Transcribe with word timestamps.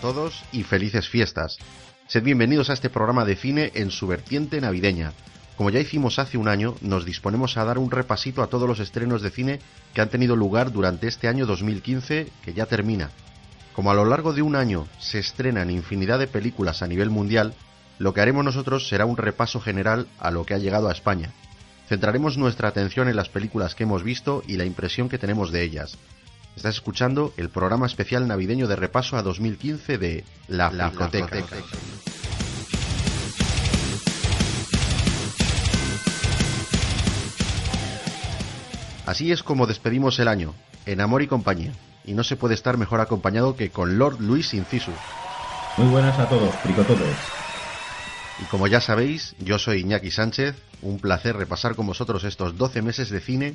Todos 0.00 0.44
y 0.50 0.62
felices 0.62 1.10
fiestas. 1.10 1.58
Sed 2.08 2.22
bienvenidos 2.22 2.70
a 2.70 2.72
este 2.72 2.88
programa 2.88 3.26
de 3.26 3.36
cine 3.36 3.70
en 3.74 3.90
su 3.90 4.06
vertiente 4.06 4.58
navideña. 4.58 5.12
Como 5.58 5.68
ya 5.68 5.78
hicimos 5.78 6.18
hace 6.18 6.38
un 6.38 6.48
año, 6.48 6.74
nos 6.80 7.04
disponemos 7.04 7.58
a 7.58 7.64
dar 7.64 7.76
un 7.76 7.90
repasito 7.90 8.42
a 8.42 8.46
todos 8.46 8.66
los 8.66 8.80
estrenos 8.80 9.20
de 9.20 9.30
cine 9.30 9.60
que 9.92 10.00
han 10.00 10.08
tenido 10.08 10.36
lugar 10.36 10.72
durante 10.72 11.06
este 11.06 11.28
año 11.28 11.44
2015 11.44 12.28
que 12.42 12.54
ya 12.54 12.64
termina. 12.64 13.10
Como 13.74 13.90
a 13.90 13.94
lo 13.94 14.06
largo 14.06 14.32
de 14.32 14.40
un 14.40 14.56
año 14.56 14.88
se 14.98 15.18
estrenan 15.18 15.68
infinidad 15.68 16.18
de 16.18 16.28
películas 16.28 16.80
a 16.80 16.86
nivel 16.86 17.10
mundial, 17.10 17.52
lo 17.98 18.14
que 18.14 18.22
haremos 18.22 18.42
nosotros 18.42 18.88
será 18.88 19.04
un 19.04 19.18
repaso 19.18 19.60
general 19.60 20.06
a 20.18 20.30
lo 20.30 20.46
que 20.46 20.54
ha 20.54 20.58
llegado 20.58 20.88
a 20.88 20.92
España. 20.92 21.30
Centraremos 21.90 22.38
nuestra 22.38 22.68
atención 22.68 23.08
en 23.08 23.16
las 23.16 23.28
películas 23.28 23.74
que 23.74 23.82
hemos 23.82 24.02
visto 24.02 24.42
y 24.46 24.56
la 24.56 24.64
impresión 24.64 25.10
que 25.10 25.18
tenemos 25.18 25.52
de 25.52 25.62
ellas. 25.62 25.98
Estás 26.56 26.74
escuchando 26.74 27.32
el 27.36 27.48
programa 27.48 27.86
especial 27.86 28.26
navideño 28.28 28.68
de 28.68 28.76
repaso 28.76 29.16
a 29.16 29.22
2015 29.22 29.98
de 29.98 30.24
La, 30.48 30.70
la 30.70 30.92
Así 39.06 39.32
es 39.32 39.42
como 39.42 39.66
despedimos 39.66 40.18
el 40.20 40.28
año, 40.28 40.54
en 40.86 41.00
amor 41.00 41.22
y 41.22 41.26
compañía. 41.26 41.72
Y 42.04 42.12
no 42.12 42.22
se 42.22 42.36
puede 42.36 42.54
estar 42.54 42.76
mejor 42.76 43.00
acompañado 43.00 43.56
que 43.56 43.70
con 43.70 43.98
Lord 43.98 44.20
Luis 44.20 44.54
Incisu. 44.54 44.92
Muy 45.76 45.88
buenas 45.88 46.18
a 46.18 46.28
todos, 46.28 46.54
fricotodos. 46.56 47.16
Y 48.40 48.44
como 48.44 48.66
ya 48.66 48.80
sabéis, 48.80 49.34
yo 49.38 49.58
soy 49.58 49.80
Iñaki 49.80 50.10
Sánchez, 50.10 50.56
un 50.82 50.98
placer 50.98 51.36
repasar 51.36 51.74
con 51.74 51.86
vosotros 51.86 52.24
estos 52.24 52.56
12 52.56 52.82
meses 52.82 53.10
de 53.10 53.20
cine, 53.20 53.54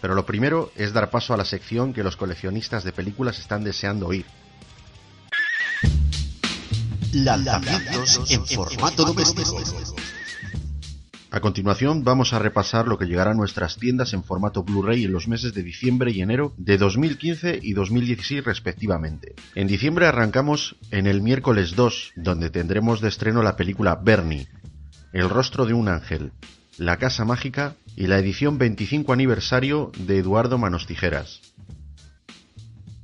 pero 0.00 0.14
lo 0.14 0.26
primero 0.26 0.70
es 0.76 0.92
dar 0.92 1.10
paso 1.10 1.34
a 1.34 1.36
la 1.36 1.44
sección 1.44 1.92
que 1.92 2.02
los 2.02 2.16
coleccionistas 2.16 2.84
de 2.84 2.92
películas 2.92 3.38
están 3.38 3.64
deseando 3.64 4.06
oír. 4.06 4.26
Lanzamientos 7.12 8.30
en 8.30 8.46
formato 8.46 9.04
doméstico. 9.04 9.56
A 11.30 11.40
continuación 11.40 12.04
vamos 12.04 12.32
a 12.32 12.38
repasar 12.38 12.88
lo 12.88 12.96
que 12.96 13.04
llegará 13.04 13.32
a 13.32 13.34
nuestras 13.34 13.76
tiendas 13.76 14.14
en 14.14 14.24
formato 14.24 14.62
Blu-ray 14.62 15.04
en 15.04 15.12
los 15.12 15.28
meses 15.28 15.52
de 15.52 15.62
diciembre 15.62 16.10
y 16.10 16.22
enero 16.22 16.54
de 16.56 16.78
2015 16.78 17.60
y 17.62 17.74
2016 17.74 18.44
respectivamente. 18.44 19.34
En 19.54 19.66
diciembre 19.66 20.06
arrancamos 20.06 20.76
en 20.90 21.06
el 21.06 21.20
miércoles 21.20 21.76
2, 21.76 22.12
donde 22.16 22.48
tendremos 22.48 23.02
de 23.02 23.08
estreno 23.08 23.42
la 23.42 23.56
película 23.56 23.94
Bernie, 23.96 24.48
El 25.12 25.28
rostro 25.28 25.66
de 25.66 25.74
un 25.74 25.88
ángel, 25.88 26.32
La 26.78 26.96
casa 26.96 27.24
mágica 27.24 27.74
y 27.96 28.06
la 28.06 28.20
edición 28.20 28.56
25 28.56 29.12
aniversario 29.12 29.90
de 29.98 30.18
Eduardo 30.18 30.58
Manos 30.58 30.86
Tijeras. 30.86 31.40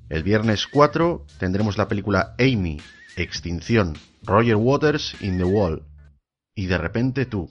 El 0.09 0.23
viernes 0.23 0.69
4 0.69 1.27
tendremos 1.41 1.77
la 1.77 1.89
película 1.89 2.37
Amy, 2.39 2.81
Extinción, 3.17 3.99
Roger 4.23 4.55
Waters 4.55 5.17
in 5.21 5.39
the 5.39 5.45
Wall 5.45 5.83
y 6.55 6.67
de 6.67 6.79
repente 6.79 7.27
tú. 7.27 7.51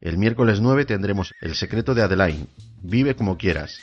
El 0.00 0.16
miércoles 0.16 0.62
9 0.62 0.86
tendremos 0.86 1.34
El 1.42 1.54
secreto 1.54 1.94
de 1.94 2.00
Adeline, 2.00 2.46
Vive 2.80 3.14
como 3.14 3.36
quieras. 3.36 3.78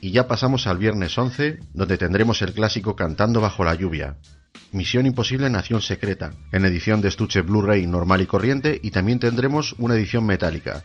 Y 0.00 0.12
ya 0.12 0.26
pasamos 0.26 0.66
al 0.66 0.78
viernes 0.78 1.18
11, 1.18 1.58
donde 1.74 1.98
tendremos 1.98 2.40
el 2.40 2.54
clásico 2.54 2.96
Cantando 2.96 3.42
bajo 3.42 3.62
la 3.62 3.74
lluvia. 3.74 4.16
Misión 4.74 5.06
Imposible 5.06 5.48
Nación 5.50 5.80
Secreta, 5.82 6.32
en 6.50 6.64
edición 6.64 7.00
de 7.00 7.06
estuche 7.06 7.42
Blu-ray 7.42 7.86
normal 7.86 8.22
y 8.22 8.26
corriente, 8.26 8.80
y 8.82 8.90
también 8.90 9.20
tendremos 9.20 9.76
una 9.78 9.94
edición 9.94 10.26
metálica. 10.26 10.82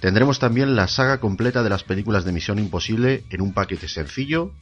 Tendremos 0.00 0.38
también 0.38 0.74
la 0.74 0.88
saga 0.88 1.20
completa 1.20 1.62
de 1.62 1.68
las 1.68 1.84
películas 1.84 2.24
de 2.24 2.32
Misión 2.32 2.58
Imposible 2.58 3.24
en 3.28 3.42
un 3.42 3.52
paquete 3.52 3.88
sencillo 3.88 4.52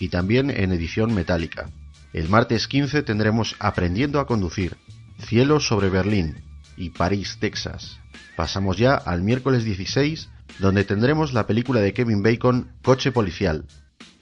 y 0.00 0.08
también 0.08 0.50
en 0.50 0.72
edición 0.72 1.14
metálica. 1.14 1.70
El 2.12 2.28
martes 2.28 2.66
15 2.66 3.04
tendremos 3.04 3.54
Aprendiendo 3.60 4.18
a 4.18 4.26
conducir, 4.26 4.78
Cielo 5.20 5.60
sobre 5.60 5.88
Berlín 5.88 6.42
y 6.76 6.90
París, 6.90 7.38
Texas. 7.38 8.00
Pasamos 8.36 8.78
ya 8.78 8.96
al 8.96 9.22
miércoles 9.22 9.62
16, 9.62 10.28
donde 10.58 10.82
tendremos 10.82 11.32
la 11.32 11.46
película 11.46 11.80
de 11.80 11.92
Kevin 11.92 12.24
Bacon 12.24 12.72
Coche 12.82 13.12
Policial, 13.12 13.64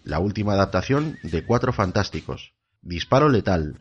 la 0.04 0.18
última 0.18 0.52
adaptación 0.52 1.18
de 1.22 1.44
Cuatro 1.44 1.72
Fantásticos, 1.72 2.52
Disparo 2.82 3.28
Letal, 3.28 3.78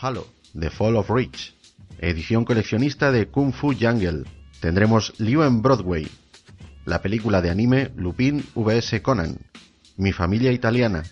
Halo, 0.00 0.26
The 0.58 0.70
Fall 0.70 0.96
of 0.96 1.10
Rich, 1.10 1.54
edición 1.98 2.46
coleccionista 2.46 3.12
de 3.12 3.28
Kung 3.28 3.52
Fu 3.52 3.74
Jungle, 3.78 4.24
tendremos 4.60 5.12
Liu 5.18 5.42
en 5.42 5.60
Broadway, 5.60 6.08
la 6.86 7.02
película 7.02 7.42
de 7.42 7.50
anime 7.50 7.92
Lupin 7.94 8.42
vs 8.54 9.02
Conan, 9.02 9.36
Mi 9.98 10.12
familia 10.12 10.50
italiana, 10.50 11.02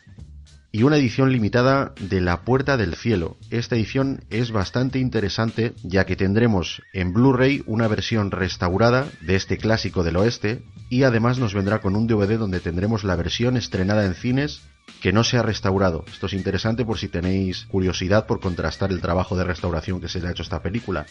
y 0.72 0.84
una 0.84 0.96
edición 0.96 1.30
limitada 1.30 1.92
de 2.00 2.22
La 2.22 2.42
Puerta 2.42 2.78
del 2.78 2.96
Cielo. 2.96 3.36
Esta 3.50 3.76
edición 3.76 4.24
es 4.30 4.50
bastante 4.50 4.98
interesante 4.98 5.74
ya 5.82 6.06
que 6.06 6.16
tendremos 6.16 6.80
en 6.94 7.12
Blu-ray 7.12 7.62
una 7.66 7.86
versión 7.86 8.30
restaurada 8.30 9.08
de 9.20 9.36
este 9.36 9.58
clásico 9.58 10.04
del 10.04 10.16
oeste 10.16 10.62
y 10.88 11.02
además 11.02 11.38
nos 11.38 11.52
vendrá 11.52 11.80
con 11.80 11.96
un 11.96 12.06
DVD 12.06 12.38
donde 12.38 12.60
tendremos 12.60 13.04
la 13.04 13.16
versión 13.16 13.58
estrenada 13.58 14.06
en 14.06 14.14
cines 14.14 14.62
que 15.00 15.12
no 15.12 15.24
se 15.24 15.36
ha 15.36 15.42
restaurado. 15.42 16.04
Esto 16.08 16.26
es 16.26 16.32
interesante 16.32 16.84
por 16.84 16.98
si 16.98 17.08
tenéis 17.08 17.66
curiosidad 17.66 18.26
por 18.26 18.40
contrastar 18.40 18.90
el 18.90 19.00
trabajo 19.00 19.36
de 19.36 19.44
restauración 19.44 20.00
que 20.00 20.08
se 20.08 20.20
le 20.20 20.28
ha 20.28 20.30
hecho 20.30 20.42
a 20.42 20.44
esta 20.44 20.62
película. 20.62 21.06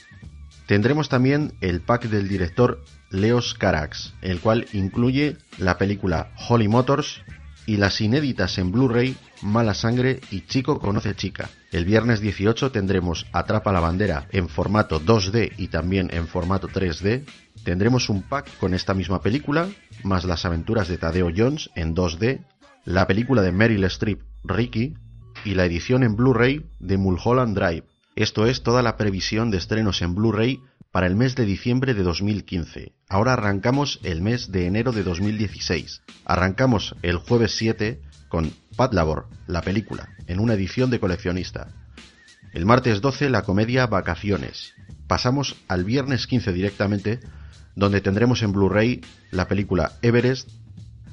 Tendremos 0.65 1.09
también 1.09 1.53
el 1.61 1.81
pack 1.81 2.05
del 2.05 2.27
director 2.27 2.83
Leos 3.11 3.53
Carax, 3.53 4.13
el 4.21 4.39
cual 4.39 4.65
incluye 4.73 5.37
la 5.57 5.77
película 5.77 6.31
Holly 6.49 6.67
Motors, 6.67 7.21
y 7.65 7.77
las 7.77 7.99
inéditas 8.01 8.57
en 8.57 8.71
Blu-ray 8.71 9.17
Mala 9.41 9.73
Sangre 9.73 10.21
y 10.31 10.41
Chico 10.41 10.79
Conoce 10.79 11.15
Chica. 11.15 11.49
El 11.71 11.85
viernes 11.85 12.19
18 12.19 12.71
tendremos 12.71 13.25
Atrapa 13.31 13.71
la 13.71 13.79
Bandera 13.79 14.27
en 14.31 14.49
formato 14.49 15.01
2D 15.01 15.53
y 15.57 15.67
también 15.67 16.09
en 16.13 16.27
formato 16.27 16.67
3D. 16.67 17.25
Tendremos 17.63 18.09
un 18.09 18.23
pack 18.23 18.57
con 18.59 18.73
esta 18.73 18.93
misma 18.93 19.21
película, 19.21 19.67
más 20.03 20.25
las 20.25 20.45
aventuras 20.45 20.87
de 20.87 20.97
Tadeo 20.97 21.31
Jones 21.35 21.69
en 21.75 21.95
2D, 21.95 22.45
la 22.85 23.07
película 23.07 23.41
de 23.41 23.51
Meryl 23.51 23.83
Streep 23.85 24.21
Ricky 24.43 24.93
y 25.43 25.55
la 25.55 25.65
edición 25.65 26.03
en 26.03 26.15
Blu-ray 26.15 26.65
de 26.79 26.97
Mulholland 26.97 27.57
Drive. 27.57 27.83
Esto 28.15 28.45
es 28.45 28.61
toda 28.61 28.83
la 28.83 28.95
previsión 28.95 29.49
de 29.49 29.57
estrenos 29.57 30.03
en 30.03 30.13
Blu-ray 30.13 30.61
para 30.91 31.07
el 31.07 31.15
mes 31.15 31.35
de 31.35 31.45
diciembre 31.45 31.95
de 31.95 32.03
2015. 32.03 32.93
Ahora 33.09 33.33
arrancamos 33.33 33.99
el 34.03 34.21
mes 34.21 34.51
de 34.51 34.67
enero 34.67 34.91
de 34.91 35.03
2016. 35.03 36.03
Arrancamos 36.25 36.95
el 37.01 37.17
jueves 37.17 37.55
7 37.57 38.01
con 38.29 38.53
Pat 38.77 38.93
Labor, 38.93 39.27
la 39.47 39.61
película, 39.61 40.09
en 40.27 40.39
una 40.39 40.53
edición 40.53 40.91
de 40.91 40.99
coleccionista. 40.99 41.69
El 42.53 42.65
martes 42.65 43.01
12 43.01 43.29
la 43.29 43.41
comedia 43.41 43.87
Vacaciones. 43.87 44.73
Pasamos 45.07 45.55
al 45.67 45.83
viernes 45.83 46.27
15 46.27 46.53
directamente, 46.53 47.19
donde 47.75 47.99
tendremos 47.99 48.43
en 48.43 48.53
Blu-ray 48.53 49.01
la 49.31 49.47
película 49.47 49.93
Everest, 50.01 50.49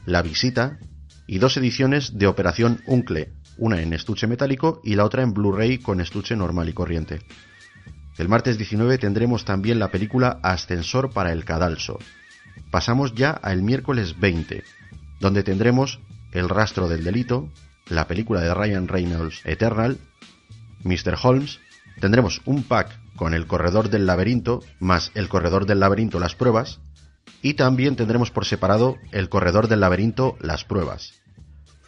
La 0.05 0.23
Visita 0.23 0.79
y 1.27 1.39
dos 1.39 1.57
ediciones 1.57 2.19
de 2.19 2.27
Operación 2.27 2.81
Uncle, 2.87 3.33
una 3.59 3.81
en 3.81 3.93
estuche 3.93 4.27
metálico 4.27 4.81
y 4.85 4.95
la 4.95 5.05
otra 5.05 5.23
en 5.23 5.33
Blu-ray 5.33 5.79
con 5.79 6.01
estuche 6.01 6.37
normal 6.37 6.69
y 6.69 6.73
corriente. 6.73 7.21
El 8.19 8.29
martes 8.29 8.59
19 8.59 8.99
tendremos 8.99 9.45
también 9.45 9.79
la 9.79 9.91
película 9.91 10.39
Ascensor 10.43 11.13
para 11.13 11.33
el 11.33 11.45
Cadalso. 11.45 11.99
Pasamos 12.71 13.15
ya 13.15 13.31
al 13.31 13.63
miércoles 13.63 14.19
20, 14.19 14.63
donde 15.21 15.43
tendremos 15.43 16.01
El 16.33 16.49
rastro 16.49 16.89
del 16.89 17.05
delito, 17.05 17.51
la 17.89 18.07
película 18.07 18.41
de 18.41 18.55
Ryan 18.55 18.89
Reynolds 18.89 19.41
Eternal, 19.45 19.99
Mr. 20.83 21.17
Holmes, 21.23 21.61
tendremos 22.01 22.41
un 22.45 22.63
pack 22.65 22.99
con 23.17 23.35
El 23.35 23.47
corredor 23.47 23.91
del 23.91 24.07
laberinto 24.07 24.61
más 24.81 25.13
El 25.15 25.29
corredor 25.29 25.67
del 25.67 25.81
laberinto 25.81 26.19
las 26.19 26.35
pruebas 26.35 26.81
y 27.43 27.55
también 27.55 27.97
tendremos 27.97 28.31
por 28.31 28.45
separado 28.45 28.97
El 29.11 29.29
corredor 29.29 29.69
del 29.69 29.81
laberinto 29.81 30.37
las 30.41 30.65
pruebas. 30.65 31.15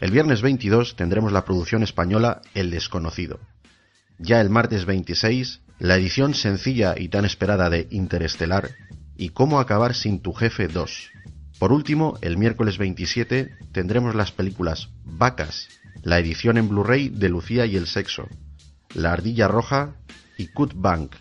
El 0.01 0.11
viernes 0.11 0.41
22 0.41 0.95
tendremos 0.95 1.31
la 1.31 1.45
producción 1.45 1.83
española 1.83 2.41
El 2.53 2.71
desconocido. 2.71 3.39
Ya 4.19 4.41
el 4.41 4.49
martes 4.49 4.85
26 4.85 5.61
la 5.79 5.97
edición 5.97 6.33
sencilla 6.33 6.95
y 6.97 7.09
tan 7.09 7.25
esperada 7.25 7.69
de 7.69 7.87
Interestelar 7.91 8.71
y 9.17 9.29
Cómo 9.29 9.59
acabar 9.59 9.93
sin 9.93 10.21
tu 10.21 10.33
jefe 10.33 10.67
2. 10.67 11.09
Por 11.59 11.71
último, 11.71 12.17
el 12.21 12.37
miércoles 12.37 12.77
27 12.77 13.57
tendremos 13.71 14.15
las 14.15 14.31
películas 14.31 14.89
Vacas, 15.03 15.67
la 16.01 16.19
edición 16.19 16.57
en 16.57 16.69
Blu-ray 16.69 17.09
de 17.09 17.29
Lucía 17.29 17.65
y 17.65 17.75
el 17.75 17.87
sexo, 17.87 18.27
La 18.93 19.13
ardilla 19.13 19.47
roja 19.47 19.95
y 20.37 20.47
Cut 20.47 20.73
Bank. 20.75 21.15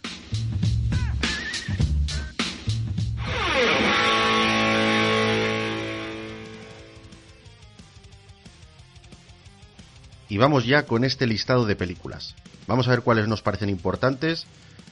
Y 10.35 10.37
vamos 10.37 10.67
ya 10.67 10.85
con 10.85 11.05
este 11.05 11.29
listado 11.29 11.65
de 11.65 11.77
películas. 11.77 12.35
Vamos 12.67 12.89
a 12.89 12.91
ver 12.91 13.03
cuáles 13.03 13.29
nos 13.29 13.41
parecen 13.41 13.69
importantes, 13.69 14.49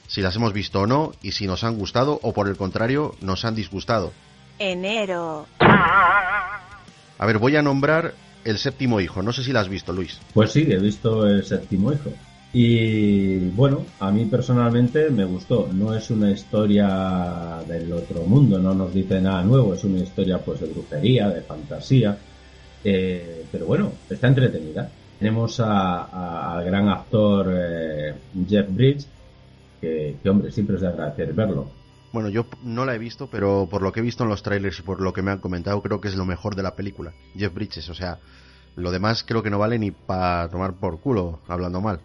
si 0.07 0.21
las 0.21 0.37
hemos 0.37 0.53
visto 0.53 0.79
o 0.79 0.87
no, 0.87 1.11
y 1.21 1.33
si 1.33 1.47
nos 1.47 1.65
han 1.65 1.77
gustado 1.77 2.17
o 2.23 2.31
por 2.31 2.47
el 2.47 2.55
contrario 2.55 3.13
nos 3.19 3.43
han 3.43 3.53
disgustado. 3.53 4.13
Enero. 4.57 5.45
A 5.59 7.25
ver, 7.25 7.39
voy 7.39 7.57
a 7.57 7.61
nombrar 7.61 8.13
El 8.45 8.57
séptimo 8.57 9.01
hijo. 9.01 9.21
No 9.21 9.33
sé 9.33 9.43
si 9.43 9.51
la 9.51 9.59
has 9.59 9.67
visto, 9.67 9.91
Luis. 9.91 10.17
Pues 10.33 10.53
sí, 10.53 10.61
he 10.61 10.77
visto 10.77 11.27
El 11.27 11.43
séptimo 11.43 11.91
hijo. 11.91 12.13
Y 12.53 13.39
bueno, 13.49 13.85
a 13.99 14.11
mí 14.11 14.23
personalmente 14.23 15.09
me 15.09 15.25
gustó. 15.25 15.67
No 15.73 15.93
es 15.93 16.09
una 16.09 16.31
historia 16.31 17.59
del 17.67 17.91
otro 17.91 18.23
mundo, 18.23 18.59
no 18.59 18.73
nos 18.73 18.93
dice 18.93 19.19
nada 19.19 19.43
nuevo, 19.43 19.73
es 19.73 19.83
una 19.83 19.99
historia 19.99 20.37
pues 20.37 20.61
de 20.61 20.67
brujería, 20.67 21.27
de 21.27 21.41
fantasía. 21.41 22.17
Eh, 22.81 23.43
pero 23.51 23.65
bueno, 23.65 23.91
está 24.09 24.29
entretenida. 24.29 24.89
Tenemos 25.23 25.57
al 25.61 26.65
gran 26.65 26.89
actor 26.89 27.47
eh, 27.49 28.13
Jeff 28.45 28.67
Bridge, 28.69 29.05
que, 29.79 30.17
que 30.21 30.29
hombre, 30.29 30.51
siempre 30.51 30.75
es 30.75 30.81
de 30.81 30.89
agradecer 30.89 31.31
verlo. 31.33 31.71
Bueno, 32.11 32.27
yo 32.27 32.45
no 32.61 32.83
la 32.83 32.93
he 32.93 32.97
visto, 32.97 33.29
pero 33.31 33.69
por 33.71 33.81
lo 33.81 33.93
que 33.93 34.01
he 34.01 34.03
visto 34.03 34.23
en 34.23 34.29
los 34.29 34.43
trailers 34.43 34.79
y 34.79 34.81
por 34.81 34.99
lo 34.99 35.13
que 35.13 35.21
me 35.21 35.31
han 35.31 35.39
comentado, 35.39 35.81
creo 35.81 36.01
que 36.01 36.09
es 36.09 36.17
lo 36.17 36.25
mejor 36.25 36.57
de 36.57 36.63
la 36.63 36.75
película. 36.75 37.13
Jeff 37.37 37.53
Bridges, 37.53 37.87
o 37.87 37.93
sea, 37.93 38.19
lo 38.75 38.91
demás 38.91 39.23
creo 39.25 39.41
que 39.41 39.49
no 39.49 39.59
vale 39.59 39.79
ni 39.79 39.91
para 39.91 40.49
tomar 40.49 40.73
por 40.73 40.99
culo, 40.99 41.39
hablando 41.47 41.79
mal. 41.79 42.01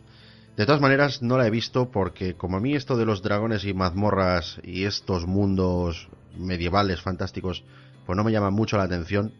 De 0.56 0.64
todas 0.64 0.80
maneras, 0.80 1.20
no 1.20 1.38
la 1.38 1.48
he 1.48 1.50
visto 1.50 1.90
porque 1.90 2.34
como 2.34 2.58
a 2.58 2.60
mí 2.60 2.76
esto 2.76 2.96
de 2.96 3.04
los 3.04 3.20
dragones 3.20 3.64
y 3.64 3.74
mazmorras 3.74 4.60
y 4.62 4.84
estos 4.84 5.26
mundos 5.26 6.08
medievales 6.38 7.02
fantásticos, 7.02 7.64
pues 8.06 8.16
no 8.16 8.22
me 8.22 8.30
llama 8.30 8.50
mucho 8.50 8.76
la 8.76 8.84
atención, 8.84 9.32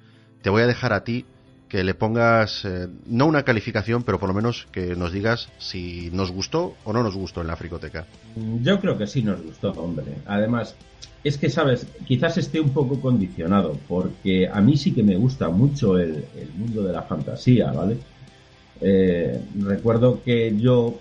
te 0.43 0.51
voy 0.51 0.63
a 0.63 0.67
dejar 0.67 0.93
a 0.93 1.05
ti 1.05 1.27
que 1.69 1.85
le 1.85 1.95
pongas, 1.95 2.65
eh, 2.65 2.89
no 3.07 3.27
una 3.27 3.43
calificación, 3.43 4.03
pero 4.03 4.19
por 4.19 4.29
lo 4.29 4.35
menos 4.35 4.67
que 4.73 4.97
nos 4.97 5.13
digas 5.13 5.49
si 5.59 6.11
nos 6.13 6.31
gustó 6.33 6.75
o 6.85 6.93
no 6.93 7.03
nos 7.03 7.15
gustó 7.15 7.41
en 7.43 7.47
la 7.47 7.57
fricoteca. 7.57 8.07
Yo 8.63 8.81
creo 8.81 8.97
que 8.97 9.07
sí 9.07 9.23
nos 9.23 9.43
gustó, 9.43 9.73
hombre. 9.73 10.15
Además, 10.27 10.75
es 11.25 11.37
que, 11.37 11.51
sabes, 11.51 11.87
quizás 12.07 12.39
esté 12.39 12.61
un 12.61 12.71
poco 12.71 13.01
condicionado, 13.01 13.77
porque 13.87 14.49
a 14.49 14.61
mí 14.61 14.77
sí 14.77 14.93
que 14.93 15.03
me 15.03 15.17
gusta 15.17 15.49
mucho 15.49 15.99
el, 15.99 16.25
mundo 16.57 16.83
de 16.83 16.93
la 16.93 17.03
fantasía, 17.03 17.71
¿vale? 17.73 17.99
Eh, 18.81 19.41
recuerdo 19.61 20.23
que 20.23 20.57
yo 20.57 20.99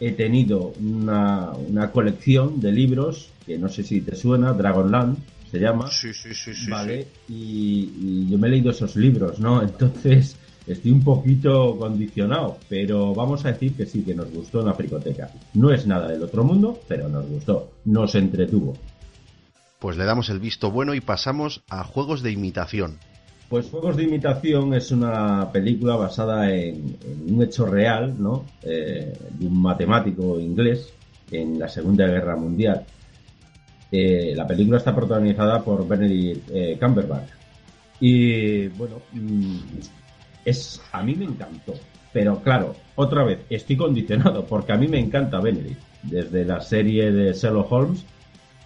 he 0.00 0.12
tenido 0.12 0.72
una, 0.80 1.52
colección 1.92 2.60
de 2.60 2.72
libros 2.72 3.30
que 3.46 3.58
no 3.58 3.68
sé 3.68 3.84
si 3.84 4.00
te 4.00 4.16
suena, 4.16 4.52
Dragonland 4.52 5.18
se 5.52 5.58
llama. 5.58 5.88
Sí, 5.90 6.14
sí, 6.14 6.34
sí, 6.34 6.54
sí. 6.54 6.70
Vale, 6.70 7.06
Y, 7.28 8.26
yo 8.28 8.38
me 8.38 8.48
he 8.48 8.52
leído 8.52 8.70
esos 8.70 8.96
libros, 8.96 9.38
¿no? 9.38 9.62
Entonces 9.62 10.36
estoy 10.66 10.92
un 10.92 11.04
poquito 11.04 11.76
condicionado, 11.76 12.56
pero 12.68 13.14
vamos 13.14 13.44
a 13.44 13.52
decir 13.52 13.74
que 13.74 13.84
sí, 13.84 14.02
que 14.02 14.14
nos 14.14 14.30
gustó 14.30 14.60
en 14.60 14.66
la 14.66 14.74
fricoteca. 14.74 15.30
No 15.54 15.70
es 15.70 15.86
nada 15.86 16.08
del 16.08 16.22
otro 16.22 16.42
mundo, 16.42 16.80
pero 16.88 17.08
nos 17.08 17.26
gustó, 17.28 17.72
nos 17.84 18.14
entretuvo. 18.14 18.74
Pues 19.78 19.98
le 19.98 20.04
damos 20.04 20.30
el 20.30 20.40
visto 20.40 20.70
bueno 20.70 20.94
y 20.94 21.00
pasamos 21.00 21.62
a 21.68 21.84
juegos 21.84 22.22
de 22.22 22.32
imitación. 22.32 22.98
Pues 23.50 23.68
Juegos 23.68 23.98
de 23.98 24.04
Imitación 24.04 24.72
es 24.72 24.92
una 24.92 25.52
película 25.52 25.96
basada 25.96 26.50
en, 26.50 26.96
un 27.28 27.42
hecho 27.42 27.66
real, 27.66 28.14
¿no? 28.18 28.46
Eh, 28.62 29.12
de 29.30 29.46
un 29.46 29.60
matemático 29.60 30.40
inglés 30.40 30.90
en 31.30 31.58
la 31.58 31.68
Segunda 31.68 32.06
Guerra 32.06 32.34
Mundial. 32.34 32.86
La 33.92 34.46
película 34.46 34.78
está 34.78 34.94
protagonizada 34.94 35.62
por 35.62 35.86
Benedict 35.86 36.48
eh, 36.50 36.78
Cumberbatch. 36.80 37.28
Y 38.00 38.68
bueno, 38.68 38.96
mm, 39.12 39.56
es, 40.44 40.80
a 40.92 41.02
mí 41.02 41.14
me 41.14 41.26
encantó. 41.26 41.74
Pero 42.12 42.42
claro, 42.42 42.74
otra 42.96 43.22
vez, 43.24 43.40
estoy 43.50 43.76
condicionado 43.76 44.44
porque 44.46 44.72
a 44.72 44.76
mí 44.76 44.88
me 44.88 44.98
encanta 44.98 45.40
Benedict. 45.40 45.80
Desde 46.02 46.44
la 46.44 46.60
serie 46.60 47.12
de 47.12 47.32
Sherlock 47.32 47.70
Holmes 47.70 48.04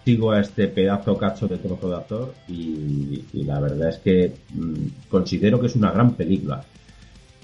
sigo 0.05 0.31
a 0.31 0.40
este 0.40 0.69
pedazo 0.69 1.19
cacho 1.19 1.49
de 1.49 1.58
trozo 1.58 1.90
de 1.90 1.96
actor 1.96 2.34
y, 2.46 3.25
la 3.44 3.58
verdad 3.58 3.88
es 3.90 3.99
que 3.99 4.32
mm, 4.55 5.08
considero 5.11 5.61
que 5.61 5.67
es 5.67 5.75
una 5.75 5.90
gran 5.90 6.14
película. 6.14 6.64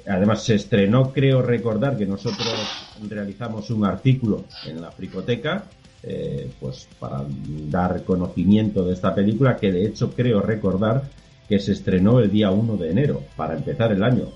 Además, 0.07 0.45
se 0.45 0.55
estrenó, 0.55 1.13
creo 1.13 1.43
recordar 1.43 1.97
que 1.97 2.07
nosotros 2.07 2.49
realizamos 3.09 3.71
un 3.71 3.85
artículo 3.85 4.45
en 4.67 4.81
la 4.81 4.91
Fricoteca, 4.91 5.65
eh, 6.03 6.51
pues 6.61 6.89
para 6.99 7.25
dar 7.69 8.05
conocimiento 8.05 8.85
de 8.85 8.95
esta 8.95 9.15
película, 9.15 9.57
que 9.57 9.73
de 9.73 9.87
hecho 9.87 10.13
creo 10.13 10.41
recordar 10.41 11.11
que 11.49 11.59
se 11.59 11.73
estrenó 11.73 12.21
el 12.21 12.31
día 12.31 12.51
1 12.51 12.77
de 12.77 12.91
enero, 12.91 13.23
para 13.37 13.55
empezar 13.55 13.93
el 13.93 14.03
año. 14.03 14.29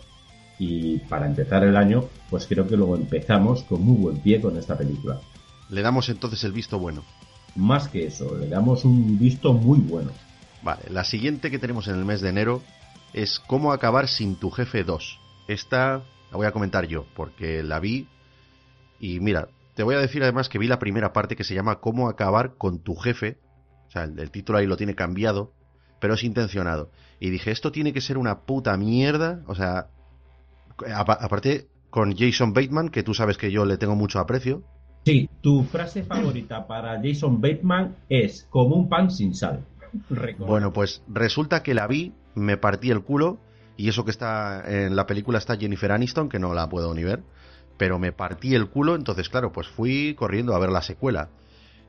Y 0.59 0.99
para 1.01 1.27
empezar 1.27 1.65
el 1.65 1.77
año, 1.77 2.05
pues 2.31 2.47
creo 2.47 2.67
que 2.67 2.77
luego 2.77 2.97
empezamos 2.97 3.63
con 3.65 3.83
muy 3.83 3.97
buen 3.97 4.21
pie 4.21 4.41
con 4.41 4.57
esta 4.57 4.77
película. 4.77 5.21
Le 5.69 5.83
damos 5.83 6.09
entonces 6.09 6.43
el 6.45 6.53
visto 6.53 6.79
bueno 6.79 7.03
más 7.57 7.89
que 7.89 8.07
eso, 8.07 8.37
le 8.37 8.49
damos 8.49 8.85
un 8.85 9.19
visto 9.19 9.53
muy 9.53 9.79
bueno. 9.79 10.13
Vale, 10.63 10.83
la 10.91 11.05
siguiente 11.05 11.51
que 11.51 11.59
tenemos 11.59 11.89
en 11.89 11.97
el 11.97 12.05
mes 12.05 12.21
de 12.21 12.29
enero 12.29 12.63
es 13.13 13.41
Cómo 13.41 13.73
acabar 13.73 14.09
sin 14.09 14.37
tu 14.37 14.51
jefe 14.51 14.85
2. 14.85 15.19
Esta 15.49 16.03
la 16.31 16.37
voy 16.37 16.47
a 16.47 16.53
comentar 16.53 16.87
yo, 16.87 17.07
porque 17.15 17.63
la 17.63 17.81
vi 17.81 18.09
y 19.01 19.21
mira, 19.21 19.49
te 19.76 19.82
voy 19.82 19.94
a 19.94 19.99
decir 19.99 20.23
además 20.23 20.49
que 20.49 20.58
vi 20.58 20.67
la 20.67 20.78
primera 20.78 21.12
parte 21.12 21.37
que 21.37 21.44
se 21.44 21.55
llama 21.55 21.81
Cómo 21.81 22.08
acabar 22.08 22.55
con 22.56 22.78
tu 22.81 22.96
jefe. 22.96 23.38
O 23.87 23.90
sea, 23.90 24.05
el, 24.05 24.31
título 24.31 24.58
ahí 24.58 24.67
lo 24.67 24.78
tiene 24.78 24.94
cambiado, 24.94 25.53
pero 26.01 26.15
es 26.15 26.24
intencionado. 26.24 26.91
Y 27.20 27.29
dije, 27.29 27.51
esto 27.51 27.70
tiene 27.70 27.93
que 27.93 28.01
ser 28.01 28.17
una 28.17 28.41
puta 28.41 28.74
mierda. 28.79 29.43
O 29.46 29.55
sea, 29.55 29.89
aparte 30.94 31.69
con 31.91 32.17
Jason 32.17 32.55
Bateman, 32.55 32.89
que 32.89 33.03
tú 33.03 33.12
sabes 33.12 33.36
que 33.36 33.53
yo 33.53 33.67
le 33.67 33.77
tengo 33.77 33.94
mucho 33.94 34.19
aprecio. 34.19 34.65
Sí, 35.05 35.29
tu 35.43 35.62
frase 35.65 36.05
favorita 36.05 36.67
para 36.67 36.98
Jason 37.03 37.43
Bateman 37.43 37.96
es 38.08 38.46
como 38.48 38.77
un 38.77 38.89
pan 38.89 39.10
sin 39.10 39.34
sal. 39.34 39.62
Bueno, 40.39 40.72
pues 40.72 41.03
resulta 41.06 41.62
que 41.62 41.74
la 41.74 41.86
vi, 41.86 42.15
me 42.34 42.56
partí 42.56 42.91
el 42.91 43.03
culo, 43.03 43.39
y 43.77 43.91
eso 43.91 44.06
que 44.06 44.10
está 44.10 44.65
en 44.67 44.96
la 44.96 45.06
película 45.06 45.36
está 45.36 45.56
Jennifer 45.56 45.93
Aniston, 45.93 46.31
que 46.31 46.39
no 46.39 46.55
la 46.55 46.69
puedo 46.69 46.94
ni 46.94 47.05
ver, 47.05 47.22
pero 47.77 47.99
me 47.99 48.13
partí 48.13 48.55
el 48.55 48.69
culo, 48.69 48.95
entonces 48.95 49.29
claro, 49.29 49.53
pues 49.53 49.69
fui 49.69 50.15
corriendo 50.15 50.55
a 50.55 50.59
ver 50.59 50.71
la 50.71 50.83
secuela. 50.83 51.29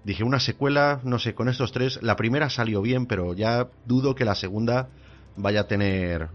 Dije, 0.04 0.24
una 0.24 0.40
secuela, 0.40 1.02
no 1.04 1.20
sé, 1.20 1.34
con 1.34 1.50
estos 1.50 1.72
tres, 1.72 2.00
la 2.02 2.16
primera 2.16 2.50
salió 2.50 2.82
bien, 2.82 3.08
pero 3.08 3.34
ya 3.34 3.68
dudo 3.86 4.16
que 4.16 4.26
la 4.26 4.36
segunda 4.36 4.90
vaya 5.36 5.62
a 5.62 5.68
tener 5.68 6.30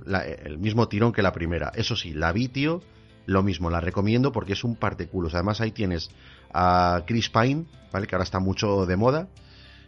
el 0.44 0.58
mismo 0.58 0.88
tirón 0.88 1.12
que 1.12 1.22
la 1.22 1.32
primera. 1.32 1.72
Eso 1.74 1.96
sí, 1.96 2.12
la 2.12 2.32
vi, 2.32 2.50
lo 3.26 3.42
mismo, 3.42 3.70
la 3.70 3.80
recomiendo 3.80 4.32
porque 4.32 4.54
es 4.54 4.64
un 4.64 4.76
parte 4.76 5.06
culos. 5.06 5.34
Además 5.34 5.60
ahí 5.60 5.72
tienes 5.72 6.10
a 6.52 7.02
Chris 7.06 7.28
Pine, 7.30 7.64
¿vale? 7.92 8.06
Que 8.06 8.14
ahora 8.14 8.24
está 8.24 8.40
mucho 8.40 8.86
de 8.86 8.96
moda. 8.96 9.28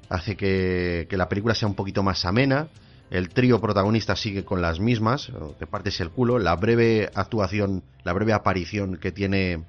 Hace 0.09 0.37
que, 0.37 1.07
la 1.11 1.29
película 1.29 1.55
sea 1.55 1.69
un 1.69 1.75
poquito 1.75 2.03
más 2.03 2.25
amena. 2.25 2.69
El 3.11 3.29
trío 3.29 3.61
protagonista 3.61 4.17
sigue 4.17 4.45
con 4.45 4.63
las 4.63 4.81
mismas, 4.81 5.31
te 5.59 5.67
partes 5.67 6.01
el 6.01 6.11
culo. 6.11 6.39
La 6.39 6.57
breve 6.57 7.11
actuación, 7.15 7.85
la 8.03 8.13
breve 8.13 8.33
aparición 8.33 8.97
que 8.97 9.13
tiene 9.13 9.65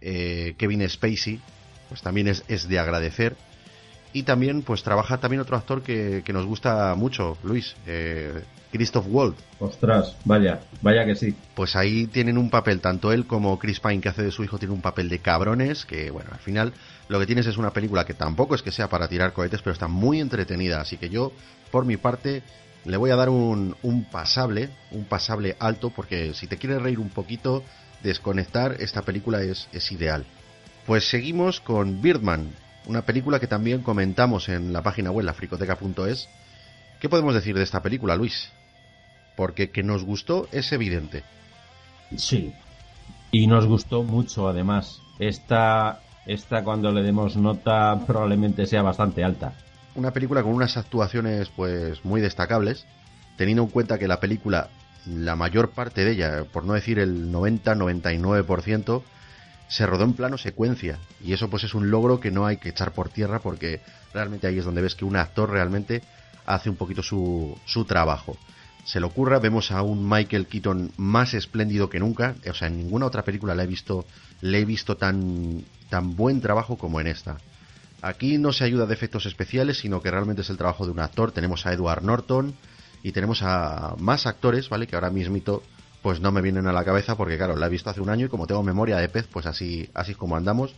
eh, 0.00 0.54
Kevin 0.58 0.88
Spacey, 0.88 1.40
pues 1.88 2.02
también 2.02 2.28
es, 2.28 2.44
es 2.48 2.68
de 2.68 2.78
agradecer 2.78 3.36
y 4.16 4.22
también 4.22 4.62
pues 4.62 4.82
trabaja 4.82 5.18
también 5.18 5.40
otro 5.40 5.58
actor 5.58 5.82
que, 5.82 6.24
nos 6.32 6.46
gusta 6.46 6.94
mucho, 6.94 7.36
Luis, 7.42 7.76
eh, 7.86 8.42
Christoph 8.72 9.04
Waltz. 9.10 9.38
Ostras, 9.58 10.16
vaya, 10.24 10.60
vaya 10.80 11.04
que 11.04 11.14
sí. 11.14 11.34
Pues 11.54 11.76
ahí 11.76 12.06
tienen 12.06 12.38
un 12.38 12.48
papel, 12.48 12.80
tanto 12.80 13.12
él 13.12 13.26
como 13.26 13.58
Chris 13.58 13.78
Pine, 13.78 14.00
que 14.00 14.08
hace 14.08 14.22
de 14.22 14.30
su 14.30 14.42
hijo, 14.42 14.58
tiene 14.58 14.72
un 14.72 14.80
papel 14.80 15.10
de 15.10 15.18
cabrones, 15.18 15.84
que 15.84 16.10
bueno, 16.10 16.30
al 16.32 16.38
final 16.38 16.72
lo 17.08 17.20
que 17.20 17.26
tienes 17.26 17.46
es 17.46 17.58
una 17.58 17.72
película 17.74 18.06
que 18.06 18.14
tampoco 18.14 18.54
es 18.54 18.62
que 18.62 18.72
sea 18.72 18.88
para 18.88 19.06
tirar 19.06 19.34
cohetes, 19.34 19.60
pero 19.60 19.74
está 19.74 19.86
muy 19.86 20.18
entretenida, 20.18 20.80
así 20.80 20.96
que 20.96 21.10
yo, 21.10 21.32
por 21.70 21.84
mi 21.84 21.98
parte, 21.98 22.42
le 22.86 22.96
voy 22.96 23.10
a 23.10 23.16
dar 23.16 23.28
un, 23.28 23.74
pasable, 24.10 24.70
un 24.92 25.04
pasable 25.04 25.56
alto, 25.58 25.90
porque 25.90 26.34
si 26.34 26.46
te 26.46 26.56
quieres 26.56 26.80
reír 26.80 26.98
un 26.98 27.10
poquito, 27.10 27.62
desconectar, 28.02 28.76
esta 28.80 29.02
película 29.02 29.42
es, 29.42 29.68
es 29.72 29.90
ideal. 29.92 30.24
Pues 30.86 31.08
seguimos 31.08 31.60
con 31.60 32.00
Birdman, 32.00 32.52
una 32.86 33.02
película 33.02 33.40
que 33.40 33.48
también 33.48 33.82
comentamos 33.82 34.48
en 34.48 34.72
la 34.72 34.82
página 34.82 35.10
web, 35.10 35.26
lafricoteca.es. 35.26 36.28
¿Qué 37.00 37.08
podemos 37.08 37.34
decir 37.34 37.56
de 37.56 37.64
esta 37.64 37.82
película, 37.82 38.16
Luis? 38.16 38.52
Porque 39.36 39.70
que 39.70 39.82
nos 39.82 40.04
gustó 40.04 40.48
es 40.52 40.72
evidente. 40.72 41.24
Sí, 42.16 42.54
y 43.32 43.48
nos 43.48 43.66
gustó 43.66 44.04
mucho 44.04 44.48
además. 44.48 45.02
Esta, 45.18 46.00
esta 46.24 46.62
cuando 46.62 46.92
le 46.92 47.02
demos 47.02 47.36
nota 47.36 48.00
probablemente 48.06 48.66
sea 48.66 48.82
bastante 48.82 49.24
alta. 49.24 49.54
Una 49.96 50.12
película 50.12 50.42
con 50.42 50.52
unas 50.52 50.76
actuaciones 50.76 51.48
pues 51.56 52.04
muy 52.04 52.20
destacables, 52.20 52.84
teniendo 53.38 53.62
en 53.62 53.70
cuenta 53.70 53.98
que 53.98 54.06
la 54.06 54.20
película, 54.20 54.68
la 55.06 55.36
mayor 55.36 55.70
parte 55.70 56.04
de 56.04 56.12
ella, 56.12 56.44
por 56.44 56.64
no 56.64 56.74
decir 56.74 56.98
el 56.98 57.32
90-99%, 57.32 59.02
se 59.68 59.86
rodó 59.86 60.04
en 60.04 60.12
plano 60.12 60.36
secuencia 60.36 60.98
y 61.24 61.32
eso 61.32 61.48
pues 61.48 61.64
es 61.64 61.74
un 61.74 61.90
logro 61.90 62.20
que 62.20 62.30
no 62.30 62.46
hay 62.46 62.58
que 62.58 62.68
echar 62.68 62.92
por 62.92 63.08
tierra 63.08 63.40
porque 63.40 63.80
realmente 64.12 64.46
ahí 64.46 64.58
es 64.58 64.66
donde 64.66 64.82
ves 64.82 64.94
que 64.94 65.06
un 65.06 65.16
actor 65.16 65.50
realmente 65.50 66.02
hace 66.44 66.68
un 66.68 66.76
poquito 66.76 67.02
su, 67.02 67.58
su 67.64 67.86
trabajo. 67.86 68.36
Se 68.84 69.00
le 69.00 69.06
ocurra, 69.06 69.38
vemos 69.38 69.72
a 69.72 69.80
un 69.80 70.06
Michael 70.06 70.46
Keaton 70.46 70.92
más 70.98 71.32
espléndido 71.32 71.88
que 71.88 71.98
nunca, 72.00 72.36
o 72.48 72.54
sea, 72.54 72.68
en 72.68 72.76
ninguna 72.76 73.06
otra 73.06 73.22
película 73.22 73.54
le 73.54 73.62
he 73.62 73.66
visto, 73.66 74.04
le 74.42 74.60
he 74.60 74.64
visto 74.66 74.98
tan, 74.98 75.64
tan 75.88 76.14
buen 76.14 76.42
trabajo 76.42 76.76
como 76.76 77.00
en 77.00 77.06
esta. 77.06 77.38
Aquí 78.06 78.38
no 78.38 78.52
se 78.52 78.62
ayuda 78.62 78.86
de 78.86 78.94
efectos 78.94 79.26
especiales, 79.26 79.78
sino 79.78 80.00
que 80.00 80.12
realmente 80.12 80.42
es 80.42 80.50
el 80.50 80.56
trabajo 80.56 80.86
de 80.86 80.92
un 80.92 81.00
actor. 81.00 81.32
Tenemos 81.32 81.66
a 81.66 81.72
Edward 81.72 82.04
Norton 82.04 82.54
y 83.02 83.10
tenemos 83.10 83.42
a 83.42 83.96
más 83.98 84.28
actores, 84.28 84.68
¿vale? 84.68 84.86
Que 84.86 84.94
ahora 84.94 85.10
mismito 85.10 85.64
pues 86.02 86.20
no 86.20 86.30
me 86.30 86.40
vienen 86.40 86.68
a 86.68 86.72
la 86.72 86.84
cabeza 86.84 87.16
porque 87.16 87.36
claro, 87.36 87.56
la 87.56 87.66
he 87.66 87.68
visto 87.68 87.90
hace 87.90 88.00
un 88.00 88.08
año 88.08 88.26
y 88.26 88.28
como 88.28 88.46
tengo 88.46 88.62
memoria 88.62 88.98
de 88.98 89.08
pez, 89.08 89.26
pues 89.26 89.44
así, 89.46 89.90
así 89.92 90.14
como 90.14 90.36
andamos. 90.36 90.72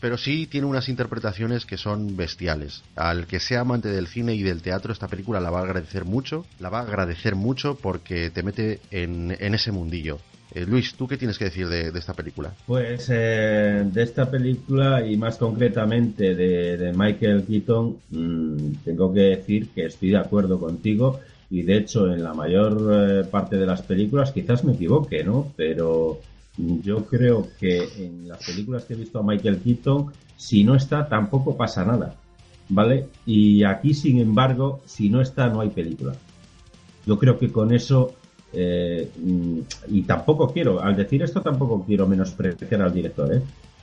Pero 0.00 0.16
sí 0.16 0.46
tiene 0.46 0.66
unas 0.66 0.88
interpretaciones 0.88 1.66
que 1.66 1.76
son 1.76 2.16
bestiales. 2.16 2.82
Al 2.94 3.26
que 3.26 3.38
sea 3.38 3.60
amante 3.60 3.90
del 3.90 4.06
cine 4.06 4.34
y 4.34 4.42
del 4.42 4.62
teatro, 4.62 4.94
esta 4.94 5.08
película 5.08 5.40
la 5.40 5.50
va 5.50 5.58
a 5.58 5.64
agradecer 5.64 6.06
mucho. 6.06 6.46
La 6.58 6.70
va 6.70 6.78
a 6.78 6.84
agradecer 6.84 7.34
mucho 7.34 7.74
porque 7.74 8.30
te 8.30 8.42
mete 8.42 8.80
en 8.90 9.54
ese 9.54 9.72
mundillo. 9.72 10.20
Eh, 10.54 10.64
Luis, 10.64 10.94
¿tú 10.94 11.06
qué 11.08 11.16
tienes 11.16 11.38
que 11.38 11.46
decir 11.46 11.68
de, 11.68 11.88
esta 11.88 12.14
película? 12.14 12.52
Pues 12.66 13.08
eh, 13.10 13.84
de 13.84 14.02
esta 14.02 14.30
película 14.30 15.04
y 15.04 15.16
más 15.16 15.36
concretamente 15.36 16.34
de, 16.34 16.92
Michael 16.92 17.44
Keaton, 17.44 17.96
mm, 18.10 18.72
tengo 18.84 19.12
que 19.12 19.20
decir 19.20 19.68
que 19.70 19.86
estoy 19.86 20.10
de 20.10 20.18
acuerdo 20.18 20.58
contigo 20.58 21.20
y 21.50 21.62
de 21.62 21.78
hecho 21.78 22.12
en 22.12 22.22
la 22.22 22.34
mayor 22.34 22.78
eh, 22.92 23.24
parte 23.24 23.56
de 23.56 23.66
las 23.66 23.82
películas 23.82 24.32
quizás 24.32 24.64
me 24.64 24.74
equivoque, 24.74 25.24
¿no? 25.24 25.52
Pero 25.56 26.20
yo 26.56 27.04
creo 27.04 27.48
que 27.58 27.88
en 27.98 28.28
las 28.28 28.44
películas 28.44 28.84
que 28.84 28.94
he 28.94 28.96
visto 28.96 29.18
a 29.18 29.22
Michael 29.22 29.58
Keaton, 29.58 30.12
si 30.36 30.64
no 30.64 30.74
está 30.74 31.08
tampoco 31.08 31.56
pasa 31.56 31.84
nada, 31.84 32.14
¿vale? 32.68 33.08
Y 33.26 33.64
aquí, 33.64 33.94
sin 33.94 34.20
embargo, 34.20 34.80
si 34.86 35.08
no 35.08 35.20
está 35.20 35.48
no 35.48 35.60
hay 35.60 35.70
película. 35.70 36.14
Yo 37.04 37.18
creo 37.18 37.38
que 37.38 37.52
con 37.52 37.72
eso 37.72 38.14
eh, 38.58 39.10
y 39.88 40.02
tampoco 40.02 40.50
quiero, 40.50 40.82
al 40.82 40.96
decir 40.96 41.22
esto 41.22 41.42
tampoco 41.42 41.84
quiero 41.84 42.06
menospreciar 42.06 42.80
al 42.80 42.92
director, 42.92 43.34
¿eh? 43.34 43.42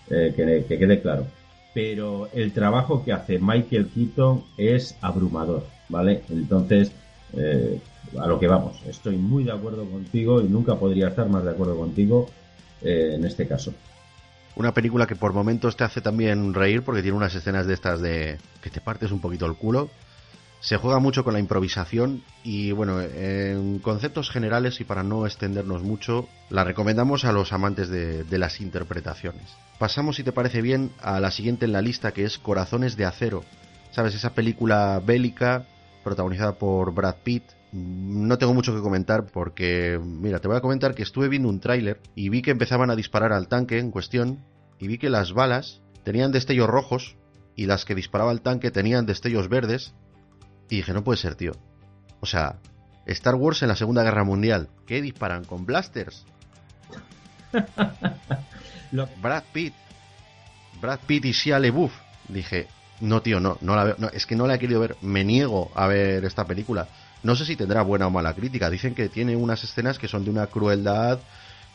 eh 0.10 0.34
que, 0.36 0.66
que, 0.68 0.80
quede 0.80 1.00
claro. 1.00 1.28
Pero 1.76 2.28
el 2.34 2.52
trabajo 2.54 3.04
que 3.06 3.14
hace 3.14 3.38
Michael 3.38 3.90
Keaton 3.94 4.44
es 4.58 4.98
abrumador, 5.02 5.68
¿vale? 5.90 6.24
Entonces, 6.30 6.92
eh, 7.34 7.80
a 8.20 8.26
lo 8.26 8.40
que 8.40 8.48
vamos, 8.48 8.82
estoy 8.88 9.16
muy 9.18 9.44
de 9.44 9.52
acuerdo 9.52 9.86
contigo 9.86 10.42
y 10.42 10.46
nunca 10.46 10.76
podría 10.76 11.10
estar 11.10 11.30
más 11.30 11.44
de 11.44 11.52
acuerdo 11.52 11.78
contigo 11.78 12.30
en 12.82 13.24
este 13.24 13.48
caso. 13.48 13.74
Una 14.56 14.74
película 14.74 15.08
que 15.08 15.16
por 15.16 15.34
momentos 15.34 15.78
te 15.78 15.84
hace 15.84 16.02
también 16.02 16.54
reír 16.54 16.84
porque 16.84 17.02
tiene 17.02 17.16
unas 17.16 17.34
escenas 17.34 17.66
de 17.66 17.74
estas 17.74 18.02
de 18.02 18.38
que 18.62 18.70
te 18.70 18.82
partes 18.82 19.12
un 19.12 19.22
poquito 19.22 19.46
el 19.46 19.56
culo. 19.56 19.90
Se 20.64 20.78
juega 20.78 21.00
mucho 21.00 21.26
con 21.26 21.34
la 21.34 21.42
improvisación 21.42 22.24
y 22.42 22.72
bueno, 22.72 23.02
en 23.02 23.80
conceptos 23.80 24.30
generales 24.30 24.80
y 24.80 24.86
para 24.86 25.04
no 25.04 25.26
extendernos 25.26 25.84
mucho, 25.84 26.30
la 26.50 26.64
recomendamos 26.64 27.26
a 27.26 27.34
los 27.34 27.52
amantes 27.52 27.90
de, 27.90 28.38
las 28.38 28.62
interpretaciones. 28.62 29.44
Pasamos, 29.78 30.16
si 30.16 30.24
te 30.24 30.32
parece 30.32 30.62
bien, 30.62 30.92
a 31.02 31.20
la 31.20 31.32
siguiente 31.32 31.66
en 31.66 31.74
la 31.74 31.82
lista 31.82 32.14
que 32.14 32.24
es 32.24 32.38
Corazones 32.38 32.96
de 32.96 33.04
Acero. 33.04 33.44
¿Sabes? 33.92 34.16
Esa 34.16 34.34
película 34.34 35.02
bélica 35.06 35.68
protagonizada 36.02 36.54
por 36.54 36.94
Brad 36.94 37.18
Pitt. 37.26 37.44
No 37.74 38.38
tengo 38.38 38.54
mucho 38.54 38.74
que 38.74 38.80
comentar 38.80 39.26
porque, 39.26 40.00
mira, 40.02 40.40
te 40.40 40.48
voy 40.48 40.56
a 40.56 40.62
comentar 40.62 40.96
que 40.96 41.04
estuve 41.04 41.28
viendo 41.28 41.50
un 41.50 41.60
tráiler 41.60 42.00
y 42.16 42.30
vi 42.30 42.42
que 42.42 42.52
empezaban 42.52 42.90
a 42.90 42.96
disparar 42.96 43.34
al 43.34 43.50
tanque 43.50 43.80
en 43.80 43.92
cuestión 43.92 44.46
y 44.80 44.88
vi 44.88 44.98
que 44.98 45.10
las 45.10 45.34
balas 45.34 45.82
tenían 46.06 46.32
destellos 46.32 46.70
rojos 46.70 47.18
y 47.54 47.66
las 47.66 47.84
que 47.84 47.96
disparaba 47.96 48.32
el 48.32 48.40
tanque 48.40 48.72
tenían 48.72 49.06
destellos 49.06 49.50
verdes 49.50 49.94
y 50.74 50.78
dije, 50.78 50.92
no 50.92 51.04
puede 51.04 51.18
ser, 51.18 51.36
tío. 51.36 51.52
O 52.20 52.26
sea, 52.26 52.56
Star 53.06 53.36
Wars 53.36 53.62
en 53.62 53.68
la 53.68 53.76
Segunda 53.76 54.02
Guerra 54.02 54.24
Mundial, 54.24 54.70
¿qué 54.88 55.04
disparan 55.04 55.44
con 55.44 55.68
blasters? 55.68 56.26
Brad 59.22 59.44
Pitt. 59.54 59.76
Brad 60.82 61.00
Pitt 61.06 61.26
y 61.26 61.32
Shia 61.32 61.60
LaBeouf. 61.60 61.94
Dije, 62.28 62.66
no, 63.02 63.22
tío, 63.22 63.40
no, 63.40 63.60
no 63.62 63.76
la 63.76 63.84
veo. 63.84 63.96
No, 64.00 64.08
es 64.10 64.26
que 64.26 64.36
no 64.36 64.48
la 64.48 64.56
he 64.56 64.60
querido 64.60 64.80
ver. 64.80 64.96
Me 65.02 65.24
niego 65.24 65.72
a 65.76 65.86
ver 65.86 66.26
esta 66.26 66.46
película. 66.46 66.88
No 67.22 67.36
sé 67.36 67.46
si 67.46 67.56
tendrá 67.56 67.84
buena 67.84 68.08
o 68.08 68.10
mala 68.10 68.34
crítica. 68.34 68.72
Dicen 68.72 68.96
que 68.96 69.10
tiene 69.10 69.36
unas 69.36 69.64
escenas 69.64 70.00
que 70.00 70.08
son 70.08 70.26
de 70.26 70.32
una 70.32 70.48
crueldad. 70.48 71.20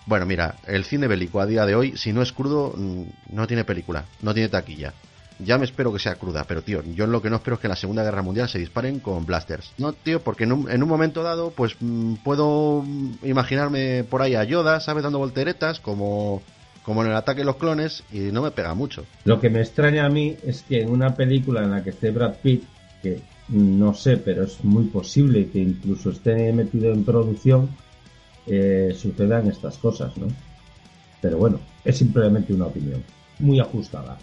Bueno, 0.06 0.26
mira, 0.26 0.56
el 0.66 0.84
cine 0.84 1.06
bélico 1.06 1.40
a 1.40 1.46
día 1.46 1.64
de 1.66 1.76
hoy, 1.76 1.96
si 1.96 2.12
no 2.12 2.20
es 2.20 2.32
crudo, 2.32 2.74
mm, 2.76 3.02
no 3.30 3.46
tiene 3.46 3.62
película, 3.62 4.06
no 4.22 4.34
tiene 4.34 4.48
taquilla. 4.48 4.92
Ya 5.38 5.56
me 5.58 5.64
espero 5.64 5.92
que 5.92 5.98
sea 5.98 6.16
cruda, 6.16 6.44
pero 6.48 6.62
tío, 6.62 6.82
yo 6.82 7.06
lo 7.06 7.22
que 7.22 7.30
no 7.30 7.36
espero 7.36 7.54
es 7.54 7.60
que 7.60 7.66
en 7.68 7.70
la 7.70 7.76
Segunda 7.76 8.02
Guerra 8.02 8.22
Mundial 8.22 8.48
se 8.48 8.58
disparen 8.58 8.98
con 8.98 9.24
blasters. 9.24 9.72
No, 9.78 9.92
tío, 9.92 10.20
porque 10.20 10.44
en 10.44 10.52
un, 10.52 10.70
en 10.70 10.82
un 10.82 10.88
momento 10.88 11.22
dado, 11.22 11.50
pues 11.50 11.76
mm, 11.78 12.14
puedo 12.24 12.84
imaginarme 13.22 14.04
por 14.04 14.22
ahí 14.22 14.34
a 14.34 14.44
Yoda, 14.44 14.80
¿sabes? 14.80 15.04
Dando 15.04 15.18
volteretas, 15.18 15.80
como 15.80 16.42
como 16.88 17.02
en 17.04 17.10
el 17.10 17.16
ataque 17.16 17.40
de 17.40 17.44
los 17.44 17.56
clones 17.56 18.02
y 18.10 18.32
no 18.32 18.40
me 18.40 18.50
pega 18.50 18.72
mucho. 18.72 19.04
Lo 19.24 19.38
que 19.38 19.50
me 19.50 19.60
extraña 19.60 20.06
a 20.06 20.08
mí 20.08 20.34
es 20.42 20.62
que 20.62 20.80
en 20.80 20.88
una 20.88 21.14
película 21.14 21.62
en 21.62 21.70
la 21.70 21.84
que 21.84 21.90
esté 21.90 22.10
Brad 22.10 22.36
Pitt, 22.42 22.64
que 23.02 23.20
no 23.48 23.92
sé, 23.92 24.16
pero 24.16 24.44
es 24.44 24.64
muy 24.64 24.84
posible 24.84 25.50
que 25.50 25.58
incluso 25.58 26.08
esté 26.08 26.50
metido 26.50 26.90
en 26.90 27.04
producción, 27.04 27.68
eh, 28.46 28.94
sucedan 28.96 29.48
estas 29.48 29.76
cosas, 29.76 30.16
¿no? 30.16 30.28
Pero 31.20 31.36
bueno, 31.36 31.60
es 31.84 31.98
simplemente 31.98 32.54
una 32.54 32.68
opinión, 32.68 33.02
muy 33.38 33.60
ajustada. 33.60 34.16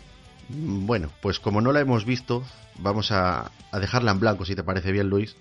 Bueno, 0.49 1.09
pues 1.21 1.39
como 1.39 1.61
no 1.61 1.71
la 1.71 1.79
hemos 1.79 2.05
visto, 2.05 2.43
vamos 2.79 3.11
a, 3.11 3.51
a 3.71 3.79
dejarla 3.79 4.11
en 4.11 4.19
blanco, 4.19 4.45
si 4.45 4.55
te 4.55 4.63
parece 4.63 4.91
bien, 4.91 5.09
Luis. 5.09 5.35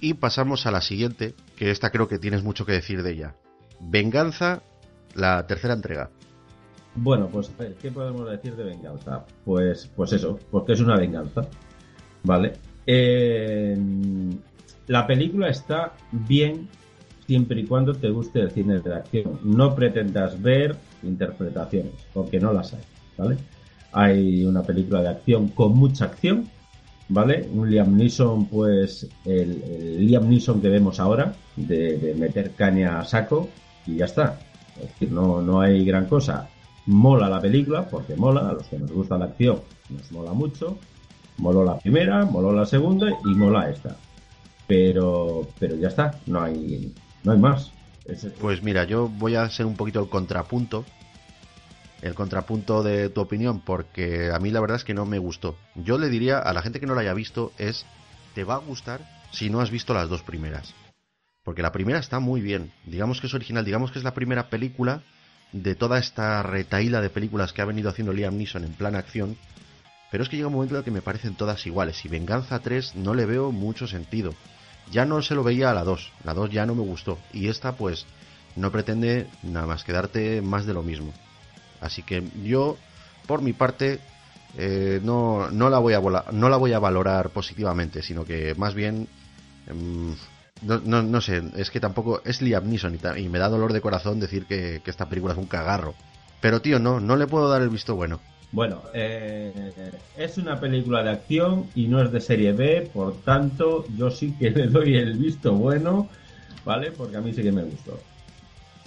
Y 0.00 0.14
pasamos 0.14 0.66
a 0.66 0.72
la 0.72 0.80
siguiente, 0.80 1.34
que 1.56 1.70
esta 1.70 1.90
creo 1.90 2.08
que 2.08 2.18
tienes 2.18 2.42
mucho 2.42 2.66
que 2.66 2.72
decir 2.72 3.02
de 3.02 3.12
ella. 3.12 3.36
Venganza, 3.80 4.62
la 5.14 5.46
tercera 5.46 5.74
entrega. 5.74 6.10
Bueno, 6.94 7.28
pues 7.28 7.50
¿qué 7.80 7.90
podemos 7.90 8.30
decir 8.30 8.54
de 8.54 8.64
venganza? 8.64 9.24
Pues, 9.44 9.90
pues 9.96 10.12
eso, 10.12 10.38
porque 10.50 10.72
es 10.72 10.80
una 10.80 10.96
venganza, 10.96 11.42
¿vale? 12.22 12.52
Eh, 12.86 13.78
la 14.88 15.06
película 15.06 15.48
está 15.48 15.94
bien 16.10 16.68
siempre 17.26 17.60
y 17.60 17.66
cuando 17.66 17.94
te 17.94 18.10
guste 18.10 18.40
el 18.40 18.50
cine 18.50 18.80
de 18.80 18.94
acción. 18.94 19.38
No 19.42 19.74
pretendas 19.74 20.40
ver 20.40 20.76
interpretaciones, 21.02 21.94
porque 22.12 22.38
no 22.38 22.52
las 22.52 22.74
hay, 22.74 22.82
¿vale? 23.16 23.36
Hay 23.92 24.44
una 24.44 24.62
película 24.62 25.02
de 25.02 25.08
acción 25.08 25.48
con 25.48 25.76
mucha 25.76 26.06
acción, 26.06 26.48
¿vale? 27.08 27.48
Un 27.52 27.70
Liam 27.70 27.96
Neeson, 27.96 28.46
pues 28.46 29.08
el, 29.24 30.06
Liam 30.06 30.28
Neeson 30.28 30.60
que 30.60 30.68
vemos 30.68 30.98
ahora, 30.98 31.34
de, 31.56 32.14
meter 32.18 32.52
caña 32.52 33.00
a 33.00 33.04
saco 33.04 33.48
y 33.86 33.96
ya 33.96 34.06
está. 34.06 34.38
Es 34.76 34.88
decir, 34.88 35.12
no, 35.12 35.42
no 35.42 35.60
hay 35.60 35.84
gran 35.84 36.06
cosa 36.06 36.48
mola 36.86 37.28
la 37.28 37.40
película, 37.40 37.88
porque 37.88 38.16
mola, 38.16 38.48
a 38.48 38.52
los 38.54 38.66
que 38.66 38.78
nos 38.78 38.90
gusta 38.90 39.18
la 39.18 39.26
acción 39.26 39.60
nos 39.88 40.10
mola 40.10 40.32
mucho, 40.32 40.78
moló 41.38 41.64
la 41.64 41.78
primera, 41.78 42.24
moló 42.24 42.52
la 42.52 42.66
segunda 42.66 43.10
y 43.10 43.34
mola 43.34 43.70
esta. 43.70 43.96
Pero, 44.66 45.46
pero 45.58 45.76
ya 45.76 45.88
está, 45.88 46.18
no 46.26 46.40
hay, 46.40 46.92
no 47.24 47.32
hay 47.32 47.38
más. 47.38 47.72
Pues 48.40 48.62
mira, 48.62 48.84
yo 48.84 49.08
voy 49.08 49.36
a 49.36 49.42
hacer 49.42 49.66
un 49.66 49.76
poquito 49.76 50.00
el 50.00 50.08
contrapunto, 50.08 50.84
el 52.02 52.14
contrapunto 52.14 52.82
de 52.82 53.08
tu 53.08 53.20
opinión, 53.20 53.60
porque 53.60 54.30
a 54.32 54.38
mí 54.38 54.50
la 54.50 54.60
verdad 54.60 54.76
es 54.76 54.84
que 54.84 54.92
no 54.92 55.06
me 55.06 55.18
gustó. 55.18 55.56
Yo 55.76 55.98
le 55.98 56.08
diría 56.08 56.38
a 56.38 56.52
la 56.52 56.60
gente 56.60 56.80
que 56.80 56.86
no 56.86 56.94
la 56.94 57.02
haya 57.02 57.14
visto 57.14 57.52
es, 57.58 57.86
te 58.34 58.44
va 58.44 58.54
a 58.54 58.58
gustar 58.58 59.00
si 59.30 59.48
no 59.48 59.60
has 59.60 59.70
visto 59.70 59.94
las 59.94 60.08
dos 60.08 60.22
primeras. 60.22 60.74
Porque 61.44 61.62
la 61.62 61.72
primera 61.72 61.98
está 61.98 62.18
muy 62.18 62.40
bien, 62.40 62.72
digamos 62.84 63.20
que 63.20 63.28
es 63.28 63.34
original, 63.34 63.64
digamos 63.64 63.92
que 63.92 63.98
es 63.98 64.04
la 64.04 64.14
primera 64.14 64.48
película 64.48 65.02
de 65.52 65.74
toda 65.74 65.98
esta 65.98 66.42
retaíla 66.42 67.00
de 67.00 67.10
películas 67.10 67.52
que 67.52 67.62
ha 67.62 67.66
venido 67.66 67.90
haciendo 67.90 68.12
Liam 68.12 68.36
Neeson 68.36 68.64
en 68.64 68.72
plan 68.72 68.96
acción, 68.96 69.36
pero 70.10 70.24
es 70.24 70.28
que 70.28 70.36
llega 70.36 70.48
un 70.48 70.54
momento 70.54 70.74
en 70.74 70.80
el 70.80 70.84
que 70.84 70.90
me 70.90 71.02
parecen 71.02 71.36
todas 71.36 71.66
iguales 71.66 72.04
y 72.04 72.08
Venganza 72.08 72.58
3 72.58 72.96
no 72.96 73.14
le 73.14 73.26
veo 73.26 73.52
mucho 73.52 73.86
sentido. 73.86 74.34
Ya 74.90 75.04
no 75.04 75.22
se 75.22 75.34
lo 75.34 75.44
veía 75.44 75.70
a 75.70 75.74
la 75.74 75.84
2, 75.84 76.12
la 76.24 76.34
2 76.34 76.50
ya 76.50 76.66
no 76.66 76.74
me 76.74 76.82
gustó 76.82 77.18
y 77.32 77.48
esta 77.48 77.76
pues 77.76 78.06
no 78.56 78.70
pretende 78.72 79.28
nada 79.42 79.66
más 79.66 79.84
que 79.84 79.92
darte 79.92 80.42
más 80.42 80.66
de 80.66 80.74
lo 80.74 80.82
mismo. 80.82 81.12
Así 81.82 82.02
que 82.02 82.22
yo, 82.42 82.78
por 83.26 83.42
mi 83.42 83.52
parte, 83.52 83.98
eh, 84.56 85.00
no, 85.02 85.50
no, 85.50 85.68
la 85.68 85.78
voy 85.78 85.94
a 85.94 86.00
no 86.32 86.48
la 86.48 86.56
voy 86.56 86.72
a 86.72 86.78
valorar 86.78 87.30
positivamente, 87.30 88.02
sino 88.02 88.24
que 88.24 88.54
más 88.54 88.74
bien 88.74 89.08
em, 89.66 90.14
no, 90.62 90.80
no, 90.84 91.02
no, 91.02 91.20
sé, 91.20 91.42
es 91.56 91.70
que 91.70 91.80
tampoco 91.80 92.22
es 92.24 92.40
Liam 92.40 92.68
Neeson 92.68 92.98
y, 93.16 93.28
me 93.28 93.38
da 93.38 93.48
dolor 93.48 93.72
de 93.72 93.80
corazón 93.80 94.20
decir 94.20 94.46
que, 94.46 94.80
esta 94.84 95.08
película 95.08 95.32
es 95.32 95.38
un 95.38 95.46
cagarro. 95.46 95.94
Pero 96.40 96.60
tío, 96.60 96.78
no, 96.78 97.00
no 97.00 97.16
le 97.16 97.26
puedo 97.26 97.48
dar 97.48 97.62
el 97.62 97.68
visto 97.68 97.94
bueno. 97.96 98.20
Bueno, 98.52 98.82
eh, 98.92 99.72
es 100.16 100.36
una 100.36 100.60
película 100.60 101.02
de 101.02 101.10
acción 101.10 101.66
y 101.74 101.88
no 101.88 102.02
es 102.02 102.12
de 102.12 102.20
serie 102.20 102.52
B, 102.52 102.90
por 102.92 103.22
tanto 103.22 103.86
yo 103.96 104.10
sí 104.10 104.34
que 104.38 104.50
le 104.54 104.66
doy 104.66 104.96
el 104.96 105.16
visto 105.16 105.52
bueno, 105.54 106.08
¿vale? 106.64 106.92
Porque 106.92 107.16
a 107.16 107.20
mí 107.20 107.32
sí 107.32 107.42
que 107.42 107.52
me 107.52 107.62
gustó. 107.62 107.98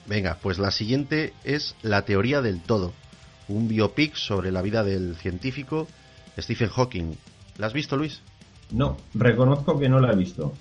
Venga, 0.07 0.37
pues 0.41 0.59
la 0.59 0.71
siguiente 0.71 1.33
es 1.43 1.75
La 1.81 2.03
teoría 2.03 2.41
del 2.41 2.61
todo, 2.61 2.93
un 3.47 3.67
biopic 3.67 4.15
sobre 4.15 4.51
la 4.51 4.61
vida 4.61 4.83
del 4.83 5.15
científico 5.15 5.87
Stephen 6.37 6.69
Hawking. 6.69 7.15
¿La 7.57 7.67
has 7.67 7.73
visto, 7.73 7.97
Luis? 7.97 8.21
No, 8.71 8.97
reconozco 9.13 9.79
que 9.79 9.89
no 9.89 9.99
la 9.99 10.11
he 10.11 10.15
visto 10.15 10.53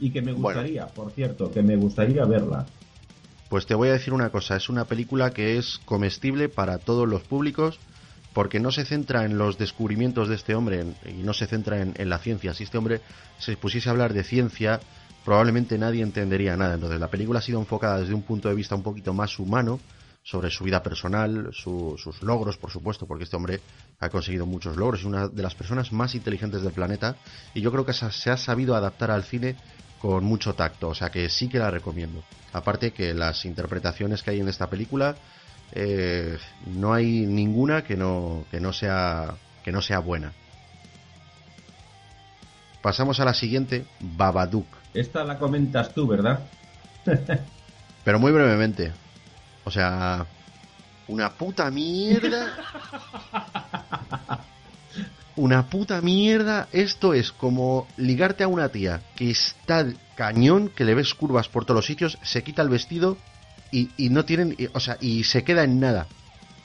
y 0.00 0.10
que 0.10 0.22
me 0.22 0.32
gustaría, 0.32 0.86
por 0.86 1.10
cierto, 1.12 1.50
que 1.50 1.62
me 1.62 1.76
gustaría 1.76 2.24
verla. 2.24 2.66
Pues 3.48 3.66
te 3.66 3.74
voy 3.74 3.88
a 3.88 3.92
decir 3.92 4.12
una 4.12 4.30
cosa, 4.30 4.56
es 4.56 4.68
una 4.68 4.84
película 4.84 5.30
que 5.30 5.56
es 5.56 5.80
comestible 5.84 6.48
para 6.48 6.78
todos 6.78 7.08
los 7.08 7.22
públicos 7.22 7.78
porque 8.34 8.60
no 8.60 8.70
se 8.70 8.84
centra 8.84 9.24
en 9.24 9.38
los 9.38 9.58
descubrimientos 9.58 10.28
de 10.28 10.36
este 10.36 10.54
hombre 10.54 10.84
y 11.06 11.22
no 11.22 11.32
se 11.32 11.46
centra 11.46 11.80
en, 11.80 12.08
la 12.08 12.18
ciencia. 12.18 12.54
Si 12.54 12.64
este 12.64 12.78
hombre 12.78 13.00
se 13.38 13.56
pusiese 13.56 13.88
a 13.88 13.92
hablar 13.92 14.12
de 14.12 14.22
ciencia, 14.22 14.80
probablemente 15.28 15.76
nadie 15.76 16.02
entendería 16.02 16.56
nada. 16.56 16.76
Entonces 16.76 16.98
la 16.98 17.08
película 17.08 17.40
ha 17.40 17.42
sido 17.42 17.60
enfocada 17.60 18.00
desde 18.00 18.14
un 18.14 18.22
punto 18.22 18.48
de 18.48 18.54
vista 18.54 18.74
un 18.74 18.82
poquito 18.82 19.12
más 19.12 19.38
humano, 19.38 19.78
sobre 20.22 20.50
su 20.50 20.64
vida 20.64 20.82
personal, 20.82 21.50
sus 21.52 22.22
logros, 22.22 22.56
por 22.56 22.70
supuesto, 22.70 23.06
porque 23.06 23.24
este 23.24 23.36
hombre 23.36 23.60
ha 24.00 24.08
conseguido 24.08 24.46
muchos 24.46 24.78
logros, 24.78 25.00
es 25.00 25.06
una 25.06 25.28
de 25.28 25.42
las 25.42 25.54
personas 25.54 25.92
más 25.92 26.14
inteligentes 26.14 26.62
del 26.62 26.72
planeta 26.72 27.16
y 27.52 27.60
yo 27.60 27.70
creo 27.70 27.84
que 27.84 27.92
se 27.92 28.30
ha 28.30 28.36
sabido 28.38 28.74
adaptar 28.74 29.10
al 29.10 29.22
cine 29.22 29.56
con 30.00 30.24
mucho 30.24 30.54
tacto, 30.54 30.88
o 30.88 30.94
sea 30.94 31.10
que 31.10 31.28
sí 31.28 31.46
que 31.50 31.58
la 31.58 31.70
recomiendo. 31.70 32.22
Aparte 32.54 32.92
que 32.92 33.12
las 33.12 33.44
interpretaciones 33.44 34.22
que 34.22 34.30
hay 34.30 34.40
en 34.40 34.48
esta 34.48 34.70
película 34.70 35.14
eh, 35.72 36.38
no 36.66 36.94
hay 36.94 37.26
ninguna 37.26 37.84
que 37.84 37.98
no, 37.98 38.46
que 38.50 38.60
no 38.60 38.72
sea 38.72 39.34
que 39.62 39.72
no 39.72 39.82
sea 39.82 39.98
buena. 39.98 40.32
Pasamos 42.80 43.20
a 43.20 43.26
la 43.26 43.34
siguiente, 43.34 43.84
Babadook. 44.00 44.77
Esta 44.94 45.24
la 45.24 45.38
comentas 45.38 45.94
tú, 45.94 46.06
¿verdad? 46.06 46.40
Pero 48.04 48.18
muy 48.18 48.32
brevemente. 48.32 48.92
O 49.64 49.70
sea, 49.70 50.26
una 51.08 51.30
puta 51.30 51.70
mierda. 51.70 52.54
Una 55.36 55.68
puta 55.68 56.00
mierda. 56.00 56.68
Esto 56.72 57.14
es 57.14 57.32
como 57.32 57.86
ligarte 57.96 58.44
a 58.44 58.48
una 58.48 58.70
tía 58.70 59.02
que 59.14 59.30
está 59.30 59.86
cañón, 60.16 60.68
que 60.68 60.84
le 60.84 60.94
ves 60.94 61.14
curvas 61.14 61.48
por 61.48 61.64
todos 61.64 61.76
los 61.76 61.86
sitios, 61.86 62.18
se 62.22 62.42
quita 62.42 62.62
el 62.62 62.68
vestido 62.68 63.16
y, 63.70 63.90
y 63.96 64.08
no 64.08 64.24
tienen. 64.24 64.56
o 64.72 64.80
sea, 64.80 64.96
y 65.00 65.24
se 65.24 65.44
queda 65.44 65.64
en 65.64 65.78
nada. 65.78 66.06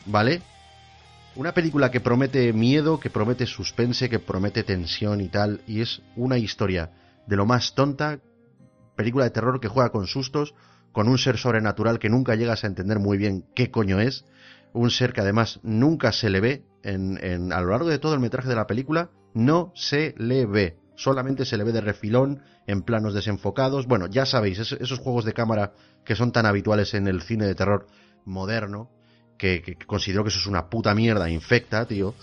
¿Vale? 0.05 0.41
Una 1.35 1.53
película 1.53 1.91
que 1.91 1.99
promete 1.99 2.53
miedo, 2.53 2.99
que 2.99 3.09
promete 3.09 3.45
suspense, 3.45 4.09
que 4.09 4.19
promete 4.19 4.63
tensión 4.63 5.19
y 5.21 5.29
tal, 5.29 5.61
y 5.67 5.81
es 5.81 6.01
una 6.15 6.37
historia 6.37 6.89
de 7.27 7.35
lo 7.35 7.45
más 7.45 7.75
tonta, 7.75 8.19
película 8.95 9.25
de 9.25 9.31
terror 9.31 9.59
que 9.59 9.67
juega 9.67 9.91
con 9.91 10.07
sustos, 10.07 10.53
con 10.91 11.07
un 11.07 11.17
ser 11.17 11.37
sobrenatural 11.37 11.99
que 11.99 12.09
nunca 12.09 12.35
llegas 12.35 12.63
a 12.63 12.67
entender 12.67 12.99
muy 12.99 13.17
bien 13.17 13.45
qué 13.55 13.71
coño 13.71 13.99
es, 13.99 14.25
un 14.73 14.89
ser 14.91 15.13
que 15.13 15.21
además 15.21 15.59
nunca 15.63 16.11
se 16.11 16.29
le 16.29 16.41
ve 16.41 16.65
en, 16.83 17.53
a 17.53 17.61
lo 17.61 17.71
largo 17.71 17.89
de 17.89 17.99
todo 17.99 18.13
el 18.13 18.19
metraje 18.19 18.49
de 18.49 18.55
la 18.55 18.67
película, 18.67 19.09
no 19.33 19.71
se 19.75 20.13
le 20.17 20.45
ve, 20.45 20.77
solamente 20.95 21.45
se 21.45 21.57
le 21.57 21.63
ve 21.63 21.71
de 21.71 21.81
refilón, 21.81 22.43
en 22.65 22.81
planos 22.81 23.13
desenfocados, 23.13 23.87
bueno, 23.87 24.07
ya 24.07 24.25
sabéis, 24.25 24.59
esos 24.59 24.99
juegos 24.99 25.25
de 25.25 25.33
cámara 25.33 25.73
que 26.05 26.15
son 26.15 26.31
tan 26.31 26.45
habituales 26.45 26.93
en 26.93 27.07
el 27.07 27.21
cine 27.21 27.45
de 27.45 27.55
terror 27.55 27.87
moderno, 28.25 28.89
que, 29.37 29.77
considero 29.85 30.23
que 30.23 30.29
eso 30.29 30.39
es 30.39 30.47
una 30.47 30.69
puta 30.69 30.95
mierda, 30.95 31.29
infecta, 31.29 31.85
tío, 31.85 32.13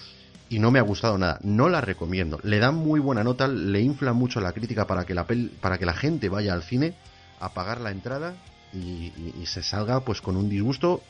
y 0.50 0.58
no 0.58 0.70
me 0.70 0.80
ha 0.80 0.82
gustado 0.82 1.16
nada. 1.16 1.38
No 1.42 1.68
la 1.68 1.80
recomiendo. 1.80 2.40
Le 2.42 2.58
dan 2.58 2.74
muy 2.74 3.00
buena 3.00 3.24
nota, 3.24 3.48
le 3.48 3.80
infla 3.80 4.12
mucho 4.12 4.40
la 4.40 4.52
crítica 4.52 4.86
para 4.86 5.06
que 5.06 5.14
la, 5.14 5.26
para 5.60 5.78
que 5.78 5.86
la 5.86 5.94
gente 5.94 6.28
vaya 6.28 6.52
al 6.52 6.64
cine 6.64 6.92
a 7.38 7.54
pagar 7.54 7.80
la 7.80 7.92
entrada 7.92 8.34
y, 8.74 9.12
se 9.46 9.62
salga 9.62 10.00
pues 10.00 10.20
con 10.20 10.36
un 10.36 10.48
disgusto 10.48 11.00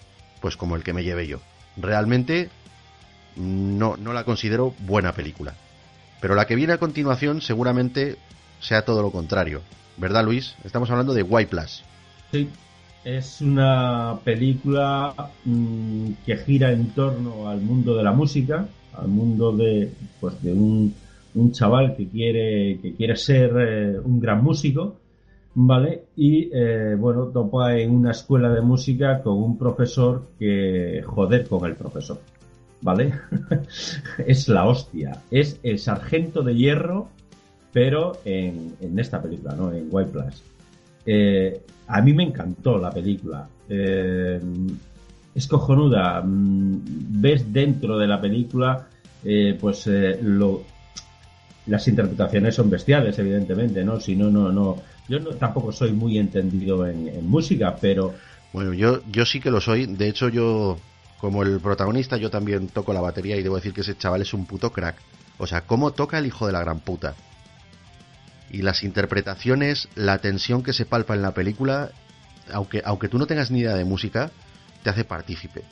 pues 0.41 0.57
como 0.57 0.77
el 0.77 0.85
que 0.85 0.93
me 0.93 1.03
llevé 1.03 1.27
yo. 1.27 1.41
Realmente 1.77 2.51
no, 3.37 3.97
no 3.97 4.13
la 4.13 4.25
considero 4.25 4.75
buena 4.81 5.13
película. 5.13 5.55
Pero 6.21 6.35
la 6.35 6.47
que 6.47 6.55
viene 6.55 6.75
a 6.75 6.79
continuación 6.79 7.41
seguramente 7.41 8.19
sea 8.61 8.85
todo 8.85 9.01
lo 9.01 9.11
contrario. 9.11 9.63
¿Verdad, 9.97 10.25
Luis? 10.25 10.55
Estamos 10.65 10.91
hablando 10.91 11.15
de 11.15 11.23
White 11.23 11.51
Plus. 11.51 11.83
Sí, 12.31 12.49
es 13.05 13.41
una 13.41 14.19
película 14.23 15.15
mm, 15.45 16.13
que 16.27 16.37
gira 16.37 16.73
en 16.73 16.91
torno 16.91 17.49
al 17.49 17.61
mundo 17.61 17.97
de 17.97 18.03
la 18.03 18.13
música, 18.13 18.69
al 18.95 19.09
mundo 19.09 19.53
de, 19.53 19.93
pues, 20.21 20.43
de 20.43 20.53
un, 20.53 20.95
un 21.35 21.53
chaval 21.53 21.97
que 21.97 22.09
quiere, 22.09 22.79
que 22.81 22.95
quiere 22.95 23.17
ser 23.17 23.53
eh, 23.59 24.01
un 24.01 24.21
gran 24.21 24.43
músico, 24.43 24.97
¿vale? 25.55 26.05
Y 26.17 26.51
eh, 26.53 26.97
bueno, 26.99 27.27
topa 27.27 27.77
en 27.77 27.91
una 27.91 28.13
escuela 28.13 28.51
de 28.51 28.61
música 28.61 29.23
con 29.23 29.35
un 29.35 29.59
profesor 29.59 30.23
que 30.39 31.03
joder 31.05 31.47
con 31.47 31.65
el 31.67 31.77
profesor, 31.77 32.21
¿vale? 32.81 33.13
es 34.27 34.49
la 34.49 34.67
hostia, 34.67 35.23
es 35.31 35.59
el 35.63 35.79
sargento 35.79 36.43
de 36.43 36.55
hierro, 36.55 37.09
pero 37.73 38.13
en, 38.25 38.75
en 38.81 38.99
esta 38.99 39.23
película, 39.23 39.55
¿no? 39.55 39.73
En 39.73 39.89
White 39.91 40.11
Plus. 40.11 40.43
Eh, 41.07 41.61
a 41.87 42.03
mí 42.03 42.13
me 42.13 42.25
encantó 42.25 42.79
la 42.79 42.91
película. 42.91 43.49
Es 45.35 45.47
cojonuda. 45.47 46.23
Mm, 46.23 46.83
ves 47.21 47.53
dentro 47.53 47.99
de 47.99 48.07
la 48.07 48.21
película, 48.21 48.89
eh, 49.25 49.57
pues 49.61 49.89
lo, 50.23 50.65
las 51.67 51.87
interpretaciones 51.89 52.55
son 52.55 52.71
bestiales, 52.71 53.19
evidentemente, 53.19 53.85
¿no? 53.85 54.01
Si 54.01 54.17
no, 54.17 54.31
no, 54.31 54.51
no. 54.53 54.77
Yo 55.09 55.21
tampoco 55.37 55.73
soy 55.73 55.93
muy 55.93 56.19
entendido 56.19 56.87
en, 56.87 57.27
música, 57.29 57.77
pero. 57.81 58.15
Bueno, 58.53 58.73
yo, 58.73 59.01
yo 59.11 59.25
sí 59.25 59.41
que 59.41 59.51
lo 59.51 59.61
soy. 59.61 59.87
De 59.87 60.09
hecho, 60.09 60.29
yo, 60.29 60.79
como 61.19 61.43
el 61.43 61.61
protagonista, 61.61 62.17
yo 62.17 62.31
también 62.31 62.69
toco 62.69 62.93
la 62.93 63.01
batería 63.01 63.37
y 63.37 63.43
debo 63.43 63.57
decir 63.57 63.73
que 63.73 63.81
ese 63.81 63.97
chaval 63.97 64.23
es 64.23 64.35
un 64.35 64.47
puto 64.47 64.71
crack. 64.71 64.97
O 65.39 65.47
sea, 65.47 65.63
¿cómo 65.63 65.93
toca 65.93 66.19
el 66.19 66.27
hijo 66.27 66.47
de 66.47 66.53
la 66.53 66.61
gran 66.61 66.81
puta? 66.81 67.15
y 68.51 68.63
las 68.63 68.83
interpretaciones, 68.83 69.89
la 69.95 70.19
tensión 70.19 70.63
que 70.63 70.73
se 70.73 70.85
palpa 70.85 71.15
en 71.15 71.23
la 71.23 71.33
película, 71.33 71.91
aunque, 72.53 72.83
aunque 72.85 73.09
tú 73.09 73.19
no 73.19 73.27
tengas 73.27 73.51
ni 73.51 73.61
idea 73.61 73.75
de 73.75 73.85
música, 73.85 74.31
te 74.83 74.91
hace 74.91 75.05
partícipe. 75.05 75.63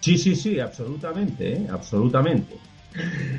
Sí, 0.00 0.18
sí, 0.18 0.36
sí, 0.36 0.60
absolutamente, 0.60 1.54
¿eh? 1.54 1.66
absolutamente. 1.70 2.56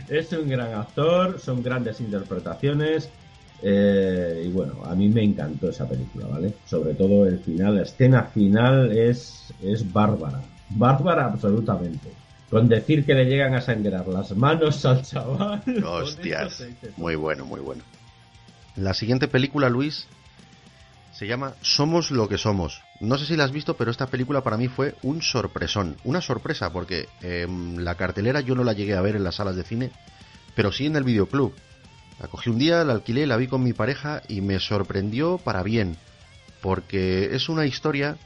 Es 0.07 0.31
un 0.33 0.49
gran 0.49 0.73
actor, 0.73 1.39
son 1.39 1.63
grandes 1.63 1.99
interpretaciones. 2.01 3.09
Eh, 3.61 4.43
y 4.45 4.51
bueno, 4.51 4.83
a 4.85 4.93
mí 4.93 5.09
me 5.09 5.23
encantó 5.23 5.69
esa 5.69 5.87
película, 5.87 6.27
¿vale? 6.27 6.53
Sobre 6.65 6.93
todo 6.93 7.25
el 7.25 7.39
final, 7.39 7.75
la 7.75 7.83
escena 7.83 8.23
final 8.23 8.95
es, 8.95 9.53
es 9.63 9.91
bárbara. 9.91 10.41
Bárbara 10.69 11.25
absolutamente. 11.25 12.11
Con 12.49 12.69
decir 12.69 13.05
que 13.05 13.13
le 13.13 13.25
llegan 13.25 13.55
a 13.55 13.61
sangrar 13.61 14.07
las 14.07 14.35
manos 14.35 14.85
al 14.85 15.01
chaval. 15.01 15.61
Hostias. 15.85 16.65
Muy 16.95 17.15
bueno, 17.15 17.45
muy 17.45 17.59
bueno. 17.59 17.83
La 18.75 18.93
siguiente 18.93 19.27
película, 19.27 19.69
Luis, 19.69 20.07
se 21.17 21.25
llama 21.25 21.55
Somos 21.61 22.11
lo 22.11 22.29
que 22.29 22.37
somos. 22.37 22.83
No 22.99 23.17
sé 23.17 23.25
si 23.25 23.35
la 23.35 23.43
has 23.43 23.51
visto, 23.51 23.75
pero 23.75 23.89
esta 23.89 24.05
película 24.05 24.43
para 24.43 24.55
mí 24.55 24.67
fue 24.67 24.93
un 25.01 25.23
sorpresón. 25.23 25.97
Una 26.03 26.21
sorpresa, 26.21 26.71
porque 26.71 27.09
em, 27.21 27.77
la 27.77 27.95
cartelera 27.95 28.41
yo 28.41 28.53
no 28.53 28.63
la 28.63 28.73
llegué 28.73 28.95
a 28.95 29.01
ver 29.01 29.15
en 29.15 29.23
las 29.23 29.35
salas 29.35 29.55
de 29.55 29.63
cine, 29.63 29.89
pero 30.53 30.71
sí 30.71 30.85
en 30.85 30.95
el 30.95 31.03
videoclub. 31.03 31.55
La 32.19 32.27
cogí 32.27 32.51
un 32.51 32.59
día, 32.59 32.83
la 32.83 32.93
alquilé, 32.93 33.25
la 33.25 33.37
vi 33.37 33.47
con 33.47 33.63
mi 33.63 33.73
pareja 33.73 34.21
y 34.27 34.41
me 34.41 34.59
sorprendió 34.59 35.39
para 35.39 35.63
bien, 35.63 35.97
porque 36.61 37.35
es 37.35 37.49
una 37.49 37.65
historia 37.65 38.17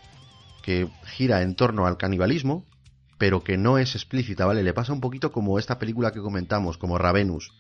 que 0.62 0.90
gira 1.06 1.44
en 1.44 1.56
torno 1.56 1.88
al 1.88 1.96
canibalismo, 1.96 2.66
pero 3.18 3.42
que 3.42 3.58
no 3.58 3.78
es 3.78 3.96
explícita, 3.96 4.46
¿vale? 4.46 4.64
Le 4.64 4.74
pasa 4.74 4.92
un 4.92 5.00
poquito 5.00 5.32
como 5.32 5.60
esta 5.60 5.80
película 5.80 6.12
que 6.12 6.20
comentamos, 6.20 6.78
como 6.78 6.98
Ravenus 6.98 7.54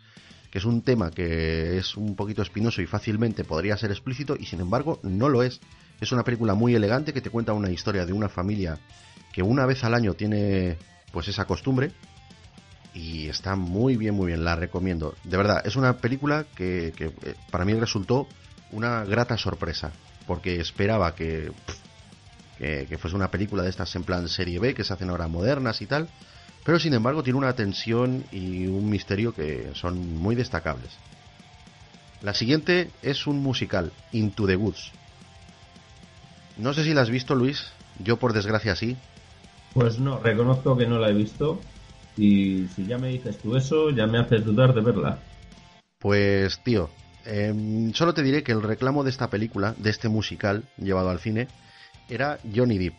que 0.52 0.60
es 0.60 0.66
un 0.66 0.82
tema 0.82 1.12
que 1.12 1.78
es 1.78 1.96
un 1.96 2.16
poquito 2.16 2.42
espinoso 2.42 2.82
y 2.82 2.86
fácilmente 2.86 3.46
podría 3.46 3.78
ser 3.78 3.90
explícito 3.90 4.36
y 4.38 4.46
sin 4.46 4.60
embargo 4.60 5.00
no 5.02 5.30
lo 5.30 5.44
es. 5.44 5.62
Es 6.02 6.12
una 6.12 6.24
película 6.24 6.54
muy 6.54 6.76
elegante 6.76 7.14
que 7.14 7.22
te 7.22 7.30
cuenta 7.30 7.54
una 7.54 7.72
historia 7.72 8.06
de 8.06 8.12
una 8.12 8.28
familia 8.28 8.78
que 9.32 9.42
una 9.42 9.66
vez 9.66 9.84
al 9.86 9.94
año 9.94 10.14
tiene 10.14 10.78
pues 11.14 11.30
esa 11.30 11.46
costumbre 11.46 11.94
y 12.94 13.30
está 13.30 13.56
muy 13.56 13.96
bien, 13.96 14.14
muy 14.14 14.28
bien, 14.28 14.44
la 14.44 14.58
recomiendo. 14.58 15.16
De 15.24 15.38
verdad, 15.38 15.66
es 15.66 15.78
una 15.78 15.98
película 15.98 16.46
que, 16.54 16.94
eh, 17.00 17.36
para 17.50 17.64
mí 17.64 17.74
resultó 17.76 18.28
una 18.72 19.06
grata 19.06 19.38
sorpresa 19.38 19.94
porque 20.28 20.60
esperaba 20.60 21.16
que, 21.16 21.54
que, 22.58 22.88
que 22.90 22.98
fuese 22.98 23.16
una 23.16 23.32
película 23.32 23.64
de 23.64 23.70
estas 23.70 23.96
en 23.96 24.04
plan 24.04 24.28
serie 24.28 24.60
B 24.60 24.74
que 24.74 24.84
se 24.84 24.92
hacen 24.92 25.10
ahora 25.10 25.30
modernas 25.30 25.82
y 25.82 25.86
tal 25.86 26.10
pero 26.63 26.80
sin 26.80 26.93
embargo 26.93 27.24
tiene 27.24 27.39
una 27.39 27.54
tensión 27.54 28.24
y 28.32 28.67
un 28.67 28.89
misterio 28.89 29.34
que 29.34 29.71
son 29.74 30.15
muy 30.15 30.36
destacables. 30.36 30.91
La 32.21 32.34
siguiente 32.34 32.91
es 33.02 33.26
un 33.26 33.41
musical, 33.41 33.91
Into 34.12 34.45
the 34.45 34.56
Woods. 34.56 34.91
No 36.58 36.74
sé 36.74 36.84
si 36.84 36.93
la 36.93 37.02
has 37.02 37.10
visto, 37.10 37.34
Luis. 37.34 37.71
Yo, 37.97 38.17
por 38.17 38.34
desgracia, 38.34 38.76
sí. 38.76 38.95
Pues 39.74 40.00
no, 40.00 40.19
reconozco 40.19 40.78
que 40.78 40.86
no 40.86 41.00
la 41.00 41.10
he 41.10 41.13
visto. 41.13 41.60
Y 42.15 42.67
si 42.76 42.86
ya 42.86 42.97
me 42.97 43.10
dices 43.10 43.39
tú 43.39 43.56
eso, 43.56 43.89
ya 43.89 44.06
me 44.06 44.19
haces 44.19 44.45
dudar 44.45 44.74
de 44.76 44.82
verla. 44.82 45.19
Pues, 45.97 46.60
tío, 46.63 46.89
em, 47.26 47.93
solo 47.93 48.13
te 48.13 48.21
diré 48.21 48.43
que 48.43 48.52
el 48.52 48.62
reclamo 48.62 49.04
de 49.04 49.10
esta 49.10 49.30
película, 49.30 49.74
de 49.78 49.89
este 49.89 50.10
musical 50.10 50.63
llevado 50.78 51.10
al 51.10 51.19
cine, 51.19 51.47
era 52.10 52.38
Johnny 52.54 52.78
Depp. 52.78 52.95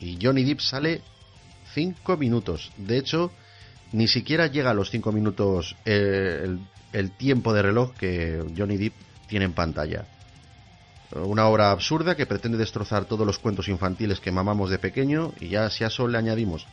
Y 0.00 0.18
Johnny 0.20 0.44
Depp 0.44 0.60
sale 0.60 1.00
cinco 1.74 2.16
minutos. 2.16 2.72
De 2.76 2.98
hecho, 2.98 3.32
ni 3.92 4.08
siquiera 4.08 4.46
llega 4.46 4.70
a 4.70 4.74
los 4.74 4.90
cinco 4.90 5.12
minutos 5.12 5.76
eh, 5.84 6.58
el, 6.92 7.10
tiempo 7.12 7.52
de 7.52 7.62
reloj 7.62 7.94
que 7.94 8.44
Johnny 8.56 8.76
Depp 8.76 8.94
tiene 9.26 9.44
en 9.44 9.52
pantalla. 9.52 10.06
Una 11.12 11.46
obra 11.46 11.70
absurda 11.70 12.16
que 12.16 12.26
pretende 12.26 12.58
destrozar 12.58 13.06
todos 13.06 13.26
los 13.26 13.38
cuentos 13.38 13.68
infantiles 13.68 14.20
que 14.20 14.30
mamamos 14.30 14.68
de 14.68 14.78
pequeño 14.78 15.32
y 15.40 15.48
ya 15.48 15.70
si 15.70 15.84
a 15.84 15.86
eso 15.86 16.06
le 16.06 16.18
añadimos 16.18 16.66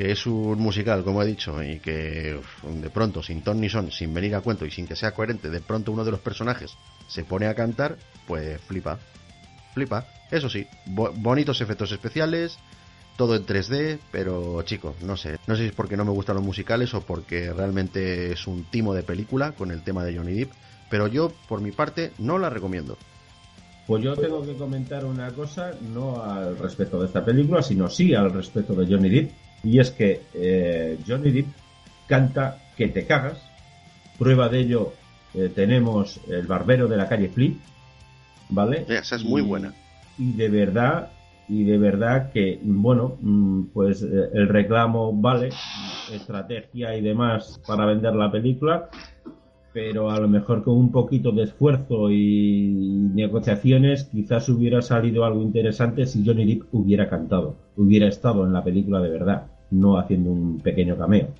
que 0.00 0.12
es 0.12 0.24
un 0.24 0.58
musical, 0.58 1.04
como 1.04 1.22
he 1.22 1.26
dicho, 1.26 1.62
y 1.62 1.78
que 1.78 2.40
de 2.62 2.88
pronto, 2.88 3.22
sin 3.22 3.42
ton 3.42 3.60
ni 3.60 3.68
son, 3.68 3.92
sin 3.92 4.14
venir 4.14 4.34
a 4.34 4.40
cuento 4.40 4.64
y 4.64 4.70
sin 4.70 4.86
que 4.86 4.96
sea 4.96 5.12
coherente, 5.12 5.50
de 5.50 5.60
pronto 5.60 5.92
uno 5.92 6.06
de 6.06 6.10
los 6.10 6.20
personajes 6.20 6.72
se 7.06 7.22
pone 7.24 7.46
a 7.46 7.54
cantar, 7.54 7.98
pues 8.26 8.58
flipa. 8.62 8.98
Flipa. 9.74 10.06
Eso 10.30 10.48
sí, 10.48 10.66
bonitos 10.86 11.60
efectos 11.60 11.92
especiales, 11.92 12.58
todo 13.20 13.36
en 13.36 13.44
3D, 13.44 13.98
pero 14.10 14.62
chico, 14.62 14.96
no 15.02 15.14
sé. 15.14 15.36
No 15.46 15.54
sé 15.54 15.64
si 15.64 15.68
es 15.68 15.74
porque 15.74 15.94
no 15.94 16.06
me 16.06 16.10
gustan 16.10 16.36
los 16.36 16.42
musicales 16.42 16.94
o 16.94 17.02
porque 17.02 17.52
realmente 17.52 18.32
es 18.32 18.46
un 18.46 18.64
timo 18.64 18.94
de 18.94 19.02
película 19.02 19.52
con 19.52 19.70
el 19.70 19.82
tema 19.82 20.06
de 20.06 20.16
Johnny 20.16 20.32
Depp, 20.32 20.52
pero 20.88 21.06
yo, 21.06 21.30
por 21.46 21.60
mi 21.60 21.70
parte, 21.70 22.12
no 22.16 22.38
la 22.38 22.48
recomiendo. 22.48 22.96
Pues 23.86 24.02
yo 24.02 24.16
tengo 24.16 24.42
que 24.42 24.54
comentar 24.54 25.04
una 25.04 25.30
cosa, 25.32 25.72
no 25.92 26.22
al 26.22 26.56
respecto 26.56 26.98
de 26.98 27.08
esta 27.08 27.22
película, 27.22 27.60
sino 27.60 27.90
sí 27.90 28.14
al 28.14 28.32
respecto 28.32 28.72
de 28.72 28.86
Johnny 28.86 29.10
Depp, 29.10 29.32
y 29.64 29.80
es 29.80 29.90
que 29.90 30.22
eh, 30.32 30.98
Johnny 31.06 31.30
Depp 31.30 31.48
canta 32.06 32.56
que 32.74 32.88
te 32.88 33.04
cagas. 33.04 33.36
Prueba 34.18 34.48
de 34.48 34.60
ello 34.60 34.94
eh, 35.34 35.52
tenemos 35.54 36.20
el 36.26 36.46
barbero 36.46 36.88
de 36.88 36.96
la 36.96 37.06
calle 37.06 37.28
Flip, 37.28 37.60
¿vale? 38.48 38.86
Esa 38.88 39.16
es 39.16 39.24
muy 39.24 39.42
buena. 39.42 39.74
Y 40.16 40.32
de 40.32 40.48
verdad, 40.48 41.10
y 41.50 41.64
de 41.64 41.78
verdad 41.78 42.30
que, 42.30 42.60
bueno, 42.62 43.18
mm, 43.20 43.64
pues 43.74 44.02
eh, 44.02 44.30
el 44.32 44.48
reclamo 44.48 45.12
vale, 45.12 45.48
estrategia 46.12 46.96
y 46.96 47.02
demás 47.02 47.60
para 47.66 47.86
vender 47.86 48.14
la 48.14 48.30
película, 48.30 48.88
pero 49.72 50.12
a 50.12 50.20
lo 50.20 50.28
mejor 50.28 50.62
con 50.62 50.76
un 50.76 50.92
poquito 50.92 51.32
de 51.32 51.42
esfuerzo 51.42 52.08
y 52.12 53.10
negociaciones 53.14 54.04
quizás 54.04 54.48
hubiera 54.48 54.80
salido 54.80 55.24
algo 55.24 55.42
interesante 55.42 56.06
si 56.06 56.24
Johnny 56.24 56.54
Depp 56.54 56.72
hubiera 56.72 57.10
cantado, 57.10 57.56
hubiera 57.76 58.06
estado 58.06 58.46
en 58.46 58.52
la 58.52 58.62
película 58.62 59.00
de 59.00 59.10
verdad, 59.10 59.46
no 59.72 59.98
haciendo 59.98 60.30
un 60.30 60.60
pequeño 60.60 60.96
cameo. 60.96 61.30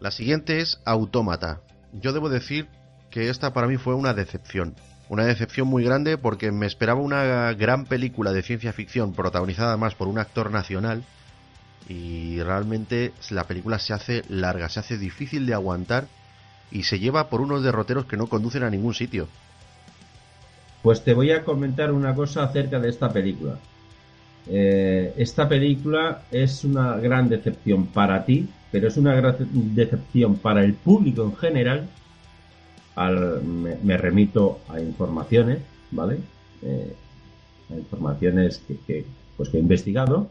La 0.00 0.10
siguiente 0.10 0.58
es 0.58 0.80
Autómata. 0.84 1.60
Yo 1.92 2.12
debo 2.12 2.28
decir 2.28 2.66
que 3.08 3.30
esta 3.30 3.52
para 3.52 3.68
mí 3.68 3.76
fue 3.76 3.94
una 3.94 4.14
decepción. 4.14 4.74
Una 5.08 5.24
decepción 5.24 5.68
muy 5.68 5.84
grande 5.84 6.16
porque 6.16 6.50
me 6.50 6.66
esperaba 6.66 7.00
una 7.00 7.52
gran 7.52 7.84
película 7.84 8.32
de 8.32 8.42
ciencia 8.42 8.72
ficción 8.72 9.12
protagonizada 9.12 9.76
más 9.76 9.94
por 9.94 10.08
un 10.08 10.18
actor 10.18 10.50
nacional 10.50 11.04
y 11.88 12.40
realmente 12.40 13.12
la 13.30 13.44
película 13.44 13.78
se 13.78 13.92
hace 13.92 14.22
larga, 14.28 14.68
se 14.68 14.80
hace 14.80 14.96
difícil 14.96 15.46
de 15.46 15.54
aguantar 15.54 16.06
y 16.70 16.84
se 16.84 16.98
lleva 16.98 17.28
por 17.28 17.40
unos 17.40 17.62
derroteros 17.62 18.06
que 18.06 18.16
no 18.16 18.26
conducen 18.26 18.62
a 18.62 18.70
ningún 18.70 18.94
sitio. 18.94 19.28
Pues 20.82 21.02
te 21.02 21.14
voy 21.14 21.30
a 21.30 21.44
comentar 21.44 21.92
una 21.92 22.14
cosa 22.14 22.44
acerca 22.44 22.78
de 22.78 22.88
esta 22.88 23.10
película. 23.10 23.58
Eh, 24.46 25.14
esta 25.16 25.48
película 25.48 26.22
es 26.30 26.64
una 26.64 26.96
gran 26.96 27.28
decepción 27.28 27.86
para 27.86 28.24
ti, 28.24 28.48
pero 28.70 28.88
es 28.88 28.96
una 28.96 29.14
gran 29.14 29.36
decepción 29.74 30.36
para 30.36 30.62
el 30.64 30.74
público 30.74 31.22
en 31.24 31.36
general. 31.36 31.88
Me, 32.96 33.96
remito 33.96 34.60
a 34.68 34.80
informaciones, 34.80 35.58
¿vale? 35.90 36.18
Eh, 36.62 36.94
a 37.70 37.74
informaciones 37.74 38.62
que, 38.86 39.04
pues 39.36 39.48
que 39.48 39.58
he 39.58 39.60
investigado. 39.60 40.28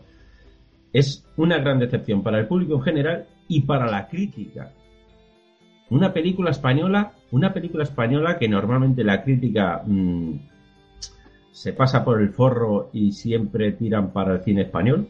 Es 0.92 1.26
una 1.38 1.58
gran 1.58 1.80
decepción 1.80 2.22
para 2.24 2.40
el 2.40 2.48
público 2.48 2.76
en 2.76 2.82
general 2.82 3.26
y 3.48 3.62
para 3.62 3.90
la 3.90 4.08
crítica 4.08 4.72
una 5.94 6.12
película 6.12 6.50
española, 6.50 7.12
una 7.30 7.54
película 7.54 7.84
española 7.84 8.40
que 8.40 8.48
normalmente 8.48 9.04
la 9.04 9.24
crítica 9.24 9.84
mm, 9.86 10.34
se 11.52 11.74
pasa 11.74 12.04
por 12.04 12.20
el 12.20 12.30
forro 12.30 12.90
y 12.94 13.12
siempre 13.12 13.74
tiran 13.74 14.12
para 14.12 14.34
el 14.34 14.44
cine 14.44 14.64
español. 14.64 15.08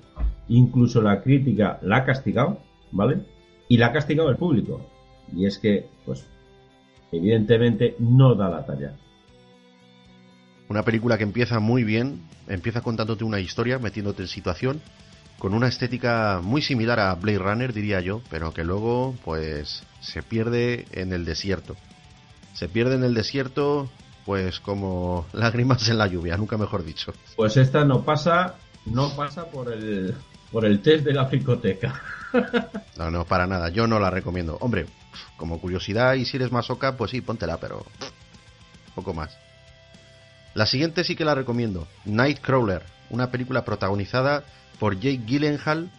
Incluso 0.50 1.02
la 1.02 1.22
crítica 1.22 1.80
la 1.84 1.98
ha 1.98 2.06
castigado, 2.06 2.60
¿vale? 2.92 3.20
Y 3.70 3.78
la 3.78 3.88
ha 3.88 3.92
castigado 3.94 4.30
el 4.30 4.36
público. 4.36 4.82
Y 5.34 5.46
es 5.46 5.58
que, 5.58 5.86
pues, 6.06 6.28
evidentemente 7.17 7.95
no 7.99 8.36
da 8.36 8.49
la 8.49 8.65
talla. 8.65 8.95
Una 10.69 10.84
película 10.84 11.17
que 11.17 11.23
empieza 11.23 11.60
muy 11.60 11.84
bien, 11.84 12.23
empieza 12.47 12.82
contándote 12.82 13.23
una 13.23 13.39
historia, 13.39 13.80
metiéndote 13.80 14.23
en 14.23 14.28
situación, 14.28 14.82
con 15.38 15.54
una 15.54 15.67
estética 15.67 16.39
muy 16.41 16.62
similar 16.62 16.99
a 16.99 17.13
Blade 17.15 17.38
Runner, 17.38 17.73
diría 17.73 17.99
yo, 17.99 18.21
pero 18.30 18.54
que 18.54 18.63
luego, 18.63 19.15
pues, 19.26 19.84
se 19.99 20.23
pierde 20.23 20.86
en 20.91 21.12
el 21.12 21.26
desierto. 21.26 21.76
Se 22.54 22.69
pierde 22.69 22.95
en 22.95 23.04
el 23.04 23.13
desierto, 23.13 23.89
pues, 24.26 24.60
como 24.60 25.26
lágrimas 25.34 25.88
en 25.89 25.97
la 25.97 26.08
lluvia, 26.08 26.38
nunca 26.38 26.58
mejor 26.58 26.86
dicho. 26.86 27.13
Pues 27.36 27.58
esta 27.58 27.84
no 27.84 28.04
pasa, 28.04 28.56
no 28.86 29.15
pasa 29.15 29.45
por 29.45 29.71
el, 29.71 30.15
por 30.52 30.65
el 30.65 30.80
test 30.82 31.04
de 31.06 31.13
la 31.13 31.26
fricoteca. 31.26 32.02
No, 32.97 33.12
no, 33.12 33.26
para 33.26 33.45
nada, 33.45 33.69
yo 33.69 33.86
no 33.86 33.99
la 33.99 34.10
recomiendo. 34.10 34.58
Hombre, 34.60 34.88
como 35.38 35.60
curiosidad 35.60 36.13
y 36.15 36.26
si 36.26 36.38
eres 36.38 36.52
masoca, 36.52 36.97
pues 36.97 37.12
sí, 37.12 37.21
póntela, 37.21 37.58
pero 37.58 37.86
poco 38.95 39.13
más. 39.13 39.38
La 40.54 40.65
siguiente 40.65 41.04
sí 41.04 41.15
que 41.15 41.26
la 41.26 41.36
recomiendo, 41.36 41.88
Nightcrawler, 42.06 42.84
una 43.10 43.32
película 43.32 43.65
protagonizada 43.65 44.43
por 44.80 44.95
Jake 44.95 45.23
Gyllenhaal, 45.26 45.89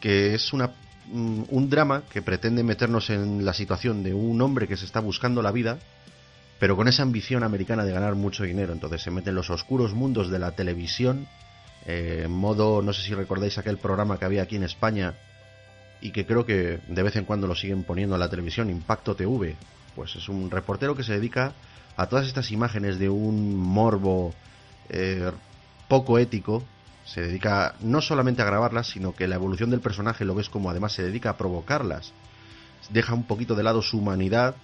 que 0.00 0.34
es 0.34 0.52
una, 0.52 0.72
mm, 1.06 1.44
un 1.50 1.70
drama 1.70 2.02
que 2.10 2.22
pretende 2.22 2.62
meternos 2.64 3.10
en 3.10 3.44
la 3.44 3.52
situación 3.52 4.02
de 4.02 4.12
un 4.14 4.40
hombre 4.42 4.66
que 4.66 4.76
se 4.76 4.84
está 4.84 5.00
buscando 5.00 5.42
la 5.42 5.52
vida, 5.52 5.78
pero 6.58 6.76
con 6.76 6.88
esa 6.88 7.02
ambición 7.02 7.44
americana 7.44 7.84
de 7.84 7.92
ganar 7.92 8.14
mucho 8.14 8.44
dinero. 8.44 8.72
Entonces 8.72 9.02
se 9.02 9.10
mete 9.10 9.30
en 9.30 9.36
los 9.36 9.50
oscuros 9.50 9.94
mundos 9.94 10.30
de 10.30 10.38
la 10.38 10.52
televisión, 10.52 11.28
eh, 11.84 12.22
en 12.24 12.32
modo, 12.32 12.82
no 12.82 12.92
sé 12.92 13.02
si 13.02 13.14
recordáis 13.14 13.58
aquel 13.58 13.78
programa 13.78 14.18
que 14.18 14.24
había 14.24 14.42
aquí 14.42 14.56
en 14.56 14.64
España 14.64 15.14
y 16.00 16.10
que 16.10 16.26
creo 16.26 16.44
que 16.44 16.80
de 16.86 17.02
vez 17.02 17.16
en 17.16 17.24
cuando 17.24 17.46
lo 17.46 17.54
siguen 17.54 17.84
poniendo 17.84 18.16
en 18.16 18.20
la 18.20 18.28
televisión, 18.28 18.70
Impacto 18.70 19.14
TV. 19.14 19.56
Pues 19.94 20.14
es 20.16 20.28
un 20.28 20.50
reportero 20.50 20.94
que 20.94 21.02
se 21.02 21.14
dedica 21.14 21.52
a 21.96 22.06
todas 22.06 22.26
estas 22.26 22.50
imágenes 22.50 22.98
de 22.98 23.08
un 23.08 23.56
morbo 23.56 24.34
eh, 24.90 25.30
poco 25.88 26.18
ético 26.18 26.62
se 27.06 27.22
dedica 27.22 27.76
no 27.80 28.02
solamente 28.02 28.42
a 28.42 28.44
grabarlas, 28.44 28.88
sino 28.88 29.14
que 29.14 29.28
la 29.28 29.36
evolución 29.36 29.70
del 29.70 29.80
personaje 29.80 30.24
lo 30.24 30.34
ves 30.34 30.48
como 30.48 30.70
además 30.70 30.92
se 30.92 31.04
dedica 31.04 31.30
a 31.30 31.36
provocarlas. 31.36 32.12
Deja 32.90 33.14
un 33.14 33.24
poquito 33.24 33.54
de 33.54 33.62
lado 33.62 33.80
su 33.80 33.98
humanidad 33.98 34.56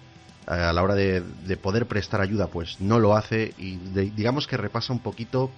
eh, 0.48 0.52
a 0.52 0.72
la 0.72 0.82
hora 0.82 0.94
de, 0.94 1.22
poder 1.62 1.86
prestar 1.86 2.20
ayuda, 2.20 2.48
pues 2.48 2.80
no 2.80 2.98
lo 2.98 3.16
hace 3.16 3.54
y 3.58 3.76
digamos 3.76 4.48
que 4.48 4.56
repasa 4.56 4.92
un 4.92 4.98
poquito 4.98 5.50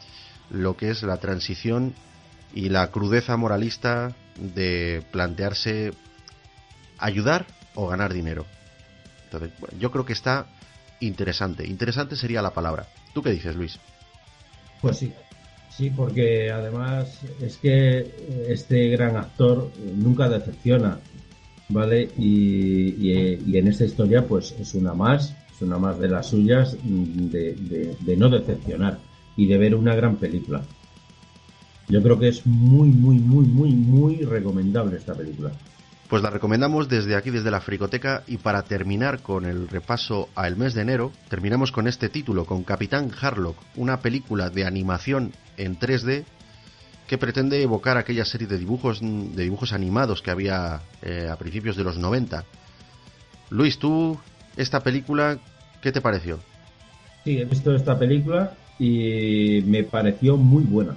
lo 0.50 0.76
que 0.76 0.90
es 0.90 1.02
la 1.02 1.16
transición 1.16 1.94
y 2.52 2.68
la 2.68 2.90
crudeza 2.90 3.36
moralista 3.38 4.14
de 4.38 5.02
plantearse 5.10 5.92
ayudar 6.98 7.46
o 7.74 7.86
ganar 7.86 8.12
dinero. 8.12 8.46
Entonces, 9.24 9.50
yo 9.78 9.90
creo 9.90 10.04
que 10.04 10.12
está 10.12 10.46
interesante. 11.00 11.66
Interesante 11.66 12.16
sería 12.16 12.42
la 12.42 12.54
palabra. 12.54 12.86
¿Tú 13.12 13.22
qué 13.22 13.30
dices, 13.30 13.56
Luis? 13.56 13.78
Pues 14.80 14.98
sí, 14.98 15.12
Sí, 15.76 15.90
porque 15.90 16.52
además 16.52 17.18
es 17.40 17.56
que 17.56 18.08
este 18.48 18.90
gran 18.90 19.16
actor 19.16 19.72
nunca 19.96 20.28
decepciona, 20.28 21.00
¿vale? 21.68 22.10
Y, 22.16 23.56
en 23.56 23.66
esta 23.66 23.84
historia, 23.84 24.24
pues 24.24 24.54
es 24.60 24.74
una 24.74 24.94
más, 24.94 25.34
es 25.52 25.62
una 25.62 25.78
más 25.78 25.98
de 25.98 26.08
las 26.08 26.28
suyas 26.28 26.76
de, 26.84 27.96
de 27.98 28.16
no 28.16 28.28
decepcionar 28.30 29.00
y 29.36 29.46
de 29.46 29.58
ver 29.58 29.74
una 29.74 29.96
gran 29.96 30.14
película. 30.14 30.62
Yo 31.88 32.02
creo 32.02 32.18
que 32.18 32.28
es 32.28 32.46
muy, 32.46 32.88
muy, 32.88 33.16
muy, 33.16 33.46
muy, 33.46 33.70
muy 33.72 34.16
recomendable 34.24 34.96
esta 34.96 35.14
película. 35.14 35.52
Pues 36.08 36.22
la 36.22 36.30
recomendamos 36.30 36.88
desde 36.88 37.16
aquí, 37.16 37.30
desde 37.30 37.50
la 37.50 37.60
Fricoteca, 37.60 38.22
y 38.26 38.36
para 38.36 38.62
terminar 38.62 39.20
con 39.20 39.46
el 39.46 39.68
repaso 39.68 40.28
al 40.34 40.56
mes 40.56 40.74
de 40.74 40.82
enero, 40.82 41.12
terminamos 41.28 41.72
con 41.72 41.88
este 41.88 42.08
título, 42.08 42.44
con 42.44 42.62
Capitán 42.62 43.10
Harlock, 43.20 43.56
una 43.76 44.00
película 44.00 44.50
de 44.50 44.66
animación 44.66 45.32
en 45.56 45.78
3D 45.78 46.24
que 47.06 47.18
pretende 47.18 47.62
evocar 47.62 47.96
aquella 47.96 48.24
serie 48.24 48.46
de 48.46 48.58
dibujos, 48.58 49.00
de 49.00 49.42
dibujos 49.42 49.72
animados 49.72 50.22
que 50.22 50.30
había 50.30 50.80
eh, 51.02 51.28
a 51.30 51.36
principios 51.36 51.76
de 51.76 51.84
los 51.84 51.98
90. 51.98 52.44
Luis, 53.50 53.78
tú, 53.78 54.18
esta 54.56 54.82
película, 54.82 55.38
¿qué 55.82 55.92
te 55.92 56.00
pareció? 56.00 56.38
Sí, 57.24 57.38
he 57.38 57.44
visto 57.44 57.74
esta 57.74 57.98
película 57.98 58.54
y 58.78 59.62
me 59.66 59.84
pareció 59.84 60.36
muy 60.36 60.64
buena. 60.64 60.96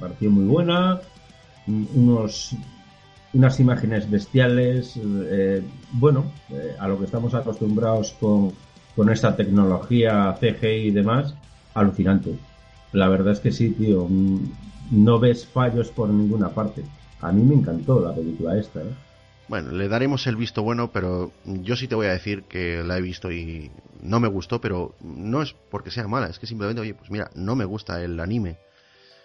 Pareció 0.00 0.30
muy 0.30 0.46
buena, 0.46 1.00
unos 1.66 2.56
unas 3.32 3.60
imágenes 3.60 4.10
bestiales, 4.10 4.98
eh, 4.98 5.62
bueno, 5.92 6.32
eh, 6.50 6.74
a 6.78 6.88
lo 6.88 6.98
que 6.98 7.04
estamos 7.04 7.32
acostumbrados 7.34 8.16
con, 8.18 8.52
con 8.96 9.10
esta 9.10 9.36
tecnología 9.36 10.34
CGI 10.40 10.88
y 10.88 10.90
demás, 10.90 11.34
alucinante. 11.74 12.34
La 12.92 13.08
verdad 13.08 13.32
es 13.32 13.40
que 13.40 13.52
sí, 13.52 13.70
tío, 13.70 14.06
mm, 14.08 14.50
no 14.90 15.20
ves 15.20 15.46
fallos 15.46 15.90
por 15.90 16.08
ninguna 16.08 16.48
parte. 16.48 16.82
A 17.20 17.30
mí 17.30 17.42
me 17.42 17.54
encantó 17.54 18.00
la 18.00 18.14
película 18.14 18.58
esta, 18.58 18.80
¿eh? 18.80 18.94
Bueno, 19.48 19.72
le 19.72 19.88
daremos 19.88 20.28
el 20.28 20.36
visto 20.36 20.62
bueno, 20.62 20.92
pero 20.92 21.32
yo 21.44 21.74
sí 21.74 21.88
te 21.88 21.96
voy 21.96 22.06
a 22.06 22.12
decir 22.12 22.44
que 22.44 22.84
la 22.84 22.98
he 22.98 23.02
visto 23.02 23.32
y 23.32 23.70
no 24.00 24.20
me 24.20 24.28
gustó, 24.28 24.60
pero 24.60 24.94
no 25.02 25.42
es 25.42 25.56
porque 25.70 25.90
sea 25.90 26.06
mala, 26.06 26.28
es 26.28 26.38
que 26.38 26.46
simplemente, 26.46 26.80
oye, 26.80 26.94
pues 26.94 27.10
mira, 27.10 27.30
no 27.34 27.56
me 27.56 27.64
gusta 27.64 28.00
el 28.02 28.20
anime. 28.20 28.58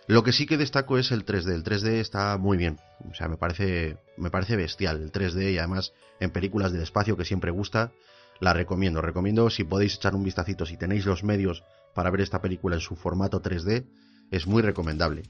Lo 0.08 0.24
que 0.24 0.32
sí 0.32 0.46
que 0.46 0.58
destaco 0.58 0.98
es 0.98 1.12
el 1.12 1.26
3D. 1.26 1.54
El 1.54 1.63
3D 1.63 1.94
está 2.00 2.38
muy 2.38 2.58
bien. 2.58 2.80
O 3.10 3.15
sea, 3.15 3.28
me 3.28 3.38
parece, 3.38 3.98
me 4.18 4.30
parece 4.30 4.56
bestial 4.56 5.02
el 5.02 5.12
3D 5.12 5.54
y 5.54 5.58
además 5.58 5.94
en 6.20 6.30
películas 6.30 6.72
del 6.72 6.84
espacio 6.84 7.18
que 7.18 7.26
siempre 7.26 7.52
gusta, 7.52 7.91
la 8.39 8.54
recomiendo. 8.54 9.02
Recomiendo 9.02 9.50
si 9.50 9.63
podéis 9.63 9.96
echar 9.96 10.13
un 10.13 10.24
vistacito, 10.24 10.65
si 10.65 10.78
tenéis 10.78 11.06
los 11.06 11.24
medios 11.24 11.63
para 11.94 12.12
ver 12.12 12.22
esta 12.22 12.41
película 12.41 12.76
en 12.76 12.82
su 12.82 12.96
formato 12.96 13.41
3D, 13.41 13.86
es 14.32 14.46
muy 14.46 14.62
recomendable. 14.62 15.24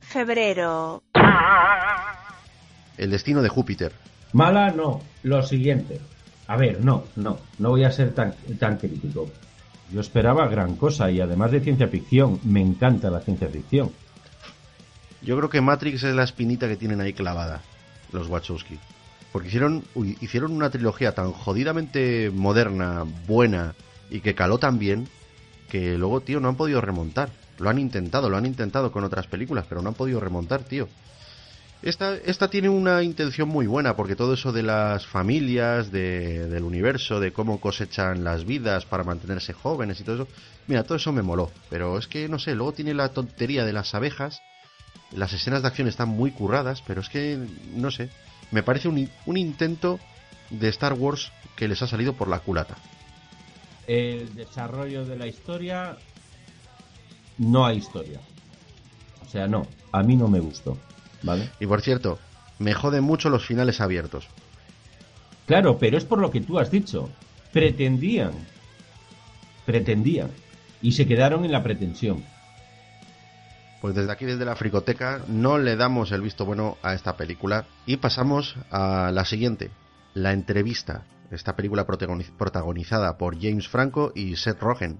Febrero. 0.00 1.02
El 2.96 3.10
destino 3.10 3.42
de 3.42 3.48
Júpiter. 3.48 3.92
Mala 4.32 4.70
no, 4.70 5.00
lo 5.22 5.42
siguiente. 5.42 6.00
A 6.48 6.56
ver, 6.56 6.84
no, 6.84 7.04
no, 7.14 7.38
no 7.58 7.70
voy 7.70 7.84
a 7.84 7.92
ser 7.92 8.12
tan, 8.12 8.34
tan 8.58 8.76
crítico. 8.78 9.30
Yo 9.92 10.00
esperaba 10.00 10.46
gran 10.48 10.76
cosa 10.76 11.10
y 11.10 11.20
además 11.20 11.50
de 11.50 11.60
ciencia 11.60 11.88
ficción, 11.88 12.38
me 12.44 12.60
encanta 12.60 13.10
la 13.10 13.20
ciencia 13.20 13.48
ficción. 13.48 13.90
Yo 15.22 15.36
creo 15.36 15.50
que 15.50 15.60
Matrix 15.60 16.04
es 16.04 16.14
la 16.14 16.22
espinita 16.22 16.68
que 16.68 16.76
tienen 16.76 17.00
ahí 17.00 17.12
clavada, 17.12 17.60
los 18.12 18.28
Wachowski. 18.28 18.78
Porque 19.32 19.48
hicieron, 19.48 19.84
hicieron 20.20 20.52
una 20.52 20.70
trilogía 20.70 21.14
tan 21.14 21.32
jodidamente 21.32 22.30
moderna, 22.34 23.04
buena 23.26 23.74
y 24.10 24.20
que 24.20 24.34
caló 24.34 24.58
tan 24.58 24.78
bien 24.78 25.08
que 25.68 25.98
luego, 25.98 26.20
tío, 26.20 26.40
no 26.40 26.48
han 26.48 26.56
podido 26.56 26.80
remontar. 26.80 27.30
Lo 27.58 27.68
han 27.68 27.78
intentado, 27.78 28.30
lo 28.30 28.36
han 28.36 28.46
intentado 28.46 28.90
con 28.90 29.04
otras 29.04 29.26
películas, 29.26 29.66
pero 29.68 29.82
no 29.82 29.88
han 29.88 29.94
podido 29.94 30.20
remontar, 30.20 30.62
tío. 30.62 30.88
Esta, 31.82 32.50
tiene 32.50 32.68
una 32.68 33.02
intención 33.02 33.48
muy 33.48 33.66
buena, 33.66 33.96
porque 33.96 34.14
todo 34.14 34.34
eso 34.34 34.52
de 34.52 34.62
las 34.62 35.06
familias, 35.06 35.90
de, 35.90 36.46
del 36.48 36.64
universo, 36.64 37.20
de 37.20 37.32
cómo 37.32 37.58
cosechan 37.58 38.22
las 38.22 38.44
vidas 38.44 38.84
para 38.84 39.02
mantenerse 39.02 39.54
jóvenes 39.54 39.98
y 39.98 40.04
todo 40.04 40.16
eso, 40.16 40.28
mira, 40.66 40.84
todo 40.84 40.96
eso 40.96 41.10
me 41.10 41.22
moló. 41.22 41.50
Pero 41.70 41.96
es 41.96 42.06
que, 42.06 42.28
no 42.28 42.38
sé, 42.38 42.54
luego 42.54 42.72
tiene 42.72 42.92
la 42.92 43.08
tontería 43.10 43.64
de 43.64 43.72
las 43.72 43.94
abejas, 43.94 44.42
las 45.12 45.32
escenas 45.32 45.62
de 45.62 45.68
acción 45.68 45.88
están 45.88 46.10
muy 46.10 46.32
curradas, 46.32 46.82
pero 46.86 47.00
es 47.00 47.08
que, 47.08 47.38
no 47.74 47.90
sé, 47.90 48.10
me 48.50 48.62
parece 48.62 48.88
un, 48.88 49.08
un 49.24 49.36
intento 49.38 49.98
de 50.50 50.68
Star 50.68 50.92
Wars 50.92 51.32
que 51.56 51.66
les 51.66 51.80
ha 51.80 51.86
salido 51.86 52.12
por 52.12 52.28
la 52.28 52.40
culata. 52.40 52.76
El 53.86 54.34
desarrollo 54.34 55.06
de 55.06 55.16
la 55.16 55.26
historia, 55.26 55.96
no 57.38 57.64
hay 57.64 57.78
historia. 57.78 58.20
O 59.26 59.28
sea, 59.30 59.46
no, 59.46 59.66
a 59.92 60.02
mí 60.02 60.14
no 60.14 60.28
me 60.28 60.40
gustó. 60.40 60.76
Y 61.58 61.66
por 61.66 61.80
cierto, 61.82 62.18
me 62.58 62.74
joden 62.74 63.04
mucho 63.04 63.30
los 63.30 63.46
finales 63.46 63.80
abiertos. 63.80 64.28
Claro, 65.46 65.78
pero 65.78 65.98
es 65.98 66.04
por 66.04 66.18
lo 66.18 66.30
que 66.30 66.40
tú 66.40 66.58
has 66.58 66.70
dicho. 66.70 67.10
Pretendían. 67.52 68.32
Pretendían. 69.66 70.30
Y 70.80 70.92
se 70.92 71.06
quedaron 71.06 71.44
en 71.44 71.52
la 71.52 71.62
pretensión. 71.62 72.24
Pues 73.80 73.94
desde 73.94 74.12
aquí, 74.12 74.26
desde 74.26 74.44
la 74.44 74.56
Fricoteca, 74.56 75.22
no 75.26 75.58
le 75.58 75.76
damos 75.76 76.12
el 76.12 76.20
visto 76.20 76.44
bueno 76.44 76.76
a 76.82 76.94
esta 76.94 77.16
película. 77.16 77.64
Y 77.86 77.96
pasamos 77.96 78.56
a 78.70 79.10
la 79.12 79.24
siguiente, 79.24 79.70
La 80.14 80.32
entrevista. 80.32 81.04
Esta 81.30 81.56
película 81.56 81.86
protagonizada 81.86 83.16
por 83.16 83.40
James 83.40 83.68
Franco 83.68 84.12
y 84.14 84.36
Seth 84.36 84.60
Rogen. 84.60 84.98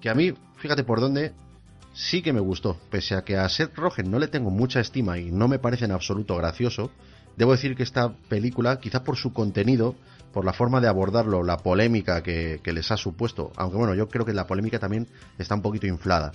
Que 0.00 0.10
a 0.10 0.14
mí, 0.14 0.32
fíjate 0.56 0.84
por 0.84 1.00
dónde, 1.00 1.34
sí 1.92 2.22
que 2.22 2.32
me 2.32 2.40
gustó. 2.40 2.76
Pese 2.90 3.14
a 3.14 3.22
que 3.22 3.36
a 3.36 3.48
Seth 3.48 3.76
Rogen 3.76 4.10
no 4.10 4.18
le 4.18 4.28
tengo 4.28 4.50
mucha 4.50 4.80
estima 4.80 5.18
y 5.18 5.30
no 5.30 5.48
me 5.48 5.58
parece 5.58 5.84
en 5.84 5.92
absoluto 5.92 6.36
gracioso, 6.36 6.90
debo 7.36 7.52
decir 7.52 7.76
que 7.76 7.82
esta 7.82 8.12
película, 8.28 8.80
quizá 8.80 9.02
por 9.04 9.16
su 9.16 9.32
contenido, 9.32 9.94
por 10.32 10.44
la 10.44 10.52
forma 10.52 10.80
de 10.80 10.88
abordarlo, 10.88 11.42
la 11.42 11.58
polémica 11.58 12.22
que, 12.22 12.60
les 12.64 12.90
ha 12.90 12.96
supuesto, 12.96 13.52
aunque 13.56 13.76
bueno, 13.76 13.94
yo 13.94 14.08
creo 14.08 14.24
que 14.24 14.32
la 14.32 14.46
polémica 14.46 14.78
también 14.78 15.08
está 15.38 15.54
un 15.54 15.62
poquito 15.62 15.86
inflada. 15.86 16.32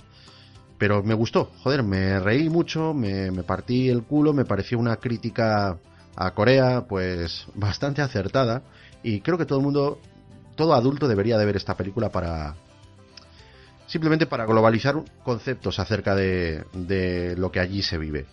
Pero 0.78 1.02
me 1.02 1.14
gustó, 1.14 1.52
joder, 1.62 1.82
me 1.82 2.20
reí 2.20 2.50
mucho, 2.50 2.92
me, 2.92 3.30
me 3.30 3.42
partí 3.42 3.88
el 3.88 4.02
culo, 4.02 4.34
me 4.34 4.44
pareció 4.44 4.78
una 4.78 4.96
crítica 4.96 5.78
a 6.14 6.30
Corea, 6.32 6.86
pues 6.86 7.46
bastante 7.54 8.02
acertada, 8.02 8.62
y 9.02 9.20
creo 9.20 9.38
que 9.38 9.46
todo 9.46 9.58
el 9.60 9.64
mundo, 9.64 10.00
todo 10.54 10.74
adulto 10.74 11.08
debería 11.08 11.38
de 11.38 11.46
ver 11.46 11.56
esta 11.56 11.76
película 11.76 12.10
para, 12.10 12.56
simplemente 13.86 14.26
para 14.26 14.46
globalizar 14.46 14.96
conceptos 15.22 15.78
acerca 15.78 16.14
de, 16.14 17.34
lo 17.36 17.50
que 17.50 17.60
allí 17.60 17.82
se 17.82 17.98
vive. 17.98 18.26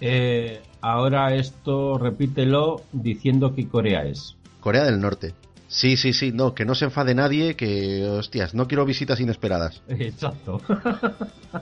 Eh, 0.00 0.62
ahora 0.80 1.34
esto 1.34 1.98
repítelo 1.98 2.82
diciendo 2.92 3.54
que 3.54 3.68
Corea 3.68 4.04
es. 4.04 4.36
Corea 4.60 4.84
del 4.84 5.00
Norte. 5.00 5.34
Sí, 5.68 5.96
sí, 5.96 6.12
sí, 6.12 6.32
no, 6.32 6.54
que 6.54 6.64
no 6.64 6.74
se 6.74 6.86
enfade 6.86 7.14
nadie, 7.14 7.54
que 7.54 8.04
hostias, 8.04 8.54
no 8.54 8.66
quiero 8.66 8.84
visitas 8.84 9.20
inesperadas. 9.20 9.82
Exacto. 9.88 10.60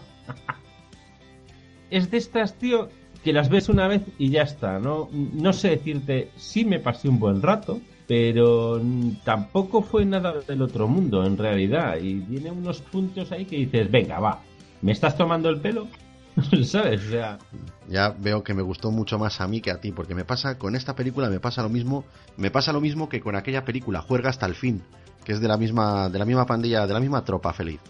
es 1.90 2.10
de 2.10 2.16
estas, 2.16 2.54
tío, 2.54 2.88
que 3.22 3.32
las 3.32 3.48
ves 3.50 3.68
una 3.68 3.86
vez 3.86 4.02
y 4.18 4.30
ya 4.30 4.42
está, 4.42 4.78
¿no? 4.78 5.08
No 5.12 5.52
sé 5.52 5.70
decirte, 5.70 6.30
sí 6.36 6.64
me 6.64 6.78
pasé 6.78 7.08
un 7.08 7.18
buen 7.18 7.42
rato, 7.42 7.80
pero 8.08 8.80
tampoco 9.22 9.82
fue 9.82 10.06
nada 10.06 10.40
del 10.40 10.62
otro 10.62 10.88
mundo 10.88 11.24
en 11.24 11.36
realidad. 11.36 11.98
Y 12.00 12.20
tiene 12.22 12.50
unos 12.50 12.80
puntos 12.80 13.30
ahí 13.30 13.44
que 13.44 13.56
dices, 13.56 13.90
venga, 13.90 14.18
va, 14.18 14.40
¿me 14.80 14.92
estás 14.92 15.14
tomando 15.14 15.50
el 15.50 15.60
pelo? 15.60 15.86
¿Sabes? 16.64 17.06
O 17.06 17.10
sea... 17.10 17.38
Ya 17.86 18.14
veo 18.18 18.42
que 18.42 18.54
me 18.54 18.62
gustó 18.62 18.90
mucho 18.90 19.18
más 19.18 19.42
a 19.42 19.46
mí 19.46 19.60
que 19.60 19.70
a 19.70 19.80
ti, 19.80 19.92
porque 19.92 20.14
me 20.14 20.24
pasa, 20.24 20.58
con 20.58 20.74
esta 20.74 20.96
película 20.96 21.28
me 21.28 21.38
pasa 21.38 21.62
lo 21.62 21.68
mismo, 21.68 22.04
me 22.38 22.50
pasa 22.50 22.72
lo 22.72 22.80
mismo 22.80 23.10
que 23.10 23.20
con 23.20 23.36
aquella 23.36 23.66
película, 23.66 24.00
Juerga 24.00 24.30
hasta 24.30 24.46
el 24.46 24.54
fin, 24.54 24.82
que 25.24 25.32
es 25.32 25.40
de 25.40 25.48
la 25.48 25.58
misma, 25.58 26.08
de 26.08 26.18
la 26.18 26.24
misma 26.24 26.46
pandilla, 26.46 26.86
de 26.86 26.94
la 26.94 27.00
misma 27.00 27.24
tropa 27.24 27.52
feliz. 27.52 27.80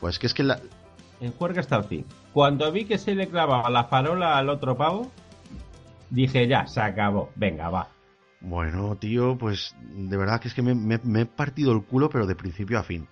Pues 0.00 0.18
que 0.18 0.26
es 0.26 0.34
que 0.34 0.42
la... 0.42 0.60
En 1.22 1.32
Juerga 1.32 1.60
hasta 1.60 1.76
el 1.78 1.84
fin. 1.84 2.04
Cuando 2.34 2.70
vi 2.72 2.84
que 2.84 2.98
se 2.98 3.14
le 3.14 3.28
clavaba 3.28 3.70
la 3.70 3.84
farola 3.84 4.36
al 4.36 4.50
otro 4.50 4.76
pavo, 4.76 5.10
dije 6.10 6.46
ya, 6.46 6.66
se 6.66 6.82
acabó, 6.82 7.30
venga, 7.36 7.70
va. 7.70 7.88
Bueno, 8.40 8.96
tío, 8.96 9.36
pues 9.36 9.74
de 9.82 10.16
verdad 10.16 10.40
que 10.40 10.48
es 10.48 10.54
que 10.54 10.62
me, 10.62 10.94
he 10.94 11.26
partido 11.26 11.72
el 11.72 11.84
culo, 11.84 12.08
pero 12.08 12.26
de 12.26 12.34
principio 12.34 12.78
a 12.78 12.82
fin. 12.82 13.06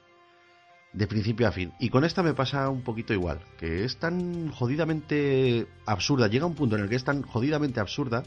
De 0.95 1.07
principio 1.07 1.47
a 1.47 1.53
fin. 1.53 1.73
Y 1.79 1.91
con 1.91 2.05
esta 2.05 2.23
me 2.23 2.33
pasa 2.33 2.71
un 2.71 2.83
poquito 2.83 3.13
igual, 3.13 3.41
que 3.59 3.85
es 3.85 3.99
tan 3.99 4.51
jodidamente 4.51 5.67
absurda, 5.85 6.29
llega 6.29 6.47
un 6.47 6.55
punto 6.55 6.77
en 6.77 6.83
el 6.83 6.89
que 6.89 6.97
es 6.97 7.05
tan 7.05 7.23
jodidamente 7.23 7.79
absurda, 7.79 8.23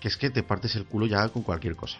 que 0.00 0.08
es 0.08 0.16
que 0.16 0.30
te 0.30 0.42
partes 0.42 0.76
el 0.76 0.86
culo 0.86 1.06
ya 1.06 1.28
con 1.28 1.42
cualquier 1.42 1.76
cosa. 1.76 1.98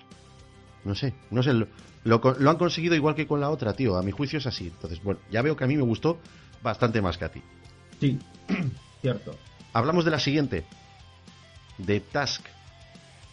No 0.85 0.95
sé, 0.95 1.13
no 1.31 1.43
sé, 1.43 1.53
lo, 1.53 1.69
lo 2.05 2.51
han 2.51 2.57
conseguido 2.57 2.95
igual 2.95 3.15
que 3.15 3.27
con 3.27 3.41
la 3.41 3.51
otra, 3.51 3.75
tío. 3.75 3.97
A 3.99 4.03
mi 4.03 4.11
juicio 4.11 4.39
es 4.39 4.47
así. 4.47 4.69
Entonces, 4.69 5.03
bueno, 5.03 5.21
ya 5.31 5.43
veo 5.43 5.55
que 5.57 5.65
a 5.65 5.67
mí 5.67 5.77
me 5.77 5.83
gustó 5.83 6.19
bastante 6.63 7.03
más 7.03 7.19
que 7.19 7.25
a 7.27 7.29
ti. 7.31 7.43
Sí, 8.01 8.19
cierto. 9.03 9.37
Hablamos 9.75 10.07
de 10.07 10.11
la 10.11 10.19
siguiente, 10.19 10.65
de 11.77 12.01
Task 12.01 12.47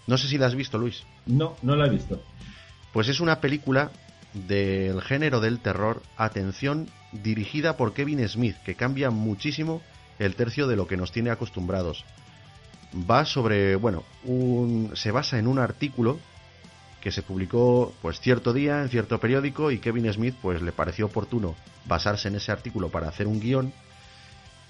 no 0.07 0.17
sé 0.17 0.27
si 0.27 0.37
la 0.37 0.47
has 0.47 0.55
visto, 0.55 0.77
Luis. 0.77 1.03
No, 1.25 1.55
no 1.61 1.75
la 1.75 1.87
he 1.87 1.89
visto. 1.89 2.21
Pues 2.93 3.09
es 3.09 3.19
una 3.19 3.41
película 3.41 3.91
del 4.33 5.01
género 5.01 5.39
del 5.39 5.59
terror, 5.59 6.01
atención, 6.17 6.89
dirigida 7.11 7.77
por 7.77 7.93
Kevin 7.93 8.27
Smith, 8.27 8.57
que 8.65 8.75
cambia 8.75 9.09
muchísimo 9.09 9.81
el 10.19 10.35
tercio 10.35 10.67
de 10.67 10.75
lo 10.75 10.87
que 10.87 10.97
nos 10.97 11.11
tiene 11.11 11.29
acostumbrados. 11.29 12.05
Va 13.09 13.25
sobre, 13.25 13.75
bueno, 13.75 14.03
un, 14.23 14.91
se 14.95 15.11
basa 15.11 15.39
en 15.39 15.47
un 15.47 15.59
artículo 15.59 16.19
que 17.01 17.11
se 17.11 17.21
publicó 17.21 17.93
pues 18.01 18.19
cierto 18.19 18.51
día 18.51 18.81
en 18.81 18.89
cierto 18.89 19.19
periódico 19.19 19.69
y 19.69 19.77
Kevin 19.77 20.11
Smith 20.11 20.35
pues 20.41 20.61
le 20.63 20.71
pareció 20.71 21.05
oportuno 21.05 21.55
basarse 21.85 22.29
en 22.29 22.35
ese 22.35 22.51
artículo 22.51 22.89
para 22.89 23.07
hacer 23.07 23.27
un 23.27 23.39
guion 23.39 23.73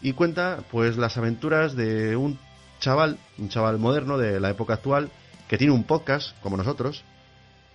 y 0.02 0.12
cuenta 0.12 0.60
pues 0.70 0.98
las 0.98 1.16
aventuras 1.16 1.78
de 1.78 2.18
un 2.18 2.38
chaval, 2.82 3.18
un 3.38 3.48
chaval 3.48 3.80
moderno 3.80 4.18
de 4.18 4.42
la 4.42 4.50
época 4.50 4.74
actual 4.74 5.12
que 5.48 5.58
tiene 5.58 5.74
un 5.74 5.84
podcast 5.84 6.40
como 6.42 6.58
nosotros 6.58 7.04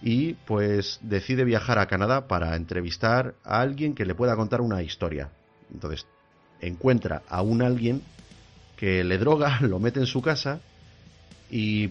y 0.03 0.35
pues 0.35 0.99
decide 1.03 1.45
viajar 1.45 1.79
a 1.79 1.87
Canadá 1.87 2.27
para 2.27 2.57
entrevistar 2.57 3.35
a 3.45 3.61
alguien 3.61 3.95
que 3.95 4.07
le 4.07 4.15
pueda 4.15 4.37
contar 4.37 4.61
una 4.61 4.83
historia. 4.83 5.31
Entonces 5.73 6.07
encuentra 6.61 7.23
a 7.29 7.43
un 7.43 7.63
alguien 7.63 8.03
que 8.77 9.05
le 9.05 9.19
droga, 9.19 9.59
lo 9.63 9.79
mete 9.79 10.01
en 10.01 10.07
su 10.07 10.23
casa 10.23 10.61
y 11.51 11.91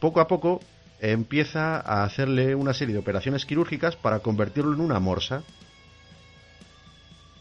poco 0.00 0.20
a 0.20 0.28
poco 0.28 0.60
empieza 1.00 1.76
a 1.76 2.04
hacerle 2.04 2.54
una 2.54 2.74
serie 2.74 2.94
de 2.94 3.00
operaciones 3.00 3.46
quirúrgicas 3.46 3.96
para 3.96 4.20
convertirlo 4.20 4.74
en 4.74 4.80
una 4.80 5.00
morsa. 5.00 5.42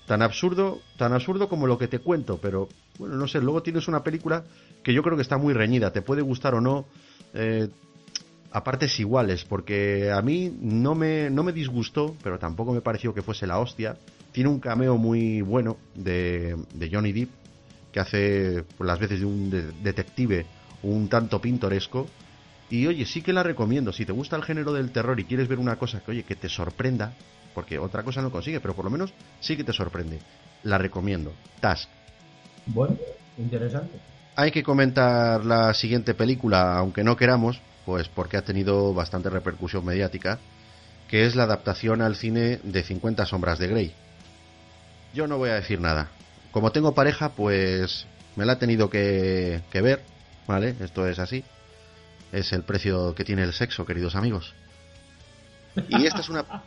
Tan 0.10 0.24
absurdo, 0.24 0.82
tan 0.98 1.13
absurdo 1.13 1.48
como 1.48 1.67
lo 1.67 1.78
que 1.78 1.88
te 1.88 2.00
cuento, 2.00 2.39
pero 2.41 2.67
bueno, 2.98 3.13
no 3.13 3.28
sé, 3.28 3.41
luego 3.41 3.62
tienes 3.62 3.88
una 3.88 4.02
película 4.02 4.43
que 4.82 4.91
yo 4.91 5.04
creo 5.04 5.15
que 5.15 5.22
está 5.22 5.38
muy 5.38 5.54
reñida, 5.54 5.93
te 5.93 6.02
puede 6.02 6.24
gustar 6.24 6.56
o 6.56 6.62
no, 6.62 6.88
eh, 7.36 7.69
a 8.52 8.63
partes 8.63 9.00
iguales, 9.00 9.45
porque 9.45 10.10
a 10.12 10.19
mí 10.24 10.52
no 10.62 10.95
me, 10.95 11.30
no 11.30 11.43
me 11.43 11.52
disgustó, 11.52 12.15
pero 12.24 12.39
tampoco 12.39 12.74
me 12.74 12.82
pareció 12.82 13.13
que 13.13 13.22
fuese 13.22 13.45
la 13.45 13.60
hostia. 13.60 14.00
Tiene 14.32 14.50
un 14.50 14.60
cameo 14.60 14.98
muy 14.98 15.41
bueno 15.41 15.78
de, 15.93 16.58
de 16.74 16.89
Johnny 16.91 17.12
Depp, 17.12 17.30
que 17.91 18.00
hace 18.00 18.63
por 18.80 18.88
las 18.88 18.98
veces 18.98 19.19
de 19.19 19.28
un 19.28 19.52
detective 19.84 20.48
un 20.82 21.08
tanto 21.08 21.39
pintoresco. 21.39 22.08
Y 22.72 22.88
oye, 22.88 23.06
sí 23.06 23.22
que 23.22 23.32
la 23.32 23.43
recomiendo. 23.43 23.93
Si 23.93 24.08
te 24.08 24.12
gusta 24.12 24.38
el 24.38 24.43
género 24.43 24.74
del 24.74 24.89
terror 24.89 25.19
y 25.19 25.26
quieres 25.26 25.48
ver 25.48 25.60
una 25.60 25.76
cosa 25.76 26.00
que, 26.00 26.10
oye, 26.10 26.24
que 26.24 26.36
te 26.36 26.50
sorprenda, 26.50 27.13
porque 27.53 27.79
otra 27.79 28.03
cosa 28.03 28.21
no 28.21 28.31
consigue, 28.31 28.59
pero 28.59 28.75
por 28.75 28.85
lo 28.85 28.91
menos 28.91 29.13
sí 29.39 29.57
que 29.57 29.63
te 29.63 29.73
sorprende. 29.73 30.19
La 30.63 30.77
recomiendo. 30.77 31.33
Task. 31.59 31.89
Bueno, 32.65 32.97
interesante. 33.38 33.97
Hay 34.35 34.51
que 34.51 34.63
comentar 34.63 35.43
la 35.45 35.73
siguiente 35.73 36.13
película, 36.13 36.77
aunque 36.77 37.03
no 37.03 37.17
queramos, 37.17 37.62
pues 37.85 38.07
porque 38.07 38.38
ha 38.38 38.43
tenido 38.43 38.93
bastante 38.93 39.29
repercusión 39.29 39.83
mediática, 39.83 40.39
que 41.07 41.25
es 41.25 41.35
la 41.35 41.43
adaptación 41.43 42.01
al 42.01 42.15
cine 42.15 42.59
de 42.63 42.83
50 42.83 43.25
sombras 43.25 43.59
de 43.59 43.67
Grey. 43.67 43.93
Yo 45.13 45.27
no 45.27 45.38
voy 45.38 45.49
a 45.49 45.55
decir 45.55 45.81
nada. 45.81 46.09
Como 46.51 46.71
tengo 46.71 46.93
pareja, 46.93 47.29
pues 47.29 48.05
me 48.35 48.45
la 48.45 48.53
ha 48.53 48.59
tenido 48.59 48.89
que, 48.89 49.62
que 49.71 49.81
ver, 49.81 50.03
¿vale? 50.47 50.75
Esto 50.79 51.07
es 51.07 51.19
así. 51.19 51.43
Es 52.31 52.53
el 52.53 52.63
precio 52.63 53.15
que 53.15 53.23
tiene 53.23 53.43
el 53.43 53.53
sexo, 53.53 53.85
queridos 53.85 54.15
amigos. 54.15 54.53
Y 55.88 56.05
esta 56.05 56.19
es 56.19 56.29
una... 56.29 56.45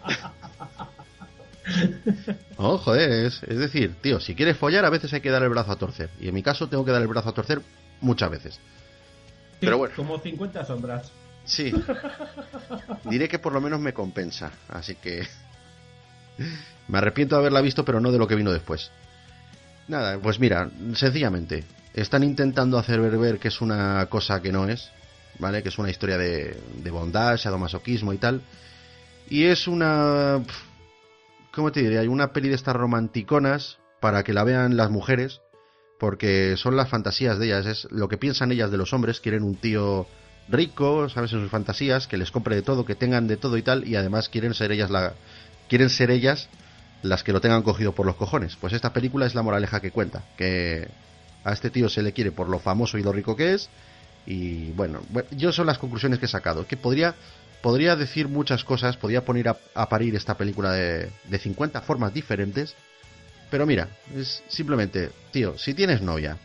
Ojo, 2.57 2.95
es, 2.95 3.43
es 3.43 3.59
decir, 3.59 3.95
tío, 4.01 4.21
si 4.21 4.35
quieres 4.35 4.57
follar 4.57 4.85
a 4.85 4.91
veces 4.91 5.12
hay 5.12 5.21
que 5.21 5.31
dar 5.31 5.43
el 5.43 5.49
brazo 5.49 5.73
a 5.73 5.77
torcer. 5.77 6.11
Y 6.21 6.29
en 6.29 6.35
mi 6.35 6.43
caso 6.43 6.69
tengo 6.69 6.85
que 6.85 6.91
dar 6.91 7.03
el 7.03 7.09
brazo 7.09 7.29
a 7.31 7.33
torcer 7.33 7.62
muchas 8.01 8.31
veces. 8.31 8.59
Pero 9.61 9.79
bueno. 9.79 9.95
Como 9.95 10.19
50 10.19 10.65
sombras. 10.65 11.11
Sí. 11.45 11.73
Diré 13.05 13.29
que 13.29 13.38
por 13.38 13.53
lo 13.53 13.61
menos 13.61 13.81
me 13.81 13.93
compensa. 13.93 14.51
Así 14.69 14.95
que... 14.97 15.27
Me 16.88 16.99
arrepiento 16.99 17.37
de 17.37 17.43
haberla 17.43 17.61
visto, 17.61 17.85
pero 17.85 18.01
no 18.01 18.11
de 18.11 18.19
lo 18.19 18.27
que 18.27 18.35
vino 18.35 18.53
después. 18.53 18.91
Nada, 19.87 20.19
pues 20.19 20.41
mira, 20.41 20.69
sencillamente, 20.95 21.65
están 21.95 22.25
intentando 22.25 22.77
hacer 22.77 23.01
ver, 23.01 23.38
que 23.38 23.49
es 23.49 23.61
una 23.61 24.07
cosa 24.07 24.43
que 24.43 24.51
no 24.51 24.69
es, 24.69 24.91
¿vale? 25.38 25.62
Que 25.62 25.69
es 25.69 25.79
una 25.79 25.91
historia 25.91 26.19
de, 26.19 26.59
de 26.77 26.91
bondad, 26.91 27.37
sadomasoquismo 27.37 28.12
y 28.12 28.19
tal. 28.19 28.43
Y 29.29 29.45
es 29.45 29.67
una... 29.67 30.43
¿Cómo 31.53 31.73
te 31.73 31.83
diré? 31.83 31.99
Hay 31.99 32.09
una 32.09 32.33
peli 32.33 32.49
de 32.49 32.55
estas 32.55 32.77
romanticonas 32.77 33.79
para 34.01 34.23
que 34.25 34.33
la 34.33 34.45
vean 34.45 34.77
las 34.77 34.91
mujeres, 34.91 35.41
porque 35.99 36.57
son 36.57 36.77
las 36.77 36.89
fantasías 36.89 37.39
de 37.39 37.47
ellas, 37.47 37.67
es 37.67 37.89
lo 37.91 38.09
que 38.09 38.17
piensan 38.17 38.51
ellas 38.51 38.71
de 38.71 38.79
los 38.79 38.93
hombres, 38.93 39.21
quieren 39.21 39.43
un 39.45 39.55
tío 39.55 40.07
rico, 40.49 41.09
¿sabes? 41.09 41.33
En 41.33 41.41
sus 41.41 41.51
fantasías, 41.51 42.07
que 42.07 42.17
les 42.17 42.31
compre 42.31 42.57
de 42.57 42.63
todo, 42.63 42.85
que 42.85 42.95
tengan 42.95 43.29
de 43.29 43.37
todo 43.37 43.57
y 43.57 43.63
tal, 43.63 43.87
y 43.87 43.97
además 43.97 44.29
quieren 44.29 44.55
ser 44.55 44.73
ellas 44.73 44.91
la... 44.91 45.13
quieren 45.69 45.91
ser 45.91 46.11
ellas 46.11 46.49
las 47.03 47.23
que 47.23 47.33
lo 47.33 47.41
tengan 47.41 47.63
cogido 47.63 47.93
por 47.93 48.07
los 48.07 48.17
cojones. 48.17 48.57
Pues 48.57 48.73
esta 48.73 48.93
película 48.93 49.27
es 49.27 49.35
la 49.35 49.43
moraleja 49.43 49.81
que 49.81 49.91
cuenta, 49.91 50.25
que 50.37 50.89
a 51.45 51.53
este 51.53 51.71
tío 51.71 51.89
se 51.89 52.03
le 52.03 52.13
quiere 52.13 52.33
por 52.33 52.49
lo 52.49 52.59
famoso 52.59 52.99
y 52.99 53.03
lo 53.03 53.13
rico 53.13 53.37
que 53.37 53.55
es, 53.55 53.69
y 54.27 54.71
bueno, 54.73 55.01
yo 55.33 55.53
son 55.53 55.67
las 55.67 55.79
conclusiones 55.79 56.19
que 56.19 56.27
he 56.27 56.29
sacado, 56.29 56.67
que 56.67 56.77
podría 56.77 57.15
podría 57.62 57.96
decir 57.96 58.29
muchas 58.29 58.64
cosas, 58.64 58.96
podría 58.96 59.25
poner 59.25 59.48
a, 59.48 59.88
parir 59.88 60.14
esta 60.16 60.37
película 60.37 60.72
de, 60.72 61.11
de 61.25 61.38
50 61.38 61.81
formas 61.83 62.12
diferentes, 62.12 62.75
pero 63.51 63.66
mira, 63.66 63.88
es 64.16 64.42
simplemente, 64.48 65.11
tío, 65.31 65.57
si 65.59 65.75
tienes 65.75 66.03
novia 66.03 66.38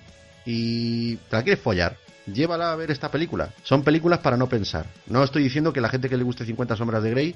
y 0.46 1.16
te 1.16 1.36
la 1.36 1.44
quieres 1.44 1.64
follar, 1.64 1.98
llévala 2.32 2.72
a 2.72 2.76
ver 2.76 2.92
esta 2.92 3.10
película. 3.10 3.50
Son 3.64 3.84
películas 3.84 4.20
para 4.20 4.38
no 4.38 4.48
pensar. 4.48 4.86
No 5.08 5.24
estoy 5.24 5.44
diciendo 5.44 5.74
que 5.74 5.82
la 5.82 5.90
gente 5.90 6.10
que 6.10 6.18
le 6.18 6.24
guste 6.24 6.46
50 6.46 6.76
sombras 6.76 7.04
de 7.04 7.12
Grey 7.12 7.36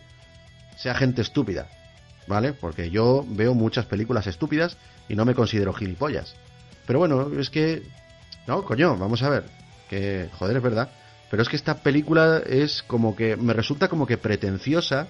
sea 0.78 0.96
gente 0.96 1.22
estúpida, 1.22 1.68
¿vale? 2.28 2.54
Porque 2.54 2.90
yo 2.90 3.26
veo 3.28 3.54
muchas 3.54 3.86
películas 3.86 4.28
estúpidas 4.28 4.78
y 5.10 5.16
no 5.16 5.26
me 5.26 5.36
considero 5.36 5.74
gilipollas. 5.74 6.36
Pero 6.86 7.00
bueno, 7.00 7.30
es 7.40 7.50
que... 7.50 7.84
No, 8.48 8.64
coño, 8.64 8.98
vamos 8.98 9.22
a 9.24 9.30
ver. 9.30 9.44
Que, 9.90 10.30
joder, 10.38 10.58
es 10.58 10.64
verdad. 10.64 10.90
Pero 11.32 11.44
es 11.44 11.50
que 11.50 11.56
esta 11.56 11.82
película 11.82 12.44
es 12.46 12.84
como 12.84 13.16
que 13.16 13.38
me 13.38 13.54
resulta 13.54 13.88
como 13.88 14.06
que 14.06 14.18
pretenciosa 14.18 15.08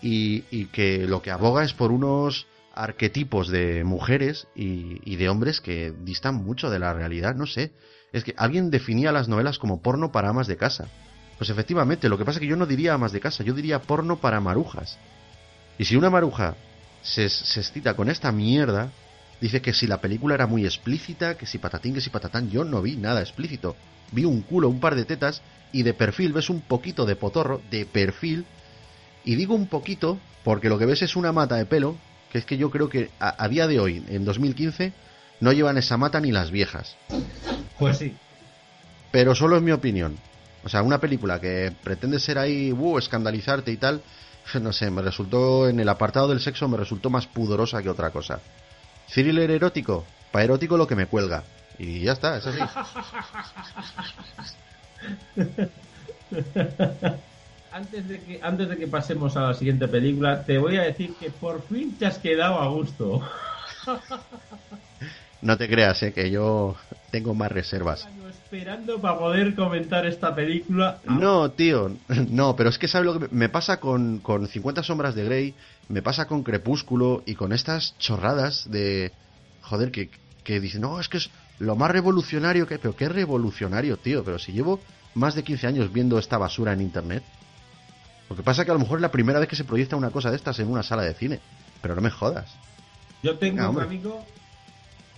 y, 0.00 0.66
que 0.66 1.06
lo 1.08 1.20
que 1.20 1.32
aboga 1.32 1.64
es 1.64 1.72
por 1.72 1.90
unos 1.90 2.46
arquetipos 2.74 3.48
de 3.48 3.82
mujeres 3.82 4.46
y, 4.54 5.16
de 5.16 5.28
hombres 5.28 5.60
que 5.60 5.92
distan 6.04 6.36
mucho 6.36 6.70
de 6.70 6.78
la 6.78 6.94
realidad, 6.94 7.34
no 7.34 7.46
sé. 7.46 7.72
Es 8.12 8.22
que 8.22 8.34
alguien 8.36 8.70
definía 8.70 9.10
las 9.10 9.28
novelas 9.28 9.58
como 9.58 9.82
porno 9.82 10.12
para 10.12 10.28
amas 10.28 10.46
de 10.46 10.56
casa. 10.56 10.86
Pues 11.38 11.50
efectivamente, 11.50 12.08
lo 12.08 12.18
que 12.18 12.24
pasa 12.24 12.36
es 12.36 12.42
que 12.42 12.46
yo 12.46 12.56
no 12.56 12.66
diría 12.66 12.94
amas 12.94 13.10
de 13.10 13.18
casa, 13.18 13.42
yo 13.42 13.52
diría 13.52 13.82
porno 13.82 14.18
para 14.18 14.40
marujas. 14.40 14.96
Y 15.76 15.86
si 15.86 15.96
una 15.96 16.08
maruja 16.08 16.54
se, 17.02 17.28
se 17.28 17.58
excita 17.58 17.94
con 17.94 18.08
esta 18.08 18.30
mierda, 18.30 18.92
dice 19.42 19.60
que 19.60 19.74
si 19.74 19.86
la 19.86 20.00
película 20.00 20.34
era 20.34 20.46
muy 20.46 20.64
explícita, 20.64 21.36
que 21.36 21.44
si 21.44 21.58
patatín, 21.58 21.92
que 21.92 22.00
si 22.00 22.08
patatán, 22.08 22.48
yo 22.48 22.64
no 22.64 22.80
vi 22.80 22.96
nada 22.96 23.20
explícito 23.20 23.76
vi 24.12 24.24
un 24.24 24.42
culo, 24.42 24.68
un 24.68 24.78
par 24.78 24.94
de 24.94 25.04
tetas, 25.04 25.42
y 25.72 25.82
de 25.82 25.94
perfil 25.94 26.32
ves 26.32 26.50
un 26.50 26.60
poquito 26.60 27.04
de 27.06 27.16
potorro, 27.16 27.60
de 27.70 27.86
perfil, 27.86 28.44
y 29.24 29.34
digo 29.34 29.54
un 29.54 29.66
poquito 29.66 30.18
porque 30.44 30.68
lo 30.68 30.78
que 30.78 30.86
ves 30.86 31.02
es 31.02 31.16
una 31.16 31.32
mata 31.32 31.56
de 31.56 31.66
pelo, 31.66 31.96
que 32.30 32.38
es 32.38 32.44
que 32.44 32.56
yo 32.56 32.70
creo 32.70 32.88
que 32.88 33.10
a, 33.18 33.48
día 33.48 33.66
de 33.66 33.80
hoy, 33.80 34.04
en 34.08 34.24
2015, 34.24 34.92
no 35.40 35.52
llevan 35.52 35.78
esa 35.78 35.96
mata 35.96 36.20
ni 36.20 36.30
las 36.30 36.50
viejas. 36.50 36.96
Pues 37.78 37.98
sí. 37.98 38.14
Pero 39.10 39.34
solo 39.34 39.56
es 39.56 39.62
mi 39.62 39.70
opinión. 39.70 40.16
O 40.64 40.68
sea, 40.68 40.82
una 40.82 40.98
película 40.98 41.40
que 41.40 41.72
pretende 41.82 42.18
ser 42.20 42.38
ahí, 42.38 42.72
uh, 42.72 42.98
escandalizarte 42.98 43.70
y 43.70 43.76
tal, 43.76 44.02
no 44.60 44.72
sé, 44.72 44.90
me 44.90 45.02
resultó, 45.02 45.68
en 45.68 45.80
el 45.80 45.88
apartado 45.88 46.28
del 46.28 46.40
sexo, 46.40 46.68
me 46.68 46.76
resultó 46.76 47.10
más 47.10 47.26
pudorosa 47.26 47.82
que 47.82 47.90
otra 47.90 48.10
cosa. 48.10 48.40
Thriller 49.08 49.50
erótico, 49.50 50.04
para 50.30 50.44
erótico 50.44 50.76
lo 50.76 50.86
que 50.86 50.96
me 50.96 51.06
cuelga. 51.06 51.44
Y 51.78 52.00
ya 52.00 52.12
está, 52.12 52.36
es 52.36 52.46
así. 52.46 52.58
antes, 57.72 58.08
de 58.08 58.20
que, 58.20 58.40
antes 58.42 58.68
de 58.68 58.76
que 58.76 58.86
pasemos 58.86 59.36
a 59.36 59.48
la 59.48 59.54
siguiente 59.54 59.88
película, 59.88 60.44
te 60.44 60.58
voy 60.58 60.76
a 60.76 60.82
decir 60.82 61.14
que 61.18 61.30
por 61.30 61.62
fin 61.66 61.96
te 61.98 62.06
has 62.06 62.18
quedado 62.18 62.60
a 62.60 62.68
gusto. 62.68 63.22
No 65.40 65.58
te 65.58 65.68
creas, 65.68 66.00
eh, 66.04 66.12
que 66.12 66.30
yo 66.30 66.76
tengo 67.12 67.34
más 67.34 67.52
reservas. 67.52 68.08
Esperando 68.28 69.00
para 69.00 69.18
poder 69.18 69.54
comentar 69.54 70.04
esta 70.06 70.34
película. 70.34 70.98
No, 71.04 71.50
tío, 71.50 71.94
no, 72.30 72.56
pero 72.56 72.70
es 72.70 72.78
que 72.78 72.88
sabes 72.88 73.06
lo 73.06 73.20
que 73.20 73.28
me 73.30 73.48
pasa 73.48 73.78
con, 73.78 74.18
con 74.18 74.48
50 74.48 74.82
sombras 74.82 75.14
de 75.14 75.24
Grey, 75.24 75.54
me 75.88 76.02
pasa 76.02 76.26
con 76.26 76.42
Crepúsculo 76.42 77.22
y 77.26 77.34
con 77.34 77.52
estas 77.52 77.96
chorradas 77.98 78.68
de... 78.70 79.12
Joder, 79.60 79.92
que, 79.92 80.10
que 80.42 80.58
dicen, 80.58 80.80
no, 80.80 80.98
es 80.98 81.08
que 81.08 81.18
es 81.18 81.30
lo 81.58 81.76
más 81.76 81.90
revolucionario 81.90 82.66
que... 82.66 82.78
Pero 82.78 82.96
qué 82.96 83.08
revolucionario, 83.08 83.98
tío. 83.98 84.24
Pero 84.24 84.38
si 84.38 84.52
llevo 84.52 84.80
más 85.14 85.34
de 85.34 85.44
15 85.44 85.66
años 85.66 85.92
viendo 85.92 86.18
esta 86.18 86.38
basura 86.38 86.72
en 86.72 86.80
Internet. 86.80 87.22
Lo 88.30 88.36
que 88.36 88.42
pasa 88.42 88.62
es 88.62 88.66
que 88.66 88.72
a 88.72 88.74
lo 88.74 88.80
mejor 88.80 88.98
es 88.98 89.02
la 89.02 89.12
primera 89.12 89.38
vez 89.38 89.48
que 89.48 89.56
se 89.56 89.64
proyecta 89.64 89.96
una 89.96 90.10
cosa 90.10 90.30
de 90.30 90.36
estas 90.36 90.58
en 90.58 90.68
una 90.68 90.82
sala 90.82 91.02
de 91.02 91.12
cine. 91.14 91.40
Pero 91.82 91.94
no 91.94 92.00
me 92.00 92.10
jodas. 92.10 92.50
Yo 93.22 93.36
tengo 93.38 93.68
un 93.70 93.80
amigo... 93.80 94.24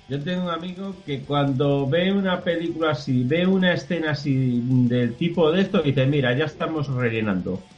Yo 0.09 0.23
tengo 0.23 0.45
un 0.45 0.51
amigo 0.51 0.95
que 1.07 1.21
cuando 1.23 1.89
ve 1.89 2.13
una 2.13 2.43
película 2.43 2.91
así, 2.91 3.25
ve 3.25 3.47
una 3.47 3.73
escena 3.73 4.11
así 4.11 4.61
del 4.63 5.15
tipo 5.15 5.51
de 5.51 5.63
esto, 5.63 5.81
dice, 5.81 6.05
mira, 6.07 6.37
ya 6.37 6.45
estamos 6.45 6.89
rellenando. 6.89 7.63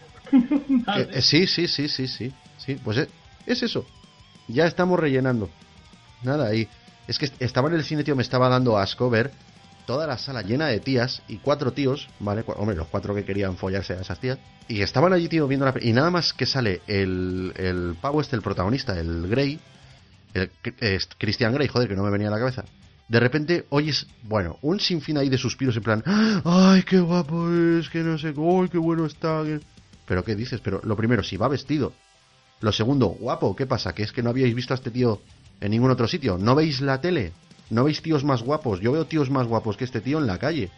Eh, 0.97 1.09
eh, 1.13 1.23
sí, 1.23 1.47
sí, 1.47 1.69
sí, 1.69 1.89
sí, 1.89 2.09
sí. 2.09 2.33
Sí, 2.59 2.77
pues 2.83 2.99
es, 2.99 3.09
es 3.47 3.63
eso. 3.63 3.87
Ya 4.49 4.67
estamos 4.67 4.99
rellenando. 4.99 5.49
Nada, 6.23 6.53
y 6.55 6.69
es 7.07 7.19
que 7.19 7.31
estaba 7.39 7.69
en 7.69 7.75
el 7.75 7.85
cine, 7.85 8.03
tío, 8.03 8.17
me 8.17 8.23
estaba 8.23 8.49
dando 8.49 8.77
asco 8.77 9.09
ver 9.09 9.31
toda 9.87 10.07
la 10.07 10.19
sala 10.19 10.43
llena 10.43 10.67
de 10.67 10.81
tías 10.81 11.23
y 11.29 11.39
cuatro 11.39 11.73
tíos, 11.73 12.09
¿vale? 12.19 12.45
Hombre, 12.57 12.77
los 12.77 12.89
cuatro 12.89 13.15
que 13.15 13.25
querían 13.25 13.57
follarse 13.57 13.95
a 13.95 14.01
esas 14.01 14.19
tías. 14.19 14.39
Y 14.69 14.83
estaban 14.83 15.13
allí, 15.13 15.29
tío, 15.29 15.47
viendo 15.47 15.65
la... 15.65 15.75
Y 15.81 15.93
nada 15.93 16.11
más 16.11 16.33
que 16.33 16.45
sale 16.45 16.83
el, 16.89 17.53
el 17.57 17.97
pavo 18.01 18.21
este, 18.21 18.35
el 18.35 18.43
protagonista, 18.43 18.99
el 18.99 19.29
Grey, 19.29 19.61
es 20.81 21.09
Christian 21.19 21.55
Grey, 21.55 21.69
joder, 21.69 21.89
que 21.89 21.97
no 21.97 22.03
me 22.03 22.11
venía 22.11 22.29
a 22.29 22.31
la 22.31 22.39
cabeza. 22.39 22.65
De 23.09 23.21
repente 23.21 23.67
oyes, 23.71 24.07
bueno, 24.23 24.59
un 24.63 24.81
sinfín 24.81 25.17
ahí 25.19 25.29
de 25.29 25.39
suspiros 25.39 25.77
en 25.77 25.83
plan, 25.83 26.03
¡ay, 26.45 26.83
qué 26.83 26.99
guapo 26.99 27.51
es! 27.53 27.89
Que 27.89 28.01
no 28.01 28.19
sé, 28.19 28.35
¡ay, 28.37 28.69
qué 28.69 28.79
bueno 28.79 29.07
está! 29.07 29.45
Pero, 30.07 30.25
¿qué 30.25 30.35
dices? 30.35 30.61
Pero 30.61 30.81
lo 30.85 30.97
primero, 30.97 31.23
si 31.23 31.37
va 31.37 31.49
vestido. 31.49 31.93
Lo 32.61 32.73
segundo, 32.73 33.09
guapo, 33.09 33.55
¿qué 33.55 33.67
pasa? 33.67 33.95
Que 33.95 34.03
es 34.03 34.13
que 34.13 34.23
no 34.23 34.31
habíais 34.31 34.55
visto 34.55 34.73
a 34.73 34.77
este 34.77 34.91
tío 34.91 35.21
en 35.61 35.71
ningún 35.71 35.91
otro 35.91 36.09
sitio. 36.09 36.39
¿No 36.39 36.55
veis 36.55 36.81
la 36.81 37.01
tele? 37.01 37.33
¿No 37.71 37.85
veis 37.85 38.01
tíos 38.01 38.25
más 38.25 38.43
guapos? 38.43 38.81
Yo 38.81 38.93
veo 38.93 39.07
tíos 39.07 39.31
más 39.31 39.47
guapos 39.47 39.77
que 39.77 39.85
este 39.85 40.01
tío 40.01 40.19
en 40.19 40.27
la 40.27 40.39
calle. 40.39 40.71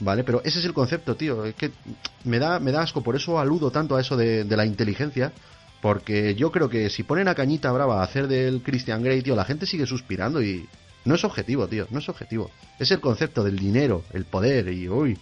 ¿Vale? 0.00 0.24
Pero 0.24 0.40
ese 0.44 0.60
es 0.60 0.64
el 0.64 0.72
concepto, 0.72 1.16
tío. 1.16 1.44
Es 1.44 1.54
que 1.54 1.72
me 2.24 2.38
da, 2.38 2.58
me 2.58 2.72
da 2.72 2.82
asco, 2.82 3.02
por 3.02 3.16
eso 3.16 3.38
aludo 3.38 3.70
tanto 3.70 3.96
a 3.96 4.00
eso 4.00 4.16
de, 4.16 4.44
la 4.44 4.64
inteligencia. 4.64 5.32
Porque 5.80 6.34
yo 6.34 6.52
creo 6.52 6.68
que 6.68 6.90
si 6.90 7.02
ponen 7.02 7.28
a 7.28 7.34
Cañita 7.34 7.72
Brava 7.72 8.00
a 8.00 8.04
hacer 8.04 8.28
del 8.28 8.62
Christian 8.62 9.02
Grey, 9.02 9.22
tío, 9.22 9.34
la 9.34 9.44
gente 9.44 9.66
sigue 9.66 9.86
suspirando 9.86 10.42
y. 10.42 10.68
No 11.02 11.14
es 11.14 11.24
objetivo, 11.24 11.66
tío, 11.66 11.86
no 11.90 11.98
es 12.00 12.08
objetivo. 12.10 12.50
Es 12.78 12.90
el 12.90 13.00
concepto 13.00 13.42
del 13.42 13.58
dinero, 13.58 14.04
el 14.12 14.26
poder 14.26 14.68
y. 14.68 14.88
Uy. 14.88 15.18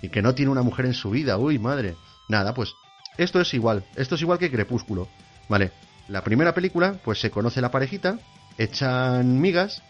Y 0.00 0.08
que 0.08 0.22
no 0.22 0.34
tiene 0.34 0.50
una 0.50 0.62
mujer 0.62 0.86
en 0.86 0.94
su 0.94 1.10
vida, 1.10 1.36
uy, 1.36 1.58
madre. 1.58 1.96
Nada, 2.28 2.54
pues. 2.54 2.72
Esto 3.18 3.40
es 3.40 3.52
igual. 3.52 3.84
Esto 3.96 4.14
es 4.14 4.22
igual 4.22 4.38
que 4.38 4.50
Crepúsculo. 4.50 5.08
¿Vale? 5.48 5.72
La 6.08 6.24
primera 6.24 6.54
película, 6.54 6.94
pues 7.04 7.20
se 7.20 7.30
conoce 7.30 7.60
la 7.60 7.70
parejita, 7.70 8.18
echan 8.56 9.40
migas. 9.40 9.82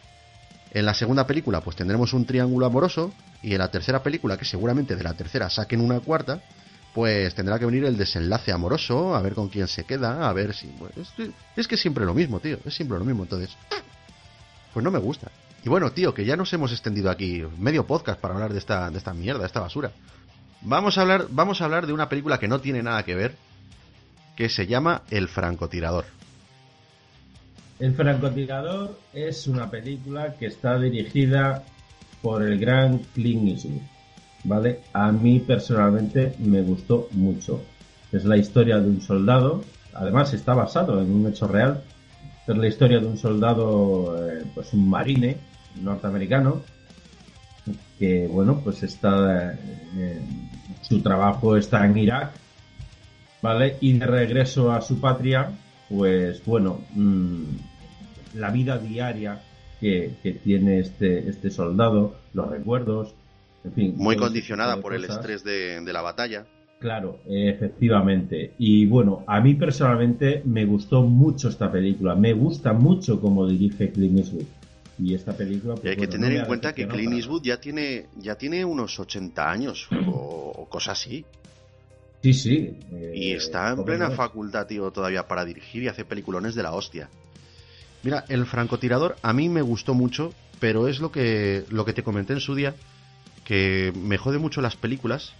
En 0.73 0.87
la 0.87 0.95
segunda 0.95 1.27
película, 1.27 1.61
pues 1.61 1.77
tendremos 1.77 2.13
un 2.13 2.27
triángulo 2.27 2.67
amoroso. 2.67 3.13
Y 3.43 3.53
en 3.53 3.59
la 3.59 3.71
tercera 3.71 4.03
película, 4.03 4.37
que 4.37 4.45
seguramente 4.45 4.97
de 4.97 5.03
la 5.05 5.15
tercera 5.15 5.49
saquen 5.49 5.81
una 5.81 6.01
cuarta, 6.01 6.43
pues 6.95 7.35
tendrá 7.35 7.59
que 7.59 7.67
venir 7.67 7.85
el 7.85 7.97
desenlace 7.97 8.53
amoroso, 8.53 9.15
a 9.15 9.23
ver 9.23 9.35
con 9.35 9.49
quién 9.49 9.69
se 9.69 9.85
queda, 9.85 10.29
a 10.29 10.33
ver 10.33 10.55
si... 10.55 10.69
es, 11.57 11.69
que 11.69 11.75
es 11.77 11.81
siempre 11.81 12.05
lo 12.05 12.15
mismo, 12.15 12.41
tío, 12.41 12.59
es 12.65 12.75
siempre 12.75 12.99
lo 12.99 13.05
mismo, 13.05 13.23
entonces... 13.23 13.57
Pues 14.73 14.85
no 14.85 14.91
me 14.91 14.99
gusta. 14.99 15.31
Y 15.65 15.69
bueno, 15.69 15.93
tío, 15.93 16.15
que 16.15 16.25
ya 16.25 16.37
nos 16.37 16.53
hemos 16.53 16.73
extendido 16.73 17.11
aquí 17.11 17.43
medio 17.59 17.87
podcast 17.87 18.21
para 18.21 18.35
hablar 18.35 18.53
de 18.53 18.59
esta, 18.59 18.91
de 18.91 18.99
esta 18.99 19.13
mierda, 19.13 19.41
de 19.41 19.47
esta 19.47 19.61
basura. 19.61 19.93
Vamos 20.63 20.97
a 20.97 21.03
hablar, 21.03 21.27
vamos 21.31 21.61
a 21.61 21.65
hablar 21.65 21.87
de 21.87 21.93
una 21.93 22.09
película 22.09 22.39
que 22.39 22.49
no 22.49 22.61
tiene 22.61 22.83
nada 22.83 23.03
que 23.05 23.15
ver, 23.15 23.35
que 24.37 24.49
se 24.49 24.67
llama 24.67 25.03
El 25.11 25.29
francotirador. 25.29 26.05
El 27.79 27.95
francotirador 27.95 28.99
es 29.13 29.47
una 29.47 29.71
película 29.71 30.35
que 30.35 30.47
está 30.47 30.79
dirigida 30.79 31.65
por 32.23 32.43
el 32.43 32.59
gran 32.59 32.99
Clint 33.15 33.49
Eastwood. 33.49 34.00
¿Vale? 34.45 34.81
A 34.93 35.13
mí 35.13 35.41
personalmente 35.41 36.35
me 36.39 36.63
gustó 36.63 37.09
mucho. 37.13 37.63
Es 38.13 38.25
la 38.25 38.37
historia 38.37 38.79
de 38.79 38.89
un 38.89 39.01
soldado, 39.01 39.63
además 39.95 40.33
está 40.33 40.55
basado 40.55 41.01
en 41.01 41.11
un 41.11 41.27
hecho 41.29 41.47
real. 41.47 41.83
Es 42.47 42.57
la 42.57 42.67
historia 42.67 42.99
de 42.99 43.07
un 43.07 43.19
soldado, 43.19 44.17
eh, 44.29 44.45
pues 44.55 44.73
un 44.73 44.89
marine 44.89 45.37
norteamericano, 45.81 46.63
que 47.99 48.27
bueno, 48.27 48.61
pues 48.65 48.83
está, 48.83 49.53
eh, 49.53 50.21
su 50.81 51.01
trabajo 51.01 51.57
está 51.57 51.85
en 51.87 51.99
Irak, 51.99 52.33
¿vale? 53.43 53.77
Y 53.81 53.93
de 53.93 54.07
regreso 54.07 54.73
a 54.73 54.81
su 54.81 55.01
patria, 55.01 55.51
pues 55.89 56.45
bueno, 56.45 56.81
mm, 56.95 57.43
la 58.35 58.51
vida 58.51 58.79
diaria 58.79 59.41
que, 59.81 60.15
tiene 60.45 60.81
este, 60.81 61.29
este 61.29 61.51
soldado, 61.51 62.17
los 62.35 62.49
recuerdos, 62.49 63.15
en 63.65 63.73
fin. 63.73 63.95
Muy 63.97 64.17
condicionada 64.17 64.81
por 64.81 64.95
el 64.95 65.05
estrés 65.05 65.45
de, 65.45 65.93
la 65.93 66.03
batalla. 66.03 66.47
Claro, 66.79 67.21
efectivamente. 67.29 68.55
Y 68.59 68.87
bueno, 68.87 69.23
a 69.27 69.41
mí 69.41 69.55
personalmente 69.55 70.43
me 70.45 70.65
gustó 70.65 71.03
mucho 71.03 71.49
esta 71.49 71.71
película. 71.71 72.15
Me 72.15 72.33
gusta 72.33 72.73
mucho 72.73 73.21
cómo 73.21 73.47
dirige 73.47 73.91
Clint 73.91 74.19
Eastwood. 74.19 74.47
Y 74.99 75.15
esta 75.15 75.35
película. 75.35 75.75
Pues, 75.75 75.87
hay 75.87 75.97
que 75.97 76.07
tener 76.07 76.33
en 76.33 76.47
cuenta 76.47 76.75
que 76.75 76.87
Clint 76.87 77.15
Eastwood 77.15 77.43
ya 77.43 77.61
tiene, 77.61 78.07
ya 78.17 78.37
tiene 78.37 78.65
unos 78.65 78.99
80 78.99 79.51
años 79.51 79.89
o, 80.07 80.67
cosas 80.71 80.99
así. 80.99 81.25
Sí, 82.23 82.35
sí. 82.35 82.77
y 83.15 83.33
está 83.33 83.71
en 83.71 83.83
plena 83.83 84.11
facultad, 84.11 84.67
tío, 84.67 84.91
todavía 84.91 85.27
para 85.27 85.43
dirigir 85.47 85.83
y 85.83 85.89
hacer 85.89 86.05
peliculones 86.05 86.55
de 86.55 86.63
la 86.63 86.73
hostia. 86.73 87.09
Mira, 88.03 88.25
el 88.29 88.47
francotirador 88.47 89.17
a 89.23 89.33
mí 89.33 89.49
me 89.49 89.63
gustó 89.63 89.95
mucho, 89.95 90.33
pero 90.59 90.89
es 90.89 91.01
lo 91.01 91.13
que, 91.13 91.65
lo 91.71 91.85
que 91.85 91.93
te 91.93 92.03
comenté 92.03 92.33
en 92.33 92.41
su 92.41 92.55
día, 92.55 92.75
que 93.51 93.93
me 93.97 94.17
jode 94.17 94.39
mucho 94.39 94.61
las 94.61 94.77
películas 94.77 95.33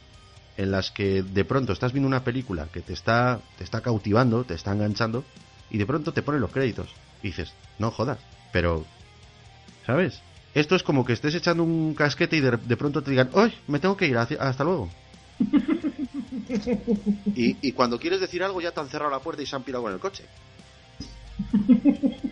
en 0.57 0.73
las 0.73 0.91
que 0.91 1.23
de 1.23 1.45
pronto 1.45 1.73
estás 1.73 1.93
viendo 1.93 2.09
una 2.09 2.25
película 2.25 2.67
que 2.73 2.81
te 2.81 2.93
está, 2.93 3.39
te 3.57 3.63
está 3.63 3.83
cautivando, 3.83 4.43
te 4.43 4.55
está 4.55 4.73
enganchando, 4.73 5.23
y 5.71 5.79
de 5.79 5.87
pronto 5.87 6.13
te 6.13 6.23
ponen 6.23 6.41
los 6.41 6.51
créditos. 6.51 6.89
Y 7.23 7.29
dices, 7.29 7.53
no 7.79 7.93
jodas, 7.93 8.19
pero... 8.53 8.85
¿Sabes? 9.87 10.23
Esto 10.55 10.75
es 10.75 10.83
como 10.83 11.05
que 11.05 11.13
estés 11.13 11.37
echando 11.37 11.63
un 11.63 11.95
casquete 11.95 12.37
y 12.37 12.41
de, 12.41 12.77
pronto 12.77 13.01
te 13.01 13.13
digan, 13.13 13.31
¡ay! 13.37 13.55
Me 13.69 13.79
tengo 13.79 13.97
que 13.97 14.09
ir, 14.09 14.19
hasta 14.19 14.65
luego. 14.65 14.91
y, 17.37 17.59
y, 17.63 17.71
cuando 17.71 18.01
quieres 18.01 18.21
decir 18.21 18.43
algo 18.43 18.61
ya 18.61 18.73
te 18.73 18.81
han 18.81 18.89
cerrado 18.89 19.13
la 19.13 19.21
puerta 19.21 19.41
y 19.41 19.47
se 19.47 19.55
han 19.55 19.63
pirado 19.63 19.85
con 19.85 19.93
el 19.93 20.01
coche. 20.01 20.25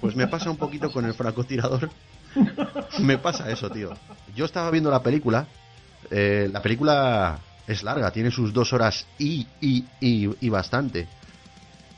Pues 0.00 0.14
me 0.14 0.28
pasa 0.28 0.50
un 0.50 0.56
poquito 0.56 0.92
con 0.92 1.04
el 1.06 1.14
francotirador. 1.14 1.90
me 3.00 3.18
pasa 3.18 3.50
eso, 3.50 3.70
tío. 3.70 3.90
Yo 4.34 4.44
estaba 4.44 4.70
viendo 4.70 4.90
la 4.90 5.02
película. 5.02 5.46
Eh, 6.10 6.48
la 6.52 6.62
película 6.62 7.38
es 7.66 7.82
larga, 7.82 8.10
tiene 8.10 8.30
sus 8.30 8.52
dos 8.52 8.72
horas 8.72 9.06
y, 9.18 9.46
y, 9.60 9.84
y, 10.00 10.48
bastante. 10.48 11.06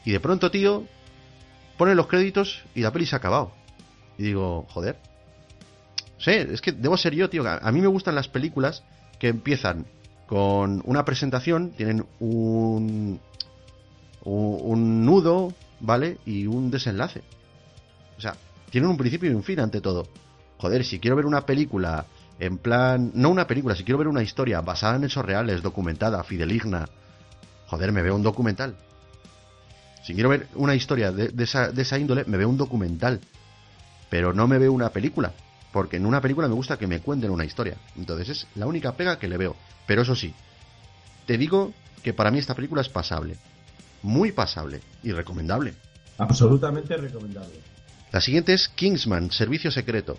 Y 0.05 0.13
de 0.13 0.21
pronto, 0.21 0.51
tío, 0.51 0.85
pone 1.79 1.95
los 1.95 2.07
créditos 2.07 2.63
y 2.75 2.81
la 2.81 2.93
peli 2.93 3.07
se 3.07 3.17
ha 3.17 3.19
acabado. 3.19 3.53
Y 4.19 4.25
digo, 4.25 4.67
joder. 4.71 4.99
Sí, 6.19 6.31
es 6.31 6.61
que 6.61 6.73
debo 6.73 6.97
ser 6.97 7.15
yo, 7.15 7.31
tío. 7.31 7.45
A 7.47 7.73
mí 7.73 7.81
me 7.81 7.87
gustan 7.87 8.15
las 8.15 8.29
películas 8.29 8.85
que 9.19 9.29
empiezan 9.29 9.87
con 10.27 10.83
una 10.85 11.05
presentación, 11.05 11.71
tienen 11.71 12.07
un, 12.21 13.21
un, 14.25 14.59
un 14.63 15.05
nudo, 15.05 15.53
¿vale? 15.81 16.19
Y 16.25 16.47
un 16.47 16.71
desenlace. 16.71 17.23
O 18.19 18.21
sea, 18.21 18.37
tienen 18.73 18.89
un 18.89 18.97
principio 18.97 19.31
y 19.31 19.35
un 19.35 19.43
fin 19.45 19.61
ante 19.61 19.83
todo. 19.83 20.09
Joder, 20.57 20.83
si 20.85 20.99
quiero 20.99 21.15
ver 21.15 21.27
una 21.27 21.45
película 21.45 22.07
en 22.41 22.57
plan... 22.57 23.13
No 23.15 23.29
una 23.29 23.47
película, 23.47 23.77
si 23.77 23.85
quiero 23.85 23.99
ver 23.99 24.09
una 24.09 24.23
historia 24.23 24.63
basada 24.63 24.97
en 24.97 25.05
hechos 25.05 25.25
reales, 25.25 25.61
documentada, 25.61 26.25
fideligna, 26.25 26.89
joder, 27.67 27.93
me 27.93 28.01
veo 28.01 28.17
un 28.17 28.23
documental. 28.23 28.75
Si 30.03 30.15
quiero 30.15 30.31
ver 30.31 30.49
una 30.55 30.75
historia 30.75 31.13
de, 31.13 31.31
esa, 31.45 31.71
de 31.71 31.83
esa 31.83 31.99
índole, 31.99 32.25
me 32.25 32.39
veo 32.39 32.49
un 32.49 32.57
documental. 32.57 33.21
Pero 34.09 34.33
no 34.33 34.49
me 34.49 34.57
veo 34.57 34.73
una 34.73 34.89
película. 34.89 35.35
Porque 35.71 35.99
en 35.99 36.07
una 36.07 36.23
película 36.23 36.49
me 36.49 36.55
gusta 36.55 36.79
que 36.79 36.87
me 36.87 37.01
cuenten 37.01 37.31
una 37.31 37.45
historia. 37.45 37.77
Entonces 37.97 38.31
es 38.31 38.47
la 38.55 38.67
única 38.67 38.93
pega 38.93 39.19
que 39.19 39.29
le 39.29 39.37
veo. 39.37 39.55
Pero 39.87 40.01
eso 40.01 40.17
sí, 40.17 40.35
te 41.27 41.37
digo 41.37 41.75
que 42.03 42.15
para 42.15 42.31
mí 42.31 42.39
esta 42.39 42.55
película 42.55 42.81
es 42.81 42.89
pasable. 42.89 43.37
Muy 44.03 44.33
pasable 44.33 44.81
y 45.03 45.13
recomendable. 45.13 45.75
Absolutamente 46.17 46.97
recomendable. 46.97 47.72
La 48.13 48.21
siguiente 48.21 48.53
es 48.53 48.69
Kingsman, 48.69 49.31
Servicio 49.31 49.71
Secreto. 49.71 50.19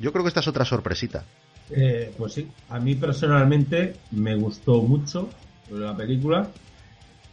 Yo 0.00 0.12
creo 0.12 0.24
que 0.24 0.28
esta 0.28 0.40
es 0.40 0.48
otra 0.48 0.64
sorpresita. 0.64 1.24
Eh, 1.70 2.12
pues 2.18 2.34
sí, 2.34 2.48
a 2.68 2.80
mí 2.80 2.96
personalmente 2.96 3.94
me 4.10 4.34
gustó 4.34 4.82
mucho 4.82 5.30
la 5.70 5.96
película. 5.96 6.50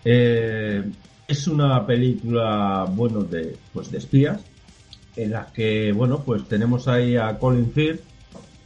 Eh, 0.05 0.83
es 1.27 1.47
una 1.47 1.85
película, 1.85 2.85
bueno, 2.89 3.23
de, 3.23 3.57
pues 3.73 3.91
de 3.91 3.97
espías, 3.97 4.39
en 5.15 5.31
la 5.31 5.47
que, 5.51 5.91
bueno, 5.91 6.23
pues 6.23 6.47
tenemos 6.47 6.87
ahí 6.87 7.17
a 7.17 7.37
Colin 7.39 7.71
Firth, 7.71 8.01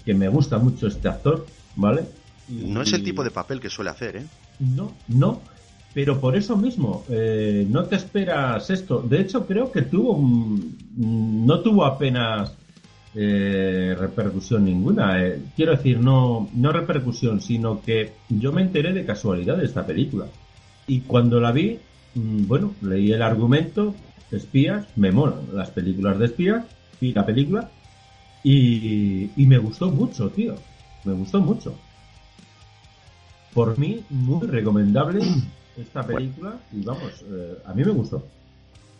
que 0.03 0.13
me 0.13 0.27
gusta 0.27 0.57
mucho 0.57 0.87
este 0.87 1.07
actor, 1.07 1.45
¿vale? 1.75 2.05
no 2.47 2.83
es 2.83 2.93
el 2.93 3.03
tipo 3.03 3.23
de 3.23 3.31
papel 3.31 3.59
que 3.59 3.71
suele 3.71 3.89
hacer, 3.89 4.17
¿eh? 4.17 4.25
No, 4.59 4.93
no, 5.07 5.41
pero 5.95 6.19
por 6.19 6.35
eso 6.35 6.57
mismo, 6.57 7.05
eh, 7.07 7.65
no 7.69 7.85
te 7.85 7.95
esperas 7.95 8.69
esto. 8.69 8.99
De 8.99 9.21
hecho, 9.21 9.47
creo 9.47 9.71
que 9.71 9.83
tuvo 9.83 10.21
no 10.97 11.59
tuvo 11.61 11.85
apenas 11.85 12.53
eh, 13.15 13.95
repercusión 13.97 14.65
ninguna. 14.65 15.23
Eh, 15.23 15.41
quiero 15.55 15.71
decir, 15.71 15.97
no, 15.97 16.49
no 16.53 16.73
repercusión, 16.73 17.39
sino 17.39 17.81
que 17.81 18.11
yo 18.27 18.51
me 18.51 18.61
enteré 18.61 18.91
de 18.91 19.05
casualidad 19.05 19.55
de 19.55 19.63
esta 19.63 19.85
película. 19.85 20.25
Y 20.85 20.99
cuando 20.99 21.39
la 21.39 21.53
vi, 21.53 21.79
mm, 22.13 22.45
bueno, 22.45 22.73
leí 22.81 23.13
el 23.13 23.21
argumento, 23.21 23.95
espías, 24.31 24.85
me 24.97 25.13
molan 25.13 25.43
las 25.53 25.69
películas 25.69 26.19
de 26.19 26.25
espías, 26.25 26.65
y 26.99 27.13
la 27.13 27.25
película, 27.25 27.71
y, 28.43 29.29
y 29.37 29.47
me 29.47 29.59
gustó 29.59 29.89
mucho, 29.91 30.29
tío. 30.29 30.55
Me 31.05 31.13
gustó 31.13 31.39
mucho. 31.39 31.73
Por 33.53 33.79
mí, 33.79 34.01
muy 34.09 34.45
recomendable 34.45 35.21
esta 35.77 36.05
película 36.05 36.59
y 36.71 36.83
vamos, 36.83 37.23
eh, 37.29 37.61
a 37.65 37.73
mí 37.73 37.83
me 37.83 37.91
gustó. 37.91 38.25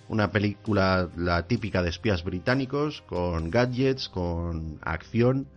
Una 0.08 0.30
película, 0.32 1.10
la 1.18 1.48
típica 1.48 1.82
de 1.82 1.90
espías 1.90 2.24
británicos, 2.24 3.02
con 3.08 3.50
gadgets, 3.50 4.08
con 4.10 4.80
acción, 4.82 5.48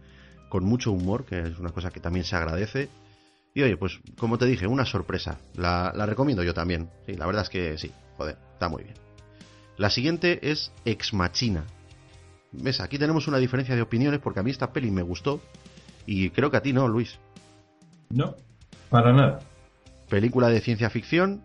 con 0.49 0.65
mucho 0.65 0.93
humor, 0.93 1.25
que 1.27 1.41
es 1.41 1.59
una 1.59 1.71
cosa 1.71 1.91
que 1.91 2.01
también 2.01 2.25
se 2.25 2.37
agradece. 2.37 2.89
Y 3.55 3.63
oye, 3.63 3.77
pues 3.77 4.01
como 4.19 4.39
te 4.39 4.47
dije, 4.47 4.67
una 4.67 4.87
sorpresa. 4.87 5.39
La, 5.55 5.93
la 5.95 6.07
recomiendo 6.07 6.43
yo 6.43 6.55
también. 6.55 6.89
Sí, 7.07 7.15
la 7.15 7.27
verdad 7.27 7.43
es 7.43 7.51
que 7.51 7.77
sí, 7.77 7.93
joder, 8.17 8.39
está 8.55 8.69
muy 8.69 8.85
bien. 8.85 8.95
La 9.77 9.91
siguiente 9.91 10.51
es 10.51 10.73
Ex 10.85 11.13
Machina. 11.13 11.65
¿Ves? 12.53 12.81
Aquí 12.81 12.99
tenemos 12.99 13.29
una 13.29 13.37
diferencia 13.37 13.77
de 13.77 13.83
opiniones 13.83 14.21
porque 14.21 14.41
a 14.41 14.43
mí 14.43 14.51
esta 14.51 14.73
peli 14.73 14.91
me 14.91 15.03
gustó 15.03 15.43
y 16.07 16.31
creo 16.31 16.51
que 16.51 16.57
a 16.57 16.63
ti 16.63 16.73
no, 16.73 16.89
Luis. 16.89 17.19
No, 18.09 18.35
para 18.89 19.13
nada 19.13 19.41
película 20.09 20.49
de 20.49 20.61
ciencia 20.61 20.91
ficción 20.91 21.43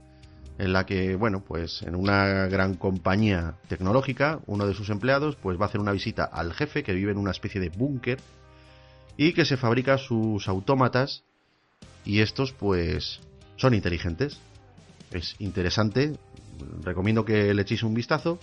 en 0.57 0.74
la 0.74 0.86
que, 0.86 1.16
bueno, 1.16 1.43
pues 1.45 1.82
en 1.82 1.95
una 1.95 2.47
gran 2.47 2.76
compañía 2.76 3.55
tecnológica, 3.68 4.39
uno 4.45 4.68
de 4.68 4.74
sus 4.74 4.89
empleados 4.89 5.36
pues 5.36 5.59
va 5.59 5.66
a 5.66 5.68
hacer 5.68 5.82
una 5.82 5.91
visita 5.91 6.24
al 6.24 6.53
jefe 6.53 6.84
que 6.84 6.93
vive 6.93 7.11
en 7.11 7.18
una 7.18 7.32
especie 7.32 7.59
de 7.59 7.70
búnker 7.70 8.20
y 9.18 9.34
que 9.34 9.45
se 9.45 9.57
fabrica 9.57 9.97
sus 9.97 10.47
autómatas 10.47 11.24
y 12.05 12.22
estos 12.22 12.51
pues 12.53 13.20
son 13.57 13.74
inteligentes. 13.74 14.39
Es 15.11 15.36
interesante, 15.39 16.16
recomiendo 16.84 17.26
que 17.26 17.53
le 17.53 17.61
echéis 17.61 17.84
un 17.84 17.93
vistazo 17.93 18.39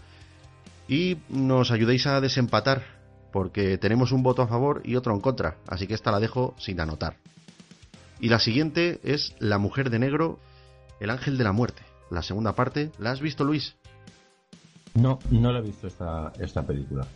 y 0.88 1.18
nos 1.28 1.70
ayudéis 1.70 2.06
a 2.06 2.20
desempatar 2.20 2.82
porque 3.32 3.78
tenemos 3.78 4.10
un 4.10 4.22
voto 4.22 4.42
a 4.42 4.48
favor 4.48 4.82
y 4.84 4.96
otro 4.96 5.14
en 5.14 5.20
contra, 5.20 5.56
así 5.68 5.86
que 5.86 5.94
esta 5.94 6.10
la 6.10 6.18
dejo 6.18 6.54
sin 6.58 6.80
anotar. 6.80 7.16
Y 8.20 8.28
la 8.28 8.38
siguiente 8.38 9.00
es 9.02 9.34
La 9.38 9.58
mujer 9.58 9.90
de 9.90 9.98
negro, 9.98 10.38
el 11.00 11.10
ángel 11.10 11.38
de 11.38 11.44
la 11.44 11.52
muerte. 11.52 11.82
La 12.10 12.22
segunda 12.22 12.54
parte, 12.54 12.90
¿la 12.98 13.12
has 13.12 13.20
visto, 13.20 13.44
Luis? 13.44 13.76
No, 14.94 15.20
no 15.30 15.52
la 15.52 15.60
he 15.60 15.62
visto 15.62 15.86
esta, 15.86 16.32
esta 16.38 16.66
película. 16.66 17.06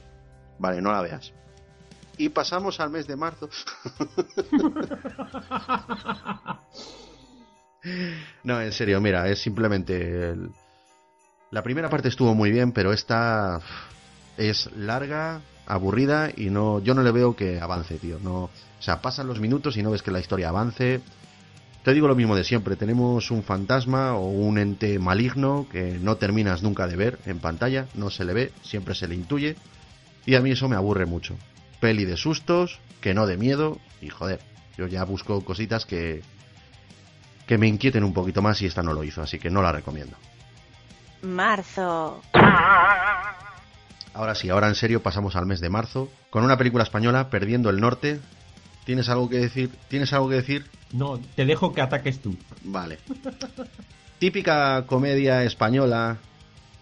Vale, 0.58 0.80
no 0.80 0.92
la 0.92 1.02
veas. 1.02 1.32
Y 2.16 2.28
pasamos 2.28 2.78
al 2.80 2.90
mes 2.90 3.06
de 3.06 3.16
marzo. 3.16 3.44
no, 8.44 8.60
en 8.60 8.72
serio, 8.72 9.00
mira, 9.00 9.28
es 9.28 9.40
simplemente... 9.40 10.34
La 11.50 11.62
primera 11.62 11.90
parte 11.90 12.08
estuvo 12.08 12.34
muy 12.34 12.50
bien, 12.50 12.72
pero 12.72 12.92
esta 12.92 13.60
es 14.36 14.70
larga, 14.76 15.40
aburrida 15.66 16.30
y 16.36 16.50
no 16.50 16.80
yo 16.80 16.94
no 16.94 17.02
le 17.02 17.12
veo 17.12 17.36
que 17.36 17.60
avance, 17.60 17.98
tío. 17.98 18.18
No, 18.22 18.44
o 18.44 18.50
sea, 18.80 19.00
pasan 19.00 19.26
los 19.26 19.40
minutos 19.40 19.76
y 19.76 19.82
no 19.82 19.90
ves 19.90 20.02
que 20.02 20.10
la 20.10 20.20
historia 20.20 20.48
avance. 20.48 21.00
Te 21.82 21.92
digo 21.92 22.08
lo 22.08 22.14
mismo 22.14 22.34
de 22.34 22.44
siempre, 22.44 22.76
tenemos 22.76 23.30
un 23.30 23.42
fantasma 23.42 24.14
o 24.14 24.28
un 24.28 24.58
ente 24.58 24.98
maligno 24.98 25.66
que 25.70 25.98
no 26.00 26.16
terminas 26.16 26.62
nunca 26.62 26.86
de 26.86 26.96
ver 26.96 27.18
en 27.26 27.40
pantalla, 27.40 27.88
no 27.94 28.08
se 28.08 28.24
le 28.24 28.32
ve, 28.32 28.52
siempre 28.62 28.94
se 28.94 29.06
le 29.06 29.14
intuye 29.14 29.56
y 30.24 30.34
a 30.34 30.40
mí 30.40 30.50
eso 30.50 30.68
me 30.68 30.76
aburre 30.76 31.04
mucho. 31.04 31.36
Peli 31.80 32.06
de 32.06 32.16
sustos, 32.16 32.80
que 33.02 33.12
no 33.12 33.26
de 33.26 33.36
miedo 33.36 33.78
y 34.00 34.08
joder, 34.08 34.40
yo 34.78 34.86
ya 34.86 35.04
busco 35.04 35.44
cositas 35.44 35.84
que 35.84 36.22
que 37.46 37.58
me 37.58 37.66
inquieten 37.66 38.04
un 38.04 38.14
poquito 38.14 38.40
más 38.40 38.62
y 38.62 38.66
esta 38.66 38.82
no 38.82 38.94
lo 38.94 39.04
hizo, 39.04 39.20
así 39.20 39.38
que 39.38 39.50
no 39.50 39.60
la 39.60 39.72
recomiendo. 39.72 40.16
Marzo. 41.22 42.22
Ahora 44.14 44.36
sí, 44.36 44.48
ahora 44.48 44.68
en 44.68 44.76
serio 44.76 45.02
pasamos 45.02 45.34
al 45.34 45.44
mes 45.44 45.60
de 45.60 45.68
marzo 45.68 46.08
con 46.30 46.44
una 46.44 46.56
película 46.56 46.84
española, 46.84 47.30
Perdiendo 47.30 47.68
el 47.68 47.80
Norte. 47.80 48.20
¿Tienes 48.84 49.08
algo 49.08 49.28
que 49.28 49.38
decir? 49.38 49.70
¿Tienes 49.88 50.12
algo 50.12 50.28
que 50.28 50.36
decir? 50.36 50.70
No, 50.92 51.18
te 51.18 51.44
dejo 51.44 51.74
que 51.74 51.80
ataques 51.80 52.20
tú. 52.20 52.36
Vale. 52.62 53.00
Típica 54.20 54.86
comedia 54.86 55.42
española, 55.42 56.18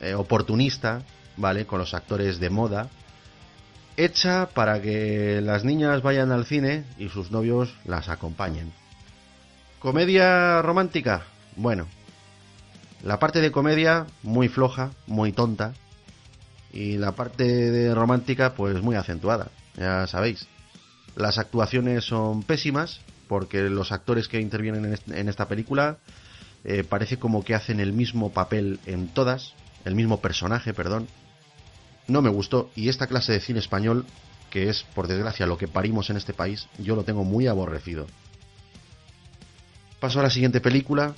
eh, 0.00 0.12
oportunista, 0.14 1.02
¿vale? 1.38 1.64
Con 1.64 1.78
los 1.78 1.94
actores 1.94 2.38
de 2.38 2.50
moda. 2.50 2.88
Hecha 3.96 4.50
para 4.52 4.82
que 4.82 5.40
las 5.42 5.64
niñas 5.64 6.02
vayan 6.02 6.32
al 6.32 6.44
cine 6.44 6.84
y 6.98 7.08
sus 7.08 7.30
novios 7.30 7.74
las 7.86 8.10
acompañen. 8.10 8.72
¿Comedia 9.78 10.60
romántica? 10.60 11.22
Bueno. 11.56 11.86
La 13.02 13.18
parte 13.18 13.40
de 13.40 13.50
comedia, 13.50 14.06
muy 14.22 14.48
floja, 14.48 14.90
muy 15.06 15.32
tonta, 15.32 15.72
y 16.72 16.96
la 16.96 17.12
parte 17.12 17.94
romántica 17.94 18.54
pues 18.54 18.80
muy 18.82 18.96
acentuada, 18.96 19.48
ya 19.76 20.06
sabéis. 20.06 20.46
Las 21.14 21.38
actuaciones 21.38 22.04
son 22.04 22.42
pésimas 22.42 23.00
porque 23.28 23.62
los 23.62 23.92
actores 23.92 24.28
que 24.28 24.40
intervienen 24.40 24.98
en 25.06 25.28
esta 25.28 25.48
película 25.48 25.98
eh, 26.64 26.84
parece 26.84 27.18
como 27.18 27.44
que 27.44 27.54
hacen 27.54 27.80
el 27.80 27.92
mismo 27.92 28.32
papel 28.32 28.80
en 28.86 29.08
todas, 29.08 29.54
el 29.84 29.94
mismo 29.94 30.20
personaje, 30.20 30.72
perdón. 30.72 31.08
No 32.08 32.22
me 32.22 32.30
gustó 32.30 32.70
y 32.74 32.88
esta 32.88 33.06
clase 33.06 33.32
de 33.32 33.40
cine 33.40 33.58
español, 33.58 34.06
que 34.50 34.68
es 34.68 34.82
por 34.82 35.06
desgracia 35.06 35.46
lo 35.46 35.58
que 35.58 35.68
parimos 35.68 36.08
en 36.10 36.16
este 36.16 36.32
país, 36.32 36.68
yo 36.78 36.96
lo 36.96 37.04
tengo 37.04 37.24
muy 37.24 37.46
aborrecido. 37.46 38.06
Paso 40.00 40.20
a 40.20 40.22
la 40.22 40.30
siguiente 40.30 40.60
película, 40.60 41.14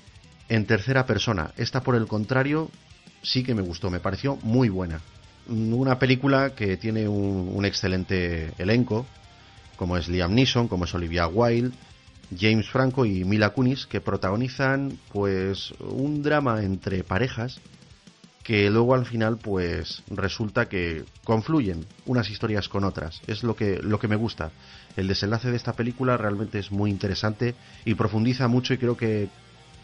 en 0.49 0.67
tercera 0.67 1.07
persona. 1.07 1.53
Esta 1.57 1.83
por 1.83 1.95
el 1.95 2.07
contrario 2.07 2.71
sí 3.23 3.45
que 3.45 3.55
me 3.55 3.63
gustó, 3.63 3.91
me 3.91 4.01
pareció 4.01 4.37
muy 4.43 4.69
buena 4.69 5.01
una 5.49 5.99
película 5.99 6.55
que 6.55 6.77
tiene 6.77 7.09
un, 7.09 7.65
excelente 7.65 8.53
elenco, 8.59 9.07
como 9.77 9.97
es 9.97 10.09
Liam 10.09 10.35
Neeson, 10.35 10.69
como 10.69 10.85
es 10.85 10.95
Olivia 10.95 11.27
Wilde, 11.27 11.77
James 12.39 12.69
Franco 12.69 13.05
y 13.05 13.25
Mila 13.25 13.51
Kunis, 13.51 13.87
que 13.87 14.01
protagonizan 14.01 14.99
pues 15.13 15.73
un 15.81 16.23
drama 16.23 16.63
entre 16.63 17.05
parejas 17.05 17.61
que 18.45 18.69
luego 18.71 18.95
al 18.95 19.07
final 19.07 19.39
pues 19.39 20.03
resulta 20.09 20.69
que 20.69 21.05
confluyen 21.25 21.87
unas 22.05 22.29
historias 22.29 22.69
con 22.69 22.85
otras. 22.85 23.23
Es 23.27 23.43
lo 23.43 23.57
que, 23.57 23.81
lo 23.83 23.99
que 23.99 24.07
me 24.07 24.17
gusta. 24.17 24.53
El 24.97 25.09
desenlace 25.09 25.51
de 25.51 25.57
esta 25.57 25.73
película 25.73 26.19
realmente 26.19 26.59
es 26.59 26.71
muy 26.71 26.91
interesante 26.91 27.55
y 27.87 27.95
profundiza 27.95 28.47
mucho 28.47 28.75
y 28.75 28.79
creo 28.79 28.97
que 28.99 29.31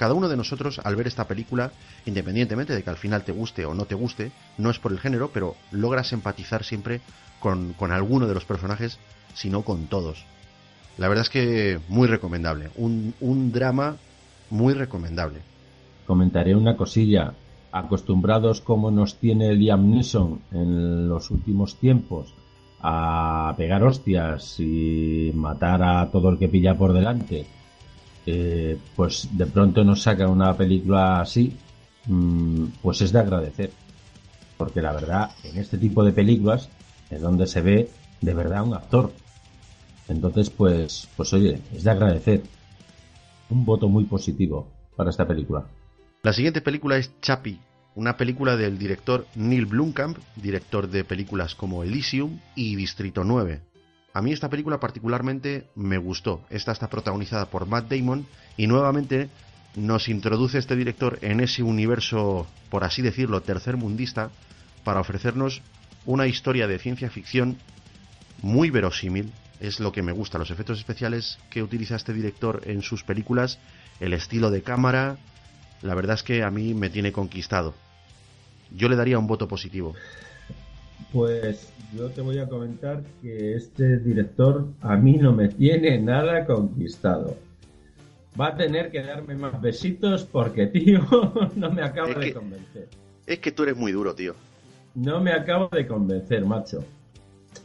cada 0.01 0.15
uno 0.15 0.31
de 0.31 0.37
nosotros, 0.39 0.81
al 0.83 0.97
ver 0.97 1.09
esta 1.09 1.29
película, 1.29 1.73
independientemente 2.07 2.73
de 2.73 2.83
que 2.83 2.89
al 2.89 2.97
final 2.97 3.23
te 3.23 3.33
guste 3.33 3.67
o 3.67 3.75
no 3.75 3.85
te 3.85 3.95
guste, 3.95 4.33
no 4.57 4.71
es 4.71 4.79
por 4.79 4.93
el 4.93 4.99
género, 4.99 5.29
pero 5.31 5.57
logras 5.73 6.15
empatizar 6.15 6.65
siempre 6.65 7.03
con, 7.39 7.75
alguno 7.93 8.27
de 8.27 8.33
los 8.33 8.47
personajes, 8.47 8.99
sino 9.35 9.61
con 9.61 9.89
todos. 9.89 10.25
La 10.97 11.07
verdad 11.07 11.25
es 11.25 11.29
que 11.29 11.81
muy 11.91 12.09
recomendable. 12.09 12.71
Un, 12.77 13.13
un 13.21 13.53
drama 13.53 13.97
muy 14.49 14.73
recomendable. 14.73 15.41
Comentaré 16.07 16.55
una 16.55 16.79
cosilla. 16.79 17.35
Acostumbrados 17.71 18.63
como 18.63 18.91
nos 18.91 19.19
tiene 19.19 19.53
Liam 19.53 19.91
Neeson 19.91 20.41
en 20.51 21.11
los 21.11 21.31
últimos 21.31 21.79
tiempos 21.79 22.33
a 22.81 23.53
pegar 23.59 23.83
hostias 23.85 24.59
y 24.61 25.31
matar 25.35 25.83
a 25.83 26.11
todo 26.11 26.31
el 26.31 26.39
que 26.39 26.49
pilla 26.49 26.79
por 26.79 26.95
delante 26.95 27.45
eh, 28.27 28.79
pues 28.97 29.29
de 29.33 29.47
pronto 29.47 29.85
nos 29.85 30.03
saca 30.03 30.29
una 30.29 30.57
película 30.57 31.21
así, 31.21 31.57
mm, 32.07 32.65
pues 32.83 33.01
es 33.01 33.13
de 33.13 33.19
agradecer. 33.19 33.71
Porque 34.57 34.83
la 34.83 34.93
verdad, 34.93 35.31
en 35.45 35.59
este 35.59 35.79
tipo 35.79 36.05
de 36.05 36.13
películas 36.13 36.69
es 37.11 37.21
donde 37.21 37.47
se 37.47 37.63
ve 37.63 37.91
de 38.21 38.35
verdad 38.35 38.63
un 38.63 38.75
actor. 38.75 39.13
Entonces, 40.09 40.51
pues, 40.51 41.09
pues 41.17 41.33
oye, 41.33 41.61
es 41.75 41.85
de 41.85 41.91
agradecer. 41.91 42.43
Un 43.49 43.65
voto 43.65 43.89
muy 43.89 44.05
positivo 44.05 44.69
para 44.95 45.11
esta 45.11 45.27
película. 45.27 45.65
La 46.23 46.33
siguiente 46.33 46.61
película 46.61 46.99
es 46.99 47.11
Chappie, 47.21 47.59
una 47.95 48.17
película 48.17 48.57
del 48.57 48.79
director 48.79 49.27
Neil 49.35 49.67
Blomkamp, 49.67 50.19
director 50.37 50.89
de 50.89 51.05
películas 51.05 51.55
como 51.55 51.83
Elysium 51.83 52.39
y 52.55 52.77
Distrito 52.77 53.25
9. 53.25 53.61
A 54.13 54.23
mí 54.23 54.33
esta 54.33 54.49
película 54.49 54.81
particularmente 54.81 55.69
me 55.77 55.99
gustó. 55.99 56.45
Esta 56.51 56.73
está 56.73 56.89
protagonizada 56.89 57.47
por 57.47 57.67
Matt 57.67 57.91
Damon 57.91 58.27
y 58.57 58.67
nuevamente 58.67 59.29
nos 59.77 60.09
introduce 60.09 60.59
este 60.59 60.75
director 60.75 61.19
en 61.23 61.41
ese 61.41 61.63
universo, 61.63 62.47
por 62.71 62.83
así 62.83 63.03
decirlo, 63.03 63.43
tercermundista, 63.43 64.31
para 64.83 65.01
ofrecernos 65.01 65.63
una 66.07 66.27
historia 66.27 66.67
de 66.67 66.79
ciencia 66.79 67.09
ficción 67.11 67.59
muy 68.43 68.71
verosímil. 68.71 69.33
Es 69.61 69.79
lo 69.79 69.93
que 69.93 70.03
me 70.03 70.13
gusta, 70.13 70.39
los 70.39 70.51
efectos 70.51 70.79
especiales 70.79 71.39
que 71.51 71.63
utiliza 71.63 71.95
este 71.95 72.13
director 72.13 72.63
en 72.65 72.83
sus 72.83 73.05
películas, 73.05 73.59
el 74.01 74.15
estilo 74.15 74.51
de 74.51 74.63
cámara, 74.63 75.19
la 75.83 75.95
verdad 75.95 76.15
es 76.15 76.23
que 76.23 76.43
a 76.43 76.51
mí 76.51 76.75
me 76.75 76.91
tiene 76.91 77.13
conquistado. 77.13 77.75
Yo 78.71 78.89
le 78.89 78.97
daría 78.97 79.19
un 79.19 79.27
voto 79.27 79.47
positivo. 79.47 79.95
Pues 81.13 81.73
yo 81.97 82.09
te 82.11 82.21
voy 82.21 82.39
a 82.39 82.49
comentar 82.49 83.03
que 83.21 83.57
este 83.57 83.99
director 83.99 84.69
a 84.81 84.97
mí 84.97 85.17
no 85.17 85.33
me 85.33 85.49
tiene 85.49 85.99
nada 85.99 86.47
conquistado. 86.47 87.37
Va 88.41 88.49
a 88.49 88.57
tener 88.57 88.93
que 88.93 89.03
darme 89.03 89.35
más 89.35 89.61
besitos 89.61 90.25
porque, 90.25 90.67
tío, 90.69 91.01
no 91.57 91.71
me 91.73 91.83
acabo 91.83 92.15
de 92.15 92.33
convencer. 92.33 92.89
Es 93.27 93.41
que 93.41 93.51
tú 93.51 93.65
eres 93.65 93.77
muy 93.77 93.91
duro, 93.91 94.15
tío. 94.15 94.35
No 94.95 95.21
me 95.21 95.33
acabo 95.33 95.69
de 95.69 95.87
convencer, 95.87 96.45
macho. 96.45 96.85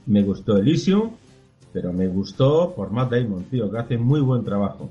Me 0.07 0.23
gustó 0.23 0.57
Elysium, 0.57 1.11
pero 1.71 1.93
me 1.93 2.07
gustó 2.07 2.73
por 2.75 2.91
Matt 2.91 3.11
Damon, 3.11 3.43
tío, 3.45 3.71
que 3.71 3.77
hace 3.77 3.97
muy 3.97 4.21
buen 4.21 4.43
trabajo. 4.43 4.89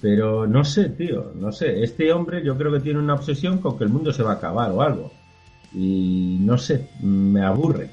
Pero 0.00 0.48
no 0.48 0.64
sé, 0.64 0.90
tío, 0.90 1.32
no 1.36 1.52
sé. 1.52 1.82
Este 1.82 2.12
hombre 2.12 2.44
yo 2.44 2.56
creo 2.56 2.72
que 2.72 2.80
tiene 2.80 2.98
una 2.98 3.14
obsesión 3.14 3.58
con 3.58 3.78
que 3.78 3.84
el 3.84 3.90
mundo 3.90 4.12
se 4.12 4.24
va 4.24 4.32
a 4.32 4.34
acabar 4.34 4.72
o 4.72 4.82
algo 4.82 5.12
y 5.74 6.38
no 6.40 6.56
sé, 6.56 6.88
me 7.00 7.44
aburre. 7.44 7.90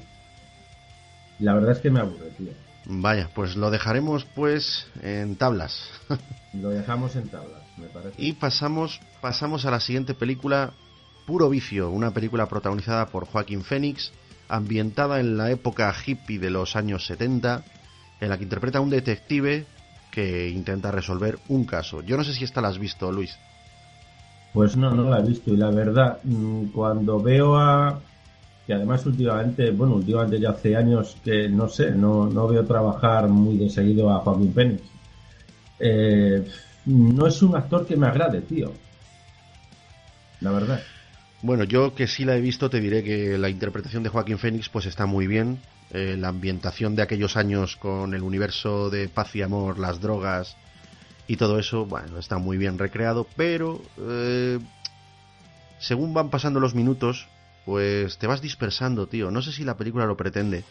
La 1.40 1.54
verdad 1.54 1.72
es 1.72 1.78
que 1.78 1.90
me 1.90 2.00
aburre, 2.00 2.30
tío. 2.38 2.52
Vaya, 2.84 3.28
pues 3.34 3.56
lo 3.56 3.70
dejaremos 3.70 4.24
pues 4.24 4.86
en 5.02 5.36
tablas. 5.36 5.90
lo 6.52 6.70
dejamos 6.70 7.16
en 7.16 7.28
tablas, 7.28 7.62
me 7.76 7.86
parece. 7.86 8.14
Y 8.16 8.34
pasamos, 8.34 9.00
pasamos 9.20 9.66
a 9.66 9.70
la 9.70 9.80
siguiente 9.80 10.14
película, 10.14 10.72
Puro 11.26 11.48
Vicio, 11.48 11.90
una 11.90 12.12
película 12.12 12.46
protagonizada 12.46 13.06
por 13.06 13.26
Joaquín 13.26 13.62
Phoenix, 13.62 14.12
ambientada 14.48 15.20
en 15.20 15.36
la 15.36 15.50
época 15.50 15.94
hippie 16.06 16.38
de 16.38 16.50
los 16.50 16.76
años 16.76 17.06
70, 17.06 17.64
en 18.20 18.28
la 18.28 18.38
que 18.38 18.44
interpreta 18.44 18.78
a 18.78 18.82
un 18.82 18.90
detective 18.90 19.66
que 20.10 20.48
intenta 20.50 20.90
resolver 20.90 21.38
un 21.48 21.64
caso. 21.64 22.02
Yo 22.02 22.16
no 22.16 22.24
sé 22.24 22.34
si 22.34 22.44
esta 22.44 22.60
la 22.60 22.68
has 22.68 22.78
visto, 22.78 23.10
Luis. 23.10 23.36
Pues 24.52 24.76
no, 24.76 24.90
no 24.90 25.08
la 25.08 25.20
he 25.20 25.22
visto 25.22 25.52
y 25.52 25.56
la 25.56 25.70
verdad, 25.70 26.18
mm, 26.24 26.66
cuando 26.66 27.20
veo 27.20 27.56
a... 27.56 28.00
que 28.66 28.74
además 28.74 29.04
últimamente, 29.06 29.70
bueno, 29.70 29.94
últimamente 29.94 30.38
ya 30.38 30.50
hace 30.50 30.76
años 30.76 31.16
que 31.24 31.48
no 31.48 31.68
sé, 31.68 31.90
no, 31.92 32.26
no 32.26 32.48
veo 32.48 32.64
trabajar 32.64 33.28
muy 33.28 33.56
de 33.56 33.70
seguido 33.70 34.10
a 34.10 34.18
Joaquín 34.20 34.52
Phoenix. 34.52 34.82
Eh, 35.78 36.46
no 36.86 37.26
es 37.26 37.42
un 37.42 37.56
actor 37.56 37.86
que 37.86 37.96
me 37.96 38.06
agrade, 38.06 38.42
tío. 38.42 38.72
La 40.40 40.50
verdad. 40.50 40.80
Bueno, 41.42 41.64
yo 41.64 41.94
que 41.94 42.06
sí 42.06 42.24
la 42.24 42.36
he 42.36 42.40
visto 42.40 42.70
te 42.70 42.80
diré 42.80 43.02
que 43.02 43.36
la 43.38 43.48
interpretación 43.48 44.02
de 44.02 44.10
Joaquín 44.10 44.38
Phoenix 44.38 44.68
pues 44.68 44.86
está 44.86 45.06
muy 45.06 45.26
bien. 45.26 45.58
Eh, 45.90 46.16
la 46.18 46.28
ambientación 46.28 46.94
de 46.94 47.02
aquellos 47.02 47.36
años 47.36 47.76
con 47.76 48.14
el 48.14 48.22
universo 48.22 48.90
de 48.90 49.08
paz 49.08 49.34
y 49.36 49.42
amor, 49.42 49.78
las 49.78 50.00
drogas, 50.00 50.56
y 51.32 51.36
todo 51.36 51.58
eso, 51.58 51.86
bueno, 51.86 52.18
está 52.18 52.36
muy 52.36 52.58
bien 52.58 52.76
recreado, 52.76 53.26
pero 53.36 53.80
eh, 53.96 54.58
según 55.78 56.12
van 56.12 56.28
pasando 56.28 56.60
los 56.60 56.74
minutos, 56.74 57.26
pues 57.64 58.18
te 58.18 58.26
vas 58.26 58.42
dispersando, 58.42 59.06
tío. 59.06 59.30
No 59.30 59.40
sé 59.40 59.50
si 59.50 59.64
la 59.64 59.78
película 59.78 60.04
lo 60.04 60.18
pretende, 60.18 60.62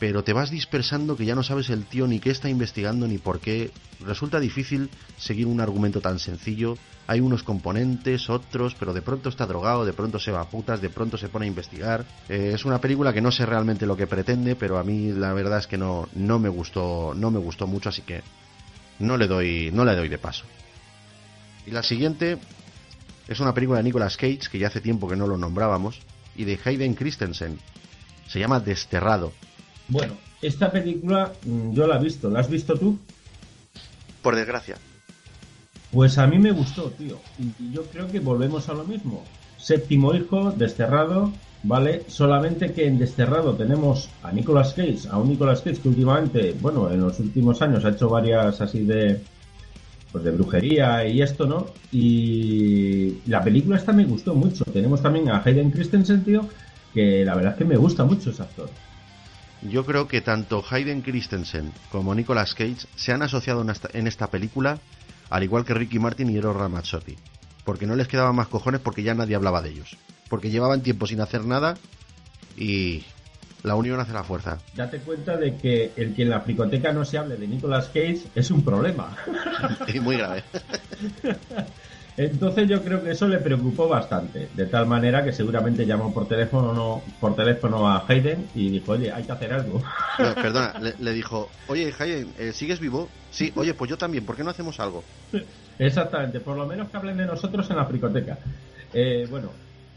pero 0.00 0.24
te 0.24 0.32
vas 0.32 0.48
dispersando 0.50 1.18
que 1.18 1.26
ya 1.26 1.34
no 1.34 1.42
sabes 1.42 1.68
el 1.68 1.84
tío 1.84 2.06
ni 2.06 2.18
qué 2.18 2.30
está 2.30 2.48
investigando 2.48 3.06
ni 3.06 3.18
por 3.18 3.40
qué. 3.40 3.70
Resulta 4.00 4.40
difícil 4.40 4.88
seguir 5.18 5.46
un 5.46 5.60
argumento 5.60 6.00
tan 6.00 6.18
sencillo. 6.18 6.78
Hay 7.06 7.20
unos 7.20 7.42
componentes, 7.42 8.30
otros, 8.30 8.74
pero 8.74 8.94
de 8.94 9.02
pronto 9.02 9.28
está 9.28 9.44
drogado, 9.44 9.84
de 9.84 9.92
pronto 9.92 10.18
se 10.18 10.32
va 10.32 10.40
a 10.40 10.48
putas, 10.48 10.80
de 10.80 10.88
pronto 10.88 11.18
se 11.18 11.28
pone 11.28 11.44
a 11.44 11.48
investigar. 11.48 12.06
Eh, 12.30 12.52
es 12.54 12.64
una 12.64 12.80
película 12.80 13.12
que 13.12 13.20
no 13.20 13.30
sé 13.30 13.44
realmente 13.44 13.84
lo 13.84 13.98
que 13.98 14.06
pretende, 14.06 14.56
pero 14.56 14.78
a 14.78 14.82
mí 14.82 15.12
la 15.12 15.34
verdad 15.34 15.58
es 15.58 15.66
que 15.66 15.76
no, 15.76 16.08
no 16.14 16.38
me 16.38 16.48
gustó, 16.48 17.12
no 17.14 17.30
me 17.30 17.38
gustó 17.38 17.66
mucho, 17.66 17.90
así 17.90 18.00
que 18.00 18.22
no 18.98 19.16
le 19.16 19.26
doy, 19.26 19.70
no 19.72 19.84
le 19.84 19.94
doy 19.94 20.08
de 20.08 20.18
paso. 20.18 20.44
Y 21.66 21.70
la 21.70 21.82
siguiente 21.82 22.38
es 23.28 23.40
una 23.40 23.54
película 23.54 23.78
de 23.78 23.84
Nicolas 23.84 24.16
Cage, 24.16 24.48
que 24.50 24.58
ya 24.58 24.68
hace 24.68 24.80
tiempo 24.80 25.08
que 25.08 25.16
no 25.16 25.26
lo 25.26 25.36
nombrábamos, 25.36 26.00
y 26.34 26.44
de 26.44 26.58
Hayden 26.64 26.94
Christensen. 26.94 27.58
Se 28.26 28.38
llama 28.38 28.60
Desterrado. 28.60 29.32
Bueno, 29.88 30.14
esta 30.40 30.70
película 30.70 31.32
mm, 31.44 31.72
yo 31.72 31.86
la 31.86 31.96
he 31.96 32.02
visto. 32.02 32.30
¿La 32.30 32.40
has 32.40 32.50
visto 32.50 32.78
tú? 32.78 32.98
Por 34.22 34.36
desgracia. 34.36 34.76
Pues 35.90 36.18
a 36.18 36.26
mí 36.26 36.38
me 36.38 36.52
gustó, 36.52 36.90
tío. 36.90 37.18
Y 37.38 37.72
yo 37.72 37.84
creo 37.84 38.08
que 38.08 38.20
volvemos 38.20 38.68
a 38.68 38.74
lo 38.74 38.84
mismo. 38.84 39.24
Séptimo 39.58 40.14
hijo, 40.14 40.52
Desterrado, 40.52 41.32
¿vale? 41.62 42.04
Solamente 42.08 42.72
que 42.72 42.86
en 42.86 42.98
Desterrado 42.98 43.54
tenemos 43.54 44.08
a 44.22 44.32
Nicolas 44.32 44.72
Cage, 44.72 45.08
a 45.10 45.18
un 45.18 45.28
Nicolas 45.28 45.60
Cage 45.60 45.80
que 45.80 45.88
últimamente, 45.88 46.56
bueno, 46.60 46.90
en 46.90 47.00
los 47.00 47.20
últimos 47.20 47.60
años 47.60 47.84
ha 47.84 47.90
hecho 47.90 48.08
varias 48.08 48.60
así 48.60 48.84
de 48.84 49.20
pues 50.10 50.24
de 50.24 50.30
brujería 50.30 51.06
y 51.06 51.20
esto, 51.20 51.46
¿no? 51.46 51.66
Y 51.92 53.18
la 53.26 53.42
película 53.42 53.76
esta 53.76 53.92
me 53.92 54.04
gustó 54.04 54.34
mucho. 54.34 54.64
Tenemos 54.64 55.02
también 55.02 55.28
a 55.28 55.42
Hayden 55.44 55.70
Christensen, 55.70 56.24
tío, 56.24 56.48
que 56.94 57.24
la 57.24 57.34
verdad 57.34 57.52
es 57.52 57.58
que 57.58 57.64
me 57.64 57.76
gusta 57.76 58.04
mucho 58.04 58.30
ese 58.30 58.42
actor. 58.42 58.70
Yo 59.62 59.84
creo 59.84 60.06
que 60.06 60.20
tanto 60.20 60.64
Hayden 60.68 61.02
Christensen 61.02 61.72
como 61.90 62.14
Nicolas 62.14 62.54
Cage 62.54 62.86
se 62.94 63.12
han 63.12 63.22
asociado 63.22 63.64
en 63.92 64.06
esta, 64.06 64.28
película, 64.28 64.78
al 65.30 65.42
igual 65.42 65.64
que 65.64 65.74
Ricky 65.74 65.98
Martin 65.98 66.30
y 66.30 66.36
Eros 66.36 66.56
Ramazzotti, 66.56 67.16
porque 67.68 67.84
no 67.84 67.96
les 67.96 68.08
quedaban 68.08 68.34
más 68.34 68.48
cojones 68.48 68.80
porque 68.80 69.02
ya 69.02 69.12
nadie 69.12 69.36
hablaba 69.36 69.60
de 69.60 69.68
ellos, 69.68 69.98
porque 70.30 70.48
llevaban 70.48 70.82
tiempo 70.82 71.06
sin 71.06 71.20
hacer 71.20 71.44
nada 71.44 71.76
y 72.56 73.02
la 73.62 73.74
unión 73.74 74.00
hace 74.00 74.14
la 74.14 74.24
fuerza. 74.24 74.58
Date 74.74 75.00
cuenta 75.00 75.36
de 75.36 75.54
que 75.58 75.92
el 75.94 76.14
que 76.14 76.22
en 76.22 76.30
la 76.30 76.40
fricoteca 76.40 76.94
no 76.94 77.04
se 77.04 77.18
hable 77.18 77.36
de 77.36 77.46
Nicolas 77.46 77.88
Cage 77.88 78.22
es 78.34 78.50
un 78.50 78.64
problema. 78.64 79.14
y 79.94 80.00
muy 80.00 80.16
grave. 80.16 80.44
Entonces 82.16 82.70
yo 82.70 82.82
creo 82.82 83.04
que 83.04 83.10
eso 83.10 83.28
le 83.28 83.36
preocupó 83.36 83.86
bastante, 83.86 84.48
de 84.54 84.64
tal 84.64 84.86
manera 84.86 85.22
que 85.22 85.32
seguramente 85.34 85.84
llamó 85.84 86.10
por 86.14 86.26
teléfono 86.26 86.72
no, 86.72 87.02
por 87.20 87.36
teléfono 87.36 87.86
a 87.86 88.02
Hayden 88.08 88.48
y 88.54 88.70
dijo, 88.70 88.92
oye, 88.92 89.12
hay 89.12 89.24
que 89.24 89.32
hacer 89.32 89.52
algo. 89.52 89.82
perdona, 90.16 90.72
le, 90.98 91.12
dijo, 91.12 91.50
oye 91.68 91.92
Hayden, 91.98 92.32
eh, 92.38 92.54
¿sigues 92.54 92.80
vivo? 92.80 93.10
Sí, 93.30 93.52
oye, 93.56 93.74
pues 93.74 93.90
yo 93.90 93.98
también, 93.98 94.24
¿por 94.24 94.36
qué 94.36 94.42
no 94.42 94.48
hacemos 94.48 94.80
algo? 94.80 95.04
Exactamente, 95.78 96.40
por 96.40 96.56
lo 96.56 96.66
menos 96.66 96.88
que 96.88 96.96
hablen 96.96 97.16
de 97.16 97.26
nosotros 97.26 97.68
en 97.70 97.76
la 97.76 97.84
fricoteca. 97.84 98.38
Eh, 98.92 99.26
bueno, 99.30 99.50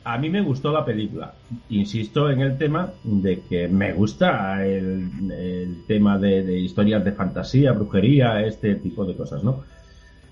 a 0.04 0.18
mí 0.18 0.30
me 0.30 0.42
gustó 0.42 0.72
la 0.72 0.86
película. 0.86 1.34
Insisto 1.70 2.30
en 2.30 2.42
el 2.42 2.58
tema 2.58 2.92
de 3.04 3.42
que 3.42 3.68
me 3.68 3.94
gusta 3.94 4.66
el, 4.66 5.84
tema 5.88 6.18
de, 6.18 6.44
de 6.44 6.60
historias 6.60 7.04
de 7.04 7.12
fantasía, 7.12 7.72
brujería, 7.72 8.46
este 8.46 8.76
tipo 8.76 9.06
de 9.06 9.16
cosas, 9.16 9.44
¿no? 9.44 9.64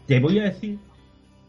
Te 0.08 0.20
voy 0.20 0.40
a 0.40 0.44
decir 0.44 0.80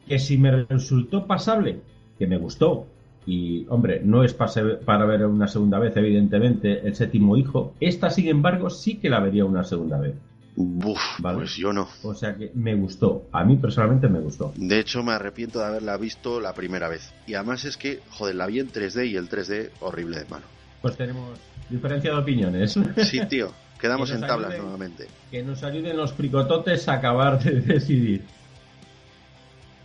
que 0.07 0.18
si 0.18 0.36
me 0.38 0.64
resultó 0.64 1.26
pasable, 1.26 1.80
que 2.18 2.26
me 2.26 2.36
gustó, 2.36 2.86
y 3.26 3.66
hombre, 3.68 4.01
no 4.05 4.24
es 4.24 4.34
para 4.34 5.05
ver 5.05 5.24
una 5.26 5.46
segunda 5.46 5.78
vez, 5.78 5.96
evidentemente, 5.96 6.86
el 6.86 6.94
séptimo 6.94 7.36
hijo, 7.36 7.74
esta, 7.80 8.11
sin 8.11 8.28
embargo, 8.28 8.70
sí 8.70 8.96
que 8.96 9.11
la 9.11 9.20
vería 9.20 9.44
una 9.44 9.64
segunda 9.64 9.98
vez. 9.98 10.14
Uf, 10.61 11.00
pues 11.22 11.56
yo 11.56 11.72
no. 11.72 11.88
O 12.02 12.14
sea 12.14 12.36
que 12.36 12.50
me 12.54 12.74
gustó. 12.74 13.28
A 13.32 13.44
mí 13.44 13.56
personalmente 13.56 14.08
me 14.08 14.20
gustó. 14.20 14.52
De 14.56 14.78
hecho, 14.78 15.02
me 15.02 15.12
arrepiento 15.12 15.58
de 15.58 15.66
haberla 15.66 15.96
visto 15.96 16.38
la 16.38 16.52
primera 16.52 16.88
vez. 16.88 17.12
Y 17.26 17.34
además 17.34 17.64
es 17.64 17.76
que, 17.76 18.00
joder, 18.11 18.34
la 18.34 18.46
vi 18.46 18.61
en 18.61 18.70
3D 18.70 19.08
y 19.08 19.16
el 19.16 19.30
3D 19.30 19.70
horrible 19.80 20.18
de 20.18 20.26
mano. 20.26 20.44
Pues 20.82 20.96
tenemos 20.96 21.38
diferencia 21.70 22.11
de 22.12 22.18
opiniones. 22.18 22.78
Sí, 23.04 23.20
tío. 23.26 23.52
Quedamos 23.80 24.11
en 24.11 24.20
tablas 24.20 24.58
nuevamente. 24.58 25.08
Que 25.30 25.42
nos 25.42 25.62
ayuden 25.62 25.96
los 25.96 26.12
fricototes 26.12 26.86
a 26.88 26.94
acabar 26.94 27.42
de 27.42 27.61
decidir. 27.61 28.22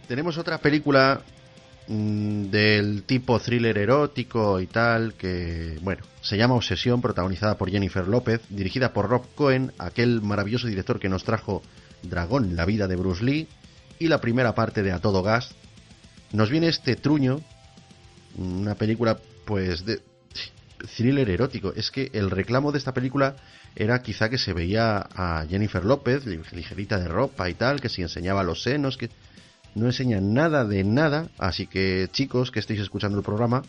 Tenemos 0.08 0.38
otra 0.38 0.58
película 0.58 1.22
mm, 1.88 2.46
del 2.46 3.04
tipo 3.04 3.40
thriller 3.40 3.78
erótico 3.78 4.60
y 4.60 4.68
tal, 4.68 5.14
que, 5.14 5.78
bueno, 5.82 6.04
se 6.22 6.38
llama 6.38 6.56
Obsesión, 6.56 7.02
protagonizada 7.02 7.58
por 7.58 7.70
Jennifer 7.70 8.08
López, 8.08 8.42
dirigida 8.50 8.94
por 8.94 9.10
Rob 9.10 9.26
Cohen, 9.36 9.72
aquel 9.78 10.22
maravilloso 10.22 10.68
director 10.68 11.00
que 11.00 11.10
nos 11.10 11.24
trajo 11.24 11.62
Dragón, 12.04 12.56
la 12.56 12.66
vida 12.66 12.88
de 12.88 12.96
Bruce 12.96 13.24
Lee, 13.24 13.48
y 14.00 14.08
la 14.08 14.22
primera 14.22 14.56
parte 14.56 14.84
de 14.84 14.92
A 14.92 15.00
Todo 15.00 15.24
Gas. 15.24 15.56
Nos 16.32 16.50
viene 16.50 16.68
este 16.68 16.96
truño, 16.96 17.42
una 18.38 18.76
película, 18.76 19.18
pues, 19.46 19.86
de 19.86 20.02
thriller 20.96 21.30
erótico. 21.30 21.74
Es 21.76 21.92
que 21.92 22.10
el 22.14 22.30
reclamo 22.30 22.72
de 22.72 22.78
esta 22.78 22.94
película 22.94 23.36
era 23.76 24.02
quizá 24.02 24.30
que 24.30 24.38
se 24.38 24.54
veía 24.54 24.98
a 24.98 25.46
Jennifer 25.50 25.84
López, 25.84 26.26
ligerita 26.26 27.00
de 27.00 27.08
ropa 27.08 27.50
y 27.50 27.54
tal, 27.54 27.82
que 27.82 27.90
si 27.90 28.02
enseñaba 28.02 28.44
los 28.44 28.64
senos, 28.64 28.98
que 28.98 29.10
no 29.76 29.86
enseña 29.86 30.20
nada 30.22 30.66
de 30.66 30.84
nada, 30.84 31.28
así 31.38 31.68
que 31.68 32.08
chicos 32.12 32.52
que 32.52 32.60
estéis 32.60 32.80
escuchando 32.80 33.18
el 33.18 33.24
programa, 33.24 33.62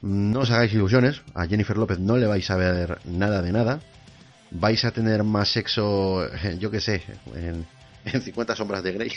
no 0.00 0.40
os 0.40 0.50
hagáis 0.50 0.72
ilusiones, 0.72 1.22
a 1.34 1.46
Jennifer 1.46 1.76
López 1.76 1.98
no 1.98 2.16
le 2.16 2.26
vais 2.26 2.50
a 2.50 2.56
ver 2.56 2.98
nada 3.04 3.40
de 3.40 3.52
nada, 3.52 3.80
vais 4.50 4.84
a 4.84 4.90
tener 4.90 5.22
más 5.22 5.52
sexo, 5.52 6.26
yo 6.58 6.70
que 6.70 6.80
sé, 6.80 7.02
en, 7.34 7.66
en 8.04 8.22
50 8.22 8.56
sombras 8.56 8.82
de 8.82 8.92
Grey. 8.92 9.12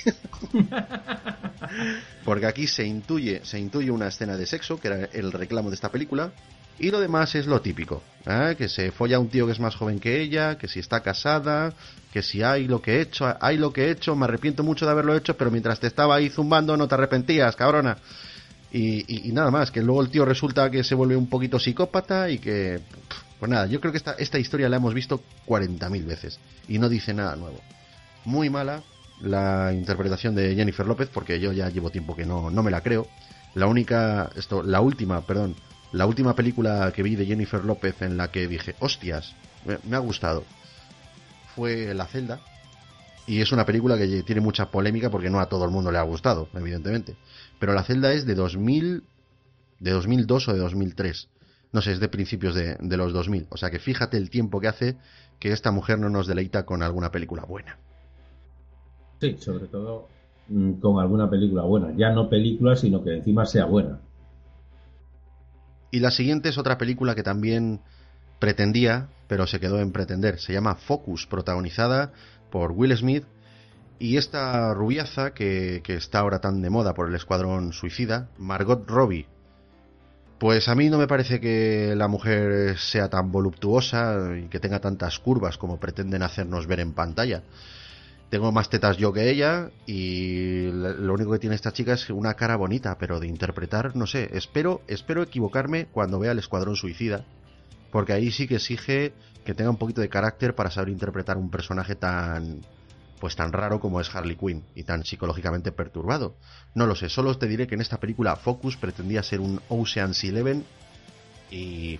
Porque 2.25 2.45
aquí 2.45 2.67
se 2.67 2.85
intuye, 2.85 3.41
se 3.43 3.57
intuye 3.57 3.89
una 3.89 4.07
escena 4.07 4.37
de 4.37 4.45
sexo, 4.45 4.79
que 4.79 4.89
era 4.89 5.09
el 5.13 5.31
reclamo 5.31 5.69
de 5.69 5.75
esta 5.75 5.89
película, 5.89 6.31
y 6.79 6.91
lo 6.91 6.99
demás 6.99 7.35
es 7.35 7.47
lo 7.47 7.61
típico, 7.61 8.03
¿eh? 8.25 8.55
que 8.57 8.67
se 8.67 8.91
folla 8.91 9.19
un 9.19 9.29
tío 9.29 9.45
que 9.45 9.53
es 9.53 9.59
más 9.59 9.75
joven 9.75 9.99
que 9.99 10.21
ella, 10.21 10.57
que 10.57 10.67
si 10.67 10.79
está 10.79 11.01
casada, 11.01 11.73
que 12.11 12.21
si 12.21 12.43
hay 12.43 12.67
lo 12.67 12.81
que 12.81 12.97
he 12.97 13.01
hecho, 13.01 13.33
hay 13.39 13.57
lo 13.57 13.71
que 13.71 13.85
he 13.85 13.91
hecho, 13.91 14.15
me 14.15 14.25
arrepiento 14.25 14.63
mucho 14.63 14.85
de 14.85 14.91
haberlo 14.91 15.15
hecho, 15.15 15.37
pero 15.37 15.51
mientras 15.51 15.79
te 15.79 15.87
estaba 15.87 16.15
ahí 16.15 16.29
zumbando 16.29 16.75
no 16.75 16.87
te 16.87 16.95
arrepentías, 16.95 17.55
cabrona. 17.55 17.97
Y, 18.71 19.31
nada 19.31 19.51
más, 19.51 19.71
que 19.71 19.81
luego 19.81 20.01
el 20.01 20.09
tío 20.09 20.25
resulta 20.25 20.69
que 20.69 20.83
se 20.83 20.95
vuelve 20.95 21.15
un 21.15 21.29
poquito 21.29 21.57
psicópata 21.59 22.29
y 22.29 22.39
que... 22.39 22.81
Pues 23.39 23.49
nada, 23.49 23.67
yo 23.67 23.79
creo 23.79 23.93
que 23.93 23.97
esta, 23.97 24.13
esta 24.13 24.37
historia 24.37 24.67
la 24.67 24.75
hemos 24.75 24.93
visto 24.93 25.21
40.000 25.47 26.05
veces 26.05 26.39
y 26.67 26.77
no 26.77 26.89
dice 26.89 27.13
nada 27.13 27.37
nuevo. 27.37 27.61
Muy 28.25 28.49
mala 28.49 28.83
la 29.21 29.71
interpretación 29.73 30.35
de 30.35 30.55
Jennifer 30.55 30.85
López 30.85 31.09
porque 31.13 31.39
yo 31.39 31.53
ya 31.53 31.69
llevo 31.69 31.89
tiempo 31.89 32.17
que 32.17 32.25
no, 32.25 32.49
no 32.49 32.63
me 32.63 32.71
la 32.71 32.81
creo. 32.81 33.07
La 33.53 33.67
única, 33.67 34.29
esto, 34.35 34.61
la 34.61 34.81
última, 34.81 35.21
perdón, 35.21 35.55
la 35.95 36.05
última 36.05 36.35
película 36.35 36.91
que 36.93 37.03
vi 37.03 37.15
de 37.15 37.25
Jennifer 37.25 37.63
López 37.63 38.01
en 38.01 38.17
la 38.17 38.29
que 38.29 38.49
dije, 38.49 38.75
hostias, 38.79 39.33
me, 39.65 39.95
ha 39.95 39.99
gustado, 39.99 40.43
fue 41.55 41.93
La 41.93 42.05
celda. 42.05 42.41
Y 43.27 43.41
es 43.41 43.51
una 43.53 43.65
película 43.65 43.97
que 43.97 44.21
tiene 44.23 44.41
mucha 44.41 44.69
polémica 44.69 45.09
porque 45.09 45.29
no 45.29 45.39
a 45.39 45.47
todo 45.47 45.63
el 45.63 45.71
mundo 45.71 45.91
le 45.91 45.97
ha 45.97 46.03
gustado, 46.03 46.49
evidentemente. 46.53 47.15
Pero 47.59 47.73
La 47.73 47.83
celda 47.83 48.11
es 48.11 48.25
de 48.25 48.35
2000, 48.35 49.03
de 49.79 49.91
2002 49.91 50.49
o 50.49 50.53
de 50.53 50.59
2003. 50.59 51.29
No 51.71 51.81
sé, 51.81 51.93
es 51.93 51.99
de 52.01 52.09
principios 52.09 52.55
de, 52.55 52.75
de 52.79 52.97
los 52.97 53.13
2000. 53.13 53.47
O 53.49 53.57
sea 53.57 53.71
que 53.71 53.79
fíjate 53.79 54.17
el 54.17 54.29
tiempo 54.29 54.59
que 54.59 54.67
hace 54.67 54.97
que 55.39 55.53
esta 55.53 55.71
mujer 55.71 55.97
no 55.97 56.09
nos 56.09 56.27
deleita 56.27 56.65
con 56.65 56.83
alguna 56.83 57.09
película 57.09 57.45
buena. 57.45 57.77
Sí, 59.21 59.37
sobre 59.39 59.67
todo 59.67 60.09
mm, 60.49 60.73
con 60.73 60.99
alguna 60.99 61.29
película 61.29 61.63
buena. 61.63 61.93
Ya 61.95 62.11
no 62.11 62.29
película, 62.29 62.75
sino 62.75 63.01
que 63.01 63.15
encima 63.15 63.45
sea 63.45 63.63
buena. 63.63 63.99
Y 65.91 65.99
la 65.99 66.11
siguiente 66.11 66.49
es 66.49 66.57
otra 66.57 66.77
película 66.77 67.15
que 67.15 67.23
también 67.23 67.81
pretendía, 68.39 69.07
pero 69.27 69.47
se 69.47 69.59
quedó 69.59 69.79
en 69.79 69.91
pretender. 69.91 70.39
Se 70.39 70.53
llama 70.53 70.75
Focus, 70.75 71.27
protagonizada 71.27 72.11
por 72.51 72.71
Will 72.71 72.95
Smith. 72.95 73.25
Y 73.97 74.17
esta 74.17 74.73
rubiaza 74.73 75.33
que, 75.33 75.81
que 75.83 75.95
está 75.95 76.19
ahora 76.19 76.41
tan 76.41 76.61
de 76.61 76.69
moda 76.69 76.93
por 76.93 77.07
el 77.07 77.15
Escuadrón 77.15 77.71
Suicida, 77.71 78.27
Margot 78.37 78.87
Robbie. 78.87 79.27
Pues 80.37 80.67
a 80.67 80.75
mí 80.75 80.89
no 80.89 80.97
me 80.97 81.07
parece 81.07 81.39
que 81.39 81.93
la 81.95 82.09
mujer 82.09 82.77
sea 82.77 83.09
tan 83.09 83.31
voluptuosa 83.31 84.37
y 84.37 84.49
que 84.49 84.59
tenga 84.59 84.81
tantas 84.81 85.17
curvas 85.19 85.57
como 85.57 85.79
pretenden 85.79 86.23
hacernos 86.23 86.67
ver 86.67 86.81
en 86.81 86.91
pantalla. 86.91 87.41
Tengo 88.29 88.51
más 88.51 88.69
tetas 88.69 88.97
yo 88.97 89.13
que 89.13 89.29
ella 89.29 89.69
y 89.85 90.71
lo 90.71 91.13
único 91.13 91.31
que 91.31 91.39
tiene 91.39 91.55
esta 91.55 91.71
chica 91.71 91.93
es 91.93 92.09
una 92.09 92.33
cara 92.33 92.55
bonita, 92.55 92.97
pero 92.97 93.19
de 93.19 93.27
interpretar, 93.27 93.95
no 93.95 94.07
sé, 94.07 94.29
espero, 94.33 94.81
espero 94.87 95.21
equivocarme 95.21 95.85
cuando 95.85 96.19
vea 96.19 96.31
el 96.31 96.39
Escuadrón 96.39 96.75
Suicida, 96.75 97.23
porque 97.91 98.13
ahí 98.13 98.31
sí 98.31 98.47
que 98.47 98.55
exige 98.55 99.13
que 99.45 99.53
tenga 99.53 99.69
un 99.69 99.77
poquito 99.77 100.01
de 100.01 100.09
carácter 100.09 100.55
para 100.55 100.71
saber 100.71 100.89
interpretar 100.89 101.37
un 101.37 101.51
personaje 101.51 101.95
tan 101.95 102.61
pues 103.19 103.35
tan 103.35 103.53
raro 103.53 103.79
como 103.79 104.01
es 104.01 104.13
Harley 104.13 104.35
Quinn 104.35 104.63
y 104.75 104.83
tan 104.83 105.05
psicológicamente 105.05 105.71
perturbado. 105.71 106.35
No 106.73 106.85
lo 106.85 106.95
sé, 106.95 107.09
solo 107.09 107.37
te 107.37 107.47
diré 107.47 107.67
que 107.67 107.75
en 107.75 107.81
esta 107.81 107.99
película 107.99 108.35
Focus 108.35 108.75
pretendía 108.75 109.23
ser 109.23 109.39
un 109.39 109.61
Ocean's 109.69 110.23
Eleven 110.23 110.65
y 111.49 111.99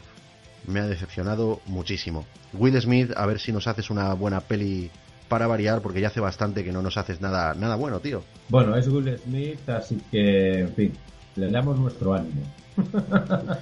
me 0.68 0.82
ha 0.82 0.88
decepcionado 0.88 1.62
muchísimo. 1.66 2.26
Will 2.54 2.80
Smith, 2.82 3.12
a 3.16 3.26
ver 3.26 3.40
si 3.40 3.52
nos 3.52 3.68
haces 3.68 3.90
una 3.90 4.14
buena 4.14 4.42
peli 4.42 4.92
para 5.28 5.48
variar, 5.48 5.82
porque 5.82 6.02
ya 6.02 6.08
hace 6.08 6.20
bastante 6.20 6.64
que 6.64 6.72
no 6.72 6.82
nos 6.82 6.98
haces 6.98 7.22
nada, 7.22 7.54
nada 7.56 7.76
bueno, 7.76 8.00
tío. 8.00 8.24
Bueno, 8.50 8.76
es 8.76 8.88
Will 8.88 9.18
Smith, 9.18 9.68
así 9.70 10.02
que, 10.12 10.60
en 10.62 10.74
fin, 10.74 10.94
le 11.36 11.50
damos 11.50 11.80
nuestro 11.80 12.14
ánimo. 12.14 12.42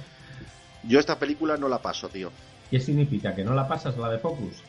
Yo 0.84 1.00
esta 1.00 1.18
película 1.18 1.56
no 1.56 1.68
la 1.68 1.78
paso, 1.78 2.08
tío. 2.08 2.30
¿Qué 2.70 2.80
significa? 2.80 3.34
¿Que 3.34 3.44
no 3.44 3.54
la 3.54 3.66
pasas 3.66 3.96
la 3.96 4.10
de 4.10 4.18
Focus? 4.18 4.62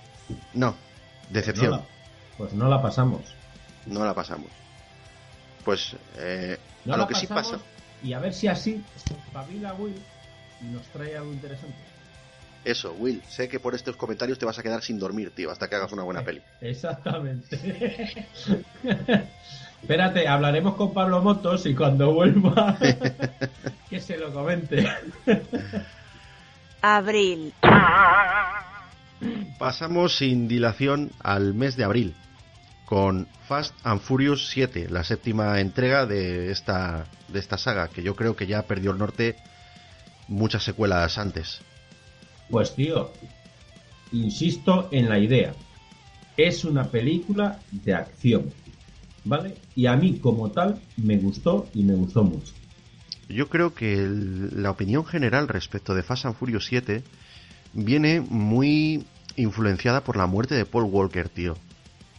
No, 0.54 0.76
decepción. 1.30 1.72
Pues 1.72 1.74
no 1.74 1.78
la, 1.78 1.86
pues 2.38 2.54
no 2.54 2.70
la 2.70 2.82
pasamos. 2.82 3.22
No 3.86 4.06
la 4.06 4.14
pasamos. 4.14 4.50
Pues 5.64 5.96
eh, 6.18 6.58
No 6.86 6.94
a 6.94 6.98
la 6.98 7.04
lo 7.04 7.08
que 7.08 7.16
sí 7.16 7.28
pasa. 7.28 7.60
Y 8.04 8.14
a 8.14 8.20
ver 8.20 8.34
si 8.34 8.48
así 8.48 8.84
espabila 8.96 9.74
Will 9.74 9.96
y 10.62 10.66
nos 10.66 10.84
trae 10.88 11.18
algo 11.18 11.34
interesante. 11.34 11.76
Eso, 12.66 12.94
Will, 12.98 13.22
sé 13.30 13.48
que 13.48 13.60
por 13.60 13.76
estos 13.76 13.96
comentarios 13.96 14.40
te 14.40 14.46
vas 14.46 14.58
a 14.58 14.64
quedar 14.64 14.82
sin 14.82 14.98
dormir, 14.98 15.30
tío, 15.36 15.52
hasta 15.52 15.70
que 15.70 15.76
hagas 15.76 15.92
una 15.92 16.02
buena 16.02 16.24
peli. 16.24 16.42
Exactamente. 16.62 18.26
Espérate, 19.82 20.28
hablaremos 20.28 20.74
con 20.74 20.92
Pablo 20.92 21.22
Motos 21.22 21.68
y 21.68 21.76
cuando 21.76 22.12
vuelva 22.12 22.76
que 23.90 24.00
se 24.00 24.18
lo 24.18 24.34
comente. 24.34 24.84
Abril. 26.82 27.54
Pasamos 29.60 30.18
sin 30.18 30.48
dilación 30.48 31.12
al 31.22 31.54
mes 31.54 31.76
de 31.76 31.84
abril, 31.84 32.16
con 32.86 33.28
Fast 33.48 33.76
and 33.84 34.02
Furious 34.02 34.50
7, 34.50 34.88
la 34.90 35.04
séptima 35.04 35.60
entrega 35.60 36.08
de 36.08 36.50
esta, 36.50 37.06
de 37.28 37.38
esta 37.38 37.60
saga, 37.60 37.90
que 37.90 38.02
yo 38.02 38.16
creo 38.16 38.36
que 38.36 38.48
ya 38.48 38.64
perdió 38.64 38.90
el 38.90 38.98
norte 38.98 39.36
muchas 40.28 40.64
secuelas 40.64 41.20
antes. 41.20 41.62
Pues 42.50 42.76
tío, 42.76 43.12
insisto 44.12 44.90
en 44.92 45.10
la 45.10 45.20
idea. 45.20 45.54
Es 46.38 46.66
una 46.66 46.86
película 46.86 47.60
de 47.72 47.94
acción. 47.94 48.52
¿Vale? 49.24 49.56
Y 49.76 49.88
a 49.88 49.96
mí 49.96 50.20
como 50.20 50.52
tal 50.52 50.80
me 50.98 51.18
gustó 51.18 51.68
y 51.74 51.84
me 51.84 51.96
gustó 51.96 52.24
mucho. 52.24 52.54
Yo 53.28 53.50
creo 53.50 53.74
que 53.74 54.08
la 54.08 54.70
opinión 54.70 55.04
general 55.04 55.48
respecto 55.48 55.96
de 55.96 56.04
Fast 56.04 56.26
and 56.26 56.36
Furious 56.36 56.66
7 56.66 57.02
viene 57.74 58.22
muy 58.22 59.06
influenciada 59.36 60.02
por 60.04 60.16
la 60.16 60.28
muerte 60.28 60.56
de 60.56 60.66
Paul 60.66 60.86
Walker, 60.86 61.30
tío. 61.30 61.58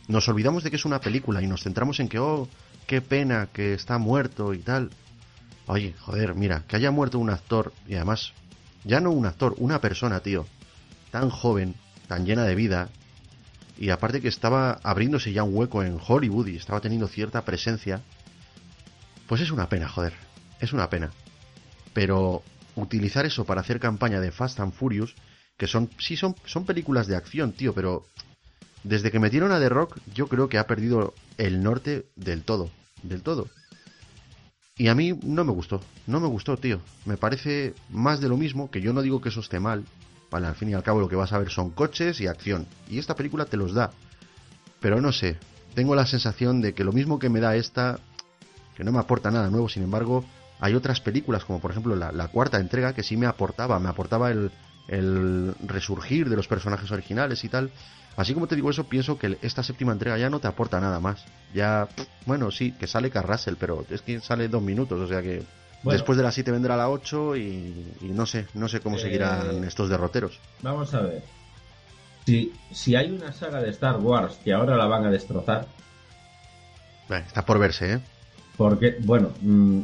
Nos 0.09 0.29
olvidamos 0.29 0.65
de 0.65 0.71
que 0.71 0.77
es 0.77 0.85
una 0.85 1.01
película 1.01 1.43
y 1.43 1.47
nos 1.47 1.63
centramos 1.63 2.01
en 2.01 2.09
que, 2.09 2.19
oh, 2.19 2.49
qué 2.87 3.01
pena 3.01 3.49
que 3.53 3.75
está 3.75 3.99
muerto 3.99 4.55
y 4.55 4.59
tal. 4.59 4.91
Oye, 5.67 5.95
joder, 6.01 6.35
mira, 6.35 6.65
que 6.69 6.77
haya 6.77 6.91
muerto 6.91 7.19
un 7.19 7.31
actor 7.31 7.73
y 7.89 7.95
además, 7.95 8.33
ya 8.87 9.01
no 9.01 9.11
un 9.11 9.27
actor, 9.27 9.55
una 9.59 9.81
persona, 9.81 10.21
tío, 10.21 10.47
tan 11.11 11.29
joven, 11.29 11.75
tan 12.07 12.25
llena 12.25 12.45
de 12.45 12.55
vida 12.55 12.89
y 13.79 13.91
aparte 13.91 14.21
que 14.23 14.29
estaba 14.29 14.81
abriéndose 14.83 15.33
ya 15.33 15.43
un 15.43 15.55
hueco 15.55 15.83
en 15.83 15.99
Hollywood 16.05 16.47
y 16.47 16.57
estaba 16.57 16.81
teniendo 16.81 17.09
cierta 17.09 17.45
presencia, 17.45 18.01
pues 19.27 19.41
es 19.41 19.51
una 19.51 19.69
pena, 19.69 19.89
joder, 19.89 20.15
es 20.61 20.73
una 20.73 20.89
pena. 20.89 21.11
Pero 21.93 22.43
utilizar 22.77 23.27
eso 23.27 23.45
para 23.45 23.61
hacer 23.61 23.81
campaña 23.81 24.21
de 24.21 24.31
Fast 24.31 24.61
and 24.61 24.73
Furious, 24.73 25.15
que 25.57 25.67
son, 25.67 25.91
sí 25.99 26.17
son, 26.17 26.37
son 26.47 26.65
películas 26.65 27.07
de 27.07 27.17
acción, 27.17 27.53
tío, 27.53 27.75
pero 27.75 28.07
desde 28.85 29.11
que 29.11 29.19
metieron 29.19 29.53
a 29.53 29.59
The 29.59 29.69
Rock, 29.69 29.99
yo 30.15 30.29
creo 30.29 30.49
que 30.49 30.59
ha 30.59 30.67
perdido 30.67 31.13
el 31.39 31.63
norte 31.63 32.07
del 32.15 32.45
todo, 32.45 32.71
del 33.03 33.23
todo. 33.23 33.49
Y 34.79 34.89
a 34.89 34.95
mí 34.95 35.19
no 35.23 35.45
me 35.45 35.53
gustó, 35.53 35.81
no 36.07 36.21
me 36.21 36.27
gustó, 36.27 36.59
tío. 36.59 36.81
Me 37.07 37.17
parece 37.17 37.75
más 37.89 38.21
de 38.21 38.29
lo 38.29 38.37
mismo, 38.37 38.71
que 38.71 38.83
yo 38.83 38.93
no 38.93 39.01
digo 39.01 39.23
que 39.23 39.31
eso 39.31 39.41
esté 39.41 39.59
mal. 39.59 39.85
Vale, 40.31 40.49
al 40.49 40.55
fin 40.55 40.69
y 40.69 40.75
al 40.75 40.83
cabo 40.83 41.01
lo 41.01 41.09
que 41.09 41.17
vas 41.17 41.33
a 41.33 41.39
ver 41.39 41.49
son 41.49 41.71
coches 41.71 42.21
y 42.21 42.27
acción. 42.27 42.67
Y 42.91 42.99
esta 42.99 43.15
película 43.15 43.47
te 43.47 43.57
los 43.57 43.73
da. 43.73 43.93
Pero 44.81 45.01
no 45.01 45.13
sé, 45.13 45.39
tengo 45.75 45.95
la 45.95 46.05
sensación 46.05 46.61
de 46.61 46.75
que 46.75 46.85
lo 46.85 46.93
mismo 46.93 47.19
que 47.19 47.31
me 47.31 47.41
da 47.41 47.57
esta, 47.57 47.99
que 48.77 48.85
no 48.85 48.93
me 48.93 48.99
aporta 48.99 49.31
nada 49.31 49.49
nuevo, 49.49 49.69
sin 49.71 49.83
embargo, 49.83 50.25
hay 50.61 50.75
otras 50.75 51.01
películas, 51.01 51.47
como 51.47 51.59
por 51.61 51.71
ejemplo 51.71 51.97
la, 51.97 52.29
cuarta 52.29 52.59
entrega, 52.59 52.95
que 52.95 53.03
sí 53.03 53.17
me 53.17 53.27
aportaba, 53.27 53.79
me 53.79 53.89
aportaba 53.89 54.31
el, 54.31 54.51
el 54.89 55.55
resurgir 55.65 56.29
de 56.29 56.37
los 56.37 56.49
personajes 56.49 56.91
originales 56.91 57.43
y 57.45 57.49
tal. 57.49 57.71
Así 58.17 58.33
como 58.33 58.47
te 58.47 58.57
digo 58.57 58.71
eso, 58.71 58.85
pienso 58.85 59.19
que 59.19 59.37
esta 59.43 59.63
séptima 59.63 59.93
entrega 59.93 60.17
ya 60.17 60.31
no 60.31 60.41
te 60.41 60.49
aporta 60.49 60.81
nada 60.81 61.01
más. 61.01 61.25
Ya, 61.55 61.87
bueno, 62.25 62.51
sí, 62.51 62.73
que 62.73 62.87
sale 62.87 63.11
Carrasel, 63.11 63.57
pero 63.59 63.85
es 63.91 64.01
que 64.03 64.21
sale 64.21 64.49
dos 64.49 64.63
minutos, 64.63 64.99
o 65.01 65.07
sea 65.07 65.21
que 65.21 65.43
Bueno. 65.83 65.93
después 65.99 66.17
de 66.17 66.25
la 66.25 66.33
7 66.33 66.51
vendrá 66.51 66.77
la 66.77 66.89
8 66.89 67.37
y, 67.37 67.95
y 68.01 68.09
no 68.09 68.25
sé, 68.25 68.47
no 68.55 68.69
sé 68.69 68.81
cómo 68.81 68.97
Eh, 68.97 69.01
seguirán 69.01 69.65
estos 69.65 69.91
derroteros. 69.91 70.39
Vamos 70.63 70.95
a 70.95 71.01
ver. 71.03 71.23
Si, 72.25 72.53
si 72.73 72.97
hay 72.97 73.11
una 73.11 73.33
saga 73.33 73.61
de 73.61 73.71
Star 73.71 73.99
Wars 73.99 74.39
que 74.43 74.53
ahora 74.55 74.77
la 74.77 74.87
van 74.87 75.05
a 75.05 75.11
destrozar, 75.11 75.67
Bueno, 77.09 77.25
está 77.27 77.45
por 77.45 77.59
verse, 77.59 77.93
¿eh? 77.93 78.01
porque, 78.57 78.97
bueno, 79.01 79.31
mm, 79.43 79.81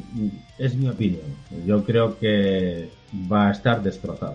es 0.59 0.75
mi 0.75 0.89
opinión. 0.89 1.37
Yo 1.67 1.85
creo 1.85 2.19
que 2.19 2.91
va 3.31 3.49
a 3.49 3.53
estar 3.53 3.83
destrozada. 3.83 4.35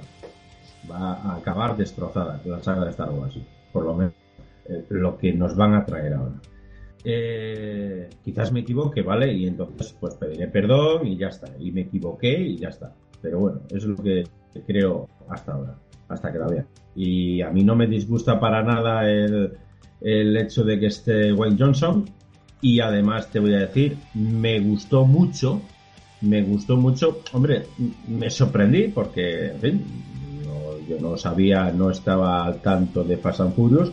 Va 0.90 1.14
a 1.14 1.36
acabar 1.38 1.76
destrozada 1.76 2.42
la 2.46 2.62
saga 2.62 2.86
de 2.86 2.92
Star 2.92 3.12
Wars. 3.12 3.38
Por 3.72 3.86
lo 3.86 3.94
menos 3.94 4.14
eh, 4.66 4.86
lo 4.90 5.18
que 5.18 5.34
nos 5.34 5.56
van 5.56 5.74
a 5.74 5.86
traer 5.86 6.14
ahora. 6.14 6.36
Eh, 7.04 8.10
quizás 8.24 8.52
me 8.52 8.62
equivoque, 8.62 9.02
¿vale? 9.02 9.32
Y 9.34 9.48
entonces 9.48 9.96
pues 10.00 10.16
pediré 10.16 10.48
perdón 10.48 11.08
y 11.08 11.18
ya 11.18 11.28
está. 11.28 11.48
Y 11.60 11.72
me 11.72 11.82
equivoqué 11.82 12.40
y 12.40 12.58
ya 12.58 12.70
está. 12.70 12.94
Pero 13.22 13.40
bueno, 13.40 13.62
es 13.70 13.84
lo 13.84 13.96
que 13.96 14.24
creo 14.66 15.08
hasta 15.30 15.54
ahora, 15.54 15.76
hasta 16.08 16.32
que 16.32 16.40
la 16.40 16.48
vea. 16.48 16.66
Y 16.96 17.42
a 17.42 17.50
mí 17.50 17.64
no 17.64 17.76
me 17.76 17.88
disgusta 17.88 18.40
para 18.40 18.64
nada 18.64 19.10
el, 19.10 19.54
el 20.02 20.38
hecho 20.38 20.64
de 20.64 20.80
que 20.80 20.88
esté 20.88 21.34
Wayne 21.34 21.58
Johnson. 21.60 22.06
Y 22.62 22.80
además 22.80 23.30
te 23.30 23.40
voy 23.40 23.54
a 23.54 23.60
decir, 23.60 23.98
me 24.16 24.60
gustó 24.60 25.06
mucho, 25.06 25.62
me 26.22 26.42
gustó 26.42 26.76
mucho. 26.76 27.22
Hombre, 27.34 27.64
me 28.08 28.30
sorprendí 28.30 28.88
porque, 28.88 29.54
yo 30.88 31.00
no 31.00 31.18
sabía, 31.18 31.72
no 31.72 31.92
estaba 31.92 32.46
al 32.46 32.62
tanto 32.62 33.04
de 33.04 33.18
Fast 33.18 33.42
and 33.42 33.56
Furious. 33.56 33.92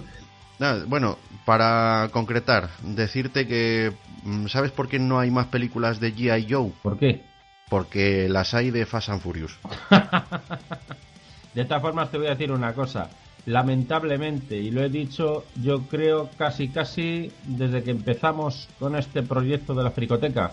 Nada, 0.59 0.85
bueno, 0.87 1.19
para 1.45 2.09
concretar, 2.13 2.71
decirte 2.83 3.47
que 3.47 3.93
mm, 4.23 4.47
¿sabes 4.47 4.71
por 4.71 4.89
qué 4.89 4.99
no 4.99 5.19
hay 5.19 5.31
más 5.31 5.47
películas 5.47 6.01
de 6.01 6.15
G.I. 6.15 6.47
Joe? 6.49 6.73
¿Por 6.83 6.99
qué? 6.99 7.23
Porque 7.69 8.29
las 8.29 8.55
hay 8.55 8.71
de 8.71 8.87
Fast 8.87 9.09
and 9.09 9.21
Furious. 9.21 9.59
De 11.55 11.65
todas 11.65 11.83
formas, 11.83 12.11
te 12.11 12.19
voy 12.19 12.27
a 12.27 12.31
decir 12.31 12.51
una 12.51 12.75
cosa. 12.75 13.09
Lamentablemente, 13.47 14.57
y 14.57 14.71
lo 14.71 14.83
he 14.83 14.89
dicho, 14.89 15.45
yo 15.63 15.83
creo 15.83 16.31
casi 16.37 16.69
casi 16.69 17.31
desde 17.45 17.83
que 17.83 17.93
empezamos 17.93 18.69
con 18.79 18.97
este 18.97 19.23
proyecto 19.23 19.75
de 19.75 19.85
la 19.85 19.91
fricoteca, 19.91 20.53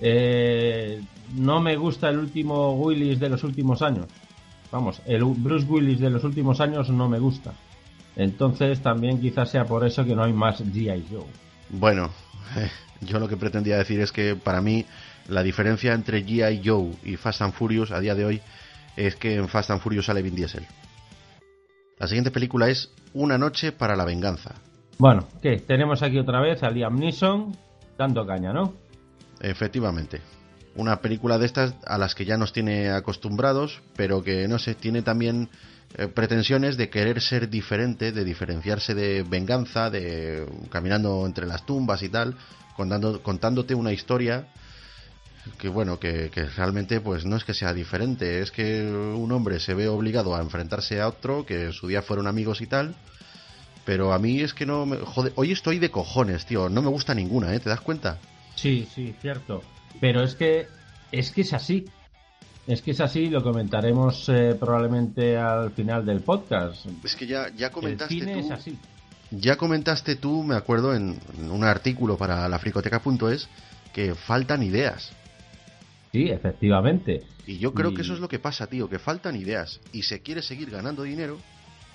eh, 0.00 1.00
no 1.34 1.60
me 1.60 1.76
gusta 1.76 2.08
el 2.10 2.18
último 2.18 2.74
Willis 2.74 3.18
de 3.18 3.30
los 3.30 3.42
últimos 3.42 3.82
años. 3.82 4.06
Vamos, 4.70 5.00
el 5.06 5.24
Bruce 5.24 5.66
Willis 5.66 6.00
de 6.00 6.10
los 6.10 6.24
últimos 6.24 6.60
años 6.60 6.90
no 6.90 7.08
me 7.08 7.18
gusta. 7.18 7.54
Entonces 8.16 8.80
también 8.82 9.20
quizás 9.20 9.50
sea 9.50 9.64
por 9.64 9.86
eso 9.86 10.04
que 10.04 10.14
no 10.14 10.24
hay 10.24 10.32
más 10.32 10.60
G.I. 10.60 11.06
Joe. 11.10 11.24
Bueno, 11.70 12.10
yo 13.00 13.18
lo 13.18 13.28
que 13.28 13.36
pretendía 13.36 13.78
decir 13.78 14.00
es 14.00 14.12
que 14.12 14.34
para 14.36 14.60
mí 14.60 14.84
la 15.28 15.42
diferencia 15.42 15.94
entre 15.94 16.24
G.I. 16.24 16.62
Joe 16.64 16.92
y 17.04 17.16
Fast 17.16 17.42
and 17.42 17.52
Furious 17.52 17.90
a 17.92 18.00
día 18.00 18.14
de 18.14 18.24
hoy 18.24 18.40
es 18.96 19.14
que 19.16 19.36
en 19.36 19.48
Fast 19.48 19.70
and 19.70 19.80
Furious 19.80 20.06
sale 20.06 20.22
Vin 20.22 20.34
Diesel. 20.34 20.66
La 21.98 22.06
siguiente 22.06 22.30
película 22.30 22.68
es 22.68 22.90
Una 23.14 23.38
noche 23.38 23.72
para 23.72 23.96
la 23.96 24.04
venganza. 24.04 24.54
Bueno, 24.98 25.28
¿qué? 25.40 25.58
Tenemos 25.58 26.02
aquí 26.02 26.18
otra 26.18 26.40
vez 26.40 26.62
a 26.62 26.70
Liam 26.70 26.96
Neeson 26.96 27.56
dando 27.96 28.26
caña, 28.26 28.52
¿no? 28.52 28.74
Efectivamente. 29.40 30.20
Una 30.78 31.00
película 31.00 31.38
de 31.38 31.46
estas 31.46 31.74
a 31.86 31.98
las 31.98 32.14
que 32.14 32.24
ya 32.24 32.36
nos 32.36 32.52
tiene 32.52 32.90
acostumbrados, 32.90 33.82
pero 33.96 34.22
que 34.22 34.46
no 34.46 34.60
sé, 34.60 34.76
tiene 34.76 35.02
también 35.02 35.48
eh, 35.96 36.06
pretensiones 36.06 36.76
de 36.76 36.88
querer 36.88 37.20
ser 37.20 37.50
diferente, 37.50 38.12
de 38.12 38.24
diferenciarse 38.24 38.94
de 38.94 39.24
venganza, 39.24 39.90
de 39.90 40.46
caminando 40.70 41.26
entre 41.26 41.46
las 41.46 41.66
tumbas 41.66 42.00
y 42.04 42.08
tal, 42.08 42.36
contando, 42.76 43.20
contándote 43.24 43.74
una 43.74 43.92
historia 43.92 44.46
que 45.58 45.68
bueno, 45.68 45.98
que, 45.98 46.30
realmente 46.56 47.00
pues 47.00 47.24
no 47.24 47.34
es 47.34 47.42
que 47.42 47.54
sea 47.54 47.74
diferente, 47.74 48.40
es 48.40 48.52
que 48.52 48.82
un 48.84 49.32
hombre 49.32 49.58
se 49.58 49.74
ve 49.74 49.88
obligado 49.88 50.36
a 50.36 50.40
enfrentarse 50.40 51.00
a 51.00 51.08
otro 51.08 51.44
que 51.44 51.64
en 51.64 51.72
su 51.72 51.88
día 51.88 52.02
fueron 52.02 52.28
amigos 52.28 52.60
y 52.60 52.68
tal, 52.68 52.94
pero 53.84 54.12
a 54.12 54.20
mí 54.20 54.42
es 54.42 54.54
que 54.54 54.64
no 54.64 54.86
me... 54.86 54.98
Joder, 54.98 55.32
hoy 55.34 55.50
estoy 55.50 55.80
de 55.80 55.90
cojones, 55.90 56.46
tío, 56.46 56.68
no 56.68 56.82
me 56.82 56.88
gusta 56.88 57.14
ninguna, 57.14 57.52
¿eh? 57.52 57.58
¿Te 57.58 57.68
das 57.68 57.80
cuenta? 57.80 58.18
Sí, 58.54 58.86
sí, 58.94 59.12
cierto. 59.20 59.64
Pero 60.00 60.22
es 60.22 60.34
que 60.34 60.66
es 61.12 61.30
que 61.30 61.42
es 61.42 61.52
así. 61.52 61.86
Es 62.66 62.82
que 62.82 62.90
es 62.90 63.00
así, 63.00 63.30
lo 63.30 63.42
comentaremos 63.42 64.28
eh, 64.28 64.54
probablemente 64.58 65.38
al 65.38 65.70
final 65.70 66.04
del 66.04 66.20
podcast. 66.20 66.84
Es 67.02 67.16
que 67.16 67.26
ya, 67.26 67.48
ya 67.56 67.68
El 67.68 67.72
comentaste 67.72 68.38
es 68.38 68.46
tú, 68.46 68.52
así. 68.52 68.78
ya 69.30 69.56
comentaste 69.56 70.16
tú, 70.16 70.42
me 70.42 70.54
acuerdo, 70.54 70.94
en, 70.94 71.18
en 71.38 71.50
un 71.50 71.64
artículo 71.64 72.18
para 72.18 72.46
la 72.46 72.58
fricoteca.es 72.58 73.48
que 73.94 74.14
faltan 74.14 74.62
ideas. 74.62 75.12
Sí, 76.12 76.28
efectivamente. 76.28 77.22
Y 77.46 77.56
yo 77.58 77.72
creo 77.72 77.94
que 77.94 78.02
eso 78.02 78.12
es 78.12 78.20
lo 78.20 78.28
que 78.28 78.38
pasa, 78.38 78.66
tío, 78.66 78.90
que 78.90 78.98
faltan 78.98 79.34
ideas 79.36 79.80
y 79.92 80.02
se 80.02 80.20
quiere 80.20 80.42
seguir 80.42 80.70
ganando 80.70 81.04
dinero 81.04 81.38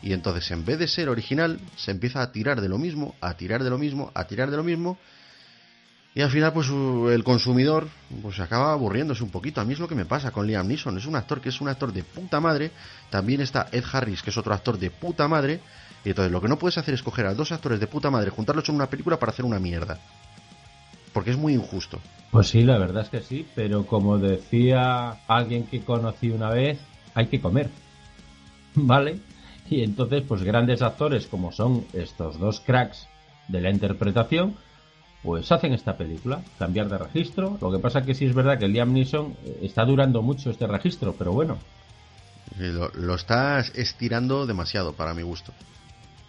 y 0.02 0.14
entonces 0.14 0.50
en 0.52 0.66
vez 0.66 0.80
de 0.80 0.88
ser 0.88 1.08
original 1.08 1.60
se 1.78 1.92
empieza 1.92 2.22
a 2.22 2.32
tirar 2.32 2.60
de 2.62 2.68
lo 2.70 2.78
mismo, 2.78 3.16
a 3.22 3.38
tirar 3.38 3.64
de 3.64 3.70
lo 3.70 3.78
mismo, 3.78 4.12
a 4.16 4.26
tirar 4.26 4.52
de 4.52 4.58
lo 4.58 4.64
mismo 4.64 4.98
y 6.16 6.22
al 6.22 6.30
final 6.30 6.54
pues 6.54 6.68
el 6.70 7.24
consumidor 7.24 7.88
pues 8.22 8.40
acaba 8.40 8.74
aburriéndose 8.74 9.24
un 9.24 9.32
poquito. 9.32 9.62
A 9.62 9.66
mí 9.66 9.74
es 9.74 9.80
lo 9.80 9.88
que 9.88 9.96
me 9.96 10.06
pasa 10.06 10.32
con 10.32 10.46
Liam 10.46 10.68
Neeson, 10.68 10.98
es 10.98 11.06
un 11.06 11.16
actor 11.16 11.42
que 11.42 11.50
es 11.50 11.60
un 11.60 11.70
actor 11.70 11.92
de 11.92 12.04
puta 12.04 12.40
madre, 12.40 12.72
también 13.10 13.42
está 13.42 13.68
Ed 13.72 13.84
Harris 13.92 14.22
que 14.22 14.30
es 14.30 14.38
otro 14.38 14.54
actor 14.54 14.78
de 14.78 14.92
puta 14.92 15.28
madre 15.28 15.60
y 16.06 16.10
entonces 16.10 16.32
lo 16.32 16.42
que 16.42 16.48
no 16.48 16.60
puedes 16.60 16.78
hacer 16.78 16.94
es 16.94 17.04
coger 17.04 17.26
a 17.26 17.34
dos 17.34 17.52
actores 17.52 17.80
de 17.80 17.88
puta 17.88 18.12
madre, 18.12 18.30
juntarlos 18.30 18.68
en 18.70 18.76
una 18.76 18.90
película 18.90 19.18
para 19.18 19.32
hacer 19.32 19.46
una 19.46 19.60
mierda. 19.60 20.00
Porque 21.14 21.32
es 21.32 21.38
muy 21.38 21.54
injusto. 21.54 22.00
Pues 22.32 22.48
sí, 22.48 22.64
la 22.64 22.78
verdad 22.78 23.04
es 23.04 23.10
que 23.10 23.22
sí, 23.22 23.46
pero 23.56 23.86
como 23.86 24.18
decía 24.18 25.20
alguien 25.28 25.66
que 25.68 25.82
conocí 25.82 26.32
una 26.32 26.50
vez, 26.50 26.80
hay 27.14 27.28
que 27.28 27.40
comer. 27.40 27.70
¿Vale? 28.76 29.20
Y 29.70 29.84
entonces, 29.84 30.24
pues 30.28 30.44
grandes 30.44 30.82
actores 30.82 31.28
como 31.28 31.52
son 31.52 31.86
estos 31.94 32.40
dos 32.40 32.60
cracks 32.60 33.08
de 33.48 33.62
la 33.62 33.70
interpretación, 33.70 34.56
pues 35.24 35.52
hacen 35.52 35.74
esta 35.74 35.96
película, 35.96 36.44
cambiar 36.60 36.90
de 36.90 36.98
registro. 36.98 37.58
Lo 37.62 37.72
que 37.72 37.80
pasa 37.80 38.04
que 38.04 38.14
sí 38.14 38.26
es 38.26 38.36
verdad 38.36 38.60
que 38.60 38.68
Liam 38.68 38.92
Neeson 38.94 39.36
eh, 39.46 39.60
está 39.64 39.86
durando 39.86 40.22
mucho 40.22 40.50
este 40.50 40.68
registro, 40.68 41.16
pero 41.18 41.32
bueno. 41.32 41.58
Lo, 42.58 42.90
lo 42.90 43.16
estás 43.16 43.72
estirando 43.76 44.46
demasiado 44.46 44.94
para 44.94 45.14
mi 45.14 45.24
gusto. 45.24 45.54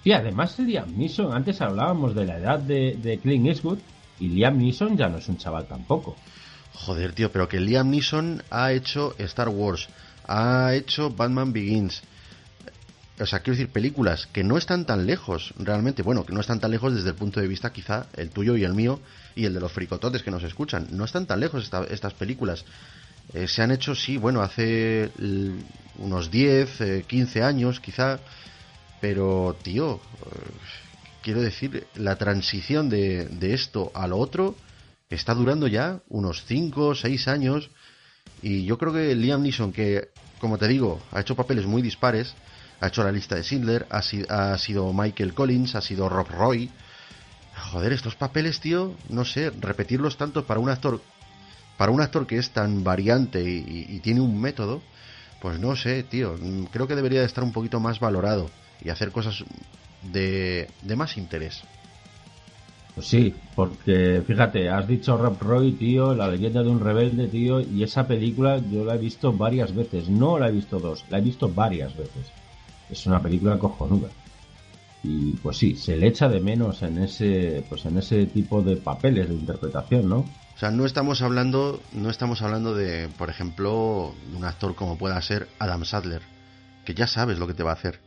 Y 0.05 0.13
además 0.13 0.59
Liam 0.59 0.97
Neeson, 0.97 1.35
antes 1.35 1.61
hablábamos 1.61 2.15
de 2.15 2.27
la 2.27 2.39
edad 2.39 2.61
de, 2.61 2.97
de 3.03 3.19
Clint 3.19 3.47
Eastwood, 3.47 3.79
y 4.21 4.29
Liam 4.29 4.59
Neeson 4.59 4.97
ya 4.97 5.09
no 5.09 5.19
es 5.19 5.29
un 5.29 5.39
chaval 5.39 5.67
tampoco. 5.67 6.15
Joder, 6.73 7.13
tío, 7.13 7.33
pero 7.33 7.49
que 7.49 7.61
Liam 7.61 7.91
Neeson 7.91 8.43
ha 8.51 8.73
hecho 8.73 9.15
Star 9.19 9.49
Wars, 9.49 9.89
ha 10.27 10.75
hecho 10.75 11.11
Batman 11.11 11.53
Begins. 11.53 12.03
O 13.21 13.27
sea, 13.27 13.41
quiero 13.41 13.57
decir, 13.57 13.73
películas 13.73 14.27
que 14.33 14.43
no 14.43 14.59
están 14.59 14.87
tan 14.87 15.07
lejos, 15.07 15.55
realmente, 15.59 16.03
bueno, 16.03 16.27
que 16.27 16.33
no 16.33 16.41
están 16.41 16.59
tan 16.59 16.73
lejos 16.73 16.95
desde 16.95 17.11
el 17.11 17.15
punto 17.15 17.41
de 17.41 17.47
vista 17.47 17.73
quizá 17.73 18.07
el 18.17 18.31
tuyo 18.31 18.57
y 18.57 18.65
el 18.65 18.75
mío 18.75 19.01
y 19.37 19.45
el 19.45 19.55
de 19.55 19.61
los 19.61 19.71
fricototes 19.71 20.23
que 20.23 20.33
nos 20.33 20.43
escuchan. 20.43 20.89
No 20.91 21.05
están 21.05 21.27
tan 21.27 21.39
lejos 21.39 21.71
estas 21.91 22.15
películas. 22.15 22.65
Eh, 23.33 23.47
se 23.47 23.63
han 23.63 23.71
hecho, 23.71 23.95
sí, 23.95 24.17
bueno, 24.17 24.43
hace 24.43 25.11
unos 25.99 26.31
10, 26.31 27.07
15 27.07 27.39
eh, 27.39 27.43
años 27.43 27.79
quizá, 27.79 28.19
pero, 29.01 29.57
tío, 29.63 30.01
quiero 31.23 31.41
decir, 31.41 31.87
la 31.95 32.17
transición 32.17 32.91
de, 32.91 33.55
esto 33.55 33.93
a 33.95 34.09
lo 34.09 34.19
otro 34.19 34.57
está 35.09 35.35
durando 35.35 35.69
ya 35.69 36.01
unos 36.09 36.45
5 36.47 36.87
o 36.89 36.95
6 36.95 37.29
años. 37.29 37.71
Y 38.43 38.65
yo 38.65 38.77
creo 38.77 38.93
que 38.93 39.15
Liam 39.15 39.43
Neeson, 39.43 39.73
que 39.73 40.09
como 40.39 40.59
te 40.59 40.69
digo, 40.69 41.01
ha 41.13 41.21
hecho 41.21 41.37
papeles 41.37 41.65
muy 41.65 41.81
dispares, 41.81 42.35
ha 42.81 42.89
hecho 42.89 43.05
la 43.05 43.13
lista 43.13 43.37
de 43.37 43.43
Schindler, 43.43 43.87
ha, 43.91 43.99
ha 43.99 44.59
sido 44.59 44.93
Michael 44.93 45.35
Collins, 45.35 45.75
ha 45.75 45.81
sido 45.81 46.09
Rob 46.09 46.29
Roy. 46.29 46.71
Joder, 47.73 47.93
estos 47.93 48.15
papeles, 48.15 48.61
tío, 48.61 48.95
no 49.09 49.25
sé, 49.25 49.51
repetirlos 49.51 50.17
tanto 50.17 50.45
para 50.45 50.61
un 50.61 50.69
actor, 50.69 51.01
para 51.77 51.93
un 51.93 52.01
actor 52.01 52.27
que 52.27 52.39
es 52.39 52.51
tan 52.51 52.85
variante 52.85 53.43
y, 53.43 53.99
tiene 54.01 54.21
un 54.21 54.41
método, 54.41 54.83
pues 55.41 55.59
no 55.59 55.77
sé, 55.77 56.03
tío, 56.03 56.37
creo 56.71 56.87
que 56.87 56.97
debería 56.97 57.21
de 57.21 57.27
estar 57.27 57.45
un 57.45 57.53
poquito 57.53 57.81
más 57.81 58.01
valorado 58.01 58.51
y 58.83 58.91
hacer 58.91 59.11
cosas 59.11 59.45
de, 60.03 60.69
más 60.97 61.17
interés. 61.17 61.63
Pues 62.95 63.07
sí, 63.09 63.35
porque 63.57 64.23
fíjate, 64.25 64.69
has 64.69 64.87
dicho 64.87 65.17
Rob 65.17 65.37
Roy, 65.41 65.73
tío, 65.73 66.15
la 66.15 66.29
leyenda 66.29 66.63
de 66.63 66.69
un 66.69 66.79
rebelde, 66.81 67.27
tío, 67.27 67.61
y 67.61 67.83
esa 67.83 68.07
película 68.07 68.59
yo 68.71 68.85
la 68.85 68.95
he 68.95 68.99
visto 68.99 69.33
varias 69.33 69.75
veces, 69.75 70.09
no 70.09 70.39
la 70.39 70.49
he 70.49 70.53
visto 70.53 70.79
dos, 70.79 71.05
la 71.11 71.19
he 71.19 71.23
visto 71.23 71.49
varias 71.49 71.97
veces. 71.97 72.31
Es 72.95 73.07
una 73.07 73.21
película 73.21 73.59
cojonuda. 73.59 74.09
Y 75.03 75.33
pues 75.43 75.59
sí, 75.59 75.77
se 75.77 75.97
le 75.97 76.07
echa 76.07 76.29
de 76.29 76.41
menos 76.41 76.83
en 76.83 76.99
ese, 76.99 77.65
pues 77.69 77.85
en 77.85 77.99
ese 77.99 78.27
tipo 78.27 78.63
de 78.63 78.77
papeles 78.77 79.29
de 79.29 79.35
interpretación, 79.35 80.09
¿no? 80.09 80.19
O 80.19 80.59
sea, 80.59 80.71
no 80.71 80.87
estamos 80.87 81.21
hablando, 81.21 81.81
no 81.93 82.09
estamos 82.09 82.41
hablando 82.41 82.75
de, 82.75 83.09
por 83.19 83.29
ejemplo, 83.29 84.15
de 84.31 84.37
un 84.37 84.45
actor 84.45 84.75
como 84.75 84.97
pueda 84.97 85.21
ser 85.21 85.49
Adam 85.59 85.85
Sadler, 85.85 86.23
que 86.85 86.95
ya 86.95 87.07
sabes 87.07 87.39
lo 87.39 87.47
que 87.47 87.55
te 87.55 87.65
va 87.65 87.71
a 87.71 87.75
hacer 87.75 88.01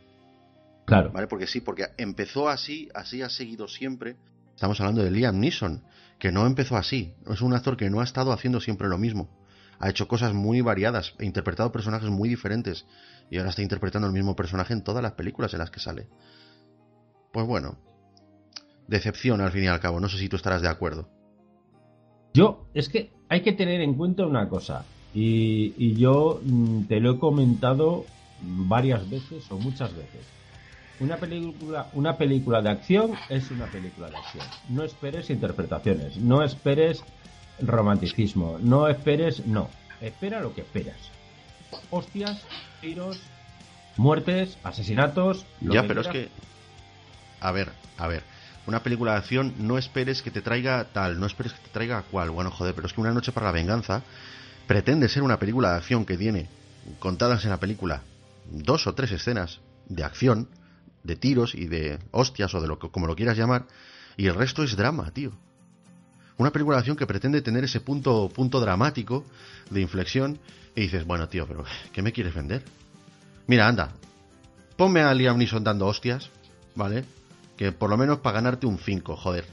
Claro. 0.88 1.12
¿Vale? 1.12 1.26
Porque 1.26 1.46
sí, 1.46 1.60
porque 1.60 1.88
empezó 1.98 2.48
así, 2.48 2.88
así 2.94 3.20
ha 3.20 3.28
seguido 3.28 3.68
siempre. 3.68 4.16
Estamos 4.54 4.80
hablando 4.80 5.04
de 5.04 5.10
Liam 5.10 5.38
Neeson, 5.38 5.82
que 6.18 6.32
no 6.32 6.46
empezó 6.46 6.78
así. 6.78 7.12
Es 7.30 7.42
un 7.42 7.52
actor 7.52 7.76
que 7.76 7.90
no 7.90 8.00
ha 8.00 8.04
estado 8.04 8.32
haciendo 8.32 8.58
siempre 8.58 8.88
lo 8.88 8.96
mismo. 8.96 9.28
Ha 9.80 9.90
hecho 9.90 10.08
cosas 10.08 10.32
muy 10.32 10.62
variadas, 10.62 11.14
ha 11.20 11.24
interpretado 11.24 11.70
personajes 11.72 12.08
muy 12.08 12.28
diferentes. 12.30 12.86
Y 13.30 13.38
ahora 13.38 13.50
está 13.50 13.62
interpretando 13.62 14.06
el 14.06 14.14
mismo 14.14 14.34
personaje 14.34 14.72
en 14.72 14.82
todas 14.82 15.02
las 15.02 15.12
películas 15.12 15.52
en 15.52 15.60
las 15.60 15.70
que 15.70 15.80
sale. 15.80 16.08
Pues 17.32 17.46
bueno. 17.46 17.78
Decepción 18.86 19.40
al 19.40 19.52
fin 19.52 19.64
y 19.64 19.66
al 19.66 19.80
cabo. 19.80 20.00
No 20.00 20.08
sé 20.08 20.18
si 20.18 20.28
tú 20.28 20.36
estarás 20.36 20.62
de 20.62 20.68
acuerdo. 20.68 21.08
Yo, 22.34 22.68
es 22.74 22.88
que 22.88 23.12
hay 23.28 23.42
que 23.42 23.52
tener 23.52 23.80
en 23.80 23.94
cuenta 23.94 24.26
una 24.26 24.48
cosa. 24.48 24.84
Y, 25.14 25.74
y 25.76 25.94
yo 25.94 26.40
mm, 26.42 26.84
te 26.84 27.00
lo 27.00 27.12
he 27.12 27.18
comentado 27.18 28.04
varias 28.40 29.08
veces 29.10 29.50
o 29.50 29.58
muchas 29.58 29.94
veces 29.94 30.38
una 31.00 31.16
película, 31.16 31.86
una 31.92 32.16
película 32.16 32.60
de 32.60 32.70
acción 32.70 33.12
es 33.28 33.50
una 33.50 33.66
película 33.66 34.10
de 34.10 34.16
acción. 34.16 34.44
No 34.68 34.82
esperes 34.82 35.30
interpretaciones, 35.30 36.16
no 36.16 36.42
esperes 36.42 37.04
romanticismo, 37.60 38.58
no 38.60 38.88
esperes, 38.88 39.46
no. 39.46 39.68
Espera 40.00 40.40
lo 40.40 40.54
que 40.54 40.62
esperas. 40.62 40.96
Hostias, 41.90 42.42
tiros, 42.80 43.18
muertes, 43.96 44.56
asesinatos. 44.62 45.46
ya, 45.60 45.84
pero 45.86 46.00
es 46.00 46.08
que. 46.08 46.28
A 47.40 47.52
ver, 47.52 47.72
a 47.96 48.06
ver. 48.06 48.22
Una 48.66 48.82
película 48.82 49.12
de 49.12 49.18
acción, 49.18 49.54
no 49.58 49.78
esperes 49.78 50.20
que 50.20 50.30
te 50.30 50.42
traiga 50.42 50.84
tal, 50.92 51.18
no 51.18 51.26
esperes 51.26 51.54
que 51.54 51.60
te 51.60 51.70
traiga 51.70 52.02
cual. 52.02 52.30
Bueno, 52.30 52.50
joder, 52.50 52.74
pero 52.74 52.86
es 52.86 52.92
que 52.92 53.00
Una 53.00 53.14
Noche 53.14 53.32
para 53.32 53.46
la 53.46 53.52
Venganza 53.52 54.02
pretende 54.66 55.08
ser 55.08 55.22
una 55.22 55.38
película 55.38 55.70
de 55.70 55.76
acción 55.78 56.04
que 56.04 56.18
tiene 56.18 56.48
contadas 56.98 57.44
en 57.44 57.50
la 57.50 57.60
película 57.60 58.02
dos 58.50 58.86
o 58.86 58.94
tres 58.94 59.12
escenas 59.12 59.60
de 59.88 60.04
acción 60.04 60.48
de 61.02 61.16
tiros 61.16 61.54
y 61.54 61.66
de 61.66 61.98
hostias 62.10 62.54
o 62.54 62.60
de 62.60 62.68
lo 62.68 62.78
que 62.78 62.90
como 62.90 63.06
lo 63.06 63.16
quieras 63.16 63.38
llamar, 63.38 63.66
y 64.16 64.26
el 64.26 64.34
resto 64.34 64.62
es 64.62 64.76
drama, 64.76 65.10
tío. 65.12 65.32
Una 66.38 66.50
película 66.50 66.76
de 66.76 66.80
acción 66.80 66.96
que 66.96 67.06
pretende 67.06 67.42
tener 67.42 67.64
ese 67.64 67.80
punto, 67.80 68.30
punto 68.32 68.60
dramático 68.60 69.24
de 69.70 69.80
inflexión 69.80 70.38
y 70.74 70.82
dices, 70.82 71.04
bueno, 71.04 71.28
tío, 71.28 71.46
pero 71.46 71.64
¿qué 71.92 72.00
me 72.00 72.12
quieres 72.12 72.34
vender? 72.34 72.62
Mira, 73.48 73.66
anda, 73.66 73.90
ponme 74.76 75.02
a 75.02 75.12
Liam 75.12 75.36
Neeson 75.36 75.64
dando 75.64 75.86
hostias, 75.86 76.30
¿vale? 76.76 77.04
Que 77.56 77.72
por 77.72 77.90
lo 77.90 77.96
menos 77.96 78.18
para 78.18 78.34
ganarte 78.34 78.66
un 78.66 78.78
5, 78.78 79.16
joder. 79.16 79.44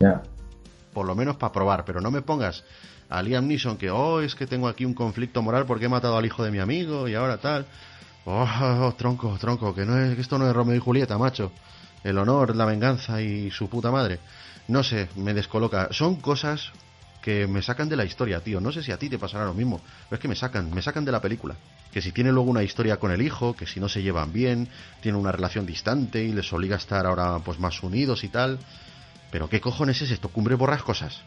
Ya. 0.00 0.22
Por 0.92 1.06
lo 1.06 1.14
menos 1.14 1.36
para 1.36 1.52
probar, 1.52 1.84
pero 1.86 2.02
no 2.02 2.10
me 2.10 2.20
pongas 2.20 2.62
a 3.08 3.22
Liam 3.22 3.46
Neeson 3.46 3.78
que, 3.78 3.90
oh, 3.90 4.20
es 4.20 4.34
que 4.34 4.46
tengo 4.46 4.68
aquí 4.68 4.84
un 4.84 4.92
conflicto 4.92 5.40
moral 5.40 5.64
porque 5.64 5.86
he 5.86 5.88
matado 5.88 6.18
al 6.18 6.26
hijo 6.26 6.44
de 6.44 6.50
mi 6.50 6.58
amigo 6.58 7.08
y 7.08 7.14
ahora 7.14 7.38
tal. 7.38 7.66
Oh, 8.26 8.94
tronco, 8.98 9.36
tronco, 9.38 9.74
que 9.74 9.86
no 9.86 9.98
es, 9.98 10.18
esto 10.18 10.36
no 10.36 10.46
es 10.46 10.54
Romeo 10.54 10.76
y 10.76 10.80
Julieta, 10.80 11.16
macho. 11.16 11.52
El 12.02 12.18
honor, 12.18 12.54
la 12.54 12.66
venganza 12.66 13.22
y 13.22 13.50
su 13.50 13.70
puta 13.70 13.90
madre. 13.90 14.18
No 14.68 14.82
sé, 14.82 15.08
me 15.16 15.34
descoloca. 15.34 15.88
Son 15.92 16.16
cosas 16.16 16.72
que 17.24 17.46
me 17.46 17.62
sacan 17.62 17.88
de 17.88 17.96
la 17.96 18.04
historia, 18.04 18.40
tío. 18.40 18.60
No 18.60 18.70
sé 18.70 18.82
si 18.82 18.92
a 18.92 18.98
ti 18.98 19.08
te 19.08 19.18
pasará 19.18 19.46
lo 19.46 19.54
mismo, 19.54 19.80
pero 20.08 20.16
es 20.16 20.20
que 20.20 20.28
me 20.28 20.34
sacan, 20.34 20.72
me 20.72 20.82
sacan 20.82 21.04
de 21.04 21.12
la 21.12 21.22
película. 21.22 21.54
Que 21.90 22.02
si 22.02 22.12
tiene 22.12 22.32
luego 22.32 22.50
una 22.50 22.62
historia 22.62 22.98
con 22.98 23.12
el 23.12 23.22
hijo, 23.22 23.54
que 23.54 23.66
si 23.66 23.80
no 23.80 23.88
se 23.88 24.02
llevan 24.02 24.32
bien, 24.32 24.68
tiene 25.00 25.16
una 25.16 25.32
relación 25.32 25.64
distante 25.64 26.22
y 26.22 26.32
les 26.32 26.52
obliga 26.52 26.74
a 26.74 26.78
estar 26.78 27.06
ahora 27.06 27.38
pues 27.38 27.58
más 27.58 27.82
unidos 27.82 28.24
y 28.24 28.28
tal. 28.28 28.58
Pero 29.30 29.48
qué 29.48 29.60
cojones 29.60 30.02
es 30.02 30.10
esto, 30.10 30.28
cumbre 30.28 30.54
borras 30.54 30.82
cosas. 30.82 31.22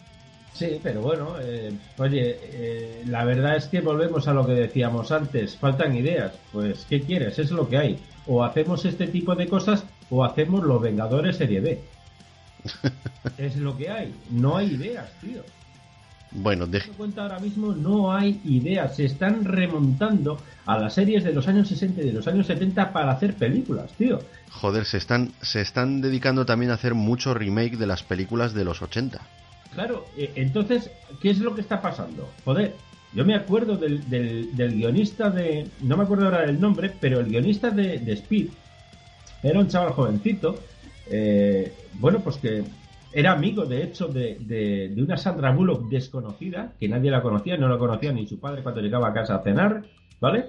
Sí, 0.53 0.79
pero 0.81 1.01
bueno, 1.01 1.35
eh, 1.39 1.71
oye, 1.97 2.39
eh, 2.41 3.03
la 3.05 3.25
verdad 3.25 3.57
es 3.57 3.67
que 3.67 3.81
volvemos 3.81 4.27
a 4.27 4.33
lo 4.33 4.45
que 4.45 4.53
decíamos 4.53 5.11
antes, 5.11 5.55
faltan 5.55 5.95
ideas. 5.95 6.33
Pues, 6.51 6.85
¿qué 6.89 7.01
quieres? 7.01 7.37
Es 7.37 7.51
lo 7.51 7.69
que 7.69 7.77
hay. 7.77 7.99
O 8.25 8.43
hacemos 8.43 8.85
este 8.85 9.07
tipo 9.07 9.35
de 9.35 9.47
cosas 9.47 9.83
o 10.09 10.23
hacemos 10.23 10.63
los 10.63 10.81
Vengadores 10.81 11.37
Serie 11.37 11.59
B. 11.59 11.79
es 13.37 13.55
lo 13.57 13.77
que 13.77 13.89
hay. 13.89 14.13
No 14.29 14.57
hay 14.57 14.73
ideas, 14.73 15.09
tío. 15.21 15.41
Bueno, 16.31 16.67
de... 16.67 16.81
cuenta 16.97 17.21
ahora 17.21 17.39
mismo 17.39 17.73
no 17.73 18.13
hay 18.13 18.41
ideas. 18.43 18.95
Se 18.95 19.05
están 19.05 19.45
remontando 19.45 20.37
a 20.65 20.77
las 20.77 20.93
series 20.93 21.23
de 21.23 21.33
los 21.33 21.47
años 21.47 21.69
60 21.69 22.01
y 22.01 22.05
de 22.07 22.13
los 22.13 22.27
años 22.27 22.47
70 22.47 22.91
para 22.91 23.11
hacer 23.11 23.35
películas, 23.35 23.91
tío. 23.93 24.19
Joder, 24.51 24.85
se 24.85 24.97
están, 24.97 25.31
se 25.41 25.61
están 25.61 26.01
dedicando 26.01 26.45
también 26.45 26.71
a 26.71 26.75
hacer 26.75 26.93
mucho 26.93 27.33
remake 27.33 27.77
de 27.77 27.87
las 27.87 28.03
películas 28.03 28.53
de 28.53 28.65
los 28.65 28.81
80. 28.81 29.21
Claro, 29.73 30.05
eh, 30.17 30.31
entonces, 30.35 30.91
¿qué 31.21 31.29
es 31.29 31.39
lo 31.39 31.55
que 31.55 31.61
está 31.61 31.81
pasando? 31.81 32.29
Joder, 32.43 32.75
yo 33.13 33.25
me 33.25 33.35
acuerdo 33.35 33.77
del, 33.77 34.07
del, 34.09 34.75
guionista 34.75 35.29
de. 35.29 35.67
No 35.81 35.97
me 35.97 36.03
acuerdo 36.03 36.25
ahora 36.25 36.41
del 36.41 36.59
nombre, 36.59 36.93
pero 36.99 37.19
el 37.19 37.27
guionista 37.27 37.69
de, 37.69 37.95
Speed 38.13 38.49
era 39.43 39.59
un 39.59 39.67
chaval 39.67 39.93
jovencito. 39.93 40.59
Eh, 41.09 41.73
bueno, 41.99 42.19
pues 42.19 42.37
que 42.37 42.63
era 43.13 43.31
amigo, 43.31 43.65
de 43.65 43.83
hecho, 43.83 44.07
de, 44.07 44.37
de, 44.39 44.89
de, 44.89 45.01
una 45.03 45.17
Sandra 45.17 45.51
Bullock 45.51 45.89
desconocida, 45.89 46.73
que 46.79 46.87
nadie 46.87 47.09
la 47.09 47.21
conocía, 47.21 47.57
no 47.57 47.67
la 47.69 47.77
conocía 47.77 48.11
ni 48.11 48.27
su 48.27 48.39
padre 48.39 48.61
cuando 48.63 48.81
llegaba 48.81 49.07
a 49.09 49.13
casa 49.13 49.35
a 49.35 49.43
cenar, 49.43 49.83
¿vale? 50.19 50.45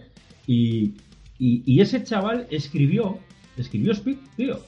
Y, 0.46 0.94
y, 1.38 1.62
y 1.64 1.80
ese 1.80 2.02
chaval 2.04 2.46
escribió, 2.50 3.18
escribió 3.56 3.92
Speed, 3.92 4.18
tío. 4.36 4.61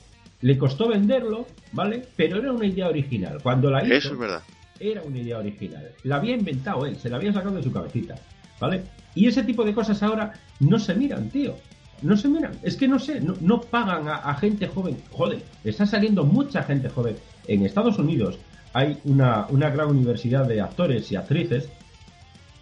Le 0.42 0.56
costó 0.56 0.88
venderlo, 0.88 1.46
¿vale? 1.72 2.02
Pero 2.16 2.38
era 2.38 2.52
una 2.52 2.66
idea 2.66 2.88
original. 2.88 3.38
Cuando 3.42 3.70
la 3.70 3.84
hizo, 3.84 3.94
Eso 3.94 4.12
es 4.14 4.18
verdad. 4.18 4.42
era 4.78 5.02
una 5.02 5.18
idea 5.18 5.38
original. 5.38 5.88
La 6.04 6.16
había 6.16 6.34
inventado 6.34 6.86
él, 6.86 6.96
se 6.96 7.10
la 7.10 7.16
había 7.16 7.32
sacado 7.32 7.56
de 7.56 7.62
su 7.62 7.70
cabecita, 7.72 8.14
¿vale? 8.58 8.82
Y 9.14 9.26
ese 9.26 9.42
tipo 9.42 9.64
de 9.64 9.74
cosas 9.74 10.02
ahora 10.02 10.32
no 10.60 10.78
se 10.78 10.94
miran, 10.94 11.28
tío. 11.28 11.56
No 12.02 12.16
se 12.16 12.28
miran. 12.28 12.52
Es 12.62 12.76
que 12.76 12.88
no 12.88 12.98
sé, 12.98 13.20
no, 13.20 13.60
pagan 13.60 14.08
a, 14.08 14.34
gente 14.34 14.66
joven. 14.66 14.96
Joder, 15.10 15.42
está 15.64 15.86
saliendo 15.86 16.24
mucha 16.24 16.62
gente 16.62 16.88
joven. 16.88 17.16
En 17.46 17.64
Estados 17.64 17.98
Unidos 17.98 18.38
hay 18.72 18.98
una, 19.04 19.46
una 19.48 19.70
gran 19.70 19.90
universidad 19.90 20.46
de 20.46 20.60
actores 20.60 21.10
y 21.12 21.16
actrices 21.16 21.68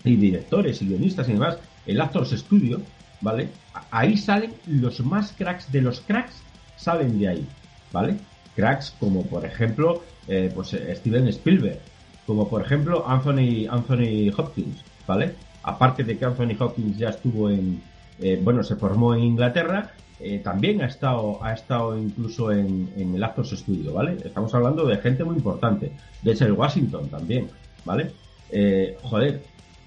y 0.05 0.17
directores 0.17 0.81
y 0.83 0.87
guionistas 0.89 1.29
y 1.29 1.33
demás, 1.33 1.59
el 1.87 2.01
Actors 2.01 2.31
Studio, 2.31 2.81
¿vale? 3.21 3.49
Ahí 3.91 4.17
salen 4.17 4.55
los 4.67 5.01
más 5.01 5.33
cracks 5.33 5.71
de 5.71 5.83
los 5.83 6.01
cracks, 6.01 6.43
salen 6.77 7.19
de 7.19 7.29
ahí, 7.29 7.47
¿vale? 7.93 8.17
Cracks 8.57 8.95
como 8.99 9.25
por 9.27 9.45
ejemplo, 9.45 10.03
eh, 10.27 10.51
pues 10.55 10.69
Steven 10.69 11.29
Spielberg, 11.29 11.81
como 12.27 12.49
por 12.49 12.63
ejemplo 12.63 13.09
Anthony, 13.09 13.67
Anthony 13.69 14.31
Hopkins, 14.37 14.83
¿vale? 15.07 15.35
Aparte 15.63 16.05
de 16.05 16.17
que 16.17 16.25
Anthony 16.25 16.57
Hopkins 16.59 16.97
ya 16.97 17.11
estuvo 17.11 17.51
en, 17.51 17.83
eh, 18.21 18.41
bueno, 18.43 18.63
se 18.63 18.77
formó 18.77 19.15
en 19.15 19.23
Inglaterra, 19.23 19.93
eh, 20.21 20.41
también 20.43 20.83
ha 20.83 20.87
estado, 20.87 21.43
ha 21.45 21.53
estado 21.53 21.97
incluso 21.97 22.51
en, 22.51 22.93
en, 22.97 23.15
el 23.15 23.23
Actors 23.23 23.51
Studio, 23.51 23.93
¿vale? 23.93 24.17
Estamos 24.25 24.53
hablando 24.55 24.85
de 24.85 24.97
gente 24.99 25.23
muy 25.23 25.37
importante, 25.37 25.93
de 26.23 26.33
el 26.33 26.53
Washington 26.53 27.09
también, 27.09 27.49
¿vale? 27.85 28.13
Eh, 28.51 28.97
joder, 29.03 29.45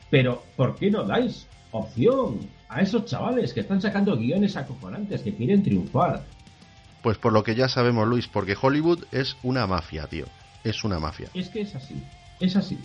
pero 0.09 0.43
¿por 0.55 0.75
qué 0.75 0.89
no 0.89 1.03
dais 1.03 1.47
opción 1.71 2.39
a 2.69 2.81
esos 2.81 3.05
chavales 3.05 3.53
que 3.53 3.59
están 3.59 3.81
sacando 3.81 4.15
guiones 4.15 4.55
acojonantes, 4.55 5.21
que 5.21 5.35
quieren 5.35 5.63
triunfar? 5.63 6.23
Pues 7.01 7.17
por 7.17 7.33
lo 7.33 7.43
que 7.43 7.55
ya 7.55 7.67
sabemos, 7.67 8.07
Luis, 8.07 8.27
porque 8.27 8.55
Hollywood 8.59 9.03
es 9.11 9.35
una 9.43 9.67
mafia, 9.67 10.07
tío. 10.07 10.25
Es 10.63 10.83
una 10.83 10.99
mafia. 10.99 11.27
Es 11.33 11.49
que 11.49 11.61
es 11.61 11.75
así, 11.75 12.01
es 12.39 12.55
así. 12.55 12.77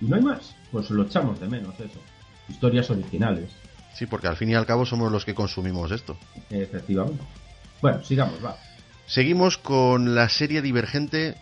Y 0.00 0.06
no 0.06 0.16
hay 0.16 0.22
más. 0.22 0.56
Pues 0.72 0.90
lo 0.90 1.04
echamos 1.04 1.38
de 1.38 1.46
menos 1.46 1.74
eso. 1.78 2.00
Historias 2.48 2.90
originales. 2.90 3.50
Sí, 3.98 4.06
porque 4.06 4.28
al 4.28 4.36
fin 4.36 4.50
y 4.50 4.54
al 4.54 4.64
cabo 4.64 4.86
somos 4.86 5.10
los 5.10 5.24
que 5.24 5.34
consumimos 5.34 5.90
esto. 5.90 6.16
Efectivamente. 6.50 7.20
Bueno, 7.82 8.00
sigamos, 8.04 8.36
va. 8.44 8.56
Seguimos 9.06 9.58
con 9.58 10.14
la 10.14 10.28
serie 10.28 10.62
divergente 10.62 11.34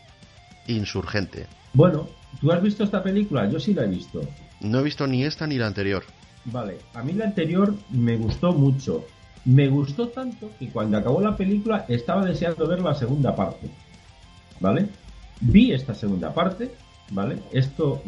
Insurgente. 0.66 1.46
Bueno, 1.74 2.08
¿tú 2.40 2.50
has 2.50 2.62
visto 2.62 2.82
esta 2.82 3.02
película? 3.02 3.46
Yo 3.50 3.60
sí 3.60 3.74
la 3.74 3.84
he 3.84 3.88
visto. 3.88 4.22
No 4.60 4.80
he 4.80 4.82
visto 4.82 5.06
ni 5.06 5.22
esta 5.22 5.46
ni 5.46 5.58
la 5.58 5.66
anterior. 5.66 6.04
Vale, 6.46 6.78
a 6.94 7.02
mí 7.02 7.12
la 7.12 7.26
anterior 7.26 7.74
me 7.90 8.16
gustó 8.16 8.52
mucho. 8.54 9.04
Me 9.44 9.68
gustó 9.68 10.08
tanto 10.08 10.50
que 10.58 10.70
cuando 10.70 10.96
acabó 10.96 11.20
la 11.20 11.36
película 11.36 11.84
estaba 11.88 12.24
deseando 12.24 12.66
ver 12.66 12.80
la 12.80 12.94
segunda 12.94 13.36
parte. 13.36 13.68
¿Vale? 14.60 14.88
Vi 15.42 15.72
esta 15.72 15.94
segunda 15.94 16.32
parte, 16.32 16.72
¿vale? 17.10 17.38
Esto, 17.52 18.02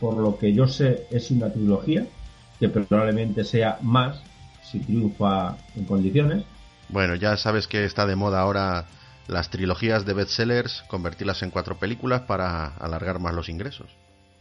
por 0.00 0.16
lo 0.16 0.36
que 0.36 0.52
yo 0.52 0.66
sé, 0.66 1.06
es 1.12 1.30
una 1.30 1.52
trilogía 1.52 2.04
que 2.62 2.68
probablemente 2.68 3.42
sea 3.42 3.78
más 3.82 4.22
si 4.62 4.78
triunfa 4.78 5.56
en 5.74 5.84
condiciones. 5.84 6.44
Bueno, 6.90 7.16
ya 7.16 7.36
sabes 7.36 7.66
que 7.66 7.84
está 7.84 8.06
de 8.06 8.14
moda 8.14 8.40
ahora 8.40 8.86
las 9.26 9.50
trilogías 9.50 10.06
de 10.06 10.14
bestsellers, 10.14 10.84
convertirlas 10.86 11.42
en 11.42 11.50
cuatro 11.50 11.76
películas 11.80 12.20
para 12.20 12.76
alargar 12.76 13.18
más 13.18 13.34
los 13.34 13.48
ingresos. 13.48 13.90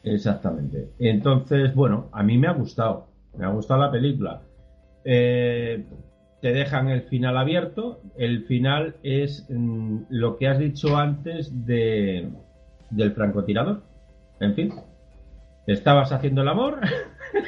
Exactamente. 0.04 0.92
Entonces, 1.00 1.74
bueno, 1.74 2.10
a 2.12 2.22
mí 2.22 2.38
me 2.38 2.48
ha 2.48 2.54
gustado. 2.54 3.08
Me 3.36 3.46
ha 3.46 3.50
gustado 3.50 3.82
la 3.82 3.92
película. 3.92 4.42
Eh, 5.04 5.84
te 6.42 6.54
dejan 6.54 6.90
el 6.90 7.04
final 7.04 7.38
abierto. 7.38 8.02
El 8.18 8.46
final 8.46 8.98
es 9.02 9.48
mm, 9.50 10.04
lo 10.10 10.38
que 10.38 10.48
has 10.48 10.60
dicho 10.60 10.96
antes 10.96 11.66
de, 11.66 12.30
del 12.92 13.14
francotirador. 13.14 13.82
En 14.40 14.54
fin. 14.54 14.74
Estabas 15.74 16.12
haciendo 16.12 16.42
el 16.42 16.48
amor 16.48 16.80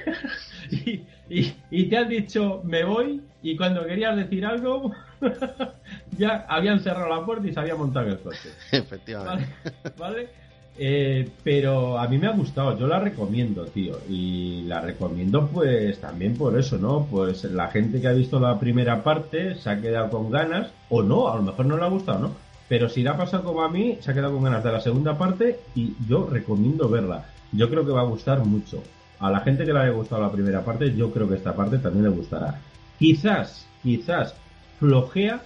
y, 0.72 1.04
y, 1.30 1.54
y, 1.70 1.86
te 1.86 1.98
has 1.98 2.10
dicho 2.10 2.62
me 2.64 2.84
voy 2.84 3.22
y 3.42 3.58
cuando 3.58 3.86
querías 3.86 4.16
decir 4.16 4.46
algo 4.46 4.92
ya 6.18 6.46
habían 6.48 6.80
cerrado 6.80 7.10
la 7.10 7.26
puerta 7.26 7.48
y 7.48 7.54
se 7.54 7.60
había 7.60 7.76
montado 7.76 8.08
el 8.08 8.20
coche. 8.20 8.50
Efectivamente. 8.72 9.48
¿Vale? 9.64 9.96
¿Vale? 9.98 10.44
Eh, 10.76 11.30
pero 11.44 12.00
a 12.00 12.08
mí 12.08 12.18
me 12.18 12.28
ha 12.28 12.32
gustado, 12.32 12.78
yo 12.78 12.88
la 12.88 13.00
recomiendo, 13.00 13.66
tío. 13.66 14.00
Y 14.10 14.64
la 14.64 14.82
recomiendo 14.82 15.48
pues 15.48 16.00
también 16.00 16.36
por 16.36 16.58
eso, 16.58 16.78
¿no? 16.78 17.08
Pues 17.10 17.44
la 17.44 17.70
gente 17.70 18.02
que 18.02 18.08
ha 18.08 18.14
visto 18.14 18.40
la 18.40 18.60
primera 18.60 19.04
parte 19.04 19.56
se 19.56 19.70
ha 19.70 19.80
quedado 19.80 20.10
con 20.10 20.32
ganas, 20.32 20.72
o 20.90 21.04
no, 21.04 21.30
a 21.30 21.36
lo 21.36 21.44
mejor 21.44 21.66
no 21.66 21.78
le 21.78 21.84
ha 21.84 21.90
gustado, 21.90 22.20
¿no? 22.20 22.32
Pero 22.68 22.90
si 22.90 23.04
le 23.04 23.10
ha 23.10 23.18
pasado 23.18 23.44
como 23.44 23.62
a 23.62 23.70
mí, 23.70 24.00
se 24.02 24.10
ha 24.10 24.14
quedado 24.14 24.34
con 24.34 24.44
ganas 24.44 24.64
de 24.64 24.72
la 24.72 24.82
segunda 24.82 25.18
parte 25.18 25.60
y 25.76 25.94
yo 26.08 26.28
recomiendo 26.28 26.90
verla. 26.90 27.26
Yo 27.54 27.70
creo 27.70 27.86
que 27.86 27.92
va 27.92 28.02
a 28.02 28.06
gustar 28.06 28.46
mucho. 28.46 28.84
A 29.20 29.32
la 29.32 29.40
gente 29.40 29.66
que 29.66 29.74
le 29.74 29.80
haya 29.80 29.92
gustado 29.92 30.22
la 30.22 30.32
primera 30.32 30.66
parte, 30.66 30.96
yo 30.96 31.12
creo 31.12 31.30
que 31.30 31.36
esta 31.36 31.56
parte 31.56 31.78
también 31.78 32.04
le 32.04 32.10
gustará. 32.10 32.60
Quizás, 33.00 33.68
quizás 33.82 34.36
flojea 34.80 35.42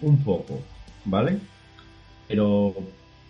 un 0.00 0.22
poco, 0.22 0.60
¿vale? 1.04 1.38
Pero 2.28 2.74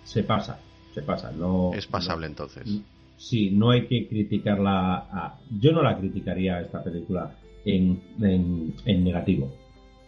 se 0.05 0.23
pasa 0.23 0.59
se 0.95 1.03
pasa. 1.03 1.31
No, 1.33 1.73
es 1.75 1.87
pasable 1.87 2.27
no, 2.27 2.33
entonces. 2.33 2.81
Sí, 3.17 3.51
no 3.51 3.71
hay 3.71 3.87
que 3.87 4.09
criticarla. 4.09 5.07
A, 5.11 5.39
yo 5.59 5.73
no 5.73 5.83
la 5.83 5.99
criticaría 5.99 6.61
esta 6.61 6.83
película 6.83 7.37
en, 7.65 8.03
en, 8.21 8.75
en, 8.85 9.05
negativo. 9.05 9.53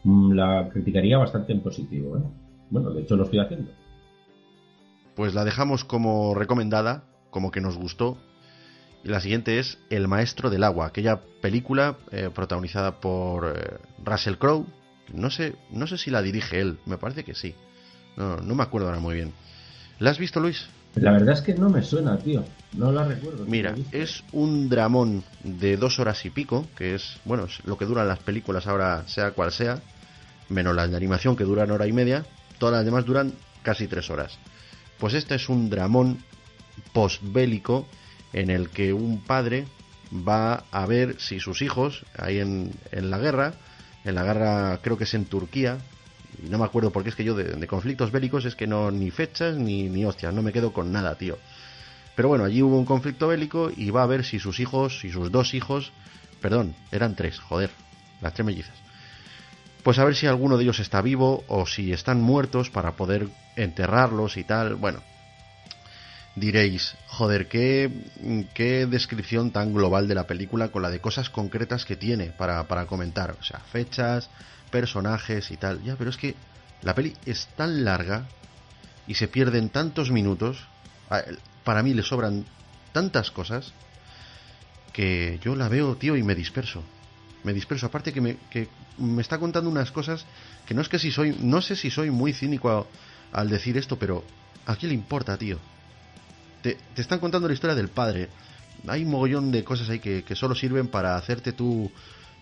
La 0.04 0.68
criticaría 0.70 1.18
bastante 1.18 1.52
en 1.52 1.60
positivo. 1.60 2.16
¿eh? 2.16 2.22
Bueno, 2.70 2.90
de 2.90 3.02
hecho 3.02 3.16
lo 3.16 3.24
estoy 3.24 3.40
haciendo. 3.40 3.70
Pues 5.14 5.34
la 5.34 5.44
dejamos 5.44 5.84
como 5.84 6.34
recomendada, 6.34 7.04
como 7.32 7.50
que 7.50 7.60
nos 7.60 7.76
gustó. 7.76 8.16
Y 9.02 9.08
la 9.08 9.20
siguiente 9.20 9.58
es 9.58 9.78
El 9.90 10.06
Maestro 10.06 10.48
del 10.48 10.62
Agua, 10.62 10.86
aquella 10.86 11.20
película 11.40 11.96
eh, 12.12 12.30
protagonizada 12.32 13.00
por 13.00 13.56
eh, 13.56 13.78
Russell 14.04 14.36
Crowe. 14.36 14.66
No 15.12 15.30
sé, 15.30 15.56
no 15.72 15.88
sé 15.88 15.98
si 15.98 16.12
la 16.12 16.22
dirige 16.22 16.60
él, 16.60 16.78
me 16.86 16.98
parece 16.98 17.24
que 17.24 17.34
sí. 17.34 17.56
No, 18.16 18.36
no 18.36 18.54
me 18.54 18.62
acuerdo 18.62 18.86
ahora 18.86 19.00
muy 19.00 19.16
bien. 19.16 19.32
¿La 19.98 20.10
has 20.10 20.18
visto, 20.18 20.38
Luis? 20.38 20.68
La 20.94 21.12
verdad 21.12 21.34
es 21.34 21.40
que 21.40 21.54
no 21.54 21.68
me 21.68 21.82
suena, 21.82 22.16
tío. 22.18 22.44
No 22.74 22.92
la 22.92 23.04
recuerdo. 23.04 23.44
Mira, 23.46 23.74
es 23.90 24.22
un 24.32 24.68
dramón 24.68 25.24
de 25.42 25.76
dos 25.76 25.98
horas 25.98 26.24
y 26.24 26.30
pico, 26.30 26.66
que 26.76 26.94
es, 26.94 27.18
bueno, 27.24 27.44
es 27.46 27.64
lo 27.64 27.78
que 27.78 27.86
duran 27.86 28.06
las 28.06 28.18
películas 28.18 28.66
ahora, 28.66 29.04
sea 29.08 29.32
cual 29.32 29.52
sea, 29.52 29.80
menos 30.48 30.76
las 30.76 30.90
de 30.90 30.96
animación 30.96 31.34
que 31.34 31.44
duran 31.44 31.70
hora 31.70 31.86
y 31.86 31.92
media, 31.92 32.24
todas 32.58 32.74
las 32.76 32.84
demás 32.84 33.04
duran 33.06 33.32
casi 33.62 33.88
tres 33.88 34.10
horas. 34.10 34.38
Pues 34.98 35.14
este 35.14 35.34
es 35.34 35.48
un 35.48 35.70
dramón 35.70 36.18
postbélico 36.92 37.86
en 38.32 38.50
el 38.50 38.70
que 38.70 38.92
un 38.92 39.20
padre 39.20 39.66
va 40.12 40.64
a 40.70 40.86
ver 40.86 41.16
si 41.20 41.40
sus 41.40 41.62
hijos, 41.62 42.04
ahí 42.18 42.38
en, 42.38 42.72
en 42.90 43.10
la 43.10 43.18
guerra, 43.18 43.54
en 44.04 44.14
la 44.14 44.24
guerra 44.24 44.80
creo 44.82 44.98
que 44.98 45.04
es 45.04 45.14
en 45.14 45.24
Turquía, 45.24 45.78
y 46.42 46.48
no 46.48 46.58
me 46.58 46.64
acuerdo 46.64 46.90
porque 46.90 47.10
es 47.10 47.14
que 47.14 47.24
yo 47.24 47.34
de, 47.34 47.44
de, 47.44 47.66
conflictos 47.66 48.10
bélicos 48.10 48.44
es 48.44 48.54
que 48.54 48.66
no 48.66 48.90
ni 48.90 49.10
fechas 49.10 49.56
ni, 49.56 49.88
ni 49.88 50.04
hostias, 50.04 50.32
no 50.34 50.42
me 50.42 50.52
quedo 50.52 50.72
con 50.72 50.92
nada, 50.92 51.14
tío. 51.16 51.38
Pero 52.14 52.28
bueno, 52.28 52.44
allí 52.44 52.62
hubo 52.62 52.78
un 52.78 52.84
conflicto 52.84 53.28
bélico 53.28 53.70
y 53.74 53.90
va 53.90 54.02
a 54.02 54.06
ver 54.06 54.24
si 54.24 54.38
sus 54.38 54.60
hijos, 54.60 55.00
si 55.00 55.10
sus 55.10 55.30
dos 55.32 55.54
hijos, 55.54 55.92
perdón, 56.40 56.74
eran 56.90 57.16
tres, 57.16 57.38
joder, 57.38 57.70
las 58.20 58.34
tres 58.34 58.44
mellizas. 58.44 58.76
Pues 59.82 59.98
a 59.98 60.04
ver 60.04 60.14
si 60.14 60.26
alguno 60.26 60.56
de 60.56 60.64
ellos 60.64 60.78
está 60.78 61.00
vivo 61.00 61.44
o 61.48 61.66
si 61.66 61.92
están 61.92 62.20
muertos 62.20 62.70
para 62.70 62.92
poder 62.92 63.28
enterrarlos 63.56 64.36
y 64.36 64.44
tal. 64.44 64.76
Bueno, 64.76 65.02
diréis, 66.34 66.96
joder, 67.08 67.48
qué, 67.48 67.90
qué 68.54 68.86
descripción 68.86 69.50
tan 69.50 69.74
global 69.74 70.08
de 70.08 70.14
la 70.14 70.26
película 70.26 70.68
con 70.68 70.82
la 70.82 70.90
de 70.90 71.00
cosas 71.00 71.30
concretas 71.30 71.84
que 71.84 71.96
tiene 71.96 72.26
para, 72.26 72.66
para 72.68 72.86
comentar. 72.86 73.36
O 73.38 73.44
sea, 73.44 73.60
fechas, 73.60 74.30
personajes 74.70 75.50
y 75.50 75.56
tal. 75.56 75.82
Ya, 75.82 75.96
pero 75.96 76.10
es 76.10 76.16
que 76.16 76.34
la 76.82 76.94
peli 76.94 77.14
es 77.26 77.48
tan 77.56 77.84
larga 77.84 78.26
y 79.06 79.14
se 79.14 79.28
pierden 79.28 79.68
tantos 79.68 80.10
minutos. 80.10 80.66
Para 81.64 81.82
mí 81.82 81.92
le 81.94 82.02
sobran 82.02 82.46
tantas 82.92 83.30
cosas 83.30 83.72
que 84.92 85.38
yo 85.42 85.54
la 85.54 85.68
veo, 85.68 85.96
tío, 85.96 86.16
y 86.16 86.22
me 86.22 86.34
disperso. 86.34 86.82
Me 87.44 87.52
disperso. 87.52 87.86
Aparte 87.86 88.12
que 88.12 88.20
me, 88.20 88.36
que 88.50 88.68
me 88.98 89.20
está 89.22 89.38
contando 89.38 89.68
unas 89.68 89.90
cosas 89.90 90.24
que 90.66 90.74
no 90.74 90.80
es 90.80 90.88
que 90.88 90.98
si 90.98 91.10
soy, 91.10 91.36
no 91.40 91.60
sé 91.60 91.76
si 91.76 91.90
soy 91.90 92.10
muy 92.10 92.32
cínico 92.32 92.86
al 93.32 93.48
decir 93.48 93.76
esto, 93.76 93.98
pero 93.98 94.24
¿a 94.64 94.76
quién 94.76 94.90
le 94.90 94.94
importa, 94.94 95.36
tío? 95.36 95.58
Te, 96.62 96.78
te, 96.94 97.02
están 97.02 97.18
contando 97.18 97.48
la 97.48 97.54
historia 97.54 97.74
del 97.76 97.88
padre. 97.88 98.28
Hay 98.86 99.04
un 99.04 99.10
mogollón 99.10 99.52
de 99.52 99.64
cosas 99.64 99.88
ahí 99.90 99.98
que, 99.98 100.22
que 100.22 100.34
solo 100.34 100.54
sirven 100.54 100.88
para 100.88 101.16
hacerte 101.16 101.52
tú, 101.52 101.90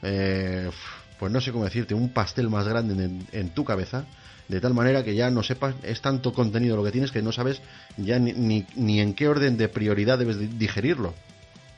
eh, 0.03 0.71
pues 1.19 1.33
no 1.33 1.41
sé 1.41 1.53
cómo 1.53 1.65
decirte, 1.65 1.95
un 1.95 2.11
pastel 2.11 2.49
más 2.49 2.67
grande 2.67 3.05
en, 3.05 3.27
en 3.33 3.51
tu 3.51 3.65
cabeza, 3.65 4.05
de 4.49 4.61
tal 4.61 4.75
manera 4.75 5.05
que 5.05 5.15
ya 5.15 5.31
no 5.31 5.43
sepas, 5.43 5.75
es 5.83 6.01
tanto 6.01 6.33
contenido 6.33 6.77
lo 6.77 6.83
que 6.85 6.91
tienes 6.91 7.13
que 7.13 7.23
no 7.23 7.31
sabes 7.31 7.61
ya 7.97 8.19
ni, 8.19 8.33
ni, 8.33 8.67
ni 8.75 9.01
en 9.01 9.15
qué 9.15 9.29
orden 9.29 9.57
de 9.57 9.69
prioridad 9.69 10.19
debes 10.19 10.39
de 10.39 10.49
digerirlo. 10.49 11.15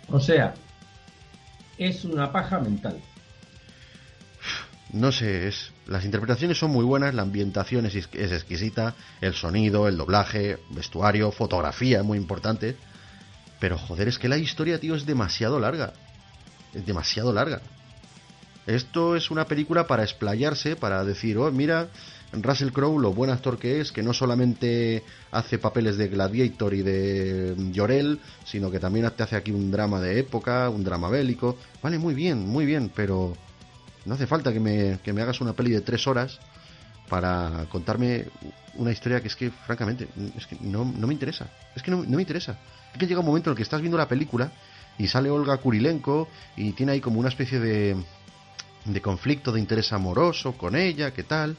O 0.08 0.20
sea, 0.20 0.54
es 1.76 2.04
una 2.04 2.30
paja 2.32 2.60
mental. 2.60 2.98
No 4.92 5.10
sé, 5.10 5.48
es, 5.48 5.71
las 5.86 6.04
interpretaciones 6.04 6.58
son 6.58 6.70
muy 6.70 6.84
buenas, 6.84 7.14
la 7.14 7.22
ambientación 7.22 7.86
es, 7.86 7.94
es 7.94 8.32
exquisita, 8.32 8.94
el 9.20 9.34
sonido, 9.34 9.88
el 9.88 9.96
doblaje, 9.96 10.58
vestuario, 10.70 11.32
fotografía, 11.32 12.02
muy 12.02 12.18
importante. 12.18 12.76
Pero 13.58 13.78
joder, 13.78 14.08
es 14.08 14.18
que 14.18 14.28
la 14.28 14.38
historia, 14.38 14.78
tío, 14.78 14.94
es 14.94 15.06
demasiado 15.06 15.58
larga. 15.58 15.92
Es 16.72 16.86
demasiado 16.86 17.32
larga. 17.32 17.60
Esto 18.66 19.16
es 19.16 19.30
una 19.30 19.46
película 19.46 19.86
para 19.86 20.04
explayarse, 20.04 20.76
para 20.76 21.04
decir, 21.04 21.36
oh, 21.36 21.50
mira, 21.50 21.88
Russell 22.32 22.70
Crowe, 22.70 23.00
lo 23.00 23.12
buen 23.12 23.30
actor 23.30 23.58
que 23.58 23.80
es, 23.80 23.90
que 23.90 24.02
no 24.02 24.12
solamente 24.12 25.02
hace 25.32 25.58
papeles 25.58 25.96
de 25.98 26.08
Gladiator 26.08 26.72
y 26.72 26.82
de 26.82 27.54
Llorel, 27.72 28.20
sino 28.44 28.70
que 28.70 28.78
también 28.78 29.10
te 29.16 29.22
hace 29.24 29.36
aquí 29.36 29.50
un 29.50 29.70
drama 29.70 30.00
de 30.00 30.20
época, 30.20 30.70
un 30.70 30.84
drama 30.84 31.10
bélico. 31.10 31.58
Vale, 31.82 31.98
muy 31.98 32.14
bien, 32.14 32.46
muy 32.46 32.64
bien, 32.64 32.90
pero 32.94 33.36
no 34.04 34.14
hace 34.14 34.26
falta 34.26 34.52
que 34.52 34.60
me, 34.60 34.98
que 35.02 35.12
me 35.12 35.22
hagas 35.22 35.40
una 35.40 35.52
peli 35.52 35.70
de 35.70 35.80
tres 35.80 36.06
horas 36.06 36.38
para 37.08 37.66
contarme 37.70 38.26
una 38.74 38.90
historia 38.90 39.20
que 39.20 39.28
es 39.28 39.36
que, 39.36 39.50
francamente, 39.50 40.08
es 40.36 40.46
que 40.46 40.56
no, 40.60 40.84
no 40.84 41.06
me 41.06 41.12
interesa. 41.12 41.48
Es 41.76 41.82
que 41.82 41.90
no, 41.90 41.98
no 41.98 42.16
me 42.16 42.22
interesa. 42.22 42.56
Es 42.92 42.98
que 42.98 43.06
llega 43.06 43.20
un 43.20 43.26
momento 43.26 43.50
en 43.50 43.52
el 43.52 43.56
que 43.56 43.62
estás 43.62 43.80
viendo 43.80 43.98
la 43.98 44.08
película 44.08 44.50
y 44.98 45.06
sale 45.08 45.30
Olga 45.30 45.56
Kurilenko 45.58 46.28
y 46.56 46.72
tiene 46.72 46.92
ahí 46.92 47.00
como 47.00 47.20
una 47.20 47.28
especie 47.28 47.60
de, 47.60 47.96
de 48.84 49.00
conflicto 49.02 49.52
de 49.52 49.60
interés 49.60 49.92
amoroso 49.92 50.52
con 50.52 50.74
ella, 50.76 51.12
¿qué 51.12 51.22
tal? 51.22 51.56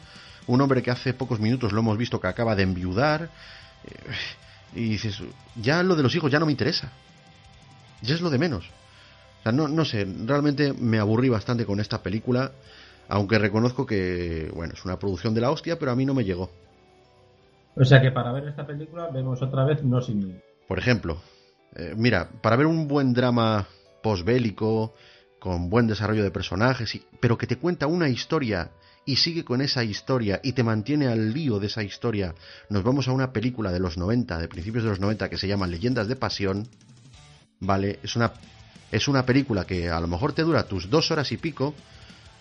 Un 0.48 0.60
hombre 0.62 0.82
que 0.82 0.92
hace 0.92 1.14
pocos 1.14 1.40
minutos 1.40 1.72
lo 1.72 1.80
hemos 1.80 1.98
visto 1.98 2.20
que 2.20 2.28
acaba 2.28 2.56
de 2.56 2.64
enviudar. 2.64 3.30
eh, 3.86 4.76
Y 4.76 4.90
dices, 4.90 5.20
ya 5.56 5.84
lo 5.84 5.96
de 5.96 6.04
los 6.04 6.16
hijos 6.16 6.32
ya 6.32 6.40
no 6.40 6.46
me 6.48 6.52
interesa. 6.52 6.92
Ya 8.02 8.16
es 8.16 8.22
lo 8.22 8.30
de 8.30 8.38
menos. 8.40 8.66
O 9.44 9.50
sea, 9.52 9.52
no, 9.52 9.68
no 9.68 9.84
sé, 9.84 10.08
realmente 10.26 10.72
me 10.72 11.00
aburrí 11.00 11.28
bastante 11.28 11.66
con 11.66 11.82
esta 11.82 12.02
película, 12.02 12.54
aunque 13.10 13.38
reconozco 13.38 13.86
que, 13.86 14.50
bueno, 14.56 14.74
es 14.74 14.86
una 14.86 14.98
producción 14.98 15.34
de 15.34 15.42
la 15.42 15.52
hostia, 15.52 15.78
pero 15.78 15.92
a 15.92 15.96
mí 15.98 16.06
no 16.06 16.14
me 16.14 16.24
llegó. 16.24 16.50
O 17.76 17.84
sea 17.84 18.02
que 18.02 18.12
para 18.12 18.32
ver 18.32 18.48
esta 18.48 18.66
película 18.66 19.10
vemos 19.10 19.42
otra 19.42 19.66
vez 19.66 19.84
No 19.84 20.02
sin 20.02 20.28
mí. 20.28 20.36
Por 20.66 20.80
ejemplo, 20.80 21.22
eh, 21.76 21.94
mira, 21.98 22.30
para 22.42 22.56
ver 22.56 22.68
un 22.68 22.88
buen 22.88 23.14
drama 23.14 23.68
posbélico, 24.02 24.94
con 25.40 25.70
buen 25.70 25.88
desarrollo 25.88 26.24
de 26.24 26.32
personajes, 26.32 26.96
y- 26.96 27.04
pero 27.20 27.38
que 27.38 27.46
te 27.46 27.58
cuenta 27.58 27.86
una 27.86 28.08
historia 28.08 28.72
y 29.06 29.18
sigue 29.18 29.44
con 29.44 29.60
esa 29.60 29.84
historia 29.84 30.40
y 30.42 30.54
te 30.54 30.64
mantiene 30.64 31.08
al 31.08 31.34
lío 31.34 31.60
de 31.60 31.68
esa 31.68 31.84
historia, 31.84 32.34
nos 32.70 32.84
vamos 32.84 33.10
a 33.10 33.12
una 33.12 33.34
película 33.34 33.74
de 33.74 33.82
los 33.82 33.98
90, 33.98 34.40
de 34.40 34.48
principios 34.48 34.86
de 34.86 34.92
los 34.92 35.02
90, 35.02 35.28
que 35.30 35.38
se 35.38 35.50
llama 35.50 35.68
Leyendas 35.68 36.08
de 36.08 36.16
Pasión, 36.16 36.66
¿vale? 37.60 38.00
Es 38.04 38.16
una, 38.16 38.32
es 38.94 39.08
una 39.08 39.26
película 39.26 39.66
que 39.66 39.90
a 39.90 40.00
lo 40.00 40.08
mejor 40.08 40.34
te 40.34 40.44
dura 40.44 40.68
tus 40.68 40.88
dos 40.88 41.10
horas 41.10 41.32
y 41.32 41.38
pico, 41.38 41.74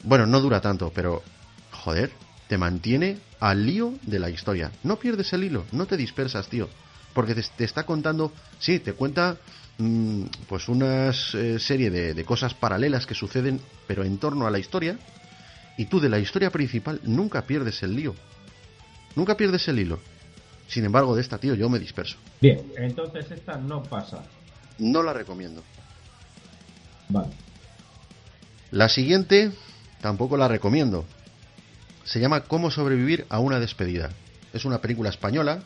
bueno, 0.02 0.26
no 0.26 0.38
dura 0.38 0.60
tanto, 0.60 0.92
pero, 0.94 1.22
joder, 1.70 2.12
te 2.46 2.58
mantiene 2.58 3.18
al 3.40 3.64
lío 3.64 3.94
de 4.02 4.18
la 4.18 4.28
historia. 4.28 4.70
No 4.82 4.96
pierdes 4.96 5.32
el 5.32 5.44
hilo, 5.44 5.64
no 5.72 5.86
te 5.86 5.96
dispersas, 5.96 6.48
tío. 6.48 6.68
Porque 7.14 7.34
te, 7.34 7.42
te 7.42 7.64
está 7.64 7.84
contando, 7.84 8.32
sí, 8.58 8.80
te 8.80 8.92
cuenta 8.92 9.38
mm, 9.78 10.24
pues 10.46 10.68
una 10.68 11.08
eh, 11.08 11.58
serie 11.58 11.90
de, 11.90 12.12
de 12.12 12.24
cosas 12.24 12.52
paralelas 12.52 13.06
que 13.06 13.14
suceden, 13.14 13.58
pero 13.86 14.04
en 14.04 14.18
torno 14.18 14.46
a 14.46 14.50
la 14.50 14.58
historia. 14.58 14.98
Y 15.78 15.86
tú 15.86 16.00
de 16.00 16.10
la 16.10 16.18
historia 16.18 16.50
principal 16.50 17.00
nunca 17.04 17.46
pierdes 17.46 17.82
el 17.82 17.96
lío. 17.96 18.14
Nunca 19.16 19.38
pierdes 19.38 19.66
el 19.68 19.78
hilo. 19.78 20.00
Sin 20.68 20.84
embargo, 20.84 21.14
de 21.14 21.22
esta, 21.22 21.38
tío, 21.38 21.54
yo 21.54 21.70
me 21.70 21.78
disperso. 21.78 22.18
Bien, 22.42 22.60
entonces 22.76 23.30
esta 23.30 23.56
no 23.56 23.82
pasa. 23.82 24.22
No 24.78 25.02
la 25.02 25.14
recomiendo. 25.14 25.62
Vale. 27.08 27.28
La 28.70 28.88
siguiente 28.88 29.52
tampoco 30.00 30.36
la 30.36 30.48
recomiendo. 30.48 31.04
Se 32.04 32.20
llama 32.20 32.42
Cómo 32.42 32.70
sobrevivir 32.70 33.26
a 33.28 33.38
una 33.38 33.60
despedida. 33.60 34.10
Es 34.52 34.64
una 34.64 34.80
película 34.80 35.10
española 35.10 35.62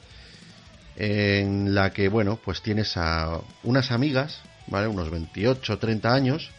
en 0.97 1.75
la 1.75 1.93
que, 1.93 2.09
bueno, 2.09 2.39
pues 2.45 2.63
tienes 2.63 2.97
a 2.97 3.41
unas 3.63 3.91
amigas, 3.91 4.41
¿vale? 4.67 4.89
Unos 4.89 5.11
28, 5.11 5.79
30 5.79 6.13
años. 6.13 6.51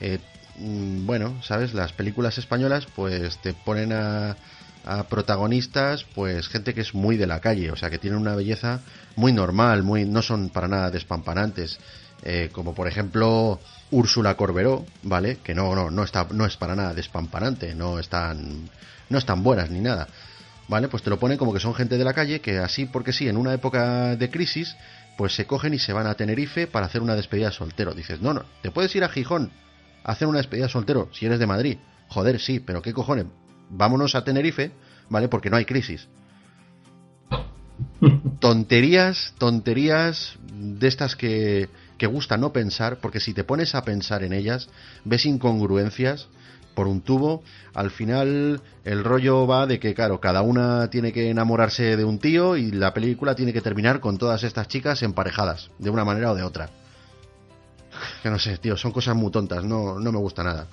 Eh, 0.00 0.18
mm, 0.58 1.06
bueno, 1.06 1.42
¿sabes? 1.42 1.74
Las 1.74 1.92
películas 1.92 2.38
españolas 2.38 2.86
pues 2.94 3.38
te 3.38 3.54
ponen 3.54 3.92
a, 3.92 4.36
a 4.86 5.04
protagonistas, 5.08 6.04
pues 6.14 6.48
gente 6.48 6.72
que 6.72 6.80
es 6.80 6.94
muy 6.94 7.16
de 7.16 7.26
la 7.26 7.40
calle, 7.40 7.70
o 7.72 7.76
sea, 7.76 7.90
que 7.90 7.98
tienen 7.98 8.20
una 8.20 8.36
belleza 8.36 8.80
muy 9.16 9.32
normal, 9.32 9.82
muy 9.82 10.04
no 10.04 10.22
son 10.22 10.48
para 10.48 10.68
nada 10.68 10.90
despampanantes. 10.90 11.78
Eh, 12.28 12.50
como 12.50 12.74
por 12.74 12.88
ejemplo 12.88 13.60
Úrsula 13.92 14.36
Corberó, 14.36 14.84
¿vale? 15.04 15.36
Que 15.44 15.54
no, 15.54 15.76
no, 15.76 15.92
no 15.92 16.02
está, 16.02 16.26
no 16.32 16.44
es 16.44 16.56
para 16.56 16.74
nada 16.74 16.92
despampanante, 16.92 17.72
no 17.76 18.00
están, 18.00 18.68
no 19.08 19.18
están 19.18 19.44
buenas 19.44 19.70
ni 19.70 19.78
nada. 19.78 20.08
¿Vale? 20.66 20.88
Pues 20.88 21.04
te 21.04 21.10
lo 21.10 21.20
ponen 21.20 21.38
como 21.38 21.54
que 21.54 21.60
son 21.60 21.72
gente 21.72 21.96
de 21.96 22.02
la 22.02 22.14
calle 22.14 22.40
que 22.40 22.58
así 22.58 22.86
porque 22.86 23.12
sí, 23.12 23.28
en 23.28 23.36
una 23.36 23.54
época 23.54 24.16
de 24.16 24.28
crisis, 24.28 24.74
pues 25.16 25.36
se 25.36 25.46
cogen 25.46 25.72
y 25.72 25.78
se 25.78 25.92
van 25.92 26.08
a 26.08 26.14
Tenerife 26.14 26.66
para 26.66 26.86
hacer 26.86 27.00
una 27.00 27.14
despedida 27.14 27.46
de 27.46 27.52
soltero. 27.52 27.94
Dices, 27.94 28.20
no, 28.20 28.34
no, 28.34 28.44
te 28.60 28.72
puedes 28.72 28.92
ir 28.96 29.04
a 29.04 29.08
Gijón 29.08 29.52
a 30.02 30.10
hacer 30.10 30.26
una 30.26 30.38
despedida 30.38 30.66
de 30.66 30.72
soltero 30.72 31.08
si 31.12 31.26
eres 31.26 31.38
de 31.38 31.46
Madrid. 31.46 31.78
Joder, 32.08 32.40
sí, 32.40 32.58
pero 32.58 32.82
¿qué 32.82 32.92
cojones? 32.92 33.26
Vámonos 33.70 34.16
a 34.16 34.24
Tenerife, 34.24 34.72
¿vale? 35.10 35.28
Porque 35.28 35.48
no 35.48 35.58
hay 35.58 35.64
crisis. 35.64 36.08
Tonterías, 38.40 39.32
tonterías 39.38 40.36
de 40.52 40.88
estas 40.88 41.14
que, 41.14 41.68
que 41.98 42.06
gusta 42.06 42.36
no 42.36 42.52
pensar, 42.52 42.98
porque 42.98 43.20
si 43.20 43.34
te 43.34 43.44
pones 43.44 43.74
a 43.74 43.84
pensar 43.84 44.22
en 44.22 44.32
ellas, 44.32 44.68
ves 45.04 45.26
incongruencias 45.26 46.28
por 46.74 46.86
un 46.86 47.00
tubo. 47.00 47.42
Al 47.74 47.90
final 47.90 48.60
el 48.84 49.02
rollo 49.02 49.46
va 49.46 49.66
de 49.66 49.80
que, 49.80 49.94
claro, 49.94 50.20
cada 50.20 50.42
una 50.42 50.88
tiene 50.90 51.12
que 51.12 51.30
enamorarse 51.30 51.96
de 51.96 52.04
un 52.04 52.18
tío 52.18 52.56
y 52.56 52.70
la 52.70 52.94
película 52.94 53.34
tiene 53.34 53.52
que 53.52 53.62
terminar 53.62 54.00
con 54.00 54.18
todas 54.18 54.44
estas 54.44 54.68
chicas 54.68 55.02
emparejadas, 55.02 55.70
de 55.78 55.90
una 55.90 56.04
manera 56.04 56.32
o 56.32 56.34
de 56.34 56.42
otra. 56.42 56.70
Que 58.22 58.30
no 58.30 58.38
sé, 58.38 58.58
tío, 58.58 58.76
son 58.76 58.92
cosas 58.92 59.16
muy 59.16 59.30
tontas, 59.30 59.64
no, 59.64 59.98
no 59.98 60.12
me 60.12 60.18
gusta 60.18 60.44
nada. 60.44 60.66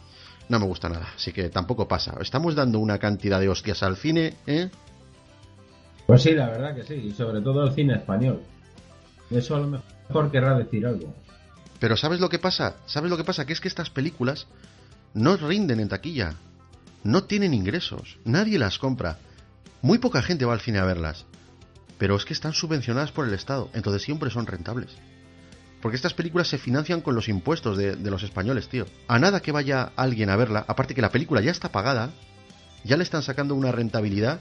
No 0.49 0.59
me 0.59 0.65
gusta 0.65 0.89
nada, 0.89 1.07
así 1.15 1.31
que 1.31 1.47
tampoco 1.47 1.87
pasa. 1.87 2.15
Estamos 2.19 2.53
dando 2.53 2.77
una 2.79 2.99
cantidad 2.99 3.39
de 3.39 3.47
hostias 3.47 3.81
al 3.81 3.95
cine, 3.95 4.35
¿eh? 4.45 4.69
Pues 6.05 6.21
sí, 6.21 6.31
la 6.31 6.49
verdad 6.49 6.75
que 6.75 6.83
sí, 6.83 6.95
y 6.95 7.11
sobre 7.11 7.39
todo 7.39 7.65
el 7.65 7.73
cine 7.73 7.95
español. 7.95 8.41
Eso 9.31 9.55
a 9.55 9.59
lo 9.59 9.67
mejor 9.67 9.92
querrá 10.31 10.57
decir 10.57 10.85
algo. 10.85 11.13
Pero 11.79 11.97
¿sabes 11.97 12.19
lo 12.19 12.29
que 12.29 12.39
pasa? 12.39 12.75
¿Sabes 12.85 13.09
lo 13.09 13.17
que 13.17 13.23
pasa? 13.23 13.45
Que 13.45 13.53
es 13.53 13.59
que 13.59 13.67
estas 13.67 13.89
películas 13.89 14.47
no 15.13 15.35
rinden 15.37 15.79
en 15.79 15.89
taquilla. 15.89 16.33
No 17.03 17.25
tienen 17.25 17.53
ingresos. 17.53 18.17
Nadie 18.23 18.57
las 18.57 18.79
compra. 18.79 19.17
Muy 19.81 19.97
poca 19.97 20.21
gente 20.21 20.45
va 20.45 20.53
al 20.53 20.61
cine 20.61 20.79
a 20.79 20.85
verlas. 20.85 21.25
Pero 21.97 22.15
es 22.15 22.25
que 22.25 22.33
están 22.33 22.53
subvencionadas 22.53 23.11
por 23.11 23.27
el 23.27 23.33
Estado. 23.33 23.69
Entonces 23.73 24.03
siempre 24.03 24.29
son 24.29 24.47
rentables. 24.47 24.91
Porque 25.81 25.97
estas 25.97 26.13
películas 26.13 26.47
se 26.47 26.57
financian 26.57 27.01
con 27.01 27.15
los 27.15 27.27
impuestos 27.27 27.77
de, 27.77 27.97
de 27.97 28.11
los 28.11 28.23
españoles, 28.23 28.69
tío. 28.69 28.85
A 29.09 29.19
nada 29.19 29.41
que 29.41 29.51
vaya 29.51 29.91
alguien 29.97 30.29
a 30.29 30.37
verla, 30.37 30.63
aparte 30.65 30.95
que 30.95 31.01
la 31.01 31.11
película 31.11 31.41
ya 31.41 31.51
está 31.51 31.73
pagada, 31.73 32.11
ya 32.85 32.95
le 32.95 33.03
están 33.03 33.21
sacando 33.21 33.55
una 33.55 33.73
rentabilidad, 33.73 34.39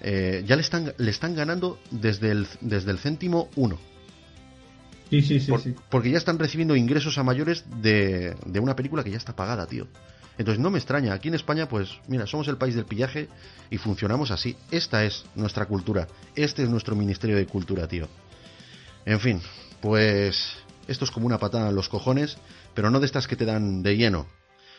eh, 0.00 0.42
ya 0.46 0.56
le 0.56 0.62
están, 0.62 0.94
le 0.96 1.10
están 1.10 1.34
ganando 1.34 1.78
desde 1.90 2.30
el, 2.30 2.48
desde 2.60 2.90
el 2.90 2.98
céntimo 2.98 3.48
uno. 3.54 3.78
Sí, 5.12 5.20
sí, 5.20 5.40
sí, 5.40 5.50
Por- 5.50 5.60
sí. 5.60 5.74
Porque 5.90 6.10
ya 6.10 6.16
están 6.16 6.38
recibiendo 6.38 6.74
ingresos 6.74 7.18
a 7.18 7.22
mayores 7.22 7.64
de, 7.82 8.34
de 8.46 8.60
una 8.60 8.74
película 8.74 9.04
que 9.04 9.10
ya 9.10 9.18
está 9.18 9.36
pagada, 9.36 9.66
tío. 9.66 9.86
Entonces 10.38 10.58
no 10.58 10.70
me 10.70 10.78
extraña. 10.78 11.12
Aquí 11.12 11.28
en 11.28 11.34
España, 11.34 11.68
pues, 11.68 11.90
mira, 12.08 12.26
somos 12.26 12.48
el 12.48 12.56
país 12.56 12.74
del 12.74 12.86
pillaje 12.86 13.28
y 13.68 13.76
funcionamos 13.76 14.30
así. 14.30 14.56
Esta 14.70 15.04
es 15.04 15.26
nuestra 15.34 15.66
cultura. 15.66 16.08
Este 16.34 16.62
es 16.62 16.70
nuestro 16.70 16.96
Ministerio 16.96 17.36
de 17.36 17.44
Cultura, 17.44 17.86
tío. 17.86 18.08
En 19.04 19.20
fin, 19.20 19.42
pues 19.82 20.54
esto 20.88 21.04
es 21.04 21.10
como 21.10 21.26
una 21.26 21.36
patada 21.38 21.68
en 21.68 21.74
los 21.76 21.90
cojones, 21.90 22.38
pero 22.72 22.88
no 22.90 22.98
de 22.98 23.04
estas 23.04 23.26
que 23.28 23.36
te 23.36 23.44
dan 23.44 23.82
de 23.82 23.98
lleno, 23.98 24.26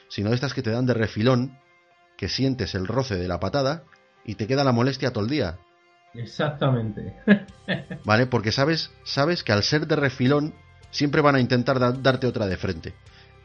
sino 0.10 0.30
de 0.30 0.36
estas 0.36 0.56
que 0.56 0.64
te 0.64 0.72
dan 0.72 0.88
de 0.88 0.96
refilón, 0.96 1.60
que 2.18 2.28
sientes 2.28 2.74
el 2.74 2.88
roce 2.88 3.18
de 3.18 3.28
la 3.28 3.40
patada 3.40 3.84
y 4.26 4.34
te 4.34 4.48
queda 4.48 4.64
la 4.64 4.72
molestia 4.72 5.14
todo 5.14 5.26
el 5.26 5.30
día. 5.30 5.60
Exactamente. 6.16 7.16
¿vale? 8.04 8.28
Porque 8.28 8.52
sabes, 8.52 8.92
sabes 9.04 9.44
que 9.44 9.52
al 9.52 9.64
ser 9.64 9.88
de 9.88 9.96
refilón 9.96 10.54
siempre 10.92 11.22
van 11.22 11.36
a 11.36 11.40
intentar 11.40 11.80
da- 11.80 11.92
darte 11.92 12.28
otra 12.28 12.48
de 12.48 12.58
frente. 12.58 12.94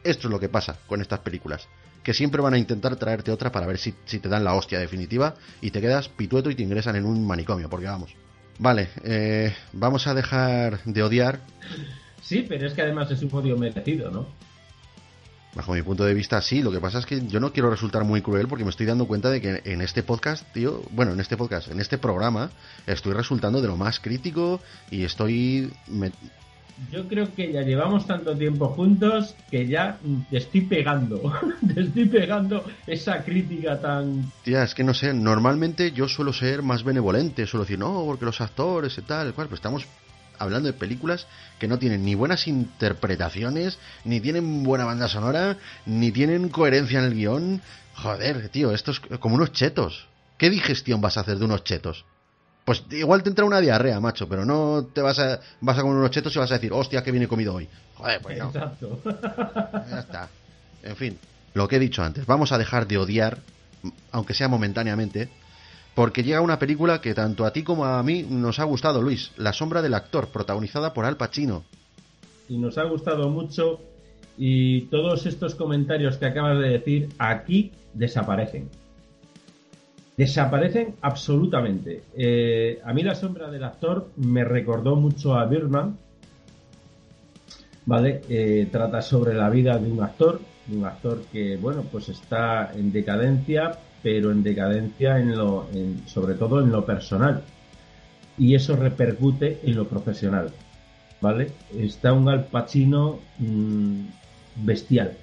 Esto 0.03 0.27
es 0.27 0.31
lo 0.31 0.39
que 0.39 0.49
pasa 0.49 0.77
con 0.87 1.01
estas 1.01 1.19
películas, 1.19 1.67
que 2.03 2.13
siempre 2.13 2.41
van 2.41 2.53
a 2.53 2.57
intentar 2.57 2.95
traerte 2.95 3.31
otra 3.31 3.51
para 3.51 3.67
ver 3.67 3.77
si, 3.77 3.93
si 4.05 4.19
te 4.19 4.29
dan 4.29 4.43
la 4.43 4.53
hostia 4.53 4.79
definitiva 4.79 5.35
y 5.61 5.71
te 5.71 5.81
quedas 5.81 6.07
pitueto 6.09 6.49
y 6.49 6.55
te 6.55 6.63
ingresan 6.63 6.95
en 6.95 7.05
un 7.05 7.25
manicomio, 7.25 7.69
porque 7.69 7.87
vamos. 7.87 8.13
Vale, 8.59 8.89
eh, 9.03 9.53
vamos 9.73 10.07
a 10.07 10.13
dejar 10.13 10.83
de 10.83 11.03
odiar. 11.03 11.39
Sí, 12.21 12.45
pero 12.47 12.67
es 12.67 12.73
que 12.73 12.81
además 12.81 13.09
es 13.11 13.21
un 13.23 13.29
odio 13.33 13.57
merecido, 13.57 14.11
¿no? 14.11 14.27
Bajo 15.59 15.73
mi 15.73 15.81
punto 15.81 16.05
de 16.05 16.13
vista, 16.13 16.41
sí. 16.41 16.61
Lo 16.61 16.71
que 16.71 16.79
pasa 16.79 16.99
es 16.99 17.05
que 17.05 17.27
yo 17.27 17.41
no 17.41 17.51
quiero 17.51 17.69
resultar 17.69 18.05
muy 18.05 18.21
cruel 18.21 18.47
porque 18.47 18.63
me 18.63 18.69
estoy 18.69 18.85
dando 18.85 19.07
cuenta 19.07 19.29
de 19.29 19.41
que 19.41 19.61
en 19.65 19.81
este 19.81 20.03
podcast, 20.03 20.49
tío, 20.53 20.83
bueno, 20.91 21.11
en 21.11 21.19
este 21.19 21.35
podcast, 21.35 21.67
en 21.67 21.81
este 21.81 21.97
programa, 21.97 22.49
estoy 22.87 23.11
resultando 23.11 23.61
de 23.61 23.67
lo 23.67 23.75
más 23.75 23.99
crítico 23.99 24.61
y 24.89 25.03
estoy... 25.03 25.69
Yo 26.93 27.05
creo 27.09 27.35
que 27.35 27.51
ya 27.51 27.61
llevamos 27.61 28.07
tanto 28.07 28.37
tiempo 28.37 28.69
juntos 28.69 29.35
que 29.51 29.67
ya 29.67 29.97
te 30.29 30.37
estoy 30.37 30.61
pegando, 30.61 31.21
te 31.73 31.81
estoy 31.81 32.05
pegando 32.05 32.63
esa 32.87 33.21
crítica 33.25 33.81
tan... 33.81 34.31
Tía, 34.45 34.63
es 34.63 34.73
que 34.73 34.85
no 34.85 34.93
sé, 34.93 35.13
normalmente 35.13 35.91
yo 35.91 36.07
suelo 36.07 36.31
ser 36.31 36.63
más 36.63 36.85
benevolente, 36.85 37.45
suelo 37.45 37.65
decir, 37.65 37.79
no, 37.79 38.05
porque 38.05 38.23
los 38.23 38.39
actores 38.39 38.97
y 38.97 39.01
tal, 39.01 39.33
cual, 39.33 39.47
pero 39.47 39.55
estamos 39.55 39.85
hablando 40.39 40.67
de 40.67 40.73
películas 40.73 41.27
que 41.59 41.67
no 41.67 41.77
tienen 41.77 42.03
ni 42.03 42.15
buenas 42.15 42.47
interpretaciones, 42.47 43.77
ni 44.05 44.19
tienen 44.19 44.63
buena 44.63 44.85
banda 44.85 45.07
sonora, 45.07 45.57
ni 45.85 46.11
tienen 46.11 46.49
coherencia 46.49 46.99
en 46.99 47.05
el 47.05 47.13
guion. 47.13 47.61
Joder, 47.95 48.49
tío, 48.49 48.71
esto 48.71 48.91
es 48.91 48.99
como 49.19 49.35
unos 49.35 49.51
chetos. 49.51 50.07
¿Qué 50.37 50.49
digestión 50.49 51.01
vas 51.01 51.17
a 51.17 51.21
hacer 51.21 51.37
de 51.37 51.45
unos 51.45 51.63
chetos? 51.63 52.05
Pues 52.65 52.83
igual 52.91 53.23
te 53.23 53.29
entra 53.29 53.45
una 53.45 53.59
diarrea, 53.59 53.99
macho, 53.99 54.29
pero 54.29 54.45
no 54.45 54.87
te 54.93 55.01
vas 55.01 55.19
a, 55.19 55.39
vas 55.59 55.77
a 55.77 55.81
comer 55.81 55.97
unos 55.97 56.11
chetos 56.11 56.35
y 56.35 56.39
vas 56.39 56.51
a 56.51 56.55
decir, 56.55 56.71
hostia, 56.71 57.03
que 57.03 57.11
viene 57.11 57.27
comido 57.27 57.55
hoy. 57.55 57.67
Joder, 57.95 58.21
pues 58.21 58.37
no. 58.37 58.47
Exacto. 58.49 59.01
Ya 59.89 59.99
está. 59.99 60.29
En 60.83 60.95
fin, 60.95 61.17
lo 61.53 61.67
que 61.67 61.75
he 61.75 61.79
dicho 61.79 62.03
antes, 62.03 62.25
vamos 62.25 62.51
a 62.51 62.57
dejar 62.57 62.87
de 62.87 62.97
odiar, 62.97 63.39
aunque 64.11 64.33
sea 64.33 64.47
momentáneamente, 64.47 65.29
porque 65.99 66.23
llega 66.23 66.39
una 66.39 66.57
película 66.57 67.01
que 67.01 67.13
tanto 67.13 67.43
a 67.43 67.51
ti 67.51 67.61
como 67.61 67.83
a 67.83 68.01
mí 68.03 68.25
nos 68.29 68.59
ha 68.59 68.63
gustado, 68.63 69.01
Luis, 69.01 69.33
La 69.35 69.51
sombra 69.51 69.81
del 69.81 69.93
actor, 69.93 70.29
protagonizada 70.29 70.93
por 70.93 71.03
Al 71.03 71.17
Pacino. 71.17 71.65
Y 72.47 72.57
nos 72.57 72.77
ha 72.77 72.85
gustado 72.85 73.27
mucho 73.27 73.81
y 74.37 74.83
todos 74.83 75.25
estos 75.25 75.55
comentarios 75.55 76.15
que 76.15 76.27
acabas 76.27 76.57
de 76.57 76.69
decir 76.69 77.09
aquí 77.19 77.73
desaparecen. 77.93 78.69
Desaparecen 80.15 80.95
absolutamente. 81.01 82.03
Eh, 82.15 82.79
a 82.85 82.93
mí 82.93 83.03
La 83.03 83.13
sombra 83.13 83.51
del 83.51 83.65
actor 83.65 84.07
me 84.15 84.45
recordó 84.45 84.95
mucho 84.95 85.35
a 85.35 85.45
Birdman. 85.47 85.97
¿Vale? 87.85 88.21
Eh, 88.29 88.69
trata 88.71 89.01
sobre 89.01 89.33
la 89.33 89.49
vida 89.49 89.77
de 89.77 89.91
un 89.91 90.01
actor, 90.01 90.39
un 90.71 90.85
actor 90.85 91.23
que, 91.29 91.57
bueno, 91.57 91.83
pues 91.91 92.07
está 92.07 92.71
en 92.73 92.93
decadencia, 92.93 93.79
pero 94.01 94.31
en 94.31 94.43
decadencia 94.43 95.19
en 95.19 95.37
lo, 95.37 95.67
sobre 96.05 96.35
todo 96.35 96.61
en 96.61 96.71
lo 96.71 96.85
personal. 96.85 97.43
Y 98.37 98.55
eso 98.55 98.75
repercute 98.75 99.59
en 99.63 99.75
lo 99.75 99.87
profesional. 99.87 100.51
¿Vale? 101.21 101.51
Está 101.77 102.13
un 102.13 102.29
Al 102.29 102.45
Pacino 102.45 103.19
mm, 103.39 104.01
bestial. 104.63 105.17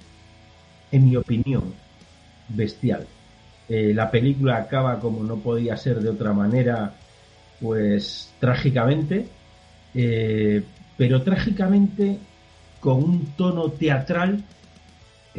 En 0.91 1.09
mi 1.09 1.15
opinión, 1.15 1.73
bestial. 2.49 3.07
Eh, 3.67 3.93
la 3.93 4.09
película 4.09 4.57
acaba 4.57 4.99
como 4.99 5.23
no 5.23 5.37
podía 5.37 5.75
ser 5.75 5.99
de 5.99 6.09
otra 6.09 6.33
manera, 6.33 6.93
pues 7.59 8.31
trágicamente, 8.39 9.27
eh, 9.93 10.63
pero 10.95 11.23
trágicamente 11.23 12.19
con 12.79 13.03
un 13.03 13.25
tono 13.35 13.71
teatral 13.71 14.43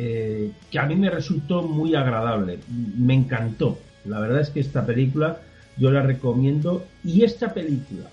eh, 0.00 0.52
que 0.70 0.78
a 0.78 0.86
mí 0.86 0.94
me 0.94 1.10
resultó 1.10 1.62
muy 1.62 1.96
agradable, 1.96 2.60
me 2.68 3.14
encantó. 3.14 3.80
La 4.04 4.20
verdad 4.20 4.40
es 4.40 4.50
que 4.50 4.60
esta 4.60 4.86
película 4.86 5.40
yo 5.76 5.90
la 5.90 6.02
recomiendo 6.02 6.86
y 7.02 7.24
esta 7.24 7.52
película 7.52 8.08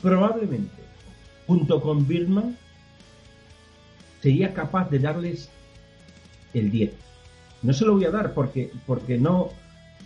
probablemente 0.00 0.82
junto 1.46 1.82
con 1.82 2.08
Birdman 2.08 2.56
sería 4.22 4.54
capaz 4.54 4.88
de 4.88 4.98
darles 4.98 5.50
el 6.54 6.70
10. 6.70 6.92
No 7.60 7.74
se 7.74 7.84
lo 7.84 7.92
voy 7.92 8.06
a 8.06 8.10
dar 8.10 8.32
porque, 8.32 8.70
porque 8.86 9.18
no... 9.18 9.50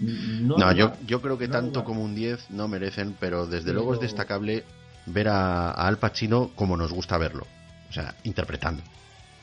No, 0.01 0.73
yo, 0.73 0.95
yo 1.07 1.23
creo 1.23 1.39
que 1.39 1.47
tanto 1.47 1.85
como 1.85 2.03
un 2.03 2.17
10 2.17 2.51
no 2.51 2.67
merecen, 2.67 3.15
pero 3.21 3.47
desde 3.47 3.73
luego 3.73 3.95
es 3.95 4.01
destacable 4.01 4.65
ver 5.07 5.29
a, 5.29 5.71
a 5.71 5.87
Al 5.87 5.99
Pacino 5.99 6.51
como 6.57 6.77
nos 6.77 6.93
gusta 6.93 7.19
verlo. 7.19 7.47
O 7.89 7.93
sea, 7.93 8.17
interpretando. 8.25 8.83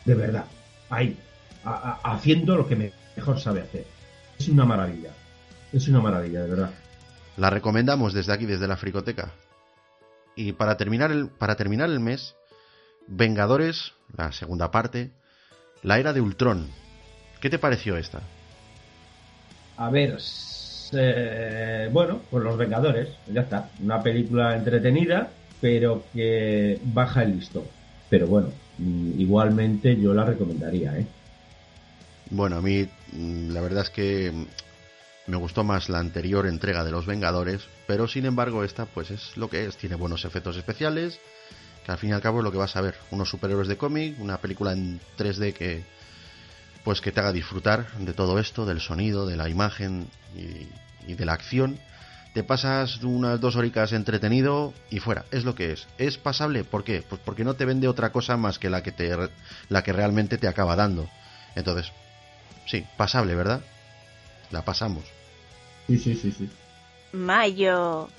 De 0.03 0.15
verdad. 0.15 0.45
Ahí, 0.89 1.17
haciendo 1.63 2.55
lo 2.55 2.67
que 2.67 2.91
mejor 3.15 3.39
sabe 3.39 3.61
hacer. 3.61 3.85
Es 4.39 4.47
una 4.49 4.65
maravilla. 4.65 5.11
Es 5.73 5.87
una 5.87 5.99
maravilla, 5.99 6.43
de 6.43 6.49
verdad. 6.49 6.71
La 7.37 7.49
recomendamos 7.49 8.13
desde 8.13 8.33
aquí, 8.33 8.45
desde 8.45 8.67
la 8.67 8.77
Fricoteca. 8.77 9.31
Y 10.35 10.53
para 10.53 10.77
terminar 10.77 11.11
el, 11.11 11.29
para 11.29 11.55
terminar 11.55 11.89
el 11.89 11.99
mes, 11.99 12.35
Vengadores, 13.07 13.93
la 14.15 14.31
segunda 14.31 14.71
parte, 14.71 15.11
la 15.81 15.99
era 15.99 16.13
de 16.13 16.21
Ultron. 16.21 16.67
¿Qué 17.39 17.49
te 17.49 17.59
pareció 17.59 17.97
esta? 17.97 18.21
A 19.77 19.89
ver, 19.89 20.17
eh, 20.93 21.89
bueno, 21.91 22.21
pues 22.29 22.43
los 22.43 22.57
Vengadores, 22.57 23.09
ya 23.31 23.41
está. 23.41 23.69
Una 23.81 24.01
película 24.01 24.55
entretenida, 24.55 25.29
pero 25.61 26.03
que 26.13 26.79
baja 26.83 27.23
el 27.23 27.37
listón. 27.37 27.63
Pero 28.09 28.27
bueno, 28.27 28.49
mm, 28.77 29.19
igualmente 29.19 29.99
yo 29.99 30.13
la 30.13 30.25
recomendaría, 30.25 30.97
¿eh? 30.97 31.07
Bueno, 32.29 32.57
a 32.57 32.61
mí 32.61 32.87
mm, 33.13 33.51
la 33.51 33.61
verdad 33.61 33.83
es 33.83 33.89
que 33.89 34.33
me 35.27 35.37
gustó 35.37 35.63
más 35.63 35.89
la 35.89 35.99
anterior 35.99 36.47
entrega 36.47 36.83
de 36.83 36.91
Los 36.91 37.05
Vengadores, 37.05 37.61
pero 37.85 38.07
sin 38.07 38.25
embargo 38.25 38.63
esta 38.63 38.85
pues 38.85 39.11
es 39.11 39.37
lo 39.37 39.49
que 39.49 39.65
es, 39.65 39.77
tiene 39.77 39.95
buenos 39.95 40.25
efectos 40.25 40.57
especiales, 40.57 41.19
que 41.85 41.91
al 41.91 41.97
fin 41.97 42.09
y 42.09 42.13
al 42.13 42.21
cabo 42.21 42.39
es 42.39 42.43
lo 42.43 42.51
que 42.51 42.57
vas 42.57 42.75
a 42.75 42.81
ver, 42.81 42.95
unos 43.11 43.29
superhéroes 43.29 43.67
de 43.67 43.77
cómic, 43.77 44.19
una 44.19 44.39
película 44.39 44.73
en 44.73 44.99
3D 45.17 45.53
que 45.53 45.83
pues 46.83 47.01
que 47.01 47.11
te 47.11 47.19
haga 47.19 47.33
disfrutar 47.33 47.91
de 47.97 48.13
todo 48.13 48.39
esto, 48.39 48.65
del 48.65 48.79
sonido, 48.79 49.25
de 49.25 49.35
la 49.35 49.49
imagen 49.49 50.07
y, 50.33 51.13
de 51.13 51.25
la 51.25 51.33
acción. 51.33 51.77
Te 52.33 52.43
pasas 52.43 53.03
unas 53.03 53.41
dos 53.41 53.57
horitas 53.57 53.91
entretenido 53.91 54.73
y 54.89 54.99
fuera, 54.99 55.25
es 55.31 55.43
lo 55.43 55.53
que 55.53 55.73
es. 55.73 55.87
¿Es 55.97 56.17
pasable? 56.17 56.63
¿Por 56.63 56.85
qué? 56.85 57.03
Pues 57.07 57.19
porque 57.25 57.43
no 57.43 57.55
te 57.55 57.65
vende 57.65 57.89
otra 57.89 58.13
cosa 58.13 58.37
más 58.37 58.57
que 58.57 58.69
la 58.69 58.83
que 58.83 58.93
te 58.93 59.13
la 59.67 59.83
que 59.83 59.91
realmente 59.91 60.37
te 60.37 60.47
acaba 60.47 60.77
dando. 60.77 61.09
Entonces, 61.55 61.91
Sí, 62.67 62.85
pasable, 62.97 63.33
¿verdad? 63.33 63.61
La 64.51 64.63
pasamos. 64.63 65.05
Sí, 65.87 65.97
sí, 65.97 66.15
sí, 66.15 66.31
sí. 66.31 66.49
Mayo. 67.13 68.09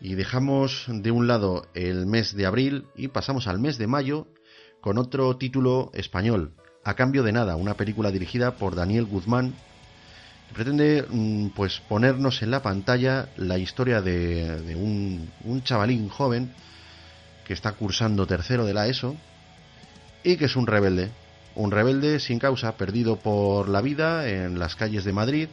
Y 0.00 0.16
dejamos 0.16 0.86
de 0.88 1.10
un 1.12 1.28
lado 1.28 1.66
el 1.74 2.04
mes 2.06 2.34
de 2.34 2.46
abril 2.46 2.86
y 2.96 3.08
pasamos 3.08 3.46
al 3.46 3.58
mes 3.58 3.78
de 3.78 3.86
mayo 3.86 4.26
con 4.80 4.98
otro 4.98 5.36
título 5.36 5.90
español, 5.94 6.52
A 6.84 6.94
cambio 6.94 7.22
de 7.22 7.32
nada, 7.32 7.56
una 7.56 7.74
película 7.74 8.10
dirigida 8.10 8.56
por 8.56 8.74
Daniel 8.74 9.06
Guzmán 9.06 9.54
que 10.48 10.54
pretende 10.54 11.06
mm, 11.08 11.48
pues 11.56 11.80
ponernos 11.88 12.42
en 12.42 12.50
la 12.50 12.60
pantalla 12.60 13.28
la 13.36 13.56
historia 13.56 14.02
de, 14.02 14.74
un, 14.76 15.30
un 15.44 15.62
chavalín 15.62 16.10
joven 16.10 16.52
que 17.46 17.54
está 17.54 17.72
cursando 17.72 18.26
tercero 18.26 18.66
de 18.66 18.74
la 18.74 18.86
ESO 18.88 19.16
y 20.22 20.36
que 20.36 20.44
es 20.44 20.56
un 20.56 20.66
rebelde 20.66 21.10
un 21.56 21.70
rebelde 21.70 22.20
sin 22.20 22.38
causa, 22.38 22.76
perdido 22.76 23.16
por 23.16 23.68
la 23.68 23.80
vida 23.80 24.28
en 24.28 24.58
las 24.58 24.76
calles 24.76 25.04
de 25.04 25.12
Madrid. 25.12 25.48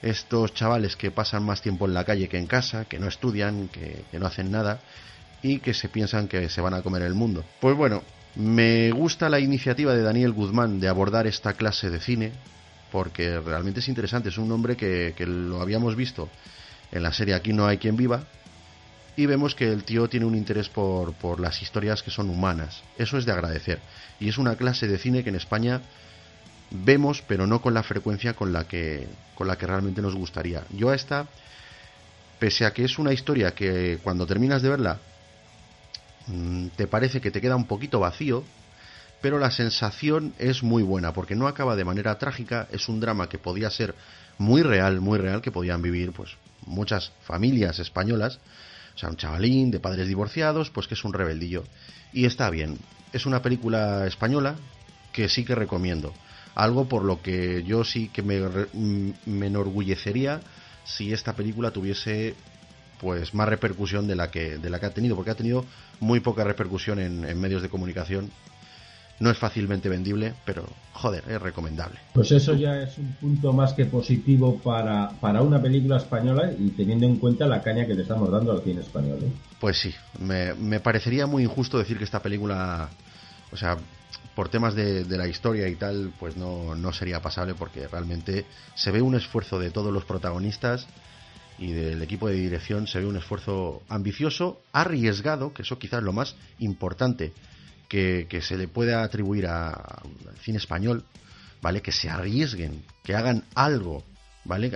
Estos 0.00 0.54
chavales 0.54 0.96
que 0.96 1.10
pasan 1.10 1.44
más 1.44 1.62
tiempo 1.62 1.86
en 1.86 1.94
la 1.94 2.04
calle 2.04 2.28
que 2.28 2.38
en 2.38 2.46
casa, 2.46 2.84
que 2.86 2.98
no 2.98 3.06
estudian, 3.06 3.68
que, 3.68 4.04
no 4.12 4.26
hacen 4.26 4.50
nada 4.50 4.80
y 5.42 5.58
que 5.58 5.74
se 5.74 5.88
piensan 5.88 6.28
que 6.28 6.48
se 6.48 6.60
van 6.60 6.74
a 6.74 6.82
comer 6.82 7.02
el 7.02 7.14
mundo. 7.14 7.44
Pues 7.60 7.76
bueno, 7.76 8.02
me 8.36 8.90
gusta 8.90 9.28
la 9.28 9.40
iniciativa 9.40 9.94
de 9.94 10.02
Daniel 10.02 10.32
Guzmán 10.32 10.80
de 10.80 10.88
abordar 10.88 11.26
esta 11.26 11.54
clase 11.54 11.90
de 11.90 12.00
cine, 12.00 12.32
porque 12.90 13.38
realmente 13.40 13.80
es 13.80 13.88
interesante. 13.88 14.28
Es 14.28 14.38
un 14.38 14.50
hombre 14.50 14.76
que, 14.76 15.14
que, 15.16 15.26
lo 15.26 15.60
habíamos 15.60 15.94
visto 15.96 16.28
en 16.90 17.02
la 17.02 17.12
serie 17.12 17.34
Aquí 17.34 17.52
no 17.52 17.66
hay 17.66 17.78
quien 17.78 17.96
viva, 17.96 18.24
y 19.16 19.26
vemos 19.26 19.54
que 19.54 19.70
el 19.70 19.84
tío 19.84 20.08
tiene 20.08 20.26
un 20.26 20.34
interés 20.34 20.68
por, 20.68 21.12
por 21.14 21.40
las 21.40 21.60
historias 21.60 22.02
que 22.02 22.10
son 22.10 22.30
humanas. 22.30 22.82
Eso 22.96 23.18
es 23.18 23.26
de 23.26 23.32
agradecer. 23.32 23.80
Y 24.18 24.28
es 24.28 24.38
una 24.38 24.56
clase 24.56 24.88
de 24.88 24.98
cine 24.98 25.22
que 25.22 25.30
en 25.30 25.36
España 25.36 25.82
vemos, 26.70 27.22
pero 27.26 27.46
no 27.46 27.60
con 27.60 27.74
la 27.74 27.82
frecuencia 27.82 28.34
con 28.34 28.52
la 28.52 28.64
que, 28.66 29.06
con 29.34 29.46
la 29.46 29.56
que 29.56 29.66
realmente 29.66 30.02
nos 30.02 30.14
gustaría. 30.14 30.64
Yo 30.70 30.90
a 30.90 30.94
esta, 30.94 31.26
pese 32.38 32.64
a 32.64 32.72
que 32.72 32.84
es 32.84 32.98
una 32.98 33.12
historia 33.12 33.54
que 33.54 33.98
cuando 34.02 34.26
terminas 34.26 34.62
de 34.62 34.68
verla 34.68 34.98
mm, 36.26 36.68
te 36.68 36.86
parece 36.86 37.20
que 37.20 37.30
te 37.30 37.40
queda 37.40 37.56
un 37.56 37.66
poquito 37.66 38.00
vacío, 38.00 38.44
pero 39.20 39.38
la 39.38 39.50
sensación 39.50 40.34
es 40.38 40.62
muy 40.62 40.82
buena, 40.82 41.12
porque 41.12 41.36
no 41.36 41.46
acaba 41.46 41.76
de 41.76 41.84
manera 41.84 42.18
trágica, 42.18 42.66
es 42.72 42.88
un 42.88 42.98
drama 42.98 43.28
que 43.28 43.38
podía 43.38 43.70
ser 43.70 43.94
muy 44.38 44.62
real, 44.62 45.00
muy 45.00 45.18
real, 45.18 45.42
que 45.42 45.52
podían 45.52 45.82
vivir 45.82 46.12
pues 46.12 46.30
muchas 46.66 47.12
familias 47.22 47.78
españolas, 47.78 48.40
o 48.94 48.98
sea, 48.98 49.08
un 49.08 49.16
chavalín 49.16 49.70
de 49.70 49.80
padres 49.80 50.08
divorciados, 50.08 50.70
pues 50.70 50.86
que 50.86 50.94
es 50.94 51.04
un 51.04 51.12
rebeldillo. 51.12 51.64
Y 52.12 52.26
está 52.26 52.50
bien. 52.50 52.78
Es 53.12 53.26
una 53.26 53.42
película 53.42 54.06
española 54.06 54.56
que 55.12 55.28
sí 55.28 55.44
que 55.44 55.54
recomiendo. 55.54 56.12
Algo 56.54 56.88
por 56.88 57.04
lo 57.04 57.22
que 57.22 57.62
yo 57.64 57.84
sí 57.84 58.08
que 58.08 58.22
me, 58.22 58.40
mm, 58.40 59.12
me 59.26 59.46
enorgullecería 59.46 60.40
si 60.84 61.12
esta 61.12 61.34
película 61.34 61.70
tuviese 61.70 62.34
pues 63.02 63.34
más 63.34 63.48
repercusión 63.48 64.06
de 64.06 64.14
la 64.14 64.30
que 64.30 64.58
de 64.58 64.70
la 64.70 64.78
que 64.78 64.86
ha 64.86 64.94
tenido 64.94 65.16
porque 65.16 65.32
ha 65.32 65.34
tenido 65.34 65.64
muy 65.98 66.20
poca 66.20 66.44
repercusión 66.44 67.00
en, 67.00 67.40
medios 67.40 67.60
de 67.60 67.68
comunicación 67.68 68.30
no 69.22 69.30
es 69.30 69.38
fácilmente 69.38 69.88
vendible, 69.88 70.34
pero 70.44 70.66
joder, 70.94 71.22
es 71.28 71.40
recomendable. 71.40 72.00
Pues 72.12 72.32
eso 72.32 72.54
ya 72.54 72.82
es 72.82 72.98
un 72.98 73.12
punto 73.20 73.52
más 73.52 73.72
que 73.72 73.86
positivo 73.86 74.58
para, 74.58 75.10
para 75.20 75.42
una 75.42 75.62
película 75.62 75.98
española 75.98 76.50
y 76.58 76.70
teniendo 76.70 77.06
en 77.06 77.16
cuenta 77.18 77.46
la 77.46 77.62
caña 77.62 77.86
que 77.86 77.94
le 77.94 78.02
estamos 78.02 78.32
dando 78.32 78.50
al 78.50 78.62
cine 78.62 78.80
español. 78.80 79.20
¿eh? 79.22 79.30
Pues 79.60 79.78
sí, 79.78 79.94
me, 80.18 80.54
me 80.54 80.80
parecería 80.80 81.28
muy 81.28 81.44
injusto 81.44 81.78
decir 81.78 81.98
que 81.98 82.04
esta 82.04 82.20
película, 82.20 82.88
o 83.52 83.56
sea, 83.56 83.78
por 84.34 84.48
temas 84.48 84.74
de, 84.74 85.04
de, 85.04 85.16
la 85.16 85.28
historia 85.28 85.68
y 85.68 85.76
tal, 85.76 86.12
pues 86.18 86.36
no, 86.36 86.74
no 86.74 86.92
sería 86.92 87.22
pasable 87.22 87.54
porque 87.54 87.86
realmente 87.86 88.44
se 88.74 88.90
ve 88.90 89.02
un 89.02 89.14
esfuerzo 89.14 89.60
de 89.60 89.70
todos 89.70 89.92
los 89.92 90.04
protagonistas 90.04 90.88
y 91.60 91.70
del 91.70 92.02
equipo 92.02 92.26
de 92.26 92.34
dirección 92.34 92.88
se 92.88 92.98
ve 92.98 93.06
un 93.06 93.18
esfuerzo 93.18 93.82
ambicioso, 93.88 94.60
arriesgado, 94.72 95.54
que 95.54 95.62
eso 95.62 95.78
quizás 95.78 96.00
es 96.00 96.04
lo 96.04 96.12
más 96.12 96.34
importante 96.58 97.32
que, 97.92 98.26
que 98.26 98.40
se 98.40 98.56
le 98.56 98.68
puede 98.68 98.94
atribuir 98.94 99.46
al 99.46 99.84
cine 100.40 100.56
español, 100.56 101.04
¿vale? 101.60 101.82
Que 101.82 101.92
se 101.92 102.08
arriesguen, 102.08 102.82
que 103.04 103.14
hagan 103.14 103.44
algo, 103.54 104.02
¿vale? 104.46 104.72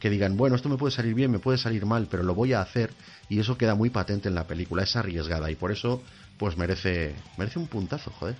Que 0.00 0.10
digan, 0.10 0.36
bueno, 0.36 0.56
esto 0.56 0.68
me 0.68 0.76
puede 0.76 0.90
salir 0.90 1.14
bien, 1.14 1.30
me 1.30 1.38
puede 1.38 1.56
salir 1.56 1.86
mal, 1.86 2.08
pero 2.10 2.24
lo 2.24 2.34
voy 2.34 2.54
a 2.54 2.60
hacer 2.60 2.90
y 3.28 3.38
eso 3.38 3.56
queda 3.56 3.76
muy 3.76 3.90
patente 3.90 4.28
en 4.28 4.34
la 4.34 4.48
película, 4.48 4.82
es 4.82 4.96
arriesgada 4.96 5.48
y 5.52 5.54
por 5.54 5.70
eso 5.70 6.02
pues 6.36 6.56
merece 6.56 7.14
merece 7.36 7.60
un 7.60 7.68
puntazo, 7.68 8.10
joder. 8.10 8.34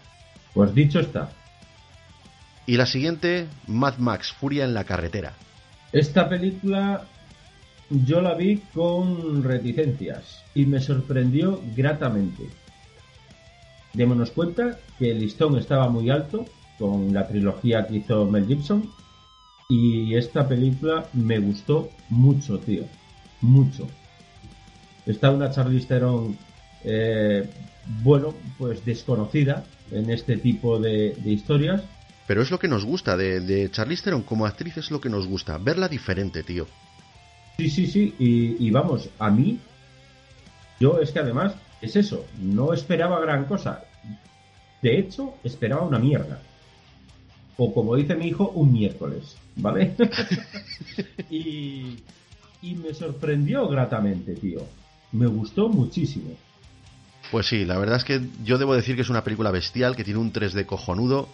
Pues 0.52 0.74
dicho 0.74 0.98
está. 0.98 1.30
Y 2.66 2.76
la 2.76 2.86
siguiente, 2.86 3.46
Mad 3.68 3.98
Max, 3.98 4.32
Furia 4.32 4.64
en 4.64 4.74
la 4.74 4.82
carretera. 4.82 5.34
Esta 5.92 6.28
película 6.28 7.04
yo 7.88 8.20
la 8.20 8.34
vi 8.34 8.62
con 8.74 9.44
reticencias 9.44 10.42
y 10.56 10.66
me 10.66 10.80
sorprendió 10.80 11.62
gratamente. 11.76 12.48
Démonos 13.98 14.30
cuenta 14.30 14.78
que 14.96 15.10
el 15.10 15.18
listón 15.18 15.58
estaba 15.58 15.88
muy 15.88 16.08
alto 16.08 16.44
con 16.78 17.12
la 17.12 17.26
trilogía 17.26 17.84
que 17.84 17.96
hizo 17.96 18.26
Mel 18.26 18.46
Gibson 18.46 18.88
y 19.68 20.14
esta 20.14 20.46
película 20.46 21.08
me 21.14 21.40
gustó 21.40 21.90
mucho, 22.08 22.60
tío. 22.60 22.84
Mucho. 23.40 23.88
Está 25.04 25.32
una 25.32 25.50
Charlize 25.50 25.88
Theron, 25.88 26.38
eh, 26.84 27.50
bueno, 28.04 28.36
pues 28.56 28.84
desconocida 28.84 29.64
en 29.90 30.10
este 30.10 30.36
tipo 30.36 30.78
de, 30.78 31.16
de, 31.16 31.30
historias. 31.32 31.82
Pero 32.28 32.42
es 32.42 32.52
lo 32.52 32.60
que 32.60 32.68
nos 32.68 32.84
gusta 32.84 33.16
de, 33.16 33.40
de 33.40 33.68
Charlize 33.68 34.04
Theron 34.04 34.22
como 34.22 34.46
actriz, 34.46 34.76
es 34.76 34.92
lo 34.92 35.00
que 35.00 35.08
nos 35.08 35.26
gusta, 35.26 35.58
verla 35.58 35.88
diferente, 35.88 36.44
tío. 36.44 36.68
Sí, 37.56 37.68
sí, 37.68 37.88
sí, 37.88 38.14
y, 38.20 38.64
y, 38.64 38.70
vamos, 38.70 39.10
a 39.18 39.28
mí, 39.28 39.58
yo 40.78 41.00
es 41.00 41.10
que 41.10 41.18
además, 41.18 41.56
es 41.80 41.96
eso, 41.96 42.24
no 42.40 42.72
esperaba 42.72 43.18
gran 43.18 43.46
cosa. 43.46 43.87
De 44.82 44.98
hecho, 44.98 45.34
esperaba 45.44 45.82
una 45.82 45.98
mierda. 45.98 46.40
O 47.56 47.74
como 47.74 47.96
dice 47.96 48.14
mi 48.14 48.28
hijo, 48.28 48.50
un 48.50 48.72
miércoles, 48.72 49.36
¿vale? 49.56 49.94
y, 51.30 51.96
y 52.62 52.74
me 52.74 52.94
sorprendió 52.94 53.68
gratamente, 53.68 54.34
tío. 54.34 54.60
Me 55.12 55.26
gustó 55.26 55.68
muchísimo. 55.68 56.30
Pues 57.30 57.46
sí, 57.46 57.64
la 57.64 57.78
verdad 57.78 57.96
es 57.96 58.04
que 58.04 58.20
yo 58.44 58.58
debo 58.58 58.74
decir 58.74 58.94
que 58.94 59.02
es 59.02 59.10
una 59.10 59.24
película 59.24 59.50
bestial, 59.50 59.96
que 59.96 60.04
tiene 60.04 60.20
un 60.20 60.32
3D 60.32 60.64
cojonudo, 60.66 61.28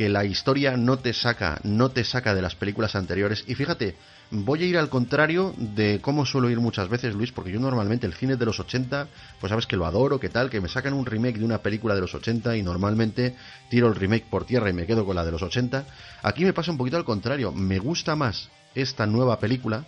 que 0.00 0.08
la 0.08 0.24
historia 0.24 0.78
no 0.78 0.98
te 0.98 1.12
saca, 1.12 1.60
no 1.62 1.90
te 1.90 2.04
saca 2.04 2.34
de 2.34 2.40
las 2.40 2.54
películas 2.54 2.94
anteriores. 2.94 3.44
Y 3.46 3.54
fíjate, 3.54 3.96
voy 4.30 4.62
a 4.62 4.64
ir 4.64 4.78
al 4.78 4.88
contrario 4.88 5.54
de 5.58 5.98
cómo 6.00 6.24
suelo 6.24 6.48
ir 6.48 6.58
muchas 6.58 6.88
veces, 6.88 7.14
Luis, 7.14 7.32
porque 7.32 7.52
yo 7.52 7.60
normalmente 7.60 8.06
el 8.06 8.14
cine 8.14 8.36
de 8.36 8.46
los 8.46 8.58
80, 8.58 9.08
pues 9.38 9.50
sabes 9.50 9.66
que 9.66 9.76
lo 9.76 9.84
adoro, 9.84 10.18
que 10.18 10.30
tal, 10.30 10.48
que 10.48 10.62
me 10.62 10.70
sacan 10.70 10.94
un 10.94 11.04
remake 11.04 11.38
de 11.38 11.44
una 11.44 11.58
película 11.58 11.94
de 11.94 12.00
los 12.00 12.14
80 12.14 12.56
y 12.56 12.62
normalmente 12.62 13.36
tiro 13.68 13.88
el 13.88 13.94
remake 13.94 14.24
por 14.24 14.46
tierra 14.46 14.70
y 14.70 14.72
me 14.72 14.86
quedo 14.86 15.04
con 15.04 15.16
la 15.16 15.24
de 15.26 15.32
los 15.32 15.42
80. 15.42 15.84
Aquí 16.22 16.46
me 16.46 16.54
pasa 16.54 16.70
un 16.70 16.78
poquito 16.78 16.96
al 16.96 17.04
contrario, 17.04 17.52
me 17.52 17.78
gusta 17.78 18.16
más 18.16 18.48
esta 18.74 19.04
nueva 19.04 19.38
película 19.38 19.84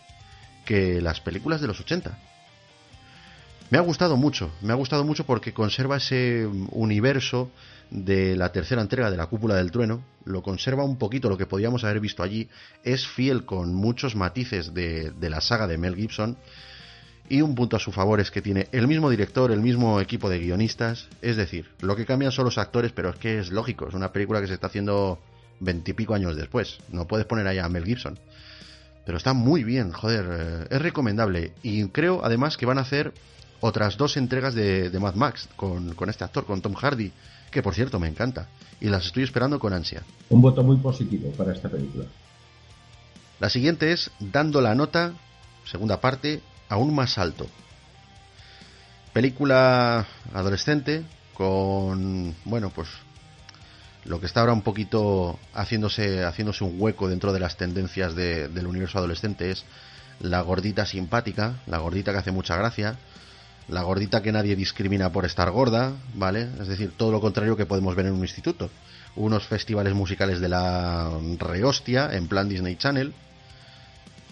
que 0.66 1.01
las 1.01 1.22
películas 1.22 1.62
de 1.62 1.68
los 1.68 1.80
80. 1.80 2.18
Me 3.70 3.78
ha 3.78 3.80
gustado 3.80 4.18
mucho, 4.18 4.51
me 4.60 4.74
ha 4.74 4.76
gustado 4.76 5.05
mucho 5.05 5.24
porque 5.24 5.55
conserva 5.55 5.97
ese 5.97 6.47
universo 6.72 7.51
de 7.93 8.36
la 8.36 8.51
tercera 8.52 8.81
entrega 8.81 9.10
de 9.10 9.19
la 9.19 9.27
Cúpula 9.27 9.55
del 9.55 9.70
Trueno, 9.70 10.02
lo 10.24 10.43
conserva 10.43 10.82
un 10.82 10.97
poquito 10.97 11.28
lo 11.28 11.36
que 11.36 11.47
podíamos 11.47 11.85
haber 11.85 12.01
visto 12.01 12.23
allí, 12.23 12.48
es 12.85 13.06
fiel 13.06 13.44
con 13.44 13.74
muchos 13.74 14.16
matices 14.16 14.73
de, 14.73 15.10
de, 15.10 15.31
la 15.31 15.43
saga 15.43 15.66
de 15.66 15.77
Mel 15.77 15.94
Gibson 15.94 16.39
y 17.28 17.43
un 17.43 17.55
punto 17.55 17.77
a 17.77 17.81
su 17.81 17.93
favor 17.93 18.19
es 18.19 18.31
que 18.31 18.40
tiene 18.40 18.69
el 18.73 18.89
mismo 18.89 19.10
director, 19.10 19.52
el 19.52 19.60
mismo 19.60 20.01
equipo 20.01 20.31
de 20.31 20.39
guionistas, 20.39 21.09
es 21.20 21.36
decir, 21.36 21.69
lo 21.81 21.94
que 21.94 22.06
cambian 22.06 22.32
son 22.32 22.47
los 22.47 22.56
actores, 22.56 22.93
pero 22.93 23.10
es 23.10 23.16
que 23.16 23.39
es 23.39 23.51
lógico, 23.51 23.89
es 23.89 23.94
una 23.94 24.10
película 24.10 24.40
que 24.40 24.47
se 24.47 24.55
está 24.55 24.69
haciendo 24.69 25.19
veintipico 25.60 26.14
años 26.14 26.35
después, 26.35 26.78
no 26.90 27.06
puedes 27.06 27.27
poner 27.27 27.47
ahí 27.47 27.59
a 27.59 27.69
Mel 27.69 27.85
Gibson. 27.85 28.19
Pero 29.05 29.19
está 29.19 29.32
muy 29.32 29.64
bien, 29.64 29.90
joder, 29.90 30.69
es 30.70 30.81
recomendable 30.81 31.52
y 31.62 31.89
creo 31.89 32.24
además 32.24 32.56
que 32.56 32.66
van 32.66 32.78
a 32.78 32.82
hacer 32.82 33.12
otras 33.60 33.97
dos 33.97 34.16
entregas 34.16 34.55
de, 34.55 34.90
de 34.90 35.01
Mad 35.01 35.14
Max 35.14 35.48
con, 35.56 35.94
con, 35.94 36.09
este 36.09 36.24
actor, 36.24 36.47
con 36.47 36.62
Tom 36.62 36.74
Hardy, 36.74 37.12
que 37.53 37.62
por 37.62 37.74
cierto 37.74 38.01
me 38.01 38.09
encanta, 38.09 38.49
y 38.81 38.89
las 38.89 39.07
estoy 39.07 39.23
esperando 39.23 39.61
con 39.61 39.73
ansia. 39.73 40.03
Un 40.31 40.41
voto 40.41 40.65
muy 40.65 40.79
positivo 40.79 41.31
para 41.33 41.53
esta 41.53 41.69
película. 41.69 42.07
La 43.39 43.51
siguiente 43.51 43.93
es 43.93 44.11
Dando 44.19 44.61
la 44.61 44.74
nota, 44.74 45.12
segunda 45.65 46.01
parte, 46.01 46.41
aún 46.69 46.95
más 46.95 47.19
alto. 47.19 47.47
Película 49.12 50.07
adolescente 50.33 51.05
con, 51.35 52.35
bueno, 52.45 52.70
pues 52.70 52.89
lo 54.05 54.19
que 54.19 54.27
está 54.27 54.41
ahora 54.41 54.55
un 54.55 54.62
poquito 54.62 55.39
haciéndose, 55.55 56.24
haciéndose 56.24 56.65
un 56.65 56.81
hueco 56.81 57.09
dentro 57.09 57.33
de 57.33 57.41
las 57.41 57.57
tendencias 57.57 58.15
de, 58.15 58.49
del 58.49 58.66
universo 58.66 58.99
adolescente 58.99 59.51
es 59.51 59.65
la 60.20 60.41
gordita 60.41 60.87
simpática, 60.87 61.61
la 61.66 61.79
gordita 61.79 62.12
que 62.12 62.19
hace 62.19 62.33
mucha 62.33 62.57
gracia, 62.57 62.97
la 63.68 63.82
gordita 63.82 64.22
que 64.22 64.32
nadie 64.32 64.56
discrimina 64.56 65.10
por 65.10 65.24
estar 65.24 65.51
gorda, 65.51 65.93
¿vale? 66.14 66.48
Es 66.60 66.68
decir, 66.68 66.93
todo 66.97 67.12
lo 67.12 67.20
contrario 67.20 67.56
que 67.56 67.66
podemos 67.66 67.94
ver 67.94 68.06
en 68.06 68.12
un 68.12 68.20
instituto. 68.20 68.70
Unos 69.14 69.47
festivales 69.47 69.94
musicales 69.94 70.40
de 70.40 70.48
la 70.48 71.10
rehostia, 71.39 72.10
en 72.12 72.28
plan 72.28 72.48
Disney 72.48 72.76
Channel. 72.76 73.12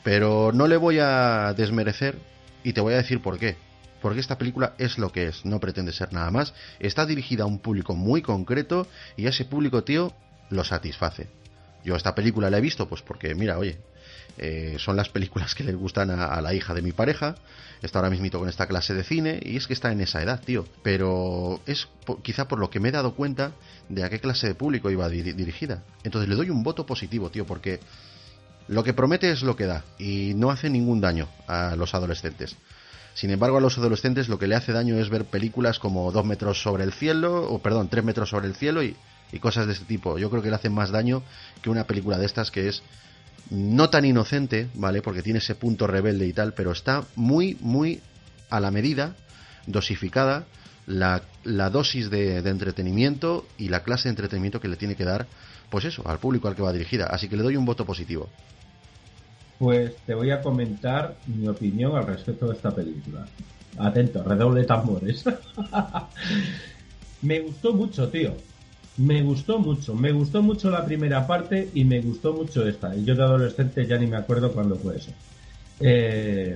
Pero 0.02 0.52
no 0.52 0.66
le 0.66 0.76
voy 0.76 0.98
a 1.00 1.54
desmerecer 1.54 2.18
y 2.64 2.72
te 2.72 2.80
voy 2.80 2.94
a 2.94 2.98
decir 2.98 3.20
por 3.22 3.38
qué. 3.38 3.56
Porque 4.00 4.20
esta 4.20 4.38
película 4.38 4.74
es 4.78 4.98
lo 4.98 5.12
que 5.12 5.26
es, 5.26 5.44
no 5.44 5.60
pretende 5.60 5.92
ser 5.92 6.12
nada 6.12 6.30
más. 6.30 6.54
Está 6.78 7.04
dirigida 7.04 7.44
a 7.44 7.46
un 7.46 7.58
público 7.58 7.94
muy 7.94 8.22
concreto 8.22 8.86
y 9.16 9.26
ese 9.26 9.44
público, 9.44 9.84
tío, 9.84 10.14
lo 10.48 10.64
satisface. 10.64 11.28
Yo 11.84 11.96
esta 11.96 12.14
película 12.14 12.50
la 12.50 12.58
he 12.58 12.62
visto, 12.62 12.88
pues 12.88 13.02
porque, 13.02 13.34
mira, 13.34 13.58
oye, 13.58 13.78
eh, 14.38 14.76
son 14.78 14.96
las 14.96 15.08
películas 15.08 15.54
que 15.54 15.64
le 15.64 15.74
gustan 15.74 16.10
a, 16.10 16.40
la 16.40 16.54
hija 16.54 16.74
de 16.74 16.82
mi 16.82 16.92
pareja. 16.92 17.36
Está 17.82 17.98
ahora 17.98 18.10
mismo 18.10 18.38
con 18.38 18.48
esta 18.48 18.66
clase 18.66 18.94
de 18.94 19.04
cine 19.04 19.40
y 19.42 19.56
es 19.56 19.66
que 19.66 19.72
está 19.72 19.90
en 19.92 20.00
esa 20.00 20.22
edad, 20.22 20.40
tío. 20.40 20.66
Pero 20.82 21.60
es 21.66 21.88
quizá 22.22 22.46
por 22.48 22.58
lo 22.58 22.70
que 22.70 22.80
me 22.80 22.90
he 22.90 22.92
dado 22.92 23.14
cuenta 23.14 23.52
de 23.88 24.04
a 24.04 24.10
qué 24.10 24.20
clase 24.20 24.46
de 24.46 24.54
público 24.54 24.90
iba 24.90 25.08
dir 25.08 25.34
dirigida. 25.34 25.82
Entonces 26.04 26.28
le 26.28 26.36
doy 26.36 26.50
un 26.50 26.62
voto 26.62 26.84
positivo, 26.86 27.30
tío, 27.30 27.46
porque 27.46 27.80
lo 28.68 28.84
que 28.84 28.94
promete 28.94 29.30
es 29.30 29.42
lo 29.42 29.56
que 29.56 29.66
da 29.66 29.84
y 29.98 30.34
no 30.34 30.50
hace 30.50 30.70
ningún 30.70 31.00
daño 31.00 31.28
a 31.46 31.74
los 31.76 31.94
adolescentes. 31.94 32.56
Sin 33.14 33.30
embargo, 33.30 33.58
a 33.58 33.60
los 33.60 33.76
adolescentes 33.76 34.28
lo 34.28 34.38
que 34.38 34.46
le 34.46 34.54
hace 34.54 34.72
daño 34.72 34.96
es 34.96 35.10
ver 35.10 35.24
películas 35.24 35.78
como 35.78 36.12
Dos 36.12 36.24
metros 36.24 36.62
sobre 36.62 36.84
el 36.84 36.92
cielo, 36.92 37.50
o 37.50 37.58
perdón, 37.58 37.88
Tres 37.88 38.04
metros 38.04 38.30
sobre 38.30 38.46
el 38.46 38.54
cielo 38.54 38.82
y, 38.82 38.96
y 39.32 39.38
cosas 39.38 39.66
de 39.66 39.72
este 39.72 39.84
tipo. 39.84 40.18
Yo 40.18 40.30
creo 40.30 40.42
que 40.42 40.50
le 40.50 40.56
hacen 40.56 40.72
más 40.72 40.90
daño 40.90 41.22
que 41.62 41.70
una 41.70 41.84
película 41.84 42.18
de 42.18 42.26
estas 42.26 42.50
que 42.50 42.68
es 42.68 42.82
no 43.50 43.90
tan 43.90 44.04
inocente, 44.04 44.68
¿vale? 44.74 45.02
Porque 45.02 45.22
tiene 45.22 45.40
ese 45.40 45.54
punto 45.54 45.86
rebelde 45.86 46.26
y 46.26 46.32
tal, 46.32 46.54
pero 46.54 46.72
está 46.72 47.04
muy, 47.16 47.56
muy 47.60 48.00
a 48.48 48.60
la 48.60 48.70
medida, 48.70 49.14
dosificada, 49.66 50.44
la, 50.86 51.22
la 51.44 51.70
dosis 51.70 52.10
de, 52.10 52.42
de, 52.42 52.50
entretenimiento 52.50 53.46
y 53.58 53.68
la 53.68 53.82
clase 53.82 54.08
de 54.08 54.10
entretenimiento 54.10 54.60
que 54.60 54.68
le 54.68 54.76
tiene 54.76 54.96
que 54.96 55.04
dar, 55.04 55.26
pues 55.68 55.84
eso, 55.84 56.02
al 56.08 56.18
público 56.18 56.48
al 56.48 56.56
que 56.56 56.62
va 56.62 56.72
dirigida. 56.72 57.06
Así 57.06 57.28
que 57.28 57.36
le 57.36 57.42
doy 57.42 57.56
un 57.56 57.64
voto 57.64 57.84
positivo. 57.84 58.28
Pues 59.58 59.94
te 60.06 60.14
voy 60.14 60.30
a 60.30 60.40
comentar 60.40 61.16
mi 61.26 61.46
opinión 61.46 61.94
al 61.96 62.06
respecto 62.06 62.48
de 62.48 62.54
esta 62.54 62.74
película. 62.74 63.26
Atento, 63.78 64.22
redoble 64.24 64.64
tambores. 64.64 65.24
Me 67.22 67.40
gustó 67.40 67.74
mucho, 67.74 68.08
tío. 68.08 68.34
Me 69.00 69.22
gustó 69.22 69.58
mucho, 69.58 69.94
me 69.94 70.12
gustó 70.12 70.42
mucho 70.42 70.68
la 70.68 70.84
primera 70.84 71.26
parte 71.26 71.70
y 71.72 71.84
me 71.86 72.02
gustó 72.02 72.34
mucho 72.34 72.68
esta. 72.68 72.94
Yo 72.96 73.14
de 73.14 73.22
adolescente 73.22 73.86
ya 73.86 73.96
ni 73.96 74.06
me 74.06 74.18
acuerdo 74.18 74.52
cuándo 74.52 74.76
fue 74.76 74.96
eso. 74.96 75.10
Eh, 75.80 76.54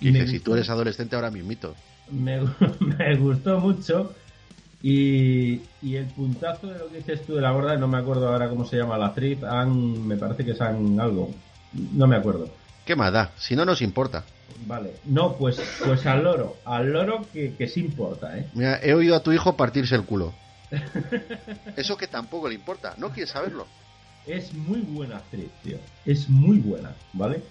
Dice, 0.00 0.26
si 0.26 0.40
tú 0.40 0.54
eres 0.54 0.68
adolescente 0.68 1.14
ahora 1.14 1.30
mismito. 1.30 1.76
Me, 2.10 2.40
me 2.80 3.16
gustó 3.16 3.60
mucho 3.60 4.12
y, 4.82 5.60
y, 5.82 5.94
el 5.94 6.06
puntazo 6.06 6.66
de 6.66 6.80
lo 6.80 6.88
que 6.88 6.96
dices 6.96 7.24
tú 7.24 7.36
de 7.36 7.42
la 7.42 7.52
gorda, 7.52 7.76
no 7.76 7.86
me 7.86 7.98
acuerdo 7.98 8.28
ahora 8.28 8.48
cómo 8.48 8.66
se 8.66 8.76
llama 8.76 8.98
la 8.98 9.06
actriz, 9.06 9.44
Ann, 9.44 10.06
me 10.06 10.16
parece 10.16 10.44
que 10.44 10.50
es 10.50 10.60
Ann 10.60 10.98
algo, 10.98 11.30
no 11.92 12.08
me 12.08 12.16
acuerdo. 12.16 12.48
¿Qué 12.84 12.96
más 12.96 13.12
da? 13.12 13.30
Si 13.36 13.54
no 13.54 13.64
nos 13.64 13.80
importa. 13.82 14.24
Vale, 14.66 14.94
no, 15.04 15.36
pues, 15.36 15.60
pues 15.86 16.04
al 16.06 16.24
loro, 16.24 16.56
al 16.64 16.92
loro 16.92 17.24
que, 17.32 17.54
que 17.54 17.68
sí 17.68 17.80
importa, 17.80 18.36
¿eh? 18.36 18.48
Mira, 18.52 18.80
he 18.82 18.94
oído 18.94 19.14
a 19.14 19.22
tu 19.22 19.30
hijo 19.32 19.56
partirse 19.56 19.94
el 19.94 20.02
culo. 20.02 20.34
Eso 21.76 21.96
que 21.96 22.06
tampoco 22.06 22.48
le 22.48 22.54
importa, 22.54 22.94
no 22.98 23.10
quiere 23.10 23.26
saberlo. 23.26 23.66
Es 24.26 24.54
muy 24.54 24.80
buena 24.80 25.18
actriz, 25.18 25.50
tío. 25.62 25.76
Es 26.06 26.28
muy 26.28 26.58
buena, 26.58 26.94
¿vale? 27.12 27.42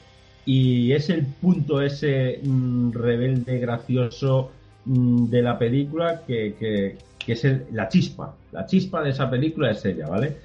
Y 0.46 0.92
es 0.92 1.10
el 1.10 1.26
punto 1.26 1.82
ese 1.82 2.40
mm, 2.44 2.92
rebelde, 2.92 3.60
gracioso 3.60 4.52
mm, 4.86 5.26
de 5.26 5.42
la 5.42 5.58
película 5.58 6.22
que, 6.26 6.56
que, 6.60 6.98
que 7.18 7.34
es 7.34 7.46
la 7.72 7.88
chispa. 7.88 8.36
La 8.52 8.66
chispa 8.66 9.02
de 9.02 9.12
esa 9.12 9.30
película 9.30 9.72
es 9.72 9.86
ella, 9.86 10.08
¿vale? 10.08 10.38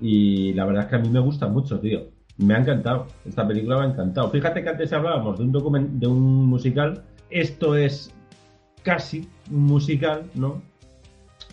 Y 0.00 0.52
la 0.52 0.64
verdad 0.64 0.84
es 0.84 0.90
que 0.90 0.96
a 0.96 0.98
mí 0.98 1.08
me 1.08 1.20
gusta 1.20 1.46
mucho, 1.46 1.78
tío. 1.80 2.08
Me 2.38 2.54
ha 2.54 2.58
encantado. 2.58 3.06
Esta 3.24 3.46
película 3.46 3.78
me 3.78 3.86
ha 3.86 3.90
encantado. 3.90 4.30
Fíjate 4.30 4.62
que 4.62 4.68
antes 4.68 4.92
hablábamos 4.92 5.38
de 5.38 5.44
un 5.44 5.52
document 5.52 5.90
de 5.92 6.06
un 6.06 6.46
musical. 6.46 7.02
Esto 7.30 7.74
es 7.74 8.12
casi 8.82 9.28
un 9.50 9.64
musical, 9.64 10.30
¿no? 10.34 10.62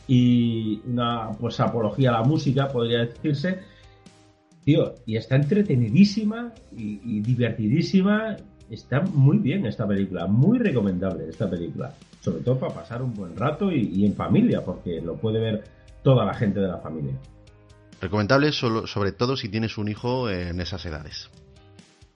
Y 0.08 0.82
una 0.86 1.32
pues 1.32 1.60
apología 1.60 2.10
a 2.10 2.22
la 2.22 2.24
música, 2.24 2.68
podría 2.68 3.00
decirse. 3.00 3.60
Tío, 4.64 4.96
y 5.06 5.18
está 5.18 5.36
entretenidísima 5.36 6.54
y, 6.76 7.00
y 7.04 7.22
divertidísima. 7.22 8.36
Está 8.70 9.02
muy 9.02 9.38
bien 9.38 9.66
esta 9.66 9.88
película, 9.88 10.26
muy 10.26 10.58
recomendable 10.58 11.30
esta 11.30 11.50
película. 11.50 11.94
Sobre 12.22 12.42
todo 12.42 12.60
para 12.60 12.74
pasar 12.74 13.04
un 13.04 13.14
buen 13.14 13.36
rato 13.36 13.72
y, 13.72 13.90
y 13.94 14.06
en 14.06 14.16
familia, 14.16 14.64
porque 14.64 15.02
lo 15.02 15.16
puede 15.16 15.40
ver 15.40 15.64
toda 16.02 16.26
la 16.26 16.34
gente 16.34 16.60
de 16.60 16.68
la 16.68 16.78
familia. 16.78 17.14
Recomendable 18.02 18.52
solo, 18.52 18.88
sobre 18.88 19.12
todo 19.12 19.38
si 19.38 19.50
tienes 19.50 19.78
un 19.78 19.88
hijo 19.88 20.30
en 20.30 20.60
esas 20.60 20.86
edades. 20.86 21.30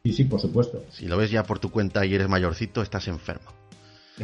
Sí, 0.03 0.14
sí, 0.14 0.24
por 0.26 0.40
supuesto. 0.40 0.84
Si 0.90 1.07
lo 1.07 1.18
ves 1.18 1.32
ya 1.32 1.44
por 1.44 1.60
tu 1.60 1.70
cuenta 1.72 2.06
y 2.06 2.14
eres 2.14 2.30
mayorcito, 2.30 2.82
estás 2.82 3.07
enfermo. 3.07 3.52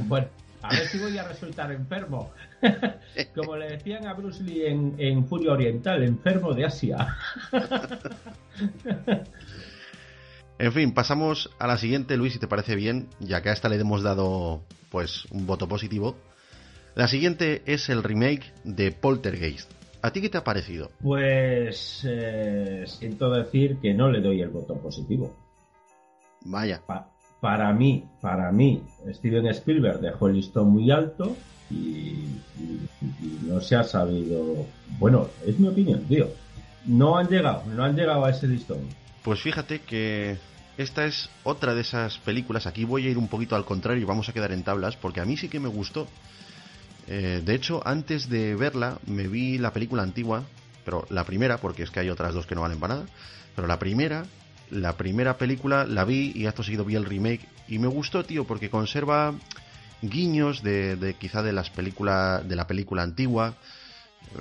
Bueno, 0.08 0.28
a 0.68 0.70
ver 0.70 0.88
si 0.88 0.98
voy 1.00 1.18
a 1.18 1.24
resultar 1.28 1.72
enfermo. 1.72 2.32
Como 3.36 3.56
le 3.56 3.68
decían 3.70 4.08
a 4.08 4.14
Bruce 4.14 4.44
Lee 4.44 4.66
en, 4.66 4.96
en 4.98 5.26
Furia 5.28 5.52
Oriental, 5.54 6.04
enfermo 6.04 6.54
de 6.54 6.66
Asia. 6.66 7.16
En 10.58 10.72
fin, 10.72 10.94
pasamos 10.94 11.50
a 11.60 11.68
la 11.68 11.78
siguiente, 11.78 12.16
Luis, 12.16 12.32
si 12.34 12.40
te 12.40 12.48
parece 12.48 12.76
bien, 12.76 13.10
ya 13.20 13.42
que 13.42 13.50
a 13.50 13.54
esta 13.54 13.68
le 13.68 13.76
hemos 13.76 14.04
dado 14.04 14.64
pues 14.90 15.26
un 15.32 15.46
voto 15.46 15.68
positivo. 15.68 16.16
La 16.96 17.10
siguiente 17.10 17.62
es 17.66 17.90
el 17.90 18.04
remake 18.04 18.54
de 18.64 18.94
Poltergeist. 18.94 19.70
¿A 20.02 20.12
ti 20.12 20.22
qué 20.22 20.30
te 20.30 20.38
ha 20.38 20.46
parecido? 20.46 20.92
Pues 21.02 22.06
eh, 22.08 22.86
siento 22.88 23.30
decir 23.32 23.80
que 23.82 23.94
no 23.94 24.10
le 24.10 24.22
doy 24.22 24.42
el 24.42 24.50
voto 24.50 24.76
positivo. 24.76 25.36
Vaya, 26.46 26.82
Pa- 26.88 27.10
para 27.46 27.72
mí, 27.74 28.04
para 28.22 28.52
mí, 28.52 28.82
Steven 29.08 29.46
Spielberg 29.46 30.00
dejó 30.00 30.30
el 30.30 30.38
listón 30.38 30.70
muy 30.70 30.90
alto 30.90 31.38
y, 31.70 32.26
no 33.44 33.62
se 33.62 33.76
ha 33.76 33.84
sabido. 33.84 34.66
Bueno, 34.98 35.28
es 35.46 35.60
mi 35.60 35.68
opinión, 35.68 36.06
tío. 36.06 36.28
No 36.86 37.20
han 37.20 37.28
llegado, 37.28 37.62
no 37.68 37.84
han 37.84 37.96
llegado 37.96 38.26
a 38.26 38.32
ese 38.32 38.48
listón. 38.48 38.80
pues 39.24 39.42
fíjate 39.42 39.82
que 39.82 40.38
esta 40.80 41.06
es 41.06 41.30
otra 41.44 41.76
de 41.76 41.82
esas 41.82 42.18
películas. 42.18 42.66
Aquí 42.66 42.84
voy 42.84 43.06
a 43.06 43.12
ir 43.12 43.18
un 43.20 43.28
poquito 43.28 43.56
al 43.56 43.64
contrario 43.64 44.02
y 44.02 44.06
vamos 44.06 44.28
a 44.28 44.34
quedar 44.34 44.52
en 44.52 44.64
tablas, 44.64 44.96
porque 44.98 45.22
a 45.22 45.26
mí 45.26 45.38
sí 45.38 45.48
que 45.48 45.60
me 45.60 45.70
gustó. 45.70 46.08
Eh, 47.08 47.44
de 47.46 47.54
hecho, 47.54 47.84
antes 47.86 48.28
de 48.28 48.56
verla, 48.56 48.98
me 49.06 49.28
vi 49.28 49.60
la 49.60 49.72
película 49.72 50.02
antigua, 50.02 50.46
pero 50.84 51.06
la 51.12 51.24
primera, 51.26 51.60
porque 51.60 51.84
es 51.84 51.92
que 51.92 52.00
hay 52.00 52.10
otras 52.10 52.34
dos 52.34 52.48
que 52.48 52.56
no 52.56 52.62
valen 52.62 52.80
para 52.80 52.96
nada. 52.96 53.06
Pero 53.56 53.68
la 53.68 53.78
primera, 53.78 54.26
la 54.72 54.98
primera 54.98 55.38
película 55.38 55.86
la 55.86 56.06
vi 56.06 56.32
y 56.36 56.46
acto 56.46 56.64
seguido 56.64 56.86
vi 56.86 56.96
el 56.96 57.06
remake 57.06 57.48
y 57.68 57.80
me 57.80 57.88
gustó, 57.88 58.24
tío, 58.26 58.46
porque 58.46 58.70
conserva 58.70 59.34
guiños 60.02 60.62
de, 60.64 61.16
quizá 61.20 61.42
de 61.42 61.54
las 61.54 61.70
películas 61.70 62.48
de 62.48 62.56
la 62.56 62.68
película 62.68 63.04
antigua. 63.04 63.56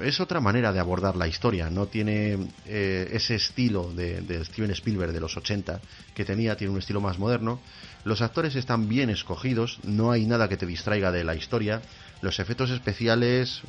Es 0.02 0.18
otra 0.18 0.40
manera 0.40 0.72
de 0.72 0.80
abordar 0.80 1.14
la 1.14 1.28
historia, 1.28 1.70
no 1.70 1.86
tiene 1.86 2.48
eh, 2.66 3.10
ese 3.12 3.34
estilo 3.34 3.92
de, 3.92 4.22
de 4.22 4.44
Steven 4.44 4.70
Spielberg 4.70 5.12
de 5.12 5.20
los 5.20 5.36
80 5.36 5.80
que 6.14 6.24
tenía, 6.24 6.56
tiene 6.56 6.72
un 6.72 6.78
estilo 6.78 7.00
más 7.00 7.18
moderno. 7.18 7.60
Los 8.04 8.22
actores 8.22 8.56
están 8.56 8.88
bien 8.88 9.10
escogidos, 9.10 9.78
no 9.84 10.10
hay 10.10 10.26
nada 10.26 10.48
que 10.48 10.56
te 10.56 10.66
distraiga 10.66 11.12
de 11.12 11.22
la 11.22 11.34
historia. 11.34 11.82
Los 12.22 12.40
efectos 12.40 12.70
especiales, 12.70 13.60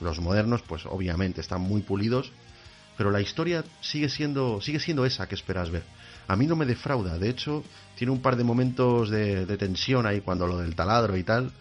los 0.00 0.20
modernos, 0.20 0.62
pues 0.62 0.86
obviamente 0.86 1.40
están 1.40 1.60
muy 1.60 1.82
pulidos, 1.82 2.32
pero 2.96 3.10
la 3.10 3.20
historia 3.20 3.64
sigue 3.80 4.08
siendo, 4.08 4.60
sigue 4.60 4.80
siendo 4.80 5.04
esa 5.04 5.28
que 5.28 5.34
esperas 5.34 5.70
ver. 5.70 5.82
A 6.28 6.36
mí 6.36 6.46
no 6.46 6.56
me 6.56 6.66
defrauda, 6.66 7.18
de 7.18 7.28
hecho, 7.28 7.62
tiene 7.96 8.12
un 8.12 8.20
par 8.20 8.36
de 8.36 8.44
momentos 8.44 9.10
de, 9.10 9.46
tensión 9.56 10.06
ahí 10.06 10.20
cuando 10.20 10.46
lo 10.46 10.58
del 10.58 10.74
taladro 10.74 11.16
y 11.16 11.22
tal, 11.22 11.52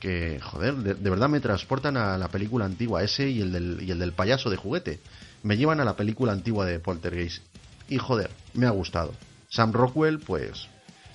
que, 0.00 0.40
joder, 0.40 0.74
de, 0.76 0.94
de 0.94 1.10
verdad 1.10 1.28
me 1.28 1.40
transportan 1.40 1.96
a 1.96 2.16
la 2.18 2.28
película 2.28 2.64
antigua, 2.64 3.02
ese 3.02 3.28
y 3.28 3.40
el, 3.40 3.52
del, 3.52 3.78
y 3.82 3.90
el 3.90 3.98
del 3.98 4.12
payaso 4.12 4.50
de 4.50 4.56
juguete. 4.56 5.00
Me 5.42 5.56
llevan 5.56 5.80
a 5.80 5.84
la 5.84 5.96
película 5.96 6.32
antigua 6.32 6.64
de 6.66 6.78
Poltergeist. 6.80 7.42
Y 7.88 7.98
joder, 7.98 8.30
me 8.54 8.66
ha 8.66 8.70
gustado. 8.70 9.12
Sam 9.48 9.72
Rockwell, 9.72 10.18
pues, 10.18 10.66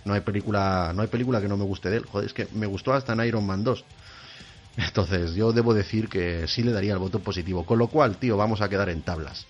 no 0.06 0.14
hay 0.14 0.22
película, 0.22 0.94
no 0.96 1.02
hay 1.02 1.08
película 1.08 1.42
que 1.42 1.48
no 1.48 1.58
me 1.58 1.66
guste 1.66 1.90
de 1.90 1.98
él. 1.98 2.06
Joder, 2.06 2.28
es 2.28 2.34
que 2.34 2.48
me 2.54 2.66
gustó 2.66 2.94
hasta 2.94 3.14
en 3.14 3.26
Iron 3.26 3.46
Man 3.46 3.64
2. 3.64 3.84
Entonces, 4.78 5.34
yo 5.34 5.52
debo 5.52 5.74
decir 5.74 6.08
que 6.08 6.48
sí 6.48 6.64
le 6.64 6.72
daría 6.72 6.94
el 6.94 7.00
voto 7.00 7.20
positivo. 7.20 7.66
Con 7.66 7.78
lo 7.78 7.88
cual, 7.88 8.18
tío, 8.18 8.38
vamos 8.38 8.62
a 8.62 8.70
quedar 8.70 8.90
en 8.90 9.02
tablas. 9.02 9.46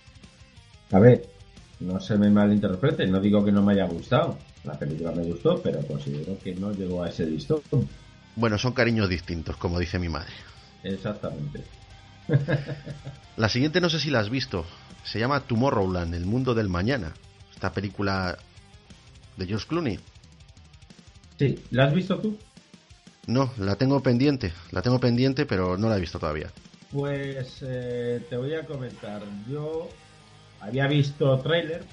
A 0.91 0.99
ver, 0.99 1.26
no 1.82 1.99
se 1.99 2.18
me 2.18 2.30
malinterprete, 2.30 3.08
no 3.08 3.20
digo 3.20 3.44
que 3.44 3.52
no 3.52 3.62
me 3.62 3.74
haya 3.74 3.86
gustado. 3.86 4.38
La 4.64 4.78
película 4.78 5.12
me 5.12 5.24
gustó, 5.24 5.62
pero 5.62 5.80
considero 5.88 6.38
que 6.40 6.53
no 6.56 6.72
llegó 6.72 7.03
a 7.03 7.10
ese 7.10 7.26
listón. 7.26 7.62
Bueno, 8.36 8.58
son 8.58 8.74
cariños 8.74 9.10
distintos, 9.10 9.58
como 9.58 9.80
dice 9.80 9.99
mi 9.99 10.08
madre. 10.08 10.32
Exactamente. 10.84 11.64
La 13.38 13.49
siguiente 13.49 13.82
no 13.82 13.90
sé 13.90 13.99
si 13.99 14.10
la 14.10 14.20
has 14.20 14.30
visto. 14.30 14.66
Se 15.03 15.20
llama 15.20 15.41
Tomorrowland, 15.41 16.14
el 16.14 16.26
mundo 16.26 16.53
del 16.53 16.70
mañana. 16.70 17.14
Esta 17.53 17.74
película 17.74 18.38
de 19.38 19.48
George 19.48 19.68
Clooney. 19.68 19.99
Sí, 21.40 21.60
¿la 21.72 21.86
has 21.86 21.94
visto 21.94 22.20
tú? 22.20 22.38
No, 23.26 23.52
la 23.58 23.76
tengo 23.76 24.02
pendiente. 24.02 24.53
La 24.72 24.82
tengo 24.82 24.99
pendiente, 24.99 25.45
pero 25.45 25.78
no 25.78 25.90
la 25.90 25.98
he 25.98 25.99
visto 25.99 26.20
todavía. 26.20 26.52
Pues 26.91 27.58
eh, 27.62 28.26
te 28.30 28.38
voy 28.38 28.53
a 28.53 28.66
comentar. 28.66 29.24
Yo 29.49 29.90
había 30.62 30.88
visto 30.88 31.38
tráiler 31.40 31.84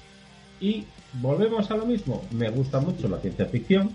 y 0.59 0.85
volvemos 1.13 1.69
a 1.71 1.77
lo 1.77 1.85
mismo. 1.85 2.23
Me 2.31 2.49
gusta 2.49 2.79
mucho 2.79 3.07
la 3.07 3.19
ciencia 3.19 3.45
ficción 3.45 3.91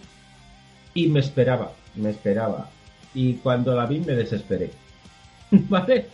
y 0.93 1.09
me 1.09 1.21
esperaba, 1.21 1.73
me 1.95 2.11
esperaba. 2.11 2.69
Y 3.15 3.35
cuando 3.35 3.75
la 3.75 3.87
vi 3.87 4.01
me 4.01 4.15
desesperé. 4.15 4.71
¿Vale? 5.51 6.07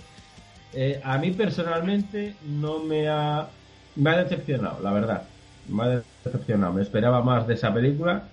Eh, 0.72 1.00
a 1.02 1.18
mí 1.18 1.32
personalmente 1.32 2.36
no 2.46 2.80
me 2.80 3.08
ha... 3.08 3.48
Me 3.96 4.10
ha 4.10 4.22
decepcionado, 4.22 4.80
la 4.82 4.92
verdad. 4.92 5.22
Me 5.68 5.82
ha 5.82 6.02
decepcionado. 6.24 6.74
Me 6.74 6.82
esperaba 6.82 7.22
más 7.22 7.46
de 7.46 7.54
esa 7.54 7.72
película 7.72 8.28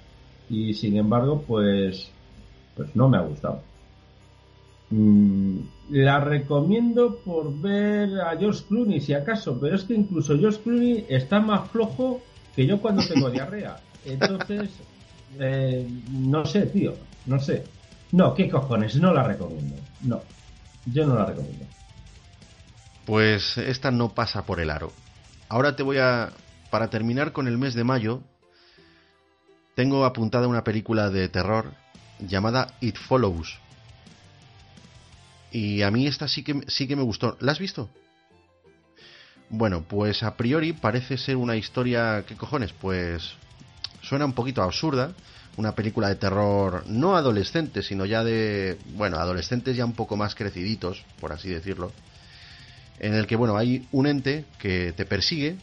y 0.49 0.74
sin 0.74 0.98
embargo, 0.98 1.44
pues... 1.48 2.12
Pues 2.76 2.95
no 2.95 3.10
me 3.10 3.18
ha 3.18 3.22
gustado. 3.22 3.64
Mm, 4.89 5.59
la 5.89 6.19
recomiendo 6.19 7.18
por 7.18 7.53
ver 7.59 8.22
a 8.22 8.38
George 8.38 8.64
Clooney, 8.68 9.01
si 9.01 9.14
acaso, 9.14 9.59
pero 9.59 9.76
es 9.76 9.84
que 9.84 9.93
incluso 9.93 10.38
George 10.38 10.59
Clooney 10.61 11.05
está 11.09 11.39
más 11.39 11.69
flojo 11.69 12.22
que 12.55 12.65
yo 12.65 12.80
cuando 12.80 13.05
tengo 13.05 13.30
diarrea. 13.30 13.77
Entonces, 14.05 14.69
eh, 15.39 15.88
no 16.11 16.45
sé, 16.45 16.68
tío, 16.68 16.93
no 17.26 17.39
sé. 17.39 17.64
No, 18.11 18.34
¿qué 18.34 18.49
cojones? 18.49 18.95
No 18.95 19.14
la 19.14 19.23
recomiendo. 19.23 19.76
No, 20.01 20.22
yo 20.85 21.05
no 21.05 21.15
la 21.15 21.26
recomiendo. 21.26 21.65
Pues 23.05 23.57
esta 23.57 23.91
no 23.91 24.09
pasa 24.09 24.45
por 24.45 24.59
el 24.59 24.69
aro. 24.69 24.91
Ahora 25.49 25.76
te 25.76 25.84
voy 25.84 25.97
a... 25.97 26.31
Para 26.69 26.89
terminar 26.89 27.31
con 27.31 27.47
el 27.47 27.57
mes 27.57 27.76
de 27.76 27.85
mayo, 27.85 28.22
tengo 29.73 30.03
apuntada 30.03 30.49
una 30.49 30.65
película 30.65 31.09
de 31.09 31.30
terror 31.30 31.72
llamada 32.19 32.73
It 32.81 32.97
Follows. 32.97 33.57
Y 35.58 35.82
a 35.82 35.90
mí 35.90 36.06
esta 36.06 36.28
sí 36.28 36.44
que, 36.44 36.62
sí 36.68 36.88
que 36.88 36.96
me 36.96 37.02
gustó. 37.02 37.36
¿La 37.40 37.52
has 37.52 37.58
visto? 37.58 37.90
Bueno, 39.50 39.82
pues 39.88 40.22
a 40.22 40.38
priori 40.38 40.74
parece 40.74 41.18
ser 41.18 41.36
una 41.36 41.56
historia... 41.56 42.24
¿Qué 42.28 42.36
cojones? 42.36 42.74
Pues 42.74 43.32
suena 44.04 44.26
un 44.26 44.34
poquito 44.34 44.62
absurda. 44.62 45.14
Una 45.56 45.74
película 45.74 46.10
de 46.10 46.16
terror 46.16 46.84
no 46.86 47.16
adolescente, 47.16 47.82
sino 47.82 48.06
ya 48.06 48.24
de... 48.24 48.78
Bueno, 48.94 49.18
adolescentes 49.18 49.76
ya 49.76 49.84
un 49.84 49.94
poco 49.94 50.16
más 50.16 50.36
creciditos, 50.36 51.04
por 51.20 51.32
así 51.32 51.50
decirlo. 51.50 51.92
En 53.00 53.16
el 53.16 53.26
que, 53.26 53.36
bueno, 53.36 53.58
hay 53.58 53.88
un 53.92 54.06
ente 54.06 54.46
que 54.60 54.94
te 54.96 55.08
persigue, 55.08 55.56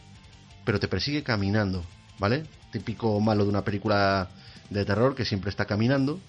pero 0.65 0.77
te 0.77 0.89
persigue 0.89 1.23
caminando, 1.23 1.85
¿vale? 2.19 2.43
Típico 2.73 3.17
malo 3.21 3.45
de 3.45 3.49
una 3.49 3.63
película 3.63 4.27
de 4.69 4.83
terror 4.83 5.15
que 5.15 5.23
siempre 5.23 5.51
está 5.51 5.63
caminando. 5.63 6.19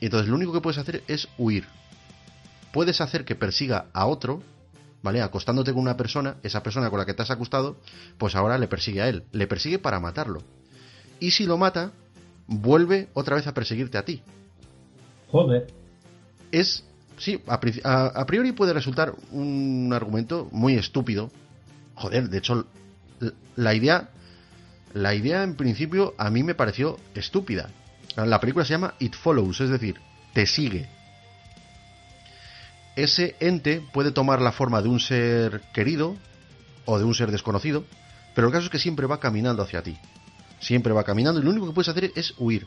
Y 0.00 0.06
entonces 0.06 0.30
lo 0.30 0.36
único 0.36 0.54
que 0.54 0.62
puedes 0.62 0.78
hacer 0.78 1.02
es 1.06 1.28
huir. 1.36 1.66
Puedes 2.72 3.00
hacer 3.00 3.24
que 3.24 3.34
persiga 3.34 3.86
a 3.92 4.06
otro, 4.06 4.42
¿vale? 5.02 5.20
Acostándote 5.20 5.72
con 5.72 5.82
una 5.82 5.96
persona, 5.96 6.36
esa 6.42 6.62
persona 6.62 6.90
con 6.90 6.98
la 6.98 7.06
que 7.06 7.14
te 7.14 7.22
has 7.22 7.30
acostado, 7.30 7.76
pues 8.18 8.34
ahora 8.34 8.58
le 8.58 8.68
persigue 8.68 9.02
a 9.02 9.08
él. 9.08 9.24
Le 9.32 9.46
persigue 9.46 9.78
para 9.78 10.00
matarlo. 10.00 10.42
Y 11.20 11.32
si 11.32 11.46
lo 11.46 11.58
mata, 11.58 11.92
vuelve 12.46 13.08
otra 13.14 13.36
vez 13.36 13.46
a 13.46 13.54
perseguirte 13.54 13.98
a 13.98 14.04
ti. 14.04 14.22
Joder, 15.28 15.68
Es 16.50 16.84
sí, 17.16 17.40
a, 17.46 18.26
priori 18.26 18.52
puede 18.52 18.72
resultar 18.72 19.14
un 19.30 19.92
argumento 19.94 20.48
muy 20.52 20.74
estúpido. 20.74 21.30
Joder, 21.94 22.28
de 22.28 22.38
hecho, 22.38 22.66
la 23.56 23.74
idea, 23.74 24.10
la 24.92 25.14
idea 25.14 25.42
en 25.42 25.56
principio 25.56 26.14
a 26.18 26.30
mí 26.30 26.42
me 26.42 26.54
pareció 26.54 26.98
estúpida. 27.14 27.70
La 28.16 28.40
película 28.40 28.64
se 28.64 28.72
llama 28.72 28.94
It 28.98 29.14
Follows, 29.14 29.60
es 29.60 29.70
decir, 29.70 29.96
te 30.34 30.46
sigue. 30.46 30.88
Ese 32.96 33.36
ente 33.40 33.82
puede 33.92 34.12
tomar 34.12 34.40
la 34.40 34.52
forma 34.52 34.82
de 34.82 34.88
un 34.88 35.00
ser 35.00 35.62
querido 35.72 36.16
o 36.84 36.98
de 36.98 37.04
un 37.04 37.14
ser 37.14 37.30
desconocido, 37.30 37.84
pero 38.34 38.48
el 38.48 38.52
caso 38.52 38.66
es 38.66 38.70
que 38.70 38.78
siempre 38.78 39.06
va 39.06 39.20
caminando 39.20 39.62
hacia 39.62 39.82
ti. 39.82 39.96
Siempre 40.60 40.92
va 40.92 41.04
caminando 41.04 41.40
y 41.40 41.44
lo 41.44 41.50
único 41.50 41.66
que 41.66 41.72
puedes 41.72 41.88
hacer 41.88 42.12
es 42.14 42.34
huir. 42.38 42.66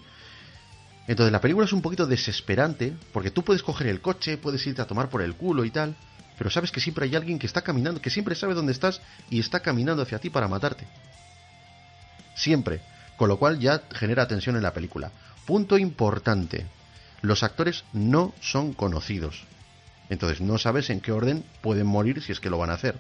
Entonces 1.07 1.31
la 1.31 1.41
película 1.41 1.65
es 1.65 1.73
un 1.73 1.81
poquito 1.81 2.07
desesperante, 2.07 2.93
porque 3.14 3.30
tú 3.30 3.43
puedes 3.43 3.61
coger 3.61 3.88
el 3.88 4.02
coche, 4.02 4.38
puedes 4.38 4.65
irte 4.65 4.81
a 4.81 4.88
tomar 4.88 5.10
por 5.10 5.22
el 5.22 5.35
culo 5.35 5.64
y 5.64 5.69
tal, 5.69 5.95
pero 6.38 6.49
sabes 6.49 6.72
que 6.72 6.81
siempre 6.81 7.06
hay 7.06 7.15
alguien 7.15 7.38
que 7.38 7.47
está 7.47 7.61
caminando, 7.61 8.02
que 8.02 8.10
siempre 8.10 8.35
sabe 8.35 8.56
dónde 8.56 8.72
estás 8.72 9.02
y 9.30 9.39
está 9.39 9.60
caminando 9.60 10.02
hacia 10.02 10.19
ti 10.19 10.30
para 10.30 10.47
matarte. 10.47 10.88
Siempre. 12.35 12.81
Con 13.15 13.30
lo 13.30 13.38
cual 13.38 13.60
ya 13.60 13.84
genera 13.91 14.27
tensión 14.27 14.57
en 14.57 14.64
la 14.64 14.73
película. 14.73 15.11
Punto 15.45 15.77
importante. 15.77 16.65
Los 17.22 17.43
actores 17.43 17.85
no 17.93 18.34
son 18.41 18.73
conocidos. 18.73 19.45
Entonces 20.10 20.41
no 20.41 20.57
sabes 20.57 20.90
en 20.90 21.02
qué 21.02 21.11
orden 21.11 21.44
pueden 21.61 21.88
morir 21.88 22.22
si 22.22 22.32
es 22.32 22.40
que 22.40 22.49
lo 22.49 22.57
van 22.57 22.69
a 22.69 22.73
hacer. 22.73 22.95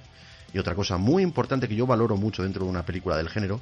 Y 0.53 0.59
otra 0.59 0.75
cosa 0.75 0.97
muy 0.97 1.23
importante 1.23 1.67
que 1.67 1.75
yo 1.75 1.85
valoro 1.85 2.17
mucho 2.17 2.43
dentro 2.43 2.63
de 2.65 2.71
una 2.71 2.85
película 2.85 3.17
del 3.17 3.29
género, 3.29 3.61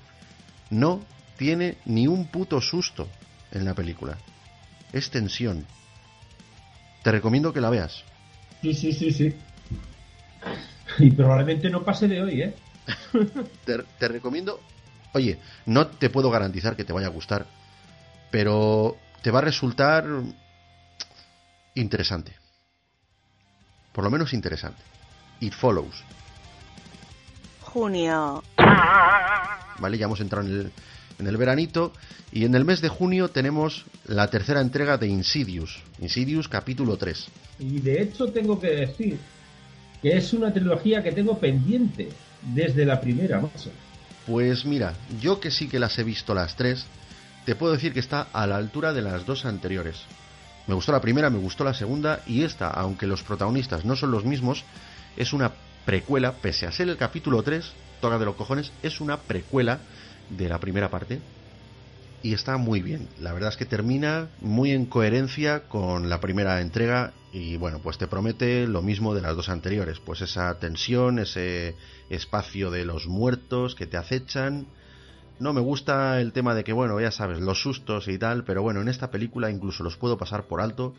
no 0.70 1.02
tiene 1.38 1.78
ni 1.86 2.07
un 2.07 2.28
puto 2.28 2.61
susto 2.61 3.07
en 3.52 3.65
la 3.65 3.74
película 3.74 4.18
es 4.94 5.10
tensión. 5.10 5.65
Te 7.03 7.11
recomiendo 7.11 7.52
que 7.52 7.60
la 7.60 7.70
veas. 7.70 8.03
Sí, 8.61 8.74
sí, 8.74 8.94
sí, 8.94 9.11
sí. 9.11 9.36
Y 10.99 11.11
probablemente 11.11 11.70
no 11.70 11.84
pase 11.84 12.07
de 12.07 12.22
hoy, 12.22 12.41
¿eh? 12.44 12.56
te, 13.65 14.07
recomiendo. 14.07 14.61
Oye, 15.14 15.40
no 15.65 15.88
te 15.88 16.10
puedo 16.10 16.30
garantizar 16.30 16.76
que 16.76 16.86
te 16.86 16.94
vaya 16.94 17.07
a 17.07 17.11
gustar, 17.11 17.45
pero 18.32 18.98
te 19.22 19.32
va 19.32 19.40
a 19.40 19.44
resultar 19.44 20.06
interesante. 21.74 22.36
Por 23.94 24.03
lo 24.03 24.11
menos 24.11 24.34
interesante. 24.34 24.82
It 25.40 25.53
follows. 25.53 26.03
Junio. 27.61 28.44
Vale, 29.80 29.98
ya 29.98 30.06
hemos 30.06 30.20
entrado 30.20 30.45
en 30.45 30.53
el, 30.53 30.72
en 31.20 31.28
el 31.28 31.38
veranito. 31.38 31.94
Y 32.32 32.45
en 32.45 32.56
el 32.56 32.65
mes 32.65 32.82
de 32.82 32.90
junio 32.90 33.30
tenemos 33.30 33.86
la 34.06 34.28
tercera 34.28 34.60
entrega 34.60 34.98
de 34.98 35.07
Insidious. 35.07 35.82
Insidious 35.99 36.48
capítulo 36.48 36.98
3. 36.98 37.28
Y 37.60 37.80
de 37.80 38.02
hecho 38.02 38.28
tengo 38.28 38.60
que 38.60 38.72
decir 38.72 39.20
que 40.02 40.18
es 40.18 40.34
una 40.34 40.52
trilogía 40.52 41.03
que 41.03 41.11
tengo 41.11 41.38
pendiente 41.38 42.10
desde 42.41 42.86
la 42.86 42.99
primera, 42.99 43.40
macho. 43.40 43.72
Pues 44.28 44.65
mira, 44.65 44.94
yo 45.22 45.40
que 45.40 45.52
sí 45.52 45.68
que 45.68 45.80
las 45.80 45.98
he 45.99 46.03
visto 46.03 46.34
las 46.34 46.56
tres, 46.56 46.86
te 47.45 47.56
puedo 47.56 47.74
decir 47.74 47.94
que 47.94 47.99
está 47.99 48.28
a 48.34 48.48
la 48.48 48.57
altura 48.57 48.94
de 48.94 49.02
las 49.02 49.26
dos 49.26 49.45
anteriores. 49.45 49.98
Me 50.68 50.76
gustó 50.76 50.91
la 50.91 51.02
primera, 51.02 51.30
me 51.30 51.40
gustó 51.40 51.64
la 51.64 51.73
segunda 51.73 52.22
y 52.26 52.44
esta, 52.44 52.69
aunque 52.69 53.07
los 53.07 53.23
protagonistas 53.23 53.84
no 53.84 53.95
son 53.95 54.11
los 54.11 54.23
mismos, 54.23 54.64
es 55.18 55.34
una 55.34 55.52
precuela, 55.85 56.34
pese 56.34 56.65
a 56.65 56.72
ser 56.72 56.90
el 56.90 56.98
capítulo 56.98 57.44
3, 57.44 57.73
toca 57.99 58.18
de 58.18 58.26
los 58.26 58.35
cojones, 58.35 58.72
es 58.81 59.02
una 59.02 59.22
precuela 59.22 59.81
de 60.30 60.48
la 60.48 60.60
primera 60.60 60.90
parte 60.90 61.19
y 62.23 62.34
está 62.34 62.57
muy 62.57 62.81
bien. 62.81 63.10
La 63.19 63.34
verdad 63.34 63.49
es 63.49 63.57
que 63.57 63.65
termina 63.65 64.30
muy 64.40 64.72
en 64.72 64.85
coherencia 64.85 65.68
con 65.68 66.10
la 66.10 66.22
primera 66.22 66.61
entrega 66.61 67.14
y 67.34 67.57
bueno, 67.57 67.80
pues 67.84 67.98
te 67.98 68.07
promete 68.07 68.65
lo 68.65 68.81
mismo 68.81 69.14
de 69.14 69.22
las 69.22 69.35
dos 69.35 69.49
anteriores, 69.49 69.99
pues 69.99 70.22
esa 70.22 70.57
tensión, 70.60 71.19
ese 71.19 71.76
espacio 72.10 72.72
de 72.72 72.85
los 72.85 73.07
muertos 73.07 73.76
que 73.76 73.88
te 73.88 73.98
acechan. 73.98 74.68
No 75.44 75.52
me 75.52 75.60
gusta 75.60 76.22
el 76.22 76.32
tema 76.32 76.56
de 76.56 76.64
que, 76.64 76.72
bueno, 76.72 77.02
ya 77.02 77.11
sabes, 77.11 77.41
los 77.41 77.61
sustos 77.61 78.07
y 78.07 78.18
tal, 78.18 78.45
pero 78.45 78.61
bueno, 78.61 78.80
en 78.80 78.88
esta 78.88 79.11
película 79.11 79.52
incluso 79.52 79.84
los 79.84 79.98
puedo 79.98 80.18
pasar 80.18 80.45
por 80.45 80.61
alto 80.61 80.94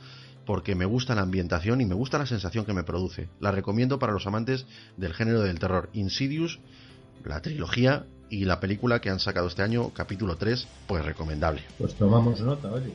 porque 0.44 0.74
me 0.74 0.84
gusta 0.84 1.14
la 1.14 1.22
ambientación 1.22 1.80
y 1.80 1.86
me 1.86 1.94
gusta 1.94 2.18
la 2.18 2.26
sensación 2.26 2.66
que 2.66 2.74
me 2.74 2.82
produce. 2.82 3.30
La 3.40 3.52
recomiendo 3.52 3.98
para 3.98 4.12
los 4.12 4.26
amantes 4.26 4.66
del 4.98 5.14
género 5.14 5.40
del 5.40 5.58
terror. 5.58 5.88
Insidious, 5.94 6.60
la 7.24 7.40
trilogía, 7.40 8.04
y 8.28 8.44
la 8.44 8.60
película 8.60 9.00
que 9.00 9.08
han 9.08 9.18
sacado 9.18 9.46
este 9.46 9.62
año, 9.62 9.94
capítulo 9.94 10.36
3, 10.36 10.68
pues 10.88 11.02
recomendable. 11.06 11.62
Pues 11.78 11.94
tomamos 11.94 12.38
nota, 12.42 12.70
oye. 12.70 12.92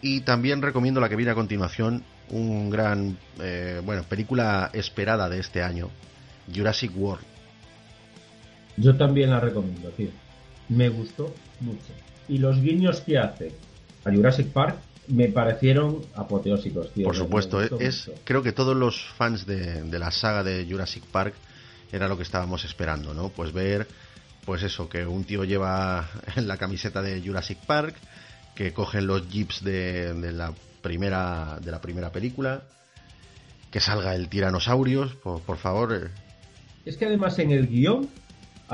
Y 0.00 0.22
también 0.22 0.62
recomiendo 0.62 1.02
la 1.02 1.10
que 1.10 1.16
viene 1.16 1.32
a 1.32 1.34
continuación, 1.34 2.02
un 2.30 2.70
gran, 2.70 3.18
eh, 3.40 3.82
bueno, 3.84 4.04
película 4.04 4.70
esperada 4.72 5.28
de 5.28 5.40
este 5.40 5.62
año, 5.62 5.90
Jurassic 6.50 6.96
World. 6.96 7.33
Yo 8.76 8.96
también 8.96 9.30
la 9.30 9.40
recomiendo, 9.40 9.88
tío. 9.90 10.10
Me 10.68 10.88
gustó 10.88 11.34
mucho. 11.60 11.92
Y 12.28 12.38
los 12.38 12.60
guiños 12.60 13.00
que 13.00 13.18
hace 13.18 13.52
a 14.04 14.12
Jurassic 14.12 14.48
Park 14.48 14.76
me 15.08 15.28
parecieron 15.28 16.00
apoteósicos, 16.14 16.92
tío. 16.92 17.04
Por 17.04 17.16
supuesto, 17.16 17.60
es, 17.60 18.10
creo 18.24 18.42
que 18.42 18.52
todos 18.52 18.76
los 18.76 19.04
fans 19.16 19.46
de, 19.46 19.82
de 19.82 19.98
la 19.98 20.10
saga 20.10 20.42
de 20.42 20.66
Jurassic 20.68 21.04
Park 21.04 21.34
era 21.92 22.08
lo 22.08 22.16
que 22.16 22.22
estábamos 22.22 22.64
esperando, 22.64 23.14
¿no? 23.14 23.28
Pues 23.28 23.52
ver, 23.52 23.86
pues 24.44 24.62
eso, 24.62 24.88
que 24.88 25.06
un 25.06 25.24
tío 25.24 25.44
lleva 25.44 26.08
la 26.36 26.56
camiseta 26.56 27.02
de 27.02 27.20
Jurassic 27.20 27.58
Park, 27.58 27.94
que 28.54 28.72
cogen 28.72 29.06
los 29.06 29.28
jeeps 29.28 29.62
de, 29.62 30.32
la 30.32 30.52
primera 30.82 31.58
de 31.60 31.70
la 31.70 31.80
primera 31.80 32.10
película, 32.10 32.62
que 33.70 33.80
salga 33.80 34.14
el 34.14 34.28
tiranosaurios, 34.28 35.14
por, 35.14 35.40
por 35.42 35.58
favor. 35.58 35.92
Eh. 35.94 36.10
Es 36.84 36.96
que 36.96 37.06
además 37.06 37.38
en 37.38 37.50
el 37.50 37.66
guion 37.68 38.08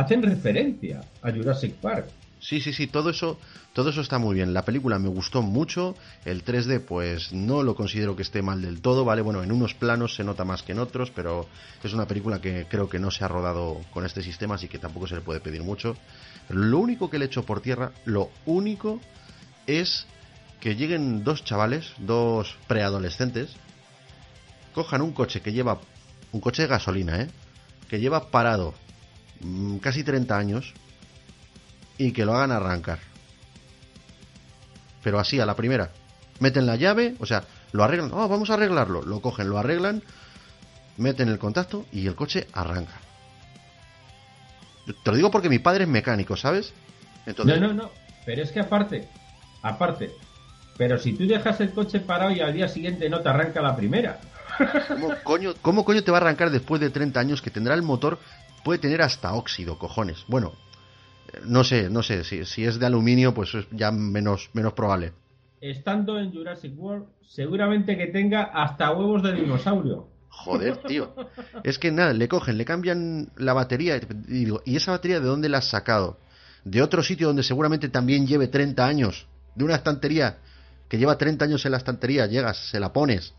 hacen 0.00 0.22
referencia 0.22 1.02
a 1.22 1.30
Jurassic 1.30 1.74
Park. 1.74 2.06
Sí, 2.40 2.62
sí, 2.62 2.72
sí, 2.72 2.86
todo 2.86 3.10
eso, 3.10 3.38
todo 3.74 3.90
eso 3.90 4.00
está 4.00 4.18
muy 4.18 4.34
bien. 4.34 4.54
La 4.54 4.64
película 4.64 4.98
me 4.98 5.10
gustó 5.10 5.42
mucho. 5.42 5.94
El 6.24 6.42
3D, 6.42 6.80
pues 6.80 7.34
no 7.34 7.62
lo 7.62 7.74
considero 7.74 8.16
que 8.16 8.22
esté 8.22 8.40
mal 8.40 8.62
del 8.62 8.80
todo, 8.80 9.04
¿vale? 9.04 9.20
Bueno, 9.20 9.42
en 9.42 9.52
unos 9.52 9.74
planos 9.74 10.14
se 10.14 10.24
nota 10.24 10.46
más 10.46 10.62
que 10.62 10.72
en 10.72 10.78
otros, 10.78 11.10
pero 11.10 11.46
es 11.84 11.92
una 11.92 12.06
película 12.06 12.40
que 12.40 12.66
creo 12.66 12.88
que 12.88 12.98
no 12.98 13.10
se 13.10 13.24
ha 13.24 13.28
rodado 13.28 13.78
con 13.92 14.06
este 14.06 14.22
sistema, 14.22 14.54
así 14.54 14.68
que 14.68 14.78
tampoco 14.78 15.06
se 15.06 15.16
le 15.16 15.20
puede 15.20 15.40
pedir 15.40 15.62
mucho. 15.62 15.96
lo 16.48 16.78
único 16.78 17.10
que 17.10 17.18
le 17.18 17.26
echo 17.26 17.44
por 17.44 17.60
tierra, 17.60 17.92
lo 18.06 18.30
único 18.46 19.00
es 19.66 20.06
que 20.60 20.76
lleguen 20.76 21.24
dos 21.24 21.44
chavales, 21.44 21.92
dos 21.98 22.56
preadolescentes, 22.66 23.50
cojan 24.72 25.02
un 25.02 25.12
coche 25.12 25.42
que 25.42 25.52
lleva, 25.52 25.78
un 26.32 26.40
coche 26.40 26.62
de 26.62 26.68
gasolina, 26.68 27.20
¿eh? 27.20 27.28
Que 27.88 28.00
lleva 28.00 28.30
parado 28.30 28.74
casi 29.80 30.04
30 30.04 30.36
años 30.36 30.74
y 31.98 32.12
que 32.12 32.24
lo 32.24 32.34
hagan 32.34 32.52
arrancar. 32.52 32.98
Pero 35.02 35.18
así, 35.18 35.40
a 35.40 35.46
la 35.46 35.56
primera. 35.56 35.90
Meten 36.40 36.66
la 36.66 36.76
llave, 36.76 37.14
o 37.18 37.26
sea, 37.26 37.44
lo 37.72 37.84
arreglan. 37.84 38.10
Oh, 38.12 38.28
vamos 38.28 38.50
a 38.50 38.54
arreglarlo. 38.54 39.02
Lo 39.02 39.20
cogen, 39.20 39.48
lo 39.48 39.58
arreglan, 39.58 40.02
meten 40.96 41.28
el 41.28 41.38
contacto 41.38 41.86
y 41.92 42.06
el 42.06 42.14
coche 42.14 42.46
arranca. 42.52 42.94
Te 44.86 45.10
lo 45.10 45.16
digo 45.16 45.30
porque 45.30 45.48
mi 45.48 45.58
padre 45.58 45.84
es 45.84 45.90
mecánico, 45.90 46.36
¿sabes? 46.36 46.72
Entonces... 47.26 47.60
No, 47.60 47.68
no, 47.68 47.74
no. 47.74 47.90
Pero 48.24 48.42
es 48.42 48.50
que 48.50 48.60
aparte, 48.60 49.08
aparte, 49.62 50.10
pero 50.76 50.98
si 50.98 51.12
tú 51.12 51.26
dejas 51.26 51.60
el 51.60 51.72
coche 51.72 52.00
parado 52.00 52.30
y 52.30 52.40
al 52.40 52.54
día 52.54 52.68
siguiente 52.68 53.08
no 53.08 53.20
te 53.20 53.28
arranca 53.28 53.60
la 53.60 53.76
primera. 53.76 54.18
¿Cómo 54.88 55.14
coño, 55.22 55.54
¿Cómo 55.62 55.84
coño 55.84 56.02
te 56.02 56.10
va 56.10 56.18
a 56.18 56.20
arrancar 56.22 56.50
después 56.50 56.80
de 56.80 56.90
30 56.90 57.20
años 57.20 57.42
que 57.42 57.50
tendrá 57.50 57.74
el 57.74 57.82
motor? 57.82 58.18
Puede 58.64 58.78
tener 58.78 59.02
hasta 59.02 59.34
óxido, 59.34 59.78
cojones. 59.78 60.24
Bueno, 60.28 60.52
no 61.44 61.64
sé, 61.64 61.88
no 61.90 62.02
sé, 62.02 62.24
si, 62.24 62.44
si 62.44 62.64
es 62.64 62.78
de 62.78 62.86
aluminio, 62.86 63.32
pues 63.34 63.54
es 63.54 63.66
ya 63.70 63.90
menos, 63.90 64.50
menos 64.52 64.72
probable. 64.72 65.12
Estando 65.60 66.18
en 66.18 66.32
Jurassic 66.32 66.72
World, 66.78 67.06
seguramente 67.22 67.96
que 67.96 68.06
tenga 68.06 68.44
hasta 68.44 68.90
huevos 68.92 69.22
de 69.22 69.34
dinosaurio. 69.34 70.08
Joder, 70.30 70.76
tío. 70.78 71.14
Es 71.64 71.78
que 71.78 71.90
nada, 71.90 72.12
le 72.12 72.28
cogen, 72.28 72.56
le 72.56 72.64
cambian 72.64 73.30
la 73.36 73.52
batería 73.52 73.96
y 73.96 74.00
digo, 74.26 74.62
¿y 74.64 74.76
esa 74.76 74.92
batería 74.92 75.20
de 75.20 75.26
dónde 75.26 75.48
la 75.48 75.58
has 75.58 75.68
sacado? 75.68 76.18
De 76.64 76.82
otro 76.82 77.02
sitio 77.02 77.26
donde 77.26 77.42
seguramente 77.42 77.88
también 77.88 78.26
lleve 78.26 78.48
30 78.48 78.86
años. 78.86 79.26
De 79.54 79.64
una 79.64 79.74
estantería 79.74 80.38
que 80.88 80.98
lleva 80.98 81.18
30 81.18 81.44
años 81.44 81.64
en 81.64 81.72
la 81.72 81.78
estantería, 81.78 82.26
llegas, 82.26 82.70
se 82.70 82.80
la 82.80 82.92
pones. 82.92 83.34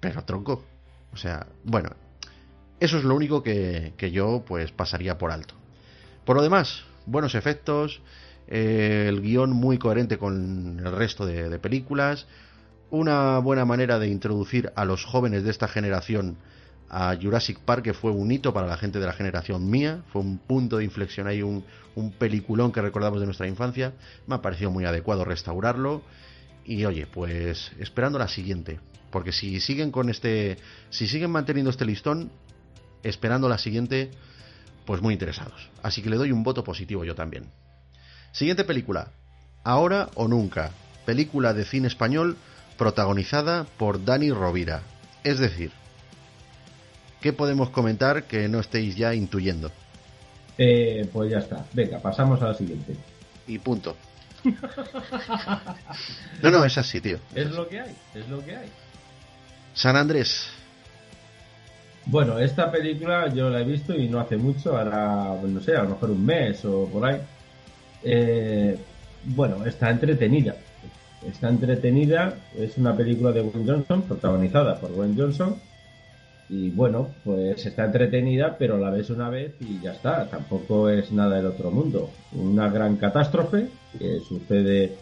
Pero 0.00 0.24
tronco. 0.24 0.64
O 1.12 1.16
sea, 1.16 1.46
bueno, 1.64 1.90
eso 2.82 2.98
es 2.98 3.04
lo 3.04 3.14
único 3.14 3.44
que, 3.44 3.92
yo 4.12 4.42
pues 4.44 4.72
pasaría 4.72 5.16
por 5.16 5.30
alto. 5.30 5.54
Por 6.24 6.36
lo 6.36 6.42
demás, 6.42 6.82
buenos 7.06 7.36
efectos, 7.36 8.02
eh, 8.48 9.06
el 9.08 9.20
guion 9.20 9.52
muy 9.52 9.78
coherente 9.78 10.18
con 10.18 10.80
el 10.84 10.92
resto 10.92 11.24
de, 11.24 11.58
películas, 11.60 12.26
una 12.90 13.38
buena 13.38 13.64
manera 13.64 14.00
de 14.00 14.08
introducir 14.08 14.72
a 14.74 14.84
los 14.84 15.04
jóvenes 15.04 15.44
de 15.44 15.50
esta 15.50 15.68
generación 15.68 16.36
a 16.90 17.16
Jurassic 17.20 17.60
Park, 17.60 17.84
que 17.84 17.94
fue 17.94 18.10
un 18.10 18.32
hito 18.32 18.52
para 18.52 18.66
la 18.66 18.76
gente 18.76 18.98
de 18.98 19.06
la 19.06 19.12
generación 19.12 19.70
mía, 19.70 20.02
fue 20.12 20.20
un 20.20 20.38
punto 20.38 20.78
de 20.78 20.84
inflexión 20.84 21.28
ahí, 21.28 21.40
un, 21.40 21.64
un 21.94 22.10
peliculón 22.10 22.72
que 22.72 22.82
recordamos 22.82 23.20
de 23.20 23.26
nuestra 23.26 23.46
infancia, 23.46 23.92
me 24.26 24.34
ha 24.34 24.42
parecido 24.42 24.72
muy 24.72 24.84
adecuado 24.86 25.24
restaurarlo 25.24 26.02
y 26.64 26.84
oye, 26.84 27.06
pues 27.06 27.70
esperando 27.78 28.18
la 28.18 28.26
siguiente. 28.28 28.80
Porque 29.12 29.30
si 29.30 29.60
siguen 29.60 29.92
con 29.92 30.08
este. 30.08 30.56
Si 30.90 31.06
siguen 31.06 31.30
manteniendo 31.30 31.70
este 31.70 31.84
listón, 31.84 32.32
esperando 33.02 33.48
la 33.48 33.58
siguiente, 33.58 34.10
pues 34.84 35.00
muy 35.00 35.14
interesados. 35.14 35.70
Así 35.82 36.02
que 36.02 36.10
le 36.10 36.16
doy 36.16 36.32
un 36.32 36.42
voto 36.42 36.64
positivo 36.64 37.04
yo 37.04 37.14
también. 37.14 37.46
Siguiente 38.32 38.64
película. 38.64 39.08
Ahora 39.64 40.10
o 40.14 40.28
nunca. 40.28 40.70
Película 41.04 41.52
de 41.54 41.64
cine 41.64 41.88
español 41.88 42.36
protagonizada 42.78 43.64
por 43.76 44.04
Dani 44.04 44.30
Rovira. 44.30 44.82
Es 45.24 45.38
decir, 45.38 45.70
¿qué 47.20 47.32
podemos 47.32 47.70
comentar 47.70 48.24
que 48.24 48.48
no 48.48 48.60
estéis 48.60 48.96
ya 48.96 49.14
intuyendo? 49.14 49.70
Eh, 50.58 51.08
pues 51.12 51.30
ya 51.30 51.38
está. 51.38 51.64
Venga, 51.72 52.00
pasamos 52.00 52.40
a 52.42 52.48
la 52.48 52.54
siguiente. 52.54 52.96
Y 53.46 53.58
punto. 53.58 53.96
no, 56.42 56.50
no, 56.50 56.64
es 56.64 56.76
así, 56.78 57.00
tío. 57.00 57.18
Es 57.34 57.50
lo 57.50 57.68
que 57.68 57.80
hay, 57.80 57.94
es 58.14 58.28
lo 58.28 58.44
que 58.44 58.56
hay. 58.56 58.68
San 59.74 59.96
Andrés. 59.96 60.48
Bueno, 62.06 62.38
esta 62.38 62.70
película 62.70 63.32
yo 63.32 63.48
la 63.48 63.60
he 63.60 63.64
visto 63.64 63.94
y 63.94 64.08
no 64.08 64.18
hace 64.18 64.36
mucho, 64.36 64.76
ahora, 64.76 65.36
no 65.42 65.60
sé, 65.60 65.76
a 65.76 65.84
lo 65.84 65.90
mejor 65.90 66.10
un 66.10 66.24
mes 66.26 66.64
o 66.64 66.86
por 66.86 67.04
ahí. 67.04 67.20
Eh, 68.02 68.76
bueno, 69.24 69.64
está 69.64 69.90
entretenida. 69.90 70.56
Está 71.26 71.48
entretenida, 71.48 72.34
es 72.58 72.76
una 72.78 72.96
película 72.96 73.30
de 73.30 73.42
Wayne 73.42 73.70
Johnson, 73.70 74.02
protagonizada 74.02 74.80
por 74.80 74.90
Wayne 74.90 75.14
Johnson. 75.16 75.56
Y 76.48 76.70
bueno, 76.70 77.08
pues 77.24 77.64
está 77.64 77.84
entretenida, 77.84 78.56
pero 78.58 78.76
la 78.78 78.90
ves 78.90 79.08
una 79.10 79.30
vez 79.30 79.54
y 79.60 79.80
ya 79.80 79.92
está. 79.92 80.28
Tampoco 80.28 80.88
es 80.88 81.12
nada 81.12 81.36
del 81.36 81.46
otro 81.46 81.70
mundo. 81.70 82.10
Una 82.32 82.68
gran 82.68 82.96
catástrofe 82.96 83.68
que 83.98 84.18
sucede 84.28 84.96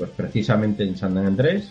pues 0.00 0.12
precisamente 0.16 0.82
en 0.82 0.96
San 0.96 1.18
Andrés. 1.18 1.70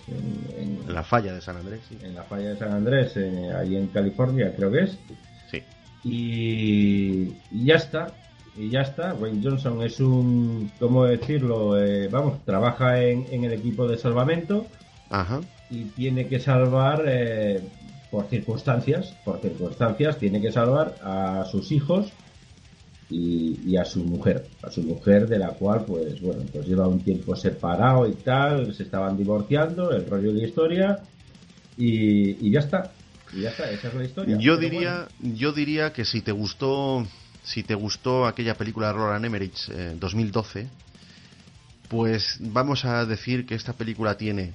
En, 0.55 0.93
la 0.93 1.01
falla 1.01 1.33
de 1.33 1.41
San 1.41 1.57
Andrés. 1.57 1.79
En 1.99 2.13
la 2.13 2.21
falla 2.21 2.49
de 2.49 2.57
San 2.57 2.71
Andrés, 2.71 3.17
eh, 3.17 3.51
ahí 3.57 3.75
en 3.75 3.87
California 3.87 4.53
creo 4.55 4.71
que 4.71 4.81
es. 4.81 4.99
Sí. 5.49 5.63
Y, 6.03 7.65
ya 7.65 7.77
está. 7.77 8.13
Y 8.55 8.69
ya 8.69 8.81
está. 8.81 9.15
Wayne 9.15 9.41
Johnson 9.43 9.81
es 9.81 9.99
un, 9.99 10.71
¿cómo 10.79 11.05
decirlo? 11.05 11.83
Eh, 11.83 12.07
vamos, 12.07 12.45
trabaja 12.45 13.01
en, 13.01 13.43
el 13.43 13.51
equipo 13.51 13.87
de 13.87 13.97
salvamento. 13.97 14.67
Ajá. 15.09 15.41
Y 15.71 15.85
tiene 15.85 16.27
que 16.27 16.39
salvar, 16.39 17.05
eh, 17.07 17.61
por 18.11 18.27
circunstancias, 18.27 19.15
por 19.25 19.41
circunstancias, 19.41 20.19
tiene 20.19 20.39
que 20.39 20.51
salvar 20.51 20.93
a 21.01 21.45
sus 21.45 21.71
hijos 21.71 22.13
y, 23.09 23.75
a 23.75 23.85
su 23.85 24.03
mujer, 24.03 24.45
a 24.61 24.69
su 24.69 24.83
mujer 24.83 25.27
de 25.27 25.39
la 25.39 25.49
cual 25.49 25.83
pues 25.85 26.21
bueno, 26.21 26.43
pues 26.53 26.67
lleva 26.67 26.87
un 26.87 26.99
tiempo 26.99 27.35
separado 27.35 28.07
y 28.07 28.13
tal, 28.13 28.73
se 28.73 28.83
estaban 28.83 29.17
divorciando, 29.17 29.91
el 29.91 30.05
rollo 30.05 30.31
de 30.31 30.41
la 30.41 30.47
historia 30.47 30.99
y, 31.75 32.51
ya 32.51 32.59
está. 32.59 32.91
Y 33.33 33.41
ya 33.41 33.49
está, 33.49 33.69
esa 33.71 33.87
es 33.87 33.93
la 33.93 34.03
historia. 34.03 34.37
Yo 34.39 34.57
diría, 34.57 35.07
yo 35.19 35.53
diría 35.53 35.93
que 35.93 36.05
si 36.05 36.21
te 36.21 36.31
gustó, 36.31 37.05
si 37.43 37.63
te 37.63 37.73
gustó 37.73 38.27
aquella 38.27 38.55
película 38.55 38.87
de 38.87 38.93
Roland 38.93 39.25
Emmerich 39.25 39.67
2012, 39.99 40.61
eh, 40.61 40.67
pues 41.87 42.37
vamos 42.39 42.85
a 42.85 43.05
decir 43.05 43.45
que 43.45 43.55
esta 43.55 43.73
película 43.73 44.17
tiene 44.17 44.53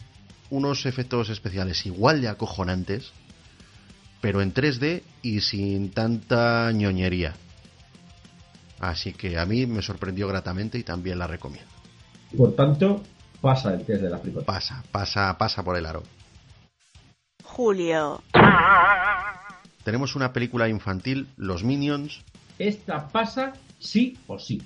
unos 0.51 0.87
efectos 0.87 1.31
especiales 1.31 1.85
igual 1.87 2.21
de 2.21 2.29
acojonantes, 2.29 3.11
pero 4.21 4.43
en 4.43 4.55
3D 4.55 5.03
y 5.23 5.41
sin 5.41 5.91
tanta 5.91 6.71
ñoñería. 6.73 7.35
Así 8.91 9.15
que 9.15 9.39
a 9.39 9.47
mí 9.47 9.65
me 9.65 9.81
sorprendió 9.81 10.29
gratamente 10.29 10.77
y 10.77 10.83
también 10.83 11.19
la 11.19 11.27
recomiendo. 11.27 11.71
Por 12.37 12.55
tanto, 12.55 13.03
pasa 13.41 13.73
el 13.73 13.83
test 13.83 14.03
de 14.03 14.11
la 14.11 14.19
fricota. 14.19 14.45
Pasa, 14.45 14.85
pasa, 14.93 15.39
pasa 15.39 15.63
por 15.63 15.79
el 15.79 15.87
aro. 15.87 16.03
Julio. 17.43 18.23
Tenemos 19.85 20.15
una 20.17 20.35
película 20.35 20.69
infantil, 20.69 21.29
Los 21.39 21.65
Minions. 21.65 22.21
Esta 22.59 23.09
pasa 23.09 23.55
sí 23.79 24.19
o 24.27 24.39
sí, 24.39 24.61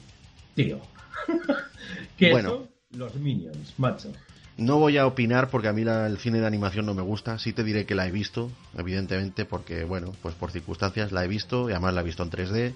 tío. 0.56 0.80
¿Qué 2.18 2.32
bueno, 2.32 2.50
son 2.50 2.68
los 2.90 3.14
Minions, 3.14 3.78
macho? 3.78 4.12
No 4.56 4.80
voy 4.80 4.98
a 4.98 5.06
opinar 5.06 5.48
porque 5.48 5.68
a 5.68 5.72
mí 5.72 5.82
el 5.82 6.18
cine 6.18 6.40
de 6.40 6.46
animación 6.46 6.86
no 6.86 6.94
me 6.94 7.02
gusta. 7.02 7.38
Sí 7.38 7.52
te 7.52 7.62
diré 7.62 7.86
que 7.86 7.94
la 7.94 8.08
he 8.08 8.10
visto, 8.10 8.50
evidentemente, 8.76 9.44
porque, 9.44 9.84
bueno, 9.84 10.12
pues 10.22 10.34
por 10.34 10.50
circunstancias 10.50 11.12
la 11.12 11.24
he 11.24 11.28
visto 11.28 11.68
y 11.68 11.72
además 11.72 11.94
la 11.94 12.00
he 12.00 12.04
visto 12.04 12.24
en 12.24 12.30
3D 12.30 12.56
eh, 12.56 12.74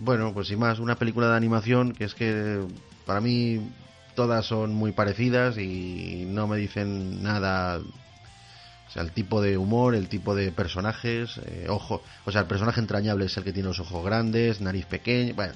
bueno, 0.00 0.32
pues 0.34 0.48
sin 0.48 0.58
más, 0.58 0.78
una 0.78 0.96
película 0.96 1.28
de 1.28 1.36
animación 1.36 1.92
que 1.92 2.04
es 2.04 2.14
que 2.14 2.60
para 3.04 3.20
mí 3.20 3.70
todas 4.14 4.46
son 4.46 4.74
muy 4.74 4.92
parecidas 4.92 5.58
y 5.58 6.24
no 6.26 6.46
me 6.46 6.56
dicen 6.56 7.22
nada. 7.22 7.78
O 7.78 8.90
sea, 8.90 9.02
el 9.02 9.12
tipo 9.12 9.40
de 9.40 9.58
humor, 9.58 9.94
el 9.94 10.08
tipo 10.08 10.34
de 10.34 10.50
personajes, 10.52 11.38
eh, 11.44 11.66
ojo, 11.68 12.02
o 12.24 12.32
sea, 12.32 12.42
el 12.42 12.46
personaje 12.46 12.80
entrañable 12.80 13.26
es 13.26 13.36
el 13.36 13.44
que 13.44 13.52
tiene 13.52 13.68
los 13.68 13.80
ojos 13.80 14.04
grandes, 14.04 14.60
nariz 14.60 14.86
pequeña, 14.86 15.34
bueno, 15.34 15.54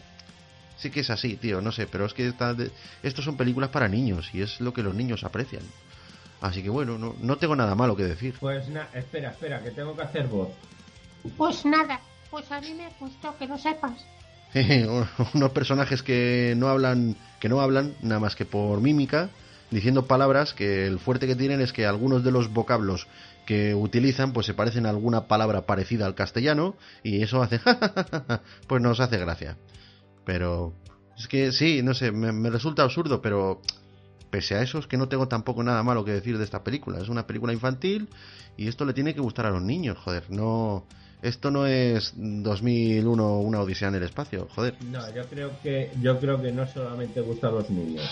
sí 0.76 0.90
que 0.90 1.00
es 1.00 1.10
así, 1.10 1.36
tío, 1.36 1.60
no 1.60 1.72
sé, 1.72 1.86
pero 1.86 2.06
es 2.06 2.12
que 2.12 2.32
estos 3.02 3.24
son 3.24 3.36
películas 3.36 3.70
para 3.70 3.88
niños 3.88 4.30
y 4.34 4.42
es 4.42 4.60
lo 4.60 4.74
que 4.74 4.82
los 4.82 4.94
niños 4.94 5.24
aprecian. 5.24 5.62
Así 6.40 6.62
que 6.62 6.70
bueno, 6.70 6.98
no, 6.98 7.14
no 7.20 7.36
tengo 7.36 7.54
nada 7.54 7.74
malo 7.74 7.96
que 7.96 8.04
decir. 8.04 8.34
Pues 8.40 8.68
nada, 8.68 8.88
espera, 8.94 9.30
espera, 9.30 9.62
que 9.62 9.70
tengo 9.70 9.94
que 9.94 10.02
hacer 10.02 10.26
voz. 10.26 10.48
Pues 11.36 11.64
nada, 11.66 12.00
pues 12.30 12.50
a 12.50 12.60
mí 12.60 12.74
me 12.74 12.88
que 13.38 13.46
lo 13.46 13.58
sepas. 13.58 13.92
Unos 15.34 15.50
personajes 15.52 16.02
que 16.02 16.54
no 16.56 16.68
hablan, 16.68 17.16
que 17.38 17.48
no 17.48 17.60
hablan 17.60 17.94
nada 18.02 18.20
más 18.20 18.36
que 18.36 18.44
por 18.44 18.80
mímica, 18.80 19.30
diciendo 19.70 20.06
palabras 20.06 20.54
que 20.54 20.86
el 20.86 20.98
fuerte 20.98 21.26
que 21.26 21.36
tienen 21.36 21.60
es 21.60 21.72
que 21.72 21.86
algunos 21.86 22.24
de 22.24 22.32
los 22.32 22.52
vocablos 22.52 23.06
que 23.46 23.74
utilizan 23.74 24.32
pues 24.32 24.46
se 24.46 24.54
parecen 24.54 24.86
a 24.86 24.90
alguna 24.90 25.26
palabra 25.26 25.66
parecida 25.66 26.06
al 26.06 26.14
castellano 26.14 26.76
y 27.02 27.22
eso 27.22 27.42
hace 27.42 27.60
pues 28.66 28.82
nos 28.82 29.00
hace 29.00 29.18
gracia. 29.18 29.56
Pero 30.24 30.74
es 31.16 31.28
que 31.28 31.52
sí, 31.52 31.82
no 31.82 31.94
sé, 31.94 32.12
me, 32.12 32.32
me 32.32 32.50
resulta 32.50 32.82
absurdo, 32.82 33.22
pero 33.22 33.60
pese 34.30 34.54
a 34.54 34.62
eso 34.62 34.78
es 34.78 34.86
que 34.86 34.96
no 34.96 35.08
tengo 35.08 35.28
tampoco 35.28 35.62
nada 35.62 35.82
malo 35.82 36.04
que 36.04 36.12
decir 36.12 36.38
de 36.38 36.44
esta 36.44 36.64
película. 36.64 37.00
Es 37.00 37.08
una 37.08 37.26
película 37.26 37.52
infantil 37.52 38.08
y 38.56 38.68
esto 38.68 38.84
le 38.84 38.92
tiene 38.92 39.14
que 39.14 39.20
gustar 39.20 39.46
a 39.46 39.50
los 39.50 39.62
niños, 39.62 39.98
joder, 39.98 40.24
no 40.30 40.86
esto 41.22 41.50
no 41.50 41.66
es 41.66 42.12
2001 42.16 43.38
una 43.40 43.60
odisea 43.60 43.88
en 43.88 43.96
el 43.96 44.02
espacio, 44.04 44.48
joder. 44.54 44.74
No, 44.84 45.00
yo 45.14 45.24
creo 45.26 45.50
que 45.62 45.90
yo 46.00 46.18
creo 46.18 46.40
que 46.40 46.52
no 46.52 46.66
solamente 46.66 47.20
gusta 47.20 47.48
a 47.48 47.50
los 47.50 47.70
niños. 47.70 48.08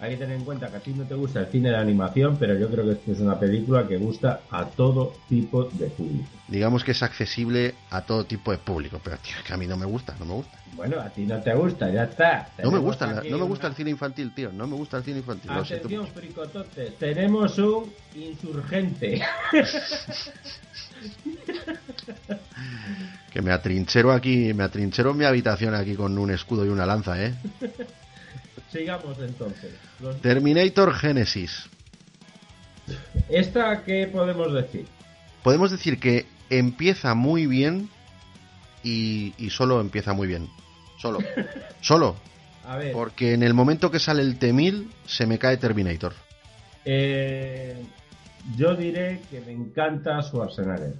Hay 0.00 0.12
que 0.12 0.16
tener 0.16 0.38
en 0.38 0.44
cuenta 0.44 0.70
que 0.70 0.78
a 0.78 0.80
ti 0.80 0.94
no 0.94 1.04
te 1.04 1.14
gusta 1.14 1.40
el 1.40 1.46
cine 1.48 1.68
de 1.68 1.76
animación, 1.76 2.38
pero 2.38 2.58
yo 2.58 2.70
creo 2.70 2.86
que 2.86 2.92
esto 2.92 3.12
es 3.12 3.20
una 3.20 3.38
película 3.38 3.86
que 3.86 3.98
gusta 3.98 4.40
a 4.50 4.64
todo 4.64 5.12
tipo 5.28 5.64
de 5.64 5.88
público. 5.88 6.24
Digamos 6.48 6.84
que 6.84 6.92
es 6.92 7.02
accesible 7.02 7.74
a 7.90 8.00
todo 8.00 8.24
tipo 8.24 8.50
de 8.50 8.56
público, 8.56 8.98
pero 9.04 9.18
tío, 9.18 9.34
que 9.46 9.52
a 9.52 9.58
mí 9.58 9.66
no 9.66 9.76
me 9.76 9.84
gusta, 9.84 10.16
no 10.18 10.24
me 10.24 10.32
gusta. 10.32 10.58
Bueno, 10.74 10.98
a 10.98 11.10
ti 11.10 11.26
no 11.26 11.38
te 11.42 11.54
gusta, 11.54 11.90
ya 11.90 12.04
está. 12.04 12.48
no 12.62 12.70
me 12.70 12.78
gusta, 12.78 13.22
no 13.28 13.38
me 13.38 13.44
gusta 13.44 13.66
el 13.66 13.74
cine 13.74 13.90
infantil, 13.90 14.32
tío, 14.34 14.50
no 14.50 14.66
me 14.66 14.74
gusta 14.74 14.96
el 14.96 15.04
cine 15.04 15.18
infantil. 15.18 15.50
Atención, 15.50 16.06
fricototes, 16.06 16.96
tenemos 16.96 17.58
un 17.58 17.92
insurgente. 18.14 19.20
que 23.32 23.42
me 23.42 23.52
atrinchero 23.52 24.12
aquí, 24.12 24.52
me 24.54 24.64
atrinchero 24.64 25.10
en 25.12 25.18
mi 25.18 25.24
habitación 25.24 25.74
aquí 25.74 25.94
con 25.94 26.16
un 26.18 26.30
escudo 26.30 26.64
y 26.64 26.68
una 26.68 26.86
lanza, 26.86 27.22
¿eh? 27.22 27.34
Sigamos 28.72 29.18
entonces. 29.18 29.72
Terminator 30.22 30.94
Genesis. 30.94 31.68
¿Esta 33.28 33.82
qué 33.84 34.08
podemos 34.12 34.52
decir? 34.52 34.86
Podemos 35.42 35.70
decir 35.70 35.98
que 35.98 36.26
empieza 36.50 37.14
muy 37.14 37.46
bien 37.46 37.88
y, 38.82 39.32
solo 39.50 39.80
empieza 39.80 40.12
muy 40.12 40.26
bien. 40.28 40.48
Solo. 40.98 41.18
solo. 41.80 42.16
A 42.64 42.76
ver. 42.76 42.92
Porque 42.92 43.34
en 43.34 43.42
el 43.42 43.54
momento 43.54 43.90
que 43.90 43.98
sale 43.98 44.22
el 44.22 44.38
T-1000 44.38 44.88
se 45.06 45.26
me 45.26 45.38
cae 45.38 45.56
Terminator. 45.56 46.14
Eh, 46.84 47.76
yo 48.56 48.74
diré 48.74 49.20
que 49.30 49.40
me 49.40 49.52
encanta 49.52 50.22
Schwarzenegger. 50.22 50.94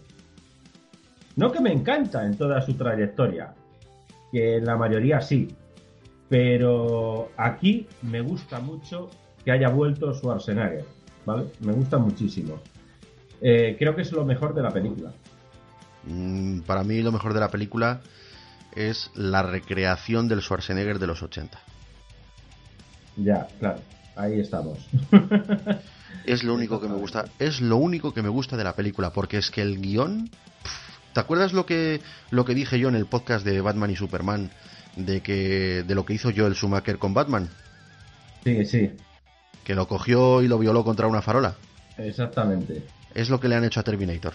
No 1.36 1.50
que 1.50 1.60
me 1.60 1.72
encanta 1.72 2.24
en 2.26 2.36
toda 2.36 2.60
su 2.60 2.74
trayectoria, 2.74 3.54
que 4.32 4.56
en 4.56 4.64
la 4.64 4.76
mayoría 4.76 5.20
sí, 5.20 5.48
pero 6.28 7.30
aquí 7.36 7.86
me 8.02 8.20
gusta 8.20 8.60
mucho 8.60 9.10
que 9.44 9.52
haya 9.52 9.68
vuelto 9.68 10.12
Schwarzenegger, 10.14 10.84
¿vale? 11.24 11.46
Me 11.60 11.72
gusta 11.72 11.98
muchísimo. 11.98 12.58
Eh, 13.40 13.76
creo 13.78 13.96
que 13.96 14.02
es 14.02 14.12
lo 14.12 14.24
mejor 14.24 14.54
de 14.54 14.62
la 14.62 14.70
película. 14.70 15.12
Mm, 16.04 16.60
para 16.60 16.84
mí 16.84 17.02
lo 17.02 17.12
mejor 17.12 17.34
de 17.34 17.40
la 17.40 17.48
película 17.48 18.00
es 18.74 19.10
la 19.14 19.42
recreación 19.42 20.28
del 20.28 20.42
Schwarzenegger 20.42 20.98
de 20.98 21.06
los 21.06 21.22
80. 21.22 21.58
Ya, 23.16 23.48
claro, 23.58 23.80
ahí 24.16 24.40
estamos. 24.40 24.78
Es 26.24 26.44
lo 26.44 26.54
único 26.54 26.80
que 26.80 26.88
me 26.88 26.94
gusta. 26.94 27.24
Es 27.38 27.60
lo 27.60 27.76
único 27.76 28.12
que 28.12 28.22
me 28.22 28.28
gusta 28.28 28.56
de 28.56 28.64
la 28.64 28.74
película, 28.74 29.10
porque 29.10 29.38
es 29.38 29.50
que 29.50 29.62
el 29.62 29.80
guion. 29.80 30.30
¿Te 31.12 31.20
acuerdas 31.20 31.52
lo 31.52 31.66
que 31.66 32.00
lo 32.30 32.44
que 32.44 32.54
dije 32.54 32.78
yo 32.78 32.88
en 32.88 32.94
el 32.94 33.06
podcast 33.06 33.44
de 33.44 33.60
Batman 33.60 33.90
y 33.90 33.96
Superman 33.96 34.50
de 34.96 35.22
que 35.22 35.82
de 35.82 35.94
lo 35.94 36.04
que 36.04 36.14
hizo 36.14 36.30
Joel 36.34 36.54
Schumacher 36.54 36.98
con 36.98 37.14
Batman? 37.14 37.48
Sí, 38.44 38.64
sí. 38.64 38.90
Que 39.64 39.74
lo 39.74 39.88
cogió 39.88 40.42
y 40.42 40.48
lo 40.48 40.58
violó 40.58 40.84
contra 40.84 41.06
una 41.06 41.22
farola. 41.22 41.56
Exactamente. 41.98 42.84
Es 43.14 43.28
lo 43.28 43.40
que 43.40 43.48
le 43.48 43.56
han 43.56 43.64
hecho 43.64 43.80
a 43.80 43.82
Terminator. 43.82 44.34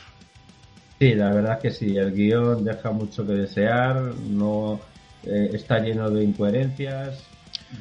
Sí, 0.99 1.13
la 1.13 1.33
verdad 1.33 1.59
que 1.59 1.71
sí, 1.71 1.97
el 1.97 2.13
guion 2.13 2.63
deja 2.63 2.91
mucho 2.91 3.25
que 3.25 3.33
desear, 3.33 3.95
no 4.29 4.79
eh, 5.23 5.49
está 5.53 5.79
lleno 5.79 6.09
de 6.09 6.23
incoherencias. 6.23 7.21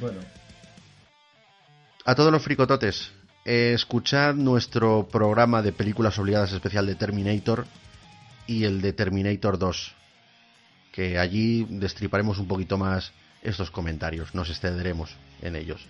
Bueno, 0.01 0.19
A 2.05 2.15
todos 2.15 2.33
los 2.33 2.43
fricototes, 2.43 3.13
escuchad 3.45 4.35
nuestro 4.35 5.07
programa 5.11 5.61
de 5.63 5.73
películas 5.73 6.19
obligadas 6.19 6.53
especial 6.53 6.87
de 6.87 6.95
Terminator 6.95 7.67
y 8.47 8.65
el 8.65 8.81
de 8.81 8.93
Terminator 8.93 9.59
2, 9.59 9.95
que 10.93 11.19
allí 11.19 11.67
destriparemos 11.69 12.39
un 12.39 12.49
poquito 12.49 12.79
más 12.79 13.13
estos 13.43 13.71
comentarios, 13.71 14.35
nos 14.35 14.49
extenderemos 14.49 15.15
en 15.43 15.57
ellos. 15.57 15.87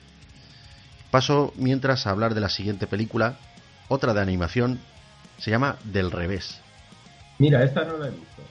Paso 1.11 1.53
mientras 1.57 2.07
a 2.07 2.11
hablar 2.11 2.35
de 2.35 2.41
la 2.41 2.49
siguiente 2.49 2.89
película, 2.89 3.37
otra 3.89 4.15
de 4.15 4.21
animación, 4.21 4.81
se 5.39 5.51
llama 5.51 5.77
Del 5.85 6.11
revés. 6.11 6.61
mira, 7.39 7.63
esta 7.63 7.85
no 7.85 7.99
la 7.99 8.09
he 8.09 8.11
visto. 8.11 8.43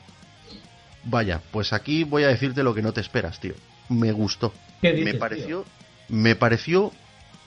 Vaya, 1.03 1.41
pues 1.51 1.73
aquí 1.73 2.05
voy 2.05 2.23
a 2.23 2.29
decirte 2.29 2.63
lo 2.63 2.73
que 2.73 2.81
no 2.81 2.93
te 2.93 3.01
esperas, 3.01 3.39
tío. 3.41 3.55
Me 3.89 4.13
gustó. 4.13 4.53
¿Qué 4.81 4.93
dices, 4.93 5.13
me 5.13 5.19
pareció, 5.19 5.65
me 6.07 6.35
pareció 6.35 6.93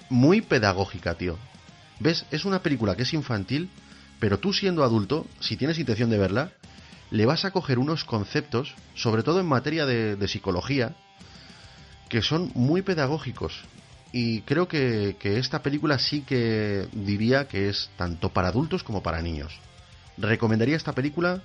muy 0.09 0.41
pedagógica, 0.41 1.15
tío. 1.15 1.39
¿Ves? 2.01 2.27
Es 2.31 2.45
una 2.45 2.63
película 2.63 2.97
que 2.97 3.03
es 3.03 3.15
infantil, 3.15 3.71
pero 4.19 4.39
tú 4.39 4.53
siendo 4.53 4.85
adulto, 4.85 5.27
si 5.41 5.57
tienes 5.57 5.79
intención 5.79 6.11
de 6.11 6.19
verla, 6.19 6.53
le 7.11 7.27
vas 7.27 7.45
a 7.45 7.51
coger 7.51 7.79
unos 7.79 8.05
conceptos, 8.05 8.75
sobre 8.95 9.23
todo 9.23 9.41
en 9.41 9.47
materia 9.47 9.87
de, 9.87 10.29
psicología, 10.29 10.95
que 12.09 12.23
son 12.23 12.51
muy 12.55 12.83
pedagógicos. 12.83 13.65
Y 14.13 14.43
creo 14.43 14.69
que, 14.69 15.17
que 15.19 15.39
esta 15.39 15.63
película 15.63 15.99
sí 15.99 16.23
que 16.23 16.89
diría 16.93 17.49
que 17.49 17.69
es 17.69 17.91
tanto 17.97 18.31
para 18.31 18.49
adultos 18.49 18.83
como 18.83 19.03
para 19.03 19.23
niños. 19.23 19.59
Recomendaría 20.17 20.77
esta 20.77 20.93
película 20.93 21.43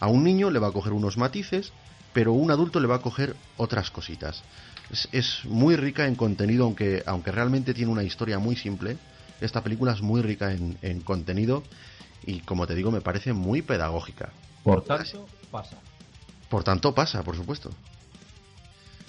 a 0.00 0.08
un 0.08 0.24
niño, 0.24 0.50
le 0.50 0.58
va 0.58 0.68
a 0.68 0.72
coger 0.72 0.92
unos 0.92 1.16
matices, 1.16 1.72
pero 2.12 2.32
un 2.32 2.50
adulto 2.50 2.80
le 2.80 2.86
va 2.86 2.96
a 2.96 3.02
coger 3.02 3.36
otras 3.56 3.90
cositas. 3.90 4.42
Es, 4.90 5.08
es 5.12 5.44
muy 5.44 5.76
rica 5.76 6.06
en 6.06 6.14
contenido, 6.14 6.64
aunque, 6.64 7.02
aunque 7.06 7.32
realmente 7.32 7.74
tiene 7.74 7.90
una 7.90 8.02
historia 8.02 8.38
muy 8.38 8.56
simple. 8.56 8.96
Esta 9.40 9.62
película 9.62 9.92
es 9.92 10.02
muy 10.02 10.22
rica 10.22 10.52
en, 10.52 10.78
en 10.82 11.00
contenido 11.00 11.62
y, 12.24 12.40
como 12.40 12.66
te 12.66 12.74
digo, 12.74 12.90
me 12.90 13.00
parece 13.00 13.32
muy 13.32 13.62
pedagógica. 13.62 14.30
Por 14.62 14.82
tanto, 14.84 15.26
pasa. 15.50 15.76
Por 16.48 16.64
tanto, 16.64 16.94
pasa, 16.94 17.22
por 17.22 17.36
supuesto. 17.36 17.70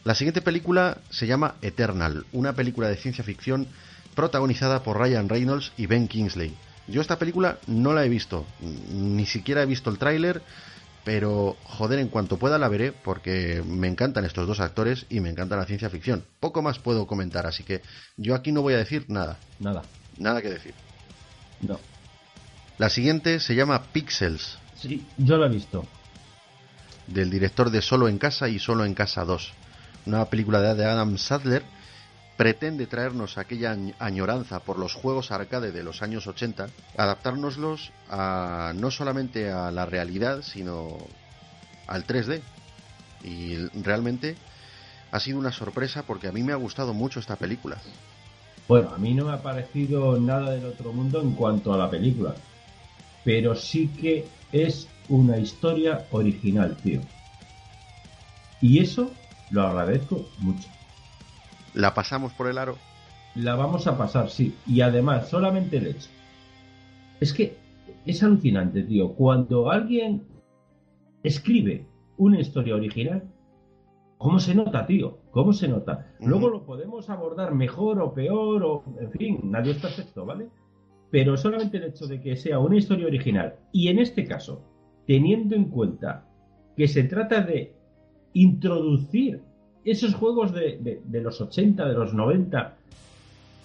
La 0.03 0.15
siguiente 0.15 0.41
película 0.41 0.99
se 1.09 1.25
llama 1.25 1.55
Eternal, 1.61 2.25
una 2.31 2.53
película 2.53 2.87
de 2.89 2.97
ciencia 2.97 3.23
ficción 3.23 3.67
protagonizada 4.13 4.83
por 4.83 4.99
Ryan 4.99 5.29
Reynolds 5.29 5.71
y 5.77 5.87
Ben 5.87 6.07
Kingsley. 6.07 6.53
Yo 6.87 7.01
esta 7.01 7.17
película 7.17 7.57
no 7.65 7.93
la 7.93 8.05
he 8.05 8.09
visto, 8.09 8.45
ni 8.91 9.25
siquiera 9.25 9.63
he 9.63 9.65
visto 9.65 9.89
el 9.89 9.97
tráiler, 9.97 10.43
pero 11.05 11.55
joder, 11.63 11.99
en 11.99 12.09
cuanto 12.09 12.37
pueda 12.37 12.57
la 12.57 12.67
veré 12.67 12.91
porque 12.91 13.63
me 13.65 13.87
encantan 13.87 14.25
estos 14.25 14.45
dos 14.47 14.59
actores 14.59 15.05
y 15.09 15.21
me 15.21 15.29
encanta 15.29 15.55
la 15.55 15.65
ciencia 15.65 15.89
ficción. 15.89 16.25
Poco 16.41 16.61
más 16.61 16.79
puedo 16.79 17.07
comentar, 17.07 17.45
así 17.45 17.63
que 17.63 17.81
yo 18.17 18.35
aquí 18.35 18.51
no 18.51 18.61
voy 18.63 18.73
a 18.73 18.77
decir 18.77 19.05
nada, 19.07 19.37
Nada, 19.59 19.83
nada 20.17 20.41
que 20.41 20.49
decir. 20.49 20.73
no. 21.61 21.79
La 22.77 22.89
siguiente 22.89 23.39
se 23.39 23.55
llama 23.55 23.83
Pixels, 23.93 24.57
Sí, 24.75 25.05
yo 25.17 25.37
la 25.37 25.45
he 25.45 25.49
visto. 25.49 25.85
del 27.07 27.29
director 27.29 27.69
de 27.69 27.81
Solo 27.81 28.09
en 28.09 28.17
Casa 28.17 28.49
y 28.49 28.59
Solo 28.59 28.83
en 28.83 28.93
Casa 28.95 29.23
2. 29.23 29.53
Una 30.07 30.25
película 30.25 30.59
de 30.73 30.83
Adam 30.85 31.17
Sadler 31.17 31.63
pretende 32.37 32.85
traernos 32.87 33.37
aquella 33.37 33.73
añ- 33.73 33.93
añoranza 33.99 34.59
por 34.59 34.77
los 34.77 34.93
juegos 34.93 35.31
arcade 35.31 35.71
de 35.71 35.83
los 35.83 36.01
años 36.01 36.27
80, 36.27 36.67
adaptárnoslos 36.97 37.91
a, 38.09 38.73
no 38.75 38.91
solamente 38.91 39.51
a 39.51 39.71
la 39.71 39.85
realidad, 39.85 40.41
sino 40.41 40.97
al 41.87 42.05
3D. 42.05 42.41
Y 43.23 43.55
realmente 43.81 44.35
ha 45.11 45.19
sido 45.19 45.39
una 45.39 45.51
sorpresa 45.51 46.03
porque 46.03 46.27
a 46.27 46.31
mí 46.31 46.43
me 46.43 46.51
ha 46.51 46.57
gustado 46.57 46.93
mucho 46.93 47.19
esta 47.19 47.37
película. 47.37 47.77
Bueno, 48.67 48.89
a 48.93 48.97
mí 48.97 49.13
no 49.13 49.25
me 49.25 49.33
ha 49.33 49.41
parecido 49.41 50.19
nada 50.19 50.51
del 50.51 50.65
otro 50.65 50.91
mundo 50.91 51.21
en 51.21 51.31
cuanto 51.31 51.73
a 51.73 51.77
la 51.77 51.89
película. 51.89 52.35
Pero 53.23 53.55
sí 53.55 53.87
que 53.87 54.27
es 54.51 54.87
una 55.09 55.37
historia 55.37 56.05
original, 56.11 56.75
tío. 56.83 57.01
Y 58.61 58.79
eso 58.79 59.11
lo 59.51 59.65
agradezco 59.67 60.27
mucho. 60.39 60.67
La 61.75 61.93
pasamos 61.93 62.33
por 62.33 62.47
el 62.47 62.57
aro. 62.57 62.77
La 63.35 63.55
vamos 63.55 63.85
a 63.85 63.97
pasar, 63.97 64.29
sí. 64.29 64.55
Y 64.65 64.79
además, 64.79 65.27
solamente 65.27 65.77
el 65.77 65.87
hecho. 65.87 66.09
Es 67.19 67.33
que 67.33 67.57
es 68.05 68.23
alucinante, 68.23 68.83
tío. 68.83 69.13
Cuando 69.13 69.69
alguien 69.69 70.25
escribe 71.21 71.85
una 72.17 72.39
historia 72.39 72.75
original, 72.75 73.23
¿cómo 74.17 74.39
se 74.39 74.55
nota, 74.55 74.85
tío? 74.85 75.19
¿Cómo 75.31 75.51
se 75.51 75.67
nota? 75.67 76.13
Luego 76.21 76.47
lo 76.49 76.65
podemos 76.65 77.09
abordar 77.09 77.53
mejor 77.53 77.99
o 77.99 78.13
peor, 78.13 78.63
o 78.63 78.83
en 78.99 79.11
fin, 79.11 79.39
nadie 79.43 79.73
es 79.73 79.79
perfecto, 79.79 80.25
¿vale? 80.25 80.47
Pero 81.11 81.35
solamente 81.35 81.77
el 81.77 81.83
hecho 81.83 82.07
de 82.07 82.21
que 82.21 82.37
sea 82.37 82.59
una 82.59 82.77
historia 82.77 83.07
original, 83.07 83.55
y 83.73 83.89
en 83.89 83.99
este 83.99 84.25
caso, 84.25 84.61
teniendo 85.05 85.55
en 85.55 85.65
cuenta 85.65 86.25
que 86.77 86.87
se 86.87 87.03
trata 87.03 87.41
de 87.41 87.75
introducir 88.33 89.43
esos 89.85 90.13
juegos 90.15 90.51
de, 90.53 90.77
de- 90.79 91.01
de 91.03 91.21
los 91.21 91.39
80, 91.41 91.85
de 91.85 91.93
los 91.93 92.13
90, 92.13 92.73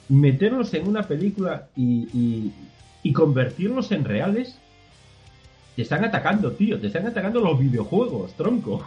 meterlos 0.09 0.73
en 0.75 0.87
una 0.89 1.03
película 1.05 1.69
y, 1.77 2.09
y- 2.13 2.53
y 3.03 3.13
convertirlos 3.13 3.93
en 3.93 4.05
reales, 4.05 4.59
te 5.77 5.83
están 5.83 6.05
atacando, 6.05 6.53
tío, 6.53 6.79
te 6.81 6.89
están 6.89 7.07
atacando 7.07 7.41
los 7.41 7.59
videojuegos, 7.59 8.35
tronco. 8.35 8.85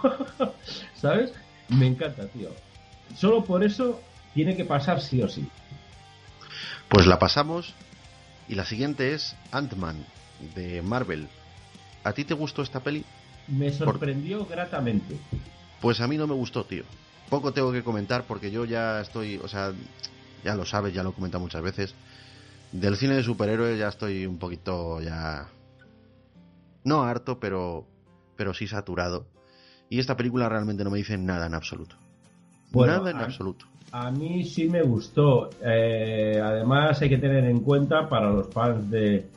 ¿Sabes? 0.96 1.34
Me 1.70 1.88
encanta, 1.88 2.28
tío. 2.28 2.50
Solo 3.16 3.44
por 3.46 3.64
eso 3.64 4.00
tiene 4.34 4.56
que 4.56 4.66
pasar 4.66 5.02
sí 5.02 5.22
o 5.22 5.28
sí. 5.30 5.48
Pues 6.90 7.08
la 7.08 7.18
pasamos. 7.20 7.74
Y 8.50 8.56
la 8.56 8.66
siguiente 8.66 9.14
es 9.14 9.36
Ant-Man, 9.52 9.96
de 10.54 10.82
Marvel. 10.82 11.28
¿A 12.04 12.12
ti 12.12 12.26
te 12.26 12.34
gustó 12.34 12.62
esta 12.62 12.82
peli? 12.82 13.06
Me 13.48 13.72
sorprendió 13.72 14.46
gratamente. 14.46 15.16
Pues 15.80 16.02
a 16.02 16.08
mí 16.08 16.18
no 16.18 16.28
me 16.28 16.34
gustó, 16.34 16.66
tío. 16.66 16.84
Poco 17.30 17.54
tengo 17.54 17.72
que 17.72 17.84
comentar 17.84 18.26
porque 18.28 18.52
yo 18.52 18.66
ya 18.66 19.02
estoy, 19.02 19.38
o 19.38 19.48
sea, 19.48 19.74
ya 20.44 20.56
lo 20.56 20.66
sabes, 20.66 20.94
ya 20.94 21.04
lo 21.04 21.10
he 21.10 21.14
comentado 21.14 21.42
muchas 21.42 21.62
veces. 21.62 21.96
Del 22.72 22.96
cine 22.96 23.16
de 23.16 23.24
superhéroes 23.24 23.78
ya 23.80 23.88
estoy 23.88 24.26
un 24.26 24.38
poquito 24.40 25.00
ya 25.02 25.48
no 26.84 27.04
harto, 27.04 27.40
pero 27.40 27.86
pero 28.36 28.54
sí 28.54 28.68
saturado. 28.68 29.26
Y 29.90 30.00
esta 30.00 30.18
película 30.18 30.50
realmente 30.50 30.84
no 30.84 30.90
me 30.90 30.98
dice 30.98 31.18
nada 31.18 31.46
en 31.46 31.54
absoluto. 31.54 31.96
Bueno, 32.72 32.98
nada 32.98 33.12
en 33.12 33.18
a- 33.18 33.24
absoluto. 33.26 33.66
A 33.92 34.10
mí 34.10 34.44
sí 34.44 34.68
me 34.68 34.82
gustó. 34.82 35.52
Eh, 35.64 36.42
además 36.44 37.00
hay 37.02 37.10
que 37.10 37.20
tener 37.20 37.46
en 37.46 37.60
cuenta 37.60 38.10
para 38.10 38.32
los 38.32 38.48
fans 38.48 38.90
de, 38.90 39.28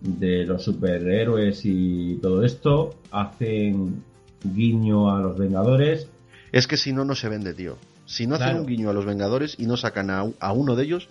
de 0.00 0.44
los 0.46 0.64
superhéroes 0.64 1.60
y 1.64 2.16
todo 2.20 2.44
esto, 2.44 2.96
hacen 3.12 4.02
guiño 4.42 5.14
a 5.14 5.20
los 5.20 5.38
Vengadores. 5.38 6.08
Es 6.52 6.66
que 6.66 6.76
si 6.76 6.92
no, 6.92 7.04
no 7.04 7.14
se 7.14 7.28
vende, 7.28 7.54
tío. 7.54 7.76
Si 8.06 8.26
no 8.26 8.34
hacen 8.34 8.48
Claro. 8.48 8.60
un 8.62 8.66
guiño 8.66 8.90
a 8.90 8.92
los 8.92 9.04
Vengadores 9.06 9.54
y 9.58 9.66
no 9.66 9.76
sacan 9.76 10.10
a, 10.10 10.24
a 10.40 10.52
uno 10.52 10.74
de 10.76 10.84
ellos, 10.84 11.08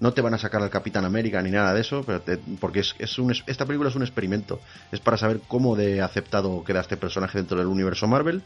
no 0.00 0.12
te 0.12 0.20
van 0.20 0.34
a 0.34 0.38
sacar 0.38 0.60
al 0.62 0.70
Capitán 0.70 1.04
América 1.04 1.40
ni 1.40 1.50
nada 1.50 1.72
de 1.72 1.80
eso, 1.80 2.02
pero 2.04 2.20
te- 2.20 2.38
porque 2.60 2.80
es, 2.80 2.94
es 2.98 3.18
un, 3.18 3.30
es- 3.30 3.42
esta 3.46 3.64
película 3.64 3.88
es 3.88 3.96
un 3.96 4.02
experimento. 4.02 4.60
Es 4.92 5.00
para 5.00 5.16
saber 5.16 5.40
cómo 5.48 5.76
de 5.76 6.02
aceptado 6.02 6.62
queda 6.64 6.80
este 6.80 6.96
personaje 6.96 7.38
dentro 7.38 7.56
del 7.58 7.68
universo 7.68 8.06
Marvel. 8.06 8.42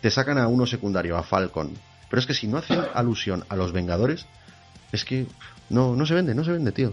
Te 0.00 0.10
sacan 0.10 0.38
a 0.38 0.48
uno 0.48 0.66
secundario, 0.66 1.16
a 1.16 1.22
Falcon. 1.22 1.72
Pero 2.08 2.20
es 2.20 2.26
que 2.26 2.34
si 2.34 2.46
no 2.46 2.58
hacen 2.58 2.80
alusión 2.94 3.44
a 3.48 3.56
los 3.56 3.72
Vengadores, 3.72 4.26
es 4.92 5.04
que 5.04 5.26
no, 5.68 5.96
no 5.96 6.06
se 6.06 6.14
vende, 6.14 6.34
no 6.34 6.44
se 6.44 6.52
vende, 6.52 6.72
tío. 6.72 6.92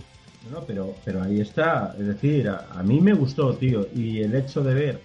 No, 0.51 0.65
pero, 0.65 0.95
pero 1.05 1.21
ahí 1.21 1.39
está. 1.39 1.93
Es 1.99 2.07
decir, 2.07 2.49
a, 2.49 2.67
a 2.73 2.81
mí 2.83 2.99
me 2.99 3.13
gustó, 3.13 3.53
tío. 3.53 3.87
Y 3.95 4.21
el 4.23 4.33
hecho 4.35 4.63
de 4.63 4.73
ver 4.73 5.01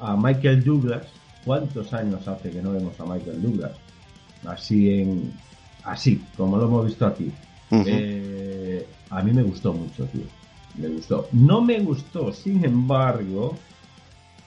a 0.00 0.16
Michael 0.16 0.64
Douglas, 0.64 1.02
¿cuántos 1.48 1.94
años 1.94 2.28
hace 2.28 2.50
que 2.50 2.60
no 2.60 2.72
vemos 2.72 3.00
a 3.00 3.06
Michael 3.06 3.40
Douglas? 3.40 3.72
Así 4.46 5.00
en. 5.00 5.32
Así, 5.82 6.22
como 6.36 6.58
lo 6.58 6.66
hemos 6.66 6.84
visto 6.84 7.06
aquí. 7.06 7.32
Eh, 7.70 8.86
a 9.08 9.22
mí 9.22 9.32
me 9.32 9.42
gustó 9.42 9.72
mucho, 9.72 10.04
tío. 10.08 10.24
Me 10.74 10.88
gustó. 10.88 11.26
No 11.32 11.62
me 11.62 11.80
gustó, 11.80 12.34
sin 12.34 12.66
embargo, 12.66 13.56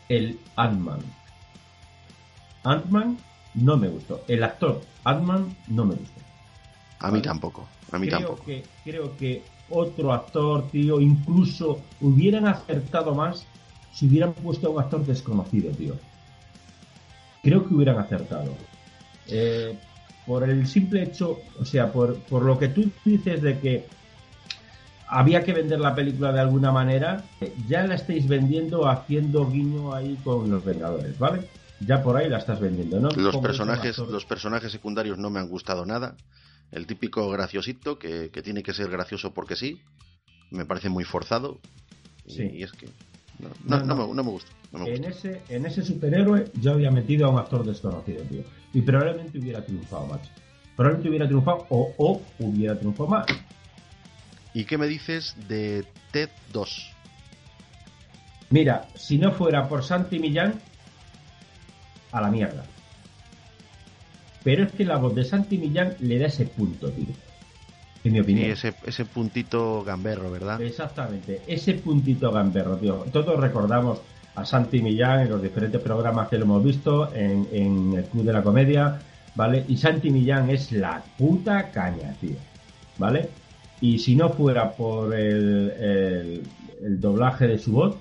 el 0.09 0.39
Ant-Man. 0.55 0.99
Ant-Man 2.63 3.17
no 3.55 3.77
me 3.77 3.87
gustó. 3.87 4.23
El 4.27 4.43
actor 4.43 4.81
Ant-Man 5.03 5.55
no 5.69 5.85
me 5.85 5.95
gustó. 5.95 6.21
a 6.99 7.09
mí 7.09 7.19
tampoco, 7.23 7.67
a 7.91 7.97
mí 7.97 8.05
creo 8.05 8.19
tampoco. 8.19 8.45
Que, 8.45 8.63
creo 8.83 9.17
que 9.17 9.41
otro 9.71 10.13
actor, 10.13 10.67
tío, 10.67 11.01
incluso 11.01 11.81
hubieran 11.99 12.45
acertado 12.47 13.15
más 13.15 13.47
si 13.91 14.05
hubieran 14.05 14.33
puesto 14.33 14.67
a 14.67 14.69
un 14.69 14.79
actor 14.79 15.03
desconocido, 15.03 15.71
tío. 15.71 15.95
Creo 17.43 17.67
que 17.67 17.73
hubieran 17.73 17.97
acertado. 17.97 18.55
Eh, 19.27 19.77
por 20.25 20.47
el 20.47 20.67
simple 20.67 21.03
hecho, 21.03 21.39
o 21.59 21.65
sea, 21.65 21.91
por, 21.91 22.19
por 22.23 22.43
lo 22.43 22.57
que 22.59 22.67
tú 22.67 22.89
dices 23.03 23.41
de 23.41 23.59
que 23.59 23.85
había 25.07 25.43
que 25.43 25.51
vender 25.53 25.79
la 25.79 25.93
película 25.95 26.31
de 26.31 26.39
alguna 26.39 26.71
manera. 26.71 27.23
Ya 27.67 27.85
la 27.85 27.95
estáis 27.95 28.27
vendiendo 28.27 28.87
haciendo 28.87 29.49
guiño 29.49 29.93
ahí 29.93 30.17
con 30.23 30.49
los 30.49 30.63
Vengadores, 30.63 31.17
¿vale? 31.19 31.47
Ya 31.79 32.03
por 32.03 32.15
ahí 32.15 32.29
la 32.29 32.37
estás 32.37 32.59
vendiendo, 32.59 32.99
¿no? 32.99 33.09
Los 33.11 33.37
personajes, 33.37 33.97
los 33.97 34.25
personajes 34.25 34.71
secundarios 34.71 35.17
no 35.17 35.29
me 35.29 35.39
han 35.39 35.49
gustado 35.49 35.85
nada. 35.85 36.15
El 36.71 36.85
típico 36.87 37.29
graciosito 37.29 37.97
que, 37.99 38.29
que 38.29 38.41
tiene 38.41 38.63
que 38.63 38.73
ser 38.73 38.89
gracioso 38.89 39.33
porque 39.33 39.55
sí. 39.55 39.81
Me 40.51 40.65
parece 40.65 40.89
muy 40.89 41.03
forzado. 41.03 41.59
Y, 42.25 42.33
Sí. 42.33 42.49
y 42.53 42.63
es 42.63 42.71
que. 42.71 42.87
No, 43.41 43.79
no, 43.79 43.85
No, 43.85 43.95
no 43.95 44.13
no. 44.13 44.23
me, 44.23 44.31
gusta. 44.31 44.51
ese, 45.07 45.41
en 45.49 45.65
ese 45.65 45.83
superhéroe 45.83 46.51
yo 46.61 46.73
había 46.73 46.91
metido 46.91 47.27
a 47.27 47.29
un 47.29 47.39
actor 47.39 47.65
desconocido, 47.65 48.23
tío. 48.23 48.43
Y 48.73 48.81
probablemente 48.81 49.39
hubiera 49.39 49.65
triunfado, 49.65 50.05
macho. 50.07 50.29
Probablemente 50.75 51.09
hubiera 51.09 51.27
triunfado 51.27 51.65
o, 51.69 51.93
o 51.97 52.21
hubiera 52.39 52.77
triunfado 52.77 53.09
más. 53.09 53.25
¿Y 54.53 54.65
qué 54.65 54.77
me 54.77 54.87
dices 54.87 55.35
de 55.47 55.85
Ted 56.11 56.29
2? 56.53 56.93
Mira, 58.49 58.87
si 58.95 59.17
no 59.17 59.31
fuera 59.31 59.67
por 59.67 59.83
Santi 59.83 60.19
Millán, 60.19 60.59
a 62.11 62.21
la 62.21 62.29
mierda. 62.29 62.65
Pero 64.43 64.63
es 64.65 64.71
que 64.73 64.83
la 64.85 64.97
voz 64.97 65.15
de 65.15 65.23
Santi 65.23 65.57
Millán 65.57 65.95
le 65.99 66.19
da 66.19 66.27
ese 66.27 66.45
punto, 66.45 66.89
tío. 66.91 67.05
En 68.03 68.13
mi 68.13 68.17
Y 68.17 68.21
opinión. 68.21 68.51
ese, 68.51 68.73
ese 68.85 69.05
puntito 69.05 69.83
gamberro, 69.83 70.31
¿verdad? 70.31 70.61
Exactamente, 70.61 71.41
ese 71.47 71.75
puntito 71.75 72.31
gamberro, 72.31 72.77
tío. 72.77 73.05
Todos 73.11 73.39
recordamos 73.39 74.01
a 74.35 74.45
Santi 74.45 74.81
Millán 74.81 75.21
en 75.21 75.29
los 75.29 75.41
diferentes 75.41 75.81
programas 75.81 76.29
que 76.29 76.37
lo 76.37 76.45
hemos 76.45 76.63
visto, 76.63 77.13
en, 77.13 77.47
en 77.51 77.93
el 77.97 78.05
Club 78.05 78.23
de 78.25 78.33
la 78.33 78.41
Comedia, 78.41 78.99
¿vale? 79.35 79.65
Y 79.67 79.77
Santi 79.77 80.09
Millán 80.09 80.49
es 80.49 80.71
la 80.71 81.03
puta 81.17 81.69
caña, 81.71 82.15
tío, 82.19 82.37
¿vale? 82.97 83.29
Y 83.81 83.99
si 83.99 84.15
no 84.15 84.29
fuera 84.29 84.71
por 84.71 85.13
el, 85.13 85.71
el- 85.79 86.43
el 86.83 86.99
doblaje 86.99 87.47
de 87.47 87.59
su 87.59 87.73
voz, 87.73 87.95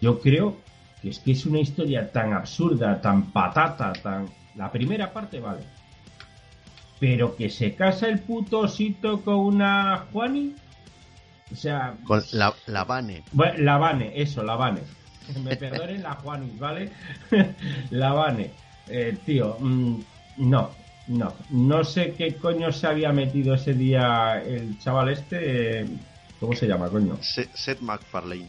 yo 0.00 0.20
creo 0.20 0.56
que 1.02 1.10
es 1.10 1.18
que 1.20 1.32
es 1.32 1.46
una 1.46 1.60
historia 1.60 2.10
tan 2.10 2.32
absurda, 2.32 3.00
tan 3.00 3.30
patata, 3.32 3.92
tan... 3.92 4.26
La 4.56 4.72
primera 4.72 5.12
parte, 5.12 5.38
vale. 5.40 5.60
Pero 6.98 7.36
que 7.36 7.50
se 7.50 7.74
casa 7.74 8.08
el 8.08 8.20
puto 8.20 8.60
osito 8.60 9.20
con 9.22 9.36
una 9.36 10.06
Juani. 10.12 10.54
O 11.52 11.54
sea, 11.54 11.94
Con 12.04 12.22
la, 12.32 12.54
la 12.66 12.84
Vane. 12.84 13.22
bueno, 13.32 13.58
la 13.62 13.76
Vane, 13.78 14.12
eso, 14.14 14.42
la 14.42 14.56
Vane. 14.56 14.80
Me 15.44 15.56
perdonen 15.56 16.02
la 16.02 16.14
Juanis, 16.14 16.58
¿vale? 16.58 16.90
la 17.90 18.12
Vane. 18.12 18.50
Eh, 18.88 19.16
tío, 19.24 19.56
mm, 19.60 19.98
no, 20.38 20.70
no. 21.08 21.32
No 21.50 21.84
sé 21.84 22.14
qué 22.16 22.34
coño 22.36 22.72
se 22.72 22.86
había 22.86 23.12
metido 23.12 23.54
ese 23.54 23.74
día 23.74 24.40
el 24.44 24.78
chaval 24.78 25.10
este. 25.10 25.80
eh, 25.82 25.86
¿Cómo 26.40 26.54
se 26.54 26.66
llama, 26.66 26.88
coño? 26.88 27.16
Se- 27.22 27.48
Seth 27.54 27.80
MacFarlane. 27.80 28.48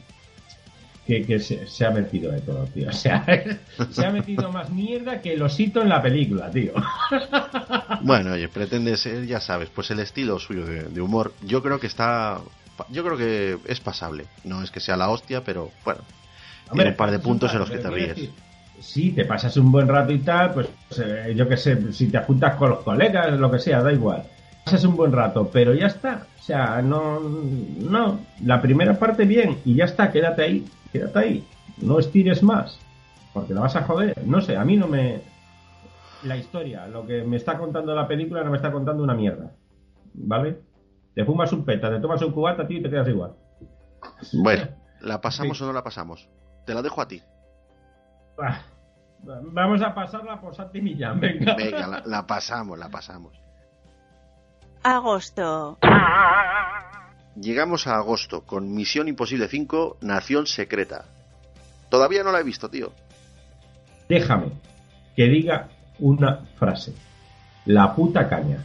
Que, 1.08 1.26
que 1.26 1.40
se, 1.40 1.66
se 1.68 1.86
ha 1.86 1.92
metido 1.92 2.32
de 2.34 2.42
todo, 2.42 2.66
tío. 2.66 2.90
O 2.90 2.92
sea, 2.92 3.26
se 3.92 4.06
ha 4.06 4.12
metido 4.12 4.52
más 4.52 4.70
mierda 4.70 5.22
que 5.22 5.34
el 5.34 5.42
osito 5.42 5.82
en 5.82 5.90
la 5.90 6.02
película, 6.02 6.52
tío. 6.52 6.74
Bueno, 8.02 8.34
oye, 8.34 8.48
pretende 8.50 8.96
ser, 8.98 9.26
ya 9.26 9.40
sabes, 9.40 9.70
pues 9.74 9.90
el 9.92 10.00
estilo 10.00 10.38
suyo 10.40 10.66
de, 10.66 10.84
de 10.84 11.02
humor. 11.02 11.34
Yo 11.42 11.64
creo 11.64 11.80
que 11.80 11.88
está. 11.88 12.40
Yo 12.90 13.04
creo 13.04 13.18
que 13.18 13.58
es 13.66 13.80
pasable. 13.80 14.26
No 14.44 14.62
es 14.62 14.70
que 14.70 14.80
sea 14.80 14.98
la 14.98 15.10
hostia, 15.10 15.44
pero 15.44 15.72
bueno. 15.84 16.02
Tiene 16.74 16.92
un 16.92 16.96
par 16.96 17.12
de 17.12 17.20
puntos 17.20 17.54
en 17.54 17.60
los 17.60 17.70
que 17.70 17.78
te 17.78 17.90
ríes. 17.90 18.10
decir, 18.10 18.32
Sí, 18.80 19.12
te 19.12 19.26
pasas 19.26 19.58
un 19.58 19.72
buen 19.72 19.88
rato 19.88 20.12
y 20.12 20.20
tal, 20.20 20.54
pues 20.54 20.68
eh, 21.00 21.34
yo 21.36 21.48
qué 21.50 21.58
sé, 21.58 21.92
si 21.92 22.08
te 22.08 22.20
juntas 22.20 22.56
con 22.56 22.70
los 22.70 22.84
colegas, 22.84 23.32
lo 23.40 23.50
que 23.50 23.58
sea, 23.60 23.82
da 23.82 23.92
igual. 23.92 24.24
Pasas 24.68 24.84
un 24.84 24.98
buen 24.98 25.14
rato, 25.14 25.50
pero 25.52 25.74
ya 25.74 25.88
está. 25.88 26.28
O 26.40 26.42
sea, 26.44 26.82
no, 26.82 27.22
no, 27.22 28.20
la 28.44 28.62
primera 28.62 29.00
parte 29.00 29.24
bien 29.26 29.60
y 29.64 29.76
ya 29.76 29.86
está, 29.86 30.12
quédate 30.12 30.44
ahí, 30.44 30.66
quédate 30.92 31.20
ahí. 31.20 31.48
No 31.82 32.00
estires 32.00 32.44
más, 32.44 32.78
porque 33.34 33.54
la 33.54 33.62
vas 33.62 33.78
a 33.78 33.84
joder. 33.84 34.14
No 34.26 34.42
sé, 34.42 34.58
a 34.58 34.66
mí 34.66 34.76
no 34.76 34.88
me... 34.90 35.22
La 36.24 36.36
historia, 36.36 36.86
lo 36.88 37.06
que 37.06 37.24
me 37.24 37.38
está 37.38 37.58
contando 37.58 37.96
la 37.96 38.10
película 38.10 38.44
no 38.44 38.50
me 38.52 38.58
está 38.58 38.70
contando 38.72 39.04
una 39.04 39.14
mierda. 39.14 39.52
¿Vale? 40.14 40.60
Te 41.16 41.24
fumas 41.24 41.54
un 41.54 41.64
peta, 41.64 41.90
te 41.90 42.02
tomas 42.02 42.22
un 42.22 42.34
cubata, 42.34 42.68
tío, 42.68 42.80
y 42.80 42.84
te 42.84 42.90
quedas 42.90 43.08
igual. 43.08 43.32
Bueno, 44.34 44.68
¿la 45.02 45.22
pasamos 45.22 45.58
Sí. 45.58 45.64
o 45.64 45.68
no 45.68 45.74
la 45.74 45.84
pasamos? 45.84 46.28
Te 46.66 46.74
la 46.74 46.82
dejo 46.82 47.00
a 47.02 47.08
ti. 47.08 47.22
Ah, 48.38 48.60
Vamos 49.24 49.82
a 49.82 49.96
pasarla 49.96 50.40
por 50.42 50.54
Santi 50.56 50.82
Millán, 50.82 51.20
venga. 51.22 51.56
Venga, 51.56 51.88
la, 51.88 52.04
la 52.06 52.28
pasamos, 52.28 52.78
la 52.78 52.90
pasamos. 52.90 53.40
Agosto. 54.98 55.78
Llegamos 57.36 57.88
a 57.88 57.98
agosto 57.98 58.44
con 58.46 58.74
Misión 58.74 59.10
Imposible 59.10 59.50
5, 59.50 59.98
Nación 60.00 60.48
Secreta. 60.48 61.04
Todavía 61.90 62.24
no 62.24 62.32
la 62.32 62.40
he 62.40 62.44
visto, 62.44 62.70
tío. 62.70 62.94
Déjame 64.08 64.52
que 65.14 65.26
diga 65.28 65.68
una 66.00 66.46
frase. 66.58 66.96
La 67.66 67.94
puta 67.94 68.30
caña. 68.30 68.64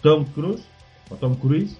Tom 0.00 0.24
Cruise, 0.26 0.64
o 1.10 1.16
Tom 1.16 1.34
Cruise, 1.34 1.76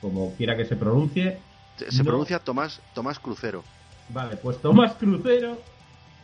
como 0.00 0.34
quiera 0.34 0.56
que 0.56 0.64
se 0.64 0.74
pronuncie. 0.74 1.38
Se, 1.76 1.92
se 1.92 1.98
No. 1.98 2.04
pronuncia 2.10 2.40
Tomás, 2.40 2.80
Tomás 2.92 3.20
Crucero. 3.20 3.62
Vale, 4.08 4.36
pues 4.36 4.60
Tomás 4.60 4.94
Crucero. 4.94 5.58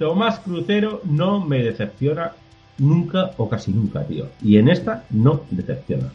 Tomás 0.01 0.41
Crucero 0.41 1.01
no 1.05 1.39
me 1.41 1.63
decepciona 1.63 2.33
nunca 2.79 3.33
o 3.37 3.49
casi 3.49 3.73
nunca, 3.73 4.05
tío. 4.05 4.29
Y 4.43 4.57
en 4.57 4.69
esta 4.69 5.05
no 5.11 5.43
decepciona. 5.51 6.13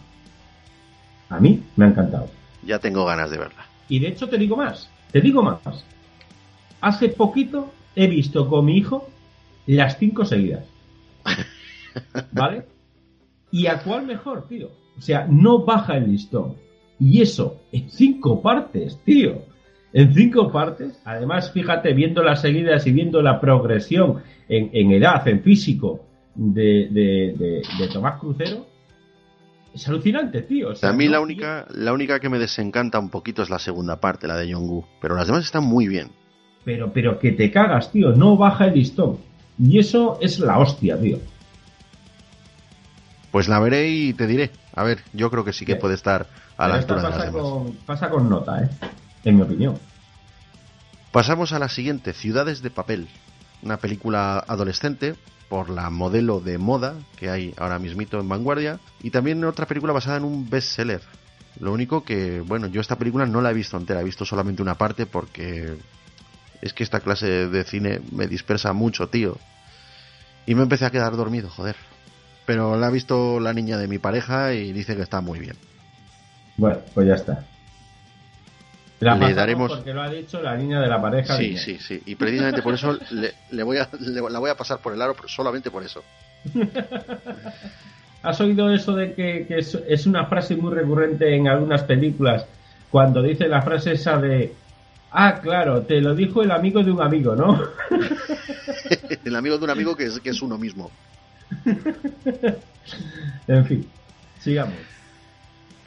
A 1.29 1.39
mí 1.39 1.63
me 1.75 1.85
ha 1.85 1.89
encantado. 1.89 2.29
Ya 2.65 2.79
tengo 2.79 3.05
ganas 3.05 3.29
de 3.29 3.37
verla. 3.37 3.65
Y 3.89 3.99
de 3.99 4.07
hecho 4.07 4.27
te 4.29 4.37
digo 4.37 4.55
más, 4.55 4.89
te 5.11 5.21
digo 5.21 5.43
más. 5.43 5.59
Hace 6.81 7.09
poquito 7.09 7.71
he 7.95 8.07
visto 8.07 8.47
con 8.49 8.65
mi 8.65 8.77
hijo 8.77 9.09
las 9.67 9.97
cinco 9.97 10.25
seguidas. 10.25 10.65
¿Vale? 12.31 12.65
¿Y 13.51 13.67
a 13.67 13.79
cuál 13.79 14.05
mejor, 14.05 14.47
tío? 14.47 14.69
O 14.97 15.01
sea, 15.01 15.27
no 15.29 15.59
baja 15.59 15.97
el 15.97 16.11
listón. 16.11 16.55
Y 16.99 17.21
eso, 17.21 17.61
en 17.71 17.89
cinco 17.89 18.41
partes, 18.41 18.99
tío. 19.03 19.43
En 19.91 20.13
cinco 20.13 20.51
partes. 20.51 20.99
Además, 21.05 21.51
fíjate, 21.51 21.93
viendo 21.93 22.23
las 22.23 22.41
seguidas 22.41 22.87
y 22.87 22.91
viendo 22.91 23.21
la 23.21 23.39
progresión 23.39 24.23
en, 24.47 24.69
en 24.73 24.91
edad, 24.91 25.27
en 25.27 25.41
físico 25.41 26.05
de, 26.35 26.87
de, 26.91 27.35
de- 27.37 27.61
de 27.79 27.87
Tomás 27.91 28.19
Crucero. 28.19 28.65
Es 29.73 29.87
alucinante, 29.87 30.41
tío. 30.43 30.69
O 30.69 30.75
sea, 30.75 30.89
a 30.89 30.93
mí 30.93 31.05
no 31.05 31.11
la 31.13 31.19
única, 31.19 31.65
la 31.71 31.93
única 31.93 32.19
que 32.19 32.29
me 32.29 32.37
desencanta 32.39 32.99
un 32.99 33.09
poquito 33.09 33.41
es 33.41 33.49
la 33.49 33.57
segunda 33.59 33.99
parte, 33.99 34.27
la 34.27 34.35
de 34.37 34.47
Yongu. 34.47 34.85
Pero 35.01 35.15
las 35.15 35.25
demás 35.27 35.43
están 35.45 35.63
muy 35.63 35.87
bien. 35.87 36.11
Pero, 36.63 36.93
pero 36.93 37.17
que 37.19 37.31
te 37.31 37.51
cagas, 37.51 37.91
tío. 37.91 38.11
No 38.11 38.37
baja 38.37 38.65
el 38.65 38.75
listón. 38.75 39.17
Y 39.59 39.79
eso 39.79 40.17
es 40.21 40.39
la 40.39 40.59
hostia, 40.59 40.99
tío. 40.99 41.17
Pues 43.31 43.47
la 43.47 43.59
veré 43.59 43.89
y 43.89 44.13
te 44.13 44.27
diré. 44.27 44.51
A 44.75 44.83
ver, 44.83 44.99
yo 45.13 45.29
creo 45.31 45.43
que 45.43 45.53
sí 45.53 45.65
que 45.65 45.75
puede 45.75 45.95
estar 45.95 46.27
a 46.57 46.67
la 46.67 46.79
Pero 46.79 46.93
altura 46.95 47.01
de 47.01 47.09
las 47.17 47.25
demás. 47.33 47.41
con, 47.41 47.71
pasa 47.85 48.09
con 48.09 48.29
nota, 48.29 48.63
¿eh? 48.63 48.69
En 49.23 49.35
mi 49.37 49.41
opinión. 49.41 49.77
Pasamos 51.11 51.51
a 51.53 51.59
la 51.59 51.69
siguiente, 51.69 52.13
Ciudades 52.13 52.61
de 52.61 52.69
Papel. 52.69 53.07
Una 53.63 53.77
película 53.77 54.37
adolescente 54.47 55.15
por 55.53 55.69
la 55.69 55.91
modelo 55.91 56.39
de 56.39 56.57
moda 56.57 56.95
que 57.15 57.29
hay 57.29 57.53
ahora 57.57 57.77
mismito 57.77 58.19
en 58.19 58.27
Vanguardia. 58.27 58.79
Y 59.03 59.11
también 59.11 59.43
otra 59.43 59.67
película 59.67 59.93
basada 59.93 60.17
en 60.17 60.23
un 60.23 60.49
bestseller. 60.49 61.01
Lo 61.59 61.71
único 61.71 62.03
que, 62.03 62.39
bueno, 62.41 62.65
yo 62.65 62.81
esta 62.81 62.97
película 62.97 63.27
no 63.27 63.39
la 63.39 63.51
he 63.51 63.53
visto 63.53 63.77
entera, 63.77 64.01
he 64.01 64.03
visto 64.03 64.25
solamente 64.25 64.63
una 64.63 64.79
parte 64.79 65.05
porque 65.05 65.75
es 66.59 66.73
que 66.73 66.81
esta 66.81 67.01
clase 67.01 67.49
de 67.49 67.63
cine 67.65 68.01
me 68.11 68.25
dispersa 68.25 68.73
mucho, 68.73 69.09
tío. 69.09 69.37
Y 70.47 70.55
me 70.55 70.63
empecé 70.63 70.85
a 70.85 70.89
quedar 70.89 71.15
dormido, 71.15 71.51
joder. 71.51 71.75
Pero 72.47 72.75
la 72.75 72.87
ha 72.87 72.89
visto 72.89 73.39
la 73.39 73.53
niña 73.53 73.77
de 73.77 73.87
mi 73.87 73.99
pareja 73.99 74.53
y 74.53 74.73
dice 74.73 74.95
que 74.95 75.03
está 75.03 75.21
muy 75.21 75.37
bien. 75.37 75.55
Bueno, 76.57 76.79
pues 76.95 77.07
ya 77.07 77.13
está. 77.13 77.45
La 79.03 79.15
Le 79.15 79.33
daremos- 79.33 79.71
Porque 79.75 79.93
lo 79.93 80.01
ha 80.01 80.09
dicho 80.09 80.41
la 80.41 80.55
niña 80.55 80.79
de 80.81 80.87
la 80.87 81.01
pareja. 81.01 81.35
Sí, 81.37 81.57
sí, 81.57 81.77
sí. 81.79 82.01
Y 82.05 82.15
precisamente 82.15 82.61
por 82.61 82.73
eso 82.73 82.97
le, 83.11 83.33
le 83.51 83.63
voy 83.63 83.77
a, 83.77 83.89
le- 83.99 84.21
la 84.29 84.39
voy 84.39 84.49
a 84.49 84.55
pasar 84.55 84.79
por 84.79 84.93
el 84.93 85.01
aro, 85.01 85.15
solamente 85.27 85.69
por 85.71 85.83
eso. 85.83 86.03
¿Has 88.23 88.39
oído 88.39 88.73
eso 88.73 88.95
de 88.95 89.13
que, 89.13 89.45
que 89.47 89.57
es, 89.59 89.75
es 89.87 90.05
una 90.05 90.25
frase 90.27 90.55
muy 90.55 90.73
recurrente 90.73 91.35
en 91.35 91.47
algunas 91.47 91.83
películas? 91.83 92.45
Cuando 92.89 93.21
dice 93.21 93.47
la 93.47 93.61
frase 93.61 93.93
esa 93.93 94.17
de. 94.17 94.53
Ah, 95.11 95.39
claro, 95.41 95.81
te 95.81 95.99
lo 96.01 96.15
dijo 96.15 96.41
el 96.41 96.51
amigo 96.51 96.83
de 96.83 96.91
un 96.91 97.01
amigo, 97.01 97.35
¿no? 97.35 97.61
El 99.25 99.35
amigo 99.35 99.57
de 99.57 99.63
un 99.65 99.69
amigo 99.69 99.95
que 99.95 100.05
es, 100.05 100.19
que 100.19 100.29
es 100.31 100.41
uno 100.41 100.57
mismo. 100.57 100.89
en 103.47 103.65
fin, 103.65 103.87
sigamos. 104.39 104.73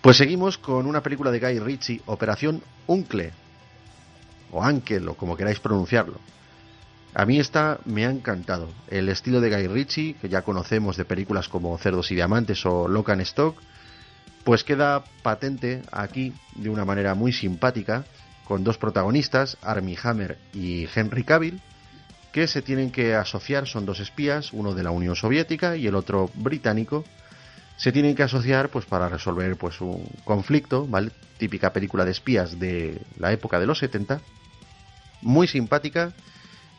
Pues 0.07 0.19
seguimos 0.19 0.57
con 0.57 0.87
una 0.87 1.03
película 1.03 1.33
de 1.33 1.41
Guy 1.41 1.59
Ritchie, 1.59 2.01
Operación 2.07 2.62
Uncle. 2.87 3.33
O 4.53 4.62
Ankel, 4.62 5.09
o 5.09 5.15
como 5.16 5.37
queráis 5.37 5.59
pronunciarlo. 5.59 6.20
A 7.12 7.27
mí 7.27 7.41
esta 7.41 7.81
me 7.87 8.07
ha 8.07 8.11
encantado. 8.11 8.69
El 8.87 9.09
estilo 9.09 9.41
de 9.41 9.51
Guy 9.51 9.66
Ritchie, 9.66 10.15
que 10.15 10.28
ya 10.28 10.43
conocemos 10.43 10.97
de 10.97 11.05
películas 11.05 11.49
como 11.49 11.77
Cerdos 11.78 12.12
y 12.12 12.15
Diamantes 12.15 12.65
o 12.66 12.87
Locan 12.87 13.20
Stock. 13.23 13.61
Pues 14.45 14.62
queda 14.62 15.03
patente 15.24 15.83
aquí 15.91 16.33
de 16.55 16.70
una 16.70 16.85
manera 16.85 17.16
muy 17.16 17.33
simpática 17.33 18.05
con 18.45 18.62
dos 18.62 18.78
protagonistas, 18.78 19.59
Armie 19.61 19.99
Hammer 20.01 20.39
y 20.55 20.87
Henry 20.95 21.24
Cavill, 21.24 21.61
que 22.31 22.47
se 22.47 22.62
tienen 22.62 22.93
que 22.93 23.16
asociar, 23.16 23.66
son 23.66 23.85
dos 23.85 23.99
espías, 23.99 24.53
uno 24.53 24.73
de 24.73 24.85
la 24.85 24.93
Unión 24.93 25.16
Soviética 25.16 25.77
y 25.77 25.89
el 25.89 25.97
otro 25.97 26.31
británico, 26.37 27.05
se 27.77 27.93
tienen 27.93 28.15
que 28.15 28.23
asociar 28.23 28.70
pues 28.70 28.85
para 28.86 29.09
resolver 29.09 29.57
pues 29.57 29.81
un 29.81 30.05
conflicto, 30.24 30.86
¿vale? 30.86 31.11
Típica 31.39 31.73
película 31.73 32.05
de 32.05 32.12
espías 32.12 32.59
de 32.59 33.01
la 33.19 33.32
época 33.32 33.61
de 33.61 33.66
los 33.66 33.78
70, 33.78 34.20
muy 35.23 35.47
simpática, 35.47 36.12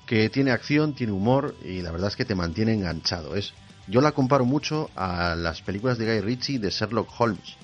que 0.05 0.29
tiene 0.29 0.51
acción, 0.51 0.93
tiene 0.93 1.13
humor 1.13 1.55
y 1.63 1.81
la 1.81 1.91
verdad 1.91 2.07
es 2.07 2.15
que 2.15 2.25
te 2.25 2.33
mantiene 2.33 2.73
enganchado. 2.73 3.35
Es, 3.35 3.53
yo 3.87 4.01
la 4.01 4.13
comparo 4.13 4.45
mucho 4.45 4.89
a 4.95 5.35
las 5.35 5.61
películas 5.61 5.97
de 5.97 6.05
Guy 6.05 6.21
Ritchie 6.21 6.59
de 6.59 6.69
Sherlock 6.69 7.09
Holmes. 7.19 7.55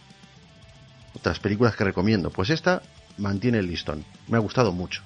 Otras 1.15 1.39
películas 1.39 1.76
que 1.76 1.84
recomiendo. 1.84 2.30
Pues 2.30 2.49
esta 2.49 2.81
mantiene 3.18 3.60
el 3.60 3.68
listón. 3.68 4.03
Me 4.27 4.38
ha 4.38 4.41
gustado 4.41 4.72
mucho. 4.72 5.01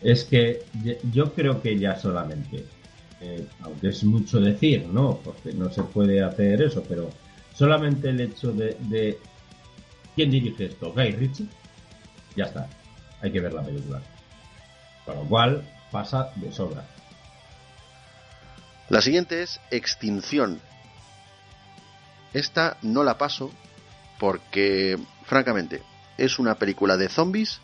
Es 0.00 0.24
que 0.24 0.64
yo 1.12 1.32
creo 1.32 1.62
que 1.62 1.78
ya 1.78 1.98
solamente, 1.98 2.64
eh, 3.24 3.46
aunque 3.60 3.88
es 3.88 4.02
mucho 4.02 4.40
decir, 4.40 4.84
¿no? 4.86 5.18
Porque 5.18 5.52
no 5.52 5.70
se 5.70 5.84
puede 5.84 6.24
hacer 6.24 6.60
eso, 6.60 6.82
pero 6.88 7.08
solamente 7.54 8.10
el 8.10 8.20
hecho 8.20 8.50
de, 8.52 8.76
de 8.80 9.16
¿quién 10.16 10.32
dirige 10.32 10.64
esto? 10.66 10.92
Guy 10.92 11.12
Ritchie, 11.12 11.46
ya 12.34 12.46
está. 12.46 12.68
Hay 13.20 13.30
que 13.30 13.40
ver 13.40 13.52
la 13.52 13.62
película. 13.62 14.02
Con 15.06 15.14
lo 15.14 15.22
cual 15.22 15.62
pasa 15.92 16.32
de 16.34 16.50
sobra. 16.52 16.84
La 18.88 19.00
siguiente 19.00 19.42
es 19.42 19.60
Extinción. 19.70 20.60
Esta 22.32 22.76
no 22.82 23.04
la 23.04 23.18
paso 23.18 23.52
porque, 24.18 24.98
francamente, 25.26 25.80
es 26.18 26.40
una 26.40 26.56
película 26.56 26.96
de 26.96 27.08
zombies 27.08 27.60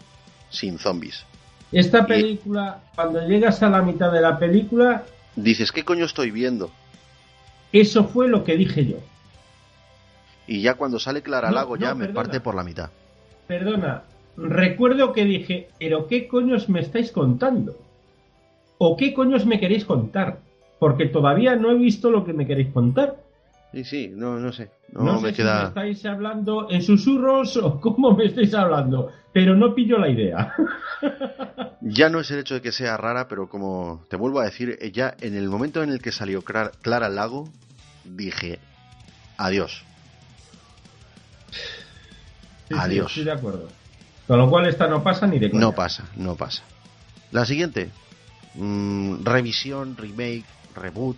sin 0.50 0.78
zombies. 0.78 1.24
Esta 1.72 2.06
película, 2.06 2.80
cuando 2.94 3.26
llegas 3.26 3.60
a 3.62 3.68
la 3.68 3.82
mitad 3.82 4.12
de 4.12 4.20
la 4.20 4.38
película... 4.38 5.04
Dices, 5.36 5.72
¿qué 5.72 5.84
coño 5.84 6.04
estoy 6.04 6.30
viendo? 6.30 6.70
Eso 7.72 8.04
fue 8.04 8.28
lo 8.28 8.44
que 8.44 8.56
dije 8.56 8.86
yo. 8.86 8.96
Y 10.46 10.62
ya 10.62 10.74
cuando 10.74 10.98
sale 10.98 11.22
Clara 11.22 11.50
Lago 11.50 11.76
ya 11.76 11.94
me 11.94 12.08
parte 12.08 12.40
por 12.40 12.54
la 12.54 12.64
mitad. 12.64 12.90
Perdona, 13.46 14.02
recuerdo 14.36 15.12
que 15.12 15.24
dije, 15.24 15.68
pero 15.78 16.06
¿qué 16.06 16.26
coños 16.26 16.68
me 16.68 16.80
estáis 16.80 17.12
contando? 17.12 17.76
¿O 18.78 18.96
qué 18.96 19.12
coños 19.12 19.44
me 19.44 19.60
queréis 19.60 19.84
contar? 19.84 20.38
Porque 20.78 21.06
todavía 21.06 21.56
no 21.56 21.70
he 21.70 21.74
visto 21.74 22.10
lo 22.10 22.24
que 22.24 22.32
me 22.32 22.46
queréis 22.46 22.68
contar. 22.72 23.16
Sí, 23.72 23.84
sí, 23.84 24.10
no, 24.14 24.38
no 24.38 24.52
sé. 24.52 24.70
No, 24.92 25.20
me 25.20 25.34
queda... 25.34 25.58
si 25.58 25.62
me 25.62 25.68
estáis 25.68 26.06
hablando 26.06 26.68
en 26.70 26.82
susurros 26.82 27.56
o 27.58 27.80
cómo 27.80 28.12
me 28.12 28.26
estáis 28.26 28.54
hablando, 28.54 29.10
pero 29.32 29.54
no 29.54 29.74
pillo 29.74 29.98
la 29.98 30.08
idea. 30.08 30.54
ya 31.80 32.08
no 32.08 32.20
es 32.20 32.30
el 32.30 32.40
hecho 32.40 32.54
de 32.54 32.62
que 32.62 32.72
sea 32.72 32.96
rara, 32.96 33.28
pero 33.28 33.48
como 33.48 34.04
te 34.08 34.16
vuelvo 34.16 34.40
a 34.40 34.44
decir, 34.44 34.78
ya 34.92 35.14
en 35.20 35.36
el 35.36 35.48
momento 35.48 35.82
en 35.82 35.90
el 35.90 36.00
que 36.00 36.12
salió 36.12 36.42
Clara 36.42 37.08
Lago, 37.08 37.48
dije, 38.04 38.58
adiós. 39.36 39.84
adiós. 42.70 43.10
estoy 43.10 43.24
de 43.24 43.32
acuerdo. 43.32 43.68
Con 44.26 44.38
lo 44.38 44.50
cual 44.50 44.66
esta 44.66 44.86
no 44.86 45.02
pasa 45.02 45.26
ni 45.26 45.38
de 45.38 45.48
No 45.50 45.72
pasa, 45.72 46.04
no 46.16 46.36
pasa. 46.36 46.62
La 47.32 47.44
siguiente, 47.44 47.90
mm, 48.54 49.24
revisión, 49.24 49.96
remake, 49.96 50.44
reboot, 50.74 51.16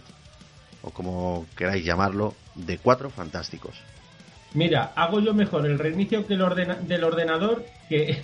o 0.82 0.90
como 0.90 1.46
queráis 1.56 1.84
llamarlo, 1.84 2.34
de 2.54 2.78
Cuatro 2.78 3.10
Fantásticos. 3.10 3.76
Mira, 4.54 4.92
hago 4.96 5.20
yo 5.20 5.32
mejor 5.32 5.66
el 5.66 5.78
reinicio 5.78 6.26
que 6.26 6.34
el 6.34 6.40
del 6.86 7.04
ordenador 7.04 7.64
que, 7.88 8.22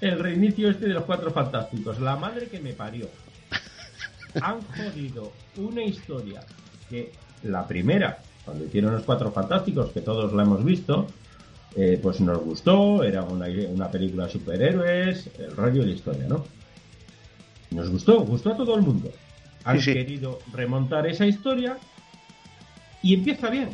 el 0.00 0.18
reinicio 0.18 0.70
este 0.70 0.86
de 0.86 0.94
los 0.94 1.04
Cuatro 1.04 1.30
Fantásticos. 1.30 2.00
La 2.00 2.16
madre 2.16 2.46
que 2.46 2.60
me 2.60 2.72
parió. 2.72 3.08
Han 4.42 4.60
jodido 4.62 5.32
una 5.56 5.82
historia 5.82 6.42
que 6.88 7.12
la 7.42 7.66
primera, 7.66 8.18
cuando 8.44 8.64
hicieron 8.64 8.92
los 8.92 9.02
Cuatro 9.02 9.30
Fantásticos, 9.32 9.90
que 9.90 10.00
todos 10.00 10.32
la 10.32 10.44
hemos 10.44 10.64
visto, 10.64 11.06
eh, 11.76 11.98
pues 12.02 12.20
nos 12.20 12.38
gustó, 12.38 13.02
era 13.04 13.22
una, 13.22 13.46
una 13.68 13.90
película 13.90 14.24
de 14.24 14.32
superhéroes, 14.32 15.30
el 15.38 15.54
rollo 15.54 15.82
de 15.82 15.88
la 15.88 15.92
historia, 15.92 16.24
¿no? 16.26 16.44
Nos 17.70 17.90
gustó, 17.90 18.20
gustó 18.20 18.52
a 18.52 18.56
todo 18.56 18.74
el 18.76 18.82
mundo 18.82 19.10
han 19.68 19.80
querido 19.80 20.38
remontar 20.50 21.06
esa 21.06 21.26
historia 21.26 21.76
y 23.02 23.14
empieza 23.14 23.50
bien 23.50 23.68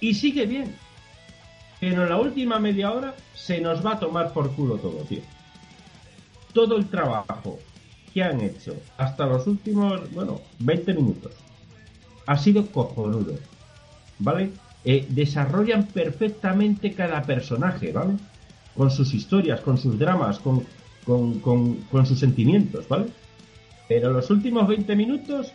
y 0.00 0.14
sigue 0.14 0.46
bien. 0.46 0.74
Pero 1.78 2.04
en 2.04 2.08
la 2.08 2.16
última 2.16 2.58
media 2.58 2.90
hora 2.90 3.14
se 3.34 3.60
nos 3.60 3.84
va 3.84 3.92
a 3.92 3.98
tomar 3.98 4.32
por 4.32 4.50
culo 4.54 4.76
todo, 4.76 4.96
tío. 5.04 5.20
Todo 6.54 6.78
el 6.78 6.86
trabajo 6.88 7.58
que 8.14 8.22
han 8.22 8.40
hecho 8.40 8.74
hasta 8.96 9.26
los 9.26 9.46
últimos, 9.46 10.10
bueno, 10.12 10.40
20 10.58 10.94
minutos 10.94 11.32
ha 12.26 12.36
sido 12.38 12.66
cojonudo. 12.66 13.34
¿Vale? 14.18 14.50
Eh, 14.84 15.06
desarrollan 15.10 15.86
perfectamente 15.86 16.94
cada 16.94 17.22
personaje, 17.22 17.92
¿vale? 17.92 18.14
Con 18.74 18.90
sus 18.90 19.12
historias, 19.12 19.60
con 19.60 19.76
sus 19.76 19.98
dramas, 19.98 20.38
con, 20.38 20.64
con 21.04 22.06
sus 22.06 22.18
sentimientos, 22.18 22.88
¿vale? 22.88 23.06
Pero 23.90 24.12
los 24.12 24.30
últimos 24.30 24.68
20 24.68 24.94
minutos, 24.94 25.52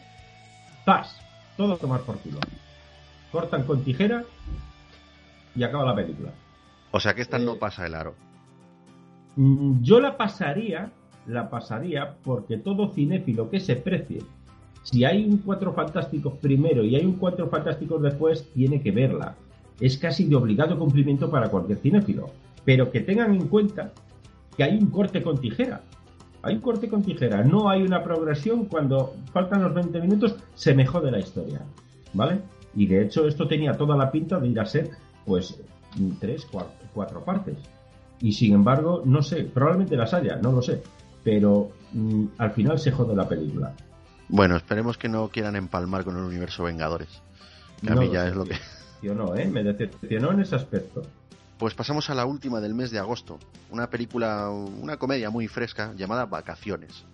¡paz! 0.84 1.22
Todo 1.56 1.76
a 1.76 1.78
tomar 1.78 2.02
por 2.02 2.18
culo. 2.18 2.40
Cortan 3.32 3.64
con 3.64 3.82
tijera 3.82 4.26
y 5.56 5.64
acaba 5.64 5.86
la 5.86 5.96
película. 5.96 6.32
O 6.92 7.00
sea 7.00 7.14
que 7.14 7.22
esta 7.22 7.40
no 7.40 7.54
eh, 7.54 7.58
pasa 7.58 7.86
el 7.86 7.96
aro. 7.96 8.14
Mm, 9.38 9.82
yo 9.82 10.02
la 10.02 10.18
pasaría, 10.18 10.92
la 11.28 11.50
pasaría 11.50 12.18
porque 12.26 12.58
todo 12.58 12.92
cinéfilo 12.92 13.50
que 13.50 13.62
se 13.62 13.78
precie, 13.78 14.22
si 14.84 15.06
hay 15.06 15.24
un 15.24 15.38
Cuatro 15.38 15.72
Fantásticos 15.72 16.34
primero 16.34 16.84
y 16.84 16.98
hay 16.98 17.06
un 17.06 17.14
Cuatro 17.14 17.48
Fantásticos 17.48 18.02
después, 18.02 18.52
tiene 18.52 18.82
que 18.82 18.92
verla. 18.92 19.38
Es 19.80 19.98
casi 19.98 20.26
de 20.26 20.36
obligado 20.36 20.78
cumplimiento 20.78 21.32
para 21.32 21.48
cualquier 21.48 21.78
cinéfilo. 21.78 22.32
Pero 22.66 22.92
que 22.92 23.00
tengan 23.00 23.34
en 23.34 23.48
cuenta 23.48 23.94
que 24.58 24.64
hay 24.66 24.78
un 24.78 24.88
corte 24.88 25.24
con 25.24 25.40
tijera 25.40 25.84
hay 26.46 26.60
corte 26.60 26.88
con 26.88 27.02
tijera, 27.02 27.44
no 27.44 27.70
hay 27.70 27.82
una 27.82 28.04
progresión, 28.04 28.66
cuando 28.66 29.16
faltan 29.34 29.64
los 29.64 29.74
20 29.74 30.00
minutos 30.00 30.36
se 30.54 30.76
me 30.76 30.86
jode 30.86 31.10
la 31.10 31.18
historia, 31.18 31.62
¿vale? 32.14 32.40
Y 32.76 32.86
de 32.86 33.04
hecho 33.04 33.28
esto 33.28 33.48
tenía 33.48 33.74
toda 33.74 33.98
la 33.98 34.12
pinta 34.12 34.40
de 34.40 34.48
ir 34.50 34.60
a 34.60 34.66
ser, 34.66 34.92
pues, 35.26 35.60
tres, 36.20 36.48
cuatro, 36.94 37.26
partes. 37.26 37.58
Y 38.20 38.32
sin 38.32 38.54
embargo, 38.54 39.02
no 39.06 39.24
sé, 39.24 39.44
probablemente 39.44 39.96
las 39.96 40.14
haya, 40.14 40.36
no 40.36 40.52
lo 40.52 40.62
sé, 40.62 40.84
pero 41.24 41.72
mm, 41.94 42.26
al 42.38 42.52
final 42.52 42.78
se 42.78 42.92
jode 42.92 43.16
la 43.16 43.28
película. 43.28 43.74
Bueno, 44.30 44.56
esperemos 44.56 45.00
que 45.00 45.10
no 45.10 45.30
quieran 45.30 45.56
empalmar 45.56 46.04
con 46.04 46.16
el 46.16 46.24
universo 46.24 46.64
Vengadores. 46.64 47.24
Que 47.82 47.92
a 47.92 47.96
mí 47.96 48.10
ya 48.12 48.28
es 48.28 48.36
lo 48.36 48.46
que... 48.46 48.56
No, 49.02 49.36
¿eh? 49.36 49.46
Me 49.48 49.64
decepcionó 49.64 50.32
en 50.32 50.42
ese 50.42 50.56
aspecto. 50.56 51.04
Pues 51.58 51.74
pasamos 51.74 52.10
a 52.10 52.16
la 52.16 52.26
última 52.26 52.60
del 52.60 52.74
mes 52.74 52.92
de 52.92 53.00
agosto, 53.00 53.40
una 53.70 53.90
película, 53.90 54.50
una 54.50 54.98
comedia 54.98 55.30
muy 55.30 55.48
fresca 55.48 55.94
llamada 55.96 56.26
Vacaciones. 56.26 57.06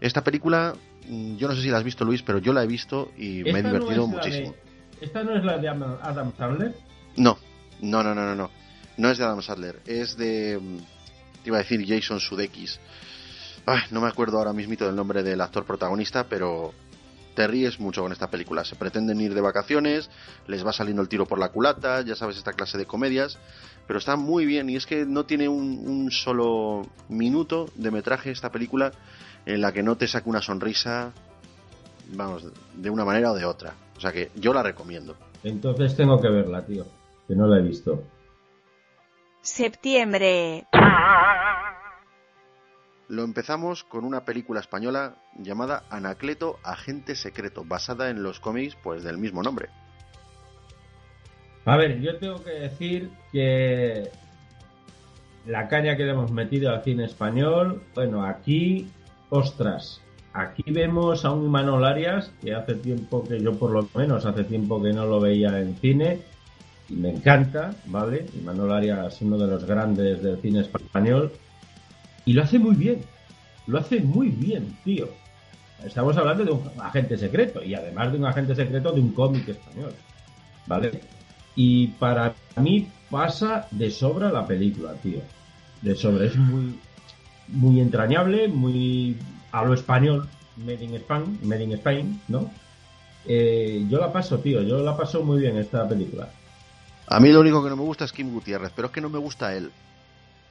Esta 0.00 0.22
película, 0.22 0.74
mm, 1.08 1.36
yo 1.36 1.48
no 1.48 1.54
sé 1.54 1.62
si 1.62 1.68
la 1.68 1.78
has 1.78 1.84
visto 1.84 2.04
Luis, 2.04 2.22
pero 2.22 2.38
yo 2.38 2.52
la 2.52 2.62
he 2.62 2.66
visto 2.66 3.10
y 3.16 3.42
me 3.44 3.60
he 3.60 3.62
divertido 3.62 4.06
muchísimo. 4.06 4.54
¿Esta 5.00 5.22
no 5.22 5.34
es 5.34 5.44
la 5.44 5.58
de 5.58 5.68
Adam 5.68 6.32
Sandler? 6.36 6.74
No, 7.16 7.38
no, 7.80 8.02
no, 8.02 8.14
no, 8.14 8.26
no, 8.26 8.34
no. 8.34 8.50
No 8.98 9.10
es 9.10 9.16
de 9.16 9.24
Adam 9.24 9.40
Sandler, 9.40 9.80
es 9.86 10.16
de, 10.18 10.58
mm, 10.60 10.78
te 11.42 11.50
iba 11.50 11.56
a 11.56 11.62
decir 11.62 11.82
Jason 11.86 12.20
Sudeikis. 12.20 12.78
no 13.90 14.00
me 14.02 14.08
acuerdo 14.08 14.38
ahora 14.38 14.52
mismito 14.52 14.84
del 14.84 14.96
nombre 14.96 15.22
del 15.22 15.40
actor 15.40 15.64
protagonista, 15.64 16.24
pero 16.24 16.74
te 17.34 17.46
ríes 17.46 17.80
mucho 17.80 18.02
con 18.02 18.12
esta 18.12 18.28
película. 18.30 18.64
Se 18.64 18.76
pretenden 18.76 19.20
ir 19.20 19.34
de 19.34 19.40
vacaciones, 19.40 20.10
les 20.46 20.64
va 20.66 20.72
saliendo 20.72 21.02
el 21.02 21.08
tiro 21.08 21.26
por 21.26 21.38
la 21.38 21.50
culata, 21.50 22.02
ya 22.02 22.14
sabes, 22.14 22.36
esta 22.36 22.52
clase 22.52 22.78
de 22.78 22.86
comedias, 22.86 23.38
pero 23.86 23.98
está 23.98 24.16
muy 24.16 24.46
bien 24.46 24.68
y 24.70 24.76
es 24.76 24.86
que 24.86 25.04
no 25.04 25.24
tiene 25.24 25.48
un, 25.48 26.10
solo 26.10 26.86
minuto 27.08 27.66
de 27.74 27.90
metraje 27.90 28.30
esta 28.30 28.50
película 28.50 28.92
en 29.46 29.60
la 29.60 29.72
que 29.72 29.82
no 29.82 29.96
te 29.96 30.06
saque 30.06 30.28
una 30.28 30.42
sonrisa, 30.42 31.12
vamos, 32.14 32.46
de 32.74 32.90
una 32.90 33.04
manera 33.04 33.32
o 33.32 33.34
de 33.34 33.44
otra. 33.44 33.74
O 33.96 34.00
sea 34.00 34.12
que 34.12 34.30
yo 34.34 34.52
la 34.52 34.62
recomiendo. 34.62 35.16
Entonces 35.42 35.96
tengo 35.96 36.20
que 36.20 36.28
verla, 36.28 36.64
tío, 36.64 36.84
que 37.26 37.34
no 37.34 37.46
la 37.46 37.58
he 37.58 37.62
visto. 37.62 38.02
Septiembre. 39.40 40.66
Lo 43.12 43.24
empezamos 43.24 43.84
con 43.84 44.06
una 44.06 44.24
película 44.24 44.60
española 44.60 45.16
llamada 45.38 45.82
Anacleto, 45.90 46.58
Agente 46.64 47.14
Secreto, 47.14 47.62
basada 47.62 48.08
en 48.08 48.22
los 48.22 48.40
cómics 48.40 48.74
pues 48.82 49.02
del 49.04 49.18
mismo 49.18 49.42
nombre. 49.42 49.68
A 51.66 51.76
ver, 51.76 52.00
yo 52.00 52.16
tengo 52.16 52.42
que 52.42 52.52
decir 52.52 53.10
que 53.30 54.08
la 55.44 55.68
caña 55.68 55.94
que 55.94 56.04
le 56.04 56.12
hemos 56.12 56.32
metido 56.32 56.70
al 56.70 56.82
cine 56.82 57.04
español, 57.04 57.82
bueno, 57.94 58.24
aquí, 58.24 58.88
ostras, 59.28 60.00
aquí 60.32 60.64
vemos 60.72 61.26
a 61.26 61.32
un 61.32 61.44
Imanol 61.44 61.84
Arias, 61.84 62.32
que 62.40 62.54
hace 62.54 62.76
tiempo 62.76 63.22
que 63.28 63.38
yo 63.38 63.52
por 63.58 63.72
lo 63.72 63.86
menos 63.94 64.24
hace 64.24 64.44
tiempo 64.44 64.82
que 64.82 64.94
no 64.94 65.04
lo 65.04 65.20
veía 65.20 65.60
en 65.60 65.76
cine, 65.76 66.22
y 66.88 66.94
me 66.94 67.10
encanta, 67.10 67.74
¿vale? 67.88 68.24
Y 68.34 68.40
Manuel 68.40 68.72
Arias 68.72 69.16
es 69.16 69.20
uno 69.20 69.36
de 69.36 69.48
los 69.48 69.66
grandes 69.66 70.22
del 70.22 70.40
cine 70.40 70.60
español 70.60 71.30
y 72.24 72.32
lo 72.32 72.42
hace 72.42 72.58
muy 72.58 72.74
bien. 72.74 73.00
Lo 73.66 73.78
hace 73.78 74.00
muy 74.00 74.28
bien, 74.28 74.76
tío. 74.84 75.08
Estamos 75.84 76.16
hablando 76.16 76.44
de 76.44 76.52
un 76.52 76.70
agente 76.80 77.16
secreto 77.16 77.62
y 77.62 77.74
además 77.74 78.12
de 78.12 78.18
un 78.18 78.26
agente 78.26 78.54
secreto 78.54 78.92
de 78.92 79.00
un 79.00 79.12
cómic 79.12 79.48
español, 79.48 79.92
¿vale? 80.66 81.00
Y 81.56 81.88
para 81.88 82.34
mí 82.56 82.88
pasa 83.10 83.66
de 83.70 83.90
sobra 83.90 84.30
la 84.30 84.46
película, 84.46 84.94
tío. 84.94 85.20
De 85.80 85.94
sobra, 85.96 86.24
es 86.24 86.36
muy 86.36 86.78
muy 87.48 87.80
entrañable, 87.80 88.48
muy 88.48 89.16
a 89.52 89.64
lo 89.64 89.74
español, 89.74 90.28
made 90.56 90.84
in 90.84 90.94
Spain, 90.94 91.38
made 91.42 91.62
in 91.62 91.72
Spain, 91.72 92.20
¿no? 92.28 92.50
Eh, 93.26 93.84
yo 93.88 93.98
la 93.98 94.12
paso, 94.12 94.38
tío, 94.38 94.62
yo 94.62 94.82
la 94.82 94.96
paso 94.96 95.22
muy 95.22 95.40
bien 95.40 95.56
esta 95.56 95.86
película. 95.88 96.28
A 97.06 97.20
mí 97.20 97.30
lo 97.30 97.40
único 97.40 97.62
que 97.62 97.70
no 97.70 97.76
me 97.76 97.82
gusta 97.82 98.04
es 98.04 98.12
Kim 98.12 98.32
Gutiérrez, 98.32 98.72
pero 98.74 98.86
es 98.86 98.92
que 98.92 99.00
no 99.00 99.10
me 99.10 99.18
gusta 99.18 99.54
él. 99.54 99.70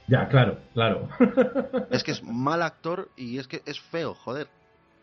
Ya, 0.08 0.28
claro, 0.28 0.58
claro. 0.74 1.08
es 1.90 2.02
que 2.02 2.10
es 2.12 2.22
mal 2.22 2.62
actor 2.62 3.08
y 3.16 3.38
es 3.38 3.46
que 3.46 3.62
es 3.66 3.80
feo, 3.80 4.14
joder. 4.14 4.48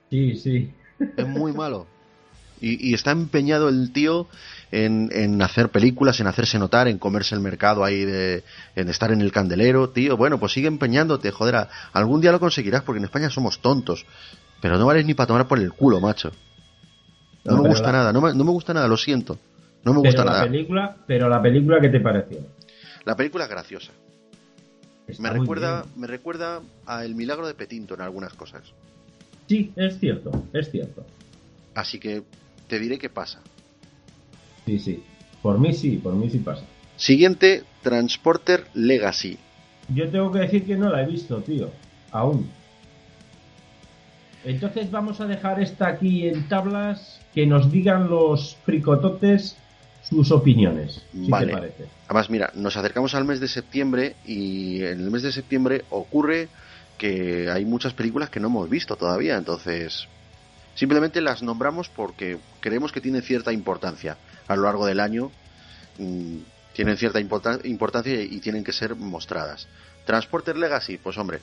Sí, 0.09 0.35
sí. 0.35 0.73
Es 1.17 1.27
muy 1.27 1.53
malo. 1.53 1.87
Y, 2.61 2.89
y 2.89 2.93
está 2.93 3.11
empeñado 3.11 3.69
el 3.69 3.93
tío 3.93 4.27
en, 4.71 5.09
en, 5.13 5.41
hacer 5.41 5.69
películas, 5.69 6.19
en 6.19 6.27
hacerse 6.27 6.59
notar, 6.59 6.89
en 6.89 6.99
comerse 6.99 7.33
el 7.33 7.39
mercado 7.41 7.85
ahí, 7.85 8.03
de, 8.03 8.43
en 8.75 8.89
estar 8.89 9.11
en 9.13 9.21
el 9.21 9.31
candelero, 9.31 9.89
tío. 9.91 10.17
Bueno, 10.17 10.39
pues 10.41 10.51
sigue 10.51 10.67
empeñándote, 10.67 11.31
joder. 11.31 11.55
a- 11.55 11.69
algún 11.93 12.19
día 12.19 12.33
lo 12.33 12.39
conseguirás 12.41 12.83
porque 12.83 12.97
en 12.99 13.05
España 13.05 13.29
somos 13.29 13.61
tontos. 13.61 14.05
Pero 14.61 14.77
no 14.77 14.85
vales 14.85 15.05
ni 15.05 15.13
para 15.13 15.27
tomar 15.27 15.47
por 15.47 15.57
el 15.59 15.71
culo, 15.71 16.01
macho. 16.01 16.31
No, 17.45 17.55
No, 17.55 17.63
me 17.63 17.69
gusta 17.69 17.93
la- 17.93 17.97
nada, 17.99 18.11
no 18.13 18.19
me, 18.19 18.33
no 18.33 18.43
me 18.43 18.51
gusta 18.51 18.73
nada, 18.73 18.89
lo 18.89 18.97
siento. 18.97 19.39
No 19.85 19.93
me 19.93 20.01
pero 20.01 20.11
gusta 20.11 20.25
la 20.25 20.31
nada. 20.31 20.43
película, 20.43 20.97
pero 21.07 21.29
la 21.29 21.41
película, 21.41 21.79
¿qué 21.79 21.87
te 21.87 22.01
pareció? 22.01 22.39
La 23.05 23.15
película 23.15 23.45
es 23.45 23.49
graciosa. 23.49 23.93
Está 25.09 25.23
Me 25.23 25.29
recuerda, 25.31 25.85
me 25.95 26.07
recuerda 26.07 26.61
a 26.85 27.03
El 27.03 27.15
milagro 27.15 27.47
de 27.47 27.55
Petinto 27.55 27.95
en 27.95 28.01
algunas 28.01 28.33
cosas. 28.33 28.73
Sí, 29.47 29.71
es 29.75 29.99
cierto, 29.99 30.31
es 30.53 30.69
cierto. 30.69 31.03
Así 31.73 31.99
que 31.99 32.21
te 32.67 32.79
diré 32.79 32.99
qué 32.99 33.09
pasa. 33.09 33.41
Sí, 34.65 34.77
sí. 34.77 35.03
Por 35.41 35.59
mí 35.59 35.73
sí, 35.73 35.97
por 35.97 36.13
mí 36.13 36.29
sí 36.29 36.39
pasa. 36.39 36.63
Siguiente, 36.97 37.63
Transporter 37.81 38.67
Legacy. 38.73 39.37
Yo 39.93 40.09
tengo 40.09 40.31
que 40.31 40.39
decir 40.39 40.65
que 40.65 40.75
no 40.75 40.89
la 40.89 41.01
he 41.01 41.07
visto, 41.07 41.41
tío. 41.41 41.71
Aún. 42.11 42.47
Entonces 44.45 44.91
vamos 44.91 45.19
a 45.21 45.25
dejar 45.25 45.61
esta 45.61 45.87
aquí 45.87 46.27
en 46.27 46.47
tablas 46.47 47.19
que 47.33 47.47
nos 47.47 47.71
digan 47.71 48.09
los 48.09 48.55
fricototes 48.65 49.57
sus 50.09 50.31
opiniones, 50.31 51.03
si 51.11 51.29
Vale. 51.29 51.47
te 51.47 51.53
parece. 51.53 51.85
Además, 52.07 52.29
mira, 52.29 52.51
nos 52.55 52.75
acercamos 52.75 53.13
al 53.13 53.25
mes 53.25 53.39
de 53.39 53.47
septiembre 53.47 54.15
y 54.25 54.81
en 54.83 54.99
el 55.01 55.11
mes 55.11 55.21
de 55.21 55.31
septiembre 55.31 55.85
ocurre 55.89 56.49
que 56.97 57.49
hay 57.49 57.63
muchas 57.65 57.93
películas 57.93 58.29
que 58.29 58.39
no 58.39 58.47
hemos 58.47 58.69
visto 58.69 58.95
todavía, 58.95 59.37
entonces 59.37 60.07
simplemente 60.75 61.21
las 61.21 61.43
nombramos 61.43 61.89
porque 61.89 62.37
creemos 62.59 62.91
que 62.91 63.01
tienen 63.01 63.21
cierta 63.21 63.53
importancia 63.53 64.17
a 64.47 64.55
lo 64.55 64.63
largo 64.63 64.85
del 64.85 64.99
año, 64.99 65.31
mm, 65.97 66.37
tienen 66.73 66.97
cierta 66.97 67.19
importa- 67.19 67.59
importancia 67.63 68.21
y 68.21 68.39
tienen 68.39 68.63
que 68.63 68.71
ser 68.73 68.95
mostradas. 68.95 69.67
Transporter 70.05 70.57
Legacy, 70.57 70.97
pues 70.97 71.17
hombre, 71.17 71.39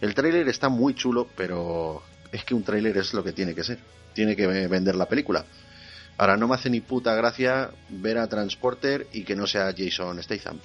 el 0.00 0.14
tráiler 0.14 0.48
está 0.48 0.68
muy 0.68 0.94
chulo, 0.94 1.28
pero 1.36 2.02
es 2.30 2.44
que 2.44 2.54
un 2.54 2.62
tráiler 2.62 2.96
es 2.96 3.12
lo 3.14 3.24
que 3.24 3.32
tiene 3.32 3.54
que 3.54 3.64
ser, 3.64 3.78
tiene 4.12 4.36
que 4.36 4.46
vender 4.68 4.94
la 4.94 5.06
película. 5.06 5.44
Ahora 6.16 6.36
no 6.36 6.46
me 6.46 6.54
hace 6.54 6.70
ni 6.70 6.80
puta 6.80 7.14
gracia 7.14 7.70
ver 7.88 8.18
a 8.18 8.28
Transporter 8.28 9.06
y 9.12 9.24
que 9.24 9.34
no 9.34 9.46
sea 9.46 9.72
Jason 9.76 10.22
Statham. 10.22 10.58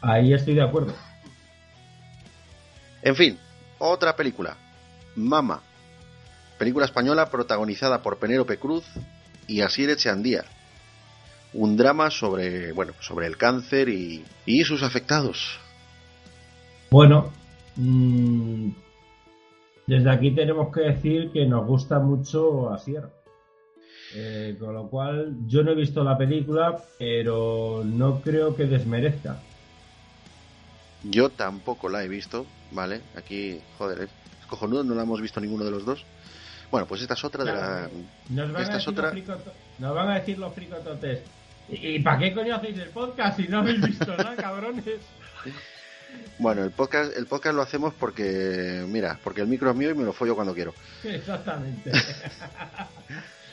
Ahí 0.00 0.32
estoy 0.34 0.54
de 0.54 0.62
acuerdo. 0.62 0.92
En 3.02 3.14
fin, 3.14 3.38
otra 3.78 4.16
película. 4.16 4.56
Mama. 5.14 5.60
Película 6.58 6.84
española 6.84 7.30
protagonizada 7.30 8.02
por 8.02 8.18
Penélope 8.18 8.58
Cruz 8.58 8.84
y 9.46 9.60
Asier 9.60 9.90
Echeandía. 9.90 10.44
Un 11.52 11.76
drama 11.76 12.10
sobre, 12.10 12.72
bueno, 12.72 12.94
sobre 13.00 13.26
el 13.26 13.36
cáncer 13.36 13.88
y, 13.88 14.24
y 14.46 14.64
sus 14.64 14.82
afectados. 14.82 15.58
Bueno, 16.90 17.30
mm, 17.76 18.70
desde 19.86 20.10
aquí 20.10 20.30
tenemos 20.32 20.74
que 20.74 20.80
decir 20.80 21.30
que 21.32 21.46
nos 21.46 21.66
gusta 21.66 21.98
mucho 21.98 22.70
Asier. 22.72 23.21
Eh, 24.14 24.56
con 24.60 24.74
lo 24.74 24.88
cual, 24.88 25.34
yo 25.46 25.62
no 25.62 25.70
he 25.72 25.74
visto 25.74 26.04
la 26.04 26.18
película, 26.18 26.76
pero 26.98 27.82
no 27.84 28.20
creo 28.20 28.54
que 28.54 28.64
desmerezca. 28.66 29.38
Yo 31.04 31.30
tampoco 31.30 31.88
la 31.88 32.04
he 32.04 32.08
visto, 32.08 32.46
¿vale? 32.70 33.00
Aquí, 33.16 33.58
joder, 33.78 34.02
es 34.02 34.10
cojonudo, 34.46 34.84
no 34.84 34.94
la 34.94 35.02
hemos 35.02 35.20
visto 35.20 35.40
ninguno 35.40 35.64
de 35.64 35.70
los 35.70 35.84
dos. 35.84 36.04
Bueno, 36.70 36.86
pues 36.86 37.02
esta 37.02 37.14
es 37.14 37.24
otra 37.24 37.44
de 37.44 37.52
la... 37.52 37.88
Nos 38.30 38.52
van, 38.52 38.62
Esta 38.62 38.74
a 38.74 38.78
es 38.78 38.86
decir 38.86 38.98
otra- 38.98 39.12
nos 39.78 39.94
van 39.94 40.08
a 40.10 40.14
decir 40.18 40.38
los 40.38 40.54
fricototes. 40.54 41.20
¿Y 41.68 41.98
para 42.00 42.18
qué 42.18 42.34
coño 42.34 42.54
hacéis 42.56 42.78
el 42.78 42.88
podcast 42.90 43.36
si 43.38 43.48
no 43.48 43.58
habéis 43.58 43.80
visto 43.80 44.06
nada, 44.16 44.36
cabrones? 44.36 44.84
Bueno, 46.38 46.62
el 46.64 46.70
podcast, 46.70 47.16
el 47.16 47.26
podcast 47.26 47.56
lo 47.56 47.62
hacemos 47.62 47.94
porque, 47.94 48.84
mira, 48.88 49.18
porque 49.24 49.40
el 49.40 49.48
micro 49.48 49.70
es 49.70 49.76
mío 49.76 49.90
y 49.90 49.94
me 49.94 50.04
lo 50.04 50.12
follo 50.12 50.34
cuando 50.34 50.54
quiero. 50.54 50.74
Exactamente. 51.04 51.90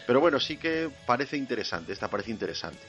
Pero 0.10 0.22
bueno, 0.22 0.40
sí 0.40 0.58
que 0.58 0.90
parece 1.06 1.38
interesante, 1.38 1.94
esta 1.94 2.08
parece 2.08 2.32
interesante. 2.32 2.80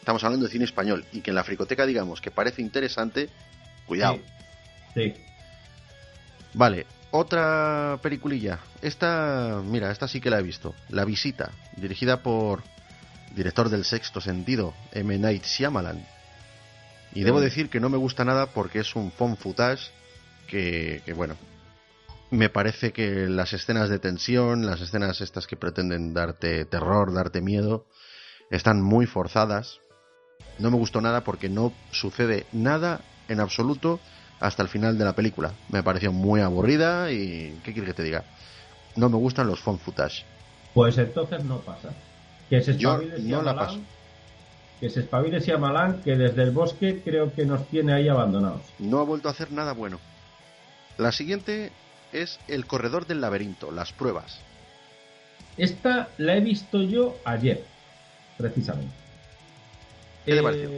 Estamos 0.00 0.24
hablando 0.24 0.46
de 0.46 0.50
cine 0.50 0.64
español 0.64 1.04
y 1.12 1.20
que 1.20 1.32
en 1.32 1.34
la 1.34 1.44
fricoteca 1.44 1.84
digamos 1.84 2.22
que 2.22 2.30
parece 2.30 2.62
interesante, 2.62 3.28
cuidado. 3.84 4.18
Sí. 4.94 5.12
Vale, 6.54 6.86
otra 7.10 7.98
peliculilla. 8.00 8.58
Esta, 8.80 9.60
mira, 9.62 9.90
esta 9.90 10.08
sí 10.08 10.18
que 10.18 10.30
la 10.30 10.38
he 10.38 10.42
visto. 10.42 10.74
La 10.88 11.04
visita, 11.04 11.50
dirigida 11.76 12.22
por 12.22 12.62
director 13.34 13.68
del 13.68 13.84
sexto 13.84 14.22
sentido, 14.22 14.72
M. 14.92 15.18
Night 15.18 15.44
Shyamalan. 15.44 16.02
Y 17.12 17.22
debo 17.22 17.40
Mm. 17.40 17.42
decir 17.42 17.68
que 17.68 17.80
no 17.80 17.90
me 17.90 17.98
gusta 17.98 18.24
nada 18.24 18.46
porque 18.46 18.78
es 18.78 18.96
un 18.96 19.12
fond 19.12 19.36
footage 19.36 19.90
que, 20.48 21.02
que, 21.04 21.12
bueno, 21.12 21.36
me 22.30 22.48
parece 22.48 22.92
que 22.92 23.28
las 23.28 23.52
escenas 23.52 23.88
de 23.88 23.98
tensión, 23.98 24.66
las 24.66 24.80
escenas 24.80 25.20
estas 25.20 25.46
que 25.46 25.56
pretenden 25.56 26.12
darte 26.12 26.64
terror, 26.64 27.12
darte 27.12 27.40
miedo, 27.40 27.86
están 28.50 28.82
muy 28.82 29.06
forzadas. 29.06 29.80
No 30.58 30.70
me 30.70 30.76
gustó 30.76 31.00
nada 31.00 31.22
porque 31.22 31.48
no 31.48 31.72
sucede 31.90 32.46
nada 32.52 33.00
en 33.28 33.40
absoluto 33.40 34.00
hasta 34.40 34.62
el 34.62 34.68
final 34.68 34.98
de 34.98 35.04
la 35.04 35.14
película. 35.14 35.52
Me 35.70 35.82
pareció 35.82 36.12
muy 36.12 36.40
aburrida 36.40 37.10
y 37.12 37.60
¿qué 37.64 37.72
quieres 37.72 37.90
que 37.90 37.94
te 37.94 38.02
diga? 38.02 38.24
No 38.96 39.08
me 39.08 39.16
gustan 39.16 39.46
los 39.46 39.60
fond 39.60 39.78
footage. 39.78 40.24
Pues 40.74 40.98
entonces 40.98 41.44
no 41.44 41.58
pasa. 41.60 41.90
Que 42.50 42.62
se 42.62 42.76
Yo 42.76 43.00
no 43.20 43.42
la 43.42 43.54
paso. 43.54 43.80
Que 44.80 44.90
se 44.90 45.00
espabile 45.00 45.40
Shyamalan, 45.40 46.02
que 46.02 46.16
desde 46.16 46.42
el 46.42 46.50
bosque 46.50 47.00
creo 47.02 47.32
que 47.32 47.46
nos 47.46 47.66
tiene 47.68 47.94
ahí 47.94 48.08
abandonados. 48.08 48.60
No 48.78 48.98
ha 48.98 49.04
vuelto 49.04 49.28
a 49.28 49.32
hacer 49.32 49.50
nada 49.52 49.72
bueno. 49.72 49.98
La 50.98 51.12
siguiente 51.12 51.72
es 52.12 52.38
El 52.48 52.66
corredor 52.66 53.06
del 53.06 53.20
laberinto, 53.20 53.70
las 53.72 53.92
pruebas. 53.92 54.40
Esta 55.56 56.08
la 56.18 56.36
he 56.36 56.40
visto 56.40 56.82
yo 56.82 57.16
ayer, 57.24 57.64
precisamente. 58.36 58.92
¿Qué 60.24 60.32
te 60.32 60.38
Eh, 60.38 60.42
pareció? 60.42 60.70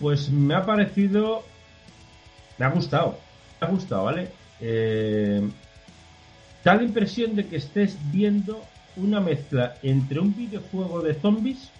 Pues 0.00 0.28
me 0.30 0.54
ha 0.54 0.64
parecido. 0.66 1.42
Me 2.58 2.66
ha 2.66 2.70
gustado. 2.70 3.18
Me 3.60 3.66
ha 3.66 3.70
gustado, 3.70 4.04
¿vale? 4.04 4.30
Eh, 4.60 5.40
da 6.64 6.74
la 6.74 6.82
impresión 6.82 7.34
de 7.34 7.46
que 7.46 7.56
estés 7.56 7.96
viendo 8.12 8.62
una 8.96 9.20
mezcla 9.20 9.76
entre 9.82 10.20
un 10.20 10.34
videojuego 10.36 11.00
de 11.02 11.14
zombies, 11.14 11.70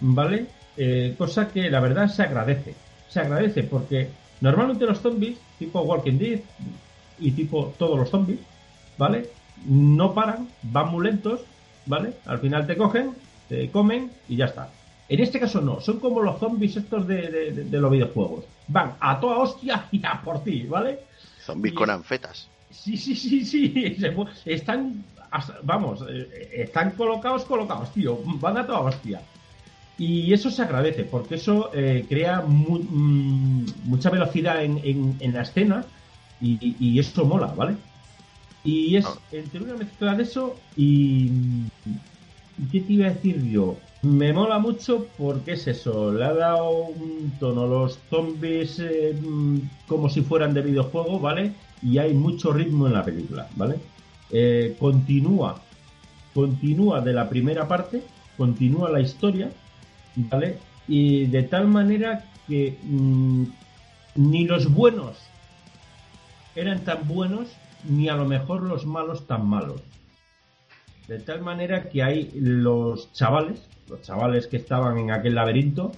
¿vale? 0.00 0.46
Eh, 0.76 1.14
cosa 1.18 1.48
que 1.48 1.70
la 1.70 1.80
verdad 1.80 2.08
se 2.08 2.22
agradece. 2.22 2.74
Se 3.08 3.20
agradece 3.20 3.62
porque 3.64 4.08
normalmente 4.40 4.86
los 4.86 5.00
zombies, 5.00 5.38
tipo 5.58 5.80
Walking 5.82 6.18
Dead 6.18 6.40
y 7.20 7.32
tipo 7.32 7.74
todos 7.78 7.98
los 7.98 8.10
zombies, 8.10 8.40
¿vale? 8.98 9.28
No 9.66 10.14
paran, 10.14 10.48
van 10.62 10.88
muy 10.90 11.04
lentos, 11.06 11.40
¿vale? 11.86 12.14
Al 12.26 12.38
final 12.40 12.66
te 12.66 12.76
cogen, 12.76 13.12
te 13.48 13.70
comen 13.70 14.10
y 14.28 14.36
ya 14.36 14.46
está. 14.46 14.68
En 15.08 15.20
este 15.20 15.40
caso 15.40 15.60
no, 15.60 15.80
son 15.80 15.98
como 16.00 16.22
los 16.22 16.38
zombies 16.38 16.76
estos 16.76 17.06
de, 17.06 17.22
de- 17.30 17.50
de- 17.52 17.64
de 17.64 17.80
los 17.80 17.90
videojuegos. 17.90 18.44
Van 18.68 18.94
a 19.00 19.18
toda 19.18 19.38
hostia 19.38 19.86
y 19.90 20.04
a 20.06 20.20
por 20.22 20.42
ti, 20.44 20.62
¿vale? 20.68 21.00
Zombies 21.44 21.72
Y- 21.72 21.76
con 21.76 21.90
anfetas. 21.90 22.48
Sí, 22.70 22.96
sí, 22.96 23.16
sí, 23.16 23.44
sí. 23.44 23.96
Están, 24.44 25.02
vamos, 25.64 26.04
eh, 26.08 26.50
están 26.54 26.92
colocados, 26.92 27.44
colocados, 27.44 27.92
tío. 27.92 28.18
Van 28.24 28.56
a 28.58 28.64
toda 28.66 28.80
hostia. 28.80 29.20
Y 29.98 30.32
eso 30.32 30.50
se 30.50 30.62
agradece, 30.62 31.02
porque 31.04 31.34
eso 31.34 31.70
eh, 31.74 32.06
crea 32.08 32.40
mu- 32.42 32.78
mm, 32.78 33.66
mucha 33.84 34.08
velocidad 34.10 34.62
en, 34.62 34.78
en- 34.84 35.16
en 35.18 35.34
la 35.34 35.42
escena 35.42 35.84
y, 36.40 36.58
y- 36.60 36.76
y 36.78 36.98
eso 36.98 37.24
mola, 37.24 37.46
¿vale? 37.48 37.76
Y 38.64 38.96
es 38.96 39.06
Ah. 39.06 39.18
entre 39.32 39.62
una 39.62 39.76
mezcla 39.76 40.14
de 40.14 40.22
eso 40.22 40.56
y... 40.76 41.30
¿y 42.58 42.64
¿Qué 42.72 42.80
te 42.80 42.92
iba 42.92 43.06
a 43.06 43.10
decir 43.14 43.42
yo? 43.44 43.76
Me 44.02 44.32
mola 44.32 44.58
mucho 44.58 45.06
porque 45.18 45.52
es 45.52 45.66
eso, 45.66 46.12
le 46.12 46.24
ha 46.24 46.32
dado 46.32 46.70
un 46.88 47.30
tono 47.38 47.66
los 47.66 47.98
zombies 48.10 48.78
eh, 48.80 49.14
mm, 49.20 49.58
como 49.86 50.08
si 50.08 50.22
fueran 50.22 50.54
de 50.54 50.62
videojuego, 50.62 51.18
¿vale? 51.20 51.52
Y 51.82 51.98
hay 51.98 52.14
mucho 52.14 52.52
ritmo 52.52 52.86
en 52.86 52.94
la 52.94 53.04
película, 53.04 53.48
¿vale? 53.56 53.76
Eh, 54.32 54.74
continúa, 54.78 55.60
continúa 56.34 57.00
de 57.00 57.12
la 57.12 57.28
primera 57.28 57.66
parte, 57.68 58.02
continúa 58.36 58.90
la 58.90 59.00
historia, 59.00 59.50
¿vale? 60.16 60.58
Y 60.88 61.26
de 61.26 61.42
tal 61.44 61.66
manera 61.68 62.24
que 62.46 62.78
mm, 62.82 63.44
ni 64.16 64.44
los 64.44 64.72
buenos 64.72 65.29
eran 66.54 66.80
tan 66.84 67.06
buenos, 67.06 67.48
ni 67.84 68.08
a 68.08 68.14
lo 68.14 68.26
mejor 68.26 68.62
los 68.62 68.86
malos 68.86 69.26
tan 69.26 69.46
malos. 69.46 69.80
De 71.08 71.18
tal 71.18 71.42
manera 71.42 71.88
que 71.88 72.02
hay 72.02 72.30
los 72.34 73.12
chavales, 73.12 73.60
los 73.88 74.02
chavales 74.02 74.46
que 74.46 74.56
estaban 74.56 74.98
en 74.98 75.10
aquel 75.10 75.34
laberinto, 75.34 75.92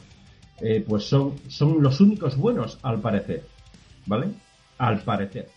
eh, 0.60 0.84
pues 0.86 1.04
son, 1.04 1.34
son 1.48 1.82
los 1.82 2.00
únicos 2.00 2.36
buenos, 2.36 2.78
al 2.82 3.00
parecer. 3.00 3.46
¿Vale? 4.06 4.28
Al 4.78 5.00
parecer. 5.00 5.48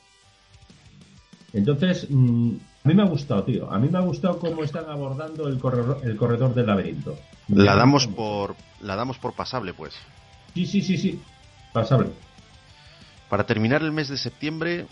Entonces, 1.54 2.08
mm, 2.10 2.52
a 2.84 2.88
mí 2.88 2.94
me 2.94 3.04
ha 3.04 3.08
gustado, 3.08 3.44
tío. 3.44 3.72
A 3.72 3.80
mí 3.80 3.88
me 3.90 3.98
ha 3.98 4.02
gustado 4.02 4.38
cómo 4.40 4.64
están 4.64 4.90
abordando 4.90 5.48
el 5.48 5.58
corredor, 5.58 6.02
el 6.04 6.18
corredor 6.18 6.54
del 6.54 6.68
laberinto. 6.68 7.18
La 7.48 7.76
damos 7.76 8.08
por 8.08 8.56
la 8.82 8.96
damos 8.96 9.18
por 9.18 9.34
pasable, 9.34 9.74
pues. 9.74 9.96
Sí, 10.54 10.66
sí, 10.66 10.82
sí, 10.82 10.98
sí. 10.98 11.22
Pasable. 11.72 12.10
Para 13.30 13.46
terminar 13.46 13.82
el 13.82 13.92
mes 13.92 14.10
de 14.10 14.18
septiembre 14.18 14.86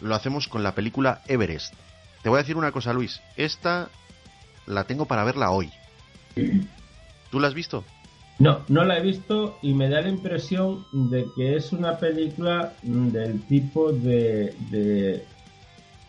lo 0.00 0.14
hacemos 0.14 0.48
con 0.48 0.62
la 0.62 0.74
película 0.74 1.22
Everest. 1.26 1.74
Te 2.22 2.28
voy 2.28 2.38
a 2.38 2.42
decir 2.42 2.56
una 2.56 2.72
cosa, 2.72 2.92
Luis. 2.92 3.20
Esta 3.36 3.88
la 4.66 4.84
tengo 4.84 5.06
para 5.06 5.24
verla 5.24 5.50
hoy. 5.50 5.70
¿Tú 7.30 7.40
la 7.40 7.48
has 7.48 7.54
visto? 7.54 7.84
No, 8.38 8.60
no 8.68 8.84
la 8.84 8.98
he 8.98 9.02
visto 9.02 9.58
y 9.62 9.72
me 9.72 9.88
da 9.88 10.02
la 10.02 10.10
impresión 10.10 10.84
de 10.92 11.26
que 11.34 11.56
es 11.56 11.72
una 11.72 11.96
película 11.98 12.74
del 12.82 13.40
tipo 13.46 13.92
de, 13.92 14.54
de 14.70 15.24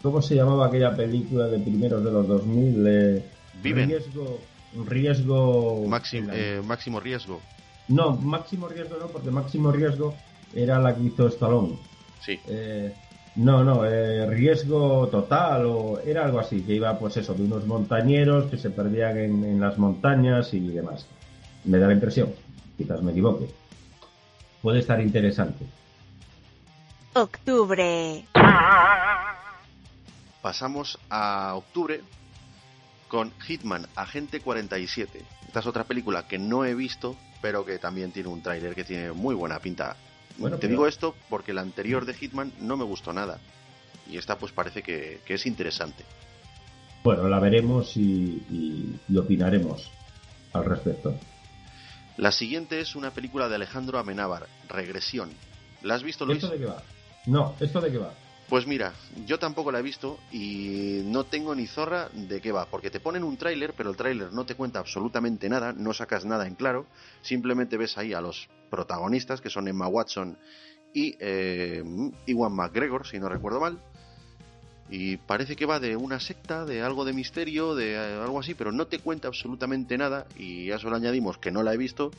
¿cómo 0.01 0.21
se 0.21 0.35
llamaba 0.35 0.67
aquella 0.67 0.93
película 0.93 1.47
de 1.47 1.59
primeros 1.59 2.03
de 2.03 2.11
los 2.11 2.27
2000? 2.27 2.87
Eh, 2.87 3.25
Viven. 3.63 3.89
Riesgo, 3.89 4.39
riesgo 4.85 5.85
Máximo, 5.87 6.31
eh, 6.33 6.61
máximo 6.65 6.99
riesgo. 6.99 7.41
No, 7.87 8.17
máximo 8.17 8.67
riesgo 8.67 8.97
no, 8.99 9.07
porque 9.07 9.31
máximo 9.31 9.71
riesgo 9.71 10.13
era 10.53 10.79
la 10.79 10.95
que 10.95 11.03
hizo 11.03 11.27
Stallone. 11.27 11.77
Sí. 12.21 12.39
Eh, 12.47 12.93
no, 13.35 13.63
no, 13.63 13.85
eh, 13.85 14.25
riesgo 14.25 15.07
total 15.07 15.65
o 15.67 15.99
era 15.99 16.25
algo 16.25 16.39
así, 16.39 16.61
que 16.61 16.73
iba 16.73 16.97
pues 16.97 17.17
eso, 17.17 17.33
de 17.33 17.43
unos 17.43 17.65
montañeros 17.65 18.49
que 18.49 18.57
se 18.57 18.71
perdían 18.71 19.17
en, 19.17 19.43
en 19.43 19.59
las 19.59 19.77
montañas 19.77 20.53
y 20.53 20.59
demás. 20.59 21.05
Me 21.63 21.77
da 21.77 21.87
la 21.87 21.93
impresión, 21.93 22.33
quizás 22.77 23.01
me 23.01 23.11
equivoque. 23.11 23.47
Puede 24.61 24.79
estar 24.79 24.99
interesante. 24.99 25.65
Octubre. 27.13 28.25
Pasamos 30.41 30.99
a 31.09 31.53
octubre 31.55 32.01
con 33.07 33.31
Hitman, 33.39 33.87
Agente 33.95 34.39
47. 34.39 35.23
Esta 35.47 35.59
es 35.59 35.65
otra 35.65 35.83
película 35.83 36.27
que 36.27 36.37
no 36.37 36.65
he 36.65 36.73
visto, 36.73 37.15
pero 37.41 37.65
que 37.65 37.79
también 37.79 38.11
tiene 38.11 38.29
un 38.29 38.41
tráiler 38.41 38.75
que 38.75 38.83
tiene 38.83 39.11
muy 39.11 39.35
buena 39.35 39.59
pinta. 39.59 39.95
Bueno, 40.37 40.57
Te 40.57 40.61
pero- 40.61 40.71
digo 40.71 40.87
esto 40.87 41.15
porque 41.29 41.53
la 41.53 41.61
anterior 41.61 42.05
de 42.05 42.13
Hitman 42.13 42.51
no 42.59 42.77
me 42.77 42.83
gustó 42.85 43.13
nada. 43.13 43.39
Y 44.09 44.17
esta 44.17 44.37
pues 44.37 44.51
parece 44.51 44.81
que, 44.83 45.19
que 45.25 45.33
es 45.33 45.45
interesante. 45.45 46.05
Bueno, 47.03 47.27
la 47.27 47.39
veremos 47.39 47.95
y, 47.97 48.01
y- 48.49 48.99
y 49.07 49.17
opinaremos 49.17 49.91
al 50.53 50.65
respecto. 50.65 51.15
La 52.17 52.31
siguiente 52.31 52.79
es 52.79 52.95
una 52.95 53.11
película 53.11 53.47
de 53.49 53.55
Alejandro 53.55 53.99
Amenábar, 53.99 54.47
Regresión. 54.67 55.29
¿La 55.83 55.95
has 55.95 56.03
visto, 56.03 56.25
Luis? 56.25 56.37
¿Esto 56.43 56.51
de 56.53 56.59
qué 56.59 56.65
va? 56.65 56.81
No, 57.27 57.55
¿esto 57.59 57.79
de 57.81 57.91
qué 57.91 57.97
va? 57.99 58.13
Pues 58.49 58.65
mira, 58.65 58.93
yo 59.25 59.39
tampoco 59.39 59.73
la 59.73 59.79
he 59.79 59.81
visto 59.81 60.19
y 60.31 61.01
no 61.03 61.25
tengo 61.25 61.53
ni 61.53 61.67
zorra 61.67 62.07
de 62.13 62.39
qué 62.39 62.53
va, 62.53 62.65
porque 62.69 62.89
te 62.89 63.01
ponen 63.01 63.25
un 63.25 63.35
tráiler, 63.35 63.73
pero 63.75 63.89
el 63.89 63.97
tráiler 63.97 64.31
no 64.31 64.45
te 64.45 64.55
cuenta 64.55 64.79
absolutamente 64.79 65.49
nada, 65.49 65.73
no 65.73 65.93
sacas 65.93 66.23
nada 66.23 66.47
en 66.47 66.55
claro, 66.55 66.85
simplemente 67.21 67.75
ves 67.75 67.97
ahí 67.97 68.13
a 68.13 68.21
los 68.21 68.47
protagonistas, 68.69 69.41
que 69.41 69.49
son 69.49 69.67
Emma 69.67 69.89
Watson 69.89 70.37
y 70.93 71.17
eh, 71.19 71.83
Iwan 72.25 72.53
McGregor, 72.53 73.05
si 73.05 73.19
no 73.19 73.27
recuerdo 73.27 73.59
mal, 73.59 73.81
y 74.89 75.17
parece 75.17 75.57
que 75.57 75.65
va 75.65 75.81
de 75.81 75.97
una 75.97 76.21
secta, 76.21 76.63
de 76.65 76.81
algo 76.81 77.03
de 77.03 77.11
misterio, 77.11 77.75
de 77.75 77.95
eh, 77.95 78.21
algo 78.21 78.39
así, 78.39 78.53
pero 78.53 78.71
no 78.71 78.87
te 78.87 78.99
cuenta 78.99 79.27
absolutamente 79.27 79.97
nada 79.97 80.25
y 80.37 80.71
a 80.71 80.77
eso 80.77 80.89
le 80.89 80.95
añadimos 80.95 81.37
que 81.37 81.51
no 81.51 81.63
la 81.63 81.73
he 81.73 81.77
visto. 81.77 82.11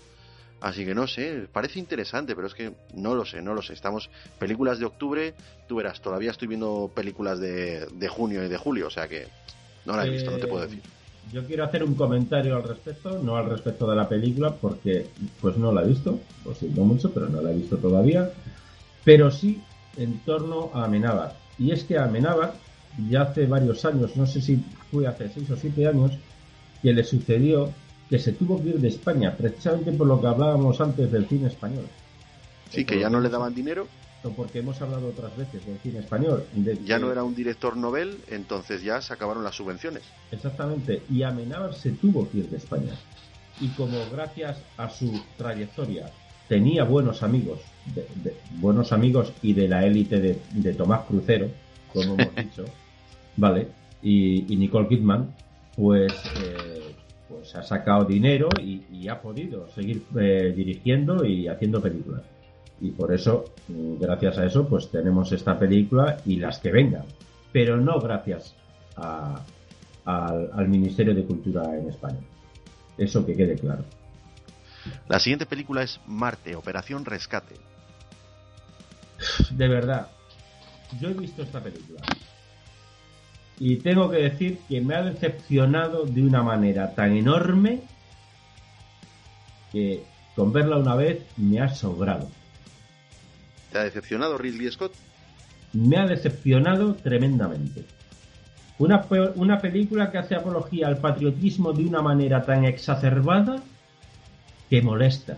Así 0.61 0.85
que 0.85 0.95
no 0.95 1.07
sé, 1.07 1.47
parece 1.53 1.79
interesante, 1.79 2.35
pero 2.35 2.49
es 2.49 2.55
que 2.55 2.73
no 2.95 3.15
lo 3.15 3.25
sé, 3.25 3.41
no 3.41 3.55
lo 3.55 3.63
sé. 3.63 3.75
Estamos 3.75 4.11
películas 4.39 4.79
de 4.81 4.87
octubre, 4.87 5.35
tú 5.69 5.77
verás, 5.77 6.01
todavía 6.01 6.33
estoy 6.33 6.49
viendo 6.49 6.91
películas 6.93 7.39
de, 7.39 7.87
de 7.87 8.09
junio 8.09 8.45
y 8.45 8.49
de 8.49 8.57
julio, 8.57 8.89
o 8.89 8.91
sea 8.91 9.07
que 9.07 9.29
no 9.87 9.97
la 9.97 10.05
he 10.05 10.11
visto, 10.11 10.31
no 10.33 10.39
te 10.39 10.47
puedo 10.49 10.65
Eh, 10.65 10.67
decir. 10.67 10.83
Yo 11.33 11.45
quiero 11.47 11.63
hacer 11.65 11.85
un 11.85 11.95
comentario 11.95 12.57
al 12.57 12.65
respecto, 12.65 13.21
no 13.23 13.37
al 13.37 13.51
respecto 13.51 13.89
de 13.89 13.95
la 13.97 14.09
película, 14.09 14.51
porque 14.55 15.07
pues 15.41 15.57
no 15.59 15.71
la 15.73 15.83
he 15.83 15.87
visto, 15.87 16.19
lo 16.45 16.55
siento 16.55 16.81
mucho, 16.83 17.13
pero 17.13 17.29
no 17.29 17.41
la 17.43 17.53
he 17.53 17.55
visto 17.55 17.77
todavía, 17.77 18.31
pero 19.05 19.31
sí 19.31 19.61
en 19.97 20.19
torno 20.21 20.71
a 20.75 20.85
Amenábar. 20.87 21.37
Y 21.59 21.71
es 21.71 21.85
que 21.85 21.99
Amenábar 21.99 22.55
ya 23.11 23.23
hace 23.23 23.47
varios 23.47 23.85
años, 23.85 24.17
no 24.17 24.27
sé 24.27 24.41
si 24.41 24.57
fue 24.91 25.07
hace 25.07 25.29
seis 25.29 25.49
o 25.51 25.57
siete 25.57 25.87
años, 25.87 26.13
que 26.83 26.93
le 26.93 27.05
sucedió 27.05 27.73
que 28.09 28.19
se 28.19 28.33
tuvo 28.33 28.63
que 28.63 28.71
ir 28.71 28.79
de 28.81 28.89
España, 28.89 29.35
precisamente 29.37 29.93
por 29.93 30.07
lo 30.07 30.21
que 30.21 30.27
hablábamos 30.27 30.81
antes 30.81 31.11
del 31.13 31.27
cine 31.29 31.49
español. 31.49 31.87
Sí, 32.71 32.85
que 32.85 32.99
ya 32.99 33.11
no 33.11 33.21
le 33.21 33.29
daban 33.29 33.55
dinero, 33.55 33.87
porque 34.37 34.59
hemos 34.59 34.81
hablado 34.83 35.09
otras 35.09 35.35
veces 35.37 35.65
del 35.67 35.79
cine 35.79 36.01
español. 36.01 36.45
de 36.55 36.77
ya 36.85 36.97
que- 36.97 37.03
no 37.03 37.13
era 37.13 37.23
un 37.25 37.35
director 37.35 37.77
novel, 37.77 38.19
entonces 38.29 38.83
ya 38.83 39.01
se 39.01 39.13
acabaron 39.13 39.45
las 39.45 39.55
subvenciones. 39.57 40.03
Exactamente, 40.31 41.03
y 41.11 41.23
Amenábar 41.23 41.75
se 41.75 41.93
tuvo 41.93 42.29
que 42.31 42.39
ir 42.39 42.51
de 42.51 42.57
España. 42.59 42.93
Y 43.61 43.69
como 43.69 43.99
gracias 44.13 44.59
a 44.77 44.89
su 44.89 45.21
trayectoria 45.37 46.11
tenía 46.49 46.85
buenos 46.85 47.23
amigos, 47.23 47.61
de- 47.95 48.07
de- 48.23 48.37
buenos 48.61 48.93
amigos 48.93 49.33
y 49.43 49.53
de 49.55 49.69
la 49.69 49.85
élite 49.85 50.19
de, 50.21 50.41
de 50.53 50.73
Tomás 50.75 51.03
Crucero, 51.07 51.51
como 51.93 52.15
hemos 52.15 52.35
dicho, 52.37 52.65
¿vale? 53.37 53.69
Y, 54.03 54.53
y 54.53 54.57
Nicole 54.57 54.89
Kidman, 54.89 55.31
pues, 55.77 56.13
eh, 56.37 56.78
pues 57.29 57.55
ha 57.55 57.63
sacado 57.63 58.05
dinero 58.05 58.49
y, 58.61 58.83
y 58.93 59.09
ha 59.09 59.21
podido 59.21 59.69
seguir 59.69 60.05
eh, 60.19 60.53
dirigiendo 60.57 61.25
y 61.25 61.49
haciendo 61.49 61.81
películas. 61.81 62.23
Y 62.81 62.91
por 62.91 63.13
eso, 63.13 63.45
mm, 63.69 64.01
gracias 64.01 64.39
a 64.39 64.47
eso, 64.47 64.67
pues 64.67 64.91
tenemos 64.91 65.33
esta 65.33 65.59
película 65.59 66.19
y 66.25 66.37
las 66.37 66.59
que 66.59 66.71
vengan. 66.71 67.05
Pero 67.53 67.77
no 67.77 68.01
gracias 68.01 68.55
a, 68.97 69.43
al 70.05 70.69
Ministerio 70.69 71.15
de 71.15 71.25
Cultura 71.25 71.77
en 71.77 71.89
España. 71.89 72.21
Eso 72.97 73.25
que 73.27 73.37
quede 73.37 73.57
claro. 73.57 73.85
La 75.09 75.19
siguiente 75.19 75.47
película 75.47 75.83
es 75.83 76.01
Marte, 76.07 76.57
Operación 76.57 77.05
Rescate. 77.05 77.55
De 79.51 79.69
verdad, 79.69 80.09
yo 81.01 81.09
he 81.11 81.15
visto 81.15 81.43
esta 81.43 81.61
película. 81.61 82.01
Y 83.61 83.77
tengo 83.77 84.11
que 84.11 84.19
decir 84.19 84.59
que 84.69 84.81
me 84.81 84.95
ha 84.95 85.03
decepcionado 85.03 86.05
de 86.07 86.23
una 86.23 86.43
manera 86.43 86.95
tan 86.95 87.17
enorme 87.17 87.81
que 89.73 90.03
con 90.37 90.53
verla 90.53 90.77
una 90.77 90.95
vez 90.95 91.23
me 91.37 91.61
ha 91.61 91.69
sobrado. 91.69 92.29
¿Te 93.73 93.79
ha 93.79 93.85
decepcionado 93.85 94.39
Ridley 94.39 94.71
Scott? 94.71 94.93
Me 95.73 95.97
ha 95.99 96.07
decepcionado 96.07 96.95
tremendamente. 96.95 97.85
Una, 98.79 99.05
una 99.35 99.61
película 99.61 100.11
que 100.11 100.19
hace 100.19 100.37
apología 100.37 100.87
al 100.87 100.99
patriotismo 100.99 101.73
de 101.73 101.85
una 101.85 102.01
manera 102.01 102.45
tan 102.45 102.65
exacerbada 102.65 103.61
que 104.71 104.81
molesta. 104.81 105.37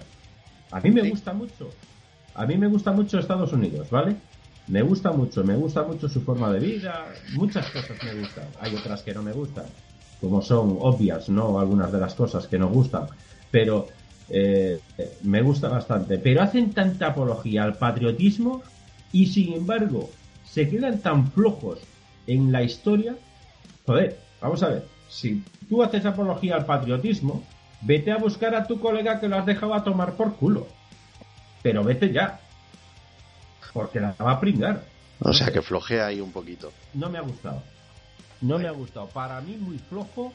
A 0.71 0.81
mí 0.81 0.91
me 0.91 1.03
Sí. 1.03 1.11
gusta 1.11 1.33
mucho. 1.33 1.71
A 2.35 2.47
mí 2.47 2.57
me 2.59 2.69
gusta 2.69 2.93
mucho 2.93 3.19
Estados 3.19 3.53
Unidos, 3.53 3.89
¿vale? 3.91 4.17
Me 4.71 4.83
gusta 4.83 5.11
mucho, 5.11 5.43
me 5.43 5.57
gusta 5.57 5.83
mucho 5.83 6.09
su 6.09 6.21
forma 6.21 6.53
de 6.53 6.61
vida, 6.61 7.07
muchas 7.35 7.69
cosas 7.71 7.97
me 8.05 8.15
gustan. 8.21 8.45
Hay 8.61 8.75
otras 8.77 9.03
que 9.03 9.13
no 9.13 9.21
me 9.21 9.33
gustan, 9.33 9.65
como 10.21 10.41
son 10.43 10.79
obvias, 10.81 11.29
¿no? 11.29 11.59
Algunas 11.59 11.91
de 11.91 11.99
las 11.99 12.15
cosas 12.15 12.47
que 12.47 12.57
nos 12.57 12.71
gustan. 12.71 13.09
Pero 13.51 13.89
eh, 14.29 14.81
me 15.23 15.43
gusta 15.43 15.69
bastante. 15.69 16.19
Pero 16.19 16.43
hacen 16.43 16.73
tanta 16.73 17.09
apología 17.09 17.65
al 17.65 17.79
patriotismo 17.79 18.63
y 19.13 19.27
sin 19.27 19.55
embargo 19.55 20.09
se 20.45 20.69
quedan 20.69 21.01
tan 21.01 21.33
flojos 21.33 21.81
en 22.29 22.53
la 22.53 22.63
historia. 22.63 23.17
Joder, 23.87 24.21
vamos 24.41 24.63
a 24.63 24.69
ver. 24.69 24.87
Si 25.09 25.43
tú 25.69 25.83
haces 25.83 26.07
apología 26.07 26.55
al 26.55 26.65
patriotismo, 26.65 27.43
vete 27.81 28.13
a 28.13 28.19
buscar 28.19 28.55
a 28.55 28.69
tu 28.69 28.79
colega 28.79 29.19
que 29.19 29.29
lo 29.29 29.37
has 29.37 29.47
dejado 29.47 29.75
a 29.75 29.83
tomar 29.83 30.13
por 30.13 30.37
culo. 30.37 30.69
Pero 31.61 31.83
vete 31.83 32.13
ya. 32.13 32.40
Porque 33.73 34.01
la 34.01 34.15
va 34.21 34.33
a 34.33 34.41
pringar. 34.41 34.83
O 35.21 35.33
sea 35.33 35.53
que 35.53 35.63
flojea 35.63 36.07
ahí 36.07 36.21
un 36.21 36.33
poquito. 36.33 36.73
No 36.95 37.09
me 37.11 37.19
ha 37.19 37.23
gustado. 37.23 37.63
No 38.41 38.59
me 38.59 38.67
ha 38.69 38.73
gustado. 38.73 39.07
Para 39.09 39.41
mí 39.41 39.57
muy 39.61 39.79
flojo 39.79 40.33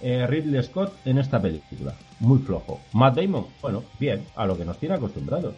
eh, 0.00 0.26
Ridley 0.26 0.62
Scott 0.62 0.92
en 1.04 1.18
esta 1.18 1.40
película. 1.40 1.94
Muy 2.20 2.38
flojo. 2.38 2.80
Matt 2.94 3.16
Damon, 3.16 3.46
bueno, 3.60 3.84
bien, 4.00 4.24
a 4.34 4.46
lo 4.46 4.56
que 4.56 4.64
nos 4.64 4.78
tiene 4.78 4.94
acostumbrados. 4.94 5.54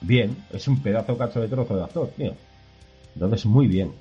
Bien, 0.00 0.34
es 0.50 0.66
un 0.66 0.82
pedazo 0.82 1.16
cacho 1.18 1.40
de 1.40 1.48
trozo 1.48 1.76
de 1.76 1.84
actor, 1.84 2.08
tío. 2.16 2.34
Entonces, 3.14 3.44
muy 3.46 3.66
bien. 3.66 3.92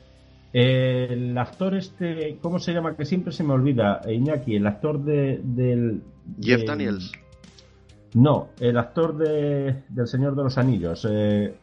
El 0.54 1.38
actor 1.38 1.76
este, 1.76 2.38
¿cómo 2.42 2.58
se 2.58 2.74
llama? 2.74 2.96
Que 2.96 3.06
siempre 3.06 3.32
se 3.34 3.44
me 3.44 3.54
olvida, 3.54 4.02
Iñaki, 4.10 4.56
el 4.56 4.66
actor 4.66 5.04
de, 5.04 5.40
del... 5.44 6.02
Jeff 6.42 6.62
de- 6.62 6.66
Daniels. 6.66 7.12
No, 8.14 8.50
el 8.60 8.78
actor 8.78 9.16
de, 9.18 9.84
del 9.90 10.08
Señor 10.08 10.36
de 10.36 10.44
los 10.44 10.58
Anillos, 10.58 11.06
eh, 11.08 11.54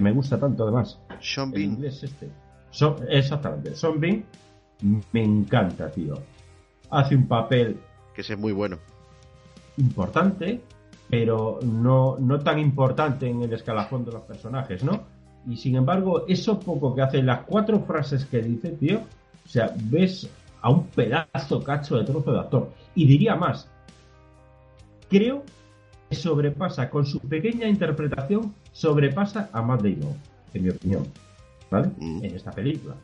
que 0.00 0.04
me 0.04 0.12
gusta 0.12 0.40
tanto 0.40 0.62
además. 0.62 0.98
Sean 1.20 1.48
El 1.48 1.54
Bean. 1.54 1.72
inglés 1.72 2.02
este. 2.02 2.30
Exactamente. 3.10 3.74
Son 3.74 4.00
Bean 4.00 4.24
me 5.12 5.22
encanta, 5.22 5.90
tío. 5.90 6.14
Hace 6.90 7.14
un 7.16 7.28
papel 7.28 7.78
Que 8.14 8.22
es 8.22 8.38
muy 8.38 8.52
bueno. 8.52 8.78
importante, 9.76 10.62
pero 11.10 11.58
no, 11.62 12.16
no 12.18 12.38
tan 12.38 12.58
importante 12.58 13.28
en 13.28 13.42
el 13.42 13.52
escalafón 13.52 14.04
de 14.06 14.12
los 14.12 14.22
personajes, 14.22 14.82
¿no? 14.82 15.02
Y 15.46 15.56
sin 15.56 15.76
embargo, 15.76 16.24
eso 16.28 16.58
poco 16.58 16.94
que 16.94 17.02
hace, 17.02 17.22
las 17.22 17.42
cuatro 17.44 17.80
frases 17.80 18.24
que 18.24 18.40
dice, 18.40 18.70
tío, 18.70 19.00
o 19.44 19.48
sea, 19.48 19.74
ves 19.84 20.28
a 20.62 20.70
un 20.70 20.86
pedazo 20.86 21.62
cacho 21.62 21.96
de 21.98 22.04
trozo 22.04 22.32
de 22.32 22.40
actor. 22.40 22.70
Y 22.94 23.06
diría 23.06 23.36
más, 23.36 23.68
creo 25.10 25.42
que 26.10 26.16
sobrepasa, 26.16 26.90
con 26.90 27.06
su 27.06 27.20
pequeña 27.20 27.68
interpretación, 27.68 28.52
sobrepasa 28.72 29.48
a 29.52 29.62
Matt 29.62 29.82
Damon, 29.82 30.16
en 30.52 30.64
mi 30.64 30.70
opinión. 30.70 31.06
¿Vale? 31.70 31.92
Mm. 31.98 32.24
En 32.24 32.34
esta 32.34 32.50
película. 32.50 32.96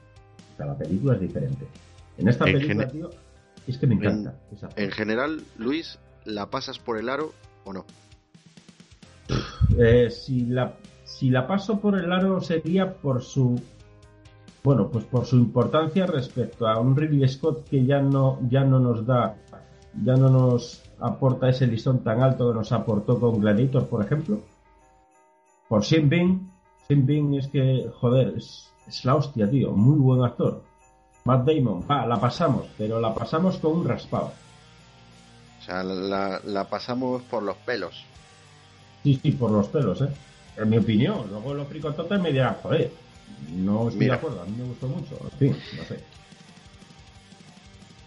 O 0.53 0.57
sea, 0.57 0.67
la 0.67 0.77
película 0.77 1.15
es 1.15 1.21
diferente. 1.21 1.67
En 2.19 2.29
esta 2.29 2.47
En 2.49 2.59
película, 2.59 2.89
tío, 2.89 3.11
es 3.69 3.79
que 3.79 3.87
me 3.87 3.95
encanta. 3.95 4.35
esa 4.53 4.69
En 4.75 4.91
general, 4.91 5.41
Luis, 5.57 6.01
¿la 6.25 6.51
pasas 6.51 6.81
por 6.81 6.99
el 6.99 7.09
aro 7.09 7.33
o 7.65 7.73
no? 7.73 7.85
Eh, 9.79 10.11
si 10.11 10.47
la 10.47 10.75
si 11.05 11.31
la 11.31 11.47
paso 11.47 11.81
por 11.81 11.99
el 11.99 12.13
aro 12.13 12.41
sería 12.41 12.93
por 12.93 13.23
su 13.23 13.61
bueno 14.63 14.89
pues 14.89 15.05
por 15.05 15.25
su 15.25 15.37
importancia 15.37 16.07
respecto 16.07 16.67
a 16.67 16.79
un 16.81 16.97
Ridley 16.97 17.29
Scott 17.29 17.69
que 17.69 17.85
ya 17.85 18.01
no 18.01 18.39
ya 18.49 18.65
no 18.65 18.79
nos 18.81 19.07
da 19.07 19.37
ya 20.05 20.15
no 20.15 20.29
nos 20.29 20.83
aporta 21.01 21.49
ese 21.49 21.67
listón 21.67 22.03
tan 22.03 22.23
alto 22.23 22.49
que 22.51 22.59
nos 22.59 22.73
aportó 22.73 23.19
con 23.21 23.41
Gladiator 23.41 23.87
por 23.89 24.05
ejemplo 24.05 24.41
por 25.69 25.83
Bean 25.89 26.51
Sean 26.87 27.07
Bean 27.07 27.35
es 27.35 27.49
que 27.49 27.91
joder 28.01 28.35
es, 28.37 28.73
es 28.87 29.05
la 29.05 29.17
hostia 29.17 29.51
tío 29.51 29.73
muy 29.73 29.99
buen 29.99 30.23
actor 30.25 30.63
Matt 31.25 31.47
Damon 31.47 31.83
va 31.91 32.07
la 32.07 32.21
pasamos 32.21 32.67
pero 32.79 33.01
la 33.01 33.15
pasamos 33.15 33.59
con 33.59 33.73
un 33.79 33.89
raspado 33.89 34.33
O 35.61 35.63
sea, 35.67 35.83
la, 35.83 36.41
la 36.45 36.65
pasamos 36.65 37.23
por 37.23 37.43
los 37.43 37.57
pelos. 37.57 38.05
Sí, 39.03 39.19
sí, 39.21 39.33
por 39.33 39.51
los 39.51 39.67
pelos, 39.67 40.01
¿eh? 40.01 40.09
En 40.57 40.71
mi 40.71 40.79
opinión. 40.79 41.27
Luego 41.29 41.55
los 41.55 41.67
fricototes 41.67 42.21
me 42.21 42.31
dirán, 42.31 42.57
joder, 42.63 42.93
no 43.51 43.89
estoy 43.89 44.01
Mira. 44.01 44.15
de 44.15 44.19
acuerdo, 44.19 44.43
a 44.43 44.45
mí 44.45 44.55
me 44.57 44.65
gustó 44.65 44.87
mucho. 44.87 45.19
En 45.33 45.39
fin, 45.39 45.57
no 45.77 45.85
sé. 45.85 46.05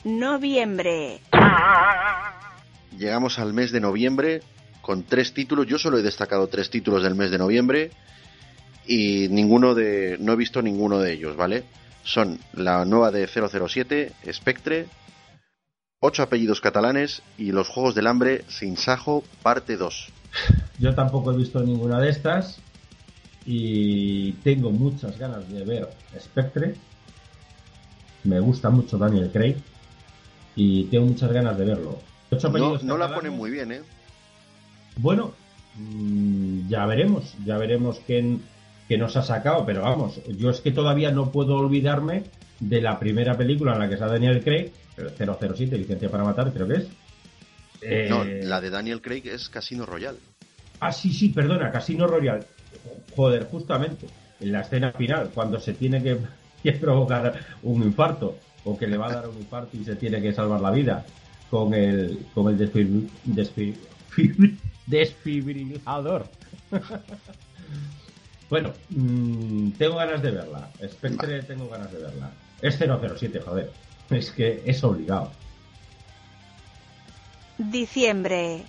Noviembre. 0.05 1.19
Llegamos 2.99 3.39
al 3.39 3.53
mes 3.53 3.71
de 3.71 3.79
noviembre 3.79 4.41
con 4.81 5.03
tres 5.03 5.33
títulos. 5.33 5.65
Yo 5.65 5.79
solo 5.79 5.97
he 5.97 6.01
destacado 6.01 6.47
tres 6.47 6.69
títulos 6.69 7.01
del 7.01 7.15
mes 7.15 7.31
de 7.31 7.37
noviembre 7.37 7.91
y 8.85 9.29
ninguno 9.29 9.73
de. 9.73 10.17
No 10.19 10.33
he 10.33 10.35
visto 10.35 10.61
ninguno 10.61 10.99
de 10.99 11.13
ellos, 11.13 11.37
¿vale? 11.37 11.63
Son 12.03 12.37
la 12.51 12.83
nueva 12.83 13.09
de 13.11 13.25
007, 13.25 14.11
Spectre, 14.33 14.87
ocho 16.01 16.23
apellidos 16.23 16.59
catalanes 16.59 17.21
y 17.37 17.53
los 17.53 17.69
Juegos 17.69 17.95
del 17.95 18.05
Hambre 18.05 18.43
sin 18.49 18.75
Sajo, 18.75 19.23
parte 19.43 19.77
2. 19.77 20.09
Yo 20.79 20.93
tampoco 20.93 21.31
he 21.31 21.37
visto 21.37 21.61
ninguna 21.61 22.01
de 22.01 22.09
estas 22.09 22.59
y 23.45 24.33
tengo 24.43 24.71
muchas 24.71 25.17
ganas 25.17 25.49
de 25.49 25.63
ver 25.63 25.89
Spectre. 26.19 26.75
Me 28.25 28.41
gusta 28.41 28.69
mucho 28.69 28.97
Daniel 28.97 29.31
Craig 29.31 29.55
y 30.57 30.83
tengo 30.85 31.05
muchas 31.05 31.31
ganas 31.31 31.57
de 31.57 31.63
verlo. 31.63 32.08
Ocho 32.39 32.49
No, 32.49 32.57
apellidos 32.57 32.83
no 32.83 32.97
la 32.97 33.13
ponen 33.13 33.33
muy 33.33 33.51
bien, 33.51 33.71
¿eh? 33.71 33.81
Bueno, 34.97 35.33
mm, 35.75 36.69
ya 36.69 36.85
veremos, 36.85 37.35
ya 37.45 37.57
veremos 37.57 37.99
qué 38.07 38.39
nos 38.97 39.15
ha 39.15 39.21
sacado, 39.21 39.65
pero 39.65 39.81
vamos, 39.81 40.19
yo 40.37 40.49
es 40.49 40.61
que 40.61 40.71
todavía 40.71 41.11
no 41.11 41.31
puedo 41.31 41.55
olvidarme 41.55 42.23
de 42.59 42.81
la 42.81 42.99
primera 42.99 43.37
película 43.37 43.73
en 43.73 43.79
la 43.79 43.87
que 43.87 43.93
está 43.95 44.07
Daniel 44.07 44.43
Craig, 44.43 44.71
el 44.97 45.11
007, 45.11 45.77
Licencia 45.77 46.09
para 46.09 46.23
Matar, 46.23 46.51
creo 46.51 46.67
que 46.67 46.73
es. 46.73 46.87
Eh, 47.81 48.07
No, 48.09 48.23
la 48.23 48.59
de 48.59 48.69
Daniel 48.69 49.01
Craig 49.01 49.23
es 49.25 49.47
Casino 49.49 49.85
Royale. 49.85 50.17
Ah, 50.79 50.91
sí, 50.91 51.13
sí, 51.13 51.29
perdona, 51.29 51.71
Casino 51.71 52.07
Royale. 52.07 52.43
Joder, 53.15 53.45
justamente, 53.45 54.07
en 54.39 54.51
la 54.51 54.61
escena 54.61 54.91
final, 54.91 55.31
cuando 55.33 55.59
se 55.59 55.73
tiene 55.73 56.01
que, 56.01 56.17
que 56.63 56.73
provocar 56.73 57.33
un 57.63 57.83
infarto, 57.83 58.37
o 58.65 58.77
que 58.77 58.87
le 58.87 58.97
va 58.97 59.07
a 59.07 59.13
dar 59.13 59.27
un 59.29 59.37
infarto 59.37 59.77
y 59.77 59.83
se 59.83 59.95
tiene 59.95 60.21
que 60.21 60.33
salvar 60.33 60.59
la 60.59 60.71
vida, 60.71 61.05
con 61.49 61.73
el, 61.73 62.25
con 62.33 62.47
el 62.49 62.57
desfibri- 62.59 63.09
desfi- 63.25 63.75
fibri- 64.15 64.57
desfibrilador. 64.85 66.27
bueno, 68.49 68.73
mm, 68.89 69.71
tengo 69.71 69.95
ganas 69.97 70.21
de 70.21 70.31
verla. 70.31 70.69
Spectre, 70.87 71.43
tengo 71.43 71.67
ganas 71.69 71.91
de 71.91 71.99
verla. 71.99 72.31
Es 72.61 72.77
007, 72.77 73.39
joder. 73.41 73.71
Es 74.09 74.31
que 74.31 74.61
es 74.65 74.83
obligado. 74.83 75.31
Diciembre. 77.57 78.63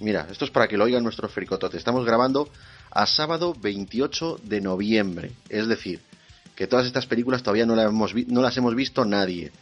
Mira, 0.00 0.26
esto 0.30 0.44
es 0.46 0.50
para 0.50 0.66
que 0.66 0.76
lo 0.78 0.84
oigan 0.84 1.02
nuestros 1.04 1.30
fricototes. 1.32 1.78
Estamos 1.78 2.06
grabando 2.06 2.48
a 2.90 3.06
sábado 3.06 3.54
28 3.60 4.40
de 4.42 4.60
noviembre. 4.62 5.32
Es 5.48 5.66
decir, 5.68 6.00
que 6.56 6.66
todas 6.66 6.86
estas 6.86 7.06
películas 7.06 7.42
todavía 7.42 7.66
no 7.66 7.76
las 7.76 7.86
hemos, 7.86 8.14
vi- 8.14 8.24
no 8.28 8.40
las 8.40 8.56
hemos 8.56 8.74
visto 8.74 9.04
nadie. 9.04 9.52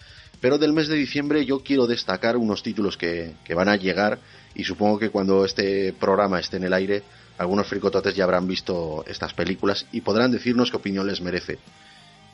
Pero 0.41 0.59
del 0.59 0.73
mes 0.73 0.89
de 0.89 0.97
diciembre 0.97 1.45
yo 1.45 1.61
quiero 1.61 1.87
destacar 1.87 2.37
unos 2.37 2.63
títulos 2.63 2.97
que, 2.97 3.35
que 3.45 3.55
van 3.55 3.69
a 3.69 3.77
llegar 3.77 4.19
y 4.55 4.65
supongo 4.65 4.99
que 4.99 5.11
cuando 5.11 5.45
este 5.45 5.93
programa 5.93 6.39
esté 6.39 6.57
en 6.59 6.65
el 6.65 6.73
aire, 6.73 7.03
algunos 7.39 7.67
fricototes 7.67 8.15
ya 8.15 8.25
habrán 8.25 8.47
visto 8.47 9.05
estas 9.07 9.35
películas 9.35 9.87
y 9.93 10.01
podrán 10.01 10.33
decirnos 10.33 10.71
qué 10.71 10.77
opinión 10.77 11.07
les 11.07 11.21
merece. 11.21 11.59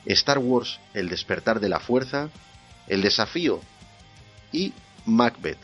Star 0.06 0.38
Wars, 0.38 0.80
El 0.92 1.08
despertar 1.08 1.60
de 1.60 1.68
la 1.68 1.80
fuerza, 1.80 2.28
El 2.88 3.02
desafío 3.02 3.60
y 4.52 4.72
Macbeth. 5.06 5.58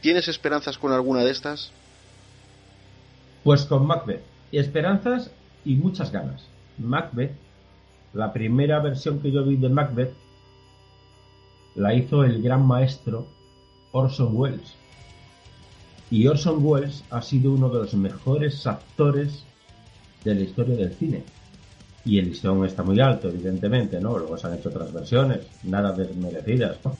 ¿Tienes 0.00 0.28
esperanzas 0.28 0.78
con 0.78 0.92
alguna 0.92 1.24
de 1.24 1.30
estas? 1.30 1.72
Pues 3.44 3.64
con 3.64 3.86
Macbeth. 3.86 4.22
Esperanzas 4.50 5.30
y 5.64 5.76
muchas 5.76 6.12
ganas. 6.12 6.44
Macbeth, 6.78 7.32
la 8.12 8.32
primera 8.32 8.80
versión 8.80 9.20
que 9.20 9.30
yo 9.30 9.44
vi 9.44 9.56
de 9.56 9.68
Macbeth, 9.68 10.12
la 11.74 11.94
hizo 11.94 12.24
el 12.24 12.42
gran 12.42 12.66
maestro 12.66 13.26
Orson 13.92 14.36
Welles. 14.36 14.74
Y 16.10 16.26
Orson 16.26 16.58
Welles 16.64 17.04
ha 17.10 17.22
sido 17.22 17.52
uno 17.52 17.68
de 17.68 17.80
los 17.80 17.94
mejores 17.94 18.66
actores 18.66 19.44
de 20.24 20.34
la 20.34 20.40
historia 20.42 20.76
del 20.76 20.92
cine. 20.94 21.22
Y 22.04 22.18
el 22.18 22.26
listón 22.26 22.64
está 22.66 22.82
muy 22.82 23.00
alto, 23.00 23.28
evidentemente, 23.28 24.00
¿no? 24.00 24.18
Luego 24.18 24.36
se 24.36 24.46
han 24.46 24.54
hecho 24.54 24.70
otras 24.70 24.92
versiones, 24.92 25.40
nada 25.62 25.92
desmerecidas, 25.92 26.78
¿no? 26.84 26.96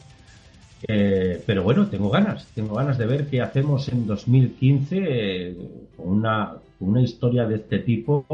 Eh, 0.89 1.43
pero 1.47 1.62
bueno, 1.62 1.86
tengo 1.89 2.11
ganas, 2.11 2.47
tengo 2.55 2.74
ganas 2.74 2.99
de 2.99 3.07
ver 3.07 3.27
qué 3.28 3.40
hacemos 3.40 3.89
en 3.89 4.07
2015 4.07 4.97
eh, 4.99 5.57
con 5.97 6.09
una, 6.09 6.55
una 6.81 7.01
historia 7.01 7.47
de 7.47 7.57
este 7.57 7.81
tipo 7.81 8.24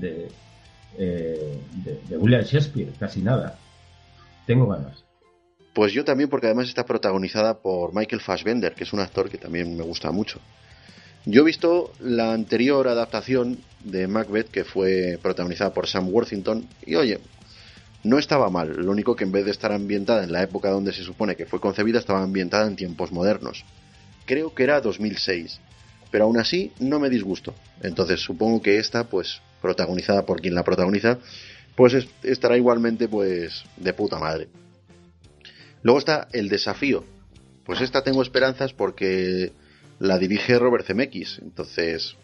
eh, 0.00 0.28
de, 1.84 2.00
de 2.08 2.16
William 2.16 2.42
Shakespeare, 2.42 2.92
casi 2.98 3.20
nada. 3.20 3.58
Tengo 4.46 4.66
ganas. 4.66 5.04
Pues 5.72 5.92
yo 5.92 6.04
también, 6.04 6.28
porque 6.28 6.46
además 6.46 6.68
está 6.68 6.84
protagonizada 6.84 7.58
por 7.58 7.94
Michael 7.94 8.20
Fassbender, 8.20 8.74
que 8.74 8.84
es 8.84 8.92
un 8.92 9.00
actor 9.00 9.30
que 9.30 9.38
también 9.38 9.76
me 9.76 9.82
gusta 9.84 10.10
mucho. 10.10 10.38
Yo 11.24 11.42
he 11.42 11.44
visto 11.44 11.92
la 12.00 12.32
anterior 12.32 12.88
adaptación 12.88 13.58
de 13.84 14.06
Macbeth, 14.06 14.50
que 14.50 14.64
fue 14.64 15.18
protagonizada 15.22 15.72
por 15.72 15.86
Sam 15.86 16.08
Worthington, 16.08 16.66
y 16.84 16.96
oye, 16.96 17.20
no 18.04 18.18
estaba 18.18 18.50
mal. 18.50 18.74
Lo 18.76 18.90
único 18.90 19.16
que 19.16 19.24
en 19.24 19.32
vez 19.32 19.44
de 19.44 19.52
estar 19.52 19.72
ambientada 19.72 20.24
en 20.24 20.32
la 20.32 20.42
época 20.42 20.70
donde 20.70 20.92
se 20.92 21.04
supone 21.04 21.36
que 21.36 21.46
fue 21.46 21.60
concebida, 21.60 22.00
estaba 22.00 22.22
ambientada 22.22 22.66
en 22.66 22.76
tiempos 22.76 23.12
modernos. 23.12 23.64
Creo 24.26 24.54
que 24.54 24.64
era 24.64 24.80
2006, 24.80 25.60
pero 26.10 26.24
aún 26.24 26.38
así 26.38 26.72
no 26.80 26.98
me 26.98 27.08
disgustó. 27.08 27.54
Entonces 27.82 28.20
supongo 28.20 28.60
que 28.60 28.78
esta, 28.78 29.04
pues, 29.04 29.40
protagonizada 29.62 30.26
por 30.26 30.40
quien 30.40 30.54
la 30.54 30.64
protagoniza, 30.64 31.18
pues 31.76 31.94
es- 31.94 32.08
estará 32.24 32.56
igualmente, 32.56 33.08
pues, 33.08 33.64
de 33.76 33.92
puta 33.94 34.18
madre. 34.18 34.48
Luego 35.82 35.98
está 35.98 36.28
El 36.32 36.48
Desafío. 36.48 37.04
Pues 37.64 37.80
esta 37.80 38.02
tengo 38.02 38.22
esperanzas 38.22 38.72
porque 38.72 39.52
la 39.98 40.18
dirige 40.18 40.58
Robert 40.58 40.86
Zemeckis. 40.86 41.38
Entonces, 41.42 42.16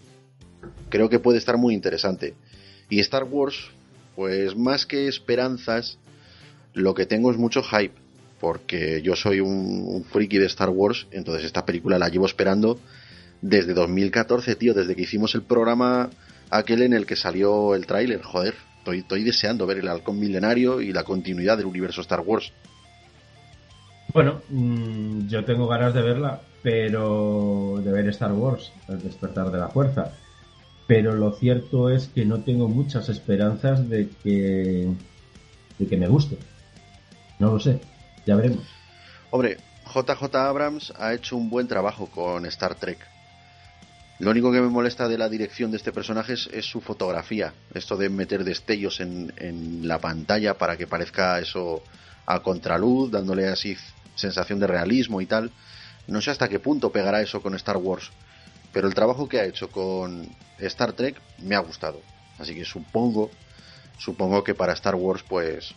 creo 0.88 1.08
que 1.08 1.18
puede 1.18 1.38
estar 1.38 1.56
muy 1.56 1.74
interesante. 1.74 2.34
Y 2.90 3.00
Star 3.00 3.24
Wars, 3.24 3.70
pues 4.16 4.56
más 4.56 4.86
que 4.86 5.08
esperanzas, 5.08 5.98
Lo 6.74 6.94
que 6.94 7.06
tengo 7.06 7.30
es 7.32 7.38
mucho 7.38 7.62
hype, 7.62 7.94
porque 8.38 9.02
yo 9.02 9.16
soy 9.16 9.40
un, 9.40 9.84
un 9.88 10.04
friki 10.04 10.38
de 10.38 10.46
Star 10.46 10.68
Wars, 10.68 11.08
entonces 11.10 11.44
esta 11.44 11.64
película 11.64 11.98
la 11.98 12.08
llevo 12.08 12.26
esperando 12.26 12.78
desde 13.40 13.74
2014, 13.74 14.54
tío, 14.54 14.74
desde 14.74 14.94
que 14.94 15.02
hicimos 15.02 15.34
el 15.34 15.42
programa 15.42 16.10
aquel 16.50 16.82
en 16.82 16.92
el 16.92 17.06
que 17.06 17.16
salió 17.16 17.74
el 17.74 17.86
tráiler, 17.86 18.22
joder, 18.22 18.54
estoy, 18.78 18.98
estoy 18.98 19.24
deseando 19.24 19.66
ver 19.66 19.78
el 19.78 19.88
halcón 19.88 20.20
milenario 20.20 20.80
y 20.80 20.92
la 20.92 21.04
continuidad 21.04 21.56
del 21.56 21.66
universo 21.66 22.00
Star 22.02 22.20
Wars. 22.20 22.52
Bueno, 24.12 24.40
mm, 24.48 25.28
yo 25.28 25.44
tengo 25.44 25.66
ganas 25.66 25.94
de 25.94 26.02
verla, 26.02 26.40
pero 26.62 27.80
de 27.84 27.92
ver 27.92 28.08
Star 28.08 28.32
Wars, 28.32 28.72
el 28.88 29.02
despertar 29.02 29.50
de 29.50 29.58
la 29.58 29.68
fuerza. 29.68 30.12
Pero 30.86 31.14
lo 31.14 31.32
cierto 31.32 31.90
es 31.90 32.08
que 32.08 32.24
no 32.24 32.40
tengo 32.42 32.68
muchas 32.68 33.08
esperanzas 33.10 33.88
de 33.88 34.08
que, 34.22 34.90
de 35.78 35.86
que 35.86 35.96
me 35.96 36.08
guste. 36.08 36.38
No 37.38 37.52
lo 37.52 37.60
sé, 37.60 37.80
ya 38.26 38.36
veremos. 38.36 38.64
Hombre, 39.30 39.58
JJ 39.94 40.34
Abrams 40.34 40.92
ha 40.98 41.12
hecho 41.12 41.36
un 41.36 41.50
buen 41.50 41.68
trabajo 41.68 42.06
con 42.06 42.46
Star 42.46 42.74
Trek. 42.74 42.98
Lo 44.18 44.30
único 44.30 44.50
que 44.50 44.60
me 44.60 44.68
molesta 44.68 45.06
de 45.06 45.18
la 45.18 45.28
dirección 45.28 45.70
de 45.70 45.76
este 45.76 45.92
personaje 45.92 46.32
es, 46.32 46.48
es 46.52 46.64
su 46.64 46.80
fotografía. 46.80 47.52
Esto 47.72 47.96
de 47.96 48.08
meter 48.08 48.42
destellos 48.42 49.00
en, 49.00 49.32
en, 49.36 49.86
la 49.86 50.00
pantalla 50.00 50.54
para 50.54 50.76
que 50.76 50.88
parezca 50.88 51.38
eso 51.38 51.82
a 52.26 52.40
contraluz, 52.40 53.10
dándole 53.10 53.46
así 53.46 53.76
sensación 54.18 54.58
de 54.58 54.66
realismo 54.66 55.20
y 55.20 55.26
tal. 55.26 55.50
No 56.06 56.20
sé 56.20 56.30
hasta 56.30 56.48
qué 56.48 56.58
punto 56.58 56.90
pegará 56.90 57.22
eso 57.22 57.40
con 57.40 57.54
Star 57.54 57.76
Wars. 57.76 58.10
Pero 58.72 58.88
el 58.88 58.94
trabajo 58.94 59.28
que 59.28 59.40
ha 59.40 59.44
hecho 59.44 59.70
con 59.70 60.28
Star 60.58 60.92
Trek 60.92 61.20
me 61.38 61.54
ha 61.54 61.60
gustado. 61.60 62.00
Así 62.38 62.54
que 62.54 62.64
supongo, 62.64 63.30
supongo 63.98 64.44
que 64.44 64.54
para 64.54 64.74
Star 64.74 64.94
Wars 64.94 65.24
pues 65.26 65.74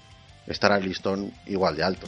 estará 0.48 0.80
listón 0.80 1.34
igual 1.46 1.76
de 1.76 1.84
alto. 1.84 2.08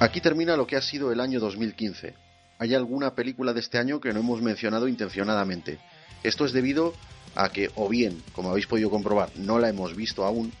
Aquí 0.00 0.22
termina 0.22 0.56
lo 0.56 0.66
que 0.66 0.76
ha 0.76 0.82
sido 0.82 1.12
el 1.12 1.20
año 1.20 1.40
2015. 1.40 2.14
Hay 2.58 2.74
alguna 2.74 3.14
película 3.14 3.52
de 3.52 3.60
este 3.60 3.76
año 3.76 4.00
que 4.00 4.14
no 4.14 4.20
hemos 4.20 4.40
mencionado 4.40 4.88
intencionadamente. 4.88 5.78
Esto 6.22 6.44
es 6.44 6.52
debido 6.52 6.94
a 7.34 7.50
que 7.50 7.70
o 7.74 7.88
bien, 7.88 8.22
como 8.32 8.50
habéis 8.50 8.66
podido 8.66 8.90
comprobar, 8.90 9.30
no 9.36 9.58
la 9.58 9.68
hemos 9.68 9.96
visto 9.96 10.24
aún, 10.24 10.52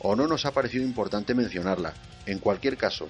o 0.00 0.16
no 0.16 0.26
nos 0.26 0.46
ha 0.46 0.52
parecido 0.52 0.84
importante 0.84 1.34
mencionarla. 1.34 1.94
En 2.26 2.38
cualquier 2.38 2.76
caso, 2.76 3.08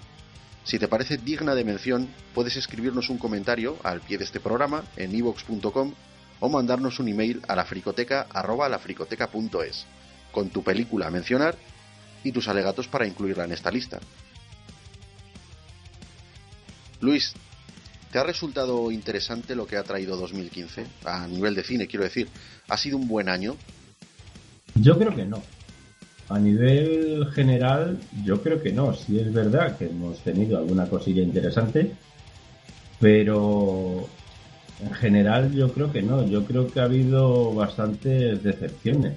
si 0.65 0.79
te 0.79 0.89
parece 0.89 1.17
digna 1.17 1.55
de 1.55 1.65
mención, 1.65 2.09
puedes 2.35 2.57
escribirnos 2.57 3.11
un 3.11 3.19
comentario 3.19 3.77
al 3.83 4.01
pie 4.01 4.19
de 4.19 4.25
este 4.25 4.41
programa 4.41 4.85
en 4.97 5.15
ivox.com 5.15 5.95
o 6.41 6.49
mandarnos 6.49 6.99
un 7.01 7.09
email 7.09 7.43
a 7.49 7.57
la 7.57 7.67
lafricoteca.es 8.69 9.87
con 10.31 10.51
tu 10.51 10.63
película 10.63 11.07
a 11.07 11.11
mencionar 11.11 11.57
y 12.23 12.33
tus 12.33 12.49
alegatos 12.49 12.89
para 12.89 13.07
incluirla 13.07 13.45
en 13.45 13.53
esta 13.53 13.71
lista. 13.71 13.99
Luis, 17.01 17.35
¿te 18.11 18.19
ha 18.19 18.25
resultado 18.25 18.91
interesante 18.91 19.55
lo 19.55 19.67
que 19.67 19.77
ha 19.77 19.83
traído 19.83 20.17
2015? 20.17 20.87
A 21.05 21.27
nivel 21.27 21.55
de 21.55 21.65
cine, 21.65 21.87
quiero 21.87 22.05
decir. 22.05 22.29
¿Ha 22.69 22.77
sido 22.77 22.97
un 22.97 23.09
buen 23.09 23.29
año? 23.29 23.57
Yo 24.77 24.99
creo 24.99 25.15
que 25.15 25.25
no. 25.25 25.43
A 26.29 26.39
nivel 26.39 27.27
general, 27.35 27.99
yo 28.25 28.43
creo 28.43 28.63
que 28.63 28.73
no. 28.73 28.95
Sí 28.95 29.19
es 29.19 29.33
verdad 29.33 29.77
que 29.79 29.87
hemos 29.87 30.19
tenido 30.19 30.59
alguna 30.59 30.87
cosilla 30.87 31.23
interesante, 31.23 31.93
pero 33.01 34.07
en 34.81 34.95
general 34.95 35.53
yo 35.55 35.73
creo 35.73 35.91
que 35.91 36.03
no. 36.03 36.27
Yo 36.29 36.45
creo 36.45 36.71
que 36.71 36.81
ha 36.81 36.85
habido 36.85 37.55
bastantes 37.55 38.43
decepciones. 38.43 39.15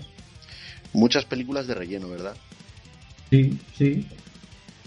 Muchas 0.93 1.25
películas 1.25 1.67
de 1.67 1.75
relleno, 1.75 2.09
¿verdad? 2.09 2.35
Sí, 3.29 3.57
sí. 3.77 4.05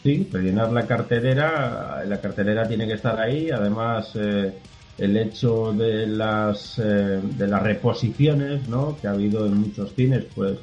Sí, 0.05 0.29
rellenar 0.31 0.71
la 0.71 0.87
cartelera, 0.87 2.05
la 2.07 2.21
cartelera 2.21 2.69
tiene 2.69 2.87
que 2.87 2.93
estar 2.93 3.19
ahí. 3.19 3.51
Además, 3.51 4.11
eh, 4.17 4.53
el 4.99 5.17
hecho 5.17 5.73
de 5.73 6.07
las 6.07 6.79
eh, 6.79 7.21
de 7.23 7.49
las 7.49 7.63
reposiciones, 7.63 8.69
¿no? 8.69 8.99
Que 9.01 9.09
ha 9.09 9.13
habido 9.13 9.47
en 9.47 9.57
muchos 9.57 9.95
cines, 9.95 10.27
pues 10.35 10.59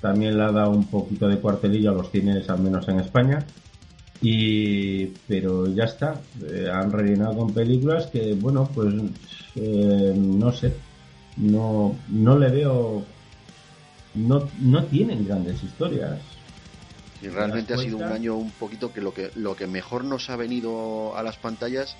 también 0.00 0.38
le 0.38 0.44
ha 0.44 0.52
dado 0.52 0.70
un 0.70 0.86
poquito 0.86 1.28
de 1.28 1.38
cuartelillo 1.38 1.90
a 1.90 1.94
los 1.94 2.10
cines, 2.10 2.48
al 2.48 2.60
menos 2.60 2.88
en 2.88 3.00
España. 3.00 3.44
Y 4.22 5.06
pero 5.28 5.66
ya 5.68 5.84
está, 5.84 6.20
eh, 6.50 6.68
han 6.72 6.90
rellenado 6.90 7.36
con 7.36 7.52
películas 7.52 8.06
que, 8.06 8.32
bueno, 8.34 8.70
pues 8.74 8.94
no 9.54 10.52
sé, 10.52 10.72
no 11.36 11.94
no 12.08 12.38
le 12.38 12.48
veo, 12.50 13.04
no 14.14 14.48
no 14.62 14.84
tienen 14.84 15.26
grandes 15.26 15.62
historias. 15.62 16.37
Y 17.22 17.28
realmente 17.28 17.74
ha 17.74 17.78
sido 17.78 17.96
un 17.96 18.04
año 18.04 18.36
un 18.36 18.50
poquito 18.50 18.92
que 18.92 19.00
lo 19.00 19.12
que 19.12 19.30
lo 19.34 19.56
que 19.56 19.66
mejor 19.66 20.04
nos 20.04 20.30
ha 20.30 20.36
venido 20.36 21.16
a 21.16 21.22
las 21.22 21.36
pantallas 21.36 21.96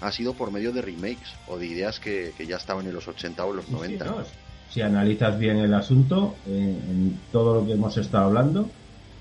ha 0.00 0.12
sido 0.12 0.34
por 0.34 0.50
medio 0.50 0.72
de 0.72 0.82
remakes 0.82 1.34
o 1.48 1.58
de 1.58 1.66
ideas 1.66 2.00
que, 2.00 2.32
que 2.36 2.46
ya 2.46 2.56
estaban 2.56 2.86
en 2.86 2.94
los 2.94 3.08
80 3.08 3.44
o 3.44 3.52
los 3.52 3.68
90. 3.68 4.04
Sí, 4.04 4.10
no, 4.10 4.24
si 4.68 4.80
analizas 4.82 5.38
bien 5.38 5.58
el 5.58 5.72
asunto, 5.72 6.34
en, 6.46 6.54
en, 6.54 7.20
todo 7.32 7.60
lo 7.60 7.66
que 7.66 7.72
hemos 7.72 7.96
estado 7.96 8.26
hablando, 8.26 8.68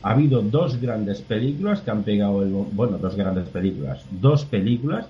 ha 0.02 0.12
habido 0.12 0.42
dos 0.42 0.82
grandes 0.82 1.22
películas 1.22 1.82
que 1.82 1.92
han 1.92 2.04
pegado 2.04 2.44
el 2.44 2.50
bueno, 2.50 2.98
dos 2.98 3.16
grandes 3.16 3.48
películas, 3.50 4.04
dos 4.12 4.46
películas 4.46 5.08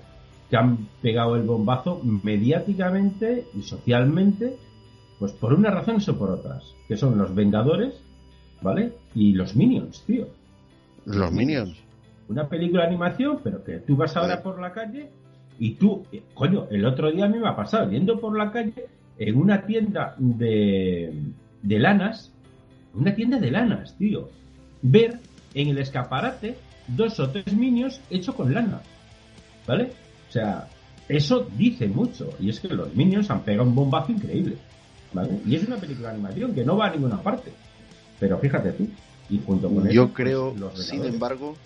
que 0.48 0.56
han 0.56 0.88
pegado 1.02 1.36
el 1.36 1.42
bombazo 1.42 2.00
mediáticamente 2.02 3.46
y 3.54 3.62
socialmente, 3.62 4.56
pues 5.18 5.32
por 5.32 5.52
unas 5.52 5.74
razones 5.74 6.08
o 6.08 6.16
por 6.16 6.30
otras, 6.30 6.74
que 6.88 6.96
son 6.96 7.18
los 7.18 7.34
Vengadores 7.34 7.94
¿vale? 8.66 8.92
Y 9.14 9.32
los 9.32 9.54
Minions, 9.54 10.02
tío. 10.04 10.26
Los 11.04 11.30
Minions. 11.30 11.76
Una 12.28 12.48
película 12.48 12.82
de 12.82 12.88
animación, 12.88 13.38
pero 13.44 13.62
que 13.62 13.78
tú 13.78 13.94
vas 13.94 14.16
ahora 14.16 14.42
por 14.42 14.60
la 14.60 14.72
calle 14.72 15.08
y 15.60 15.74
tú, 15.74 16.04
eh, 16.10 16.20
coño, 16.34 16.66
el 16.70 16.84
otro 16.84 17.12
día 17.12 17.26
a 17.26 17.28
mí 17.28 17.38
me 17.38 17.48
ha 17.48 17.54
pasado 17.54 17.88
yendo 17.88 18.18
por 18.18 18.36
la 18.36 18.50
calle 18.50 18.88
en 19.18 19.36
una 19.36 19.64
tienda 19.64 20.16
de, 20.18 21.14
de 21.62 21.78
lanas, 21.78 22.32
una 22.92 23.14
tienda 23.14 23.38
de 23.38 23.52
lanas, 23.52 23.96
tío, 23.96 24.30
ver 24.82 25.20
en 25.54 25.68
el 25.68 25.78
escaparate 25.78 26.56
dos 26.88 27.20
o 27.20 27.30
tres 27.30 27.56
Minions 27.56 28.00
hechos 28.10 28.34
con 28.34 28.52
lana, 28.52 28.80
¿vale? 29.64 29.92
O 30.28 30.32
sea, 30.32 30.66
eso 31.08 31.46
dice 31.56 31.86
mucho, 31.86 32.30
y 32.40 32.50
es 32.50 32.58
que 32.58 32.68
los 32.68 32.92
Minions 32.96 33.30
han 33.30 33.42
pegado 33.42 33.68
un 33.68 33.76
bombazo 33.76 34.10
increíble, 34.10 34.56
¿vale? 35.12 35.38
Y 35.46 35.54
es 35.54 35.64
una 35.68 35.76
película 35.76 36.08
de 36.08 36.14
animación 36.14 36.52
que 36.52 36.64
no 36.64 36.76
va 36.76 36.86
a 36.86 36.90
ninguna 36.90 37.22
parte. 37.22 37.52
Pero 38.18 38.38
fíjate 38.38 38.72
tú, 38.72 38.88
y 39.28 39.40
junto 39.44 39.68
con 39.68 39.88
Yo 39.90 40.04
eso, 40.04 40.14
creo, 40.14 40.54
pues, 40.54 40.86
sin 40.86 41.04
embargo, 41.04 41.56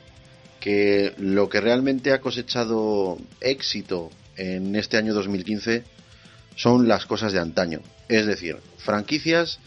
que 0.61 1.15
lo 1.19 1.49
que 1.49 1.61
realmente 1.61 2.13
ha 2.13 2.21
cosechado 2.21 3.19
éxito 3.41 4.11
en 4.37 4.77
este 4.77 4.97
año 4.97 5.15
2015 5.15 5.85
son 6.57 6.89
las 6.89 7.07
cosas 7.07 7.33
de 7.33 7.39
antaño. 7.39 7.81
Es 8.09 8.27
decir, 8.27 8.59
franquicias 8.79 9.59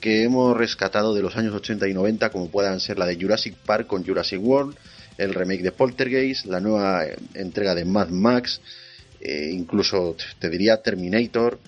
que 0.00 0.22
hemos 0.24 0.56
rescatado 0.56 1.14
de 1.14 1.22
los 1.22 1.36
años 1.36 1.54
80 1.54 1.88
y 1.88 1.94
90, 1.94 2.30
como 2.30 2.48
puedan 2.48 2.80
ser 2.80 2.98
la 2.98 3.06
de 3.06 3.20
Jurassic 3.20 3.54
Park 3.54 3.86
con 3.86 4.04
Jurassic 4.04 4.40
World, 4.42 4.76
el 5.18 5.34
remake 5.34 5.62
de 5.62 5.72
Poltergeist, 5.72 6.46
la 6.46 6.60
nueva 6.60 7.04
entrega 7.34 7.74
de 7.74 7.84
Mad 7.84 8.08
Max, 8.08 8.60
eh, 9.20 9.50
incluso 9.52 10.16
te 10.38 10.48
diría 10.48 10.80
Terminator, 10.80 11.58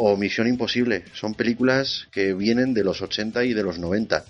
o 0.00 0.16
Misión 0.16 0.46
Imposible. 0.46 1.04
Son 1.12 1.34
películas 1.34 2.06
que 2.12 2.32
vienen 2.32 2.72
de 2.72 2.84
los 2.84 3.02
80 3.02 3.44
y 3.44 3.52
de 3.52 3.64
los 3.64 3.78
90. 3.80 4.24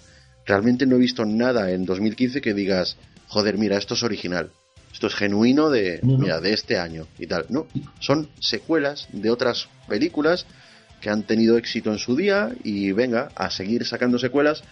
Realmente 0.47 0.87
no 0.87 0.97
he 0.97 0.99
visto 0.99 1.27
nada 1.27 1.71
en 1.73 1.85
2015 1.85 2.41
que 2.41 2.55
digas, 2.55 2.97
joder, 3.29 3.59
mira, 3.59 3.77
esto 3.77 3.93
es 3.93 4.03
original. 4.03 4.51
Esto 4.91 5.09
es 5.09 5.15
genuino 5.15 5.69
de, 5.69 6.01
No, 6.03 6.13
no. 6.13 6.19
mira, 6.21 6.41
de 6.41 6.55
este 6.55 6.79
año 6.79 7.07
y 7.19 7.27
tal. 7.27 7.45
No, 7.51 7.67
son 8.01 8.31
secuelas 8.41 9.09
de 9.13 9.31
otras 9.31 9.69
películas 9.87 10.47
que 11.03 11.11
han 11.11 11.25
tenido 11.25 11.59
éxito 11.59 11.93
en 11.93 11.99
su 11.99 12.17
día 12.17 12.51
y 12.65 12.93
venga 12.93 13.29
a 13.37 13.51
seguir 13.51 13.85
sacando 13.85 14.19
secuelas 14.19 14.63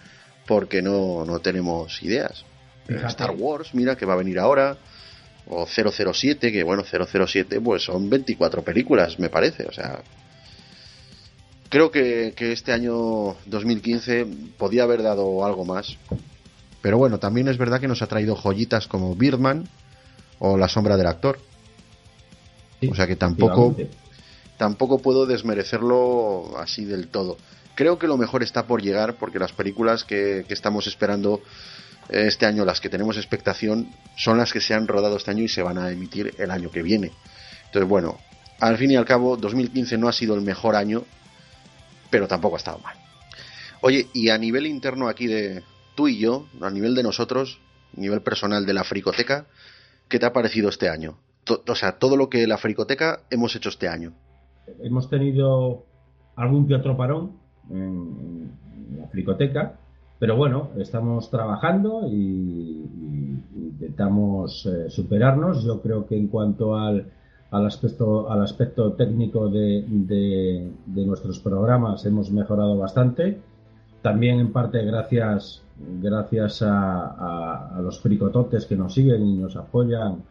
porque 0.47 0.81
no, 0.81 1.25
no 1.25 1.39
tenemos 1.39 2.01
ideas. 2.01 2.43
Fíjate. 2.87 3.05
Star 3.07 3.31
Wars, 3.37 3.69
mira, 3.75 3.95
que 3.95 4.05
va 4.07 4.13
a 4.13 4.17
venir 4.17 4.39
ahora. 4.39 4.77
O 5.45 5.67
007, 5.67 6.51
que 6.51 6.63
bueno, 6.63 6.83
007 6.83 7.61
pues 7.61 7.83
son 7.83 8.09
24 8.09 8.63
películas, 8.63 9.19
me 9.19 9.29
parece. 9.29 9.65
O 9.65 9.71
sea, 9.71 10.01
creo 11.69 11.91
que, 11.91 12.33
que 12.35 12.51
este 12.51 12.73
año 12.73 13.35
2015 13.45 14.27
podía 14.57 14.83
haber 14.83 15.03
dado 15.03 15.45
algo 15.45 15.65
más. 15.65 15.97
Pero 16.81 16.97
bueno, 16.97 17.19
también 17.19 17.47
es 17.47 17.57
verdad 17.57 17.79
que 17.79 17.87
nos 17.87 18.01
ha 18.01 18.07
traído 18.07 18.35
joyitas 18.35 18.87
como 18.87 19.15
Birdman 19.15 19.67
o 20.39 20.57
La 20.57 20.69
sombra 20.69 20.97
del 20.97 21.07
actor. 21.07 21.39
Sí, 22.79 22.89
O 22.89 22.95
sea 22.95 23.07
que 23.07 23.15
tampoco, 23.15 23.75
tampoco 24.57 24.99
puedo 24.99 25.25
desmerecerlo 25.25 26.57
así 26.57 26.85
del 26.85 27.07
todo. 27.07 27.37
Creo 27.75 27.97
que 27.97 28.07
lo 28.07 28.17
mejor 28.17 28.43
está 28.43 28.65
por 28.67 28.81
llegar 28.81 29.15
porque 29.15 29.39
las 29.39 29.51
películas 29.51 30.03
que, 30.03 30.45
que 30.47 30.53
estamos 30.53 30.87
esperando 30.87 31.41
eh, 32.09 32.25
este 32.27 32.45
año, 32.45 32.65
las 32.65 32.79
que 32.79 32.89
tenemos 32.89 33.17
expectación, 33.17 33.89
son 34.15 34.37
las 34.37 34.53
que 34.53 34.61
se 34.61 34.73
han 34.73 34.87
rodado 34.87 35.17
este 35.17 35.31
año 35.31 35.43
y 35.43 35.47
se 35.47 35.61
van 35.61 35.77
a 35.77 35.91
emitir 35.91 36.35
el 36.37 36.51
año 36.51 36.71
que 36.71 36.81
viene. 36.81 37.11
Entonces, 37.65 37.89
bueno, 37.89 38.17
al 38.59 38.77
fin 38.77 38.91
y 38.91 38.95
al 38.95 39.05
cabo, 39.05 39.37
2015 39.37 39.97
no 39.97 40.07
ha 40.07 40.13
sido 40.13 40.35
el 40.35 40.41
mejor 40.41 40.75
año, 40.75 41.03
pero 42.09 42.27
tampoco 42.27 42.55
ha 42.55 42.59
estado 42.59 42.79
mal. 42.79 42.95
Oye, 43.81 44.07
y 44.13 44.29
a 44.29 44.37
nivel 44.37 44.65
interno 44.65 45.07
aquí 45.07 45.27
de 45.27 45.63
tú 45.95 46.07
y 46.07 46.19
yo, 46.19 46.45
a 46.61 46.69
nivel 46.69 46.95
de 46.95 47.03
nosotros, 47.03 47.59
nivel 47.95 48.21
personal 48.21 48.65
de 48.65 48.73
la 48.73 48.83
fricoteca, 48.83 49.45
¿qué 50.07 50.19
te 50.19 50.25
ha 50.25 50.33
parecido 50.33 50.69
este 50.69 50.89
año? 50.89 51.17
o 51.65 51.75
sea, 51.75 51.93
todo 51.97 52.17
lo 52.17 52.29
que 52.29 52.45
la 52.45 52.57
fricoteca 52.57 53.21
hemos 53.29 53.55
hecho 53.55 53.69
este 53.69 53.87
año. 53.87 54.11
Hemos 54.81 55.09
tenido 55.09 55.85
algún 56.35 56.67
que 56.67 56.77
parón 56.97 57.37
en, 57.69 58.51
la 58.97 59.07
fricoteca, 59.07 59.79
pero 60.19 60.35
bueno, 60.35 60.71
estamos 60.77 61.29
trabajando 61.29 62.01
y, 62.09 62.85
intentamos 63.55 64.65
eh, 64.65 64.89
superarnos. 64.89 65.63
Yo 65.63 65.81
creo 65.81 66.05
que 66.05 66.17
en 66.17 66.27
cuanto 66.27 66.75
al, 66.75 67.11
al 67.51 67.65
aspecto, 67.65 68.29
al 68.29 68.41
aspecto 68.43 68.93
técnico 68.93 69.49
de, 69.49 69.85
de, 69.87 71.05
nuestros 71.05 71.39
programas 71.39 72.05
hemos 72.05 72.29
mejorado 72.31 72.77
bastante. 72.77 73.39
También 74.01 74.39
en 74.39 74.51
parte 74.51 74.83
gracias, 74.83 75.63
gracias 76.01 76.61
a, 76.61 77.77
a, 77.77 77.81
los 77.81 77.99
fricototes 77.99 78.65
que 78.65 78.75
nos 78.75 78.93
siguen 78.93 79.25
y 79.25 79.37
nos 79.37 79.55
apoyan 79.55 80.23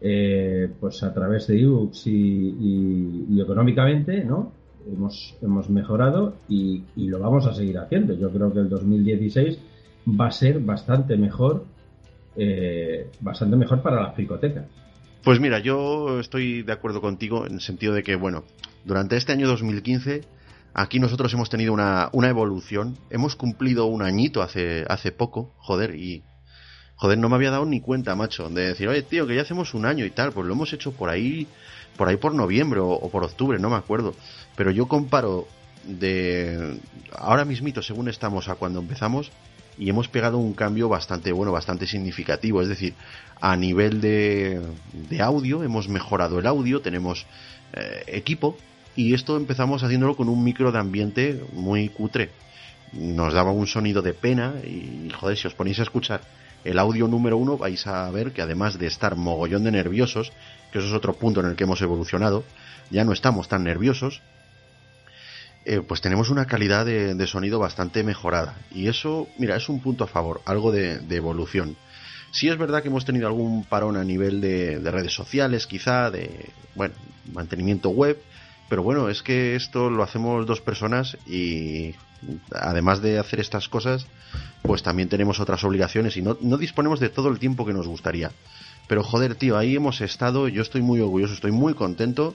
eh, 0.00 0.68
pues 0.80 1.02
a 1.02 1.12
través 1.12 1.46
de 1.46 1.60
ebooks 1.60 2.06
y, 2.06 3.26
y, 3.30 3.40
económicamente, 3.40 4.24
¿no? 4.24 4.52
Hemos, 4.90 5.36
hemos 5.42 5.68
mejorado 5.68 6.34
y, 6.48 6.84
y, 6.96 7.08
lo 7.08 7.18
vamos 7.18 7.46
a 7.46 7.52
seguir 7.52 7.78
haciendo. 7.78 8.14
Yo 8.14 8.30
creo 8.30 8.52
que 8.52 8.60
el 8.60 8.68
2016 8.68 9.58
va 10.20 10.28
a 10.28 10.30
ser 10.30 10.60
bastante 10.60 11.16
mejor, 11.16 11.64
eh, 12.34 13.10
bastante 13.20 13.56
mejor 13.56 13.82
para 13.82 14.00
la 14.00 14.12
fricoteca. 14.12 14.64
Pues 15.22 15.38
mira, 15.38 15.58
yo 15.58 16.18
estoy 16.18 16.62
de 16.62 16.72
acuerdo 16.72 17.02
contigo 17.02 17.46
en 17.46 17.54
el 17.54 17.60
sentido 17.60 17.92
de 17.92 18.02
que, 18.02 18.16
bueno, 18.16 18.44
durante 18.86 19.18
este 19.18 19.32
año 19.32 19.46
2015 19.48 20.22
aquí 20.72 20.98
nosotros 20.98 21.32
hemos 21.34 21.50
tenido 21.50 21.74
una, 21.74 22.08
una 22.12 22.30
evolución. 22.30 22.96
Hemos 23.10 23.36
cumplido 23.36 23.84
un 23.84 24.00
añito 24.00 24.40
hace, 24.40 24.86
hace 24.88 25.12
poco, 25.12 25.52
joder, 25.58 25.94
y 25.94 26.24
joder, 26.96 27.18
no 27.18 27.28
me 27.28 27.36
había 27.36 27.50
dado 27.50 27.66
ni 27.66 27.82
cuenta, 27.82 28.16
macho, 28.16 28.48
de 28.48 28.68
decir, 28.68 28.88
oye, 28.88 29.02
tío, 29.02 29.26
que 29.26 29.34
ya 29.34 29.42
hacemos 29.42 29.74
un 29.74 29.84
año 29.84 30.06
y 30.06 30.10
tal, 30.10 30.32
pues 30.32 30.46
lo 30.46 30.54
hemos 30.54 30.72
hecho 30.72 30.92
por 30.92 31.10
ahí, 31.10 31.46
por 31.98 32.08
ahí 32.08 32.16
por 32.16 32.34
noviembre 32.34 32.80
o, 32.82 33.10
por 33.10 33.22
octubre, 33.22 33.58
no 33.58 33.68
me 33.68 33.76
acuerdo. 33.76 34.14
Pero 34.56 34.70
yo 34.70 34.88
comparo 34.88 35.48
de 35.84 36.80
ahora 37.12 37.44
mismito, 37.44 37.82
según 37.82 38.08
estamos 38.08 38.48
a 38.48 38.54
cuando 38.54 38.80
empezamos, 38.80 39.30
y 39.76 39.88
hemos 39.88 40.08
pegado 40.08 40.38
un 40.38 40.52
cambio 40.52 40.88
bastante 40.88 41.32
bueno, 41.32 41.52
bastante 41.52 41.86
significativo. 41.86 42.60
Es 42.60 42.68
decir, 42.68 42.94
a 43.40 43.56
nivel 43.56 44.00
de, 44.00 44.60
audio, 45.20 45.62
hemos 45.62 45.88
mejorado 45.88 46.38
el 46.38 46.46
audio, 46.46 46.80
tenemos 46.80 47.26
eh, 47.72 48.04
equipo 48.08 48.56
y 48.96 49.14
esto 49.14 49.36
empezamos 49.36 49.82
haciéndolo 49.82 50.16
con 50.16 50.28
un 50.28 50.42
micro 50.44 50.72
de 50.72 50.78
ambiente 50.78 51.42
muy 51.52 51.88
cutre. 51.88 52.30
Nos 52.92 53.32
daba 53.32 53.52
un 53.52 53.66
sonido 53.66 54.02
de 54.02 54.14
pena 54.14 54.54
y 54.64 55.10
joder, 55.10 55.36
si 55.36 55.46
os 55.46 55.54
ponéis 55.54 55.78
a 55.78 55.84
escuchar 55.84 56.20
el 56.64 56.78
audio 56.78 57.08
número 57.08 57.36
uno 57.36 57.56
vais 57.56 57.86
a 57.86 58.10
ver 58.10 58.32
que 58.32 58.42
además 58.42 58.78
de 58.78 58.86
estar 58.86 59.16
mogollón 59.16 59.64
de 59.64 59.70
nerviosos, 59.70 60.32
que 60.72 60.78
eso 60.78 60.88
es 60.88 60.94
otro 60.94 61.14
punto 61.14 61.40
en 61.40 61.46
el 61.46 61.56
que 61.56 61.64
hemos 61.64 61.80
evolucionado, 61.80 62.44
ya 62.90 63.04
no 63.04 63.12
estamos 63.12 63.48
tan 63.48 63.64
nerviosos, 63.64 64.20
eh, 65.64 65.80
pues 65.80 66.00
tenemos 66.00 66.30
una 66.30 66.46
calidad 66.46 66.86
de, 66.86 67.26
sonido 67.26 67.58
bastante 67.58 68.02
mejorada. 68.02 68.58
Y 68.70 68.88
eso, 68.88 69.28
mira, 69.38 69.56
es 69.56 69.68
un 69.68 69.80
punto 69.80 70.04
a 70.04 70.06
favor, 70.06 70.40
algo 70.44 70.72
de, 70.72 71.00
evolución. 71.10 71.76
Sí 72.32 72.48
es 72.48 72.56
verdad 72.56 72.82
que 72.82 72.88
hemos 72.88 73.04
tenido 73.04 73.26
algún 73.26 73.64
parón 73.64 73.96
a 73.96 74.04
nivel 74.04 74.40
de, 74.40 74.78
redes 74.90 75.12
sociales, 75.12 75.66
quizá, 75.66 76.10
de, 76.10 76.50
bueno, 76.74 76.94
mantenimiento 77.32 77.90
web, 77.90 78.20
pero 78.68 78.82
bueno, 78.82 79.08
es 79.08 79.22
que 79.22 79.56
esto 79.56 79.90
lo 79.90 80.02
hacemos 80.02 80.46
dos 80.46 80.60
personas 80.60 81.16
y 81.26 81.94
además 82.52 83.02
de 83.02 83.18
hacer 83.18 83.40
estas 83.40 83.68
cosas, 83.68 84.06
pues 84.62 84.82
también 84.82 85.08
tenemos 85.08 85.40
otras 85.40 85.64
obligaciones 85.64 86.16
y 86.16 86.22
no, 86.22 86.36
no 86.40 86.56
disponemos 86.56 87.00
de 87.00 87.08
todo 87.08 87.28
el 87.28 87.38
tiempo 87.38 87.66
que 87.66 87.72
nos 87.72 87.88
gustaría. 87.88 88.30
Pero 88.86 89.02
joder, 89.02 89.34
tío, 89.34 89.56
ahí 89.56 89.76
hemos 89.76 90.00
estado, 90.00 90.48
yo 90.48 90.62
estoy 90.62 90.82
muy 90.82 91.00
orgulloso, 91.00 91.34
estoy 91.34 91.52
muy 91.52 91.74
contento 91.74 92.34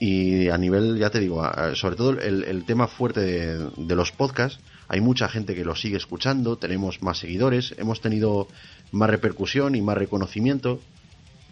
y 0.00 0.48
a 0.48 0.58
nivel, 0.58 0.96
ya 0.98 1.10
te 1.10 1.18
digo, 1.18 1.42
sobre 1.74 1.96
todo 1.96 2.10
el, 2.20 2.64
tema 2.64 2.86
fuerte 2.86 3.20
de, 3.20 3.96
los 3.96 4.12
podcasts, 4.12 4.60
hay 4.88 5.00
mucha 5.00 5.28
gente 5.28 5.54
que 5.54 5.64
lo 5.64 5.76
sigue 5.76 5.98
escuchando, 5.98 6.56
tenemos 6.56 7.02
más 7.02 7.18
seguidores, 7.18 7.74
hemos 7.78 8.00
tenido 8.00 8.48
más 8.90 9.10
repercusión 9.10 9.74
y 9.74 9.82
más 9.82 9.98
reconocimiento, 9.98 10.80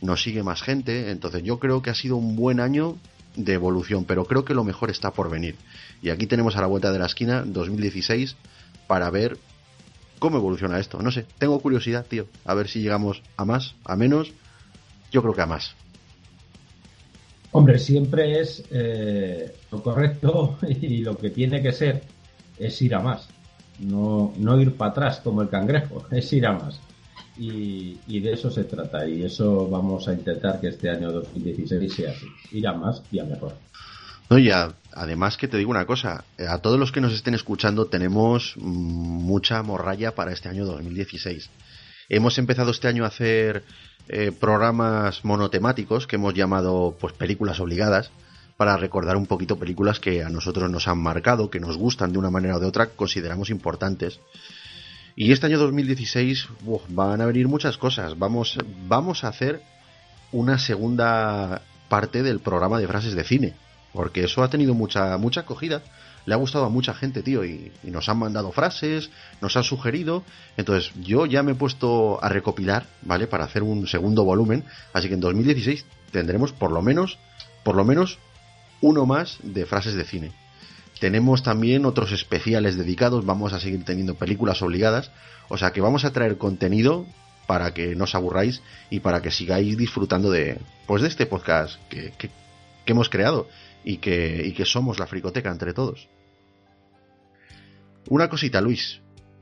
nos 0.01 0.23
sigue 0.23 0.43
más 0.43 0.63
gente, 0.63 1.11
entonces 1.11 1.43
yo 1.43 1.59
creo 1.59 1.83
que 1.83 1.91
ha 1.91 1.95
sido 1.95 2.17
un 2.17 2.35
buen 2.35 2.61
año 2.61 2.97
de 3.37 3.53
evolución, 3.53 4.05
pero 4.07 4.25
creo 4.25 4.45
que 4.45 4.55
lo 4.55 4.65
mejor 4.65 4.91
está 4.91 5.13
por 5.13 5.31
venir. 5.31 5.57
Y 6.03 6.09
aquí 6.09 6.27
tenemos 6.27 6.57
a 6.57 6.63
la 6.63 6.67
vuelta 6.67 6.91
de 6.91 6.99
la 6.99 7.07
esquina 7.07 7.43
2016 7.47 8.37
para 8.87 9.11
ver 9.11 9.37
cómo 10.19 10.39
evoluciona 10.39 10.79
esto. 10.79 11.03
No 11.03 11.11
sé, 11.11 11.27
tengo 11.39 11.61
curiosidad, 11.61 12.07
tío, 12.07 12.27
a 12.47 12.55
ver 12.55 12.69
si 12.69 12.81
llegamos 12.81 13.23
a 13.37 13.45
más, 13.45 13.75
a 13.85 13.97
menos, 13.97 14.33
yo 15.13 15.21
creo 15.21 15.35
que 15.35 15.43
a 15.43 15.47
más. 15.47 15.75
Hombre, 17.53 17.79
siempre 17.79 18.41
es 18.41 18.65
eh, 18.71 19.55
lo 19.71 19.83
correcto 19.83 20.59
y 20.69 20.99
lo 20.99 21.17
que 21.17 21.31
tiene 21.31 21.63
que 21.63 21.73
ser 21.73 22.03
es 22.59 22.81
ir 22.83 22.95
a 22.95 23.01
más. 23.01 23.29
No, 23.79 24.33
no 24.37 24.61
ir 24.61 24.75
para 24.75 24.91
atrás 24.91 25.21
como 25.23 25.43
el 25.43 25.49
cangrejo, 25.49 26.07
es 26.11 26.33
ir 26.33 26.47
a 26.47 26.53
más. 26.53 26.81
Y, 27.39 28.21
de 28.21 28.33
eso 28.33 28.51
se 28.51 28.65
trata. 28.65 29.07
Y 29.07 29.23
eso 29.23 29.69
vamos 29.69 30.09
a 30.09 30.15
intentar 30.15 30.59
que 30.61 30.69
este 30.69 30.89
año 30.89 31.13
2016 31.13 31.93
sea 31.93 32.11
así. 32.11 32.27
Ir 32.53 32.67
a 32.67 32.73
más 32.73 33.03
y 33.13 33.19
a 33.19 33.25
mejor. 33.25 33.55
No, 34.31 34.39
y 34.39 34.51
además 34.93 35.37
que 35.37 35.47
te 35.47 35.57
digo 35.57 35.71
una 35.71 35.87
cosa, 35.87 36.25
a 36.49 36.59
todos 36.59 36.81
los 36.81 36.91
que 36.91 37.01
nos 37.01 37.13
estén 37.13 37.35
escuchando 37.35 37.87
tenemos 37.87 38.57
mucha 38.57 39.63
morralla 39.63 40.15
para 40.15 40.33
este 40.33 40.49
año 40.49 40.65
2016. 40.65 41.51
Hemos 42.09 42.39
empezado 42.39 42.71
este 42.71 42.89
año 42.89 43.05
a 43.05 43.09
hacer 43.09 43.65
eh, 44.09 44.33
programas 44.33 45.25
monotemáticos 45.25 46.07
que 46.07 46.17
hemos 46.17 46.35
llamado 46.35 46.97
pues 46.99 47.13
películas 47.13 47.61
obligadas 47.61 48.11
para 48.57 48.77
recordar 48.77 49.17
un 49.17 49.27
poquito 49.27 49.59
películas 49.59 50.01
que 50.01 50.23
a 50.23 50.29
nosotros 50.29 50.71
nos 50.71 50.89
han 50.89 50.99
marcado, 50.99 51.51
que 51.51 51.61
nos 51.61 51.77
gustan 51.77 52.13
de 52.13 52.19
una 52.19 52.31
manera 52.31 52.57
o 52.57 52.61
de 52.61 52.67
otra, 52.67 52.87
consideramos 52.87 53.51
importantes. 53.51 54.21
Y 55.15 55.33
este 55.33 55.47
año 55.47 55.59
2016 55.59 56.49
van 56.89 57.21
a 57.21 57.27
venir 57.27 57.49
muchas 57.49 57.79
cosas. 57.79 58.19
Vamos, 58.19 58.59
vamos 58.87 59.25
a 59.25 59.29
hacer 59.29 59.63
una 60.33 60.59
segunda 60.59 61.63
parte 61.89 62.23
del 62.23 62.41
programa 62.41 62.79
de 62.79 62.87
frases 62.87 63.15
de 63.15 63.25
cine, 63.25 63.55
porque 63.93 64.25
eso 64.25 64.43
ha 64.43 64.51
tenido 64.51 64.75
mucha, 64.75 65.17
mucha 65.17 65.41
acogida 65.41 65.83
le 66.27 66.35
ha 66.35 66.37
gustado 66.37 66.65
a 66.65 66.69
mucha 66.69 66.93
gente, 66.93 67.23
tío, 67.23 67.45
y, 67.45 67.73
nos 67.85 68.09
han 68.09 68.19
mandado 68.19 68.53
frases, 68.53 69.11
nos 69.41 69.57
han 69.57 69.63
sugerido. 69.63 70.25
Entonces, 70.57 70.93
yo 71.01 71.25
ya 71.25 71.43
me 71.43 71.53
he 71.53 71.55
puesto 71.55 72.23
a 72.23 72.29
recopilar, 72.29 72.87
¿vale? 73.03 73.29
Para 73.29 73.45
hacer 73.45 73.63
un 73.63 73.87
segundo 73.87 74.25
volumen. 74.25 74.65
Así 74.93 75.09
que 75.09 75.15
en 75.15 75.21
2016 75.21 75.87
tendremos 76.11 76.53
por 76.53 76.73
lo 76.73 76.83
menos, 76.83 77.19
por 77.63 77.77
lo 77.77 77.85
menos, 77.85 78.19
uno 78.81 79.07
más 79.07 79.39
de 79.43 79.67
frases 79.67 79.95
de 79.95 80.05
cine. 80.05 80.33
Tenemos 81.01 81.43
también 81.43 81.85
otros 81.85 82.13
especiales 82.13 82.77
dedicados, 82.77 83.27
vamos 83.27 83.53
a 83.53 83.61
seguir 83.61 83.85
teniendo 83.85 84.15
películas 84.15 84.63
obligadas, 84.63 85.11
o 85.49 85.59
sea 85.59 85.73
que 85.73 85.81
vamos 85.81 86.05
a 86.05 86.13
traer 86.13 86.39
contenido 86.39 87.07
para 87.47 87.75
que 87.75 87.95
no 87.95 88.05
os 88.05 88.15
aburráis 88.15 88.63
y 88.91 89.01
para 89.01 89.23
que 89.23 89.31
sigáis 89.31 89.77
disfrutando 89.77 90.31
de 90.31 90.59
pues 90.87 91.03
de 91.03 91.09
este 91.09 91.27
podcast 91.27 91.81
que, 91.89 92.13
hemos 92.87 93.09
creado 93.09 93.49
y 93.85 93.99
que, 93.99 94.43
y 94.47 94.53
que 94.53 94.65
somos 94.65 94.99
la 94.99 95.07
fricoteca 95.07 95.51
entre 95.51 95.75
todos. 95.75 96.09
Una 98.09 98.29
cosita, 98.29 98.61
Luis. 98.61 99.01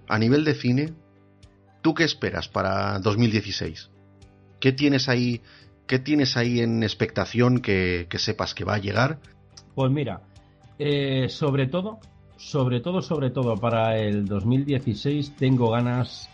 A 0.09 0.19
nivel 0.19 0.45
de 0.45 0.55
cine, 0.55 0.93
¿tú 1.83 1.95
qué 1.95 2.05
esperas 2.05 2.49
para 2.49 2.99
2016? 2.99 3.91
¿Qué 4.61 4.73
tienes 4.73 5.09
ahí, 5.09 5.43
qué 5.87 5.99
tienes 5.99 6.37
ahí 6.37 6.61
en 6.61 6.83
expectación 6.83 7.61
que, 7.61 8.07
sepas 8.17 8.55
que 8.55 8.65
va 8.65 8.75
a 8.75 8.79
llegar? 8.79 9.19
Pues 9.75 9.91
mira, 9.91 10.21
eh, 10.79 11.29
sobre 11.29 11.67
todo, 11.67 12.01
sobre 12.37 12.81
todo, 12.81 13.03
sobre 13.03 13.31
todo 13.31 13.57
para 13.57 13.99
el 13.99 14.27
2016 14.27 15.37
tengo 15.37 15.71
ganas, 15.71 16.29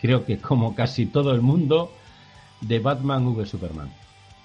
creo 0.00 0.24
que 0.24 0.38
como 0.38 0.74
casi 0.74 1.06
todo 1.06 1.32
el 1.32 1.40
mundo, 1.40 1.92
de 2.60 2.78
Batman 2.78 3.26
v 3.26 3.46
Superman, 3.46 3.92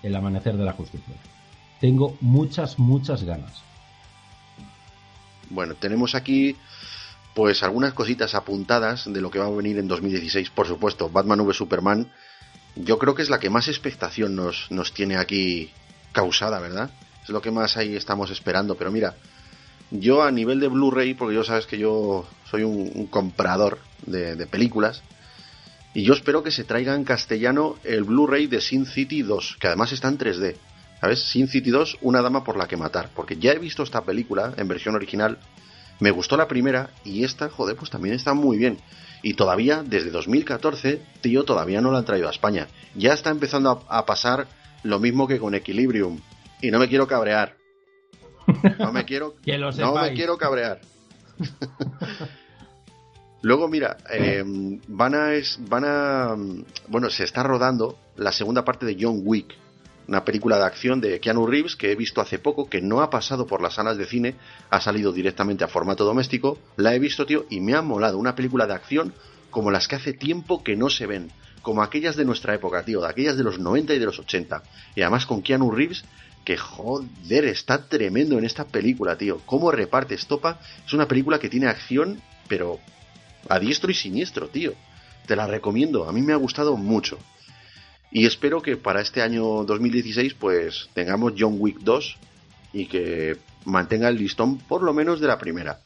El 0.01 0.15
Amanecer 0.15 0.55
de 0.55 0.63
la 0.63 0.73
Justicia. 0.73 1.15
Tengo 1.79 2.17
muchas, 2.21 2.79
muchas 2.79 3.23
ganas. 3.23 3.61
Bueno, 5.49 5.75
tenemos 5.75 6.15
aquí 6.15 6.55
pues 7.33 7.63
algunas 7.63 7.93
cositas 7.93 8.33
apuntadas 8.33 9.11
de 9.11 9.19
lo 9.19 9.29
que 9.29 9.39
va 9.39 9.47
a 9.47 9.49
venir 9.49 9.77
en 9.77 9.87
2016. 9.87 10.49
Por 10.51 10.67
supuesto, 10.67 11.09
Batman 11.09 11.41
v 11.41 11.53
Superman, 11.53 12.09
yo 12.75 12.97
creo 12.97 13.15
que 13.15 13.21
es 13.21 13.29
la 13.29 13.39
que 13.39 13.49
más 13.49 13.67
expectación 13.67 14.35
nos, 14.35 14.69
nos 14.69 14.93
tiene 14.93 15.17
aquí 15.17 15.71
causada, 16.11 16.59
¿verdad? 16.59 16.89
Es 17.23 17.29
lo 17.29 17.41
que 17.41 17.51
más 17.51 17.77
ahí 17.77 17.95
estamos 17.95 18.29
esperando. 18.31 18.75
Pero 18.75 18.91
mira, 18.91 19.15
yo 19.91 20.23
a 20.23 20.31
nivel 20.31 20.59
de 20.59 20.67
Blu-ray, 20.67 21.13
porque 21.13 21.35
yo 21.35 21.43
sabes 21.43 21.65
que 21.65 21.77
yo 21.77 22.27
soy 22.49 22.63
un, 22.63 23.07
comprador 23.07 23.79
de, 24.05 24.35
de, 24.35 24.47
películas, 24.47 25.01
y 25.93 26.03
yo 26.03 26.13
espero 26.13 26.43
que 26.43 26.51
se 26.51 26.63
traiga 26.65 26.95
en 26.95 27.03
castellano 27.03 27.77
el 27.83 28.03
Blu-ray 28.03 28.47
de 28.47 28.61
Sin 28.61 28.85
City 28.85 29.21
2, 29.21 29.57
que 29.59 29.67
además 29.67 29.91
está 29.91 30.09
en 30.09 30.17
3D. 30.17 30.55
¿sabes? 30.99 31.23
Sin 31.23 31.47
City 31.47 31.69
2, 31.69 31.99
una 32.01 32.21
dama 32.21 32.43
por 32.43 32.57
la 32.57 32.67
que 32.67 32.77
matar. 32.77 33.09
Porque 33.15 33.37
ya 33.37 33.51
he 33.51 33.59
visto 33.59 33.83
esta 33.83 34.01
película 34.01 34.53
en 34.57 34.67
versión 34.67 34.95
original, 34.95 35.37
me 35.99 36.11
gustó 36.11 36.37
la 36.37 36.47
primera 36.47 36.89
y 37.03 37.23
esta, 37.23 37.49
joder, 37.49 37.75
pues 37.75 37.89
también 37.89 38.15
está 38.15 38.33
muy 38.33 38.57
bien. 38.57 38.79
Y 39.23 39.33
todavía, 39.33 39.83
desde 39.83 40.11
2014, 40.11 41.01
tío, 41.21 41.43
todavía 41.45 41.81
no 41.81 41.91
la 41.91 41.99
han 41.99 42.05
traído 42.05 42.27
a 42.27 42.31
España. 42.31 42.67
Ya 42.95 43.13
está 43.13 43.31
empezando 43.31 43.83
a, 43.89 44.05
pasar 44.05 44.47
lo 44.83 44.99
mismo 44.99 45.27
que 45.27 45.39
con 45.39 45.55
Equilibrium. 45.55 46.19
Y 46.61 46.69
no 46.69 46.79
me 46.79 46.87
quiero 46.87 47.07
cabrear. 47.07 47.55
No 48.77 48.91
me 48.91 49.05
quiero, 49.05 49.35
no 49.79 49.95
me 49.95 50.13
quiero 50.13 50.37
cabrear. 50.37 50.81
Luego, 53.41 53.67
mira, 53.67 53.97
eh, 54.11 54.43
van 54.87 55.15
a, 55.15 55.31
van 55.59 55.85
a. 55.85 56.35
Bueno, 56.87 57.09
se 57.09 57.23
está 57.23 57.43
rodando 57.43 57.97
la 58.17 58.31
segunda 58.31 58.63
parte 58.63 58.85
de 58.85 58.97
John 58.99 59.21
Wick, 59.23 59.55
una 60.07 60.23
película 60.23 60.57
de 60.57 60.65
acción 60.65 61.01
de 61.01 61.19
Keanu 61.19 61.47
Reeves 61.47 61.75
que 61.75 61.91
he 61.91 61.95
visto 61.95 62.21
hace 62.21 62.39
poco, 62.39 62.69
que 62.69 62.81
no 62.81 63.01
ha 63.01 63.09
pasado 63.09 63.47
por 63.47 63.61
las 63.61 63.75
salas 63.75 63.97
de 63.97 64.05
cine, 64.05 64.35
ha 64.69 64.79
salido 64.79 65.11
directamente 65.11 65.63
a 65.63 65.67
formato 65.67 66.05
doméstico. 66.05 66.59
La 66.77 66.93
he 66.93 66.99
visto, 66.99 67.25
tío, 67.25 67.45
y 67.49 67.59
me 67.59 67.73
ha 67.73 67.81
molado. 67.81 68.17
Una 68.17 68.35
película 68.35 68.67
de 68.67 68.73
acción 68.73 69.13
como 69.49 69.71
las 69.71 69.87
que 69.87 69.95
hace 69.95 70.13
tiempo 70.13 70.63
que 70.63 70.75
no 70.75 70.89
se 70.89 71.07
ven, 71.07 71.31
como 71.61 71.81
aquellas 71.81 72.15
de 72.15 72.25
nuestra 72.25 72.53
época, 72.53 72.83
tío, 72.83 73.01
de 73.01 73.07
aquellas 73.07 73.37
de 73.37 73.43
los 73.43 73.57
90 73.57 73.93
y 73.93 73.99
de 73.99 74.05
los 74.05 74.19
80. 74.19 74.61
Y 74.95 75.01
además 75.01 75.25
con 75.25 75.41
Keanu 75.41 75.71
Reeves, 75.71 76.03
que 76.43 76.57
joder, 76.57 77.45
está 77.45 77.87
tremendo 77.87 78.37
en 78.37 78.45
esta 78.45 78.65
película, 78.65 79.17
tío. 79.17 79.41
Cómo 79.45 79.71
reparte 79.71 80.13
estopa. 80.13 80.59
Es 80.85 80.93
una 80.93 81.07
película 81.07 81.39
que 81.39 81.49
tiene 81.49 81.67
acción, 81.67 82.21
pero 82.47 82.79
a 83.49 83.59
diestro 83.59 83.89
y 83.89 83.95
siniestro, 83.95 84.47
tío. 84.47 84.73
Te 85.25 85.35
la 85.35 85.47
recomiendo, 85.47 86.07
a 86.07 86.11
mí 86.11 86.21
me 86.21 86.33
ha 86.33 86.37
gustado 86.37 86.77
mucho. 86.77 87.17
Y 88.17 88.25
espero 88.25 88.61
que 88.61 88.77
para 88.77 89.01
este 89.01 89.21
año 89.21 89.65
2016 89.65 90.35
pues 90.35 90.89
tengamos 90.93 91.33
John 91.37 91.57
Wick 91.59 91.79
2 91.79 92.17
y 92.71 92.85
que 92.85 93.35
mantenga 93.65 94.07
el 94.07 94.15
listón 94.15 94.57
por 94.57 94.83
lo 94.83 94.93
menos 94.93 95.19
de 95.19 95.27
la 95.27 95.37
primera. 95.37 95.81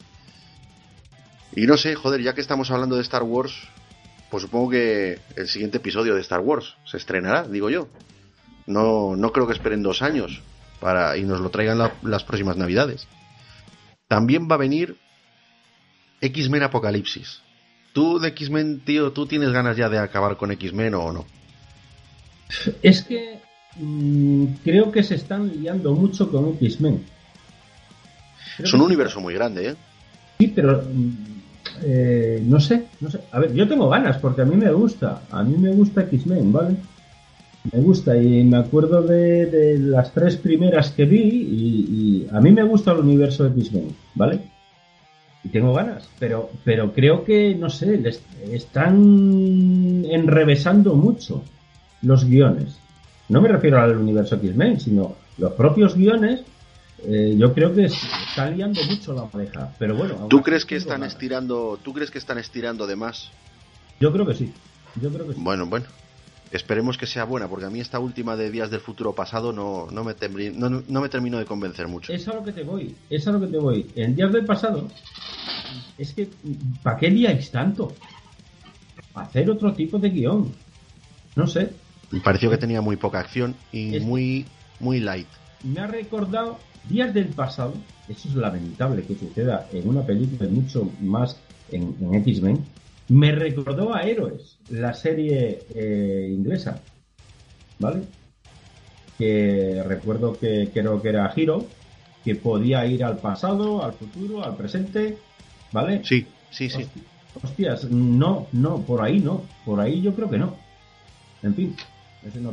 Y 1.56 1.66
no 1.66 1.76
sé, 1.76 1.96
joder, 1.96 2.22
ya 2.22 2.32
que 2.32 2.40
estamos 2.40 2.70
hablando 2.70 2.94
de 2.94 3.02
Star 3.02 3.24
Wars, 3.24 3.52
pues 4.30 4.44
supongo 4.44 4.70
que 4.70 5.18
el 5.34 5.48
siguiente 5.48 5.78
episodio 5.78 6.14
de 6.14 6.20
Star 6.20 6.38
Wars 6.38 6.76
se 6.84 6.98
estrenará, 6.98 7.48
digo 7.48 7.68
yo. 7.68 7.88
No, 8.64 9.16
no 9.16 9.32
creo 9.32 9.48
que 9.48 9.54
esperen 9.54 9.82
dos 9.82 10.00
años 10.00 10.40
para 10.78 11.16
y 11.16 11.24
nos 11.24 11.40
lo 11.40 11.50
traigan 11.50 11.90
las 12.02 12.22
próximas 12.22 12.56
navidades. 12.56 13.08
También 14.06 14.46
va 14.48 14.54
a 14.54 14.58
venir 14.58 14.96
X-Men 16.20 16.62
Apocalipsis. 16.62 17.40
¿Tú 17.92 18.20
de 18.20 18.28
X-Men, 18.28 18.84
tío, 18.84 19.10
tú 19.10 19.26
tienes 19.26 19.50
ganas 19.50 19.76
ya 19.76 19.88
de 19.88 19.98
acabar 19.98 20.36
con 20.36 20.52
X-Men 20.52 20.94
o 20.94 21.12
no? 21.12 21.39
Es 22.82 23.02
que 23.02 23.38
mm, 23.76 24.44
creo 24.64 24.90
que 24.90 25.02
se 25.02 25.14
están 25.14 25.50
liando 25.60 25.94
mucho 25.94 26.30
con 26.30 26.56
X-Men. 26.60 27.04
Es 28.58 28.72
un 28.72 28.82
universo 28.82 29.20
muy 29.20 29.34
grande, 29.34 29.70
¿eh? 29.70 29.74
Sí, 30.38 30.52
pero 30.54 30.82
mm, 30.82 31.10
eh, 31.82 32.42
no 32.44 32.60
sé, 32.60 32.86
no 33.00 33.10
sé. 33.10 33.20
A 33.32 33.38
ver, 33.38 33.54
yo 33.54 33.68
tengo 33.68 33.88
ganas 33.88 34.18
porque 34.18 34.42
a 34.42 34.44
mí 34.44 34.56
me 34.56 34.70
gusta. 34.72 35.22
A 35.30 35.42
mí 35.42 35.56
me 35.56 35.70
gusta 35.70 36.02
X-Men, 36.02 36.52
¿vale? 36.52 36.76
Me 37.72 37.80
gusta 37.80 38.16
y 38.16 38.42
me 38.44 38.56
acuerdo 38.56 39.02
de, 39.02 39.78
las 39.78 40.12
tres 40.12 40.36
primeras 40.36 40.92
que 40.92 41.04
vi 41.04 41.20
y, 41.20 42.24
y, 42.24 42.28
a 42.32 42.40
mí 42.40 42.52
me 42.52 42.62
gusta 42.62 42.92
el 42.92 43.00
universo 43.00 43.44
de 43.44 43.60
X-Men, 43.60 43.94
¿vale? 44.14 44.40
y 45.42 45.48
tengo 45.48 45.72
ganas, 45.72 46.08
pero, 46.18 46.50
pero 46.64 46.92
creo 46.92 47.24
que, 47.24 47.54
no 47.54 47.70
sé, 47.70 47.96
les 47.96 48.22
están 48.50 50.04
enrevesando 50.04 50.94
mucho 50.94 51.42
los 52.02 52.24
guiones. 52.24 52.76
No 53.28 53.40
me 53.40 53.48
refiero 53.48 53.80
al 53.80 53.96
universo 53.96 54.36
X-Men, 54.36 54.80
sino 54.80 55.16
los 55.38 55.52
propios 55.52 55.94
guiones. 55.94 56.42
Eh, 57.02 57.34
yo 57.38 57.54
creo 57.54 57.74
que 57.74 57.86
están 57.86 58.56
liando 58.56 58.82
mucho 58.84 59.14
la 59.14 59.24
pareja, 59.24 59.72
pero 59.78 59.96
bueno. 59.96 60.26
¿Tú 60.28 60.42
crees 60.42 60.64
que 60.64 60.76
están 60.76 61.02
estirando? 61.02 61.78
¿Tú 61.82 61.92
crees 61.92 62.10
que 62.10 62.18
están 62.18 62.38
estirando 62.38 62.86
de 62.86 62.96
más? 62.96 63.30
Yo 64.00 64.12
creo 64.12 64.26
que 64.26 64.34
sí. 64.34 64.52
Yo 65.00 65.10
creo 65.10 65.26
que 65.26 65.34
sí. 65.34 65.40
Bueno, 65.42 65.66
bueno. 65.66 65.86
Esperemos 66.52 66.98
que 66.98 67.06
sea 67.06 67.24
buena, 67.24 67.46
porque 67.48 67.66
a 67.66 67.70
mí 67.70 67.78
esta 67.78 68.00
última 68.00 68.34
de 68.34 68.50
Días 68.50 68.70
del 68.72 68.80
Futuro 68.80 69.14
Pasado 69.14 69.52
no, 69.52 69.86
no, 69.92 70.02
me, 70.02 70.14
no, 70.50 70.82
no 70.86 71.00
me 71.00 71.08
termino 71.08 71.38
de 71.38 71.44
convencer 71.44 71.86
mucho. 71.86 72.12
Es 72.12 72.26
a 72.26 72.34
lo 72.34 72.42
que 72.42 72.50
te 72.50 72.64
voy, 72.64 72.96
es 73.08 73.26
a 73.28 73.30
lo 73.30 73.40
que 73.40 73.46
te 73.46 73.58
voy. 73.58 73.86
En 73.94 74.16
Días 74.16 74.32
del 74.32 74.44
Pasado, 74.44 74.88
es 75.96 76.12
que, 76.12 76.28
¿para 76.82 76.98
qué 76.98 77.08
liáis 77.08 77.52
tanto? 77.52 77.92
Hacer 79.14 79.48
otro 79.48 79.72
tipo 79.74 79.98
de 79.98 80.10
guion. 80.10 80.52
No 81.36 81.46
sé. 81.46 81.70
Me 82.10 82.20
pareció 82.20 82.50
que 82.50 82.58
tenía 82.58 82.80
muy 82.80 82.96
poca 82.96 83.20
acción 83.20 83.54
y 83.72 84.00
muy, 84.00 84.46
muy 84.80 85.00
light. 85.00 85.28
Me 85.62 85.80
ha 85.80 85.86
recordado 85.86 86.58
Días 86.88 87.12
del 87.14 87.26
Pasado, 87.26 87.74
eso 88.08 88.28
es 88.28 88.34
lamentable 88.34 89.02
que 89.04 89.14
suceda 89.14 89.68
en 89.72 89.88
una 89.88 90.02
película 90.02 90.48
y 90.48 90.52
mucho 90.52 90.90
más 91.00 91.38
en, 91.70 91.94
en 92.00 92.14
X-Men, 92.14 92.64
me 93.08 93.32
recordó 93.32 93.94
a 93.94 94.02
Héroes, 94.02 94.58
la 94.70 94.94
serie 94.94 95.64
eh, 95.74 96.30
inglesa, 96.32 96.80
¿vale? 97.78 98.02
Que 99.18 99.82
recuerdo 99.84 100.38
que 100.38 100.70
creo 100.72 101.02
que 101.02 101.08
era 101.08 101.32
Hiro, 101.34 101.66
que 102.24 102.36
podía 102.36 102.86
ir 102.86 103.04
al 103.04 103.18
pasado, 103.18 103.84
al 103.84 103.94
futuro, 103.94 104.44
al 104.44 104.56
presente, 104.56 105.18
¿vale? 105.72 106.02
Sí, 106.04 106.26
sí, 106.50 106.70
sí. 106.70 106.86
Hostias, 107.42 107.90
no, 107.90 108.46
no, 108.52 108.82
por 108.82 109.02
ahí 109.02 109.18
no, 109.18 109.42
por 109.64 109.80
ahí 109.80 110.00
yo 110.00 110.14
creo 110.14 110.30
que 110.30 110.38
no. 110.38 110.56
En 111.42 111.54
fin. 111.54 111.76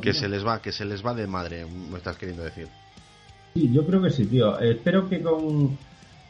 Que 0.01 0.13
se 0.13 0.29
les 0.29 0.45
va, 0.45 0.61
que 0.61 0.71
se 0.71 0.85
les 0.85 1.05
va 1.05 1.13
de 1.13 1.27
madre, 1.27 1.65
me 1.65 1.97
estás 1.97 2.17
queriendo 2.17 2.43
decir. 2.43 2.67
Sí, 3.53 3.71
yo 3.71 3.85
creo 3.85 4.01
que 4.01 4.09
sí, 4.09 4.25
tío. 4.25 4.59
Espero 4.59 5.09
que 5.09 5.21
con 5.21 5.77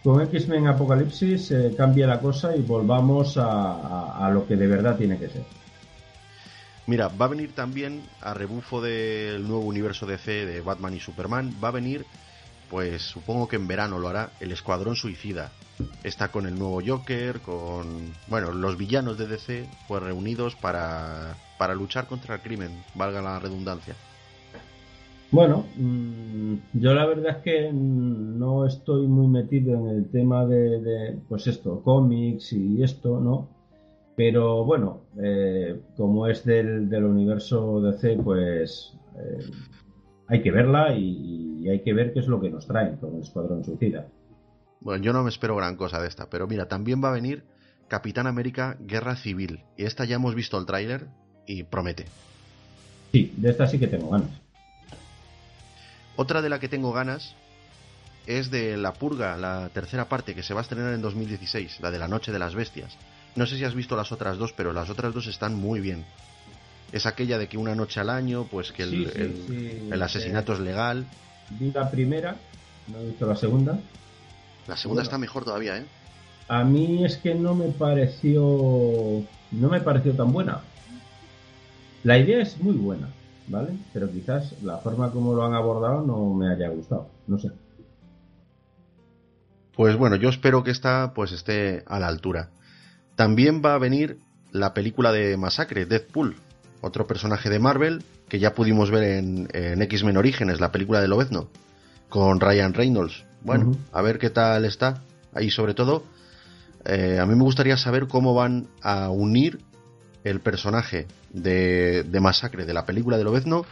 con 0.08 0.22
X-Men 0.22 0.68
Apocalipsis 0.68 1.52
eh, 1.52 1.74
cambie 1.76 2.08
la 2.08 2.22
cosa 2.22 2.56
y 2.56 2.62
volvamos 2.62 3.36
a, 3.38 4.30
lo 4.32 4.48
que 4.48 4.56
de 4.56 4.66
verdad 4.66 4.96
tiene 4.96 5.18
que 5.20 5.28
ser. 5.28 5.44
Mira, 6.86 7.10
va 7.10 7.26
a 7.26 7.28
venir 7.28 7.52
también 7.52 8.04
a 8.22 8.34
rebufo 8.34 8.82
del 8.82 9.46
nuevo 9.46 9.66
universo 9.66 10.06
DC 10.06 10.46
de 10.46 10.62
Batman 10.62 10.94
y 10.94 11.02
Superman, 11.02 11.54
va 11.62 11.68
a 11.68 11.72
venir, 11.72 12.06
pues 12.70 13.02
supongo 13.02 13.50
que 13.50 13.58
en 13.58 13.68
verano 13.68 14.00
lo 14.00 14.08
hará, 14.08 14.32
el 14.40 14.54
Escuadrón 14.54 14.96
Suicida. 14.96 15.52
Está 16.04 16.30
con 16.30 16.48
el 16.48 16.58
nuevo 16.58 16.82
Joker, 16.86 17.42
con, 17.42 18.14
bueno, 18.28 18.54
los 18.54 18.78
villanos 18.78 19.18
de 19.18 19.28
DC, 19.28 19.68
pues 19.90 20.02
reunidos 20.02 20.56
para, 20.56 21.36
para 21.58 21.76
luchar 21.76 22.08
contra 22.08 22.36
el 22.36 22.42
crimen, 22.42 22.72
valga 22.96 23.22
la 23.22 23.40
redundancia. 23.40 23.96
Bueno, 25.30 25.66
mm, 25.76 26.56
yo 26.74 26.94
la 26.94 27.06
verdad 27.06 27.38
es 27.38 27.44
que 27.44 27.72
no 27.74 28.66
estoy 28.66 29.08
muy 29.08 29.28
metido 29.28 29.76
en 29.76 29.88
el 29.90 30.10
tema 30.10 30.46
de, 30.46 31.20
pues 31.28 31.48
esto, 31.48 31.82
cómics 31.84 32.54
y 32.54 32.82
esto, 32.82 33.20
¿no? 33.20 33.50
Pero 34.16 34.64
bueno, 34.64 35.02
eh, 35.22 35.82
como 35.96 36.28
es 36.28 36.46
del, 36.46 36.90
del, 36.90 37.04
universo 37.04 37.82
DC, 37.82 38.18
pues 38.24 38.98
eh, 39.18 39.52
hay 40.28 40.42
que 40.42 40.52
verla 40.52 40.96
y, 40.96 41.68
hay 41.70 41.84
que 41.84 41.94
ver 41.94 42.14
qué 42.14 42.20
es 42.20 42.28
lo 42.28 42.40
que 42.40 42.50
nos 42.50 42.66
traen 42.66 42.96
con 42.96 43.16
el 43.16 43.22
Escuadrón 43.22 43.64
Suicida. 43.64 44.08
Bueno, 44.80 45.04
yo 45.04 45.12
no 45.12 45.24
me 45.24 45.30
espero 45.30 45.56
gran 45.58 45.76
cosa 45.76 46.02
de 46.02 46.08
esta, 46.08 46.30
pero 46.30 46.48
mira, 46.48 46.70
también 46.70 47.04
va 47.04 47.10
a 47.10 47.14
venir 47.14 47.44
Capitán 47.90 48.26
América 48.26 48.78
Guerra 48.80 49.18
Civil. 49.18 49.66
Y 49.76 49.84
esta 49.84 50.06
ya 50.06 50.16
hemos 50.16 50.34
visto 50.34 50.58
el 50.58 50.66
tráiler 50.66 51.08
y 51.48 51.64
promete. 51.64 52.06
Sí, 53.12 53.34
de 53.36 53.50
esta 53.50 53.68
sí 53.68 53.80
que 53.80 53.88
tengo 53.88 54.12
ganas. 54.12 54.30
Otra 56.16 56.42
de 56.42 56.50
la 56.50 56.60
que 56.60 56.68
tengo 56.68 56.92
ganas 56.92 57.34
es 58.28 58.52
de 58.52 58.76
La 58.78 58.94
Purga, 58.94 59.38
la 59.38 59.70
tercera 59.74 60.10
parte, 60.10 60.36
que 60.36 60.44
se 60.44 60.54
va 60.54 60.60
a 60.60 60.64
estrenar 60.64 60.94
en 60.94 61.02
2016, 61.02 61.80
la 61.80 61.90
de 61.90 62.00
La 62.00 62.08
Noche 62.08 62.32
de 62.32 62.40
las 62.40 62.54
Bestias. 62.54 62.98
No 63.36 63.46
sé 63.46 63.58
si 63.58 63.64
has 63.64 63.76
visto 63.76 63.96
las 63.96 64.12
otras 64.12 64.38
dos, 64.38 64.52
pero 64.54 64.74
las 64.74 64.90
otras 64.90 65.14
dos 65.14 65.28
están 65.28 65.56
muy 65.56 65.80
bien. 65.80 66.06
Es 66.92 67.06
aquella 67.06 67.38
de 67.38 67.48
que 67.48 67.58
una 67.58 67.76
noche 67.76 68.00
al 68.00 68.10
año, 68.10 68.48
pues 68.50 68.72
que 68.72 68.84
el, 68.84 70.02
asesinato 70.02 70.54
es 70.54 70.60
legal. 70.60 71.06
Vi 71.52 71.72
la 71.72 71.90
primera, 71.90 72.36
no 72.88 73.00
he 73.00 73.06
visto 73.08 73.26
la 73.26 73.36
segunda. 73.36 73.80
La 74.68 74.76
segunda 74.76 75.04
está 75.04 75.18
mejor 75.18 75.46
todavía, 75.46 75.78
¿eh? 75.78 75.86
A 76.48 76.64
mí 76.64 77.06
es 77.06 77.18
que 77.18 77.36
no 77.36 77.56
me 77.56 77.68
pareció. 77.68 78.42
No 79.52 79.70
me 79.70 79.82
pareció 79.82 80.14
tan 80.14 80.32
buena. 80.32 80.62
La 82.08 82.18
idea 82.18 82.42
es 82.42 82.58
muy 82.62 82.76
buena. 82.76 83.10
¿vale? 83.48 83.74
Pero 83.94 84.10
quizás 84.10 84.54
la 84.62 84.78
forma 84.78 85.12
como 85.12 85.34
lo 85.34 85.46
han 85.46 85.54
abordado 85.54 86.06
no 86.06 86.34
me 86.34 86.54
haya 86.54 86.70
gustado, 86.70 87.10
no 87.28 87.38
sé. 87.38 87.50
Pues 89.76 89.96
bueno, 89.98 90.16
yo 90.16 90.30
espero 90.30 90.64
que 90.64 90.72
esta 90.72 91.14
pues 91.14 91.34
esté 91.34 91.84
a 91.86 92.00
la 92.00 92.08
altura. 92.08 92.50
También 93.16 93.62
va 93.64 93.74
a 93.74 93.80
venir 93.80 94.20
la 94.52 94.74
película 94.74 95.12
de 95.12 95.36
Masacre, 95.38 95.86
Deadpool, 95.86 96.38
otro 96.82 97.08
personaje 97.08 97.50
de 97.50 97.60
Marvel 97.60 98.04
que 98.30 98.40
ya 98.40 98.54
pudimos 98.54 98.90
ver 98.90 99.04
en, 99.04 99.82
X-Men 99.82 100.18
Orígenes, 100.18 100.60
la 100.62 100.72
película 100.72 101.02
de 101.02 101.08
Lobezno, 101.08 101.50
con 102.10 102.40
Ryan 102.40 102.74
Reynolds. 102.74 103.26
Bueno, 103.42 103.76
a 103.92 104.02
ver 104.02 104.18
qué 104.18 104.30
tal 104.30 104.66
está. 104.66 105.02
Ahí 105.34 105.50
sobre 105.50 105.74
todo, 105.74 106.04
eh, 106.86 107.20
a 107.22 107.26
mí 107.26 107.36
me 107.36 107.44
gustaría 107.44 107.78
saber 107.78 108.08
cómo 108.08 108.34
van 108.34 108.68
a 108.82 109.10
unir 109.10 109.60
el 110.30 110.42
personaje 110.42 111.08
de, 111.32 112.06
Masacre 112.22 112.66
de 112.66 112.74
la 112.74 112.86
película 112.86 113.18
de 113.18 113.24
Lobezno 113.24 113.66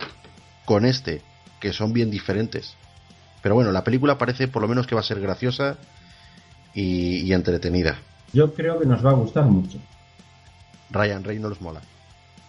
con 0.65 0.85
este 0.85 1.21
que 1.59 1.73
son 1.73 1.93
bien 1.93 2.11
diferentes. 2.11 2.75
Pero 3.41 3.55
bueno, 3.55 3.71
la 3.71 3.83
película 3.83 4.17
parece 4.17 4.47
por 4.47 4.61
lo 4.61 4.67
menos 4.67 4.87
que 4.87 4.95
va 4.95 5.01
a 5.01 5.03
ser 5.03 5.19
graciosa 5.19 5.77
y, 6.73 7.21
y 7.21 7.33
entretenida. 7.33 7.97
Yo 8.33 8.53
creo 8.53 8.79
que 8.79 8.85
nos 8.85 9.05
va 9.05 9.11
a 9.11 9.13
gustar 9.13 9.45
mucho. 9.45 9.79
Ryan 10.91 11.23
Reynolds 11.23 11.61
mola. 11.61 11.81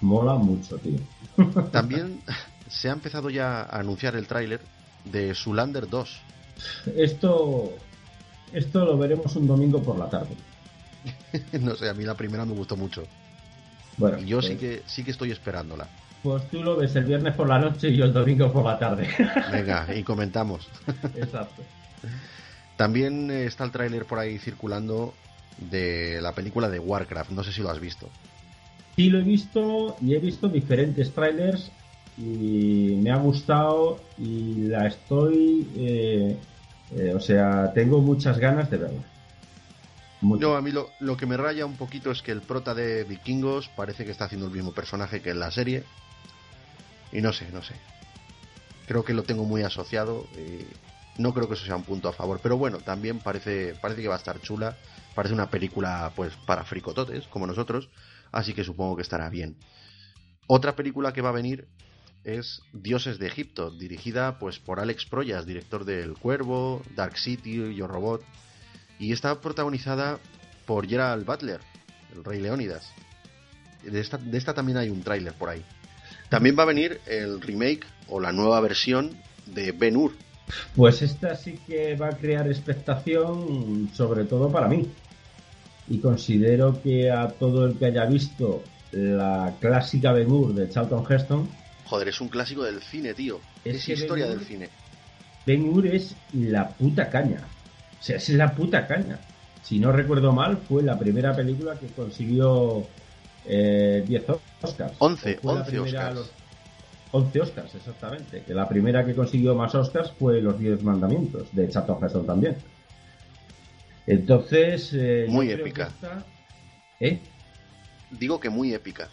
Mola 0.01 0.35
mucho, 0.35 0.79
tío. 0.79 0.99
También 1.73 2.21
se 2.69 2.89
ha 2.89 2.93
empezado 2.93 3.31
ya 3.31 3.63
a 3.63 3.79
anunciar 3.81 4.17
el 4.17 4.27
tráiler 4.27 4.61
de 5.05 5.35
Sulander 5.35 5.89
2. 5.89 6.21
Esto, 6.97 7.73
esto 8.53 8.85
lo 8.85 8.99
veremos 8.99 9.35
un 9.37 9.47
domingo 9.47 9.83
por 9.83 9.99
la 9.99 10.09
tarde. 10.09 10.35
no 11.61 11.75
sé, 11.77 11.89
a 11.89 11.95
mí 11.95 12.05
la 12.05 12.15
primera 12.15 12.45
me 12.45 12.55
gustó 12.55 12.77
mucho. 12.77 13.05
Bueno, 13.97 14.19
Y 14.19 14.27
yo 14.27 14.39
pues, 14.39 14.49
sí 14.49 14.57
que 14.57 14.83
sí 14.87 15.05
que 15.05 15.11
estoy 15.11 15.31
esperándola. 15.31 15.87
pues 16.23 16.49
tú 16.51 16.63
lo 16.63 16.77
ves 16.77 16.95
el 16.97 17.05
viernes 17.05 17.35
por 17.35 17.49
la 17.49 17.59
noche 17.59 17.89
y 17.89 17.97
yo 17.97 18.05
el 18.05 18.13
domingo 18.13 18.53
por 18.53 18.65
la 18.65 18.79
tarde. 18.79 19.09
Venga, 19.53 19.87
y 19.95 20.03
comentamos. 20.03 20.69
Exacto. 21.15 21.63
También 22.77 23.31
está 23.31 23.65
el 23.65 23.71
tráiler 23.71 24.05
por 24.05 24.19
ahí 24.19 24.39
circulando 24.39 25.15
de 25.59 26.21
la 26.21 26.33
película 26.33 26.69
de 26.69 26.79
Warcraft. 26.79 27.31
No 27.31 27.43
sé 27.43 27.53
si 27.53 27.63
lo 27.63 27.71
has 27.71 27.81
visto. 27.81 28.09
Sí 28.97 29.09
lo 29.11 29.19
he 29.19 29.23
visto 29.23 29.97
y 30.01 30.15
he 30.15 30.19
visto 30.19 30.49
diferentes 30.49 31.13
trailers 31.13 31.71
y 32.19 32.99
me 33.03 33.11
ha 33.11 33.17
gustado 33.17 34.01
y 34.19 34.69
la 34.69 34.87
estoy, 34.87 35.67
eh, 35.77 36.37
eh, 36.97 37.13
o 37.15 37.21
sea, 37.21 37.73
tengo 37.75 38.01
muchas 38.01 38.39
ganas 38.39 38.71
de 38.71 38.79
verla. 38.79 39.03
No, 40.23 40.55
a 40.57 40.63
mí 40.63 40.73
lo, 40.73 40.91
lo 41.01 41.17
que 41.17 41.27
me 41.27 41.37
raya 41.37 41.67
un 41.67 41.77
poquito 41.77 42.11
es 42.11 42.23
que 42.23 42.33
el 42.33 42.41
prota 42.41 42.75
de 42.75 43.05
Vikingos 43.05 43.69
parece 43.69 44.05
que 44.05 44.11
está 44.11 44.25
haciendo 44.25 44.47
el 44.47 44.53
mismo 44.53 44.73
personaje 44.73 45.21
que 45.21 45.31
en 45.31 45.41
la 45.41 45.51
serie. 45.51 45.85
Y 47.13 47.21
no 47.21 47.33
sé, 47.33 47.51
no 47.53 47.63
sé. 47.63 47.75
Creo 48.87 49.05
que 49.05 49.15
lo 49.15 49.25
tengo 49.25 49.45
muy 49.45 49.63
asociado. 49.63 50.27
y 50.37 50.65
no 51.21 51.33
creo 51.33 51.49
que 51.49 51.55
eso 51.55 51.65
sea 51.65 51.77
un 51.77 51.83
punto 51.83 52.09
a 52.09 52.13
favor. 52.13 52.41
Pero 52.43 52.57
bueno, 52.57 52.79
también 52.79 53.19
parece, 53.19 53.75
parece 53.81 54.03
que 54.03 54.09
va 54.09 54.15
a 54.15 54.19
estar 54.19 54.41
chula. 54.41 54.77
Parece 55.15 55.35
una 55.35 55.51
película 55.51 56.13
pues 56.15 56.35
para 56.47 56.65
fricototes, 56.65 57.27
como 57.29 57.47
nosotros. 57.47 57.89
Así 58.33 58.53
que 58.55 58.65
supongo 58.65 58.97
que 58.97 59.03
estará 59.03 59.29
bien. 59.29 59.57
Otra 60.47 60.77
película 60.77 61.13
que 61.13 61.23
va 61.23 61.31
a 61.31 61.33
venir 61.33 61.69
es 62.25 62.61
Dioses 62.73 63.19
de 63.19 63.29
Egipto, 63.29 63.71
dirigida 63.71 64.39
pues 64.39 64.59
por 64.59 64.81
Alex 64.81 65.07
Proyas, 65.07 65.47
director 65.47 65.85
del 65.85 66.15
Cuervo, 66.15 66.83
Dark 66.95 67.19
City, 67.19 67.75
Yo 67.75 67.87
Robot, 67.87 68.23
y 68.99 69.13
está 69.13 69.41
protagonizada 69.41 70.19
por 70.67 70.87
Gerald 70.89 71.25
Butler, 71.25 71.61
el 72.15 72.25
Rey 72.25 72.41
Leónidas. 72.41 72.93
De 73.83 74.01
esta, 74.01 74.19
de 74.19 74.37
esta 74.37 74.55
también 74.55 74.79
hay 74.79 74.89
un 74.89 75.03
tráiler 75.03 75.33
por 75.35 75.49
ahí. 75.49 75.65
También 76.29 76.57
va 76.59 76.65
a 76.65 76.67
venir 76.67 77.01
el 77.07 77.41
remake 77.41 77.87
o 78.09 78.21
la 78.21 78.33
nueva 78.33 78.61
versión 78.61 79.17
de 79.47 79.73
Ben 79.73 79.97
Hur. 79.97 80.13
Pues 80.75 81.03
esta 81.03 81.37
sí 81.37 81.59
que 81.67 81.95
va 81.97 82.09
a 82.09 82.17
crear 82.17 82.49
expectación, 82.49 83.91
sobre 83.95 84.25
todo 84.25 84.51
para 84.51 84.69
mí. 84.69 84.89
Y 85.89 85.99
considero 85.99 86.83
que 86.83 87.11
a 87.11 87.29
todo 87.29 87.67
el 87.67 87.79
que 87.79 87.87
haya 87.87 88.07
visto 88.07 88.65
la 88.91 89.55
clásica 89.61 90.13
Ben 90.13 90.31
Hur 90.31 90.55
de 90.55 90.69
Charlton 90.69 91.05
Heston, 91.09 91.49
Joder, 91.87 92.09
es 92.09 92.21
un 92.21 92.29
clásico 92.29 92.65
del 92.65 92.83
cine, 92.83 93.15
tío. 93.15 93.41
Es 93.65 93.89
Es, 93.89 94.01
historia 94.01 94.27
del 94.27 94.41
cine. 94.41 94.69
Ben 95.47 95.69
Hur 95.69 95.87
es 95.87 96.17
la 96.33 96.69
puta 96.69 97.09
caña. 97.09 97.47
O 98.01 98.03
sea, 98.03 98.17
es 98.17 98.29
la 98.31 98.53
puta 98.55 98.87
caña. 98.87 99.19
Si 99.63 99.79
no 99.79 99.91
recuerdo 99.93 100.33
mal, 100.33 100.59
fue 100.59 100.83
la 100.83 100.99
primera 100.99 101.35
película 101.35 101.75
que 101.75 101.87
consiguió 101.89 102.87
eh, 103.45 104.05
10 104.07 104.25
Oscars. 104.63 104.95
11, 104.99 105.39
O 105.39 105.41
fue 105.43 105.55
la 105.55 105.61
11 105.61 105.71
primera- 105.71 105.99
Oscars. 106.01 106.15
los- 106.17 106.31
11 107.13 107.41
Oscars, 107.41 107.75
exactamente. 107.75 108.43
Que 108.43 108.55
la 108.55 108.69
primera 108.69 109.05
que 109.05 109.15
consiguió 109.15 109.55
más 109.55 109.75
Oscars 109.75 110.13
fue 110.19 110.41
Los 110.41 110.59
10 110.59 110.83
Mandamientos, 110.83 111.49
de 111.53 111.69
Charlton 111.69 111.99
Heston 112.05 112.27
también. 112.27 112.57
Entonces. 114.07 114.91
eh, 114.95 115.27
Muy 115.29 115.51
épica. 115.51 115.89
esta- 115.89 116.25
¿Eh? 117.01 117.21
Digo 118.11 118.39
que 118.41 118.51
muy 118.51 118.73
épica. 118.73 119.09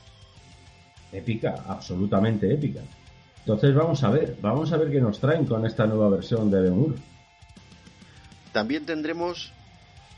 Épica, 1.12 1.64
absolutamente 1.68 2.52
épica. 2.54 2.82
Entonces 3.40 3.74
vamos 3.76 4.04
a 4.04 4.10
ver, 4.10 4.38
vamos 4.42 4.72
a 4.72 4.78
ver 4.78 4.90
qué 4.92 5.02
nos 5.02 5.20
traen 5.20 5.46
con 5.46 5.66
esta 5.66 5.86
nueva 5.86 6.10
versión 6.10 6.50
de 6.50 6.62
Ben 6.62 6.74
Hur. 6.74 6.96
También 8.54 8.86
tendremos 8.86 9.52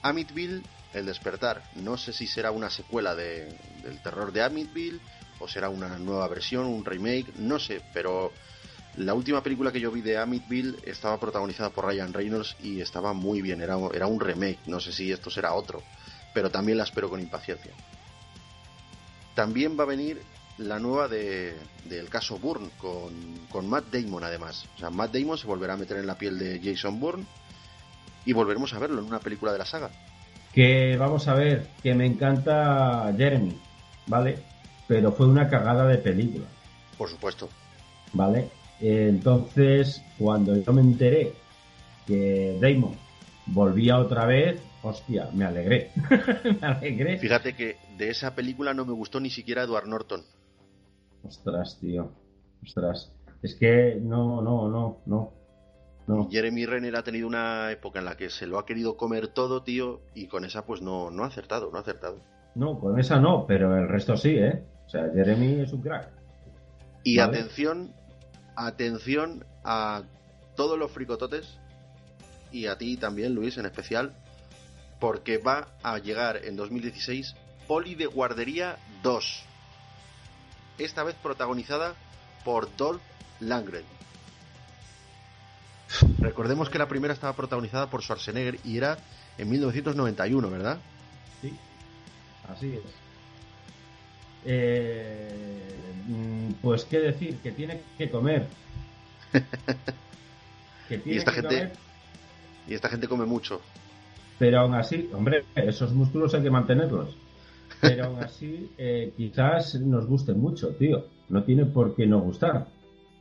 Amityville, 0.04 0.62
El 0.94 1.08
despertar. 1.08 1.62
No 1.76 1.98
sé 1.98 2.14
si 2.14 2.26
será 2.28 2.52
una 2.52 2.70
secuela 2.70 3.16
de- 3.16 3.58
del 3.84 4.02
terror 4.02 4.32
de 4.32 4.44
Amityville 4.44 5.00
o 5.40 5.48
será 5.48 5.68
una 5.70 5.98
nueva 5.98 6.28
versión, 6.30 6.66
un 6.68 6.86
remake, 6.86 7.34
no 7.38 7.60
sé, 7.60 7.82
pero 7.94 8.32
la 8.96 9.14
última 9.14 9.44
película 9.44 9.74
que 9.74 9.82
yo 9.82 9.92
vi 9.92 10.00
de 10.02 10.18
Amityville 10.18 10.78
estaba 10.86 11.20
protagonizada 11.20 11.70
por 11.72 11.86
Ryan 11.86 12.14
Reynolds 12.14 12.56
y 12.64 12.80
estaba 12.80 13.12
muy 13.12 13.42
bien, 13.42 13.62
era, 13.62 13.76
un 13.76 14.20
remake, 14.22 14.60
no 14.68 14.80
sé 14.80 14.94
si 14.94 15.12
esto 15.12 15.30
será 15.30 15.54
otro, 15.54 15.84
pero 16.34 16.50
también 16.50 16.78
la 16.78 16.86
espero 16.86 17.10
con 17.10 17.20
impaciencia. 17.20 17.74
También 19.36 19.78
va 19.78 19.84
a 19.84 19.88
venir 19.88 20.22
la 20.58 20.80
nueva 20.80 21.10
de, 21.10 21.58
del 21.90 22.08
caso 22.08 22.38
Bourne 22.40 22.70
con, 22.78 23.48
con 23.50 23.68
Matt 23.68 23.92
Damon 23.92 24.24
además. 24.24 24.66
O 24.78 24.80
sea, 24.80 24.90
Matt 24.90 25.14
Damon 25.14 25.38
se 25.38 25.48
volverá 25.48 25.74
a 25.74 25.78
meter 25.78 25.98
en 25.98 26.08
la 26.08 26.18
piel 26.18 26.40
de 26.40 26.62
Jason 26.64 27.00
Bourne 27.02 27.26
y 28.26 28.34
volveremos 28.34 28.74
a 28.74 28.80
verlo 28.80 29.00
en 29.00 29.08
una 29.08 29.20
película 29.20 29.52
de 29.52 29.60
la 29.60 29.66
saga. 29.66 29.90
Que 30.54 30.98
vamos 30.98 31.28
a 31.28 31.34
ver, 31.34 31.68
que 31.84 31.94
me 31.94 32.06
encanta 32.06 33.14
Jeremy, 33.16 33.58
¿vale? 34.08 34.40
Pero 34.88 35.12
fue 35.12 35.28
una 35.28 35.50
cagada 35.50 35.86
de 35.88 35.98
película, 35.98 36.46
Por 36.98 37.10
supuesto. 37.10 37.50
¿vale? 38.14 38.50
Entonces, 38.80 40.02
cuando 40.18 40.56
yo 40.56 40.74
me 40.74 40.82
enteré 40.82 41.34
que 42.06 42.58
Damon 42.62 42.96
volvía 43.48 44.00
otra 44.00 44.26
vez, 44.26 44.62
hostia, 44.82 45.30
me 45.34 45.46
alegré. 45.46 45.92
me 46.62 46.68
alegré. 46.68 47.18
Fíjate 47.20 47.56
que 47.56 47.78
de 47.98 48.10
esa 48.10 48.36
película 48.36 48.74
no 48.74 48.86
me 48.86 48.94
gustó 48.94 49.20
ni 49.20 49.30
siquiera 49.30 49.64
Edward 49.64 49.88
Norton. 49.88 50.24
Ostras, 51.24 51.78
tío. 51.80 52.12
Ostras. 52.64 53.12
Es 53.42 53.56
que 53.56 53.98
no, 54.02 54.42
no, 54.42 54.70
no, 54.70 54.98
no. 55.06 55.34
No. 56.08 56.30
Jeremy 56.30 56.66
Renner 56.66 56.96
ha 56.96 57.04
tenido 57.04 57.28
una 57.28 57.72
época 57.72 58.00
en 58.00 58.06
la 58.06 58.16
que 58.16 58.30
se 58.30 58.46
lo 58.46 58.60
ha 58.60 58.66
querido 58.66 58.96
comer 58.96 59.28
todo, 59.28 59.64
tío, 59.64 60.02
y 60.14 60.28
con 60.28 60.46
esa 60.46 60.66
pues 60.66 60.82
no, 60.82 61.10
no 61.10 61.24
ha 61.24 61.28
acertado, 61.28 61.72
no 61.72 61.78
ha 61.78 61.82
acertado. 61.82 62.20
No, 62.54 62.80
con 62.80 63.00
esa 63.00 63.20
no, 63.20 63.46
pero 63.48 63.76
el 63.78 63.88
resto 63.88 64.16
sí, 64.16 64.38
¿eh? 64.38 64.64
O 64.86 64.90
sea, 64.90 65.10
Jeremy 65.14 65.62
es 65.62 65.74
un 65.74 65.82
crack. 65.82 66.10
Y 67.04 67.18
Vale. 67.18 67.38
atención, 67.38 67.92
atención 68.56 69.46
a 69.64 70.04
todos 70.56 70.78
los 70.78 70.92
fricototes 70.92 71.60
y 72.52 72.68
a 72.68 72.78
ti 72.78 72.98
también, 72.98 73.34
Luis, 73.34 73.58
en 73.58 73.66
especial, 73.66 74.14
porque 75.00 75.38
va 75.38 75.68
a 75.84 75.98
llegar 75.98 76.46
en 76.46 76.56
2016 76.56 77.36
Poli 77.68 77.96
de 77.96 78.06
Guardería 78.06 78.78
2. 79.04 79.44
Esta 80.78 81.04
vez 81.04 81.16
protagonizada 81.16 81.96
por 82.44 82.74
Dolph 82.78 83.02
Lundgren. 83.40 83.95
Recordemos 86.20 86.70
que 86.70 86.78
la 86.78 86.88
primera 86.88 87.14
estaba 87.14 87.34
protagonizada 87.36 87.90
por 87.90 88.02
Schwarzenegger 88.02 88.60
y 88.64 88.78
era 88.78 88.98
en 89.38 89.50
1991, 89.50 90.50
¿verdad? 90.50 90.78
Sí, 91.42 91.54
así 92.50 92.74
es. 92.74 92.82
Eh, 94.46 95.76
pues 96.62 96.86
qué 96.86 97.00
decir, 97.00 97.38
que 97.38 97.52
tiene 97.52 97.82
que 97.98 98.10
comer. 98.10 98.48
Que 100.88 101.00
tiene 101.00 101.18
esta 101.18 101.32
que 101.32 101.42
gente- 101.42 101.56
comer, 101.58 101.72
Y 102.68 102.74
esta 102.76 102.90
gente 102.90 103.08
come 103.08 103.26
mucho. 103.26 103.60
pero 104.38 104.60
aún 104.60 104.76
así, 104.76 105.10
hombre, 105.14 105.44
esos 105.56 105.92
músculos 105.94 106.34
hay 106.36 106.44
que 106.44 106.52
mantenerlos. 106.52 107.16
Pero 107.82 108.06
aún 108.06 108.24
así, 108.24 108.70
eh, 108.78 109.12
quizás 109.18 109.74
nos 109.76 110.06
guste 110.06 110.34
mucho, 110.34 110.70
tío. 110.76 111.06
No 111.30 111.42
tiene 111.44 111.66
por 111.66 111.96
qué 111.96 112.06
no 112.06 112.20
gustar. 112.20 112.68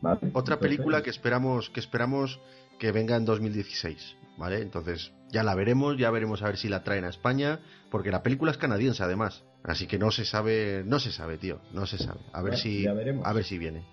¿Vale? 0.05 0.31
Otra 0.34 0.58
película 0.58 1.02
que 1.02 1.10
esperamos 1.10 1.70
que 1.70 1.81
esperamos 1.81 2.39
que 2.78 2.92
venga 2.92 3.16
en 3.16 3.24
2016, 3.24 4.16
¿vale? 4.36 4.60
Entonces 4.60 5.12
ya 5.31 5.42
la 5.42 5.55
veremos, 5.55 5.97
ya 5.97 6.10
veremos 6.10 6.42
a 6.42 6.47
ver 6.47 6.57
si 6.57 6.68
la 6.68 6.84
traen 6.84 7.05
a 7.05 7.08
España, 7.08 7.60
porque 7.91 8.10
la 8.10 8.23
película 8.23 8.52
es 8.52 8.58
canadiense 8.58 9.02
además, 9.02 9.42
así 9.62 9.86
que 9.86 9.99
no 9.99 10.10
se 10.10 10.24
sabe, 10.24 10.83
no 10.84 11.00
se 11.00 11.10
sabe, 11.10 11.39
tío, 11.39 11.60
no 11.73 11.86
se 11.86 11.99
sabe. 11.99 12.20
A 12.33 12.42
ver 12.42 12.57
si, 12.57 12.83
ya 12.83 12.92
a 12.92 13.33
ver 13.33 13.44
si 13.44 13.58
viene. 13.58 13.84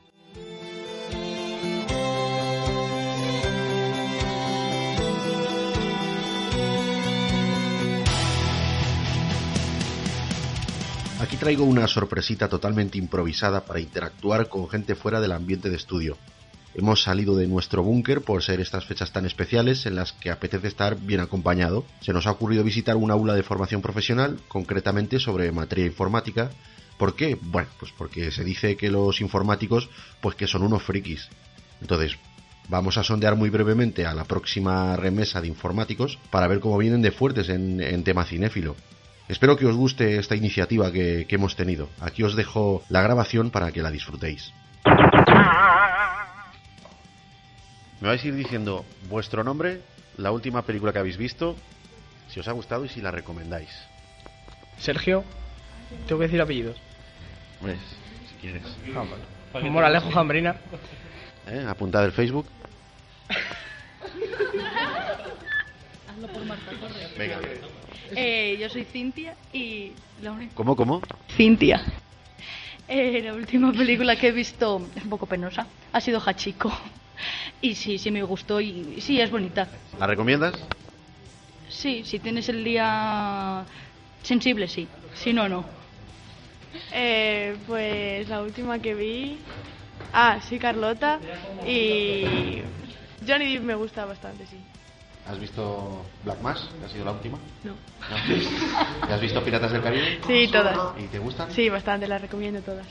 Aquí 11.21 11.37
traigo 11.37 11.65
una 11.65 11.87
sorpresita 11.87 12.49
totalmente 12.49 12.97
improvisada 12.97 13.63
para 13.63 13.79
interactuar 13.79 14.49
con 14.49 14.67
gente 14.67 14.95
fuera 14.95 15.21
del 15.21 15.33
ambiente 15.33 15.69
de 15.69 15.75
estudio. 15.75 16.17
Hemos 16.73 17.03
salido 17.03 17.35
de 17.35 17.45
nuestro 17.45 17.83
búnker 17.83 18.21
por 18.21 18.41
ser 18.41 18.59
estas 18.59 18.85
fechas 18.85 19.11
tan 19.11 19.27
especiales 19.27 19.85
en 19.85 19.93
las 19.97 20.13
que 20.13 20.31
apetece 20.31 20.67
estar 20.67 20.97
bien 20.99 21.19
acompañado. 21.19 21.85
Se 21.99 22.11
nos 22.11 22.25
ha 22.25 22.31
ocurrido 22.31 22.63
visitar 22.63 22.95
un 22.95 23.11
aula 23.11 23.35
de 23.35 23.43
formación 23.43 23.83
profesional, 23.83 24.39
concretamente 24.47 25.19
sobre 25.19 25.51
materia 25.51 25.85
informática. 25.85 26.49
¿Por 26.97 27.15
qué? 27.15 27.37
Bueno, 27.39 27.69
pues 27.79 27.91
porque 27.95 28.31
se 28.31 28.43
dice 28.43 28.75
que 28.75 28.89
los 28.89 29.21
informáticos, 29.21 29.91
pues 30.21 30.35
que 30.35 30.47
son 30.47 30.63
unos 30.63 30.81
frikis. 30.81 31.29
Entonces, 31.81 32.17
vamos 32.67 32.97
a 32.97 33.03
sondear 33.03 33.35
muy 33.35 33.51
brevemente 33.51 34.07
a 34.07 34.15
la 34.15 34.23
próxima 34.23 34.95
remesa 34.95 35.39
de 35.39 35.49
informáticos 35.49 36.17
para 36.31 36.47
ver 36.47 36.61
cómo 36.61 36.79
vienen 36.79 37.03
de 37.03 37.11
fuertes 37.11 37.49
en, 37.49 37.79
en 37.79 38.03
tema 38.03 38.25
cinéfilo. 38.25 38.75
Espero 39.31 39.55
que 39.55 39.65
os 39.65 39.77
guste 39.77 40.19
esta 40.19 40.35
iniciativa 40.35 40.91
que, 40.91 41.25
que 41.25 41.35
hemos 41.35 41.55
tenido. 41.55 41.87
Aquí 42.01 42.21
os 42.21 42.35
dejo 42.35 42.83
la 42.89 43.01
grabación 43.01 43.49
para 43.49 43.71
que 43.71 43.81
la 43.81 43.89
disfrutéis. 43.89 44.51
Me 48.01 48.09
vais 48.09 48.21
a 48.21 48.27
ir 48.27 48.35
diciendo 48.35 48.83
vuestro 49.07 49.45
nombre, 49.45 49.83
la 50.17 50.31
última 50.31 50.63
película 50.63 50.91
que 50.91 50.99
habéis 50.99 51.15
visto, 51.15 51.55
si 52.27 52.41
os 52.41 52.47
ha 52.49 52.51
gustado 52.51 52.83
y 52.83 52.89
si 52.89 52.99
la 52.99 53.09
recomendáis. 53.09 53.69
Sergio, 54.79 55.23
tengo 56.07 56.19
que 56.19 56.27
decir 56.27 56.41
apellidos. 56.41 56.75
Si 57.61 58.35
quieres. 58.41 58.63
Ah, 58.93 59.05
vale. 59.53 59.69
Moralejo 59.69 60.11
Jambrina. 60.11 60.57
¿Eh? 61.47 61.65
Apuntad 61.69 62.03
el 62.03 62.11
Facebook. 62.11 62.47
Venga. 67.17 67.39
Eh, 68.15 68.57
yo 68.59 68.69
soy 68.69 68.83
Cintia 68.85 69.35
y 69.53 69.93
la 70.21 70.31
única... 70.31 70.53
¿Cómo, 70.55 70.75
cómo? 70.75 71.01
Cintia. 71.35 71.81
Eh, 72.87 73.21
la 73.23 73.33
última 73.33 73.71
película 73.71 74.15
que 74.15 74.27
he 74.27 74.31
visto 74.31 74.81
es 74.95 75.03
un 75.03 75.09
poco 75.09 75.25
penosa. 75.25 75.67
Ha 75.93 76.01
sido 76.01 76.19
Hachiko. 76.19 76.71
Y 77.61 77.75
sí, 77.75 77.97
sí 77.97 78.09
me 78.09 78.23
gustó 78.23 78.59
y 78.59 78.99
sí, 78.99 79.21
es 79.21 79.29
bonita. 79.29 79.67
¿La 79.99 80.07
recomiendas? 80.07 80.55
Sí, 81.69 82.03
si 82.03 82.19
tienes 82.19 82.49
el 82.49 82.63
día 82.63 83.63
sensible, 84.23 84.67
sí. 84.67 84.87
Si 85.13 85.31
no, 85.31 85.47
no. 85.47 85.63
Eh, 86.91 87.55
pues 87.67 88.27
la 88.27 88.41
última 88.41 88.79
que 88.79 88.95
vi. 88.95 89.37
Ah, 90.13 90.39
sí, 90.41 90.57
Carlota. 90.57 91.19
Y. 91.65 92.61
Johnny 93.25 93.53
Depp 93.53 93.63
me 93.63 93.75
gusta 93.75 94.05
bastante, 94.05 94.45
sí. 94.47 94.57
¿Has 95.27 95.39
visto 95.39 96.05
Black 96.23 96.41
Mass? 96.41 96.69
que 96.79 96.85
ha 96.85 96.89
sido 96.89 97.05
la 97.05 97.11
última? 97.11 97.37
No. 97.63 97.71
¿No? 97.71 99.07
¿Te 99.07 99.13
has 99.13 99.21
visto 99.21 99.43
Piratas 99.43 99.71
del 99.71 99.81
Caribe? 99.81 100.19
Sí, 100.25 100.47
todas. 100.51 100.77
¿Y 100.97 101.07
te 101.07 101.19
gustan? 101.19 101.51
Sí, 101.51 101.69
bastante, 101.69 102.07
las 102.07 102.21
recomiendo 102.21 102.61
todas. 102.61 102.85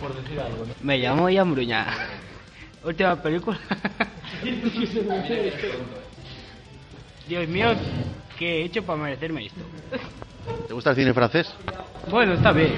Por 0.00 0.14
decir 0.14 0.38
algo. 0.40 0.66
Me 0.82 0.98
llamo 0.98 1.28
Ian 1.28 1.52
Bruña. 1.52 1.86
Última 2.84 3.16
película. 3.20 3.58
Dios 7.26 7.48
mío, 7.48 7.74
¿qué 8.38 8.60
he 8.60 8.64
hecho 8.66 8.82
para 8.84 9.02
merecerme 9.02 9.46
esto? 9.46 9.60
¿Te 10.68 10.74
gusta 10.74 10.90
el 10.90 10.96
cine 10.96 11.14
francés? 11.14 11.50
Bueno, 12.10 12.34
está 12.34 12.52
bien. 12.52 12.74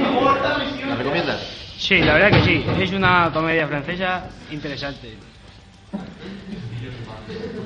¿La 0.89 0.95
recomiendas? 0.97 1.41
Sí, 1.77 1.99
la 1.99 2.15
verdad 2.15 2.31
que 2.39 2.45
sí. 2.45 2.65
Es 2.81 2.93
una 2.93 3.31
comedia 3.33 3.67
francesa 3.67 4.29
interesante. 4.51 5.15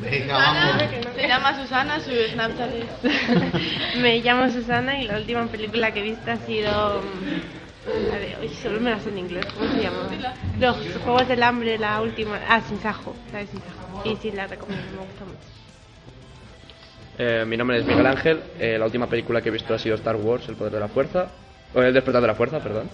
Venga, 0.03 0.35
vamos. 0.35 0.83
Se 1.15 1.29
llama 1.29 1.61
Susana, 1.63 2.01
su 2.01 2.11
Snapchat 2.33 2.71
es. 2.75 3.97
me 4.03 4.19
llamo 4.21 4.51
Susana 4.51 4.99
y 5.03 5.07
la 5.07 5.19
última 5.19 5.47
película 5.47 5.93
que 5.93 6.01
he 6.01 6.03
visto 6.03 6.31
ha 6.31 6.37
sido. 6.39 7.03
mm, 7.03 8.09
La 8.11 8.19
de, 8.19 8.37
uy, 8.43 8.49
solo 8.49 8.81
me 8.81 8.91
la 8.91 9.01
sé 9.01 9.11
en 9.11 9.19
inglés, 9.19 9.47
¿cómo 9.55 9.71
se 9.73 9.83
llama? 9.83 10.09
Los 10.59 10.77
Juegos 11.05 11.29
del 11.29 11.43
Hambre, 11.43 11.79
la 11.79 12.01
última. 12.01 12.41
Ah, 12.49 12.61
Sin 12.63 12.81
Sajo, 12.81 13.15
la 13.33 13.41
de 13.41 13.47
Sin 13.49 13.61
Sajo. 13.61 14.03
Y 14.09 14.17
sí, 14.17 14.31
la 14.33 14.47
recomiendo, 14.47 14.85
me 14.93 14.99
gusta 14.99 15.25
mucho. 15.25 15.39
Eh, 17.19 17.45
mi 17.47 17.57
nombre 17.57 17.79
es 17.79 17.85
Miguel 17.85 18.07
Ángel. 18.07 18.41
Eh, 18.59 18.77
la 18.79 18.87
última 18.87 19.07
película 19.07 19.43
que 19.43 19.51
he 19.51 19.53
visto 19.53 19.75
ha 19.75 19.79
sido 19.79 19.95
Star 19.97 20.17
Wars, 20.17 20.49
El 20.49 20.57
Poder 20.57 20.73
de 20.73 20.81
la 20.81 20.89
Fuerza. 20.89 21.29
O 21.75 21.83
El 21.83 21.93
Despertar 21.93 22.23
de 22.23 22.29
la 22.29 22.35
Fuerza, 22.35 22.61
perdón. 22.61 22.89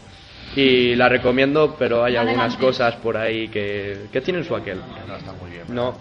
Y 0.56 0.94
la 0.96 1.08
recomiendo, 1.08 1.76
pero 1.78 2.02
hay 2.02 2.16
algunas 2.16 2.56
cosas 2.56 2.96
por 2.96 3.16
ahí 3.16 3.48
que, 3.48 4.06
que 4.12 4.20
tienen 4.20 4.42
su 4.44 4.56
aquel. 4.56 4.80
No, 5.06 5.16
está 5.16 5.32
muy 5.32 5.50
bien. 5.50 5.64
No, 5.68 5.96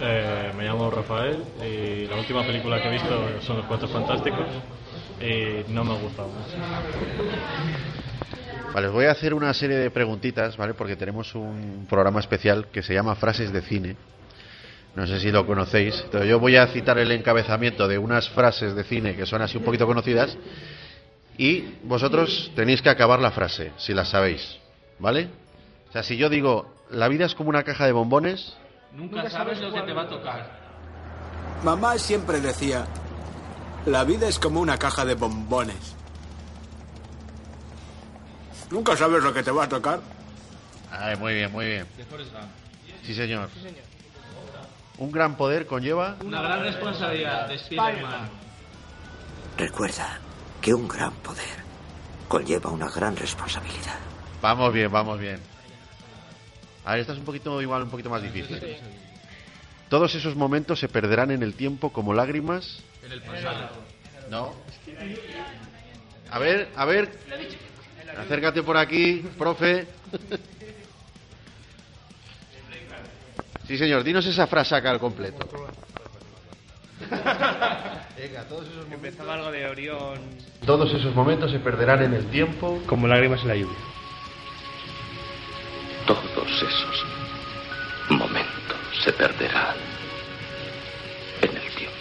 Eh, 0.00 0.52
me 0.56 0.64
llamo 0.64 0.90
Rafael 0.90 1.44
y 1.62 2.06
la 2.06 2.16
última 2.16 2.44
película 2.44 2.82
que 2.82 2.88
he 2.88 2.92
visto 2.92 3.40
son 3.42 3.58
Los 3.58 3.66
Cuatro 3.66 3.88
Fantásticos 3.88 4.46
y 5.20 5.70
no 5.72 5.84
me 5.84 5.92
ha 5.92 6.00
gustado 6.00 6.28
mucho. 6.28 6.56
Vale, 8.72 8.88
os 8.88 8.92
voy 8.92 9.04
a 9.04 9.12
hacer 9.12 9.34
una 9.34 9.54
serie 9.54 9.76
de 9.76 9.90
preguntitas, 9.90 10.56
¿vale? 10.56 10.74
Porque 10.74 10.96
tenemos 10.96 11.34
un 11.36 11.86
programa 11.88 12.18
especial 12.18 12.66
que 12.72 12.82
se 12.82 12.92
llama 12.92 13.14
Frases 13.14 13.52
de 13.52 13.62
Cine. 13.62 13.96
No 14.96 15.06
sé 15.06 15.20
si 15.20 15.30
lo 15.30 15.46
conocéis. 15.46 16.00
Entonces 16.04 16.28
yo 16.28 16.40
voy 16.40 16.56
a 16.56 16.66
citar 16.68 16.98
el 16.98 17.12
encabezamiento 17.12 17.86
de 17.86 17.98
unas 17.98 18.28
frases 18.30 18.74
de 18.74 18.84
cine 18.84 19.14
que 19.14 19.26
son 19.26 19.42
así 19.42 19.56
un 19.56 19.64
poquito 19.64 19.86
conocidas 19.86 20.36
y 21.38 21.64
vosotros 21.84 22.50
tenéis 22.54 22.82
que 22.82 22.88
acabar 22.88 23.20
la 23.20 23.30
frase, 23.30 23.72
si 23.76 23.92
la 23.92 24.04
sabéis, 24.04 24.56
¿vale? 24.98 25.28
O 25.88 25.92
sea, 25.92 26.02
si 26.02 26.16
yo 26.16 26.28
digo, 26.28 26.72
la 26.90 27.08
vida 27.08 27.26
es 27.26 27.34
como 27.34 27.50
una 27.50 27.62
caja 27.64 27.86
de 27.86 27.92
bombones, 27.92 28.56
Nunca 28.94 29.28
sabes 29.28 29.60
lo 29.60 29.72
que 29.72 29.82
te 29.82 29.92
va 29.92 30.02
a 30.02 30.08
tocar. 30.08 30.64
Mamá 31.64 31.98
siempre 31.98 32.40
decía, 32.40 32.86
la 33.86 34.04
vida 34.04 34.28
es 34.28 34.38
como 34.38 34.60
una 34.60 34.78
caja 34.78 35.04
de 35.04 35.14
bombones. 35.14 35.96
Nunca 38.70 38.96
sabes 38.96 39.22
lo 39.22 39.32
que 39.32 39.42
te 39.42 39.50
va 39.50 39.64
a 39.64 39.68
tocar. 39.68 40.00
Ay, 40.90 41.16
muy 41.16 41.34
bien, 41.34 41.50
muy 41.52 41.66
bien. 41.66 41.86
Sí, 43.02 43.14
señor. 43.14 43.48
Un 44.96 45.10
gran 45.10 45.36
poder 45.36 45.66
conlleva 45.66 46.16
Una 46.24 46.40
gran 46.40 46.60
responsabilidad 46.60 47.48
de 47.48 47.56
Spider-Man. 47.56 48.28
Recuerda 49.58 50.18
que 50.60 50.72
un 50.72 50.86
gran 50.86 51.12
poder 51.14 51.64
conlleva 52.28 52.70
una 52.70 52.88
gran 52.88 53.16
responsabilidad. 53.16 53.98
Vamos 54.40 54.72
bien, 54.72 54.90
vamos 54.90 55.18
bien. 55.18 55.53
A 56.84 56.92
ver, 56.92 57.00
esta 57.00 57.12
es 57.12 57.18
un 57.18 57.24
poquito 57.24 57.60
igual, 57.62 57.82
un 57.82 57.90
poquito 57.90 58.10
más 58.10 58.22
difícil. 58.22 58.60
Todos 59.88 60.14
esos 60.14 60.36
momentos 60.36 60.78
se 60.78 60.88
perderán 60.88 61.30
en 61.30 61.42
el 61.42 61.54
tiempo 61.54 61.92
como 61.92 62.12
lágrimas. 62.12 62.82
En 63.04 63.12
el 63.12 63.22
pasado. 63.22 63.70
No. 64.30 64.52
A 66.30 66.38
ver, 66.38 66.68
a 66.76 66.84
ver. 66.84 67.10
Acércate 68.18 68.62
por 68.62 68.76
aquí, 68.76 69.24
profe. 69.38 69.86
Sí, 73.66 73.78
señor, 73.78 74.04
dinos 74.04 74.26
esa 74.26 74.46
frase 74.46 74.74
acá 74.74 74.90
al 74.90 75.00
completo. 75.00 75.48
Venga, 78.16 78.44
todos 78.48 78.66
esos 78.68 78.84
momentos. 78.84 78.92
Empezaba 78.92 79.34
algo 79.34 79.50
de 79.50 79.66
Orión. 79.66 80.20
Todos 80.64 80.92
esos 80.94 81.14
momentos 81.14 81.50
se 81.50 81.58
perderán 81.58 82.02
en 82.02 82.14
el 82.14 82.26
tiempo. 82.26 82.82
Como 82.86 83.06
lágrimas 83.06 83.42
en 83.42 83.48
la 83.48 83.56
lluvia. 83.56 83.93
Esos 86.64 87.04
momentos 88.08 88.78
se 89.04 89.12
perderán 89.12 89.76
en 91.42 91.54
el 91.54 91.74
tiempo. 91.74 91.94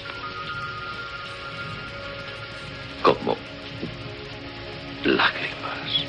Como 3.02 3.38
lágrimas 5.04 6.06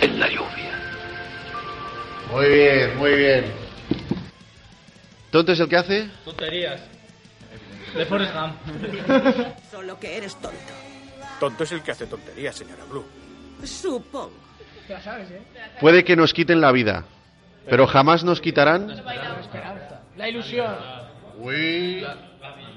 en 0.00 0.18
la 0.18 0.28
lluvia. 0.28 0.80
Muy 2.32 2.48
bien, 2.48 2.96
muy 2.98 3.14
bien. 3.14 3.44
¿Tonto 5.30 5.52
es 5.52 5.60
el 5.60 5.68
que 5.68 5.76
hace? 5.76 6.10
Tonterías. 6.24 6.80
De 7.94 8.04
Forrest 8.04 8.34
Gump. 8.34 8.56
Solo 9.70 10.00
que 10.00 10.16
eres 10.16 10.34
tonto. 10.40 10.74
Tonto 11.38 11.62
es 11.62 11.70
el 11.70 11.82
que 11.82 11.92
hace 11.92 12.06
tonterías, 12.06 12.56
señora 12.56 12.84
Blue. 12.84 13.06
Supongo. 13.62 14.49
Ya 14.90 15.00
sabes, 15.00 15.30
¿eh? 15.30 15.40
Puede 15.78 16.02
que 16.02 16.16
nos 16.16 16.34
quiten 16.34 16.60
la 16.60 16.72
vida, 16.72 17.04
pero 17.68 17.86
jamás 17.86 18.24
nos 18.24 18.40
quitarán. 18.40 18.88
La 18.88 18.94
esperanza. 19.40 20.00
La 20.16 20.28
ilusión. 20.28 20.74
Uy. 21.38 22.04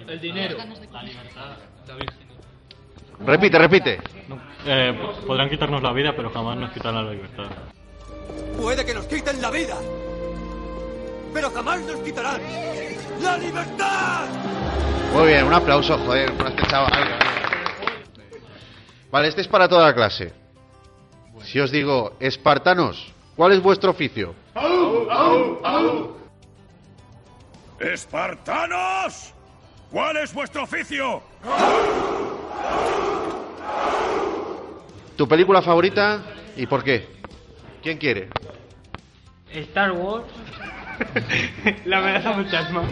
El 0.08 0.22
dinero. 0.22 0.58
Repite, 3.26 3.58
repite. 3.58 4.00
Eh, 4.68 4.96
podrán 5.26 5.50
quitarnos 5.50 5.82
la 5.82 5.92
vida, 5.92 6.14
pero 6.16 6.30
jamás 6.30 6.56
nos 6.56 6.72
quitarán 6.72 7.04
la 7.04 7.12
libertad. 7.14 7.46
Puede 8.62 8.86
que 8.86 8.94
nos 8.94 9.08
quiten 9.08 9.42
la 9.42 9.50
vida, 9.50 9.78
pero 11.34 11.50
jamás 11.50 11.80
nos 11.82 12.00
quitarán 12.02 12.40
la 13.24 13.38
libertad. 13.40 14.28
Muy 15.14 15.30
bien, 15.30 15.46
un 15.46 15.54
aplauso, 15.54 15.98
joder, 15.98 16.32
por 16.34 16.46
este 16.46 16.62
chaval. 16.68 16.92
Vale, 19.12 19.28
este 19.30 19.42
es 19.42 19.48
para 19.48 19.68
toda 19.68 19.88
la 19.88 19.96
clase. 19.96 20.43
Si 21.54 21.60
os 21.60 21.70
digo, 21.70 22.18
espartanos, 22.20 23.14
¿cuál 23.36 23.52
es 23.52 23.62
vuestro 23.62 23.92
oficio? 23.92 24.34
¡Espartanos! 27.80 29.36
¿Cuál 29.92 30.18
es 30.18 30.34
vuestro 30.34 30.64
oficio? 30.64 31.22
¿Tu 35.16 35.28
película 35.28 35.62
favorita 35.62 36.24
y 36.58 36.66
por 36.66 36.84
qué? 36.84 37.08
¿Quién 37.84 38.00
quiere? 38.00 38.30
Star 39.52 39.92
Wars. 39.92 40.26
la 41.86 42.00
amenaza 42.00 42.34
fantasma. 42.34 42.84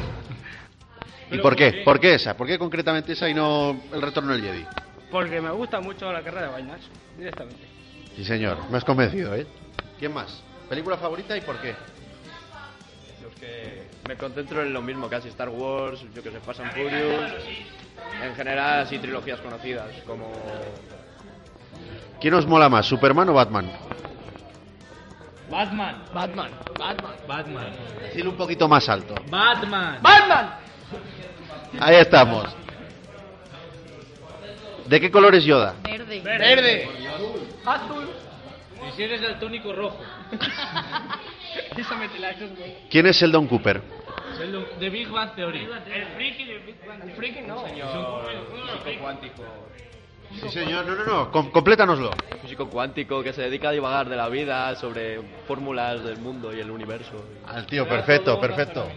¿Y 1.32 1.40
por 1.40 1.56
qué? 1.56 1.82
¿Por 1.84 2.00
qué 2.00 2.14
esa? 2.14 2.38
¿Por 2.38 2.46
qué 2.46 2.60
concretamente 2.60 3.14
esa 3.14 3.28
y 3.28 3.34
no 3.34 3.82
el 3.92 4.02
retorno 4.04 4.34
del 4.34 4.44
Jedi? 4.44 4.68
Porque 5.10 5.42
me 5.42 5.50
gusta 5.50 5.82
mucho 5.82 6.14
la 6.14 6.22
carrera 6.22 6.46
de 6.46 6.52
vainas. 6.52 6.82
Directamente. 7.18 7.71
Sí, 8.16 8.26
señor, 8.26 8.58
me 8.70 8.78
has 8.78 8.84
convencido, 8.84 9.36
¿eh? 9.36 9.48
¿Quién 10.00 10.14
más? 10.14 10.42
¿Película 10.70 10.98
favorita 10.98 11.36
y 11.36 11.42
por 11.42 11.60
qué? 11.62 11.76
que 13.42 13.88
me 14.08 14.16
concentro 14.16 14.62
en 14.62 14.72
lo 14.72 14.82
mismo, 14.82 15.10
casi 15.10 15.28
Star 15.30 15.50
Wars, 15.50 16.06
yo 16.14 16.24
que 16.24 16.32
sé, 16.32 16.40
Fast 16.40 16.62
and 16.62 16.72
Furious. 16.72 17.32
En 18.24 18.36
general, 18.36 18.82
así 18.82 19.00
trilogías 19.00 19.40
conocidas, 19.42 19.90
como. 20.06 20.32
¿Quién 22.22 22.36
os 22.36 22.46
mola 22.46 22.70
más, 22.70 22.86
Superman 22.86 23.30
o 23.30 23.34
Batman? 23.34 23.72
Batman. 25.50 26.04
Batman. 26.14 26.52
Batman. 26.78 27.16
Batman. 27.28 27.74
Decirlo 28.04 28.32
un 28.32 28.38
poquito 28.38 28.68
más 28.68 28.88
alto. 28.88 29.16
Batman. 29.30 30.00
Batman. 30.02 30.50
Ahí 31.80 31.96
estamos. 31.96 32.46
¿De 34.92 35.00
qué 35.00 35.10
color 35.10 35.34
es 35.36 35.46
Yoda? 35.46 35.76
Verde. 35.84 36.20
Verde. 36.20 36.90
Azul. 37.66 38.10
Y 38.90 38.92
si 38.98 39.04
eres 39.04 39.22
daltónico 39.22 39.72
rojo. 39.72 39.98
Esa 41.78 41.96
me 41.96 42.10
te 42.10 42.20
la 42.20 42.30
haces, 42.32 42.50
güey. 42.58 42.76
¿Quién 42.90 43.06
es 43.08 43.16
Sheldon 43.16 43.48
Cooper? 43.48 43.82
Sheldon- 44.38 44.66
The 44.80 44.90
Big 44.90 45.08
Bang 45.10 45.34
Theory. 45.34 45.66
El 45.94 46.06
friki 46.18 46.44
de 46.44 46.58
Big 46.60 46.76
Bang. 46.86 47.04
El 47.04 47.12
friki 47.16 47.40
no. 47.42 47.64
Físico 47.64 49.00
cuántico. 49.02 49.44
Sí, 50.42 50.50
señor. 50.50 50.86
No, 50.86 50.96
no, 50.96 51.06
no. 51.06 51.32
Com- 51.32 51.52
complétanoslo. 51.52 52.12
Físico 52.42 52.70
cuántico 52.70 53.24
que 53.24 53.32
se 53.32 53.44
dedica 53.44 53.70
a 53.70 53.72
divagar 53.72 54.10
de 54.10 54.18
la 54.18 54.28
vida 54.28 54.76
sobre 54.76 55.22
fórmulas 55.48 56.04
del 56.04 56.18
mundo 56.18 56.54
y 56.54 56.60
el 56.60 56.70
universo. 56.70 57.14
Al 57.48 57.66
tío, 57.66 57.88
perfecto, 57.88 58.42
perfecto. 58.42 58.92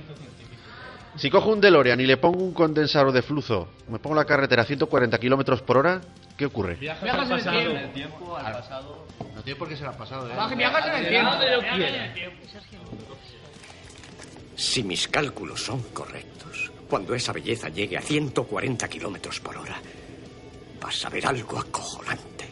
Si 1.17 1.31
cojo 1.31 1.51
un 1.51 1.61
DeLorean 1.61 2.01
y 2.01 2.07
le 2.07 2.17
pongo 2.17 2.43
un 2.43 2.53
condensador 2.53 3.13
de 3.13 3.23
flujo, 3.23 3.69
me 3.89 3.99
pongo 3.99 4.17
la 4.17 4.25
carretera 4.25 4.63
a 4.63 4.65
140 4.65 5.19
kilómetros 5.19 5.63
por 5.63 5.77
hora, 5.77 6.01
¿qué 6.37 6.47
ocurre? 6.47 6.75
Viajas 6.75 7.05
Viajas 7.05 7.47
al 7.47 7.57
en 7.57 7.77
el 7.77 7.93
tiempo. 7.93 8.37
al 8.37 8.53
pasado. 8.53 9.07
No 9.35 9.43
tiene 9.43 9.59
por 9.59 9.69
qué 9.69 9.77
ser 9.77 9.87
al 9.87 9.97
pasado, 9.97 10.29
¿eh? 10.29 10.57
Viajas 10.57 10.87
en 10.87 11.05
el 11.05 11.09
tiempo. 11.09 11.31
Si 14.57 14.83
mis 14.83 15.09
cálculos 15.09 15.63
son 15.63 15.83
correctos, 15.93 16.71
cuando 16.89 17.15
esa 17.15 17.33
belleza 17.33 17.69
llegue 17.69 17.97
a 17.97 18.01
140 18.03 18.89
kilómetros 18.89 19.41
por 19.41 19.57
hora, 19.57 19.77
vas 20.81 21.05
a 21.05 21.11
ver 21.11 21.27
algo 21.27 21.59
acojonante. 21.59 22.49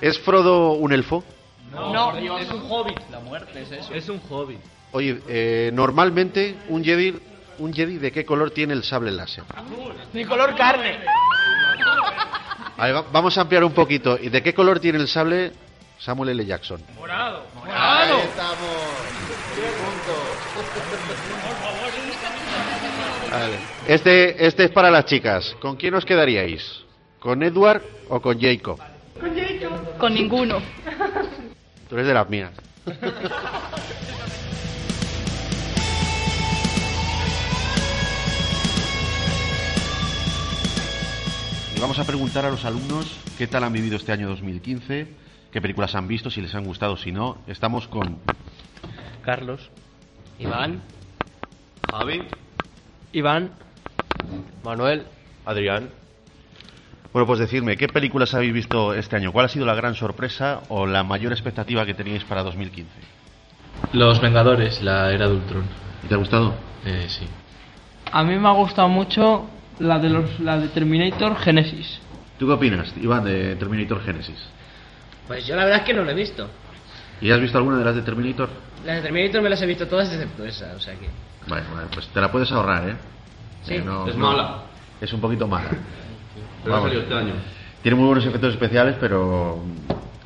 ¿Es 0.00 0.18
Frodo 0.18 0.72
un 0.72 0.92
elfo? 0.92 1.22
No, 1.70 2.16
es 2.38 2.50
un 2.50 2.62
hobbit. 2.70 2.98
La 3.10 3.20
muerte 3.20 3.62
es 3.62 3.72
eso. 3.72 3.94
Es 3.94 4.08
un 4.08 4.20
hobbit. 4.28 4.58
Oye, 4.92 5.20
eh, 5.28 5.70
normalmente 5.72 6.56
un 6.68 6.82
Jedi, 6.82 7.14
un 7.60 7.72
Jedi 7.72 7.98
de 7.98 8.10
qué 8.10 8.24
color 8.24 8.50
tiene 8.50 8.72
el 8.74 8.82
sable 8.82 9.12
láser? 9.12 9.44
Mi 10.12 10.24
color 10.24 10.56
carne. 10.56 10.98
Vamos 13.12 13.36
a 13.36 13.42
ampliar 13.42 13.62
un 13.64 13.72
poquito. 13.72 14.18
¿Y 14.20 14.30
de 14.30 14.42
qué 14.42 14.54
color 14.54 14.80
tiene 14.80 14.98
el 14.98 15.06
sable 15.06 15.52
Samuel 15.98 16.30
L. 16.30 16.46
Jackson? 16.46 16.82
Morado. 16.96 17.44
Ahí 17.66 18.10
estamos. 18.24 18.68
Vale. 23.30 23.58
Este, 23.86 24.46
este 24.46 24.64
es 24.64 24.70
para 24.70 24.90
las 24.90 25.04
chicas. 25.04 25.54
¿Con 25.60 25.76
quién 25.76 25.94
os 25.94 26.04
quedaríais? 26.04 26.82
¿Con 27.18 27.42
Edward 27.42 27.82
o 28.08 28.20
con 28.20 28.40
Jacob? 28.40 28.80
Con 29.98 30.14
ninguno. 30.14 30.58
Tú 31.88 31.96
eres 31.96 32.06
de 32.06 32.14
las 32.14 32.28
mías. 32.30 32.50
Vamos 41.80 41.98
a 41.98 42.04
preguntar 42.04 42.44
a 42.44 42.50
los 42.50 42.64
alumnos 42.64 43.06
qué 43.38 43.46
tal 43.46 43.64
han 43.64 43.72
vivido 43.72 43.96
este 43.96 44.12
año 44.12 44.28
2015, 44.28 45.08
qué 45.50 45.60
películas 45.62 45.94
han 45.94 46.06
visto, 46.06 46.30
si 46.30 46.42
les 46.42 46.54
han 46.54 46.64
gustado, 46.64 46.96
si 46.96 47.10
no. 47.10 47.38
Estamos 47.46 47.88
con 47.88 48.18
Carlos. 49.22 49.70
Iván. 50.38 50.82
Javi. 51.90 52.22
Iván. 53.12 53.52
Manuel. 54.62 55.06
Adrián. 55.46 55.90
Bueno, 57.12 57.26
pues 57.26 57.40
decidme, 57.40 57.76
¿qué 57.76 57.88
películas 57.88 58.34
habéis 58.34 58.52
visto 58.52 58.94
este 58.94 59.16
año? 59.16 59.32
¿Cuál 59.32 59.46
ha 59.46 59.48
sido 59.48 59.64
la 59.66 59.74
gran 59.74 59.94
sorpresa 59.94 60.60
o 60.68 60.86
la 60.86 61.02
mayor 61.02 61.32
expectativa 61.32 61.84
que 61.86 61.94
teníais 61.94 62.24
para 62.24 62.42
2015? 62.42 62.90
Los 63.94 64.20
Vengadores, 64.20 64.82
la 64.82 65.10
era 65.12 65.26
de 65.28 65.34
Ultron. 65.34 65.64
¿Y 66.04 66.08
¿Te 66.08 66.14
ha 66.14 66.18
gustado? 66.18 66.54
Eh, 66.84 67.06
sí. 67.08 67.26
A 68.12 68.22
mí 68.22 68.38
me 68.38 68.48
ha 68.48 68.52
gustado 68.52 68.88
mucho 68.88 69.48
la 69.80 69.98
de 69.98 70.08
los 70.08 70.40
la 70.40 70.58
de 70.58 70.68
Terminator 70.68 71.36
Genesis. 71.38 71.98
¿Tú 72.38 72.46
qué 72.46 72.52
opinas, 72.52 72.92
Iván, 73.00 73.24
de 73.24 73.56
Terminator 73.56 74.00
Genesis? 74.02 74.38
Pues 75.26 75.46
yo 75.46 75.54
la 75.56 75.64
verdad 75.64 75.80
es 75.80 75.84
que 75.86 75.94
no 75.94 76.04
lo 76.04 76.10
he 76.10 76.14
visto. 76.14 76.48
¿Y 77.20 77.30
has 77.30 77.40
visto 77.40 77.58
alguna 77.58 77.78
de 77.78 77.84
las 77.84 77.94
de 77.94 78.02
Terminator? 78.02 78.48
Las 78.86 78.96
de 78.96 79.02
Terminator 79.02 79.42
me 79.42 79.50
las 79.50 79.60
he 79.60 79.66
visto 79.66 79.86
todas 79.86 80.10
excepto 80.12 80.44
esa, 80.44 80.72
o 80.74 80.80
sea 80.80 80.94
que... 80.94 81.08
Vale, 81.48 81.62
vale, 81.74 81.88
pues 81.92 82.06
te 82.08 82.20
la 82.20 82.30
puedes 82.32 82.50
ahorrar, 82.52 82.88
¿eh? 82.88 82.96
Sí. 83.64 83.74
Eh, 83.74 83.82
no- 83.84 84.06
Es 84.08 84.16
no- 84.16 84.26
mala. 84.30 84.62
Es 85.00 85.12
un 85.12 85.20
poquito 85.20 85.46
mala. 85.46 85.68
Pero 86.64 86.74
ha 86.74 86.78
Vamos. 86.78 86.90
salido 86.90 87.02
este 87.02 87.14
año. 87.14 87.34
Tiene 87.82 87.96
muy 87.96 88.06
buenos 88.06 88.24
efectos 88.26 88.52
especiales, 88.52 88.96
pero 89.00 89.62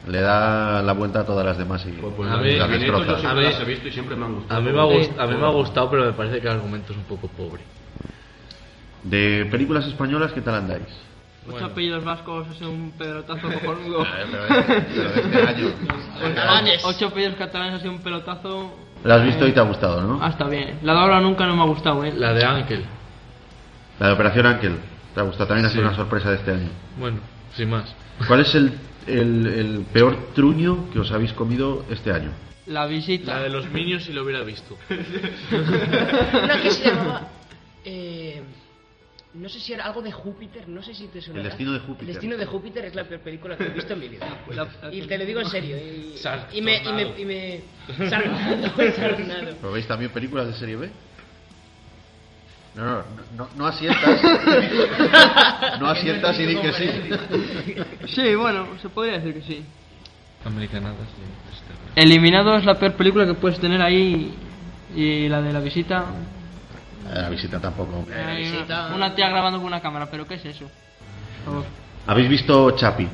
le 0.09 0.21
da 0.21 0.83
la 0.83 0.93
vuelta 0.93 1.21
a 1.21 1.25
todas 1.25 1.47
las 1.47 1.57
demás 1.57 1.85
y 1.87 1.93
Pues 1.93 2.31
A 2.31 2.37
mí- 2.39 2.57
las 2.57 2.69
a 2.69 2.73
destroza. 2.73 3.35
las 3.35 3.61
he 3.61 3.65
visto 3.65 3.87
y 3.89 3.93
siempre 3.93 4.17
me 4.17 4.25
han 4.27 4.35
gustado. 4.35 4.61
A 4.61 4.63
mí, 4.65 4.73
me 4.73 4.81
ha 4.81 4.85
gust- 4.85 5.19
a 5.21 5.27
mí 5.29 5.37
me 5.37 5.47
ha 5.47 5.51
gustado, 5.51 5.91
pero 5.91 6.05
me 6.07 6.13
parece 6.13 6.41
que 6.41 6.49
el 6.49 6.55
argumento 6.55 6.93
es 6.93 6.99
un 6.99 7.05
poco 7.05 7.29
pobre. 7.29 7.63
De 9.05 9.47
películas 9.51 9.87
españolas, 9.87 10.33
¿qué 10.33 10.41
tal 10.41 10.55
andáis? 10.57 10.85
Ocho 11.47 11.67
apellidos 11.67 12.03
vascos 12.05 12.47
es 12.57 12.63
un 12.63 12.93
pelotazo 12.97 13.43
cojonudo. 13.53 14.03
este. 14.03 14.39
Ocho 16.85 17.07
apellidos 17.09 17.35
catalanes 17.37 17.75
ha 17.75 17.79
sido 17.81 17.93
un 17.93 17.99
pelotazo. 18.01 18.75
La 19.05 19.17
has 19.17 19.25
visto 19.25 19.47
y 19.47 19.53
te 19.53 19.61
ha 19.61 19.65
gustado, 19.65 20.01
¿no? 20.03 20.19
Ah, 20.23 20.31
está 20.31 20.49
bien. 20.49 20.79
La 20.83 20.95
de 20.95 20.99
ahora 21.01 21.21
nunca 21.21 21.47
no 21.47 21.55
me 21.55 21.63
ha 21.63 21.67
gustado, 21.67 22.03
eh. 22.05 22.15
La 22.17 22.33
de 22.33 22.45
Ángel. 22.45 22.85
La 24.01 24.07
de 24.09 24.13
Operación 24.15 24.47
Ángel. 24.47 24.77
¿Te 25.15 25.21
ha 25.21 25.23
gustado? 25.25 25.49
También 25.49 25.67
ha 25.67 25.69
sido 25.69 25.83
Sí. 25.83 25.89
una 25.89 25.97
sorpresa 25.97 26.31
de 26.31 26.37
este 26.37 26.51
año. 26.53 26.71
Bueno, 26.99 27.19
sin 27.55 27.69
más. 27.69 27.95
¿Cuál 28.27 28.41
es 28.41 28.55
el, 28.55 28.73
el, 29.07 29.47
el 29.47 29.87
peor 29.93 30.17
truño 30.35 30.89
que 30.91 31.01
os 31.01 31.13
habéis 31.13 31.35
comido 31.35 31.85
este 31.91 32.11
año? 32.11 32.31
La 32.67 32.87
visita. 32.87 33.35
La 33.35 33.43
de 33.43 33.51
los 33.51 33.71
Minions 33.71 34.05
si 34.05 34.15
lo 34.15 34.23
hubiera 34.23 34.43
visto. 34.43 34.79
Una 34.91 36.63
que 36.63 36.71
se 36.71 36.85
llamaba... 36.89 37.29
Eh, 37.85 38.43
no 39.35 39.49
sé 39.49 39.59
si 39.61 39.73
era 39.73 39.85
algo 39.85 40.01
de 40.01 40.13
Júpiter, 40.13 40.69
no 40.69 40.83
sé 40.83 40.95
si 40.95 41.09
te 41.09 41.21
suena. 41.21 41.41
El 41.41 41.47
destino 41.47 41.73
de 41.73 41.81
Júpiter. 41.81 42.09
El 42.09 42.15
destino 42.15 42.37
de 42.37 42.47
Júpiter 42.47 42.85
es 42.85 42.95
la 42.95 43.05
peor 43.05 43.21
película 43.21 43.57
que 43.57 43.65
he 43.65 43.69
visto 43.71 43.93
en 43.93 44.01
mi 44.01 44.09
vida. 44.09 44.27
La- 44.51 44.69
Y 44.93 45.03
te 45.03 45.19
lo 45.19 45.25
digo 45.25 45.41
en 45.41 45.49
serio. 45.49 45.77
Y, 45.77 46.15
y 46.53 46.63
me... 46.63 46.83
Y 46.83 46.93
me, 46.93 47.21
y 47.21 47.25
me 47.25 47.61
sarnado, 48.09 48.73
sarnado. 48.97 49.57
¿Pero 49.61 49.73
veis 49.73 49.87
también 49.89 50.11
películas 50.13 50.47
de 50.47 50.55
serie 50.55 50.77
B? 50.77 50.91
No, 52.77 52.85
no, 52.85 53.05
no, 53.37 53.49
no 53.57 53.67
asientas. 53.67 54.21
no 55.81 55.87
asientas 55.87 56.39
y 56.41 56.47
di 56.47 56.57
que 56.57 56.73
sí. 56.73 56.91
Sí, 58.09 58.35
bueno, 58.35 58.67
se 58.83 58.89
podría 58.89 59.19
decir 59.19 59.35
que 59.35 59.43
sí. 59.43 59.65
Americanadas. 60.45 61.07
Eliminado 61.95 62.57
es 62.57 62.65
la 62.65 62.75
peor 62.79 62.95
película 62.95 63.27
que 63.27 63.35
puedes 63.35 63.59
tener 63.61 63.81
ahí. 63.81 64.35
Y 64.95 65.29
la 65.29 65.41
de 65.41 65.53
la 65.53 65.61
visita. 65.61 66.05
La 67.13 67.29
visita 67.29 67.61
tampoco. 67.61 68.05
Hay 68.15 68.49
una, 68.67 68.95
una 68.95 69.15
tía 69.15 69.29
grabando 69.29 69.59
con 69.59 69.67
una 69.67 69.81
cámara, 69.81 70.09
pero 70.11 70.27
¿qué 70.27 70.35
es 70.35 70.45
eso? 70.47 70.71
Por 71.45 71.53
favor. 71.55 71.65
¿Habéis 72.07 72.29
visto 72.29 72.71
Chapi, 72.73 73.09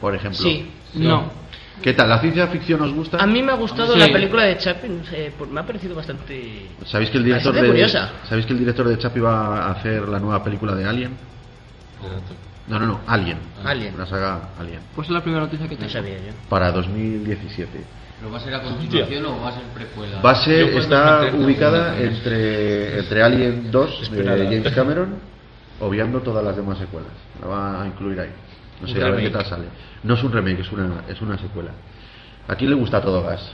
por 0.00 0.14
ejemplo? 0.14 0.40
Sí. 0.42 0.70
No. 0.94 1.44
¿Qué 1.82 1.92
tal? 1.92 2.08
¿La 2.08 2.20
ciencia 2.20 2.46
ficción 2.46 2.80
os 2.82 2.92
gusta? 2.92 3.16
A 3.22 3.26
mí 3.26 3.42
me 3.42 3.50
ha 3.50 3.56
gustado 3.56 3.94
Sí. 3.94 3.98
la 3.98 4.06
película 4.12 4.44
de 4.44 4.56
Chaplin, 4.58 5.02
eh, 5.12 5.32
por- 5.36 5.48
me 5.48 5.58
ha 5.60 5.66
parecido 5.66 5.94
bastante... 5.96 6.68
¿Sabéis 6.86 7.10
que 7.10 7.18
el 7.18 7.24
director 7.24 7.52
Bastante 7.52 7.66
de 7.66 7.72
curiosa. 7.72 8.12
¿Sabéis 8.28 8.46
que 8.46 8.52
el 8.52 8.58
director 8.60 8.86
de 8.88 8.96
Chapi 8.98 9.18
va 9.20 9.66
a 9.66 9.70
hacer 9.72 10.08
la 10.08 10.20
nueva 10.20 10.42
película 10.44 10.74
de 10.76 10.84
Alien? 10.86 11.16
No, 12.66 12.78
no, 12.78 12.86
no, 12.86 13.00
Alien. 13.06 13.38
Alien. 13.64 13.96
La 13.98 14.06
saga 14.06 14.48
Alien. 14.58 14.80
Pues 14.94 15.08
es 15.08 15.12
la 15.14 15.22
primera 15.22 15.44
noticia 15.44 15.68
que 15.68 15.76
tengo. 15.76 15.86
No 15.86 15.92
sabía 15.92 16.16
yo. 16.16 16.32
Para 16.48 16.72
2017. 16.72 17.84
¿Pero 18.18 18.30
va 18.32 18.38
a 18.38 18.40
ser 18.40 18.54
a 18.54 18.62
continuación 18.62 19.26
o 19.26 19.40
va 19.40 19.48
a 19.48 19.52
ser 19.52 19.64
precuela? 19.74 20.20
Va 20.22 20.30
a 20.30 20.34
ser, 20.36 20.68
está 20.78 21.30
ubicada 21.34 21.98
entre, 22.00 23.00
entre 23.00 23.22
Alien 23.22 23.70
2 23.70 24.02
Esperada. 24.02 24.36
de 24.36 24.44
James 24.46 24.72
Cameron, 24.72 25.14
obviando 25.80 26.20
todas 26.20 26.42
las 26.42 26.56
demás 26.56 26.78
secuelas. 26.78 27.10
La 27.40 27.48
va 27.48 27.82
a 27.82 27.86
incluir 27.86 28.20
ahí. 28.20 28.30
No 28.80 28.88
sé, 28.88 29.02
a 29.02 29.10
ver 29.10 29.20
qué 29.20 29.30
tal 29.30 29.44
sale. 29.44 29.64
No 30.02 30.14
es 30.14 30.22
un 30.22 30.32
remake, 30.32 30.60
es 30.60 30.72
una, 30.72 31.02
es 31.08 31.20
una 31.20 31.36
secuela. 31.38 31.72
¿A 32.48 32.54
quién 32.54 32.70
le 32.70 32.76
gusta 32.76 33.00
todo 33.00 33.22
gas? 33.22 33.52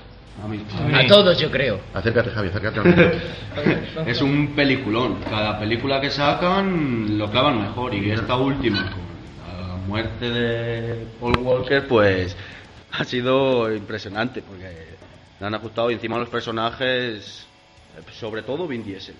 A 0.94 1.06
todos, 1.06 1.38
yo 1.38 1.50
creo. 1.50 1.80
Acércate, 1.92 2.30
Javi, 2.30 2.48
acércate 2.48 2.80
al. 2.80 4.06
Es 4.06 4.22
un 4.22 4.54
peliculón. 4.54 5.16
Cada 5.28 5.58
película 5.58 6.00
que 6.00 6.10
sacan 6.10 7.18
lo 7.18 7.30
clavan 7.30 7.60
mejor. 7.60 7.94
Y 7.94 8.10
esta 8.10 8.36
última, 8.36 8.90
con 8.90 9.68
la 9.68 9.76
muerte 9.86 10.30
de 10.30 11.06
Paul 11.20 11.38
Walker, 11.38 11.86
pues 11.86 12.36
ha 12.92 13.04
sido 13.04 13.74
impresionante. 13.74 14.42
Porque 14.42 14.70
le 15.38 15.46
han 15.46 15.54
ajustado 15.54 15.90
y 15.90 15.94
encima 15.94 16.18
los 16.18 16.28
personajes, 16.28 17.46
sobre 18.12 18.42
todo 18.42 18.66
Vin 18.66 18.82
Diesel. 18.82 19.16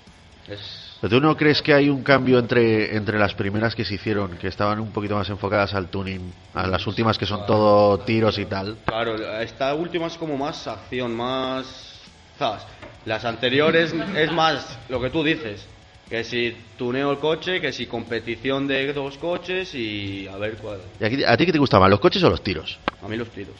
Es 0.48 0.89
¿Pero 1.00 1.16
tú 1.16 1.20
no 1.20 1.34
crees 1.36 1.62
que 1.62 1.72
hay 1.72 1.88
un 1.88 2.02
cambio 2.02 2.38
entre, 2.38 2.94
entre 2.94 3.18
las 3.18 3.34
primeras 3.34 3.74
que 3.74 3.84
se 3.86 3.94
hicieron, 3.94 4.36
que 4.36 4.48
estaban 4.48 4.80
un 4.80 4.92
poquito 4.92 5.14
más 5.14 5.28
enfocadas 5.30 5.72
al 5.74 5.88
tuning, 5.88 6.30
a 6.52 6.66
las 6.66 6.86
últimas 6.86 7.16
que 7.16 7.24
son 7.24 7.46
todo 7.46 7.98
tiros 8.00 8.38
y 8.38 8.44
tal? 8.44 8.76
Claro, 8.84 9.16
esta 9.40 9.74
última 9.74 10.08
es 10.08 10.18
como 10.18 10.36
más 10.36 10.66
acción, 10.66 11.16
más... 11.16 12.00
¿sabes? 12.38 12.62
Las 13.06 13.24
anteriores 13.24 13.94
es 14.14 14.32
más 14.32 14.78
lo 14.90 15.00
que 15.00 15.08
tú 15.08 15.24
dices. 15.24 15.66
Que 16.10 16.22
si 16.24 16.54
tuneo 16.76 17.12
el 17.12 17.18
coche, 17.18 17.60
que 17.60 17.72
si 17.72 17.86
competición 17.86 18.66
de 18.66 18.92
dos 18.92 19.16
coches 19.16 19.74
y 19.74 20.26
a 20.28 20.36
ver 20.36 20.56
cuál. 20.56 20.80
¿Y 21.00 21.04
aquí- 21.04 21.24
¿A 21.24 21.36
ti 21.36 21.46
qué 21.46 21.52
te 21.52 21.58
gusta 21.58 21.78
más, 21.78 21.88
los 21.88 22.00
coches 22.00 22.22
o 22.24 22.28
los 22.28 22.42
tiros? 22.42 22.78
A 23.00 23.08
mí 23.08 23.16
los 23.16 23.30
tiros. 23.30 23.56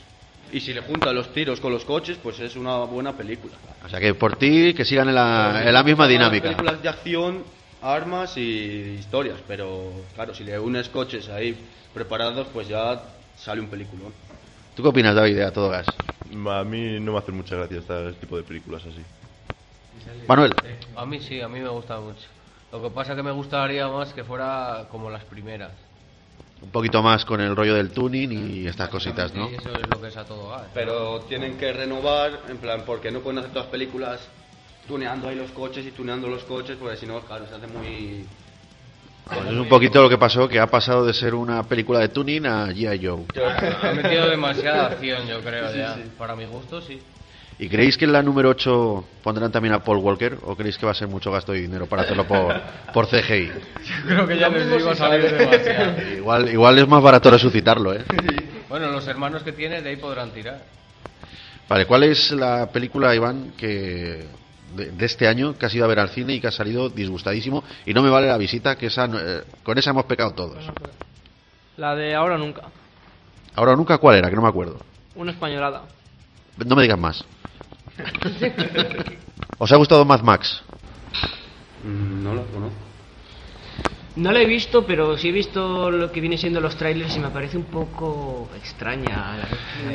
Y 0.53 0.61
si 0.61 0.73
le 0.75 0.81
juntan 0.81 1.15
los 1.15 1.33
tiros 1.33 1.61
con 1.61 1.73
los 1.73 1.85
coches, 1.85 2.19
pues 2.23 2.41
es 2.41 2.57
una 2.57 2.79
buena 2.79 3.13
película. 3.13 3.55
O 3.85 3.89
sea 3.89 4.01
que 4.01 4.15
por 4.15 4.37
ti 4.37 4.75
que 4.75 4.85
sigan 4.85 5.09
en 5.09 5.15
la, 5.15 5.63
en 5.65 5.73
la 5.73 5.83
misma 5.83 6.09
dinámica. 6.09 6.45
Películas 6.45 6.83
de 6.83 6.89
acción, 6.89 7.45
armas 7.83 8.37
y 8.37 8.97
historias, 8.99 9.39
pero 9.47 9.93
claro, 10.15 10.35
si 10.35 10.45
le 10.45 10.59
unes 10.59 10.89
coches 10.89 11.29
ahí 11.29 11.57
preparados, 11.95 12.49
pues 12.53 12.69
ya 12.69 13.01
sale 13.37 13.61
un 13.61 13.69
peliculón. 13.69 14.13
¿Tú 14.75 14.83
qué 14.83 14.89
opinas, 14.89 15.15
David, 15.15 15.37
de 15.37 15.45
A 15.45 15.53
Todo 15.53 15.71
Gas? 15.71 15.87
A 15.87 16.65
mí 16.65 17.01
no 17.01 17.13
me 17.13 17.19
hacen 17.19 17.37
mucha 17.37 17.57
gracia 17.57 17.79
este 17.79 18.13
tipo 18.15 18.37
de 18.37 18.43
películas 18.43 18.83
así. 18.83 19.03
Manuel. 20.27 20.55
A 20.97 21.07
mí 21.07 21.21
sí, 21.21 21.41
a 21.41 21.49
mí 21.49 21.61
me 21.61 21.69
gusta 21.69 21.99
mucho. 22.01 22.27
Lo 22.73 22.83
que 22.83 22.91
pasa 22.91 23.17
que 23.17 23.23
me 23.23 23.33
gustaría 23.33 23.89
más 23.89 24.13
que 24.13 24.23
fuera 24.25 24.87
como 24.91 25.11
las 25.11 25.25
primeras. 25.25 25.73
Un 26.63 26.71
poquito 26.71 27.03
más 27.03 27.25
con 27.25 27.41
el 27.41 27.57
rollo 27.57 27.75
del 27.75 27.91
tuning 27.91 28.51
y 28.55 28.67
estas 28.67 28.91
cositas, 28.91 29.35
¿no? 29.35 29.49
Sí, 29.49 29.55
eso 29.55 29.71
es 29.73 29.89
lo 29.89 30.01
que 30.01 30.09
es 30.09 30.17
a 30.17 30.25
todo 30.25 30.51
gas. 30.51 30.67
Pero 30.75 31.21
tienen 31.21 31.57
que 31.57 31.73
renovar, 31.73 32.41
en 32.49 32.59
plan, 32.59 32.83
porque 32.85 33.11
no 33.11 33.21
pueden 33.21 33.39
hacer 33.39 33.51
todas 33.51 33.65
las 33.67 33.73
películas 33.73 34.21
tuneando 34.87 35.29
ahí 35.29 35.37
los 35.37 35.51
coches 35.53 35.87
y 35.87 35.91
tuneando 35.93 36.29
los 36.29 36.45
coches, 36.45 36.77
porque 36.79 36.97
si 36.97 37.07
no, 37.07 37.21
claro, 37.21 37.47
se 37.49 37.55
hace 37.55 37.67
muy... 37.67 38.27
Pues 39.27 39.47
es 39.47 39.53
un 39.53 39.69
poquito 39.69 40.03
lo 40.03 40.09
que 40.09 40.19
pasó, 40.19 40.49
que 40.49 40.59
ha 40.59 40.67
pasado 40.67 41.07
de 41.07 41.15
ser 41.15 41.35
una 41.35 41.63
película 41.63 42.01
de 42.01 42.09
tuning 42.09 42.47
a 42.47 42.67
G.I. 42.67 43.07
Joe. 43.07 43.25
Ha 43.83 43.93
metido 43.93 44.27
demasiada 44.31 44.87
acción, 44.87 45.27
yo 45.29 45.41
creo, 45.41 45.71
Sí, 45.71 45.79
ya. 45.79 45.95
sí. 45.95 46.03
Para 46.19 46.35
mi 46.37 46.45
gusto, 46.47 46.81
sí. 46.81 47.01
¿Y 47.63 47.69
creéis 47.69 47.99
que 47.99 48.07
en 48.07 48.13
la 48.13 48.23
número 48.23 48.49
8 48.49 49.05
pondrán 49.23 49.53
también 49.53 49.75
a 49.75 49.85
Paul 49.85 49.99
Walker 49.99 50.39
o 50.45 50.57
creéis 50.57 50.79
que 50.79 50.87
va 50.87 50.93
a 50.93 50.95
ser 50.95 51.09
mucho 51.09 51.31
gasto 51.31 51.53
de 51.53 51.61
dinero 51.61 51.87
para 51.87 52.03
hacerlo 52.03 52.27
por, 52.27 52.59
por 52.95 53.07
CGI? 53.07 53.51
Creo 54.07 54.27
que 54.27 54.39
ya 54.39 54.49
les 54.49 54.67
digo 54.71 54.95
salir 54.95 55.31
demasiado. 55.31 55.93
Igual, 56.17 56.49
igual 56.49 56.79
es 56.79 56.89
más 56.89 57.03
barato 57.03 57.31
resucitarlo, 57.31 57.93
¿eh? 57.95 58.03
Bueno, 58.71 58.91
los 58.91 59.07
hermanos 59.07 59.43
que 59.43 59.53
tiene 59.53 59.83
de 59.83 59.91
ahí 59.91 59.97
podrán 59.97 60.31
tirar. 60.31 60.63
Vale, 61.69 61.85
¿cuál 61.85 62.05
es 62.05 62.31
la 62.33 62.71
película, 62.73 63.15
Iván, 63.15 63.53
que 63.59 64.27
de, 64.75 64.93
de 64.93 65.05
este 65.07 65.29
año 65.29 65.59
que 65.59 65.67
has 65.67 65.75
ido 65.75 65.85
a 65.85 65.89
ver 65.89 65.99
al 66.01 66.09
cine 66.09 66.33
y 66.33 66.41
que 66.41 66.47
ha 66.47 66.53
salido 66.53 66.89
disgustadísimo 66.89 67.63
y 67.85 67.93
no 67.93 68.03
me 68.03 68.09
vale 68.09 68.27
la 68.29 68.39
visita, 68.39 68.77
que 68.77 68.87
esa, 68.87 69.07
no- 69.07 69.21
eh, 69.21 69.43
con 69.63 69.77
esa 69.77 69.91
hemos 69.91 70.07
pecado 70.07 70.33
todos? 70.33 70.65
La 71.77 71.95
de 71.95 72.15
ahora 72.15 72.37
o 72.37 72.39
nunca. 72.39 72.63
Ahora 73.55 73.77
nunca, 73.77 73.99
¿cuál 73.99 74.17
era? 74.17 74.31
Que 74.31 74.37
no 74.37 74.43
me 74.43 74.49
acuerdo. 74.49 74.81
Una 75.15 75.33
españolada. 75.33 75.83
No 76.65 76.75
me 76.77 76.83
digas 76.83 76.99
más. 76.99 77.25
¿Os 79.59 79.73
ha 79.73 79.77
gustado 79.77 80.05
Mad 80.05 80.23
Max? 80.23 80.63
Mm, 81.85 82.25
No 82.25 82.35
lo 82.35 82.45
conozco. 82.47 82.91
No 84.17 84.33
la 84.33 84.41
he 84.41 84.47
visto, 84.47 84.85
pero 84.85 85.17
sí 85.17 85.29
he 85.29 85.33
visto 85.33 85.91
lo 85.91 86.11
que 86.11 86.21
viene 86.21 86.37
siendo 86.37 86.61
los 86.61 86.75
trailers 86.77 87.17
y 87.17 87.21
me 87.21 87.29
parece 87.29 87.57
un 87.57 87.65
poco 87.65 88.51
extraña. 88.57 89.37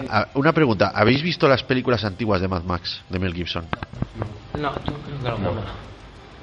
Ah, 0.09 0.27
Una 0.35 0.53
pregunta, 0.53 0.91
¿habéis 0.95 1.21
visto 1.21 1.47
las 1.49 1.63
películas 1.63 2.03
antiguas 2.05 2.39
de 2.39 2.47
Mad 2.47 2.63
Max, 2.63 3.03
de 3.09 3.19
Mel 3.19 3.33
Gibson? 3.33 3.65
No, 4.55 4.73
yo 4.85 4.93
creo 4.93 5.37
que 5.37 5.43
la 5.43 5.51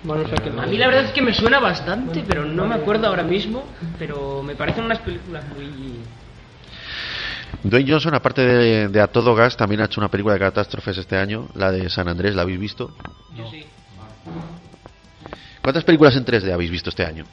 Bueno, 0.04 0.24
o 0.24 0.28
sea 0.28 0.36
que 0.36 0.50
no. 0.50 0.62
A 0.62 0.66
mí 0.66 0.76
la 0.76 0.86
verdad 0.86 1.04
es 1.04 1.12
que 1.12 1.22
me 1.22 1.32
suena 1.32 1.60
bastante, 1.60 2.22
pero 2.28 2.44
no 2.44 2.66
me 2.66 2.74
acuerdo 2.74 3.06
ahora 3.06 3.22
mismo. 3.22 3.64
Pero 3.98 4.42
me 4.42 4.54
parecen 4.54 4.84
unas 4.84 4.98
películas 4.98 5.42
muy... 5.56 5.96
Dwayne 7.62 7.90
Johnson, 7.90 8.14
aparte 8.14 8.42
de, 8.42 8.88
de 8.88 9.00
A 9.00 9.06
Todo 9.06 9.34
Gas, 9.34 9.56
también 9.56 9.80
ha 9.80 9.84
hecho 9.84 10.00
una 10.00 10.08
película 10.08 10.34
de 10.34 10.40
catástrofes 10.40 10.98
este 10.98 11.16
año, 11.16 11.48
la 11.54 11.70
de 11.70 11.88
San 11.88 12.08
Andrés, 12.08 12.34
¿la 12.34 12.42
habéis 12.42 12.58
visto? 12.58 12.94
Yo 13.36 13.48
sí. 13.50 13.64
¿Cuántas 15.62 15.84
películas 15.84 16.16
en 16.16 16.24
3D 16.24 16.52
habéis 16.52 16.70
visto 16.70 16.90
este 16.90 17.04
año? 17.04 17.24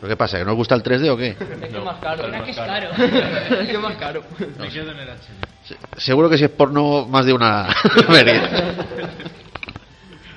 ¿Pero 0.00 0.08
qué 0.10 0.16
pasa? 0.16 0.38
¿Que 0.38 0.44
no 0.44 0.52
os 0.52 0.56
gusta 0.56 0.74
el 0.74 0.82
3D 0.82 1.08
o 1.10 1.16
qué? 1.16 1.28
Es 1.30 1.36
que 1.36 1.76
es 1.76 1.84
más 1.84 1.98
caro. 1.98 2.22
¿Verdad 2.22 2.44
que 2.44 2.50
es 2.50 2.56
caro? 2.56 2.90
es 3.60 3.66
que 3.68 3.72
es 3.72 3.80
más 3.80 3.96
caro. 3.96 4.22
Me 4.58 4.68
quedo 4.68 4.92
en 4.92 4.98
el 4.98 5.08
HD. 5.08 5.76
Seguro 5.96 6.30
que 6.30 6.38
si 6.38 6.44
es 6.44 6.50
porno, 6.50 7.06
más 7.06 7.26
de 7.26 7.32
una 7.32 7.68
vería. 8.08 8.74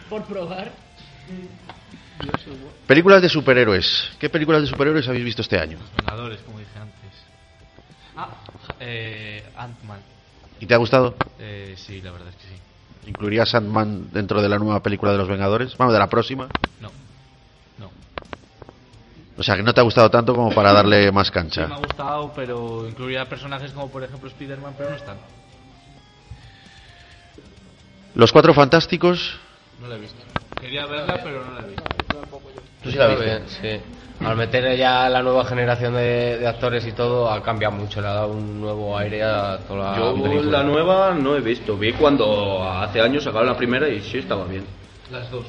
Por 0.10 0.24
probar. 0.24 0.72
Películas 2.88 3.22
de 3.22 3.30
superhéroes. 3.30 4.10
¿Qué 4.20 4.30
películas 4.30 4.62
de 4.62 4.68
superhéroes 4.68 5.08
habéis 5.08 5.26
visto 5.26 5.42
este 5.44 5.60
año? 5.60 5.78
Vengadores, 5.98 6.40
como 6.42 6.58
dije 6.60 6.72
antes. 6.80 7.01
Ah. 8.24 8.30
Eh, 8.80 9.44
Ant-Man. 9.58 10.00
¿Y 10.60 10.66
te 10.66 10.74
ha 10.74 10.78
gustado? 10.78 11.16
Eh, 11.40 11.76
sí, 11.78 12.02
la 12.02 12.12
verdad 12.12 12.30
es 12.30 12.36
que 12.36 12.44
sí. 12.48 13.10
¿Incluirías 13.10 13.54
Ant-Man 13.56 14.10
dentro 14.12 14.42
de 14.42 14.50
la 14.50 14.60
nueva 14.60 14.82
película 14.84 15.12
de 15.12 15.18
los 15.18 15.28
Vengadores? 15.28 15.76
Bueno, 15.78 15.92
de 15.92 16.00
la 16.00 16.08
próxima. 16.10 16.48
No. 16.80 16.92
No. 17.80 17.90
O 19.38 19.44
sea, 19.44 19.56
que 19.56 19.64
no 19.64 19.74
te 19.74 19.80
ha 19.82 19.84
gustado 19.84 20.10
tanto 20.12 20.36
como 20.36 20.52
para 20.54 20.72
darle 20.72 21.12
más 21.12 21.28
Sí, 21.28 21.34
cancha. 21.34 21.68
me 21.68 21.74
ha 21.76 21.78
gustado, 21.80 22.32
pero 22.36 22.88
incluiría 22.88 23.28
personajes 23.28 23.72
como 23.72 23.90
por 23.90 24.04
ejemplo 24.04 24.30
Spider-Man, 24.30 24.76
pero 24.78 24.92
no 24.92 24.96
están. 24.98 25.18
Los 28.14 28.32
Cuatro 28.32 28.54
Fantásticos. 28.54 29.40
No 29.82 29.88
la 29.88 29.96
he 29.96 30.00
visto. 30.00 30.22
Quería 30.60 30.86
verla, 30.86 31.20
pero 31.24 31.44
no 31.46 31.54
la 31.54 31.62
he 31.66 31.70
visto. 31.70 31.84
¿Tú 32.84 32.92
sí 32.92 32.98
la 32.98 33.08
viste? 33.08 33.42
sí. 33.48 33.82
Al 34.24 34.36
meter 34.36 34.78
ya 34.78 35.10
la 35.10 35.22
nueva 35.24 35.44
generación 35.46 35.96
de, 35.96 36.38
de 36.38 36.48
actores 36.48 36.86
y 36.86 36.92
todo, 36.92 37.30
ha 37.32 37.42
cambiado 37.42 37.74
mucho, 37.76 38.02
le 38.02 38.08
ha 38.08 38.14
dado 38.14 38.28
un 38.34 38.62
nuevo 38.62 38.96
aire 38.98 39.24
a 39.24 39.58
toda 39.68 39.92
la 39.94 39.98
Yo 39.98 40.14
película. 40.24 40.60
la 40.60 40.64
nueva 40.64 41.14
no 41.14 41.36
he 41.36 41.42
visto. 41.42 41.76
Vi 41.76 41.94
cuando 41.94 42.64
hace 42.64 43.02
años 43.02 43.24
sacaron 43.24 43.48
la 43.48 43.58
primera 43.58 43.90
y 43.90 44.00
sí 44.02 44.20
estaba 44.20 44.46
bien. 44.46 44.66
Las 45.12 45.30
dos. 45.32 45.46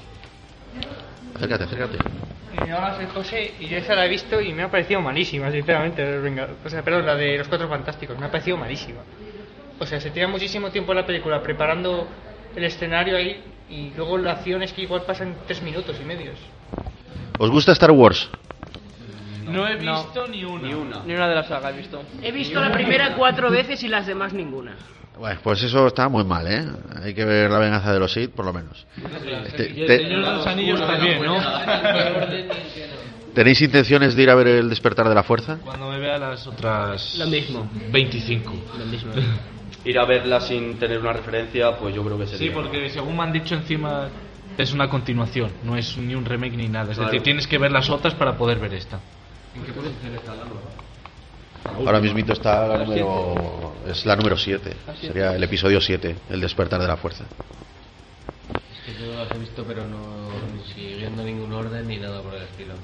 Acércate, 1.36 1.64
acércate. 1.64 1.96
Eh, 1.98 2.72
hola, 2.72 2.94
soy 2.96 3.06
José 3.14 3.54
y 3.60 3.66
yo 3.68 3.76
esa 3.78 3.94
la 3.94 4.06
he 4.06 4.08
visto 4.08 4.40
y 4.40 4.52
me 4.52 4.62
ha 4.62 4.70
parecido 4.70 5.00
malísima, 5.00 5.50
sinceramente. 5.50 6.04
Venga- 6.18 6.48
O 6.64 6.68
sea, 6.68 6.82
perdón, 6.82 7.04
la 7.06 7.14
de 7.14 7.38
los 7.38 7.48
Cuatro 7.48 7.68
Fantásticos, 7.68 8.18
me 8.18 8.26
ha 8.26 8.30
parecido 8.30 8.56
malísima. 8.56 9.00
O 9.78 9.86
sea, 9.86 10.00
se 10.00 10.10
tira 10.10 10.28
muchísimo 10.28 10.70
tiempo 10.70 10.94
la 10.94 11.04
película 11.04 11.42
preparando 11.42 12.06
el 12.54 12.64
escenario 12.64 13.16
ahí 13.16 13.42
y 13.68 13.90
luego 13.96 14.16
la 14.18 14.32
acción 14.32 14.62
es 14.62 14.72
que 14.72 14.82
igual 14.82 15.02
pasan 15.02 15.34
tres 15.46 15.62
minutos 15.62 15.96
y 16.00 16.04
medios. 16.04 16.36
¿Os 17.38 17.50
gusta 17.50 17.72
Star 17.72 17.90
Wars? 17.90 18.28
No 19.48 19.66
he 19.66 19.76
visto 19.76 20.26
ni 20.28 20.44
una. 20.44 20.68
Ni 20.68 20.74
una. 20.74 21.02
Ni 21.04 21.14
una 21.14 21.28
de 21.28 21.34
las 21.34 21.46
sagas 21.48 21.72
he 21.74 21.76
visto. 21.78 22.02
He 22.22 22.32
visto 22.32 22.60
la 22.60 22.72
primera 22.72 23.14
cuatro 23.16 23.50
veces 23.50 23.82
y 23.82 23.88
las 23.88 24.06
demás 24.06 24.32
ninguna. 24.32 24.74
Bueno, 25.18 25.38
pues 25.42 25.62
eso 25.62 25.86
está 25.88 26.08
muy 26.08 26.24
mal, 26.24 26.46
¿eh? 26.46 26.64
Hay 27.04 27.12
que 27.14 27.24
ver 27.24 27.50
la 27.50 27.58
venganza 27.58 27.92
de 27.92 28.00
los 28.00 28.12
Sith, 28.12 28.30
por 28.30 28.46
lo 28.46 28.52
menos. 28.52 28.86
Te- 29.56 29.70
Y 29.70 29.80
el 29.82 29.86
te- 29.86 29.98
Señor 29.98 30.24
de 30.24 30.32
los 30.32 30.46
Anillos 30.46 30.80
también, 30.86 31.22
¿no? 31.22 31.36
¿Tenéis 33.34 33.60
intenciones 33.62 34.14
de 34.14 34.22
ir 34.22 34.30
a 34.30 34.34
ver 34.34 34.46
el 34.46 34.68
despertar 34.68 35.08
de 35.08 35.14
la 35.14 35.22
fuerza? 35.22 35.58
Cuando 35.64 35.90
me 35.90 35.98
vea 35.98 36.18
las 36.18 36.46
otras. 36.46 37.16
Lo 37.18 37.26
mismo. 37.26 37.68
25. 37.90 38.52
Lo 38.78 38.84
mismo. 38.86 39.12
Ir 39.84 39.98
a 39.98 40.04
verla 40.04 40.40
sin 40.40 40.78
tener 40.78 40.98
una 40.98 41.12
referencia, 41.12 41.76
pues 41.76 41.92
yo 41.94 42.04
creo 42.04 42.16
que 42.16 42.26
Sí, 42.26 42.36
sería. 42.36 42.52
porque 42.54 42.88
según 42.90 43.16
me 43.16 43.24
han 43.24 43.32
dicho 43.32 43.54
encima 43.56 44.08
es 44.56 44.72
una 44.72 44.88
continuación, 44.88 45.50
no 45.64 45.76
es 45.76 45.96
ni 45.98 46.14
un 46.14 46.24
remake 46.24 46.56
ni 46.56 46.68
nada. 46.68 46.92
Es 46.92 46.98
Claro. 46.98 47.10
decir, 47.10 47.22
tienes 47.24 47.46
que 47.48 47.58
ver 47.58 47.72
las 47.72 47.90
otras 47.90 48.14
para 48.14 48.36
poder 48.36 48.58
ver 48.60 48.74
esta. 48.74 49.00
¿En 49.54 49.62
qué 49.64 49.72
posición 49.72 50.14
está 50.14 50.34
la 50.34 50.44
nueva? 50.44 51.86
Ahora 51.86 52.00
mismito 52.00 52.32
está 52.32 52.66
la 52.66 52.78
número... 52.78 53.74
Es 53.86 54.06
la 54.06 54.16
número 54.16 54.36
7. 54.36 54.76
Sería 55.00 55.34
el 55.34 55.42
episodio 55.42 55.80
7, 55.80 56.16
el 56.30 56.40
despertar 56.40 56.80
de 56.80 56.88
la 56.88 56.96
fuerza. 56.96 57.24
Es 58.72 58.94
que 58.96 59.02
yo 59.02 59.14
las 59.14 59.30
he 59.30 59.38
visto, 59.38 59.64
pero 59.64 59.86
no 59.86 60.30
siguiendo 60.74 61.22
ningún 61.24 61.52
orden 61.52 61.86
ni 61.86 61.98
nada 61.98 62.20
por 62.22 62.34
el 62.34 62.42
estilo. 62.42 62.74
¿no? 62.74 62.80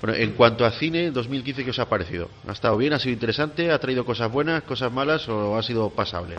Bueno, 0.00 0.16
en 0.16 0.32
cuanto 0.32 0.64
a 0.64 0.70
cine, 0.72 1.10
2015, 1.10 1.64
¿qué 1.64 1.70
os 1.70 1.78
ha 1.78 1.88
parecido? 1.88 2.28
¿Ha 2.46 2.52
estado 2.52 2.76
bien? 2.76 2.92
¿Ha 2.92 2.98
sido 2.98 3.14
interesante? 3.14 3.70
¿Ha 3.70 3.78
traído 3.78 4.04
cosas 4.04 4.30
buenas, 4.30 4.62
cosas 4.62 4.92
malas 4.92 5.28
o 5.28 5.56
ha 5.56 5.62
sido 5.62 5.90
pasable? 5.90 6.36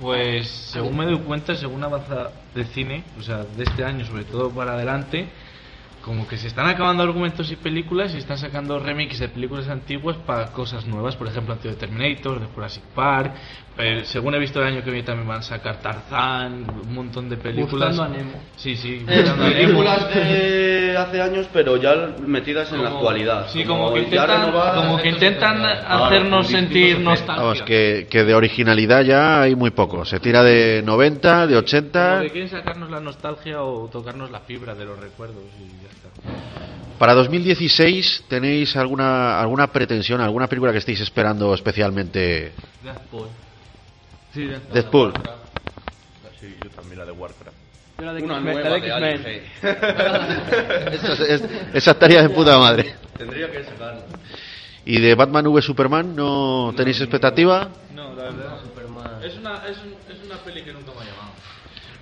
Pues 0.00 0.48
según 0.48 0.96
me 0.96 1.04
doy 1.06 1.18
cuenta, 1.18 1.54
según 1.54 1.84
avanza 1.84 2.30
de 2.54 2.64
cine, 2.64 3.04
o 3.18 3.22
sea, 3.22 3.44
de 3.44 3.62
este 3.62 3.84
año 3.84 4.04
sobre 4.04 4.24
todo 4.24 4.50
para 4.50 4.74
adelante, 4.74 5.28
como 6.04 6.26
que 6.26 6.36
se 6.36 6.48
están 6.48 6.66
acabando 6.66 7.02
argumentos 7.02 7.50
y 7.50 7.56
películas 7.56 8.14
y 8.14 8.18
están 8.18 8.38
sacando 8.38 8.78
remakes 8.78 9.20
de 9.20 9.28
películas 9.28 9.68
antiguas 9.68 10.16
para 10.18 10.52
cosas 10.52 10.86
nuevas, 10.86 11.16
por 11.16 11.28
ejemplo, 11.28 11.54
antes 11.54 11.72
de 11.72 11.76
Terminator, 11.76 12.40
de 12.40 12.46
Jurassic 12.46 12.82
Park, 12.94 13.34
pero 13.76 14.04
según 14.04 14.34
he 14.34 14.38
visto 14.38 14.60
el 14.60 14.66
año 14.66 14.82
que 14.84 14.90
viene 14.90 15.06
también 15.06 15.26
van 15.26 15.38
a 15.38 15.42
sacar 15.42 15.80
Tarzán, 15.80 16.64
un 16.86 16.94
montón 16.94 17.28
de 17.28 17.36
películas. 17.36 17.90
Buscando 17.96 18.02
a 18.02 18.08
Nemo. 18.08 18.42
Sí, 18.56 18.76
sí, 18.76 19.04
Eh, 19.08 19.16
buscando 19.22 19.44
a 19.44 19.48
Nemo. 19.48 19.58
películas 19.62 20.14
de 20.14 20.96
hace 20.98 21.22
años, 21.22 21.48
pero 21.52 21.76
ya 21.78 21.94
metidas 22.26 22.70
en 22.72 22.78
la 22.82 22.90
Como- 22.90 22.98
actualidad. 23.00 23.48
Sí, 23.50 23.64
como 23.64 23.92
que 23.92 24.00
ya 24.00 24.04
intentan, 24.06 24.42
renovar- 24.52 24.74
como 24.74 24.96
que 24.98 25.08
intentan 25.08 25.64
hacernos 25.64 26.46
sentir 26.48 27.00
nostalgia. 27.00 27.42
Vamos, 27.42 27.62
que, 27.62 28.06
que 28.10 28.24
de 28.24 28.34
originalidad 28.34 29.02
ya 29.02 29.42
hay 29.42 29.54
muy 29.54 29.70
poco. 29.70 30.04
Se 30.04 30.20
tira 30.20 30.42
de 30.42 30.82
90, 30.84 31.46
de 31.46 31.56
80. 31.56 32.10
Como 32.10 32.22
que 32.24 32.30
quieren 32.30 32.50
sacarnos 32.50 32.90
la 32.90 33.00
nostalgia 33.00 33.62
o 33.62 33.88
tocarnos 33.88 34.30
la 34.30 34.40
fibra 34.40 34.74
de 34.74 34.84
los 34.84 34.98
recuerdos 34.98 35.42
y 35.58 35.82
ya 35.82 35.88
está. 35.90 36.08
Para 36.98 37.14
2016, 37.14 38.24
¿tenéis 38.28 38.76
alguna, 38.76 39.40
alguna 39.40 39.66
pretensión, 39.72 40.20
alguna 40.20 40.46
película 40.46 40.70
que 40.72 40.78
estéis 40.78 41.00
esperando 41.00 41.52
especialmente? 41.52 42.52
Deadpool. 42.84 43.26
Sí, 44.32 44.50
Deadpool. 44.72 45.12
Sí, 46.40 46.56
yo 46.62 46.70
también 46.70 46.98
la 46.98 47.04
de 47.04 47.12
Warcraft. 47.12 47.56
Yo 47.98 48.04
la 48.06 48.14
de 48.14 48.22
Una 48.22 48.34
X-Men- 48.38 48.54
nueva 48.54 48.68
la 48.70 48.74
de 48.76 48.80
de 48.80 49.16
X-Men. 49.16 49.42
Esa, 50.92 51.12
es- 51.26 51.44
esa 51.74 51.90
estaría 51.92 52.22
de 52.22 52.30
puta 52.30 52.58
madre. 52.58 52.94
Tendría 53.16 53.50
que 53.50 53.62
sacarla. 53.64 54.02
¿Y 54.84 55.00
de 55.00 55.14
Batman 55.14 55.46
v 55.46 55.62
Superman 55.62 56.16
no 56.16 56.72
tenéis 56.76 57.00
expectativa? 57.00 57.68
No, 57.94 58.14
la 58.14 58.22
verdad. 58.24 58.58
Es 59.22 59.36
una, 59.36 59.56
es, 59.68 59.76
un- 59.78 59.94
es 60.12 60.24
una 60.26 60.36
peli 60.38 60.62
que 60.64 60.72
nunca 60.72 60.90
me 60.92 61.02
ha 61.02 61.04
llamado. 61.04 61.32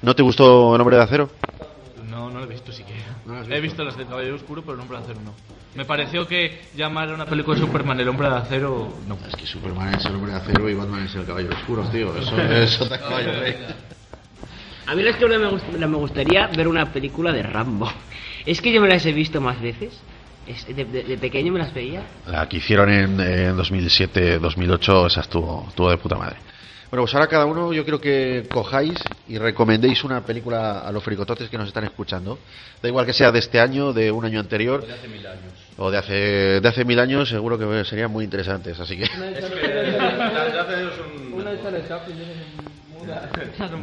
¿No 0.00 0.14
te 0.14 0.22
gustó 0.22 0.74
El 0.74 0.80
Hombre 0.80 0.96
de 0.96 1.02
Acero? 1.02 1.30
No, 2.08 2.30
no 2.30 2.38
la 2.40 2.46
he 2.46 2.48
visto 2.48 2.72
siquiera. 2.72 3.16
No 3.26 3.36
He 3.36 3.40
visto. 3.42 3.60
visto 3.60 3.84
las 3.84 3.96
de 3.98 4.06
Caballero 4.06 4.36
Oscuro, 4.36 4.62
pero 4.62 4.74
el 4.74 4.80
Hombre 4.80 4.96
de 4.98 5.04
Acero 5.04 5.20
no. 5.20 5.34
Me 5.74 5.84
pareció 5.84 6.26
que 6.26 6.68
llamar 6.74 7.10
a 7.10 7.14
una 7.14 7.26
película 7.26 7.56
de 7.58 7.64
Superman 7.64 8.00
El 8.00 8.08
Hombre 8.08 8.28
de 8.28 8.34
Acero, 8.36 8.98
no. 9.06 9.16
Es 9.28 9.36
que 9.36 9.46
Superman 9.46 9.94
es 9.94 10.04
el 10.04 10.14
Hombre 10.16 10.32
de 10.32 10.38
Acero 10.38 10.68
y 10.68 10.74
Batman 10.74 11.04
es 11.04 11.14
el 11.14 11.24
Caballero 11.24 11.54
Oscuro, 11.54 11.82
tío. 11.84 12.16
Eso 12.18 12.36
es 12.40 12.80
otra 12.80 12.98
caballo, 12.98 13.32
rey. 13.40 13.54
A 14.86 14.94
mí 14.96 15.02
la 15.04 15.10
historia 15.10 15.38
me, 15.38 15.46
gust- 15.48 15.68
me 15.78 15.96
gustaría 15.96 16.48
ver 16.48 16.66
una 16.66 16.92
película 16.92 17.32
de 17.32 17.42
Rambo. 17.44 17.88
Es 18.44 18.60
que 18.60 18.72
yo 18.72 18.80
me 18.80 18.88
las 18.88 19.06
he 19.06 19.12
visto 19.12 19.40
más 19.40 19.60
veces. 19.60 20.00
Es- 20.46 20.66
de, 20.66 20.84
de- 20.84 21.04
de 21.04 21.18
pequeño 21.18 21.52
me 21.52 21.60
las 21.60 21.72
veía. 21.72 22.02
La 22.26 22.48
que 22.48 22.56
hicieron 22.56 22.90
en, 22.90 23.20
en 23.20 23.56
2007, 23.56 24.40
2008, 24.40 25.06
esa 25.06 25.20
estuvo, 25.20 25.66
estuvo 25.68 25.88
de 25.90 25.98
puta 25.98 26.16
madre. 26.16 26.36
Bueno, 26.90 27.04
pues 27.04 27.14
ahora 27.14 27.28
cada 27.28 27.46
uno 27.46 27.72
yo 27.72 27.84
quiero 27.84 28.00
que 28.00 28.48
cojáis 28.50 29.00
y 29.28 29.38
recomendéis 29.38 30.02
una 30.02 30.22
película 30.24 30.80
a 30.80 30.90
los 30.90 31.04
fricototes 31.04 31.48
que 31.48 31.56
nos 31.56 31.68
están 31.68 31.84
escuchando. 31.84 32.36
Da 32.82 32.88
igual 32.88 33.06
que 33.06 33.12
sea 33.12 33.30
de 33.30 33.38
este 33.38 33.60
año, 33.60 33.92
de 33.92 34.10
un 34.10 34.24
año 34.24 34.40
anterior 34.40 34.84
De 34.84 34.92
hace 34.92 35.06
mil 35.06 35.24
años. 35.24 35.52
o 35.76 35.88
de 35.88 35.98
hace, 35.98 36.14
de 36.60 36.68
hace 36.68 36.84
mil 36.84 36.98
años, 36.98 37.28
seguro 37.28 37.56
que 37.56 37.84
serían 37.84 38.10
muy 38.10 38.24
interesantes. 38.24 38.80
Así 38.80 38.98
que 38.98 39.08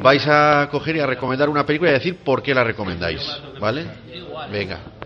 vais 0.01 0.27
a 0.27 0.67
coger 0.69 0.97
y 0.97 0.99
a 0.99 1.05
recomendar 1.05 1.47
una 1.47 1.65
película 1.65 1.91
y 1.91 1.93
a 1.93 1.97
decir 1.99 2.17
por 2.17 2.43
qué 2.43 2.53
la 2.53 2.65
recomendáis. 2.65 3.21
¿Vale? 3.59 3.85
Venga. 4.51 4.96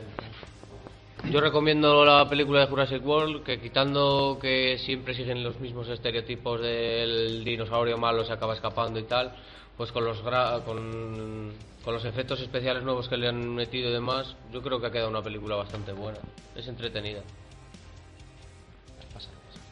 Yo 1.30 1.40
recomiendo 1.40 2.04
la 2.04 2.28
película 2.28 2.62
de 2.62 2.68
Jurassic 2.68 3.06
World, 3.06 3.44
que 3.44 3.60
quitando 3.60 4.38
que 4.42 4.78
siempre 4.80 5.14
siguen 5.14 5.44
los 5.44 5.60
mismos 5.60 5.88
estereotipos 5.88 6.62
del 6.62 7.44
dinosaurio 7.44 7.98
malo 7.98 8.26
se 8.26 8.34
acaba 8.34 8.54
escapando 8.54 9.00
y 9.00 9.04
tal, 9.04 9.32
pues 9.78 9.92
con 9.92 10.04
los 10.04 10.24
gra- 10.24 10.64
con, 10.64 11.52
los 11.86 12.06
efectos 12.06 12.42
especiales 12.42 12.84
nuevos 12.84 13.08
que 13.08 13.18
le 13.18 13.28
han 13.30 13.56
metido 13.56 13.90
y 13.90 13.94
demás, 13.94 14.36
yo 14.52 14.62
creo 14.62 14.82
que 14.82 14.88
ha 14.88 14.92
quedado 14.92 15.10
una 15.10 15.22
película 15.22 15.56
bastante 15.56 15.94
buena. 15.94 16.18
Es 16.56 16.68
entretenida. 16.68 17.22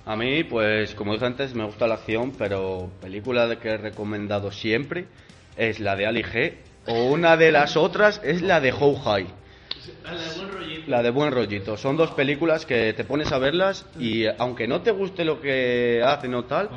A 0.05 0.15
mí, 0.15 0.43
pues, 0.43 0.95
como 0.95 1.13
dije 1.13 1.25
antes, 1.25 1.53
me 1.53 1.65
gusta 1.65 1.87
la 1.87 1.95
acción, 1.95 2.31
pero 2.37 2.89
película 3.01 3.47
de 3.47 3.57
que 3.57 3.69
he 3.69 3.77
recomendado 3.77 4.51
siempre 4.51 5.07
es 5.57 5.79
la 5.79 5.95
de 5.95 6.05
Ali 6.07 6.23
G. 6.23 6.53
O 6.87 7.11
una 7.11 7.37
de 7.37 7.51
las 7.51 7.75
otras 7.75 8.21
es 8.23 8.41
la 8.41 8.61
de 8.61 8.71
How 8.71 8.95
High. 8.95 9.27
La 10.87 11.01
de 11.03 11.09
Buen 11.11 11.31
Rollito. 11.31 11.77
Son 11.77 11.97
dos 11.97 12.11
películas 12.11 12.65
que 12.65 12.93
te 12.93 13.03
pones 13.03 13.31
a 13.31 13.37
verlas 13.37 13.85
y 13.99 14.25
aunque 14.25 14.67
no 14.67 14.81
te 14.81 14.91
guste 14.91 15.23
lo 15.25 15.39
que 15.39 16.01
hacen 16.03 16.33
o 16.35 16.45
tal, 16.45 16.69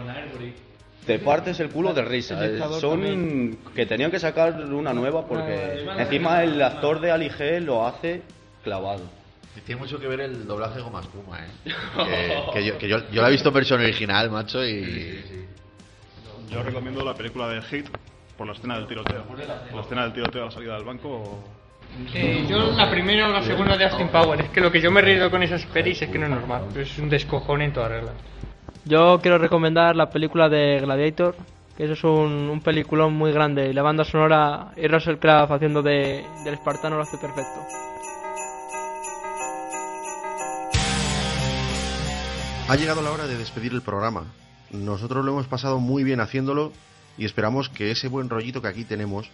te 1.06 1.18
partes 1.18 1.60
el 1.60 1.70
culo 1.70 1.94
de 1.94 2.02
risa. 2.02 2.38
Son 2.80 3.00
también. 3.00 3.58
que 3.74 3.86
tenían 3.86 4.10
que 4.10 4.18
sacar 4.18 4.60
una 4.60 4.92
nueva 4.92 5.26
porque 5.26 5.84
encima 5.98 6.42
el 6.42 6.60
actor 6.62 7.00
de 7.00 7.10
Ali 7.10 7.28
G 7.28 7.60
lo 7.60 7.86
hace 7.86 8.22
clavado. 8.62 9.02
Tiene 9.66 9.80
mucho 9.80 10.00
que 10.00 10.08
ver 10.08 10.20
el 10.20 10.46
doblaje 10.46 10.76
de 10.76 10.82
Goma 10.82 11.00
Espuma, 11.00 11.38
¿eh? 11.44 11.50
Que, 12.52 12.52
que 12.52 12.64
yo, 12.64 12.78
que 12.78 12.88
yo, 12.88 13.10
yo 13.10 13.22
la 13.22 13.28
he 13.28 13.32
visto 13.32 13.50
en 13.50 13.54
versión 13.54 13.80
original, 13.80 14.30
macho, 14.30 14.64
y... 14.64 15.46
Yo 16.50 16.62
recomiendo 16.62 17.04
la 17.04 17.14
película 17.14 17.48
de 17.48 17.62
Hit 17.62 17.86
por 18.36 18.46
la 18.46 18.54
escena 18.54 18.76
del 18.76 18.86
tiroteo. 18.86 19.24
La 19.74 19.80
escena 19.82 20.02
del 20.02 20.12
tiroteo 20.12 20.42
a 20.42 20.44
la 20.46 20.50
salida 20.50 20.74
del 20.74 20.84
banco. 20.84 21.44
Eh, 22.14 22.46
yo 22.48 22.72
la 22.72 22.90
primera 22.90 23.28
o 23.28 23.32
la 23.32 23.42
segunda 23.42 23.76
de 23.76 23.84
Austin 23.84 24.08
Power. 24.08 24.40
Es 24.40 24.50
que 24.50 24.60
lo 24.60 24.72
que 24.72 24.80
yo 24.80 24.90
me 24.90 25.00
he 25.00 25.04
reído 25.04 25.30
con 25.30 25.42
esas 25.42 25.64
pelis 25.66 26.00
es 26.02 26.08
que 26.08 26.18
no 26.18 26.26
es 26.26 26.30
normal. 26.30 26.64
Es 26.76 26.98
un 26.98 27.08
descojón 27.08 27.62
en 27.62 27.72
toda 27.72 27.88
regla. 27.88 28.12
Yo 28.84 29.20
quiero 29.20 29.38
recomendar 29.38 29.94
la 29.94 30.10
película 30.10 30.48
de 30.48 30.80
Gladiator, 30.80 31.36
que 31.76 31.84
eso 31.84 31.92
es 31.92 32.04
un, 32.04 32.50
un 32.50 32.60
peliculón 32.60 33.14
muy 33.14 33.32
grande. 33.32 33.68
Y 33.68 33.72
la 33.72 33.82
banda 33.82 34.04
sonora 34.04 34.72
y 34.76 34.88
Russell 34.88 35.16
Crowe 35.16 35.52
haciendo 35.54 35.82
de, 35.82 36.24
del 36.44 36.54
espartano 36.54 36.96
lo 36.96 37.02
hace 37.02 37.18
perfecto. 37.18 37.60
Ha 42.68 42.76
llegado 42.76 43.02
la 43.02 43.12
hora 43.12 43.26
de 43.26 43.36
despedir 43.36 43.72
el 43.72 43.82
programa. 43.82 44.24
Nosotros 44.70 45.24
lo 45.24 45.32
hemos 45.32 45.46
pasado 45.46 45.78
muy 45.78 46.04
bien 46.04 46.20
haciéndolo 46.20 46.72
y 47.18 47.26
esperamos 47.26 47.68
que 47.68 47.90
ese 47.90 48.08
buen 48.08 48.30
rollito 48.30 48.62
que 48.62 48.68
aquí 48.68 48.84
tenemos 48.84 49.28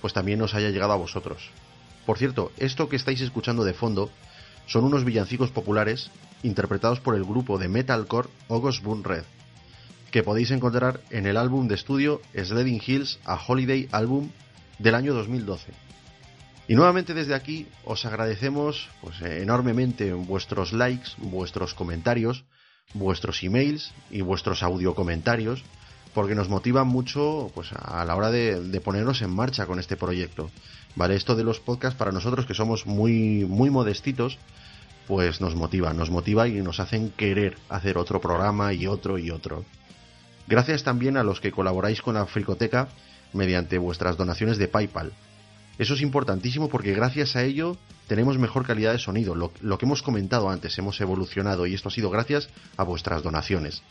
pues 0.00 0.14
también 0.14 0.38
nos 0.38 0.54
haya 0.54 0.70
llegado 0.70 0.92
a 0.92 0.96
vosotros. 0.96 1.50
Por 2.08 2.16
cierto, 2.16 2.52
esto 2.56 2.88
que 2.88 2.96
estáis 2.96 3.20
escuchando 3.20 3.64
de 3.64 3.74
fondo 3.74 4.10
son 4.66 4.84
unos 4.84 5.04
villancicos 5.04 5.50
populares 5.50 6.10
interpretados 6.42 7.00
por 7.00 7.14
el 7.14 7.22
grupo 7.22 7.58
de 7.58 7.68
metalcore 7.68 8.30
August 8.48 8.82
Boone 8.82 9.02
Red, 9.04 9.24
que 10.10 10.22
podéis 10.22 10.50
encontrar 10.50 11.02
en 11.10 11.26
el 11.26 11.36
álbum 11.36 11.68
de 11.68 11.74
estudio 11.74 12.22
Sledding 12.34 12.80
Hills 12.80 13.18
a 13.26 13.38
Holiday 13.46 13.90
Album 13.92 14.30
del 14.78 14.94
año 14.94 15.12
2012. 15.12 15.74
Y 16.66 16.76
nuevamente 16.76 17.12
desde 17.12 17.34
aquí 17.34 17.66
os 17.84 18.06
agradecemos 18.06 18.88
pues, 19.02 19.20
enormemente 19.20 20.14
vuestros 20.14 20.72
likes, 20.72 21.10
vuestros 21.18 21.74
comentarios, 21.74 22.46
vuestros 22.94 23.42
emails 23.42 23.92
y 24.10 24.22
vuestros 24.22 24.62
audio 24.62 24.94
comentarios, 24.94 25.62
porque 26.14 26.34
nos 26.34 26.48
motivan 26.48 26.86
mucho 26.86 27.50
pues, 27.54 27.68
a 27.74 28.02
la 28.06 28.16
hora 28.16 28.30
de 28.30 28.80
ponernos 28.82 29.20
en 29.20 29.28
marcha 29.28 29.66
con 29.66 29.78
este 29.78 29.98
proyecto. 29.98 30.50
Vale, 30.94 31.14
esto 31.14 31.36
de 31.36 31.44
los 31.44 31.60
podcasts 31.60 31.98
para 31.98 32.12
nosotros 32.12 32.46
que 32.46 32.54
somos 32.54 32.86
muy, 32.86 33.44
muy 33.44 33.70
modestitos, 33.70 34.38
pues 35.06 35.40
nos 35.40 35.54
motiva, 35.54 35.92
nos 35.94 36.10
motiva 36.10 36.48
y 36.48 36.60
nos 36.60 36.80
hacen 36.80 37.10
querer 37.10 37.56
hacer 37.68 37.98
otro 37.98 38.20
programa 38.20 38.72
y 38.72 38.86
otro 38.86 39.18
y 39.18 39.30
otro. 39.30 39.64
Gracias 40.46 40.82
también 40.82 41.16
a 41.16 41.22
los 41.22 41.40
que 41.40 41.52
colaboráis 41.52 42.02
con 42.02 42.14
la 42.14 42.26
Fricoteca 42.26 42.88
mediante 43.32 43.78
vuestras 43.78 44.16
donaciones 44.16 44.58
de 44.58 44.68
PayPal. 44.68 45.12
Eso 45.78 45.94
es 45.94 46.00
importantísimo 46.00 46.68
porque 46.68 46.92
gracias 46.92 47.36
a 47.36 47.44
ello 47.44 47.76
tenemos 48.08 48.36
mejor 48.38 48.66
calidad 48.66 48.92
de 48.92 48.98
sonido. 48.98 49.34
Lo, 49.34 49.52
lo, 49.60 49.78
que 49.78 49.86
hemos 49.86 50.02
comentado 50.02 50.50
antes, 50.50 50.76
hemos 50.78 51.00
evolucionado 51.00 51.66
y 51.66 51.74
esto 51.74 51.88
ha 51.88 51.92
sido 51.92 52.10
gracias 52.10 52.48
a 52.76 52.82
vuestras 52.82 53.22
donaciones. 53.22 53.82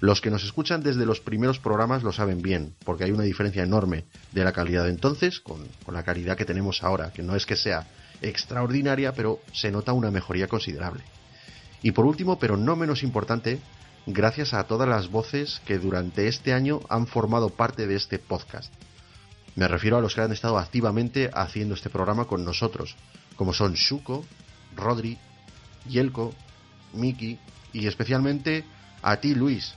Los 0.00 0.20
que 0.20 0.30
nos 0.30 0.44
escuchan 0.44 0.82
desde 0.82 1.06
los 1.06 1.20
primeros 1.20 1.58
programas 1.58 2.02
lo 2.02 2.12
saben 2.12 2.42
bien, 2.42 2.74
porque 2.84 3.04
hay 3.04 3.12
una 3.12 3.22
diferencia 3.22 3.62
enorme 3.62 4.04
de 4.32 4.44
la 4.44 4.52
calidad 4.52 4.84
de 4.84 4.90
entonces 4.90 5.40
con, 5.40 5.66
la 5.90 6.02
calidad 6.02 6.36
que 6.36 6.44
tenemos 6.44 6.82
ahora, 6.82 7.12
que 7.12 7.22
no 7.22 7.34
es 7.34 7.46
que 7.46 7.56
sea 7.56 7.86
extraordinaria, 8.20 9.12
pero 9.12 9.40
se 9.52 9.70
nota 9.70 9.94
una 9.94 10.10
mejoría 10.10 10.48
considerable. 10.48 11.02
Y 11.82 11.92
por 11.92 12.04
último, 12.04 12.38
pero 12.38 12.58
no 12.58 12.76
menos 12.76 13.02
importante, 13.02 13.58
gracias 14.06 14.52
a 14.52 14.64
todas 14.64 14.88
las 14.88 15.08
voces 15.10 15.62
que 15.64 15.78
durante 15.78 16.28
este 16.28 16.52
año 16.52 16.80
han 16.90 17.06
formado 17.06 17.48
parte 17.48 17.86
de 17.86 17.96
este 17.96 18.18
podcast. 18.18 18.72
Me 19.54 19.66
refiero 19.66 19.96
a 19.96 20.02
los 20.02 20.14
que 20.14 20.20
han 20.20 20.32
estado 20.32 20.58
activamente 20.58 21.30
haciendo 21.32 21.74
este 21.74 21.88
programa 21.88 22.26
con 22.26 22.44
nosotros, 22.44 22.96
como 23.36 23.54
son 23.54 23.72
Shuko, 23.72 24.26
Rodri, 24.74 25.16
Yelko, 25.88 26.34
Miki 26.92 27.38
y 27.72 27.86
especialmente 27.86 28.64
a 29.02 29.16
ti 29.16 29.34
Luis, 29.34 29.74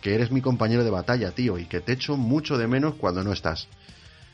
que 0.00 0.14
eres 0.14 0.30
mi 0.30 0.40
compañero 0.40 0.84
de 0.84 0.90
batalla, 0.90 1.32
tío, 1.32 1.58
y 1.58 1.66
que 1.66 1.80
te 1.80 1.92
echo 1.92 2.16
mucho 2.16 2.58
de 2.58 2.66
menos 2.66 2.94
cuando 2.94 3.22
no 3.22 3.32
estás. 3.32 3.68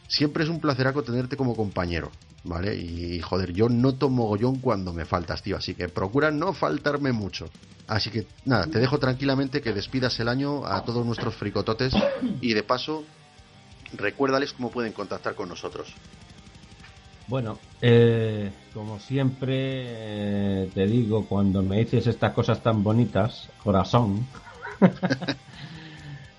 Siempre 0.09 0.45
es 0.45 0.51
un 0.51 0.61
placeraco 0.61 1.03
tenerte 1.03 1.37
como 1.37 1.57
compañero, 1.57 2.13
¿vale? 2.45 2.77
Y 2.77 3.21
joder, 3.21 3.53
yo 3.53 3.69
noto 3.69 4.09
mogollón 4.09 4.61
cuando 4.61 4.93
me 4.93 5.05
faltas, 5.05 5.43
tío, 5.43 5.57
así 5.57 5.75
que 5.75 5.89
procura 5.89 6.31
no 6.31 6.53
faltarme 6.53 7.13
mucho. 7.13 7.51
Así 7.89 8.11
que 8.11 8.27
nada, 8.45 8.67
te 8.67 8.79
dejo 8.79 8.99
tranquilamente 8.99 9.61
que 9.61 9.73
despidas 9.73 10.19
el 10.19 10.29
año 10.29 10.67
a 10.67 10.85
todos 10.85 11.07
nuestros 11.07 11.35
fricototes 11.37 11.95
y 12.41 12.53
de 12.53 12.63
paso 12.63 13.05
recuérdales 13.97 14.53
cómo 14.53 14.71
pueden 14.71 14.93
contactar 14.93 15.35
con 15.35 15.49
nosotros. 15.49 15.95
Bueno, 17.29 17.59
eh, 17.81 18.53
como 18.73 19.01
siempre 19.01 19.55
eh, 19.57 20.71
te 20.73 20.87
digo, 20.87 21.27
cuando 21.27 21.63
me 21.63 21.79
dices 21.79 22.07
estas 22.07 22.33
cosas 22.33 22.63
tan 22.63 22.85
bonitas, 22.85 23.49
corazón, 23.65 24.27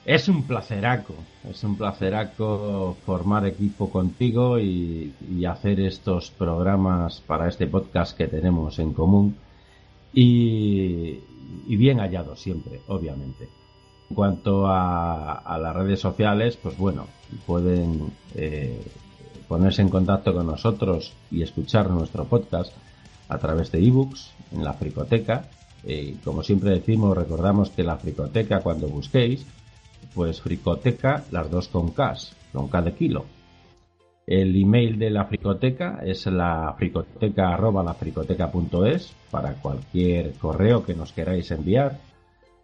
es 0.08 0.30
un 0.30 0.44
placeraco, 0.44 1.16
es 1.50 1.62
un 1.66 1.76
placeraco 1.76 2.96
formar 3.06 3.46
equipo 3.46 3.90
contigo 3.90 4.58
y, 4.58 5.14
hacer 5.46 5.82
estos 5.82 6.32
programas 6.32 7.22
para 7.28 7.50
este 7.50 7.68
podcast 7.68 8.18
que 8.18 8.28
tenemos 8.28 8.80
en 8.80 8.94
común 8.94 9.36
y, 10.14 11.20
bien 11.68 12.00
hallado 12.00 12.38
siempre, 12.38 12.80
obviamente. 12.88 13.50
En 14.10 14.16
cuanto 14.16 14.68
a, 14.68 15.34
a, 15.34 15.58
las 15.58 15.76
redes 15.76 16.00
sociales, 16.00 16.58
pues 16.62 16.78
bueno, 16.78 17.08
pueden 17.46 18.14
eh, 18.34 18.82
ponerse 19.50 19.82
en 19.82 19.90
contacto 19.90 20.34
con 20.34 20.48
nosotros 20.48 21.12
y 21.32 21.42
escuchar 21.42 21.90
nuestro 21.90 22.24
podcast 22.24 22.72
a 23.28 23.38
través 23.40 23.74
de 23.74 23.86
ebooks 23.86 24.32
en 24.54 24.64
la 24.64 24.72
Fricoteca. 24.72 25.50
Eh, 25.84 26.16
como 26.24 26.44
siempre 26.44 26.70
decimos, 26.70 27.18
recordamos 27.18 27.72
que 27.72 27.84
la 27.84 27.98
Fricoteca, 27.98 28.62
cuando 28.62 28.88
busquéis, 28.88 29.46
pues 30.18 30.42
Fricoteca, 30.42 31.26
las 31.30 31.52
dos 31.52 31.68
con 31.68 31.92
K, 31.92 32.16
con 32.52 32.70
K 32.70 32.82
de 32.82 32.94
kilo. 32.94 33.26
El 34.26 34.60
email 34.60 34.98
de 34.98 35.12
la 35.12 35.26
fricoteca 35.26 36.00
es 36.04 36.26
la 36.26 36.74
fricoteca 36.76 37.54
arroba 37.54 37.84
lafricoteca.es 37.84 39.14
para 39.30 39.54
cualquier 39.54 40.34
correo 40.34 40.84
que 40.84 40.96
nos 40.96 41.14
queráis 41.14 41.52
enviar, 41.52 42.00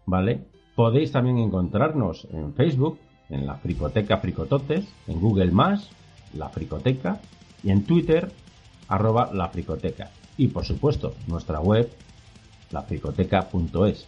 ¿vale? 0.08 0.42
Podéis 0.76 1.12
también 1.12 1.38
encontrarnos 1.38 2.28
en 2.34 2.56
Facebook, 2.56 2.98
en 3.30 3.46
la 3.46 3.58
fricoteca 3.58 4.18
fricototes, 4.18 4.92
en 5.06 5.22
Google 5.22 5.52
más, 5.52 5.92
la 6.34 6.50
fricoteca, 6.50 7.22
y 7.62 7.70
en 7.70 7.86
Twitter, 7.86 8.32
arroba 8.88 9.30
la 9.32 9.50
fricoteca. 9.50 10.10
Y 10.38 10.48
por 10.48 10.66
supuesto, 10.66 11.14
nuestra 11.28 11.60
web, 11.60 11.88
lafricoteca.es. 12.72 14.08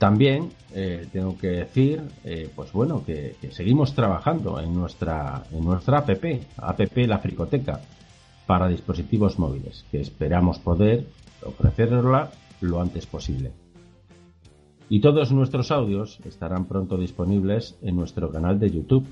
También 0.00 0.48
eh, 0.72 1.08
tengo 1.12 1.36
que 1.36 1.48
decir, 1.48 2.00
eh, 2.24 2.50
pues 2.56 2.72
bueno, 2.72 3.04
que, 3.04 3.36
seguimos 3.50 3.94
trabajando 3.94 4.58
en 4.58 4.72
nuestra, 4.72 5.42
en 5.52 5.62
nuestra 5.62 5.98
app, 5.98 6.08
app 6.56 6.96
La 6.96 7.18
Fricoteca, 7.18 7.82
para 8.46 8.66
dispositivos 8.66 9.38
móviles, 9.38 9.84
que 9.90 10.00
esperamos 10.00 10.58
poder 10.58 11.06
ofrecerla 11.44 12.30
lo 12.62 12.80
antes 12.80 13.04
posible. 13.04 13.52
Y 14.88 15.02
todos 15.02 15.32
nuestros 15.32 15.70
audios 15.70 16.18
estarán 16.24 16.64
pronto 16.64 16.96
disponibles 16.96 17.76
en 17.82 17.96
nuestro 17.96 18.30
canal 18.30 18.58
de 18.58 18.70
YouTube. 18.70 19.06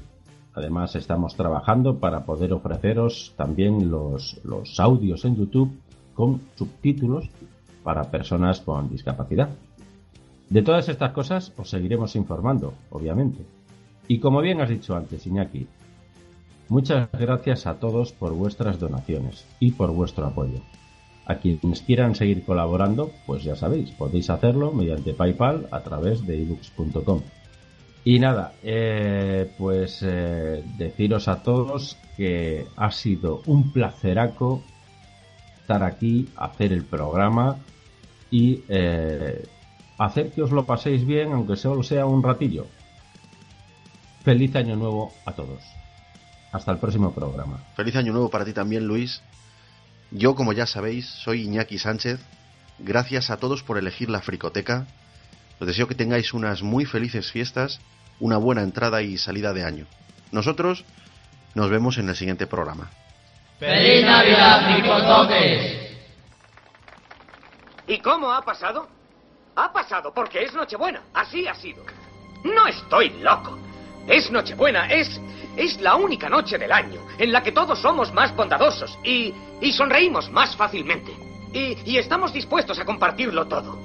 Además, 0.55 0.97
estamos 0.97 1.37
trabajando 1.37 1.99
para 1.99 2.25
poder 2.25 2.55
ofreceros 2.55 3.35
también 3.37 3.91
los, 3.91 4.41
los 4.43 4.81
audios 4.81 5.27
en 5.27 5.37
YouTube 5.37 5.71
con 6.15 6.41
subtítulos 6.57 7.29
para 7.83 8.11
personas 8.11 8.61
con 8.63 8.89
discapacidad. 8.89 9.51
De 10.51 10.63
todas 10.63 10.89
estas 10.89 11.13
cosas 11.13 11.53
os 11.57 11.69
seguiremos 11.69 12.17
informando, 12.17 12.75
obviamente. 12.91 13.45
Y 14.07 14.19
como 14.19 14.41
bien 14.41 14.61
has 14.61 14.71
dicho 14.71 14.97
antes, 14.97 15.27
Iñaki, 15.27 15.67
muchas 16.69 17.09
gracias 17.13 17.67
a 17.67 17.75
todos 17.75 18.13
por 18.13 18.33
vuestras 18.33 18.81
donaciones 18.81 19.45
y 19.61 19.73
por 19.73 19.91
vuestro 19.91 20.27
apoyo. 20.27 20.61
A 21.27 21.37
quienes 21.37 21.83
quieran 21.83 22.15
seguir 22.15 22.45
colaborando, 22.45 23.11
pues 23.27 23.45
ya 23.45 23.55
sabéis, 23.55 23.91
podéis 23.91 24.31
hacerlo 24.31 24.73
mediante 24.73 25.13
PayPal 25.13 25.69
a 25.71 25.81
través 25.81 26.27
de 26.27 26.43
ebooks.com. 26.43 27.21
Y 28.03 28.19
nada, 28.19 28.55
eh, 28.63 29.53
pues 29.59 30.03
eh, 30.03 30.65
deciros 30.79 31.29
a 31.29 31.43
todos 31.43 31.99
que 32.17 32.67
ha 32.77 32.91
sido 32.91 33.43
un 33.45 33.71
placeraco 33.71 34.63
estar 35.61 35.83
aquí, 35.83 36.27
hacer 36.37 36.73
el 36.73 36.85
programa 36.85 37.59
y 38.31 38.63
eh, 38.71 39.45
hacer 39.99 40.31
que 40.31 40.43
os 40.43 40.51
lo 40.51 40.65
paséis 40.65 41.05
bien, 41.05 41.33
aunque 41.33 41.57
solo 41.57 41.83
sea 41.83 42.07
un 42.07 42.23
ratillo. 42.23 42.67
Feliz 44.25 44.55
año 44.57 44.77
nuevo 44.77 45.13
a 45.27 45.33
todos. 45.33 45.63
Hasta 46.53 46.73
el 46.73 46.79
próximo 46.79 47.13
programa. 47.13 47.59
Feliz 47.75 47.97
año 47.97 48.13
nuevo 48.13 48.31
para 48.31 48.45
ti 48.45 48.53
también, 48.53 48.87
Luis. 48.87 49.23
Yo, 50.11 50.35
como 50.35 50.53
ya 50.53 50.67
sabéis, 50.67 51.07
soy 51.07 51.43
Iñaki 51.43 51.79
Sánchez. 51.79 52.21
Gracias 52.79 53.31
a 53.31 53.37
todos 53.37 53.63
por 53.63 53.77
elegir 53.77 54.09
la 54.09 54.21
fricoteca. 54.21 54.87
Os 55.61 55.67
deseo 55.67 55.89
que 55.89 55.95
tengáis 55.95 56.33
unas 56.33 56.63
muy 56.63 56.85
felices 56.85 57.31
fiestas, 57.31 57.81
una 58.21 58.37
buena 58.39 58.63
entrada 58.63 59.03
y 59.03 59.19
salida 59.19 59.53
de 59.53 59.65
año. 59.65 59.87
Nosotros 60.31 60.85
nos 61.55 61.69
vemos 61.71 61.99
en 61.99 62.09
el 62.09 62.17
siguiente 62.17 62.47
programa. 62.47 62.91
¡Feliz 63.59 64.05
Navidad, 64.05 64.73
fricototes! 64.73 65.89
¿Y 67.89 67.99
cómo 67.99 68.31
ha 68.33 68.45
pasado? 68.45 68.98
Ha 69.59 69.73
pasado 69.73 70.15
porque 70.15 70.45
es 70.45 70.55
Nochebuena. 70.55 71.03
Así 71.13 71.49
ha 71.49 71.55
sido. 71.55 71.83
No 72.45 72.69
estoy 72.69 73.11
loco. 73.21 73.59
Es 74.07 74.31
Nochebuena, 74.31 74.87
es. 74.87 75.21
Es 75.57 75.81
la 75.81 75.97
única 75.97 76.29
noche 76.29 76.57
del 76.57 76.71
año 76.71 77.01
en 77.19 77.33
la 77.33 77.43
que 77.43 77.51
todos 77.51 77.81
somos 77.81 78.13
más 78.13 78.35
bondadosos 78.37 78.97
y. 79.03 79.35
y 79.61 79.73
sonreímos 79.73 80.31
más 80.31 80.55
fácilmente. 80.55 81.13
Y, 81.53 81.77
y 81.91 81.99
estamos 81.99 82.33
dispuestos 82.33 82.79
a 82.79 82.85
compartirlo 82.85 83.49
todo. 83.49 83.77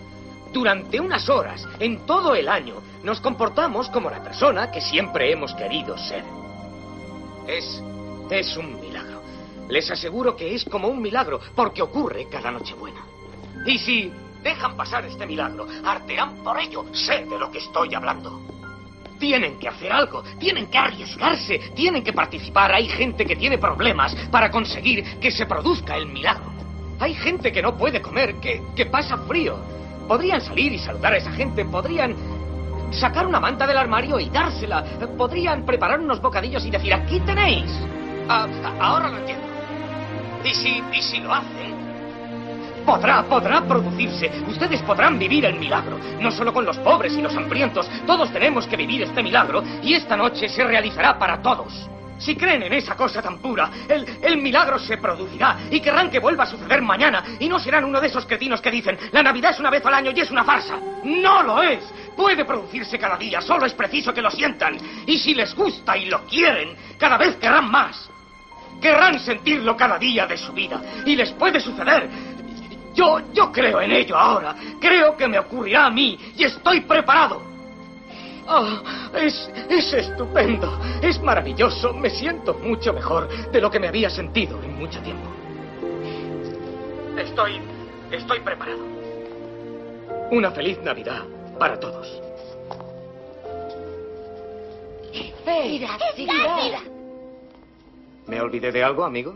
Durante 0.52 1.00
unas 1.00 1.28
horas, 1.28 1.68
en 1.80 2.06
todo 2.06 2.36
el 2.36 2.50
año, 2.50 2.76
nos 3.02 3.20
comportamos 3.20 3.90
como 3.90 4.12
la 4.12 4.24
persona 4.24 4.70
que 4.70 4.80
siempre 4.80 5.32
hemos 5.32 5.56
querido 5.56 5.98
ser. 5.98 6.24
Es. 7.48 7.82
es 8.30 8.56
un 8.58 8.80
milagro. 8.80 9.24
Les 9.70 9.90
aseguro 9.90 10.36
que 10.36 10.54
es 10.54 10.66
como 10.66 10.88
un 10.88 11.02
milagro, 11.02 11.40
porque 11.56 11.82
ocurre 11.82 12.28
cada 12.30 12.52
Nochebuena. 12.52 13.04
Y 13.66 13.80
si 13.80 14.12
dejan 14.44 14.76
pasar 14.76 15.06
este 15.06 15.26
milagro, 15.26 15.66
arderán 15.86 16.44
por 16.44 16.60
ello. 16.60 16.86
Sé 16.94 17.26
de 17.26 17.40
lo 17.40 17.50
que 17.50 17.60
estoy 17.60 17.96
hablando. 17.96 18.42
Tienen 19.20 19.58
que 19.58 19.70
hacer 19.70 19.92
algo, 19.92 20.22
tienen 20.38 20.68
que 20.68 20.78
arriesgarse, 20.78 21.60
tienen 21.76 22.04
que 22.04 22.12
participar. 22.12 22.74
Hay 22.74 22.88
gente 22.90 23.26
que 23.26 23.36
tiene 23.36 23.58
problemas 23.58 24.14
para 24.30 24.52
conseguir 24.52 25.20
que 25.20 25.32
se 25.32 25.46
produzca 25.46 25.96
el 25.96 26.08
milagro. 26.08 26.52
Hay 27.00 27.14
gente 27.16 27.52
que 27.52 27.62
no 27.62 27.78
puede 27.78 28.02
comer, 28.02 28.36
que, 28.36 28.62
que 28.76 28.86
pasa 28.86 29.18
frío. 29.20 29.58
Podrían 30.08 30.42
salir 30.42 30.74
y 30.74 30.80
saludar 30.80 31.14
a 31.14 31.18
esa 31.18 31.32
gente, 31.32 31.64
podrían 31.64 32.16
sacar 32.92 33.26
una 33.26 33.40
manta 33.40 33.66
del 33.66 33.78
armario 33.78 34.20
y 34.20 34.30
dársela. 34.30 34.84
Podrían 35.18 35.66
preparar 35.66 36.00
unos 36.00 36.22
bocadillos 36.22 36.66
y 36.66 36.70
decir, 36.70 36.94
aquí 36.94 37.20
tenéis. 37.22 37.72
Ah, 38.28 38.48
ahora 38.80 39.10
lo 39.10 39.18
entiendo. 39.18 39.48
Y 40.44 40.54
si, 40.54 40.84
y 40.94 41.02
si 41.02 41.20
lo 41.20 41.34
hacen, 41.34 41.83
Podrá, 42.86 43.24
podrá 43.24 43.62
producirse. 43.62 44.32
Ustedes 44.48 44.82
podrán 44.82 45.18
vivir 45.18 45.46
el 45.46 45.60
milagro. 45.60 45.98
No 46.20 46.32
solo 46.32 46.54
con 46.54 46.66
los 46.66 46.78
pobres 46.80 47.14
y 47.14 47.22
los 47.22 47.36
hambrientos. 47.36 47.90
Todos 48.06 48.32
tenemos 48.32 48.68
que 48.68 48.78
vivir 48.78 49.04
este 49.04 49.24
milagro 49.24 49.64
y 49.82 49.94
esta 49.94 50.18
noche 50.18 50.50
se 50.50 50.64
realizará 50.64 51.18
para 51.18 51.42
todos. 51.42 51.90
Si 52.18 52.36
creen 52.36 52.64
en 52.64 52.74
esa 52.74 52.96
cosa 52.96 53.22
tan 53.22 53.40
pura, 53.40 53.70
el, 53.88 54.06
el 54.22 54.38
milagro 54.38 54.80
se 54.80 54.98
producirá 54.98 55.58
y 55.70 55.82
querrán 55.82 56.10
que 56.10 56.20
vuelva 56.20 56.44
a 56.44 56.48
suceder 56.48 56.82
mañana 56.82 57.24
y 57.40 57.50
no 57.50 57.60
serán 57.60 57.84
uno 57.84 58.00
de 58.00 58.08
esos 58.08 58.26
cretinos 58.26 58.62
que 58.62 58.72
dicen 58.72 58.98
la 59.12 59.24
Navidad 59.24 59.52
es 59.52 59.60
una 59.60 59.70
vez 59.70 59.86
al 59.86 59.94
año 59.94 60.12
y 60.16 60.20
es 60.22 60.32
una 60.32 60.44
farsa. 60.44 60.78
No 61.04 61.44
lo 61.44 61.62
es. 61.62 61.84
Puede 62.16 62.46
producirse 62.46 63.00
cada 63.00 63.18
día, 63.18 63.42
solo 63.42 63.66
es 63.66 63.74
preciso 63.74 64.14
que 64.14 64.22
lo 64.22 64.30
sientan. 64.30 64.78
Y 65.06 65.18
si 65.18 65.34
les 65.34 65.54
gusta 65.56 65.98
y 65.98 66.06
lo 66.06 66.26
quieren, 66.26 66.76
cada 66.98 67.18
vez 67.18 67.36
querrán 67.38 67.70
más. 67.70 68.10
Querrán 68.82 69.20
sentirlo 69.20 69.76
cada 69.76 69.98
día 69.98 70.26
de 70.26 70.38
su 70.38 70.52
vida. 70.54 70.82
Y 71.06 71.16
les 71.16 71.32
puede 71.32 71.60
suceder. 71.60 72.10
Yo, 72.94 73.20
yo 73.34 73.52
creo 73.52 73.82
en 73.82 73.92
ello 73.92 74.18
ahora. 74.18 74.56
Creo 74.80 75.18
que 75.18 75.28
me 75.28 75.40
ocurrirá 75.40 75.88
a 75.88 75.90
mí 75.90 76.18
y 76.38 76.44
estoy 76.44 76.82
preparado. 76.82 77.42
Oh, 78.48 78.82
es, 79.16 79.50
es 79.70 79.94
estupendo. 79.94 80.80
Es 81.02 81.22
maravilloso. 81.22 81.94
Me 81.94 82.10
siento 82.10 82.54
mucho 82.56 82.94
mejor 82.94 83.28
de 83.52 83.62
lo 83.62 83.72
que 83.72 83.80
me 83.80 83.88
había 83.88 84.10
sentido 84.10 84.62
en 84.62 84.78
mucho 84.78 85.00
tiempo. 85.02 85.30
Estoy, 87.18 87.60
estoy 88.12 88.40
preparado. 88.42 88.82
Una 90.32 90.52
feliz 90.52 90.80
Navidad 90.82 91.24
para 91.58 91.80
todos. 91.80 92.22
Mira, 95.46 95.98
mira. 96.18 96.82
¿Me 98.28 98.42
olvidé 98.42 98.72
de 98.72 98.84
algo, 98.84 99.04
amigo? 99.04 99.36